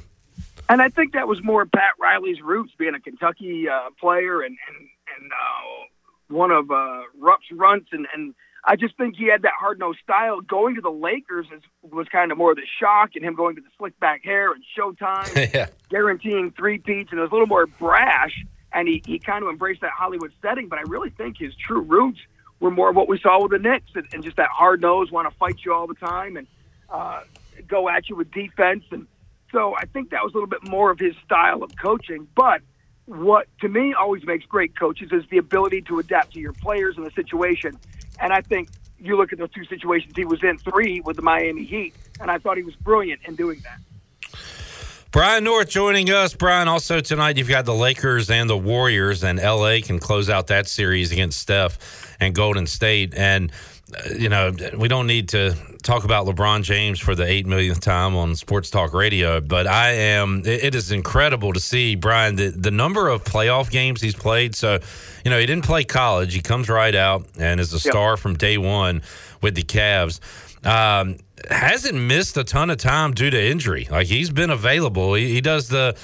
And 0.68 0.82
I 0.82 0.90
think 0.90 1.14
that 1.14 1.28
was 1.28 1.44
more 1.44 1.66
Pat 1.66 1.94
Riley's 2.00 2.41
roots, 2.41 2.72
being 2.78 2.94
a 2.94 3.00
Kentucky 3.00 3.68
uh, 3.68 3.90
player 4.00 4.41
and 4.41 4.56
and, 4.68 4.88
and 5.18 5.32
uh, 5.32 5.86
one 6.28 6.52
of 6.52 6.70
uh, 6.70 7.02
Rupp's 7.18 7.52
runts, 7.52 7.90
and 7.91 8.08
and 8.14 8.36
I 8.66 8.76
just 8.76 8.96
think 8.98 9.16
he 9.18 9.28
had 9.28 9.41
that 9.41 9.54
hard 9.60 9.80
nosed 9.80 10.00
style. 10.04 10.41
Going 10.41 10.76
to 10.76 10.82
the 10.82 10.91
Lakers 10.91 11.48
is, 11.56 11.64
was 11.82 12.08
kind 12.12 12.32
of 12.32 12.38
more 12.38 12.52
of 12.52 12.58
the 12.58 12.68
shock, 12.80 13.12
and 13.16 13.26
him 13.26 13.34
going 13.34 13.56
to 13.56 13.62
the 13.62 13.70
slick 13.78 14.00
back 14.00 14.24
hair 14.24 14.52
and 14.52 14.64
Showtime, 14.78 15.54
yeah. 15.54 15.68
guaranteeing 15.90 16.52
three 16.52 16.78
peats, 16.78 17.10
and 17.12 17.20
it 17.20 17.24
was 17.24 17.32
a 17.32 17.34
little 17.34 17.48
more 17.48 17.66
brash. 17.66 18.46
and 18.72 18.88
he, 18.88 19.02
he 19.06 19.18
kind 19.18 19.44
of 19.44 19.50
embraced 19.50 19.82
that 19.82 19.91
Hollywood 19.91 20.32
setting. 20.41 20.68
But 20.68 20.78
I 20.78 20.84
really 20.84 21.10
think 21.10 21.38
his 21.40 21.56
true 21.56 21.82
roots 21.82 22.20
were 22.60 22.72
more 22.72 22.90
of 22.90 22.95
what 22.95 23.07
we 23.07 23.19
saw 23.19 23.41
with 23.41 23.52
the 23.52 23.60
Knicks, 23.60 23.91
and, 23.95 24.07
and 24.14 24.23
just 24.23 24.38
that 24.38 24.49
hard 24.49 24.81
nose, 24.81 25.11
want 25.11 25.30
to 25.30 25.36
fight 25.38 25.60
you 25.65 25.73
all 25.73 25.88
the 25.88 25.95
time, 25.95 26.38
and 26.38 26.48
uh, 26.90 27.22
go 27.68 27.90
at 27.90 28.10
you 28.10 28.15
with 28.15 28.31
defense. 28.31 28.84
And 28.91 29.07
so 29.52 29.76
I 29.76 29.86
think 29.86 30.11
that 30.11 30.23
was 30.23 30.34
a 30.34 30.38
little 30.38 30.49
bit 30.49 30.68
more 30.68 30.91
of 30.91 30.99
his 30.99 31.15
style 31.26 31.64
of 31.64 31.72
coaching. 31.77 32.27
But 32.36 32.61
what 33.06 33.48
to 33.61 33.69
me 33.69 33.94
always 33.94 34.26
makes 34.26 34.45
great 34.45 34.77
coaches 34.77 35.10
is 35.11 35.23
the 35.30 35.38
ability 35.38 35.81
to 35.84 35.99
adapt 35.99 36.34
to 36.34 36.40
your 36.40 36.53
players 36.53 36.95
and 36.98 37.06
the 37.06 37.11
situation. 37.11 37.77
And 38.19 38.34
I 38.34 38.41
think 38.41 38.69
you 38.99 39.18
look 39.18 39.31
at 39.31 39.40
those 39.40 39.52
two 39.52 39.65
situations 39.65 40.14
he 40.15 40.26
was 40.26 40.44
in, 40.44 40.57
three 40.57 41.02
with 41.02 41.15
the 41.15 41.22
Miami 41.22 41.64
Heat, 41.64 41.95
and 42.19 42.30
I 42.30 42.38
thought 42.38 42.57
he 42.57 42.64
was 42.64 42.76
brilliant 42.76 43.22
in 43.26 43.36
doing 43.36 43.61
that. 43.64 43.80
Brian 45.11 45.44
North 45.44 45.69
joining 45.69 46.11
us. 46.11 46.36
Brian, 46.36 46.68
also 46.68 46.99
tonight 46.99 47.36
you've 47.36 47.49
got 47.49 47.65
the 47.65 47.73
Lakers 47.73 48.30
and 48.30 48.48
the 48.48 48.56
Warriors, 48.57 49.23
and 49.23 49.40
LA 49.40 49.77
can 49.81 49.98
close 49.98 50.30
out 50.30 50.48
that 50.48 50.68
series 50.68 51.11
against 51.11 51.40
Steph 51.40 52.15
and 52.19 52.36
Golden 52.36 52.68
State. 52.68 53.15
And, 53.15 53.52
uh, 53.91 54.14
you 54.15 54.30
know, 54.30 54.53
we 54.77 54.88
don't 54.88 55.07
need 55.07 55.30
to 55.30 55.56
talk 55.81 56.03
about 56.03 56.27
LeBron 56.27 56.61
James 56.61 56.99
for 56.99 57.15
the 57.15 57.26
eight 57.26 57.48
millionth 57.48 57.81
time 57.81 58.15
on 58.15 58.36
Sports 58.36 58.69
Talk 58.69 58.94
Radio, 58.94 59.41
but 59.41 59.65
I 59.65 59.94
am, 59.94 60.44
it, 60.45 60.65
it 60.65 60.76
is 60.76 60.91
incredible 60.91 61.53
to 61.53 61.60
see, 61.60 61.95
Brian, 61.95 62.36
the, 62.36 62.49
the 62.49 62.69
number 62.69 63.10
of 63.10 63.23
playoff 63.23 63.72
games 63.72 64.02
he's 64.02 64.15
played. 64.15 64.53
So, 64.53 64.77
you 65.26 65.31
know, 65.31 65.40
he 65.40 65.48
didn't 65.48 65.65
play 65.65 65.86
college, 65.86 66.36
he 66.36 66.41
comes 66.41 66.69
right 66.69 66.94
out 66.94 67.26
and 67.40 67.60
is 67.60 67.73
a 67.73 67.80
star 67.80 68.15
from 68.15 68.36
day 68.36 68.60
one 68.60 69.02
with 69.41 69.56
the 69.56 69.64
Cavs. 69.64 70.19
Um, 70.64 71.18
hasn't 71.49 71.98
missed 71.98 72.38
a 72.38 72.44
ton 72.44 72.70
of 72.70 72.78
time 72.78 73.14
due 73.14 73.30
to 73.30 73.41
injury. 73.41 73.88
Like 73.90 74.07
he's 74.07 74.30
been 74.30 74.49
available. 74.49 75.14
He, 75.14 75.34
he 75.34 75.41
does 75.41 75.68
the 75.68 75.95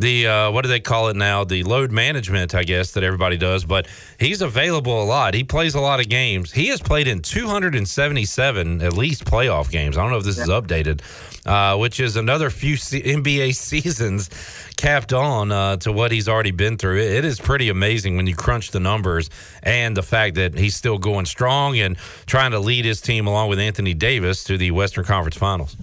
the 0.00 0.26
uh, 0.26 0.50
what 0.50 0.62
do 0.62 0.68
they 0.68 0.80
call 0.80 1.08
it 1.08 1.16
now? 1.16 1.44
The 1.44 1.62
load 1.62 1.92
management, 1.92 2.54
I 2.54 2.64
guess 2.64 2.92
that 2.92 3.04
everybody 3.04 3.36
does. 3.36 3.64
But 3.64 3.86
he's 4.18 4.42
available 4.42 5.02
a 5.02 5.04
lot. 5.04 5.34
He 5.34 5.44
plays 5.44 5.74
a 5.74 5.80
lot 5.80 6.00
of 6.00 6.08
games. 6.08 6.52
He 6.52 6.68
has 6.68 6.80
played 6.80 7.06
in 7.06 7.20
277 7.20 8.82
at 8.82 8.92
least 8.94 9.24
playoff 9.24 9.70
games. 9.70 9.96
I 9.96 10.02
don't 10.02 10.10
know 10.10 10.18
if 10.18 10.24
this 10.24 10.38
is 10.38 10.48
updated, 10.48 11.02
uh, 11.46 11.76
which 11.78 12.00
is 12.00 12.16
another 12.16 12.50
few 12.50 12.76
NBA 12.76 13.54
seasons 13.54 14.30
capped 14.76 15.12
on 15.12 15.52
uh, 15.52 15.76
to 15.76 15.92
what 15.92 16.12
he's 16.12 16.28
already 16.28 16.52
been 16.52 16.78
through. 16.78 16.98
It, 16.98 17.12
it 17.12 17.24
is 17.24 17.38
pretty 17.38 17.68
amazing 17.68 18.16
when 18.16 18.26
you 18.26 18.34
crunch 18.34 18.70
the 18.70 18.80
numbers 18.80 19.28
and 19.62 19.96
the 19.96 20.02
fact 20.02 20.36
that 20.36 20.54
he's 20.54 20.74
still 20.74 20.98
going 20.98 21.26
strong 21.26 21.78
and 21.78 21.96
trying 22.26 22.52
to 22.52 22.58
lead 22.58 22.86
his 22.86 23.00
team 23.00 23.26
along 23.26 23.50
with 23.50 23.58
Anthony 23.58 23.94
Davis 23.94 24.44
to 24.44 24.56
the 24.56 24.70
Western 24.70 25.04
Conference 25.04 25.36
Finals. 25.36 25.76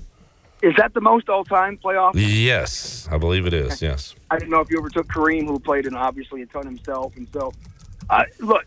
Is 0.61 0.73
that 0.77 0.93
the 0.93 1.01
most 1.01 1.29
all-time 1.29 1.77
playoff? 1.77 2.13
Yes, 2.15 3.07
I 3.11 3.17
believe 3.17 3.45
it 3.45 3.53
is. 3.53 3.81
Yes. 3.81 4.15
I 4.31 4.39
didn't 4.39 4.51
know 4.51 4.59
if 4.59 4.71
you 4.71 4.79
overtook 4.79 5.07
Kareem, 5.07 5.45
who 5.45 5.59
played 5.59 5.85
in 5.85 5.95
obviously 5.95 6.41
a 6.41 6.47
ton 6.47 6.65
himself, 6.65 7.15
and 7.15 7.27
so 7.31 7.53
uh, 8.09 8.23
look, 8.39 8.65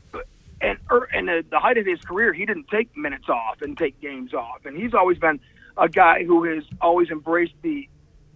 and 0.60 0.78
er, 0.90 1.08
and 1.12 1.28
the, 1.28 1.44
the 1.50 1.58
height 1.58 1.78
of 1.78 1.86
his 1.86 2.00
career, 2.00 2.32
he 2.32 2.46
didn't 2.46 2.68
take 2.68 2.96
minutes 2.96 3.28
off 3.28 3.62
and 3.62 3.76
take 3.76 4.00
games 4.00 4.34
off, 4.34 4.64
and 4.64 4.76
he's 4.76 4.94
always 4.94 5.18
been 5.18 5.40
a 5.76 5.88
guy 5.88 6.24
who 6.24 6.44
has 6.44 6.64
always 6.80 7.10
embraced 7.10 7.54
the 7.62 7.88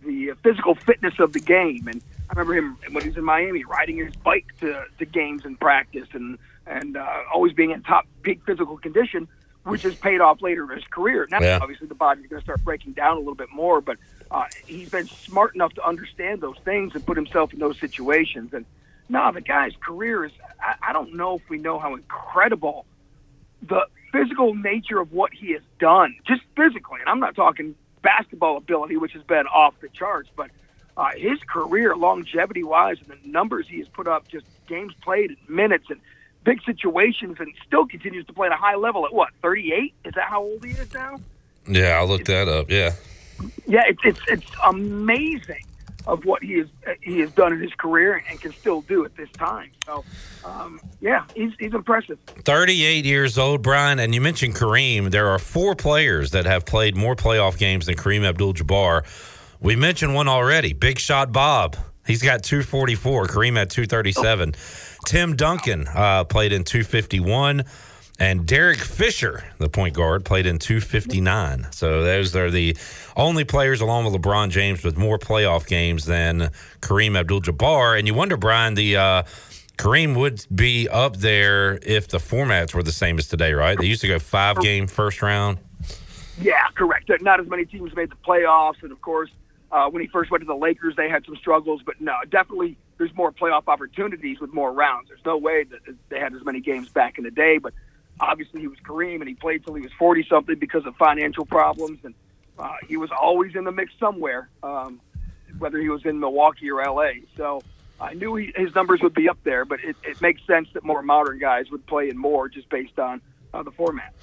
the 0.05 0.33
physical 0.43 0.75
fitness 0.75 1.15
of 1.19 1.33
the 1.33 1.41
game. 1.41 1.89
And 1.89 2.03
I 2.29 2.39
remember 2.39 2.55
him 2.55 2.79
when 2.93 3.03
he 3.03 3.09
was 3.09 3.17
in 3.17 3.25
Miami, 3.25 3.65
riding 3.65 3.97
his 3.97 4.15
bike 4.17 4.47
to, 4.61 4.85
to 4.99 5.05
games 5.05 5.45
and 5.45 5.59
practice, 5.59 6.09
and 6.13 6.39
and 6.67 6.97
uh, 6.97 7.23
always 7.33 7.53
being 7.53 7.71
in 7.71 7.83
top 7.83 8.07
peak 8.23 8.41
physical 8.47 8.79
condition, 8.79 9.29
which 9.65 9.83
has 9.83 9.95
paid 9.97 10.21
off 10.21 10.43
later 10.43 10.71
in 10.71 10.79
his 10.79 10.87
career. 10.89 11.27
Now, 11.31 11.41
Yeah. 11.41 11.59
obviously, 11.61 11.87
the 11.87 11.95
body's 11.95 12.27
going 12.27 12.41
to 12.41 12.45
start 12.45 12.63
breaking 12.65 12.93
down 12.93 13.17
a 13.17 13.19
little 13.19 13.35
bit 13.35 13.51
more, 13.51 13.81
but 13.81 13.97
uh, 14.31 14.45
he's 14.67 14.91
been 14.91 15.07
smart 15.07 15.55
enough 15.55 15.73
to 15.75 15.87
understand 15.87 16.41
those 16.41 16.59
things 16.65 16.95
and 16.95 17.05
put 17.05 17.17
himself 17.17 17.53
in 17.53 17.59
those 17.59 17.79
situations. 17.79 18.53
And 18.53 18.65
no, 19.09 19.33
the 19.33 19.41
guy's 19.41 19.75
career 19.81 20.25
is, 20.25 20.33
I, 20.61 20.75
I 20.91 20.93
don't 20.93 21.15
know 21.15 21.37
if 21.37 21.49
we 21.49 21.59
know 21.59 21.79
how 21.79 21.95
incredible 21.95 22.85
the 23.63 23.87
physical 24.13 24.55
nature 24.55 25.01
of 25.01 25.13
what 25.13 25.33
he 25.33 25.53
has 25.53 25.63
done, 25.79 26.15
just 26.27 26.43
physically. 26.57 27.01
And 27.01 27.09
I'm 27.09 27.21
not 27.21 27.35
talking 27.35 27.75
basketball 28.03 28.59
ability, 28.59 28.97
which 28.97 29.13
has 29.13 29.23
been 29.23 29.47
off 29.47 29.75
the 29.81 29.89
charts, 29.89 30.29
but 30.37 30.51
uh, 30.97 31.11
his 31.17 31.39
career, 31.49 31.97
longevity 31.97 32.63
wise, 32.63 32.99
and 33.01 33.09
the 33.09 33.29
numbers 33.29 33.67
he 33.67 33.79
has 33.79 33.89
put 33.89 34.07
up, 34.07 34.29
just 34.29 34.45
games 34.69 34.93
played, 35.03 35.31
and 35.31 35.39
minutes, 35.49 35.87
and 35.89 36.01
big 36.45 36.63
situations, 36.65 37.37
and 37.41 37.53
still 37.67 37.87
continues 37.87 38.27
to 38.27 38.33
play 38.33 38.47
at 38.47 38.53
a 38.53 38.57
high 38.57 38.77
level 38.77 39.05
at 39.07 39.13
what, 39.13 39.31
38? 39.43 39.95
Is 40.05 40.15
that 40.15 40.29
how 40.29 40.43
old 40.43 40.65
he 40.65 40.73
is 40.73 40.93
now? 40.93 41.19
Yeah, 41.67 41.99
I'll 41.99 42.07
look 42.07 42.25
that 42.27 42.49
up. 42.49 42.71
Yeah. 42.71 42.93
Yeah, 43.67 43.83
it's 43.89 44.01
it's 44.05 44.21
it's 44.29 44.51
amazing 44.65 45.65
of 46.07 46.25
what 46.25 46.43
he 46.43 46.59
has 46.59 46.69
he 47.01 47.21
has 47.21 47.33
done 47.33 47.53
in 47.53 47.61
his 47.61 47.73
career 47.75 48.23
and 48.29 48.41
can 48.41 48.53
still 48.53 48.83
do 48.83 49.05
at 49.05 49.17
this 49.17 49.31
time. 49.33 49.71
So, 49.87 50.05
um, 50.45 50.81
yeah, 51.01 51.25
he's 51.35 51.53
he's 51.59 51.75
impressive. 51.75 52.19
38 52.27 53.05
years 53.05 53.39
old, 53.39 53.63
Brian, 53.63 53.99
and 53.99 54.15
you 54.15 54.21
mentioned 54.21 54.55
Kareem. 54.55 55.11
There 55.11 55.29
are 55.29 55.39
four 55.39 55.75
players 55.75 56.31
that 56.33 56.47
have 56.47 56.65
played 56.67 56.97
more 56.97 57.17
playoff 57.17 57.59
games 57.59 57.87
than 57.87 57.97
Kareem 57.97 58.25
Abdul-Jabbar. 58.25 59.05
We 59.61 59.77
mentioned 59.77 60.15
one 60.15 60.29
already, 60.29 60.75
Big 60.75 60.99
Shot 60.99 61.33
Bob. 61.33 61.77
He's 62.07 62.23
got 62.23 62.43
244. 62.43 63.27
Kareem 63.29 63.57
had 63.57 63.71
237. 63.71 64.55
Tim 65.05 65.37
Duncan 65.37 65.87
uh, 65.89 66.25
played 66.25 66.53
in 66.53 66.65
251. 66.65 67.65
And 68.21 68.47
Derek 68.47 68.79
Fisher, 68.79 69.43
the 69.59 69.69
point 69.69 69.95
guard, 69.95 70.25
played 70.25 70.47
in 70.47 70.61
259. 70.61 71.67
So 71.73 72.05
those 72.05 72.37
are 72.37 72.49
the 72.49 72.77
only 73.17 73.43
players, 73.43 73.81
along 73.81 74.05
with 74.05 74.15
LeBron 74.15 74.51
James, 74.51 74.85
with 74.85 74.97
more 74.97 75.19
playoff 75.19 75.67
games 75.67 76.05
than 76.05 76.51
Kareem 76.81 77.19
Abdul-Jabbar. 77.19 77.99
And 77.99 78.07
you 78.07 78.15
wonder, 78.15 78.37
Brian, 78.37 78.75
the 78.75 78.97
uh, 78.97 79.23
Kareem 79.79 80.17
would 80.17 80.47
be 80.55 80.89
up 80.89 81.17
there 81.17 81.81
if 81.83 82.07
the 82.07 82.19
formats 82.19 82.73
were 82.73 82.85
the 82.85 82.93
same 82.93 83.19
as 83.19 83.27
today, 83.27 83.53
right? 83.53 83.77
They 83.77 83.87
used 83.87 84.03
to 84.03 84.09
go 84.09 84.21
five 84.21 84.61
game 84.61 84.87
first 84.87 85.21
round. 85.21 85.59
Yeah, 86.41 86.63
correct. 86.77 87.11
Not 87.21 87.41
as 87.41 87.49
many 87.49 87.65
teams 87.65 87.95
made 87.97 88.11
the 88.11 88.17
playoffs, 88.17 88.83
and 88.83 88.93
of 88.93 89.01
course, 89.01 89.31
uh, 89.75 89.91
when 89.91 90.01
he 90.03 90.09
first 90.09 90.31
went 90.31 90.41
to 90.41 90.47
the 90.47 90.55
Lakers, 90.55 90.95
they 90.95 91.09
had 91.09 91.27
some 91.27 91.35
struggles. 91.35 91.83
But 91.85 92.01
no, 92.01 92.15
definitely, 92.31 92.77
there's 92.97 93.13
more 93.13 93.33
playoff 93.33 93.65
opportunities 93.67 94.39
with 94.39 94.55
more 94.55 94.73
rounds. 94.73 95.09
There's 95.09 95.25
no 95.27 95.37
way 95.37 95.65
that 95.65 95.81
they 96.11 96.21
had 96.21 96.33
as 96.33 96.45
many 96.45 96.61
games 96.61 96.89
back 96.91 97.19
in 97.19 97.25
the 97.25 97.33
day. 97.33 97.59
But 97.59 97.75
obviously, 98.21 98.61
he 98.61 98.69
was 98.69 98.79
Kareem, 98.87 99.17
and 99.17 99.29
he 99.29 99.35
played 99.35 99.65
till 99.65 99.75
he 99.75 99.83
was 99.83 99.91
40 99.99 100.27
something 100.31 100.61
because 100.61 100.87
of 100.87 100.95
financial 100.95 101.45
problems, 101.45 101.99
and 102.05 102.15
uh, 102.57 102.77
he 102.87 102.97
was 102.97 103.11
always 103.11 103.57
in 103.57 103.65
the 103.65 103.73
mix 103.73 103.93
somewhere, 103.99 104.49
um, 104.63 105.01
whether 105.59 105.81
he 105.81 105.89
was 105.89 106.05
in 106.05 106.21
Milwaukee 106.21 106.71
or 106.71 106.83
LA. 106.85 107.13
So. 107.37 107.61
I 108.01 108.13
knew 108.13 108.35
he, 108.35 108.53
his 108.57 108.75
numbers 108.75 109.01
would 109.03 109.15
be 109.15 109.29
up 109.29 109.39
there, 109.45 109.65
but 109.65 109.79
it, 109.85 109.95
it 110.03 110.21
makes 110.21 110.45
sense 110.49 110.69
that 110.75 110.83
more 110.83 111.01
modern 111.01 111.39
guys 111.39 111.71
would 111.71 111.87
play 111.87 112.09
in 112.09 112.19
more 112.19 112.49
just 112.49 112.69
based 112.69 112.99
on 112.99 113.23
the 113.63 113.71
format. 113.71 114.15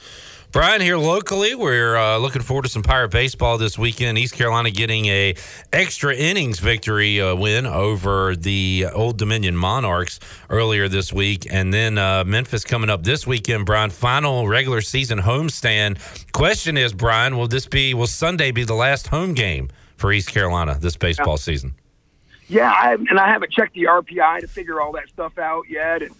Brian, 0.51 0.81
here 0.81 0.97
locally, 0.97 1.55
we're 1.55 1.95
uh, 1.95 2.17
looking 2.17 2.41
forward 2.41 2.63
to 2.63 2.69
some 2.69 2.83
Pirate 2.83 3.09
baseball 3.09 3.57
this 3.57 3.79
weekend. 3.79 4.17
East 4.17 4.33
Carolina 4.33 4.69
getting 4.69 5.05
a 5.05 5.33
extra 5.71 6.13
innings 6.13 6.59
victory 6.59 7.21
uh, 7.21 7.33
win 7.33 7.65
over 7.65 8.35
the 8.35 8.87
Old 8.93 9.17
Dominion 9.17 9.55
Monarchs 9.55 10.19
earlier 10.49 10.89
this 10.89 11.13
week, 11.13 11.47
and 11.49 11.73
then 11.73 11.97
uh, 11.97 12.25
Memphis 12.25 12.65
coming 12.65 12.89
up 12.89 13.03
this 13.03 13.25
weekend. 13.25 13.65
Brian, 13.65 13.91
final 13.91 14.45
regular 14.45 14.81
season 14.81 15.19
homestand. 15.19 15.99
Question 16.33 16.75
is, 16.75 16.91
Brian, 16.91 17.37
will 17.37 17.47
this 17.47 17.65
be 17.65 17.93
will 17.93 18.05
Sunday 18.05 18.51
be 18.51 18.65
the 18.65 18.75
last 18.75 19.07
home 19.07 19.33
game 19.33 19.69
for 19.95 20.11
East 20.11 20.33
Carolina 20.33 20.77
this 20.77 20.97
baseball 20.97 21.37
season? 21.37 21.75
Yeah, 22.49 22.69
I, 22.69 22.95
and 22.95 23.17
I 23.17 23.29
haven't 23.29 23.53
checked 23.53 23.75
the 23.75 23.83
RPI 23.83 24.41
to 24.41 24.47
figure 24.49 24.81
all 24.81 24.91
that 24.91 25.07
stuff 25.07 25.37
out 25.37 25.63
yet. 25.69 26.01
And 26.01 26.13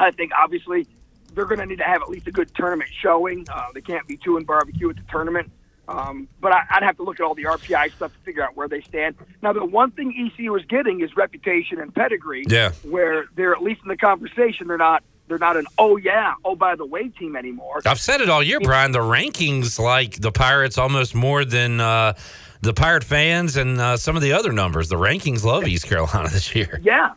I 0.00 0.10
think 0.10 0.32
obviously 0.36 0.88
they're 1.34 1.46
going 1.46 1.60
to 1.60 1.66
need 1.66 1.78
to 1.78 1.84
have 1.84 2.02
at 2.02 2.08
least 2.08 2.26
a 2.26 2.32
good 2.32 2.54
tournament 2.54 2.90
showing. 3.00 3.46
Uh, 3.52 3.66
they 3.74 3.80
can't 3.80 4.06
be 4.06 4.16
two 4.16 4.36
and 4.36 4.46
barbecue 4.46 4.90
at 4.90 4.96
the 4.96 5.02
tournament. 5.10 5.50
Um, 5.88 6.28
but 6.40 6.52
I, 6.52 6.62
I'd 6.70 6.82
have 6.82 6.96
to 6.98 7.02
look 7.02 7.18
at 7.18 7.24
all 7.24 7.34
the 7.34 7.44
RPI 7.44 7.92
stuff 7.92 8.12
to 8.12 8.18
figure 8.20 8.42
out 8.42 8.56
where 8.56 8.68
they 8.68 8.80
stand. 8.82 9.16
Now, 9.42 9.52
the 9.52 9.64
one 9.64 9.90
thing 9.90 10.30
ECU 10.32 10.54
is 10.54 10.64
getting 10.66 11.00
is 11.00 11.16
reputation 11.16 11.80
and 11.80 11.94
pedigree. 11.94 12.44
Yeah. 12.46 12.72
Where 12.82 13.26
they're 13.34 13.52
at 13.52 13.62
least 13.62 13.82
in 13.82 13.88
the 13.88 13.96
conversation. 13.96 14.68
They're 14.68 14.78
not. 14.78 15.02
They're 15.28 15.38
not 15.38 15.56
an 15.56 15.66
oh 15.78 15.96
yeah 15.96 16.34
oh 16.44 16.56
by 16.56 16.74
the 16.74 16.84
way 16.84 17.08
team 17.08 17.36
anymore. 17.36 17.80
I've 17.86 18.00
said 18.00 18.20
it 18.20 18.28
all 18.28 18.42
year, 18.42 18.60
Brian. 18.60 18.92
The 18.92 18.98
rankings 18.98 19.78
like 19.78 20.20
the 20.20 20.30
Pirates 20.30 20.76
almost 20.76 21.14
more 21.14 21.44
than 21.44 21.80
uh, 21.80 22.14
the 22.60 22.74
Pirate 22.74 23.04
fans 23.04 23.56
and 23.56 23.80
uh, 23.80 23.96
some 23.96 24.14
of 24.14 24.20
the 24.20 24.32
other 24.32 24.52
numbers. 24.52 24.88
The 24.88 24.96
rankings 24.96 25.42
love 25.42 25.66
East 25.66 25.86
Carolina 25.86 26.28
this 26.28 26.54
year. 26.54 26.80
Yeah, 26.82 27.14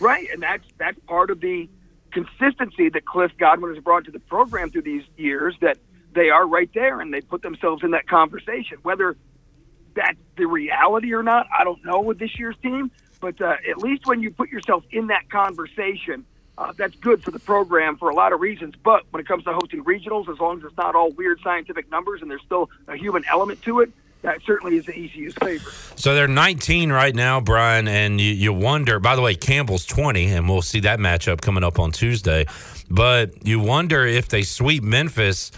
right, 0.00 0.28
and 0.32 0.42
that's 0.42 0.64
that's 0.78 0.98
part 1.00 1.30
of 1.30 1.40
the 1.40 1.68
consistency 2.12 2.88
that 2.90 3.04
Cliff 3.04 3.32
Godwin 3.38 3.74
has 3.74 3.82
brought 3.82 4.04
to 4.06 4.10
the 4.10 4.20
program 4.20 4.70
through 4.70 4.82
these 4.82 5.04
years. 5.16 5.54
That 5.60 5.78
they 6.14 6.30
are 6.30 6.46
right 6.46 6.70
there, 6.74 7.00
and 7.00 7.12
they 7.12 7.20
put 7.20 7.42
themselves 7.42 7.82
in 7.84 7.92
that 7.92 8.08
conversation. 8.08 8.78
Whether 8.82 9.16
that's 9.94 10.18
the 10.36 10.46
reality 10.46 11.12
or 11.12 11.22
not, 11.22 11.46
I 11.56 11.64
don't 11.64 11.84
know 11.84 12.00
with 12.00 12.18
this 12.18 12.38
year's 12.38 12.56
team. 12.62 12.90
But 13.20 13.40
uh, 13.40 13.56
at 13.68 13.78
least 13.78 14.06
when 14.06 14.22
you 14.22 14.30
put 14.30 14.50
yourself 14.50 14.84
in 14.90 15.08
that 15.08 15.28
conversation, 15.28 16.24
uh, 16.56 16.72
that's 16.76 16.94
good 16.96 17.22
for 17.22 17.30
the 17.30 17.38
program 17.38 17.96
for 17.96 18.08
a 18.10 18.14
lot 18.14 18.32
of 18.32 18.40
reasons. 18.40 18.74
But 18.82 19.04
when 19.10 19.20
it 19.20 19.26
comes 19.26 19.44
to 19.44 19.52
hosting 19.52 19.84
regionals, 19.84 20.28
as 20.28 20.38
long 20.38 20.58
as 20.58 20.64
it's 20.64 20.76
not 20.76 20.94
all 20.94 21.10
weird 21.12 21.40
scientific 21.42 21.90
numbers 21.90 22.22
and 22.22 22.30
there's 22.30 22.42
still 22.42 22.70
a 22.86 22.96
human 22.96 23.24
element 23.26 23.62
to 23.62 23.80
it, 23.80 23.90
that 24.22 24.42
certainly 24.44 24.76
is 24.76 24.86
the 24.86 24.92
ECU's 24.92 25.34
favor. 25.34 25.70
So 25.96 26.14
they're 26.14 26.28
19 26.28 26.90
right 26.90 27.14
now, 27.14 27.40
Brian, 27.40 27.86
and 27.88 28.20
you, 28.20 28.32
you 28.32 28.52
wonder. 28.52 28.98
By 28.98 29.16
the 29.16 29.22
way, 29.22 29.34
Campbell's 29.34 29.86
20, 29.86 30.26
and 30.26 30.48
we'll 30.48 30.62
see 30.62 30.80
that 30.80 30.98
matchup 30.98 31.40
coming 31.40 31.62
up 31.62 31.78
on 31.78 31.92
Tuesday. 31.92 32.46
But 32.90 33.46
you 33.46 33.60
wonder 33.60 34.06
if 34.06 34.28
they 34.28 34.42
sweep 34.42 34.82
Memphis, 34.82 35.50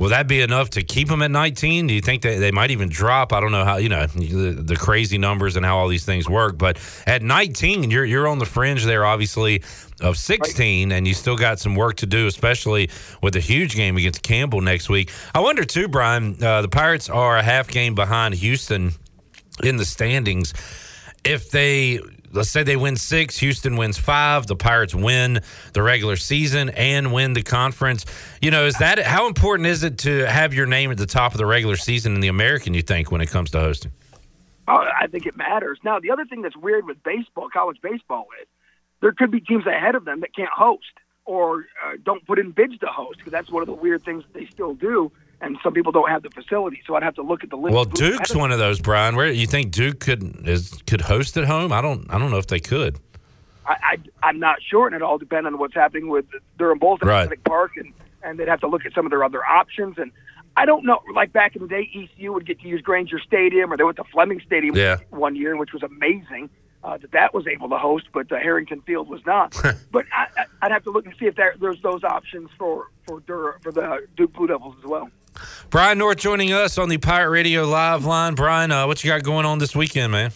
will 0.00 0.08
that 0.08 0.26
be 0.26 0.40
enough 0.40 0.70
to 0.70 0.82
keep 0.82 1.08
them 1.08 1.20
at 1.20 1.30
19? 1.30 1.86
Do 1.86 1.94
you 1.94 2.00
think 2.00 2.22
that 2.22 2.40
they 2.40 2.50
might 2.50 2.70
even 2.70 2.88
drop? 2.88 3.32
I 3.34 3.38
don't 3.38 3.52
know 3.52 3.64
how 3.64 3.76
you 3.76 3.90
know 3.90 4.06
the, 4.06 4.52
the 4.52 4.74
crazy 4.74 5.18
numbers 5.18 5.54
and 5.56 5.64
how 5.64 5.78
all 5.78 5.88
these 5.88 6.06
things 6.06 6.28
work. 6.28 6.58
But 6.58 6.78
at 7.06 7.22
19, 7.22 7.90
you're 7.90 8.04
you're 8.04 8.26
on 8.26 8.40
the 8.40 8.46
fringe 8.46 8.84
there, 8.84 9.04
obviously. 9.04 9.62
Of 10.02 10.16
16, 10.16 10.92
and 10.92 11.06
you 11.06 11.12
still 11.12 11.36
got 11.36 11.58
some 11.58 11.74
work 11.74 11.96
to 11.96 12.06
do, 12.06 12.26
especially 12.26 12.88
with 13.22 13.36
a 13.36 13.40
huge 13.40 13.76
game 13.76 13.98
against 13.98 14.22
Campbell 14.22 14.62
next 14.62 14.88
week. 14.88 15.12
I 15.34 15.40
wonder, 15.40 15.62
too, 15.62 15.88
Brian, 15.88 16.42
uh, 16.42 16.62
the 16.62 16.70
Pirates 16.70 17.10
are 17.10 17.36
a 17.36 17.42
half 17.42 17.68
game 17.68 17.94
behind 17.94 18.32
Houston 18.36 18.92
in 19.62 19.76
the 19.76 19.84
standings. 19.84 20.54
If 21.22 21.50
they 21.50 22.00
let's 22.32 22.50
say 22.50 22.62
they 22.62 22.76
win 22.76 22.96
six, 22.96 23.38
Houston 23.38 23.76
wins 23.76 23.98
five, 23.98 24.46
the 24.46 24.56
Pirates 24.56 24.94
win 24.94 25.40
the 25.72 25.82
regular 25.82 26.16
season 26.16 26.70
and 26.70 27.12
win 27.12 27.32
the 27.32 27.42
conference. 27.42 28.04
You 28.40 28.50
know, 28.50 28.66
is 28.66 28.76
that 28.78 28.98
how 29.00 29.26
important 29.26 29.66
is 29.66 29.82
it 29.82 29.98
to 29.98 30.26
have 30.26 30.54
your 30.54 30.66
name 30.66 30.90
at 30.90 30.98
the 30.98 31.06
top 31.06 31.32
of 31.32 31.38
the 31.38 31.46
regular 31.46 31.76
season 31.76 32.14
in 32.14 32.20
the 32.20 32.28
American? 32.28 32.74
You 32.74 32.82
think 32.82 33.10
when 33.10 33.20
it 33.20 33.30
comes 33.30 33.50
to 33.50 33.60
hosting? 33.60 33.92
Oh, 34.68 34.84
I 35.00 35.06
think 35.08 35.26
it 35.26 35.36
matters. 35.36 35.78
Now, 35.84 35.98
the 35.98 36.10
other 36.10 36.24
thing 36.24 36.42
that's 36.42 36.56
weird 36.56 36.86
with 36.86 37.02
baseball, 37.02 37.48
college 37.52 37.78
baseball, 37.82 38.26
is 38.40 38.46
there 39.00 39.12
could 39.12 39.30
be 39.30 39.40
teams 39.40 39.66
ahead 39.66 39.94
of 39.94 40.04
them 40.04 40.20
that 40.20 40.34
can't 40.34 40.50
host 40.50 40.92
or 41.24 41.66
uh, 41.84 41.96
don't 42.04 42.24
put 42.26 42.38
in 42.38 42.52
bids 42.52 42.78
to 42.78 42.86
host 42.86 43.18
because 43.18 43.32
that's 43.32 43.50
one 43.50 43.62
of 43.62 43.66
the 43.66 43.74
weird 43.74 44.04
things 44.04 44.22
that 44.24 44.38
they 44.38 44.46
still 44.46 44.74
do. 44.74 45.10
And 45.42 45.56
some 45.62 45.72
people 45.72 45.90
don't 45.90 46.10
have 46.10 46.22
the 46.22 46.28
facility, 46.30 46.82
so 46.86 46.94
I'd 46.96 47.02
have 47.02 47.14
to 47.14 47.22
look 47.22 47.42
at 47.42 47.48
the 47.50 47.56
list. 47.56 47.74
Well, 47.74 47.86
Duke's 47.86 48.34
one 48.34 48.52
of 48.52 48.58
those, 48.58 48.78
Brian. 48.78 49.16
Where 49.16 49.30
you 49.30 49.46
think 49.46 49.70
Duke 49.72 49.98
could 50.00 50.46
is 50.46 50.82
could 50.86 51.00
host 51.00 51.36
at 51.38 51.44
home? 51.46 51.72
I 51.72 51.80
don't 51.80 52.06
I 52.12 52.18
don't 52.18 52.30
know 52.30 52.36
if 52.38 52.46
they 52.48 52.60
could. 52.60 52.98
I, 53.66 53.76
I, 53.82 53.96
I'm 54.28 54.38
not 54.38 54.56
sure, 54.62 54.86
and 54.86 54.94
it 54.96 55.02
all 55.02 55.16
depends 55.18 55.46
on 55.46 55.56
what's 55.58 55.74
happening 55.74 56.08
with 56.08 56.26
Durham 56.58 56.78
Bulls 56.78 56.98
Right. 57.02 57.22
Pacific 57.24 57.44
Park, 57.44 57.72
and 57.76 57.92
and 58.22 58.38
they'd 58.38 58.48
have 58.48 58.60
to 58.60 58.66
look 58.68 58.84
at 58.84 58.92
some 58.94 59.06
of 59.06 59.10
their 59.10 59.24
other 59.24 59.42
options. 59.46 59.96
And 59.96 60.12
I 60.58 60.66
don't 60.66 60.84
know, 60.84 61.00
like 61.14 61.32
back 61.32 61.56
in 61.56 61.62
the 61.62 61.68
day, 61.68 61.88
ECU 61.94 62.32
would 62.34 62.44
get 62.46 62.60
to 62.60 62.68
use 62.68 62.82
Grainger 62.82 63.18
Stadium, 63.18 63.72
or 63.72 63.76
they 63.78 63.84
went 63.84 63.96
to 63.96 64.04
Fleming 64.04 64.42
Stadium 64.44 64.76
Yeah. 64.76 64.98
one 65.08 65.36
year, 65.36 65.56
which 65.56 65.72
was 65.72 65.82
amazing 65.82 66.50
uh, 66.84 66.98
that 66.98 67.12
that 67.12 67.32
was 67.32 67.46
able 67.46 67.68
to 67.70 67.78
host, 67.78 68.08
but 68.12 68.30
uh, 68.30 68.36
Harrington 68.36 68.82
Field 68.82 69.08
was 69.08 69.24
not. 69.24 69.56
but 69.90 70.04
I, 70.12 70.26
I- 70.36 70.44
I'd 70.62 70.72
have 70.72 70.84
to 70.84 70.90
look 70.90 71.06
and 71.06 71.14
see 71.18 71.24
if 71.26 71.36
there, 71.36 71.54
there's 71.58 71.80
those 71.80 72.04
options 72.04 72.50
for 72.58 72.88
for 73.06 73.20
Dur- 73.20 73.58
for 73.62 73.72
the 73.72 74.06
Duke 74.18 74.34
Blue 74.34 74.46
Devils 74.48 74.74
as 74.82 74.84
well. 74.84 75.08
Brian 75.70 75.98
North 75.98 76.18
joining 76.18 76.52
us 76.52 76.78
on 76.78 76.88
the 76.88 76.98
Pirate 76.98 77.30
Radio 77.30 77.64
live 77.66 78.04
line. 78.04 78.34
Brian, 78.34 78.72
uh, 78.72 78.86
what 78.86 79.02
you 79.04 79.10
got 79.10 79.22
going 79.22 79.46
on 79.46 79.58
this 79.58 79.74
weekend, 79.76 80.12
man? 80.12 80.32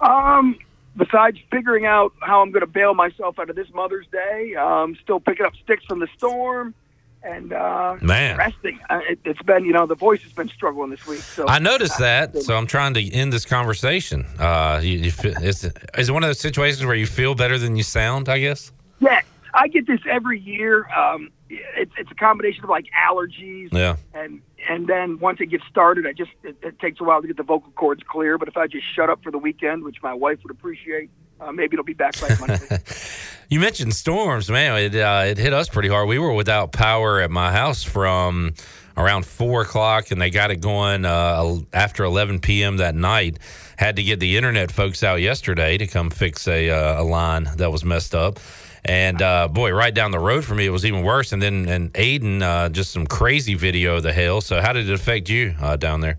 Um, 0.00 0.58
besides 0.96 1.38
figuring 1.50 1.86
out 1.86 2.12
how 2.20 2.40
I'm 2.42 2.50
going 2.50 2.62
to 2.62 2.66
bail 2.66 2.94
myself 2.94 3.38
out 3.38 3.50
of 3.50 3.56
this 3.56 3.68
Mother's 3.72 4.06
Day, 4.08 4.54
um, 4.56 4.96
still 5.02 5.20
picking 5.20 5.46
up 5.46 5.54
sticks 5.62 5.84
from 5.84 6.00
the 6.00 6.08
storm 6.16 6.74
and 7.22 7.52
uh, 7.52 7.96
Man. 8.00 8.36
resting. 8.36 8.80
Uh, 8.90 9.00
it, 9.08 9.20
it's 9.24 9.40
been, 9.42 9.64
you 9.64 9.72
know, 9.72 9.86
the 9.86 9.94
voice 9.94 10.22
has 10.22 10.32
been 10.32 10.48
struggling 10.48 10.90
this 10.90 11.06
week. 11.06 11.20
So 11.20 11.46
I 11.46 11.60
noticed 11.60 11.98
that, 11.98 12.36
so 12.42 12.56
I'm 12.56 12.66
trying 12.66 12.94
to 12.94 13.12
end 13.12 13.32
this 13.32 13.44
conversation. 13.44 14.26
Uh, 14.40 14.80
you, 14.82 14.98
you 14.98 15.10
feel, 15.12 15.36
is, 15.40 15.62
it- 15.62 15.76
is 15.96 16.08
it 16.08 16.12
one 16.12 16.24
of 16.24 16.28
those 16.28 16.40
situations 16.40 16.84
where 16.84 16.96
you 16.96 17.06
feel 17.06 17.34
better 17.36 17.58
than 17.58 17.76
you 17.76 17.84
sound? 17.84 18.28
I 18.28 18.40
guess. 18.40 18.72
Yeah, 18.98 19.20
I 19.54 19.68
get 19.68 19.86
this 19.86 20.00
every 20.10 20.40
year. 20.40 20.88
Um, 20.90 21.30
it's 21.76 21.92
it's 21.98 22.10
a 22.10 22.14
combination 22.14 22.64
of 22.64 22.70
like 22.70 22.86
allergies, 23.08 23.68
Yeah. 23.72 23.96
and 24.14 24.40
and 24.68 24.86
then 24.86 25.18
once 25.18 25.40
it 25.40 25.46
gets 25.46 25.64
started, 25.70 26.06
I 26.06 26.12
just 26.12 26.30
it, 26.42 26.56
it 26.62 26.78
takes 26.80 27.00
a 27.00 27.04
while 27.04 27.20
to 27.20 27.26
get 27.26 27.36
the 27.36 27.42
vocal 27.42 27.70
cords 27.72 28.02
clear. 28.08 28.38
But 28.38 28.48
if 28.48 28.56
I 28.56 28.66
just 28.66 28.84
shut 28.94 29.10
up 29.10 29.22
for 29.22 29.30
the 29.30 29.38
weekend, 29.38 29.84
which 29.84 29.96
my 30.02 30.14
wife 30.14 30.38
would 30.42 30.50
appreciate, 30.50 31.10
uh, 31.40 31.52
maybe 31.52 31.74
it'll 31.74 31.84
be 31.84 31.94
back 31.94 32.18
by 32.20 32.34
Monday. 32.40 32.78
You 33.48 33.60
mentioned 33.60 33.94
storms, 33.94 34.48
man. 34.50 34.78
It 34.78 34.96
uh, 34.96 35.24
it 35.26 35.36
hit 35.36 35.52
us 35.52 35.68
pretty 35.68 35.90
hard. 35.90 36.08
We 36.08 36.18
were 36.18 36.32
without 36.32 36.72
power 36.72 37.20
at 37.20 37.30
my 37.30 37.52
house 37.52 37.82
from 37.84 38.54
around 38.96 39.26
four 39.26 39.60
o'clock, 39.60 40.10
and 40.10 40.18
they 40.18 40.30
got 40.30 40.50
it 40.50 40.62
going 40.62 41.04
uh, 41.04 41.56
after 41.74 42.02
11 42.04 42.40
p.m. 42.40 42.78
that 42.78 42.94
night. 42.94 43.38
Had 43.76 43.96
to 43.96 44.02
get 44.02 44.20
the 44.20 44.38
internet 44.38 44.70
folks 44.72 45.02
out 45.02 45.20
yesterday 45.20 45.76
to 45.76 45.86
come 45.86 46.08
fix 46.08 46.48
a, 46.48 46.70
uh, 46.70 47.02
a 47.02 47.04
line 47.04 47.46
that 47.56 47.70
was 47.70 47.84
messed 47.84 48.14
up. 48.14 48.38
And 48.84 49.22
uh, 49.22 49.46
boy, 49.48 49.70
right 49.72 49.94
down 49.94 50.10
the 50.10 50.18
road 50.18 50.44
from 50.44 50.56
me, 50.58 50.66
it 50.66 50.70
was 50.70 50.84
even 50.84 51.02
worse. 51.02 51.32
And 51.32 51.40
then 51.40 51.68
and 51.68 51.92
Aiden, 51.92 52.42
uh, 52.42 52.68
just 52.68 52.90
some 52.90 53.06
crazy 53.06 53.54
video 53.54 53.96
of 53.96 54.02
the 54.02 54.12
hail. 54.12 54.40
So 54.40 54.60
how 54.60 54.72
did 54.72 54.88
it 54.88 54.92
affect 54.92 55.28
you 55.28 55.54
uh, 55.60 55.76
down 55.76 56.00
there? 56.00 56.18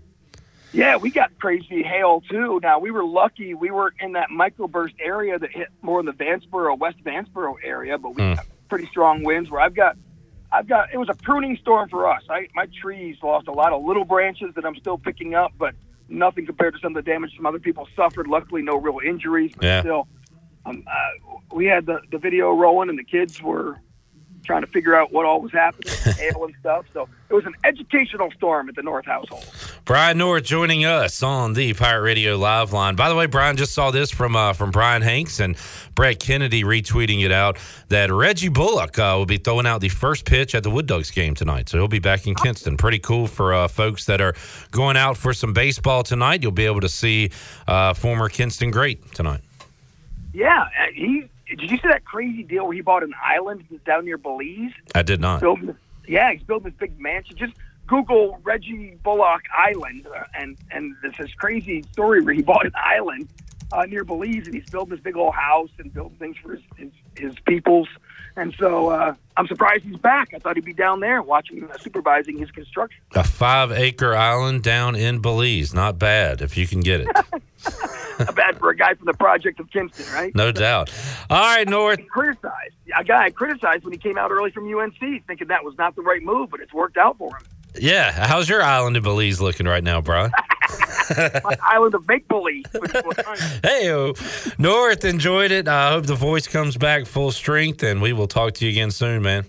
Yeah, 0.72 0.96
we 0.96 1.10
got 1.10 1.30
crazy 1.38 1.82
hail 1.82 2.22
too. 2.28 2.58
Now 2.62 2.78
we 2.80 2.90
were 2.90 3.04
lucky; 3.04 3.54
we 3.54 3.70
were 3.70 3.92
in 4.00 4.12
that 4.12 4.30
microburst 4.30 4.94
area 4.98 5.38
that 5.38 5.50
hit 5.52 5.68
more 5.82 6.00
in 6.00 6.06
the 6.06 6.12
Vanceboro, 6.12 6.76
West 6.78 6.96
Vanceboro 7.04 7.54
area, 7.62 7.96
but 7.98 8.14
we 8.16 8.22
Hmm. 8.22 8.34
got 8.34 8.46
pretty 8.68 8.86
strong 8.86 9.22
winds. 9.22 9.50
Where 9.50 9.60
I've 9.60 9.74
got, 9.74 9.96
I've 10.50 10.66
got, 10.66 10.92
it 10.92 10.96
was 10.96 11.08
a 11.08 11.14
pruning 11.14 11.56
storm 11.60 11.88
for 11.90 12.10
us. 12.10 12.22
I, 12.28 12.48
my 12.56 12.66
trees 12.82 13.16
lost 13.22 13.46
a 13.46 13.52
lot 13.52 13.72
of 13.72 13.84
little 13.84 14.04
branches 14.04 14.52
that 14.56 14.64
I'm 14.64 14.74
still 14.76 14.98
picking 14.98 15.34
up, 15.34 15.52
but 15.58 15.74
nothing 16.08 16.44
compared 16.44 16.74
to 16.74 16.80
some 16.80 16.96
of 16.96 17.04
the 17.04 17.08
damage 17.08 17.30
some 17.36 17.46
other 17.46 17.60
people 17.60 17.86
suffered. 17.94 18.26
Luckily, 18.26 18.62
no 18.62 18.76
real 18.76 18.98
injuries, 19.06 19.52
but 19.56 19.64
Yeah. 19.64 19.80
still, 19.80 20.08
um, 20.66 20.84
uh, 20.86 21.36
we 21.52 21.66
had 21.66 21.86
the 21.86 22.00
the 22.10 22.18
video 22.18 22.52
rolling, 22.52 22.88
and 22.88 22.98
the 22.98 23.04
kids 23.04 23.42
were 23.42 23.78
trying 24.44 24.60
to 24.60 24.66
figure 24.66 24.94
out 24.94 25.12
what 25.12 25.24
all 25.24 25.40
was 25.40 25.52
happening, 25.52 25.92
hail 26.18 26.44
and 26.44 26.54
stuff. 26.60 26.84
So 26.92 27.08
it 27.28 27.34
was 27.34 27.46
an 27.46 27.54
educational 27.64 28.30
storm 28.32 28.68
at 28.68 28.76
the 28.76 28.82
North 28.82 29.06
household. 29.06 29.46
Brian 29.84 30.18
North 30.18 30.44
joining 30.44 30.84
us 30.84 31.22
on 31.22 31.54
the 31.54 31.72
Pirate 31.74 32.02
Radio 32.02 32.36
live 32.36 32.72
line. 32.72 32.94
By 32.94 33.08
the 33.08 33.14
way, 33.14 33.26
Brian 33.26 33.56
just 33.56 33.72
saw 33.72 33.90
this 33.90 34.10
from 34.10 34.36
uh, 34.36 34.52
from 34.52 34.70
Brian 34.70 35.02
Hanks 35.02 35.40
and 35.40 35.56
Brett 35.94 36.20
Kennedy 36.20 36.62
retweeting 36.62 37.24
it 37.24 37.32
out 37.32 37.58
that 37.88 38.12
Reggie 38.12 38.48
Bullock 38.48 38.98
uh, 38.98 39.14
will 39.16 39.26
be 39.26 39.38
throwing 39.38 39.66
out 39.66 39.80
the 39.80 39.88
first 39.88 40.24
pitch 40.24 40.54
at 40.54 40.62
the 40.62 40.70
Wood 40.70 40.86
Ducks 40.86 41.10
game 41.10 41.34
tonight. 41.34 41.68
So 41.68 41.78
he'll 41.78 41.88
be 41.88 41.98
back 41.98 42.26
in 42.26 42.34
Kinston. 42.34 42.76
Pretty 42.76 42.98
cool 42.98 43.26
for 43.26 43.54
uh, 43.54 43.68
folks 43.68 44.04
that 44.06 44.20
are 44.20 44.34
going 44.70 44.96
out 44.96 45.16
for 45.16 45.32
some 45.32 45.52
baseball 45.52 46.02
tonight. 46.02 46.42
You'll 46.42 46.52
be 46.52 46.66
able 46.66 46.80
to 46.80 46.88
see 46.88 47.30
uh, 47.66 47.94
former 47.94 48.28
Kinston 48.28 48.70
great 48.70 49.12
tonight. 49.14 49.40
Yeah, 50.34 50.62
uh, 50.62 50.86
he. 50.92 51.24
Did 51.48 51.70
you 51.70 51.76
see 51.76 51.88
that 51.88 52.04
crazy 52.04 52.42
deal 52.42 52.66
where 52.66 52.74
he 52.74 52.80
bought 52.80 53.02
an 53.02 53.14
island 53.22 53.64
down 53.86 54.04
near 54.04 54.18
Belize? 54.18 54.72
I 54.94 55.02
did 55.02 55.20
not. 55.20 55.40
Building, 55.40 55.76
yeah, 56.08 56.32
he's 56.32 56.42
building 56.42 56.70
this 56.70 56.78
big 56.78 56.98
mansion. 56.98 57.36
Just 57.36 57.54
Google 57.86 58.40
Reggie 58.42 58.98
Bullock 59.04 59.42
Island, 59.56 60.06
uh, 60.06 60.24
and 60.34 60.56
and 60.72 60.96
there's 61.02 61.16
this 61.16 61.32
crazy 61.34 61.84
story 61.92 62.20
where 62.20 62.34
he 62.34 62.42
bought 62.52 62.66
an 62.66 62.72
island 62.74 63.28
uh, 63.72 63.84
near 63.84 64.04
Belize, 64.04 64.46
and 64.46 64.54
he's 64.54 64.68
building 64.68 64.90
this 64.90 65.00
big 65.00 65.16
old 65.16 65.34
house 65.34 65.70
and 65.78 65.94
building 65.94 66.18
things 66.18 66.36
for 66.38 66.56
his 66.56 66.62
his, 66.76 66.90
his 67.16 67.34
peoples. 67.46 67.88
And 68.36 68.54
so 68.58 68.88
uh, 68.88 69.14
I'm 69.36 69.46
surprised 69.46 69.84
he's 69.84 69.96
back. 69.96 70.34
I 70.34 70.38
thought 70.38 70.56
he'd 70.56 70.64
be 70.64 70.72
down 70.72 71.00
there 71.00 71.22
watching, 71.22 71.70
uh, 71.70 71.78
supervising 71.78 72.38
his 72.38 72.50
construction. 72.50 73.00
A 73.14 73.22
five 73.22 73.70
acre 73.70 74.14
island 74.14 74.62
down 74.62 74.96
in 74.96 75.20
Belize. 75.20 75.72
Not 75.72 75.98
bad 75.98 76.42
if 76.42 76.56
you 76.56 76.66
can 76.66 76.80
get 76.80 77.02
it. 77.02 77.08
Not 78.18 78.34
bad 78.36 78.58
for 78.58 78.70
a 78.70 78.76
guy 78.76 78.94
from 78.94 79.06
the 79.06 79.14
project 79.14 79.60
of 79.60 79.70
Kinston, 79.70 80.06
right? 80.12 80.34
No 80.34 80.52
doubt. 80.52 80.90
All 81.30 81.56
right, 81.56 81.68
North. 81.68 82.06
criticized. 82.08 82.74
A 82.96 83.04
guy 83.04 83.24
I 83.24 83.30
criticized 83.30 83.84
when 83.84 83.92
he 83.92 83.98
came 83.98 84.18
out 84.18 84.30
early 84.30 84.50
from 84.50 84.72
UNC, 84.72 84.98
thinking 85.26 85.48
that 85.48 85.64
was 85.64 85.76
not 85.78 85.96
the 85.96 86.02
right 86.02 86.22
move, 86.22 86.50
but 86.50 86.60
it's 86.60 86.72
worked 86.72 86.96
out 86.96 87.18
for 87.18 87.36
him. 87.36 87.42
Yeah. 87.76 88.12
How's 88.12 88.48
your 88.48 88.62
island 88.62 88.96
in 88.96 89.02
Belize 89.02 89.40
looking 89.40 89.66
right 89.66 89.82
now, 89.82 90.00
Brian? 90.00 90.30
My 91.10 91.56
island 91.62 91.94
of 91.94 92.06
make 92.08 92.26
believe. 92.28 92.64
Hey, 93.62 94.12
North 94.58 95.04
enjoyed 95.04 95.50
it. 95.50 95.68
I 95.68 95.90
hope 95.92 96.06
the 96.06 96.14
voice 96.14 96.46
comes 96.46 96.76
back 96.76 97.06
full 97.06 97.32
strength, 97.32 97.82
and 97.82 98.00
we 98.02 98.12
will 98.12 98.26
talk 98.26 98.54
to 98.54 98.64
you 98.64 98.70
again 98.70 98.90
soon, 98.90 99.22
man. 99.22 99.44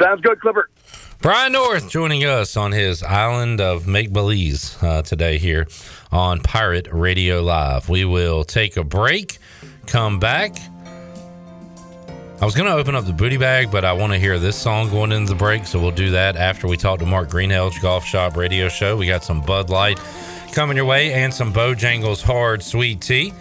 Sounds 0.00 0.20
good, 0.20 0.40
Clipper. 0.40 0.68
Brian 1.22 1.52
North 1.52 1.88
joining 1.88 2.24
us 2.24 2.56
on 2.56 2.72
his 2.72 3.02
island 3.02 3.60
of 3.60 3.86
make 3.86 4.12
belize 4.12 4.76
uh, 4.82 5.02
today 5.02 5.38
here 5.38 5.66
on 6.12 6.40
Pirate 6.40 6.88
Radio 6.92 7.42
Live. 7.42 7.88
We 7.88 8.04
will 8.04 8.44
take 8.44 8.76
a 8.76 8.84
break, 8.84 9.38
come 9.86 10.18
back. 10.18 10.56
I 12.38 12.44
was 12.44 12.54
going 12.54 12.66
to 12.66 12.74
open 12.74 12.94
up 12.94 13.06
the 13.06 13.14
booty 13.14 13.38
bag, 13.38 13.70
but 13.70 13.82
I 13.82 13.94
want 13.94 14.12
to 14.12 14.18
hear 14.18 14.38
this 14.38 14.58
song 14.58 14.90
going 14.90 15.10
into 15.10 15.32
the 15.32 15.38
break, 15.38 15.64
so 15.64 15.80
we'll 15.80 15.90
do 15.90 16.10
that 16.10 16.36
after 16.36 16.68
we 16.68 16.76
talk 16.76 16.98
to 16.98 17.06
Mark 17.06 17.30
Greenhalgh 17.30 17.80
Golf 17.80 18.04
Shop 18.04 18.36
Radio 18.36 18.68
Show. 18.68 18.94
We 18.94 19.06
got 19.06 19.24
some 19.24 19.40
Bud 19.40 19.70
Light 19.70 19.98
coming 20.52 20.76
your 20.76 20.84
way 20.84 21.14
and 21.14 21.32
some 21.32 21.50
Bojangles 21.50 22.22
Hard 22.22 22.62
Sweet 22.62 23.00
Tea. 23.00 23.32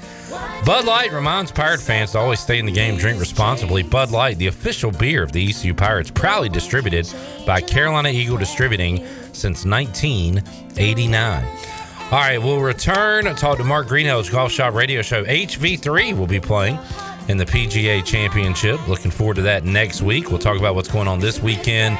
Bud 0.66 0.86
Light 0.86 1.12
reminds 1.12 1.52
Pirate 1.52 1.82
fans 1.82 2.14
to 2.14 2.20
always 2.20 2.40
stay 2.40 2.58
in 2.58 2.66
the 2.66 2.72
game, 2.72 2.96
drink 2.96 3.20
responsibly. 3.20 3.84
Bud 3.84 4.12
Light, 4.12 4.38
the 4.38 4.48
official 4.48 4.92
beer 4.92 5.24
of 5.24 5.34
the 5.34 5.50
ECU 5.50 5.74
Pirates, 5.74 6.10
proudly 6.10 6.48
distributed 6.48 7.14
by 7.46 7.60
Carolina 7.60 8.10
Eagle 8.10 8.38
Distributing 8.38 9.06
since 9.34 9.66
1989. 9.66 11.44
All 11.44 12.12
right, 12.12 12.38
we'll 12.38 12.62
return. 12.62 13.26
Talk 13.36 13.58
to 13.58 13.66
Mark 13.66 13.88
Greenhalgh's 13.88 14.30
Golf 14.30 14.54
Shop 14.54 14.74
Radio 14.74 15.02
Show. 15.02 15.26
HV3 15.26 16.18
will 16.18 16.28
be 16.28 16.40
playing 16.40 16.80
in 17.27 17.38
the 17.38 17.45
PGA 17.45 18.03
Championship. 18.03 18.88
Looking 18.88 19.11
forward 19.11 19.35
to 19.35 19.41
that 19.43 19.64
next 19.64 20.02
week. 20.02 20.30
We'll 20.30 20.39
talk 20.39 20.57
about 20.57 20.76
what's 20.76 20.89
going 20.89 21.07
on 21.07 21.19
this 21.19 21.41
weekend 21.41 21.97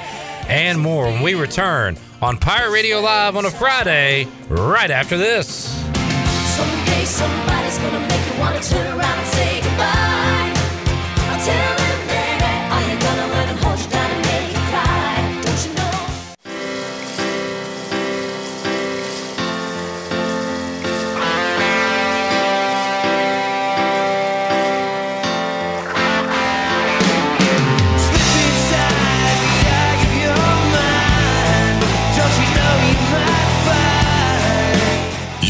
and 0.47 0.80
more 0.80 1.06
when 1.06 1.22
we 1.22 1.34
return 1.35 1.97
on 2.22 2.38
Pirate 2.38 2.72
Radio 2.72 2.99
Live 2.99 3.35
on 3.35 3.45
a 3.45 3.52
Friday 3.52 4.27
right 4.47 4.91
after 4.91 5.18
this. 5.18 5.47
Someday 6.56 7.06
somebody's 7.06 7.77
gonna 7.80 7.99
make 8.07 8.34
you 8.34 8.39
wanna 8.39 8.61
turn 8.61 8.88
around 8.97 9.19
and 9.19 9.27
say 9.27 9.61
goodbye. 9.61 10.15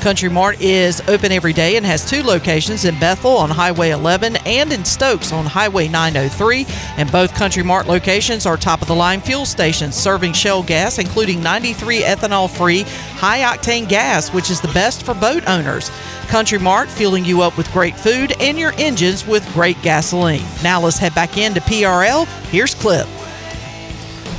Country 0.00 0.30
Mart 0.30 0.58
is 0.62 1.02
open 1.08 1.30
every 1.30 1.52
day 1.52 1.76
and 1.76 1.84
has 1.84 2.08
two 2.08 2.22
locations 2.22 2.86
in 2.86 2.98
Bethel 2.98 3.36
on 3.36 3.50
Highway 3.50 3.90
11 3.90 4.36
and 4.46 4.72
in 4.72 4.82
Stokes 4.82 5.30
on 5.30 5.44
Highway 5.44 5.88
903. 5.88 6.64
And 6.96 7.12
both 7.12 7.34
Country 7.34 7.62
Mart 7.62 7.86
locations 7.86 8.46
are 8.46 8.56
top 8.56 8.80
of 8.80 8.88
the 8.88 8.94
line 8.94 9.20
fuel 9.20 9.44
stations 9.44 9.94
serving 9.94 10.32
Shell 10.32 10.62
gas, 10.62 10.98
including 10.98 11.42
93 11.42 12.00
ethanol 12.00 12.48
free 12.48 12.82
high 13.16 13.40
octane 13.40 13.86
gas, 13.86 14.32
which 14.32 14.50
is 14.50 14.60
the 14.60 14.68
best 14.68 15.04
for 15.04 15.12
boat 15.12 15.46
owners. 15.46 15.90
Country 16.28 16.58
Mart 16.58 16.88
fueling 16.88 17.24
you 17.24 17.42
up 17.42 17.58
with 17.58 17.70
great 17.70 17.98
food 17.98 18.32
and 18.40 18.58
your 18.58 18.72
engines 18.78 19.26
with 19.26 19.46
great 19.52 19.80
gasoline. 19.82 20.44
Now 20.62 20.80
let's 20.80 20.98
head 20.98 21.14
back 21.14 21.36
into 21.36 21.60
PRL. 21.60 22.26
Here's 22.48 22.74
Clip. 22.74 23.06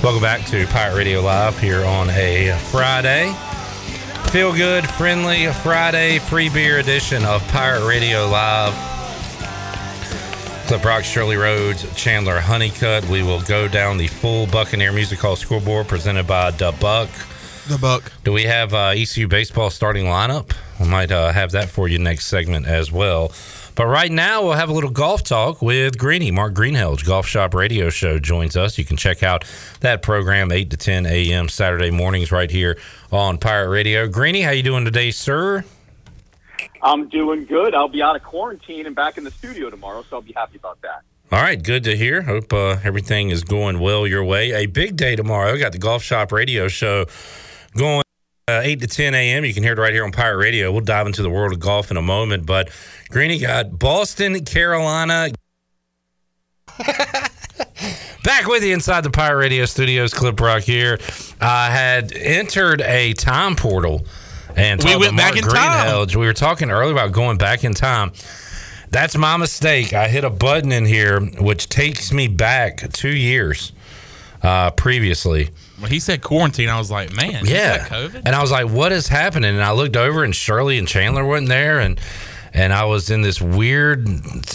Welcome 0.01 0.23
back 0.23 0.43
to 0.47 0.65
Pirate 0.67 0.97
Radio 0.97 1.21
Live 1.21 1.59
here 1.59 1.85
on 1.85 2.09
a 2.09 2.57
Friday. 2.71 3.35
Feel 4.31 4.55
good, 4.55 4.89
friendly 4.91 5.47
Friday 5.47 6.17
free 6.17 6.47
beer 6.47 6.79
edition 6.79 7.25
of 7.25 7.45
Pirate 7.49 7.85
Radio 7.85 8.29
Live. 8.29 8.73
Clip 10.67 10.85
Rock, 10.85 11.03
Shirley 11.03 11.35
Rhodes, 11.35 11.85
Chandler 11.97 12.39
Honeycutt. 12.39 13.05
We 13.09 13.23
will 13.23 13.41
go 13.41 13.67
down 13.67 13.97
the 13.97 14.07
full 14.07 14.47
Buccaneer 14.47 14.93
Music 14.93 15.19
Hall 15.19 15.35
scoreboard 15.35 15.89
presented 15.89 16.27
by 16.27 16.51
Da 16.51 16.71
Buck. 16.71 17.09
The 17.67 17.77
Buck. 17.77 18.09
Do 18.23 18.31
we 18.31 18.43
have 18.43 18.73
uh, 18.73 18.93
ECU 18.95 19.27
baseball 19.27 19.69
starting 19.69 20.05
lineup? 20.05 20.53
We 20.79 20.87
might 20.87 21.11
uh, 21.11 21.33
have 21.33 21.51
that 21.51 21.67
for 21.67 21.89
you 21.89 21.99
next 21.99 22.27
segment 22.27 22.67
as 22.67 22.89
well. 22.89 23.33
But 23.75 23.87
right 23.87 24.11
now, 24.11 24.43
we'll 24.43 24.53
have 24.53 24.69
a 24.69 24.73
little 24.73 24.89
golf 24.89 25.23
talk 25.23 25.61
with 25.61 25.97
Greeny. 25.97 26.31
Mark 26.31 26.53
Greenhalgh, 26.53 27.05
Golf 27.05 27.25
Shop 27.25 27.53
Radio 27.53 27.89
Show, 27.89 28.19
joins 28.19 28.57
us. 28.57 28.77
You 28.77 28.85
can 28.85 28.97
check 28.97 29.23
out 29.23 29.45
that 29.79 30.01
program 30.01 30.51
8 30.51 30.69
to 30.71 30.77
10 30.77 31.05
a.m. 31.05 31.47
Saturday 31.47 31.91
mornings 31.91 32.31
right 32.31 32.51
here 32.51 32.77
on 33.11 33.37
Pirate 33.37 33.69
Radio. 33.69 34.07
Greeny, 34.07 34.41
how 34.41 34.51
you 34.51 34.63
doing 34.63 34.83
today, 34.85 35.11
sir? 35.11 35.63
I'm 36.83 37.07
doing 37.09 37.45
good. 37.45 37.73
I'll 37.73 37.87
be 37.87 38.01
out 38.01 38.15
of 38.15 38.23
quarantine 38.23 38.85
and 38.85 38.95
back 38.95 39.17
in 39.17 39.23
the 39.23 39.31
studio 39.31 39.69
tomorrow, 39.69 40.03
so 40.09 40.17
I'll 40.17 40.21
be 40.21 40.33
happy 40.33 40.57
about 40.57 40.81
that. 40.81 41.03
All 41.31 41.41
right, 41.41 41.61
good 41.61 41.85
to 41.85 41.95
hear. 41.95 42.23
Hope 42.23 42.51
uh, 42.51 42.77
everything 42.83 43.29
is 43.29 43.43
going 43.43 43.79
well 43.79 44.05
your 44.05 44.23
way. 44.23 44.51
A 44.51 44.65
big 44.65 44.97
day 44.97 45.15
tomorrow. 45.15 45.53
We 45.53 45.59
got 45.59 45.71
the 45.71 45.77
Golf 45.77 46.03
Shop 46.03 46.31
Radio 46.33 46.67
Show 46.67 47.05
going 47.77 48.03
uh, 48.59 48.61
8 48.63 48.81
to 48.81 48.87
10 48.87 49.13
a.m. 49.13 49.45
You 49.45 49.53
can 49.53 49.63
hear 49.63 49.73
it 49.73 49.79
right 49.79 49.93
here 49.93 50.03
on 50.03 50.11
Pirate 50.11 50.37
Radio. 50.37 50.71
We'll 50.71 50.81
dive 50.81 51.07
into 51.07 51.21
the 51.21 51.29
world 51.29 51.53
of 51.53 51.59
golf 51.59 51.91
in 51.91 51.97
a 51.97 52.01
moment. 52.01 52.45
But 52.45 52.69
Greeny 53.09 53.39
got 53.39 53.77
Boston, 53.77 54.43
Carolina. 54.45 55.29
Back 58.23 58.45
with 58.45 58.63
you 58.63 58.73
inside 58.73 59.03
the 59.03 59.09
Pirate 59.09 59.39
Radio 59.39 59.65
Studios, 59.65 60.13
Clip 60.13 60.39
Rock 60.39 60.61
here. 60.61 60.99
I 61.39 61.69
had 61.69 62.13
entered 62.13 62.81
a 62.81 63.13
time 63.13 63.55
portal 63.55 64.05
and 64.55 64.83
We 64.83 64.95
went 64.95 65.17
back 65.17 65.33
Mark 65.33 65.45
in 65.45 65.49
time. 65.49 66.07
We 66.19 66.25
were 66.25 66.33
talking 66.33 66.71
earlier 66.71 66.91
about 66.91 67.11
going 67.11 67.37
back 67.37 67.63
in 67.63 67.73
time. 67.73 68.11
That's 68.89 69.17
my 69.17 69.37
mistake. 69.37 69.93
I 69.93 70.07
hit 70.07 70.23
a 70.23 70.29
button 70.29 70.71
in 70.71 70.85
here 70.85 71.19
which 71.19 71.69
takes 71.69 72.11
me 72.11 72.27
back 72.27 72.91
two 72.91 73.15
years 73.15 73.71
uh, 74.43 74.71
previously. 74.71 75.49
When 75.81 75.91
he 75.91 75.99
said 75.99 76.21
quarantine, 76.21 76.69
I 76.69 76.77
was 76.77 76.89
like, 76.91 77.11
man, 77.13 77.43
Yeah. 77.45 77.83
is 77.83 77.89
that 77.89 77.89
COVID? 77.89 78.21
And 78.25 78.35
I 78.35 78.41
was 78.41 78.51
like, 78.51 78.69
what 78.69 78.91
is 78.91 79.07
happening? 79.07 79.51
And 79.53 79.63
I 79.63 79.71
looked 79.71 79.97
over 79.97 80.23
and 80.23 80.35
Shirley 80.35 80.77
and 80.77 80.87
Chandler 80.87 81.25
weren't 81.25 81.49
there 81.49 81.79
and 81.79 81.99
and 82.53 82.73
I 82.73 82.83
was 82.83 83.09
in 83.09 83.21
this 83.21 83.41
weird 83.41 84.05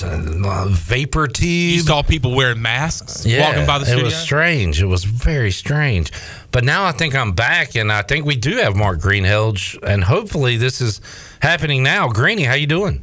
uh, 0.03 0.66
vapor 0.69 1.28
tube. 1.28 1.47
You 1.48 1.81
saw 1.81 2.03
people 2.03 2.35
wearing 2.36 2.61
masks 2.61 3.24
Yeah, 3.24 3.48
walking 3.48 3.65
by 3.66 3.78
the 3.78 3.86
studio. 3.86 4.03
it 4.03 4.05
was 4.05 4.16
strange. 4.19 4.82
It 4.82 4.85
was 4.86 5.05
very 5.05 5.51
strange. 5.51 6.12
But 6.53 6.62
now 6.62 6.85
I 6.85 6.93
think 6.93 7.15
I'm 7.15 7.32
back, 7.32 7.74
and 7.74 7.90
I 7.90 8.03
think 8.03 8.27
we 8.27 8.36
do 8.36 8.57
have 8.57 8.77
Mark 8.77 8.98
Greenhalgh, 9.01 9.82
and 9.82 10.05
hopefully 10.05 10.59
this 10.59 10.82
is 10.82 11.01
happening 11.40 11.82
now. 11.82 12.09
Greeny, 12.11 12.43
how 12.44 12.53
you 12.53 12.66
doing? 12.66 13.03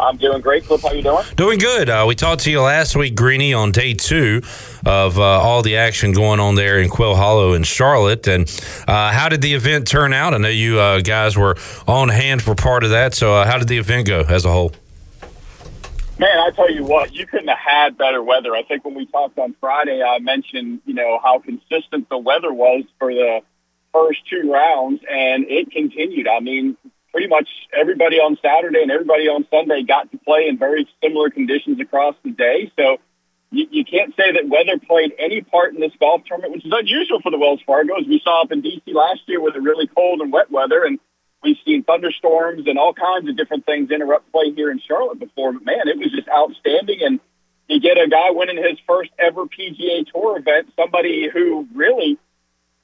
I'm 0.00 0.16
doing 0.16 0.40
great. 0.40 0.64
Clip, 0.64 0.80
how 0.80 0.92
you 0.92 1.02
doing? 1.02 1.24
Doing 1.36 1.58
good. 1.58 1.90
Uh, 1.90 2.04
we 2.08 2.14
talked 2.14 2.42
to 2.42 2.50
you 2.50 2.60
last 2.62 2.96
week, 2.96 3.14
Greeny, 3.14 3.52
on 3.52 3.70
day 3.70 3.94
two 3.94 4.42
of 4.86 5.18
uh, 5.18 5.22
all 5.22 5.62
the 5.62 5.76
action 5.76 6.12
going 6.12 6.40
on 6.40 6.54
there 6.54 6.78
in 6.78 6.88
Quail 6.88 7.14
Hollow 7.14 7.52
in 7.52 7.62
Charlotte. 7.62 8.26
And 8.26 8.48
uh, 8.88 9.12
how 9.12 9.28
did 9.28 9.42
the 9.42 9.54
event 9.54 9.86
turn 9.86 10.12
out? 10.12 10.32
I 10.32 10.38
know 10.38 10.48
you 10.48 10.80
uh, 10.80 11.00
guys 11.00 11.36
were 11.36 11.56
on 11.86 12.08
hand 12.08 12.42
for 12.42 12.54
part 12.54 12.82
of 12.84 12.90
that. 12.90 13.14
So, 13.14 13.34
uh, 13.34 13.44
how 13.44 13.58
did 13.58 13.68
the 13.68 13.78
event 13.78 14.06
go 14.06 14.20
as 14.20 14.44
a 14.44 14.50
whole? 14.50 14.72
Man, 16.18 16.38
I 16.38 16.50
tell 16.50 16.70
you 16.70 16.84
what, 16.84 17.14
you 17.14 17.26
couldn't 17.26 17.48
have 17.48 17.58
had 17.58 17.96
better 17.96 18.22
weather. 18.22 18.54
I 18.54 18.62
think 18.62 18.84
when 18.84 18.94
we 18.94 19.06
talked 19.06 19.38
on 19.38 19.54
Friday, 19.58 20.02
I 20.02 20.18
mentioned, 20.18 20.82
you 20.84 20.92
know, 20.92 21.18
how 21.22 21.38
consistent 21.38 22.10
the 22.10 22.18
weather 22.18 22.52
was 22.52 22.84
for 22.98 23.14
the 23.14 23.40
first 23.92 24.20
two 24.28 24.52
rounds, 24.52 25.00
and 25.10 25.46
it 25.48 25.70
continued. 25.70 26.28
I 26.28 26.40
mean, 26.40 26.76
pretty 27.12 27.28
much 27.28 27.48
everybody 27.72 28.16
on 28.16 28.38
Saturday 28.42 28.82
and 28.82 28.90
everybody 28.90 29.28
on 29.28 29.46
Sunday 29.50 29.82
got 29.82 30.10
to 30.12 30.18
play 30.18 30.46
in 30.48 30.58
very 30.58 30.88
similar 31.02 31.30
conditions 31.30 31.80
across 31.80 32.14
the 32.24 32.30
day. 32.30 32.70
So 32.76 32.98
you, 33.50 33.66
you 33.70 33.84
can't 33.84 34.14
say 34.16 34.32
that 34.32 34.48
weather 34.48 34.78
played 34.78 35.12
any 35.18 35.40
part 35.40 35.74
in 35.74 35.80
this 35.80 35.92
golf 35.98 36.22
tournament, 36.26 36.52
which 36.54 36.64
is 36.64 36.72
unusual 36.74 37.20
for 37.20 37.30
the 37.30 37.38
Wells 37.38 37.60
Fargo, 37.66 37.98
as 37.98 38.06
we 38.06 38.20
saw 38.22 38.42
up 38.42 38.52
in 38.52 38.60
D.C. 38.60 38.92
last 38.92 39.20
year 39.26 39.40
with 39.40 39.54
the 39.54 39.60
really 39.60 39.88
cold 39.88 40.20
and 40.20 40.32
wet 40.32 40.50
weather. 40.50 40.84
And 40.84 40.98
we've 41.42 41.58
seen 41.64 41.82
thunderstorms 41.82 42.66
and 42.66 42.78
all 42.78 42.94
kinds 42.94 43.28
of 43.28 43.36
different 43.36 43.66
things 43.66 43.90
interrupt 43.90 44.30
play 44.30 44.52
here 44.54 44.70
in 44.70 44.80
Charlotte 44.86 45.18
before. 45.18 45.52
But 45.52 45.64
man, 45.64 45.88
it 45.88 45.98
was 45.98 46.12
just 46.12 46.28
outstanding. 46.28 47.00
And 47.02 47.20
you 47.68 47.80
get 47.80 47.98
a 47.98 48.08
guy 48.08 48.30
winning 48.30 48.56
his 48.56 48.78
first 48.86 49.10
ever 49.18 49.46
PGA 49.46 50.06
Tour 50.12 50.38
event, 50.38 50.72
somebody 50.76 51.28
who 51.32 51.66
really 51.74 52.18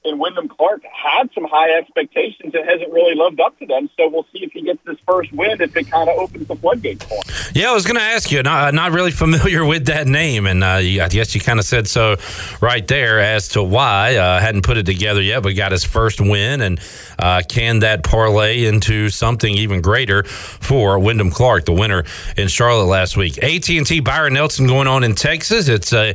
in 0.06 0.18
Wyndham 0.18 0.48
Clark 0.48 0.82
had 0.84 1.30
some 1.34 1.44
high 1.44 1.70
expectations 1.78 2.54
and 2.54 2.68
hasn't 2.68 2.92
really 2.92 3.14
lived 3.14 3.40
up 3.40 3.58
to 3.58 3.66
them. 3.66 3.90
So 3.96 4.08
we'll 4.08 4.26
see 4.32 4.44
if 4.44 4.52
he 4.52 4.62
gets 4.62 4.78
this 4.84 4.96
first 5.06 5.32
win, 5.32 5.60
if 5.60 5.76
it 5.76 5.90
kind 5.90 6.08
of 6.08 6.16
opens 6.16 6.46
the 6.46 6.56
floodgates 6.56 7.04
for 7.04 7.14
him. 7.14 7.52
Yeah, 7.54 7.70
I 7.70 7.74
was 7.74 7.84
going 7.84 7.96
to 7.96 8.02
ask 8.02 8.30
you. 8.30 8.42
Not, 8.42 8.74
not 8.74 8.92
really 8.92 9.10
familiar 9.10 9.64
with 9.66 9.86
that 9.86 10.06
name, 10.06 10.46
and 10.46 10.62
uh, 10.62 10.76
I 10.76 11.08
guess 11.08 11.34
you 11.34 11.40
kind 11.40 11.58
of 11.58 11.64
said 11.64 11.88
so 11.88 12.16
right 12.60 12.86
there 12.86 13.20
as 13.20 13.48
to 13.48 13.62
why. 13.62 14.16
Uh, 14.16 14.40
hadn't 14.40 14.62
put 14.62 14.76
it 14.76 14.86
together 14.86 15.20
yet, 15.20 15.42
but 15.42 15.56
got 15.56 15.72
his 15.72 15.84
first 15.84 16.20
win, 16.20 16.60
and 16.60 16.80
uh, 17.18 17.42
can 17.48 17.80
that 17.80 18.04
parlay 18.04 18.64
into 18.64 19.08
something 19.08 19.52
even 19.54 19.80
greater 19.80 20.22
for 20.24 20.98
Wyndham 20.98 21.30
Clark, 21.30 21.64
the 21.64 21.72
winner 21.72 22.04
in 22.36 22.48
Charlotte 22.48 22.86
last 22.86 23.16
week. 23.16 23.42
AT 23.42 23.68
and 23.68 23.86
T 23.86 24.00
Byron 24.00 24.34
Nelson 24.34 24.66
going 24.66 24.86
on 24.86 25.02
in 25.04 25.14
Texas. 25.14 25.68
It's 25.68 25.92
a, 25.92 26.14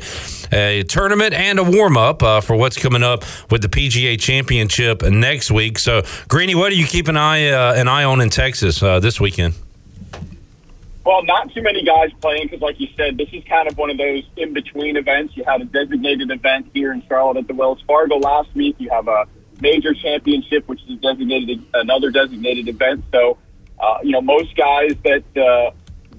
a 0.52 0.84
tournament 0.84 1.34
and 1.34 1.60
a 1.60 1.64
warm 1.64 1.98
up 1.98 2.22
uh, 2.24 2.42
for 2.42 2.56
what's 2.56 2.78
coming 2.78 3.04
up 3.04 3.24
with 3.50 3.62
the 3.62 3.70
PGA 3.70 4.20
Championship 4.20 5.02
next 5.04 5.52
week. 5.52 5.80
So, 5.80 6.04
Greeny, 6.28 6.56
what 6.56 6.70
do 6.70 6.78
you 6.78 6.86
keep 6.86 7.08
an 7.08 7.18
eye 7.18 7.50
uh, 7.50 7.74
an 7.74 7.88
eye 7.88 8.04
on 8.04 8.22
in 8.22 8.30
Texas 8.30 8.82
uh, 8.84 9.00
this 9.00 9.20
weekend? 9.20 9.56
Well, 11.04 11.24
not 11.24 11.52
too 11.54 11.64
many 11.64 11.84
guys 11.84 12.12
playing 12.22 12.44
because, 12.44 12.62
like 12.62 12.80
you 12.80 12.88
said, 12.96 13.18
this 13.18 13.30
is 13.32 13.44
kind 13.46 13.68
of 13.68 13.78
one 13.78 13.90
of 13.90 13.98
those 13.98 14.24
in 14.38 14.54
between 14.54 14.98
events. 14.98 15.36
You 15.36 15.44
had 15.44 15.62
a 15.62 15.66
designated 15.66 16.30
event 16.30 16.70
here 16.74 16.94
in 16.94 17.02
Charlotte 17.08 17.38
at 17.38 17.48
the 17.48 17.56
Wells 17.56 17.82
Fargo 17.88 18.18
last 18.18 18.54
week. 18.54 18.76
You 18.78 18.90
have 18.92 19.08
a 19.08 19.26
major 19.60 19.94
championship, 19.96 20.68
which 20.68 20.82
is 20.88 21.00
designated 21.00 21.64
another 21.74 22.12
designated 22.12 22.68
event. 22.68 23.04
So, 23.12 23.38
uh, 23.80 23.98
you 24.04 24.12
know, 24.12 24.22
most 24.22 24.56
guys 24.56 24.92
that 25.04 25.24
uh, 25.36 25.72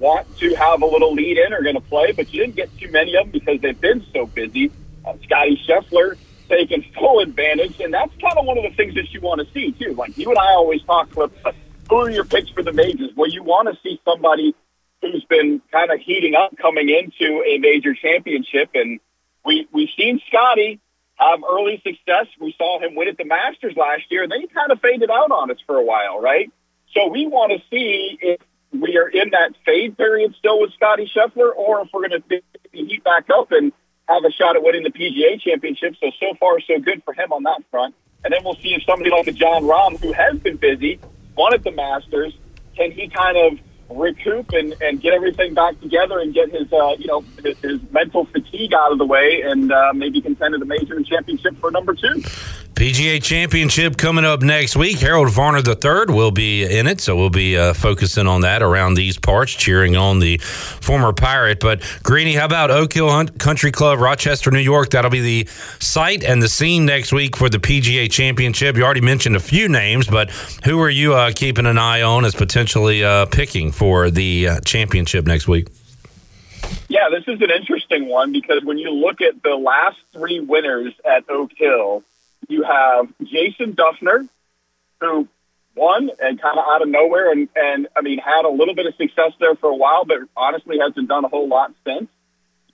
want 0.02 0.36
to 0.38 0.54
have 0.56 0.82
a 0.82 0.86
little 0.86 1.14
lead 1.14 1.38
in 1.38 1.52
are 1.52 1.62
going 1.62 1.76
to 1.76 1.80
play, 1.80 2.10
but 2.10 2.32
you 2.32 2.40
didn't 2.40 2.56
get 2.56 2.76
too 2.76 2.90
many 2.90 3.14
of 3.14 3.24
them 3.24 3.30
because 3.30 3.60
they've 3.60 3.80
been 3.80 4.04
so 4.12 4.26
busy. 4.26 4.70
Uh, 5.06 5.14
Scottie 5.22 5.60
Scheffler 5.66 6.16
taken 6.48 6.84
full 6.98 7.20
advantage, 7.20 7.80
and 7.80 7.94
that's 7.94 8.12
kind 8.20 8.36
of 8.36 8.44
one 8.44 8.58
of 8.58 8.64
the 8.64 8.76
things 8.76 8.94
that 8.96 9.12
you 9.12 9.20
want 9.20 9.40
to 9.40 9.52
see 9.54 9.70
too. 9.72 9.94
Like 9.94 10.18
you 10.18 10.28
and 10.28 10.38
I 10.38 10.54
always 10.54 10.82
talk, 10.82 11.10
Clip, 11.10 11.32
who 11.88 11.96
are 11.96 12.10
your 12.10 12.24
picks 12.24 12.50
for 12.50 12.64
the 12.64 12.72
majors? 12.72 13.10
Well, 13.16 13.30
you 13.30 13.44
want 13.44 13.68
to 13.68 13.80
see 13.82 14.00
somebody 14.04 14.54
who's 15.00 15.24
been 15.24 15.62
kind 15.70 15.90
of 15.92 16.00
heating 16.00 16.34
up 16.34 16.56
coming 16.56 16.88
into 16.88 17.42
a 17.44 17.58
major 17.58 17.94
championship, 17.94 18.70
and 18.74 18.98
we 19.46 19.68
we've 19.72 19.90
seen 19.96 20.20
Scottie 20.28 20.80
have 21.14 21.40
early 21.48 21.80
success. 21.84 22.26
We 22.40 22.54
saw 22.58 22.80
him 22.80 22.96
win 22.96 23.06
at 23.06 23.18
the 23.18 23.24
Masters 23.24 23.76
last 23.76 24.02
year, 24.10 24.24
and 24.24 24.32
then 24.32 24.40
he 24.40 24.48
kind 24.48 24.72
of 24.72 24.80
faded 24.80 25.10
out 25.10 25.30
on 25.30 25.52
us 25.52 25.58
for 25.64 25.76
a 25.76 25.84
while, 25.84 26.20
right? 26.20 26.50
So 26.92 27.06
we 27.06 27.26
want 27.26 27.52
to 27.52 27.58
see 27.70 28.18
if 28.20 28.40
we 28.72 28.96
are 28.96 29.08
in 29.08 29.30
that 29.30 29.52
fade 29.64 29.96
period 29.96 30.34
still 30.38 30.60
with 30.60 30.72
Scottie 30.74 31.10
Scheffler, 31.14 31.54
or 31.54 31.82
if 31.82 31.88
we're 31.92 32.08
going 32.08 32.22
to 32.22 32.42
heat 32.72 33.04
back 33.04 33.28
up 33.30 33.52
and 33.52 33.72
have 34.08 34.24
a 34.24 34.32
shot 34.32 34.56
at 34.56 34.62
winning 34.62 34.82
the 34.82 34.90
PGA 34.90 35.40
Championship. 35.40 35.94
So 36.00 36.10
so 36.18 36.34
far 36.40 36.60
so 36.60 36.78
good 36.78 37.02
for 37.04 37.14
him 37.14 37.32
on 37.32 37.42
that 37.44 37.62
front. 37.70 37.94
And 38.24 38.32
then 38.32 38.42
we'll 38.44 38.56
see 38.56 38.74
if 38.74 38.82
somebody 38.84 39.10
like 39.10 39.26
a 39.26 39.32
Jon 39.32 39.64
Rahm, 39.64 39.98
who 40.00 40.12
has 40.12 40.38
been 40.38 40.56
busy, 40.56 41.00
won 41.36 41.54
at 41.54 41.64
the 41.64 41.72
Masters, 41.72 42.36
can 42.76 42.92
he 42.92 43.08
kind 43.08 43.36
of 43.36 43.58
recoup 43.90 44.50
and, 44.52 44.74
and 44.80 45.00
get 45.00 45.12
everything 45.12 45.54
back 45.54 45.78
together 45.80 46.18
and 46.18 46.32
get 46.32 46.50
his 46.50 46.72
uh, 46.72 46.94
you 46.98 47.06
know 47.06 47.24
his, 47.42 47.58
his 47.58 47.80
mental 47.90 48.24
fatigue 48.26 48.72
out 48.72 48.92
of 48.92 48.98
the 48.98 49.04
way 49.04 49.42
and 49.42 49.72
uh, 49.72 49.92
maybe 49.94 50.20
contend 50.20 50.54
at 50.54 50.60
the 50.60 50.66
major 50.66 50.94
and 50.94 51.06
championship 51.06 51.56
for 51.58 51.70
number 51.70 51.94
two. 51.94 52.22
PGA 52.82 53.22
Championship 53.22 53.96
coming 53.96 54.24
up 54.24 54.42
next 54.42 54.74
week. 54.74 54.98
Harold 54.98 55.30
Varner 55.30 55.60
III 55.64 56.12
will 56.12 56.32
be 56.32 56.64
in 56.64 56.88
it, 56.88 57.00
so 57.00 57.14
we'll 57.14 57.30
be 57.30 57.56
uh, 57.56 57.74
focusing 57.74 58.26
on 58.26 58.40
that 58.40 58.60
around 58.60 58.94
these 58.94 59.16
parts, 59.16 59.52
cheering 59.52 59.94
on 59.94 60.18
the 60.18 60.38
former 60.38 61.12
Pirate. 61.12 61.60
But 61.60 61.80
Greeny, 62.02 62.34
how 62.34 62.46
about 62.46 62.72
Oak 62.72 62.92
Hill 62.92 63.08
Hunt 63.08 63.38
Country 63.38 63.70
Club, 63.70 64.00
Rochester, 64.00 64.50
New 64.50 64.58
York? 64.58 64.90
That'll 64.90 65.12
be 65.12 65.20
the 65.20 65.48
site 65.78 66.24
and 66.24 66.42
the 66.42 66.48
scene 66.48 66.84
next 66.84 67.12
week 67.12 67.36
for 67.36 67.48
the 67.48 67.58
PGA 67.58 68.10
Championship. 68.10 68.76
You 68.76 68.82
already 68.82 69.00
mentioned 69.00 69.36
a 69.36 69.40
few 69.40 69.68
names, 69.68 70.08
but 70.08 70.30
who 70.64 70.80
are 70.80 70.90
you 70.90 71.14
uh, 71.14 71.30
keeping 71.32 71.66
an 71.66 71.78
eye 71.78 72.02
on 72.02 72.24
as 72.24 72.34
potentially 72.34 73.04
uh, 73.04 73.26
picking 73.26 73.70
for 73.70 74.10
the 74.10 74.48
uh, 74.48 74.60
championship 74.62 75.24
next 75.24 75.46
week? 75.46 75.68
Yeah, 76.88 77.10
this 77.12 77.22
is 77.28 77.40
an 77.42 77.50
interesting 77.52 78.08
one 78.08 78.32
because 78.32 78.64
when 78.64 78.78
you 78.78 78.90
look 78.90 79.20
at 79.20 79.40
the 79.44 79.54
last 79.54 79.98
three 80.12 80.40
winners 80.40 80.92
at 81.04 81.30
Oak 81.30 81.52
Hill, 81.56 82.02
you 82.52 82.62
have 82.62 83.08
Jason 83.22 83.74
Dufner, 83.74 84.28
who 85.00 85.26
won 85.74 86.10
and 86.20 86.40
kind 86.40 86.58
of 86.58 86.64
out 86.70 86.82
of 86.82 86.88
nowhere, 86.88 87.32
and, 87.32 87.48
and 87.56 87.88
I 87.96 88.02
mean, 88.02 88.18
had 88.18 88.44
a 88.44 88.50
little 88.50 88.74
bit 88.74 88.86
of 88.86 88.94
success 88.96 89.32
there 89.40 89.54
for 89.56 89.70
a 89.70 89.76
while, 89.76 90.04
but 90.04 90.18
honestly 90.36 90.78
hasn't 90.78 91.08
done 91.08 91.24
a 91.24 91.28
whole 91.28 91.48
lot 91.48 91.72
since. 91.86 92.08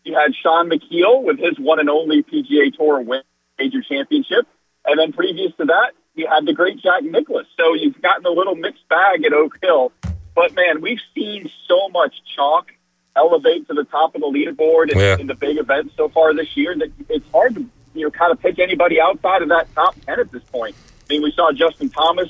You 0.04 0.14
had 0.14 0.34
Shaun 0.34 0.68
Micheel 0.68 1.22
with 1.22 1.38
his 1.38 1.58
one 1.58 1.78
and 1.80 1.88
only 1.88 2.22
PGA 2.22 2.74
Tour 2.76 3.00
win 3.00 3.22
major 3.58 3.82
championship. 3.82 4.46
And 4.84 4.98
then 4.98 5.12
previous 5.12 5.52
to 5.56 5.66
that, 5.66 5.92
you 6.14 6.26
had 6.26 6.46
the 6.46 6.54
great 6.54 6.78
Jack 6.78 7.02
Nicklaus. 7.02 7.46
So 7.56 7.74
you've 7.74 8.00
gotten 8.00 8.24
a 8.26 8.30
little 8.30 8.54
mixed 8.54 8.88
bag 8.88 9.24
at 9.24 9.32
Oak 9.32 9.58
Hill. 9.62 9.92
But 10.34 10.54
man, 10.54 10.80
we've 10.80 11.00
seen 11.14 11.50
so 11.66 11.88
much 11.88 12.14
chalk 12.34 12.72
elevate 13.16 13.66
to 13.68 13.74
the 13.74 13.84
top 13.84 14.14
of 14.14 14.20
the 14.20 14.26
leaderboard 14.28 14.90
in, 14.92 14.98
Yeah. 14.98 15.16
in 15.18 15.26
the 15.26 15.34
big 15.34 15.58
events 15.58 15.94
so 15.96 16.08
far 16.08 16.32
this 16.34 16.56
year 16.56 16.76
that 16.76 16.90
it's 17.08 17.28
hard 17.32 17.56
to 17.56 17.66
you 17.98 18.04
know 18.04 18.10
kind 18.10 18.32
of 18.32 18.40
pick 18.40 18.58
anybody 18.58 19.00
outside 19.00 19.42
of 19.42 19.48
that 19.48 19.72
top 19.74 19.96
ten 20.06 20.20
at 20.20 20.30
this 20.30 20.42
point. 20.44 20.74
I 21.08 21.14
mean, 21.14 21.22
we 21.22 21.32
saw 21.32 21.52
Justin 21.52 21.90
Thomas 21.90 22.28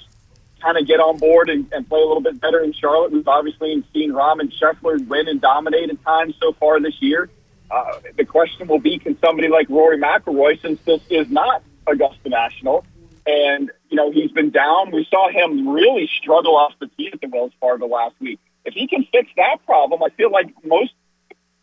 kind 0.61 0.77
of 0.77 0.87
get 0.87 1.01
on 1.01 1.19
board 1.19 1.51
and, 1.51 1.71
and 1.73 1.89
play 1.89 2.01
a 2.01 2.05
little 2.05 2.21
bit 2.21 2.41
better 2.41 2.61
in 2.61 2.73
Charlotte. 2.73 3.13
We've 3.13 3.27
obviously 3.29 3.83
seen 3.93 4.13
Rahm 4.13 4.41
and 4.41 4.53
Scheffler 4.53 5.07
win 5.07 5.29
and 5.29 5.41
dominate 5.41 5.91
at 5.91 6.03
times 6.05 6.35
so 6.41 6.53
far 6.53 6.81
this 6.81 7.01
year. 7.01 7.31
Uh, 7.71 8.01
the 8.17 8.25
question 8.25 8.67
will 8.67 8.81
be, 8.81 8.99
can 8.99 9.19
somebody 9.21 9.49
like 9.49 9.69
Rory 9.69 9.99
McIlroy, 9.99 10.61
since 10.63 10.81
this 10.83 11.01
is 11.11 11.29
not 11.29 11.63
Augusta 11.87 12.29
National, 12.29 12.85
and 13.27 13.71
you 13.91 13.97
know 13.97 14.11
he's 14.11 14.33
been 14.33 14.51
down. 14.51 14.91
We 14.91 15.07
saw 15.11 15.31
him 15.31 15.69
really 15.69 16.09
struggle 16.21 16.57
off 16.57 16.73
the 16.81 16.89
tee 16.97 17.11
at 17.13 17.21
the 17.21 17.29
Wells 17.29 17.53
Fargo 17.61 17.87
last 17.87 18.15
week. 18.21 18.41
If 18.65 18.75
he 18.75 18.87
can 18.87 19.05
fix 19.13 19.31
that 19.37 19.59
problem, 19.67 20.03
I 20.03 20.09
feel 20.11 20.31
like 20.31 20.53
most 20.65 20.93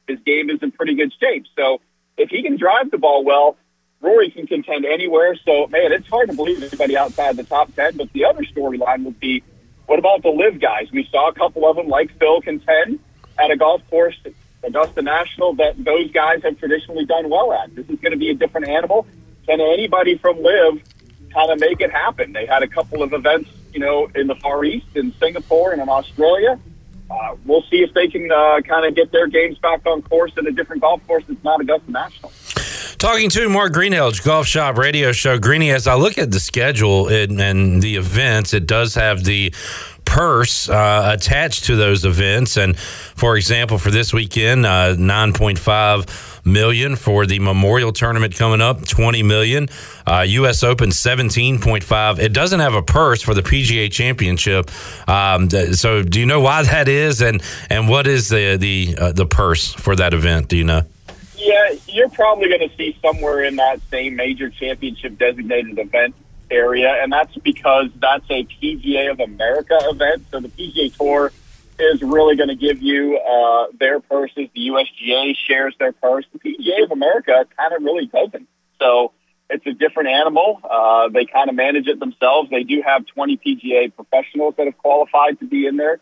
his 0.08 0.20
game 0.26 0.50
is 0.50 0.62
in 0.62 0.72
pretty 0.72 0.96
good 0.96 1.12
shape. 1.20 1.46
So 1.58 1.82
if 2.18 2.30
he 2.30 2.44
can 2.44 2.58
drive 2.58 2.92
the 2.92 2.98
ball 2.98 3.24
well, 3.24 3.58
Rory 4.06 4.30
can 4.30 4.46
contend 4.46 4.86
anywhere. 4.86 5.36
So 5.44 5.68
man, 5.68 5.92
it's 5.92 6.08
hard 6.08 6.30
to 6.30 6.36
believe 6.36 6.62
anybody 6.62 6.96
outside 6.96 7.36
the 7.38 7.44
top 7.44 7.74
ten. 7.76 7.98
But 7.98 8.14
the 8.14 8.26
other 8.26 8.44
storyline 8.44 9.04
would 9.04 9.20
be, 9.20 9.44
what 9.88 10.00
about 10.00 10.22
the 10.22 10.30
LIV 10.30 10.60
guys? 10.60 10.92
We 10.92 11.08
saw 11.12 11.30
a 11.30 11.34
couple 11.34 11.70
of 11.70 11.76
them 11.76 11.88
like 11.88 12.18
Phil 12.20 12.42
contend 12.42 13.00
at 13.40 13.52
a 13.52 13.58
golf 13.58 13.82
course, 13.90 14.16
Augusta 14.64 15.02
National, 15.02 15.54
that 15.56 15.84
those 15.84 16.12
guys 16.12 16.44
have 16.44 16.58
traditionally 16.60 17.06
done 17.06 17.30
well 17.30 17.52
at. 17.54 17.76
This 17.76 17.90
is 17.90 18.00
going 18.00 18.12
to 18.12 18.18
be 18.18 18.30
a 18.30 18.34
different 18.34 18.68
animal. 18.68 19.06
Can 19.46 19.60
anybody 19.62 20.18
from 20.18 20.42
LIV 20.42 20.82
kind 21.34 21.52
of 21.52 21.60
make 21.60 21.82
it 21.82 21.92
happen? 21.92 22.34
They 22.34 22.46
had 22.46 22.64
a 22.64 22.68
couple 22.68 23.04
of 23.04 23.14
events, 23.14 23.50
you 23.74 23.80
know, 23.80 24.10
in 24.16 24.28
the 24.28 24.36
Far 24.36 24.64
East, 24.64 24.88
in 24.96 25.14
Singapore, 25.20 25.72
and 25.72 25.82
in 25.82 25.90
Australia. 25.90 26.60
Uh, 27.10 27.36
we'll 27.46 27.62
see 27.64 27.84
if 27.84 27.94
they 27.94 28.08
can 28.08 28.32
uh, 28.32 28.62
kind 28.62 28.86
of 28.86 28.96
get 28.96 29.12
their 29.12 29.28
games 29.28 29.60
back 29.60 29.86
on 29.86 30.02
course 30.02 30.32
in 30.38 30.48
a 30.48 30.52
different 30.52 30.82
golf 30.82 31.06
course 31.06 31.24
that's 31.28 31.44
not 31.44 31.62
Augusta 31.62 31.92
National. 31.92 32.32
Talking 33.06 33.30
to 33.30 33.50
Mark 33.50 33.72
Greenhalgh, 33.72 34.26
Golf 34.26 34.48
Shop 34.48 34.80
Radio 34.80 35.12
Show. 35.12 35.38
Greeny, 35.38 35.70
as 35.70 35.86
I 35.86 35.94
look 35.94 36.18
at 36.18 36.32
the 36.32 36.40
schedule 36.40 37.08
and, 37.08 37.40
and 37.40 37.80
the 37.80 37.98
events, 37.98 38.52
it 38.52 38.66
does 38.66 38.96
have 38.96 39.24
the 39.24 39.54
purse 40.06 40.68
uh, 40.68 41.12
attached 41.14 41.66
to 41.66 41.76
those 41.76 42.04
events. 42.04 42.58
And 42.58 42.76
for 42.76 43.38
example, 43.38 43.78
for 43.78 43.92
this 43.92 44.12
weekend, 44.12 44.66
uh, 44.66 44.96
9.5 44.96 46.46
million 46.48 46.96
for 46.96 47.28
the 47.28 47.38
Memorial 47.38 47.94
Tournament 47.94 48.36
coming 48.36 48.60
up, 48.60 48.84
20 48.88 49.22
million. 49.22 49.70
Uh, 50.08 50.26
U.S. 50.28 50.64
Open, 50.64 50.90
17.5. 50.90 52.18
It 52.18 52.34
doesn't 52.34 52.60
have 52.60 52.74
a 52.74 52.82
purse 52.82 53.22
for 53.22 53.36
the 53.36 53.44
PGA 53.44 53.92
Championship. 53.92 54.72
Um, 55.08 55.52
so, 55.52 56.02
do 56.02 56.20
you 56.20 56.26
know 56.26 56.42
why 56.42 56.64
that 56.72 56.88
is, 56.88 57.22
and 57.22 57.44
and 57.70 57.88
what 57.88 58.08
is 58.08 58.30
the 58.30 58.58
the 58.58 58.98
uh, 59.00 59.12
the 59.12 59.28
purse 59.28 59.74
for 59.74 59.96
that 59.96 60.16
event? 60.16 60.48
Do 60.48 60.58
you 60.58 60.64
know? 60.64 60.82
Yeah, 61.46 61.76
you're 61.88 62.10
probably 62.10 62.50
going 62.50 62.68
to 62.68 62.76
see 62.76 62.98
somewhere 63.04 63.44
in 63.44 63.58
that 63.58 63.80
same 63.92 64.16
major 64.16 64.50
championship 64.50 65.20
designated 65.20 65.78
event 65.78 66.16
area, 66.50 66.90
and 67.04 67.14
that's 67.14 67.36
because 67.38 67.90
that's 68.00 68.26
a 68.32 68.46
PGA 68.46 69.12
of 69.12 69.20
America 69.20 69.78
event. 69.84 70.26
So 70.32 70.40
the 70.40 70.50
PGA 70.50 70.96
Tour 70.98 71.32
is 71.78 72.02
really 72.02 72.36
going 72.36 72.50
to 72.50 72.56
give 72.56 72.82
you 72.82 73.20
uh, 73.20 73.68
their 73.80 74.00
purses. 74.00 74.50
The 74.56 74.70
USGA 74.70 75.36
shares 75.48 75.76
their 75.78 75.92
purse. 75.92 76.26
The 76.34 76.40
PGA 76.40 76.86
of 76.86 76.92
America 76.92 77.46
kind 77.56 77.74
of 77.74 77.84
really 77.84 78.08
doesn't. 78.08 78.48
So 78.80 79.12
it's 79.48 79.68
a 79.68 79.74
different 79.74 80.10
animal. 80.10 80.60
Uh, 80.64 81.10
they 81.10 81.26
kind 81.26 81.50
of 81.50 81.56
manage 81.56 81.86
it 81.86 82.00
themselves. 82.00 82.50
They 82.50 82.64
do 82.64 82.82
have 82.84 83.06
20 83.06 83.38
PGA 83.38 83.96
professionals 83.96 84.56
that 84.58 84.66
have 84.66 84.80
qualified 84.80 85.40
to 85.42 85.46
be 85.46 85.68
in 85.68 85.78
there. 85.78 86.00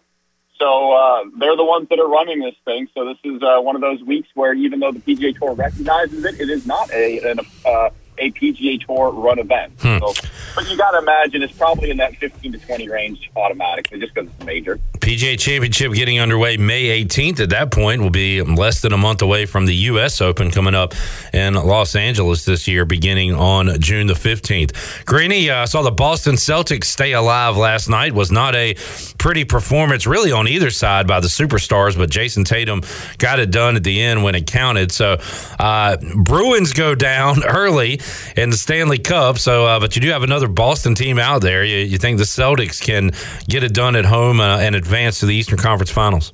So 0.64 0.94
uh, 0.94 1.26
they're 1.40 1.58
the 1.58 1.66
ones 1.66 1.90
that 1.90 2.00
are 2.00 2.08
running 2.08 2.40
this 2.40 2.56
thing. 2.64 2.88
So 2.94 3.04
this 3.04 3.18
is 3.26 3.44
uh, 3.44 3.60
one 3.60 3.76
of 3.76 3.82
those 3.82 4.02
weeks 4.02 4.30
where 4.34 4.54
even 4.54 4.80
though 4.80 4.94
the 4.94 5.00
PGA 5.00 5.38
Tour 5.38 5.56
recognizes 5.56 6.24
it, 6.24 6.40
it 6.40 6.50
is 6.50 6.66
not 6.66 6.90
a 6.94 7.32
an, 7.32 7.40
uh, 7.66 7.90
a 8.18 8.32
PGA 8.32 8.84
Tour 8.86 9.12
run 9.12 9.40
event. 9.40 9.74
Hmm. 9.80 10.00
So, 10.00 10.14
but 10.56 10.70
you 10.70 10.78
got 10.78 10.92
to 10.92 11.00
imagine 11.00 11.44
it's 11.44 11.54
probably 11.54 11.90
in 11.90 11.98
that 11.98 12.16
15 12.18 12.52
to 12.54 12.58
20 12.58 12.90
range 12.90 13.30
automatically, 13.36 14.00
just 14.00 14.14
because 14.14 14.30
it's 14.30 14.46
major. 14.46 14.80
PGA 15.00 15.38
Championship 15.38 15.92
getting 15.94 16.20
underway 16.20 16.58
May 16.58 17.04
18th. 17.04 17.42
At 17.42 17.50
that 17.50 17.72
point, 17.72 18.02
will 18.02 18.10
be 18.10 18.42
less 18.42 18.82
than 18.82 18.94
a 18.94 18.98
month 18.98 19.22
away 19.22 19.46
from 19.46 19.66
the 19.66 19.76
U.S. 19.76 20.22
Open 20.22 20.50
coming 20.50 20.76
up 20.76 20.94
in 21.34 21.56
Los 21.56 21.96
Angeles 21.96 22.46
this 22.46 22.68
year, 22.68 22.86
beginning 22.86 23.34
on 23.34 23.80
June 23.82 24.08
the 24.08 24.14
15th. 24.14 25.06
Greeny, 25.06 25.50
uh, 25.50 25.66
saw 25.66 25.82
the 25.82 25.92
Boston 25.92 26.36
Celtics 26.36 26.86
stay 26.86 27.14
alive 27.14 27.58
last 27.58 27.90
night. 27.90 28.14
Was 28.14 28.32
not 28.32 28.56
a 28.56 28.76
pretty 29.18 29.44
performance, 29.44 30.08
really, 30.08 30.32
on 30.32 30.48
either 30.48 30.70
side 30.70 31.08
by 31.08 31.20
the 31.20 31.28
superstars, 31.28 31.98
but 31.98 32.10
Jayson 32.10 32.46
Tatum 32.46 32.82
got 33.18 33.40
it 33.40 33.52
done 33.52 33.76
at 33.76 33.84
the 33.84 34.02
end 34.02 34.24
when 34.24 34.36
it 34.36 34.48
counted. 34.48 34.92
So, 34.92 35.18
uh, 35.60 35.98
Bruins 36.16 36.74
go 36.74 36.96
down 36.96 37.44
early 37.48 38.00
in 38.36 38.50
the 38.50 38.58
Stanley 38.58 39.00
Cup. 39.00 39.38
So, 39.38 39.66
uh, 39.66 39.80
but 39.80 39.96
you 39.96 40.02
do 40.02 40.10
have 40.10 40.24
another 40.24 40.48
Boston 40.48 40.96
team 40.96 41.20
out 41.20 41.42
there. 41.42 41.64
You, 41.64 41.78
you 41.78 41.98
think 41.98 42.18
the 42.18 42.24
Celtics 42.24 42.82
can 42.82 43.12
get 43.48 43.64
it 43.64 43.74
done 43.74 43.96
at 43.96 44.06
home 44.06 44.40
uh, 44.40 44.58
and 44.60 44.76
advance 44.76 45.20
to 45.20 45.26
the 45.26 45.36
Eastern 45.36 45.58
Conference 45.58 45.92
Finals? 45.92 46.34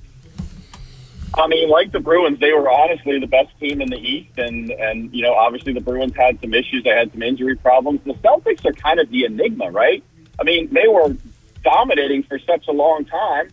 I 1.36 1.48
mean, 1.48 1.70
like 1.70 1.92
the 1.92 2.00
Bruins, 2.00 2.40
they 2.40 2.52
were 2.54 2.70
honestly 2.70 3.20
the 3.20 3.28
best 3.28 3.58
team 3.60 3.82
in 3.82 3.90
the 3.90 3.98
East, 3.98 4.38
and 4.38 4.72
and 4.72 5.14
you 5.14 5.22
know, 5.22 5.34
obviously 5.34 5.74
the 5.74 5.82
Bruins 5.82 6.16
had 6.16 6.40
some 6.42 6.54
issues. 6.54 6.84
They 6.84 6.90
had 6.90 7.12
some 7.12 7.22
injury 7.22 7.56
problems. 7.56 8.02
The 8.04 8.14
Celtics 8.16 8.66
are 8.66 8.74
kind 8.74 9.00
of 9.00 9.10
the 9.10 9.26
enigma, 9.26 9.70
right? 9.72 10.04
I 10.40 10.44
mean, 10.44 10.74
they 10.74 10.88
were 10.88 11.16
dominating 11.64 12.24
for 12.24 12.40
such 12.40 12.68
a 12.68 12.72
long 12.72 13.06
time 13.06 13.50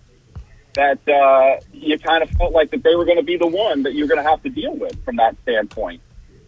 that 0.74 1.06
uh, 1.08 1.60
you 1.72 1.98
kind 1.98 2.22
of 2.22 2.30
felt 2.30 2.52
like 2.52 2.70
that 2.70 2.82
they 2.82 2.94
were 2.94 3.04
going 3.04 3.16
to 3.16 3.22
be 3.22 3.36
the 3.36 3.46
one 3.46 3.82
that 3.82 3.94
you're 3.94 4.08
going 4.08 4.22
to 4.22 4.28
have 4.28 4.42
to 4.42 4.50
deal 4.50 4.74
with 4.76 5.02
from 5.04 5.16
that 5.16 5.36
standpoint. 5.42 6.00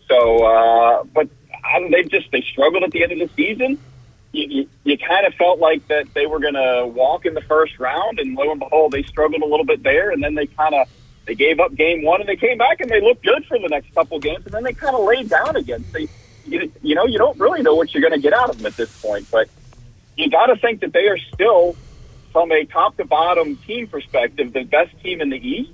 So, 0.07 0.45
uh, 0.45 1.05
but 1.05 1.29
they 1.91 2.03
just 2.05 2.31
they 2.31 2.43
struggled 2.43 2.83
at 2.83 2.91
the 2.91 3.03
end 3.03 3.13
of 3.13 3.19
the 3.19 3.31
season. 3.35 3.79
You, 4.33 4.47
you, 4.47 4.69
you 4.85 4.99
kind 4.99 5.27
of 5.27 5.35
felt 5.35 5.59
like 5.59 5.87
that 5.89 6.13
they 6.13 6.27
were 6.27 6.39
going 6.39 6.55
to 6.55 6.87
walk 6.87 7.25
in 7.25 7.35
the 7.35 7.41
first 7.43 7.79
round, 7.79 8.19
and 8.19 8.35
lo 8.35 8.51
and 8.51 8.61
behold, 8.61 8.93
they 8.93 9.03
struggled 9.03 9.43
a 9.43 9.47
little 9.47 9.65
bit 9.65 9.83
there, 9.83 10.11
and 10.11 10.23
then 10.23 10.35
they 10.35 10.47
kind 10.47 10.75
of 10.75 10.87
they 11.25 11.35
gave 11.35 11.61
up 11.61 11.75
game 11.75 12.03
one, 12.03 12.21
and 12.21 12.29
they 12.29 12.37
came 12.37 12.59
back 12.59 12.81
and 12.81 12.91
they 12.91 13.01
looked 13.01 13.23
good 13.23 13.45
for 13.47 13.59
the 13.59 13.69
next 13.69 13.95
couple 13.95 14.19
games, 14.19 14.45
and 14.47 14.55
then 14.55 14.65
they 14.65 14.73
kind 14.73 14.95
of 14.97 15.05
laid 15.05 15.29
down 15.29 15.57
again. 15.57 15.85
So 15.93 15.99
you, 15.99 16.09
you, 16.47 16.73
you 16.83 16.95
know, 16.95 17.05
you 17.07 17.19
don't 17.19 17.39
really 17.39 17.63
know 17.63 17.75
what 17.75 17.93
you're 17.93 18.01
going 18.01 18.15
to 18.15 18.21
get 18.21 18.33
out 18.33 18.51
of 18.51 18.57
them 18.57 18.67
at 18.67 18.77
this 18.77 19.01
point. 19.01 19.31
But 19.31 19.49
you 20.17 20.31
got 20.31 20.47
to 20.47 20.57
think 20.57 20.81
that 20.81 20.93
they 20.93 21.07
are 21.07 21.19
still, 21.19 21.77
from 22.33 22.51
a 22.51 22.65
top 22.65 22.97
to 22.97 23.05
bottom 23.05 23.57
team 23.57 23.87
perspective, 23.89 24.53
the 24.53 24.65
best 24.65 24.99
team 25.03 25.21
in 25.21 25.31
the 25.31 25.37
East. 25.37 25.71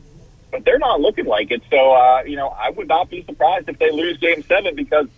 But 0.51 0.65
they're 0.65 0.79
not 0.79 1.01
looking 1.01 1.27
like 1.27 1.51
it. 1.51 1.63
So, 1.69 1.93
uh, 1.93 2.23
you 2.25 2.37
know, 2.37 2.49
I 2.49 2.71
would 2.71 2.87
not 2.87 3.11
be 3.11 3.25
surprised 3.25 3.69
if 3.69 3.79
they 3.79 3.91
lose 3.91 4.19
Game 4.19 4.43
Seven 4.45 4.77
because, 4.77 5.09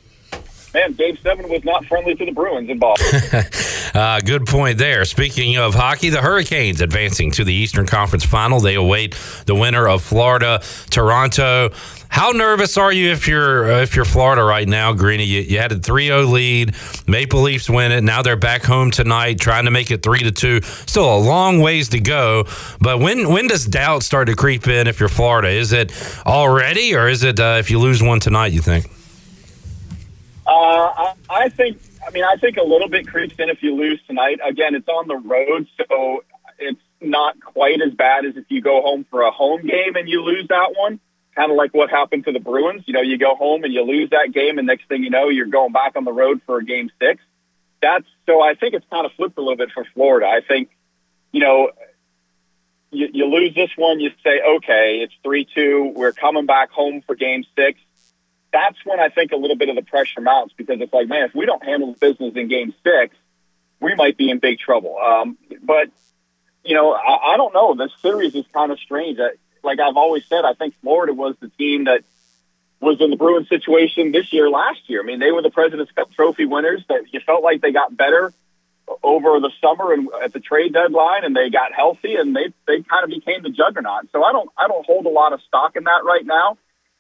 man, 0.77 0.93
Dave 0.93 1.19
Seven 1.21 1.49
was 1.49 1.65
not 1.65 1.85
friendly 1.87 2.15
to 2.15 2.25
the 2.25 2.33
Bruins 2.33 2.69
in 2.69 2.79
Boston. 2.79 3.43
Uh, 3.95 4.21
good 4.21 4.45
point 4.45 4.77
there. 4.77 5.07
Speaking 5.07 5.57
of 5.57 5.75
hockey, 5.75 6.11
the 6.11 6.21
Hurricanes 6.21 6.83
advancing 6.83 7.31
to 7.31 7.45
the 7.45 7.55
Eastern 7.55 7.87
Conference 7.87 8.27
Final. 8.27 8.61
They 8.61 8.75
await 8.75 9.17
the 9.47 9.55
winner 9.55 9.89
of 9.89 10.03
Florida, 10.03 10.61
Toronto. 10.91 11.71
How 12.11 12.33
nervous 12.33 12.77
are 12.77 12.93
you 12.93 13.11
if 13.11 13.27
you're 13.27 13.73
uh, 13.73 13.81
if 13.81 13.97
you're 13.97 14.05
Florida 14.05 14.43
right 14.43 14.69
now, 14.69 14.93
Greeny? 14.93 15.25
You, 15.25 15.41
you 15.41 15.59
had 15.59 15.73
a 15.73 15.77
3-0 15.77 16.31
lead. 16.31 16.75
Maple 17.07 17.41
Leafs 17.41 17.71
win 17.71 17.91
it. 17.91 18.05
Now 18.05 18.21
they're 18.21 18.37
back 18.37 18.65
home 18.65 18.91
tonight, 18.91 19.41
trying 19.41 19.65
to 19.65 19.71
make 19.71 19.91
it 19.91 20.03
three 20.03 20.19
to 20.19 20.31
two. 20.31 20.61
Still 20.61 21.17
a 21.17 21.17
long 21.17 21.61
ways 21.61 21.89
to 21.91 22.01
go. 22.01 22.45
But 22.81 22.99
when 22.99 23.31
when 23.31 23.47
does 23.47 23.65
doubt 23.65 24.03
start 24.03 24.29
to 24.29 24.37
creep 24.37 24.69
in 24.69 24.89
if 24.89 25.01
you're 25.01 25.09
Florida? 25.09 25.49
Is 25.49 25.73
it 25.73 25.91
already, 26.27 26.95
or 26.95 27.09
is 27.09 27.25
it 27.25 27.41
uh, 27.41 27.57
if 27.61 27.71
you 27.71 27.79
lose 27.79 28.03
one 28.03 28.21
tonight? 28.21 28.53
You 28.53 28.61
think? 28.61 28.91
Uh, 30.47 30.51
I, 30.51 31.15
I 31.29 31.49
think. 31.49 31.79
I 32.07 32.11
mean, 32.13 32.23
I 32.23 32.37
think 32.37 32.57
a 32.57 32.63
little 32.63 32.89
bit 32.89 33.09
creeps 33.09 33.35
in 33.39 33.49
if 33.49 33.63
you 33.63 33.75
lose 33.75 34.01
tonight. 34.07 34.39
Again, 34.47 34.77
it's 34.77 34.87
on 34.87 35.09
the 35.09 35.17
road, 35.17 35.67
so 35.77 36.23
it's 36.59 36.81
not 37.01 37.41
quite 37.41 37.83
as 37.83 37.93
bad 37.95 38.25
as 38.25 38.37
if 38.37 38.45
you 38.49 38.61
go 38.61 38.81
home 38.81 39.05
for 39.11 39.23
a 39.23 39.33
home 39.33 39.63
game 39.63 39.97
and 39.97 40.09
you 40.09 40.23
lose 40.23 40.47
that 40.49 40.75
one. 40.77 41.01
Kind 41.35 41.51
of 41.51 41.57
like 41.57 41.75
what 41.75 41.91
happened 41.91 42.25
to 42.27 42.33
the 42.33 42.39
Bruins. 42.39 42.85
You 42.87 42.95
know, 42.95 43.01
you 43.01 43.19
go 43.19 43.35
home 43.35 43.65
and 43.65 43.73
you 43.73 43.83
lose 43.83 44.11
that 44.11 44.33
game, 44.33 44.59
and 44.59 44.67
next 44.69 44.89
thing 44.89 45.03
you 45.03 45.11
know, 45.11 45.29
you're 45.29 45.47
going 45.47 45.73
back 45.73 45.97
on 45.97 46.05
the 46.05 46.13
road 46.13 46.41
for 46.47 46.59
a 46.59 46.65
game 46.65 46.91
six. 47.01 47.21
That's 47.83 48.07
so. 48.27 48.41
I 48.41 48.55
think 48.55 48.75
it's 48.75 48.87
kind 48.89 49.05
of 49.05 49.13
flipped 49.13 49.37
a 49.37 49.41
little 49.41 49.57
bit 49.57 49.71
for 49.73 49.85
Florida. 49.95 50.27
I 50.27 50.41
think, 50.47 50.71
you 51.33 51.41
know, 51.41 51.73
you, 52.91 53.09
you 53.13 53.27
lose 53.27 53.55
this 53.55 53.71
one, 53.77 54.01
you 54.01 54.11
say, 54.23 54.41
okay, 54.57 55.01
it's 55.03 55.13
three 55.23 55.47
two. 55.55 55.93
We're 55.95 56.13
coming 56.13 56.47
back 56.47 56.71
home 56.71 57.03
for 57.05 57.17
game 57.17 57.45
six 57.57 57.81
that's 58.57 58.79
when 58.87 58.99
I 58.99 59.11
think 59.11 59.33
a 59.33 59.37
little 59.37 59.57
bit 59.57 59.69
of 59.69 59.77
the 59.77 59.83
pressure 59.83 60.23
mounts 60.23 60.55
because 60.57 60.81
it's 60.81 60.93
like, 60.93 61.09
man, 61.09 61.25
if 61.25 61.35
we 61.35 61.45
don't 61.45 61.63
handle 61.63 61.93
the 61.93 61.99
business 61.99 62.35
in 62.37 62.49
game 62.49 62.75
six, 62.83 63.15
we 63.81 63.95
might 63.95 64.17
be 64.17 64.31
in 64.31 64.39
big 64.39 64.59
trouble. 64.59 64.97
Um, 64.99 65.37
but, 65.63 65.91
you 66.65 66.75
know, 66.75 66.93
I, 66.93 67.35
I 67.35 67.37
don't 67.37 67.53
know. 67.53 67.75
This 67.75 67.93
series 68.01 68.35
is 68.35 68.47
kind 68.55 68.73
of 68.73 68.79
strange. 68.79 69.19
I, 69.21 69.33
like 69.63 69.79
I've 69.79 69.99
always 69.99 70.25
said, 70.27 70.47
I 70.47 70.55
think 70.55 70.75
Florida 70.81 71.13
was 71.13 71.35
the 71.39 71.51
team 71.51 71.85
that 71.85 72.03
was 72.81 72.99
in 73.01 73.11
the 73.11 73.17
Bruins 73.17 73.49
situation 73.51 74.13
this 74.13 74.33
year, 74.33 74.49
last 74.49 74.81
year. 74.87 75.03
I 75.03 75.05
mean, 75.05 75.21
they 75.21 75.33
were 75.33 75.43
the 75.43 75.51
President's 75.51 75.93
Cup 75.93 76.11
trophy 76.13 76.47
winners 76.47 76.83
that 76.89 77.13
you 77.13 77.21
felt 77.27 77.43
like 77.43 77.61
they 77.61 77.73
got 77.73 77.95
better 77.95 78.33
over 79.03 79.39
the 79.39 79.51
summer 79.61 79.93
and 79.93 80.09
at 80.25 80.33
the 80.33 80.41
trade 80.41 80.73
deadline 80.73 81.25
and 81.25 81.37
they 81.37 81.51
got 81.51 81.75
healthy 81.75 82.15
and 82.15 82.35
they, 82.35 82.55
they 82.67 82.81
kind 82.83 83.05
of 83.05 83.11
became 83.11 83.43
the 83.43 83.51
juggernaut. 83.51 84.09
So 84.13 84.25
I 84.25 84.33
don't, 84.33 84.49
I 84.57 84.67
don't 84.67 84.87
hold 84.87 85.05
a 85.05 85.11
lot 85.11 85.35
of 85.35 85.43
stock 85.43 85.77
in 85.77 85.85
that 85.85 86.05
right 86.05 86.25
now 86.25 86.57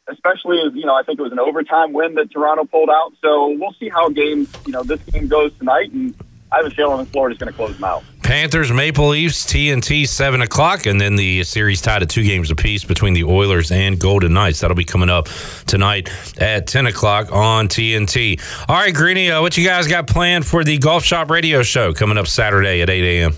especially 0.08 0.58
as 0.66 0.74
you 0.74 0.86
know, 0.86 0.94
I 0.94 1.02
think 1.02 1.18
it 1.18 1.22
was 1.22 1.32
an 1.32 1.38
overtime 1.38 1.92
win 1.92 2.14
that 2.14 2.30
Toronto 2.30 2.64
pulled 2.64 2.90
out. 2.90 3.12
So 3.22 3.56
we'll 3.58 3.74
see 3.74 3.88
how 3.88 4.08
games, 4.08 4.52
you 4.66 4.72
know, 4.72 4.82
this 4.82 5.00
game 5.04 5.28
goes 5.28 5.56
tonight, 5.58 5.92
and 5.92 6.14
I 6.52 6.58
have 6.58 6.66
a 6.66 6.70
feeling 6.70 7.04
Florida's 7.06 7.38
going 7.38 7.52
to 7.52 7.56
close 7.56 7.74
them 7.74 7.84
out. 7.84 8.04
Panthers, 8.22 8.72
Maple 8.72 9.08
Leafs, 9.08 9.46
TNT, 9.46 10.06
seven 10.06 10.42
o'clock, 10.42 10.86
and 10.86 11.00
then 11.00 11.14
the 11.14 11.44
series 11.44 11.80
tied 11.80 12.02
at 12.02 12.10
two 12.10 12.24
games 12.24 12.50
apiece 12.50 12.82
between 12.82 13.14
the 13.14 13.22
Oilers 13.22 13.70
and 13.70 14.00
Golden 14.00 14.32
Knights. 14.32 14.60
That'll 14.60 14.76
be 14.76 14.84
coming 14.84 15.08
up 15.08 15.28
tonight 15.66 16.10
at 16.40 16.66
ten 16.66 16.86
o'clock 16.86 17.30
on 17.30 17.68
TNT. 17.68 18.40
All 18.68 18.74
right, 18.76 18.92
Greeny, 18.92 19.30
uh, 19.30 19.42
what 19.42 19.56
you 19.56 19.64
guys 19.64 19.86
got 19.86 20.08
planned 20.08 20.44
for 20.44 20.64
the 20.64 20.78
Golf 20.78 21.04
Shop 21.04 21.30
Radio 21.30 21.62
Show 21.62 21.92
coming 21.92 22.18
up 22.18 22.26
Saturday 22.26 22.82
at 22.82 22.90
eight 22.90 23.20
a.m. 23.20 23.32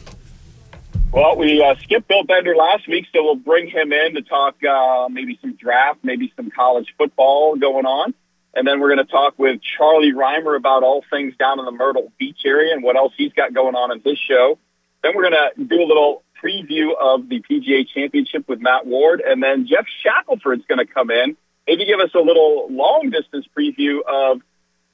Well, 1.13 1.37
we 1.37 1.63
uh, 1.63 1.75
skipped 1.83 2.07
Bill 2.07 2.25
Bender 2.25 2.55
last 2.55 2.87
week, 2.87 3.07
so 3.15 3.25
we'll 3.25 3.35
bring 3.35 3.69
him 3.69 3.93
in 3.93 4.15
to 4.15 4.23
talk 4.23 4.57
uh, 4.63 5.09
maybe 5.11 5.39
some 5.41 5.55
draft, 5.55 6.01
maybe 6.03 6.33
some 6.37 6.51
college 6.51 6.95
football 6.99 7.57
going 7.57 7.87
on. 7.87 8.15
And 8.55 8.67
then 8.67 8.81
we're 8.81 8.95
going 8.95 9.07
to 9.07 9.11
talk 9.11 9.39
with 9.39 9.61
Charlie 9.63 10.13
Rymer 10.13 10.55
about 10.55 10.83
all 10.83 11.05
things 11.11 11.35
down 11.37 11.59
in 11.59 11.65
the 11.65 11.73
Myrtle 11.73 12.13
Beach 12.19 12.41
area 12.45 12.75
and 12.75 12.83
what 12.83 12.97
else 12.97 13.13
he's 13.17 13.33
got 13.33 13.55
going 13.55 13.75
on 13.75 13.93
in 13.93 14.01
his 14.05 14.19
show. 14.19 14.59
Then 15.03 15.13
we're 15.15 15.31
going 15.31 15.51
to 15.57 15.65
do 15.65 15.83
a 15.83 15.87
little 15.87 16.25
preview 16.43 16.91
of 16.99 17.29
the 17.29 17.41
PGA 17.41 17.87
Championship 17.89 18.49
with 18.49 18.61
Matt 18.61 18.87
Ward. 18.87 19.23
And 19.25 19.43
then 19.43 19.67
Geoff 19.67 19.87
Shackelford's 20.03 20.65
going 20.67 20.85
to 20.85 20.93
come 20.93 21.11
in, 21.11 21.37
maybe 21.67 21.85
give 21.87 22.01
us 22.01 22.11
a 22.15 22.21
little 22.21 22.69
long 22.71 23.11
distance 23.11 23.47
preview 23.57 24.01
of 24.07 24.41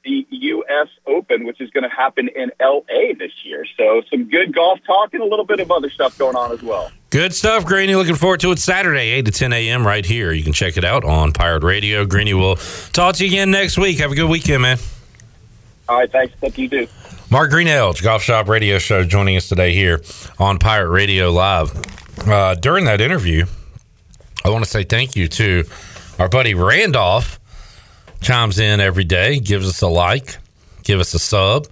the 0.04 0.26
U.S. 0.30 0.88
Open, 1.06 1.44
which 1.44 1.60
is 1.60 1.70
going 1.70 1.82
to 1.84 1.88
happen 1.88 2.28
in 2.28 2.50
L.A. 2.60 3.14
this 3.14 3.32
year. 3.44 3.66
So 3.76 4.02
some 4.10 4.28
good 4.28 4.54
golf 4.54 4.78
talk 4.86 5.14
and 5.14 5.22
a 5.22 5.26
little 5.26 5.44
bit 5.44 5.60
of 5.60 5.70
other 5.70 5.90
stuff 5.90 6.16
going 6.18 6.36
on 6.36 6.52
as 6.52 6.62
well. 6.62 6.90
Good 7.10 7.34
stuff, 7.34 7.64
Greeny. 7.64 7.94
Looking 7.94 8.16
forward 8.16 8.40
to 8.40 8.52
it 8.52 8.58
Saturday, 8.58 9.10
8 9.10 9.24
to 9.26 9.30
10 9.30 9.52
a.m. 9.52 9.86
right 9.86 10.04
here. 10.04 10.32
You 10.32 10.42
can 10.42 10.52
check 10.52 10.76
it 10.76 10.84
out 10.84 11.04
on 11.04 11.32
Pirate 11.32 11.62
Radio. 11.62 12.04
Greeny 12.04 12.34
will 12.34 12.56
talk 12.92 13.16
to 13.16 13.24
you 13.24 13.30
again 13.30 13.50
next 13.50 13.78
week. 13.78 13.98
Have 13.98 14.12
a 14.12 14.16
good 14.16 14.28
weekend, 14.28 14.62
man. 14.62 14.78
All 15.88 15.98
right, 15.98 16.10
thanks. 16.10 16.34
Thank 16.40 16.58
you, 16.58 16.68
too. 16.68 16.88
Mark 17.30 17.50
Greenhalgh, 17.50 18.02
Golf 18.02 18.22
Shop 18.22 18.48
Radio 18.48 18.78
Show, 18.78 19.04
joining 19.04 19.36
us 19.36 19.48
today 19.48 19.72
here 19.72 20.02
on 20.38 20.58
Pirate 20.58 20.90
Radio 20.90 21.30
Live. 21.30 21.72
Uh, 22.28 22.54
during 22.54 22.84
that 22.84 23.00
interview, 23.00 23.46
I 24.44 24.50
want 24.50 24.64
to 24.64 24.70
say 24.70 24.84
thank 24.84 25.16
you 25.16 25.26
to 25.28 25.64
our 26.18 26.28
buddy 26.28 26.54
Randolph. 26.54 27.40
Chimes 28.20 28.58
in 28.58 28.80
every 28.80 29.04
day, 29.04 29.38
gives 29.38 29.68
us 29.68 29.82
a 29.82 29.86
like, 29.88 30.38
give 30.82 30.98
us 31.00 31.12
a 31.14 31.18
sub, 31.18 31.66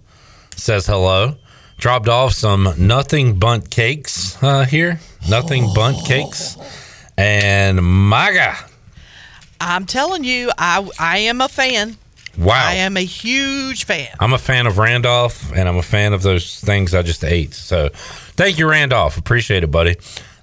says 0.56 0.86
hello. 0.86 1.36
Dropped 1.78 2.08
off 2.08 2.32
some 2.32 2.72
Nothing 2.78 3.38
Bundt 3.38 3.70
Cakes 3.70 4.40
uh, 4.42 4.64
here, 4.64 5.00
Nothing 5.28 5.66
Bundt 5.74 6.06
Cakes, 6.06 6.56
and 7.16 7.80
MAGA. 8.08 8.54
I'm 9.60 9.86
telling 9.86 10.22
you, 10.24 10.50
I 10.58 10.88
I 10.98 11.18
am 11.18 11.40
a 11.40 11.48
fan. 11.48 11.96
Wow. 12.38 12.54
I 12.54 12.74
am 12.74 12.96
a 12.96 13.04
huge 13.04 13.84
fan. 13.84 14.08
I'm 14.20 14.32
a 14.32 14.38
fan 14.38 14.66
of 14.66 14.78
Randolph, 14.78 15.52
and 15.54 15.68
I'm 15.68 15.76
a 15.76 15.82
fan 15.82 16.12
of 16.12 16.22
those 16.22 16.60
things 16.60 16.94
I 16.94 17.02
just 17.02 17.24
ate. 17.24 17.52
So, 17.52 17.90
thank 17.92 18.58
you, 18.58 18.68
Randolph. 18.68 19.18
Appreciate 19.18 19.64
it, 19.64 19.70
buddy. 19.70 19.96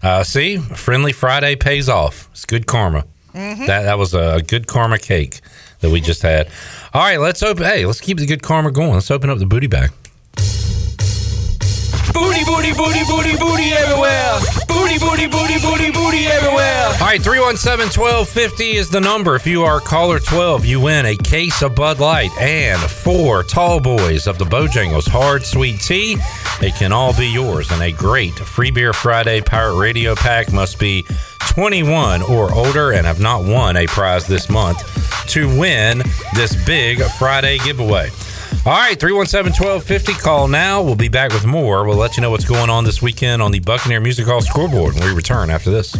Uh, 0.03 0.23
see, 0.23 0.57
friendly 0.57 1.13
Friday 1.13 1.55
pays 1.55 1.89
off. 1.89 2.27
It's 2.31 2.45
good 2.45 2.67
karma. 2.67 3.05
Mhm. 3.33 3.67
That 3.67 3.83
that 3.83 3.97
was 3.97 4.13
a 4.13 4.41
good 4.45 4.67
karma 4.67 4.97
cake 4.99 5.39
that 5.79 5.89
we 5.89 6.01
just 6.01 6.21
had. 6.21 6.49
All 6.93 7.01
right, 7.01 7.19
let's 7.19 7.43
open. 7.43 7.63
Hey, 7.63 7.85
let's 7.85 8.01
keep 8.01 8.17
the 8.17 8.25
good 8.25 8.43
karma 8.43 8.71
going. 8.71 8.93
Let's 8.93 9.11
open 9.11 9.29
up 9.29 9.39
the 9.39 9.45
booty 9.45 9.67
bag. 9.67 9.91
Booty, 12.19 12.43
booty, 12.43 12.73
booty, 12.73 13.03
booty, 13.05 13.37
booty 13.37 13.71
everywhere. 13.71 14.39
Booty, 14.67 14.99
booty, 14.99 15.27
booty, 15.27 15.57
booty, 15.59 15.89
booty 15.89 16.25
everywhere. 16.27 16.87
All 16.99 17.07
right, 17.07 17.21
317 17.21 17.97
1250 17.97 18.75
is 18.75 18.89
the 18.89 18.99
number. 18.99 19.35
If 19.35 19.47
you 19.47 19.63
are 19.63 19.79
caller 19.79 20.19
12, 20.19 20.65
you 20.65 20.81
win 20.81 21.05
a 21.05 21.15
case 21.15 21.61
of 21.61 21.75
Bud 21.75 21.99
Light 21.99 22.31
and 22.37 22.77
four 22.81 23.43
tall 23.43 23.79
boys 23.79 24.27
of 24.27 24.37
the 24.37 24.43
Bojangles 24.43 25.07
Hard 25.07 25.45
Sweet 25.45 25.79
Tea. 25.79 26.17
It 26.61 26.75
can 26.75 26.91
all 26.91 27.15
be 27.15 27.27
yours. 27.27 27.71
And 27.71 27.81
a 27.81 27.93
great 27.93 28.33
Free 28.33 28.71
Beer 28.71 28.91
Friday 28.91 29.39
Pirate 29.39 29.77
Radio 29.77 30.13
pack 30.13 30.51
must 30.51 30.77
be 30.77 31.05
21 31.39 32.21
or 32.23 32.53
older 32.53 32.91
and 32.91 33.05
have 33.05 33.21
not 33.21 33.45
won 33.45 33.77
a 33.77 33.87
prize 33.87 34.27
this 34.27 34.49
month 34.49 34.83
to 35.29 35.47
win 35.57 36.03
this 36.35 36.53
big 36.65 37.01
Friday 37.17 37.59
giveaway. 37.59 38.09
All 38.65 38.73
right, 38.73 38.99
317 38.99 39.51
1250. 39.53 40.13
Call 40.21 40.47
now. 40.47 40.81
We'll 40.81 40.95
be 40.95 41.07
back 41.07 41.31
with 41.31 41.45
more. 41.45 41.85
We'll 41.87 41.97
let 41.97 42.17
you 42.17 42.21
know 42.21 42.29
what's 42.29 42.43
going 42.45 42.69
on 42.69 42.83
this 42.83 43.01
weekend 43.01 43.41
on 43.41 43.51
the 43.51 43.59
Buccaneer 43.61 44.01
Music 44.01 44.25
Hall 44.27 44.41
scoreboard 44.41 44.95
when 44.95 45.07
we 45.07 45.13
return 45.13 45.49
after 45.49 45.71
this. 45.71 45.95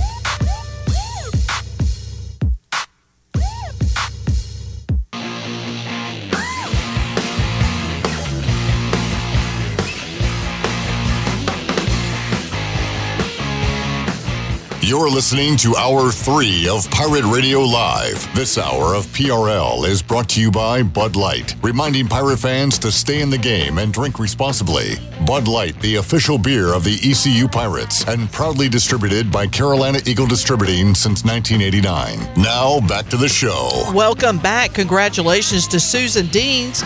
You're 14.90 15.12
listening 15.12 15.56
to 15.58 15.76
Hour 15.76 16.10
3 16.10 16.68
of 16.68 16.90
Pirate 16.90 17.24
Radio 17.26 17.60
Live. 17.60 18.28
This 18.36 18.58
hour 18.58 18.96
of 18.96 19.06
PRL 19.10 19.88
is 19.88 20.02
brought 20.02 20.28
to 20.30 20.42
you 20.42 20.50
by 20.50 20.82
Bud 20.82 21.16
Light, 21.16 21.54
reminding 21.62 22.08
pirate 22.08 22.40
fans 22.40 22.80
to 22.80 22.92
stay 22.92 23.22
in 23.22 23.30
the 23.30 23.38
game 23.38 23.78
and 23.78 23.94
drink 23.94 24.18
responsibly. 24.18 24.96
Bud 25.28 25.48
Light, 25.48 25.80
the 25.82 25.98
official 25.98 26.40
beer 26.40 26.74
of 26.74 26.84
the 26.84 26.98
ECU 27.04 27.48
Pirates, 27.48 28.04
and 28.08 28.32
proudly 28.32 28.68
distributed 28.68 29.32
by 29.32 29.46
Carolina 29.46 30.00
Eagle 30.08 30.26
Distributing 30.26 30.96
since 30.96 31.24
1989. 31.24 32.42
Now, 32.42 32.80
back 32.88 33.10
to 33.10 33.18
the 33.18 33.30
show. 33.30 33.84
Welcome 33.94 34.40
back. 34.40 34.74
Congratulations 34.74 35.68
to 35.68 35.80
Susan 35.80 36.26
Deans 36.30 36.82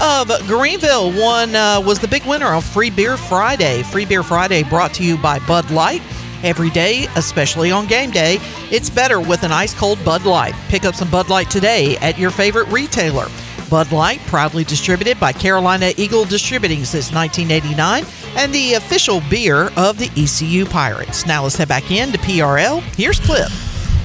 of 0.00 0.30
Greenville. 0.46 1.10
One 1.10 1.56
uh, 1.56 1.80
was 1.84 1.98
the 1.98 2.06
big 2.06 2.24
winner 2.24 2.46
on 2.46 2.62
Free 2.62 2.90
Beer 2.90 3.16
Friday. 3.16 3.82
Free 3.82 4.04
Beer 4.04 4.22
Friday 4.22 4.62
brought 4.62 4.94
to 4.94 5.04
you 5.04 5.16
by 5.18 5.40
Bud 5.40 5.68
Light. 5.72 6.02
Every 6.44 6.70
day, 6.70 7.06
especially 7.16 7.70
on 7.70 7.86
game 7.86 8.10
day, 8.10 8.38
it's 8.70 8.90
better 8.90 9.20
with 9.20 9.42
an 9.42 9.52
ice 9.52 9.74
cold 9.74 10.02
Bud 10.04 10.24
Light. 10.24 10.54
Pick 10.68 10.84
up 10.84 10.94
some 10.94 11.10
Bud 11.10 11.28
Light 11.28 11.50
today 11.50 11.96
at 11.98 12.18
your 12.18 12.30
favorite 12.30 12.68
retailer. 12.68 13.26
Bud 13.68 13.92
Light, 13.92 14.20
proudly 14.20 14.64
distributed 14.64 15.20
by 15.20 15.32
Carolina 15.32 15.92
Eagle 15.96 16.24
Distributing 16.24 16.84
since 16.84 17.12
1989, 17.12 18.04
and 18.36 18.52
the 18.54 18.74
official 18.74 19.20
beer 19.28 19.70
of 19.76 19.98
the 19.98 20.10
ECU 20.16 20.64
Pirates. 20.64 21.26
Now 21.26 21.42
let's 21.42 21.56
head 21.56 21.68
back 21.68 21.90
in 21.90 22.12
to 22.12 22.18
PRL. 22.18 22.80
Here's 22.96 23.20
Clip. 23.20 23.48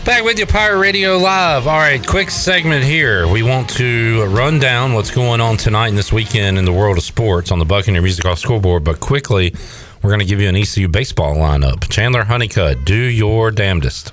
Back 0.05 0.25
with 0.25 0.37
you, 0.37 0.45
Pirate 0.45 0.79
Radio 0.79 1.17
Live. 1.17 1.65
All 1.65 1.77
right, 1.77 2.05
quick 2.05 2.29
segment 2.29 2.83
here. 2.83 3.25
We 3.25 3.41
want 3.41 3.69
to 3.77 4.25
run 4.25 4.59
down 4.59 4.91
what's 4.93 5.11
going 5.11 5.39
on 5.39 5.55
tonight 5.55 5.87
and 5.87 5.97
this 5.97 6.11
weekend 6.11 6.57
in 6.57 6.65
the 6.65 6.73
world 6.73 6.97
of 6.97 7.05
sports 7.05 7.51
on 7.51 7.59
the 7.59 7.63
Buccaneer 7.63 8.01
Music 8.01 8.25
Hall 8.25 8.35
scoreboard. 8.35 8.83
But 8.83 8.99
quickly, 8.99 9.55
we're 10.03 10.09
going 10.09 10.19
to 10.19 10.25
give 10.25 10.41
you 10.41 10.49
an 10.49 10.55
ECU 10.55 10.89
baseball 10.89 11.35
lineup. 11.35 11.89
Chandler 11.89 12.25
Honeycutt, 12.25 12.83
do 12.83 12.93
your 12.93 13.51
damnedest. 13.51 14.11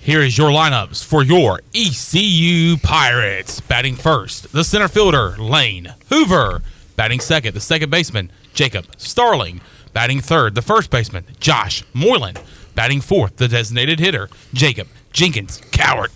Here 0.00 0.20
is 0.20 0.38
your 0.38 0.50
lineups 0.50 1.04
for 1.04 1.22
your 1.24 1.60
ECU 1.74 2.76
Pirates. 2.78 3.60
Batting 3.60 3.96
first, 3.96 4.52
the 4.52 4.64
center 4.64 4.88
fielder, 4.88 5.36
Lane 5.38 5.94
Hoover. 6.08 6.62
Batting 6.94 7.20
second, 7.20 7.54
the 7.54 7.60
second 7.60 7.90
baseman, 7.90 8.30
Jacob 8.54 8.86
Starling. 8.96 9.60
Batting 9.92 10.20
third, 10.20 10.54
the 10.54 10.62
first 10.62 10.90
baseman, 10.90 11.24
Josh 11.40 11.82
Moylan. 11.92 12.36
Batting 12.74 13.00
fourth, 13.00 13.36
the 13.36 13.48
designated 13.48 13.98
hitter, 13.98 14.28
Jacob 14.54 14.88
Jenkins 15.12 15.60
Cowart. 15.72 16.10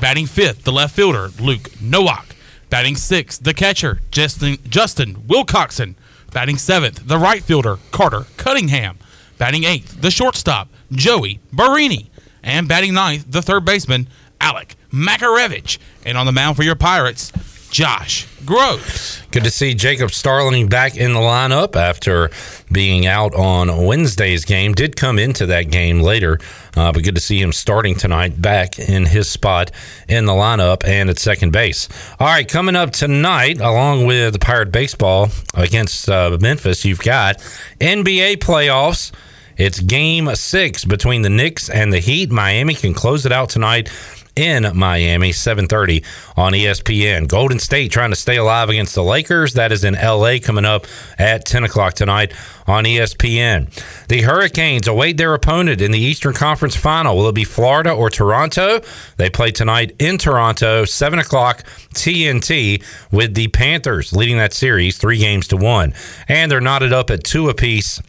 Batting 0.00 0.26
fifth, 0.26 0.64
the 0.64 0.72
left 0.72 0.94
fielder, 0.94 1.28
Luke 1.38 1.70
Nowak. 1.80 2.34
Batting 2.70 2.96
sixth, 2.96 3.44
the 3.44 3.54
catcher, 3.54 4.00
Justin, 4.10 4.58
Justin 4.68 5.14
Wilcoxen. 5.26 5.94
Batting 6.32 6.58
seventh, 6.58 7.06
the 7.06 7.18
right 7.18 7.42
fielder, 7.42 7.78
Carter 7.90 8.26
Cunningham. 8.36 8.98
Batting 9.38 9.64
eighth, 9.64 10.00
the 10.00 10.10
shortstop, 10.10 10.68
Joey 10.92 11.40
Barini. 11.54 12.08
And 12.42 12.68
batting 12.68 12.94
ninth, 12.94 13.26
the 13.28 13.42
third 13.42 13.64
baseman, 13.64 14.08
Alec 14.40 14.76
Makarewicz. 14.92 15.78
And 16.04 16.16
on 16.16 16.26
the 16.26 16.32
mound 16.32 16.56
for 16.56 16.62
your 16.62 16.74
Pirates, 16.76 17.32
Josh 17.70 18.26
Grosz. 18.44 19.28
Good 19.30 19.44
to 19.44 19.50
see 19.50 19.74
Jacob 19.74 20.10
Starling 20.10 20.68
back 20.68 20.96
in 20.96 21.12
the 21.12 21.20
lineup 21.20 21.76
after 21.76 22.30
being 22.70 23.06
out 23.06 23.34
on 23.34 23.84
Wednesday's 23.84 24.44
game. 24.44 24.72
Did 24.72 24.96
come 24.96 25.18
into 25.18 25.46
that 25.46 25.70
game 25.70 26.00
later, 26.00 26.38
uh, 26.76 26.92
but 26.92 27.02
good 27.02 27.16
to 27.16 27.20
see 27.20 27.40
him 27.40 27.52
starting 27.52 27.94
tonight 27.94 28.40
back 28.40 28.78
in 28.78 29.06
his 29.06 29.28
spot 29.28 29.72
in 30.08 30.26
the 30.26 30.32
lineup 30.32 30.86
and 30.86 31.10
at 31.10 31.18
second 31.18 31.52
base. 31.52 31.88
All 32.20 32.28
right, 32.28 32.48
coming 32.48 32.76
up 32.76 32.92
tonight, 32.92 33.60
along 33.60 34.06
with 34.06 34.32
the 34.32 34.38
Pirate 34.38 34.72
Baseball 34.72 35.28
against 35.54 36.08
uh, 36.08 36.38
Memphis, 36.40 36.84
you've 36.84 37.02
got 37.02 37.38
NBA 37.80 38.36
playoffs. 38.36 39.12
It's 39.56 39.80
game 39.80 40.28
six 40.34 40.84
between 40.84 41.22
the 41.22 41.30
Knicks 41.30 41.70
and 41.70 41.90
the 41.90 41.98
Heat. 41.98 42.30
Miami 42.30 42.74
can 42.74 42.92
close 42.92 43.24
it 43.24 43.32
out 43.32 43.48
tonight 43.48 43.88
in 44.36 44.70
Miami, 44.74 45.32
7:30 45.32 46.04
on 46.36 46.52
ESPN. 46.52 47.26
Golden 47.26 47.58
State 47.58 47.90
trying 47.90 48.10
to 48.10 48.16
stay 48.16 48.36
alive 48.36 48.68
against 48.68 48.94
the 48.94 49.02
Lakers. 49.02 49.54
That 49.54 49.72
is 49.72 49.82
in 49.82 49.94
LA 49.94 50.38
coming 50.38 50.66
up 50.66 50.86
at 51.18 51.46
10 51.46 51.64
o'clock 51.64 51.94
tonight 51.94 52.32
on 52.66 52.84
ESPN. 52.84 53.68
The 54.08 54.22
Hurricanes 54.22 54.86
await 54.86 55.16
their 55.16 55.34
opponent 55.34 55.80
in 55.80 55.90
the 55.90 55.98
Eastern 55.98 56.34
Conference 56.34 56.76
Final. 56.76 57.16
Will 57.16 57.28
it 57.28 57.34
be 57.34 57.44
Florida 57.44 57.90
or 57.90 58.10
Toronto? 58.10 58.80
They 59.16 59.30
play 59.30 59.50
tonight 59.50 59.94
in 59.98 60.18
Toronto, 60.18 60.84
7 60.84 61.18
o'clock 61.18 61.64
TNT, 61.94 62.82
with 63.10 63.34
the 63.34 63.48
Panthers 63.48 64.12
leading 64.12 64.36
that 64.36 64.52
series 64.52 64.98
three 64.98 65.18
games 65.18 65.48
to 65.48 65.56
one. 65.56 65.94
And 66.28 66.52
they're 66.52 66.60
knotted 66.60 66.92
up 66.92 67.10
at 67.10 67.24
two 67.24 67.48
apiece 67.48 68.02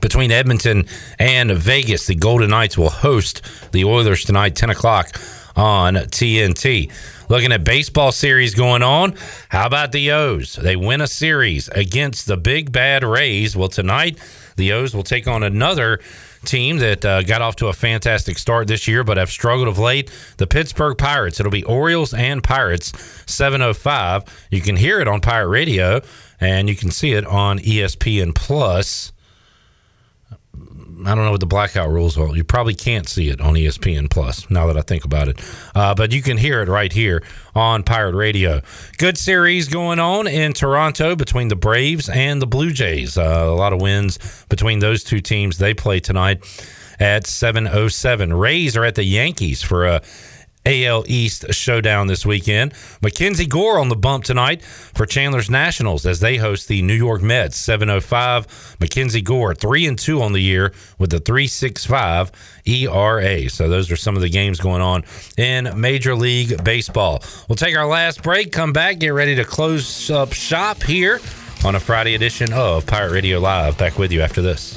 between 0.00 0.30
Edmonton 0.30 0.86
and 1.18 1.52
Vegas. 1.52 2.06
The 2.06 2.14
Golden 2.14 2.50
Knights 2.50 2.76
will 2.76 2.90
host 2.90 3.42
the 3.72 3.84
Oilers 3.84 4.24
tonight, 4.24 4.56
10 4.56 4.70
o'clock 4.70 5.16
on 5.56 5.94
TNT. 5.94 6.92
Looking 7.28 7.52
at 7.52 7.64
baseball 7.64 8.12
series 8.12 8.54
going 8.54 8.82
on. 8.82 9.14
How 9.48 9.66
about 9.66 9.92
the 9.92 10.12
O's? 10.12 10.54
They 10.54 10.76
win 10.76 11.00
a 11.00 11.06
series 11.06 11.68
against 11.68 12.26
the 12.26 12.36
Big 12.36 12.70
Bad 12.70 13.02
Rays. 13.02 13.56
Well, 13.56 13.68
tonight, 13.68 14.18
the 14.56 14.72
O's 14.72 14.94
will 14.94 15.02
take 15.02 15.26
on 15.26 15.42
another 15.42 16.00
team 16.44 16.78
that 16.78 17.04
uh, 17.04 17.22
got 17.22 17.42
off 17.42 17.56
to 17.56 17.66
a 17.66 17.72
fantastic 17.72 18.38
start 18.38 18.68
this 18.68 18.86
year, 18.86 19.02
but 19.02 19.16
have 19.16 19.30
struggled 19.30 19.68
of 19.68 19.78
late. 19.78 20.10
The 20.36 20.46
Pittsburgh 20.46 20.96
Pirates. 20.96 21.40
It'll 21.40 21.50
be 21.50 21.64
Orioles 21.64 22.14
and 22.14 22.42
Pirates, 22.42 22.92
7:05. 23.26 24.28
You 24.50 24.60
can 24.60 24.76
hear 24.76 25.00
it 25.00 25.08
on 25.08 25.20
Pirate 25.20 25.48
Radio, 25.48 26.00
and 26.40 26.68
you 26.68 26.76
can 26.76 26.90
see 26.90 27.12
it 27.12 27.26
on 27.26 27.58
ESPN 27.58 28.34
Plus. 28.34 29.12
I 31.04 31.14
don't 31.14 31.24
know 31.24 31.30
what 31.30 31.40
the 31.40 31.46
blackout 31.46 31.90
rules 31.90 32.16
are. 32.16 32.34
You 32.34 32.42
probably 32.42 32.74
can't 32.74 33.06
see 33.06 33.28
it 33.28 33.40
on 33.40 33.54
ESPN 33.54 34.08
Plus. 34.08 34.48
Now 34.50 34.66
that 34.68 34.78
I 34.78 34.80
think 34.80 35.04
about 35.04 35.28
it, 35.28 35.40
uh, 35.74 35.94
but 35.94 36.12
you 36.12 36.22
can 36.22 36.38
hear 36.38 36.62
it 36.62 36.68
right 36.68 36.92
here 36.92 37.22
on 37.54 37.82
Pirate 37.82 38.14
Radio. 38.14 38.62
Good 38.96 39.18
series 39.18 39.68
going 39.68 39.98
on 39.98 40.26
in 40.26 40.54
Toronto 40.54 41.14
between 41.14 41.48
the 41.48 41.56
Braves 41.56 42.08
and 42.08 42.40
the 42.40 42.46
Blue 42.46 42.72
Jays. 42.72 43.18
Uh, 43.18 43.44
a 43.46 43.54
lot 43.54 43.74
of 43.74 43.80
wins 43.80 44.18
between 44.48 44.78
those 44.78 45.04
two 45.04 45.20
teams. 45.20 45.58
They 45.58 45.74
play 45.74 46.00
tonight 46.00 46.38
at 46.98 47.24
7:07. 47.26 48.32
Rays 48.38 48.76
are 48.76 48.84
at 48.84 48.94
the 48.94 49.04
Yankees 49.04 49.62
for 49.62 49.86
a 49.86 50.02
AL 50.66 51.04
East 51.06 51.52
showdown 51.54 52.08
this 52.08 52.26
weekend. 52.26 52.74
Mackenzie 53.00 53.46
Gore 53.46 53.78
on 53.78 53.88
the 53.88 53.96
bump 53.96 54.24
tonight 54.24 54.62
for 54.62 55.06
Chandler's 55.06 55.48
Nationals 55.48 56.04
as 56.04 56.20
they 56.20 56.36
host 56.36 56.68
the 56.68 56.82
New 56.82 56.94
York 56.94 57.22
Mets. 57.22 57.56
705. 57.56 58.76
Mackenzie 58.80 59.22
Gore, 59.22 59.54
3 59.54 59.86
and 59.86 59.98
2 59.98 60.20
on 60.20 60.32
the 60.32 60.40
year 60.40 60.72
with 60.98 61.12
a 61.14 61.20
365 61.20 62.32
ERA. 62.66 63.48
So 63.48 63.68
those 63.68 63.90
are 63.92 63.96
some 63.96 64.16
of 64.16 64.22
the 64.22 64.28
games 64.28 64.58
going 64.58 64.82
on 64.82 65.04
in 65.38 65.80
Major 65.80 66.14
League 66.14 66.62
Baseball. 66.64 67.22
We'll 67.48 67.56
take 67.56 67.76
our 67.76 67.86
last 67.86 68.22
break, 68.22 68.52
come 68.52 68.72
back, 68.72 68.98
get 68.98 69.10
ready 69.10 69.36
to 69.36 69.44
close 69.44 70.10
up 70.10 70.32
shop 70.32 70.82
here 70.82 71.20
on 71.64 71.74
a 71.74 71.80
Friday 71.80 72.14
edition 72.14 72.52
of 72.52 72.86
Pirate 72.86 73.12
Radio 73.12 73.38
Live. 73.38 73.78
Back 73.78 73.98
with 73.98 74.12
you 74.12 74.20
after 74.20 74.42
this. 74.42 74.76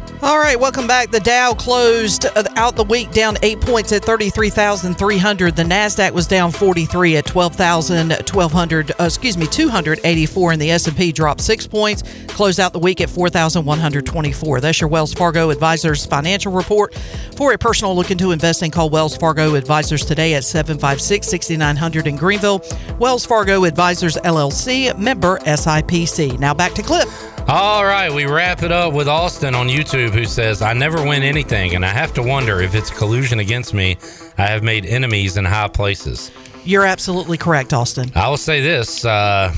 All 0.23 0.37
right, 0.37 0.59
welcome 0.59 0.85
back. 0.85 1.09
The 1.09 1.19
Dow 1.19 1.55
closed 1.55 2.27
uh, 2.27 2.43
out 2.55 2.75
the 2.75 2.83
week 2.83 3.09
down 3.09 3.37
eight 3.41 3.59
points 3.59 3.91
at 3.91 4.05
33,300. 4.05 5.55
The 5.55 5.63
NASDAQ 5.63 6.11
was 6.11 6.27
down 6.27 6.51
43 6.51 7.17
at 7.17 7.25
12,000, 7.25 8.11
1200, 8.11 8.91
uh, 8.91 9.05
excuse 9.05 9.35
me, 9.35 9.47
284. 9.47 10.51
And 10.51 10.61
the 10.61 10.69
S&P 10.69 11.11
dropped 11.11 11.41
six 11.41 11.65
points, 11.65 12.03
closed 12.27 12.59
out 12.59 12.71
the 12.71 12.77
week 12.77 13.01
at 13.01 13.09
4,124. 13.09 14.61
That's 14.61 14.79
your 14.79 14.89
Wells 14.91 15.11
Fargo 15.11 15.49
Advisors 15.49 16.05
financial 16.05 16.51
report. 16.51 16.93
For 17.35 17.53
a 17.53 17.57
personal 17.57 17.95
look 17.95 18.11
into 18.11 18.29
investing, 18.31 18.69
call 18.69 18.91
Wells 18.91 19.17
Fargo 19.17 19.55
Advisors 19.55 20.05
today 20.05 20.35
at 20.35 20.43
756 20.43 21.25
6900 21.25 22.05
in 22.05 22.15
Greenville. 22.15 22.63
Wells 22.99 23.25
Fargo 23.25 23.63
Advisors 23.63 24.17
LLC, 24.17 24.95
member 24.99 25.39
SIPC. 25.39 26.37
Now 26.37 26.53
back 26.53 26.73
to 26.73 26.83
Clip. 26.83 27.09
All 27.47 27.83
right, 27.83 28.09
we 28.13 28.25
wrap 28.25 28.63
it 28.63 28.71
up 28.71 28.93
with 28.93 29.07
Austin 29.09 29.55
on 29.55 29.67
YouTube 29.67 30.11
who 30.11 30.25
says, 30.25 30.61
I 30.61 30.71
never 30.73 31.03
win 31.05 31.21
anything, 31.21 31.75
and 31.75 31.85
I 31.85 31.89
have 31.89 32.13
to 32.13 32.23
wonder 32.23 32.61
if 32.61 32.73
it's 32.75 32.89
collusion 32.89 33.39
against 33.39 33.73
me. 33.73 33.97
I 34.37 34.45
have 34.47 34.63
made 34.63 34.85
enemies 34.85 35.35
in 35.35 35.43
high 35.43 35.67
places. 35.67 36.31
You're 36.63 36.85
absolutely 36.85 37.37
correct, 37.37 37.73
Austin. 37.73 38.09
I 38.15 38.29
will 38.29 38.37
say 38.37 38.61
this 38.61 39.03
uh, 39.03 39.53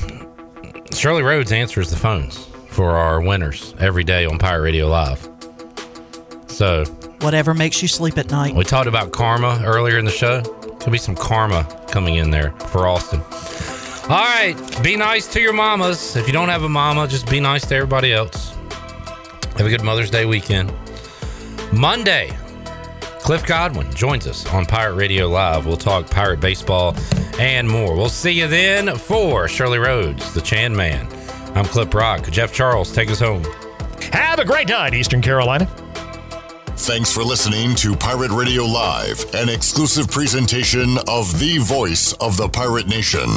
Shirley 0.92 1.22
Rhodes 1.22 1.52
answers 1.52 1.90
the 1.90 1.96
phones 1.96 2.48
for 2.68 2.90
our 2.90 3.20
winners 3.20 3.74
every 3.78 4.02
day 4.02 4.24
on 4.24 4.38
Pirate 4.38 4.62
Radio 4.62 4.88
Live. 4.88 5.28
So, 6.48 6.84
Whatever 7.20 7.54
makes 7.54 7.80
you 7.80 7.86
sleep 7.88 8.18
at 8.18 8.30
night. 8.30 8.54
we 8.56 8.64
talked 8.64 8.88
about 8.88 9.12
karma 9.12 9.60
earlier 9.64 9.98
in 9.98 10.04
the 10.04 10.10
show. 10.10 10.42
Could 10.80 10.92
be 10.92 10.98
some 10.98 11.14
karma 11.14 11.64
coming 11.88 12.16
in 12.16 12.30
there 12.30 12.50
for 12.70 12.88
Austin. 12.88 13.20
All 14.06 14.10
right, 14.10 14.54
be 14.82 14.96
nice 14.96 15.26
to 15.28 15.40
your 15.40 15.54
mamas. 15.54 16.14
If 16.14 16.26
you 16.26 16.34
don't 16.34 16.50
have 16.50 16.62
a 16.62 16.68
mama, 16.68 17.08
just 17.08 17.26
be 17.30 17.40
nice 17.40 17.64
to 17.68 17.74
everybody 17.74 18.12
else. 18.12 18.54
Have 19.56 19.66
a 19.66 19.70
good 19.70 19.82
Mother's 19.82 20.10
Day 20.10 20.26
weekend. 20.26 20.70
Monday, 21.72 22.36
Cliff 23.20 23.46
Godwin 23.46 23.90
joins 23.94 24.26
us 24.26 24.44
on 24.52 24.66
Pirate 24.66 24.96
Radio 24.96 25.26
Live. 25.26 25.64
We'll 25.64 25.78
talk 25.78 26.10
pirate 26.10 26.38
baseball 26.38 26.94
and 27.38 27.66
more. 27.66 27.96
We'll 27.96 28.10
see 28.10 28.32
you 28.32 28.46
then 28.46 28.94
for 28.94 29.48
Shirley 29.48 29.78
Rhodes, 29.78 30.34
the 30.34 30.42
Chan 30.42 30.76
Man. 30.76 31.08
I'm 31.54 31.64
Cliff 31.64 31.94
Rock. 31.94 32.30
Jeff 32.30 32.52
Charles, 32.52 32.92
take 32.92 33.10
us 33.10 33.20
home. 33.20 33.42
Have 34.12 34.38
a 34.38 34.44
great 34.44 34.68
night, 34.68 34.92
Eastern 34.92 35.22
Carolina. 35.22 35.64
Thanks 36.76 37.10
for 37.10 37.22
listening 37.22 37.74
to 37.76 37.96
Pirate 37.96 38.32
Radio 38.32 38.64
Live, 38.64 39.24
an 39.34 39.48
exclusive 39.48 40.10
presentation 40.10 40.98
of 41.08 41.38
the 41.38 41.56
voice 41.56 42.12
of 42.14 42.36
the 42.36 42.50
pirate 42.50 42.86
nation. 42.86 43.30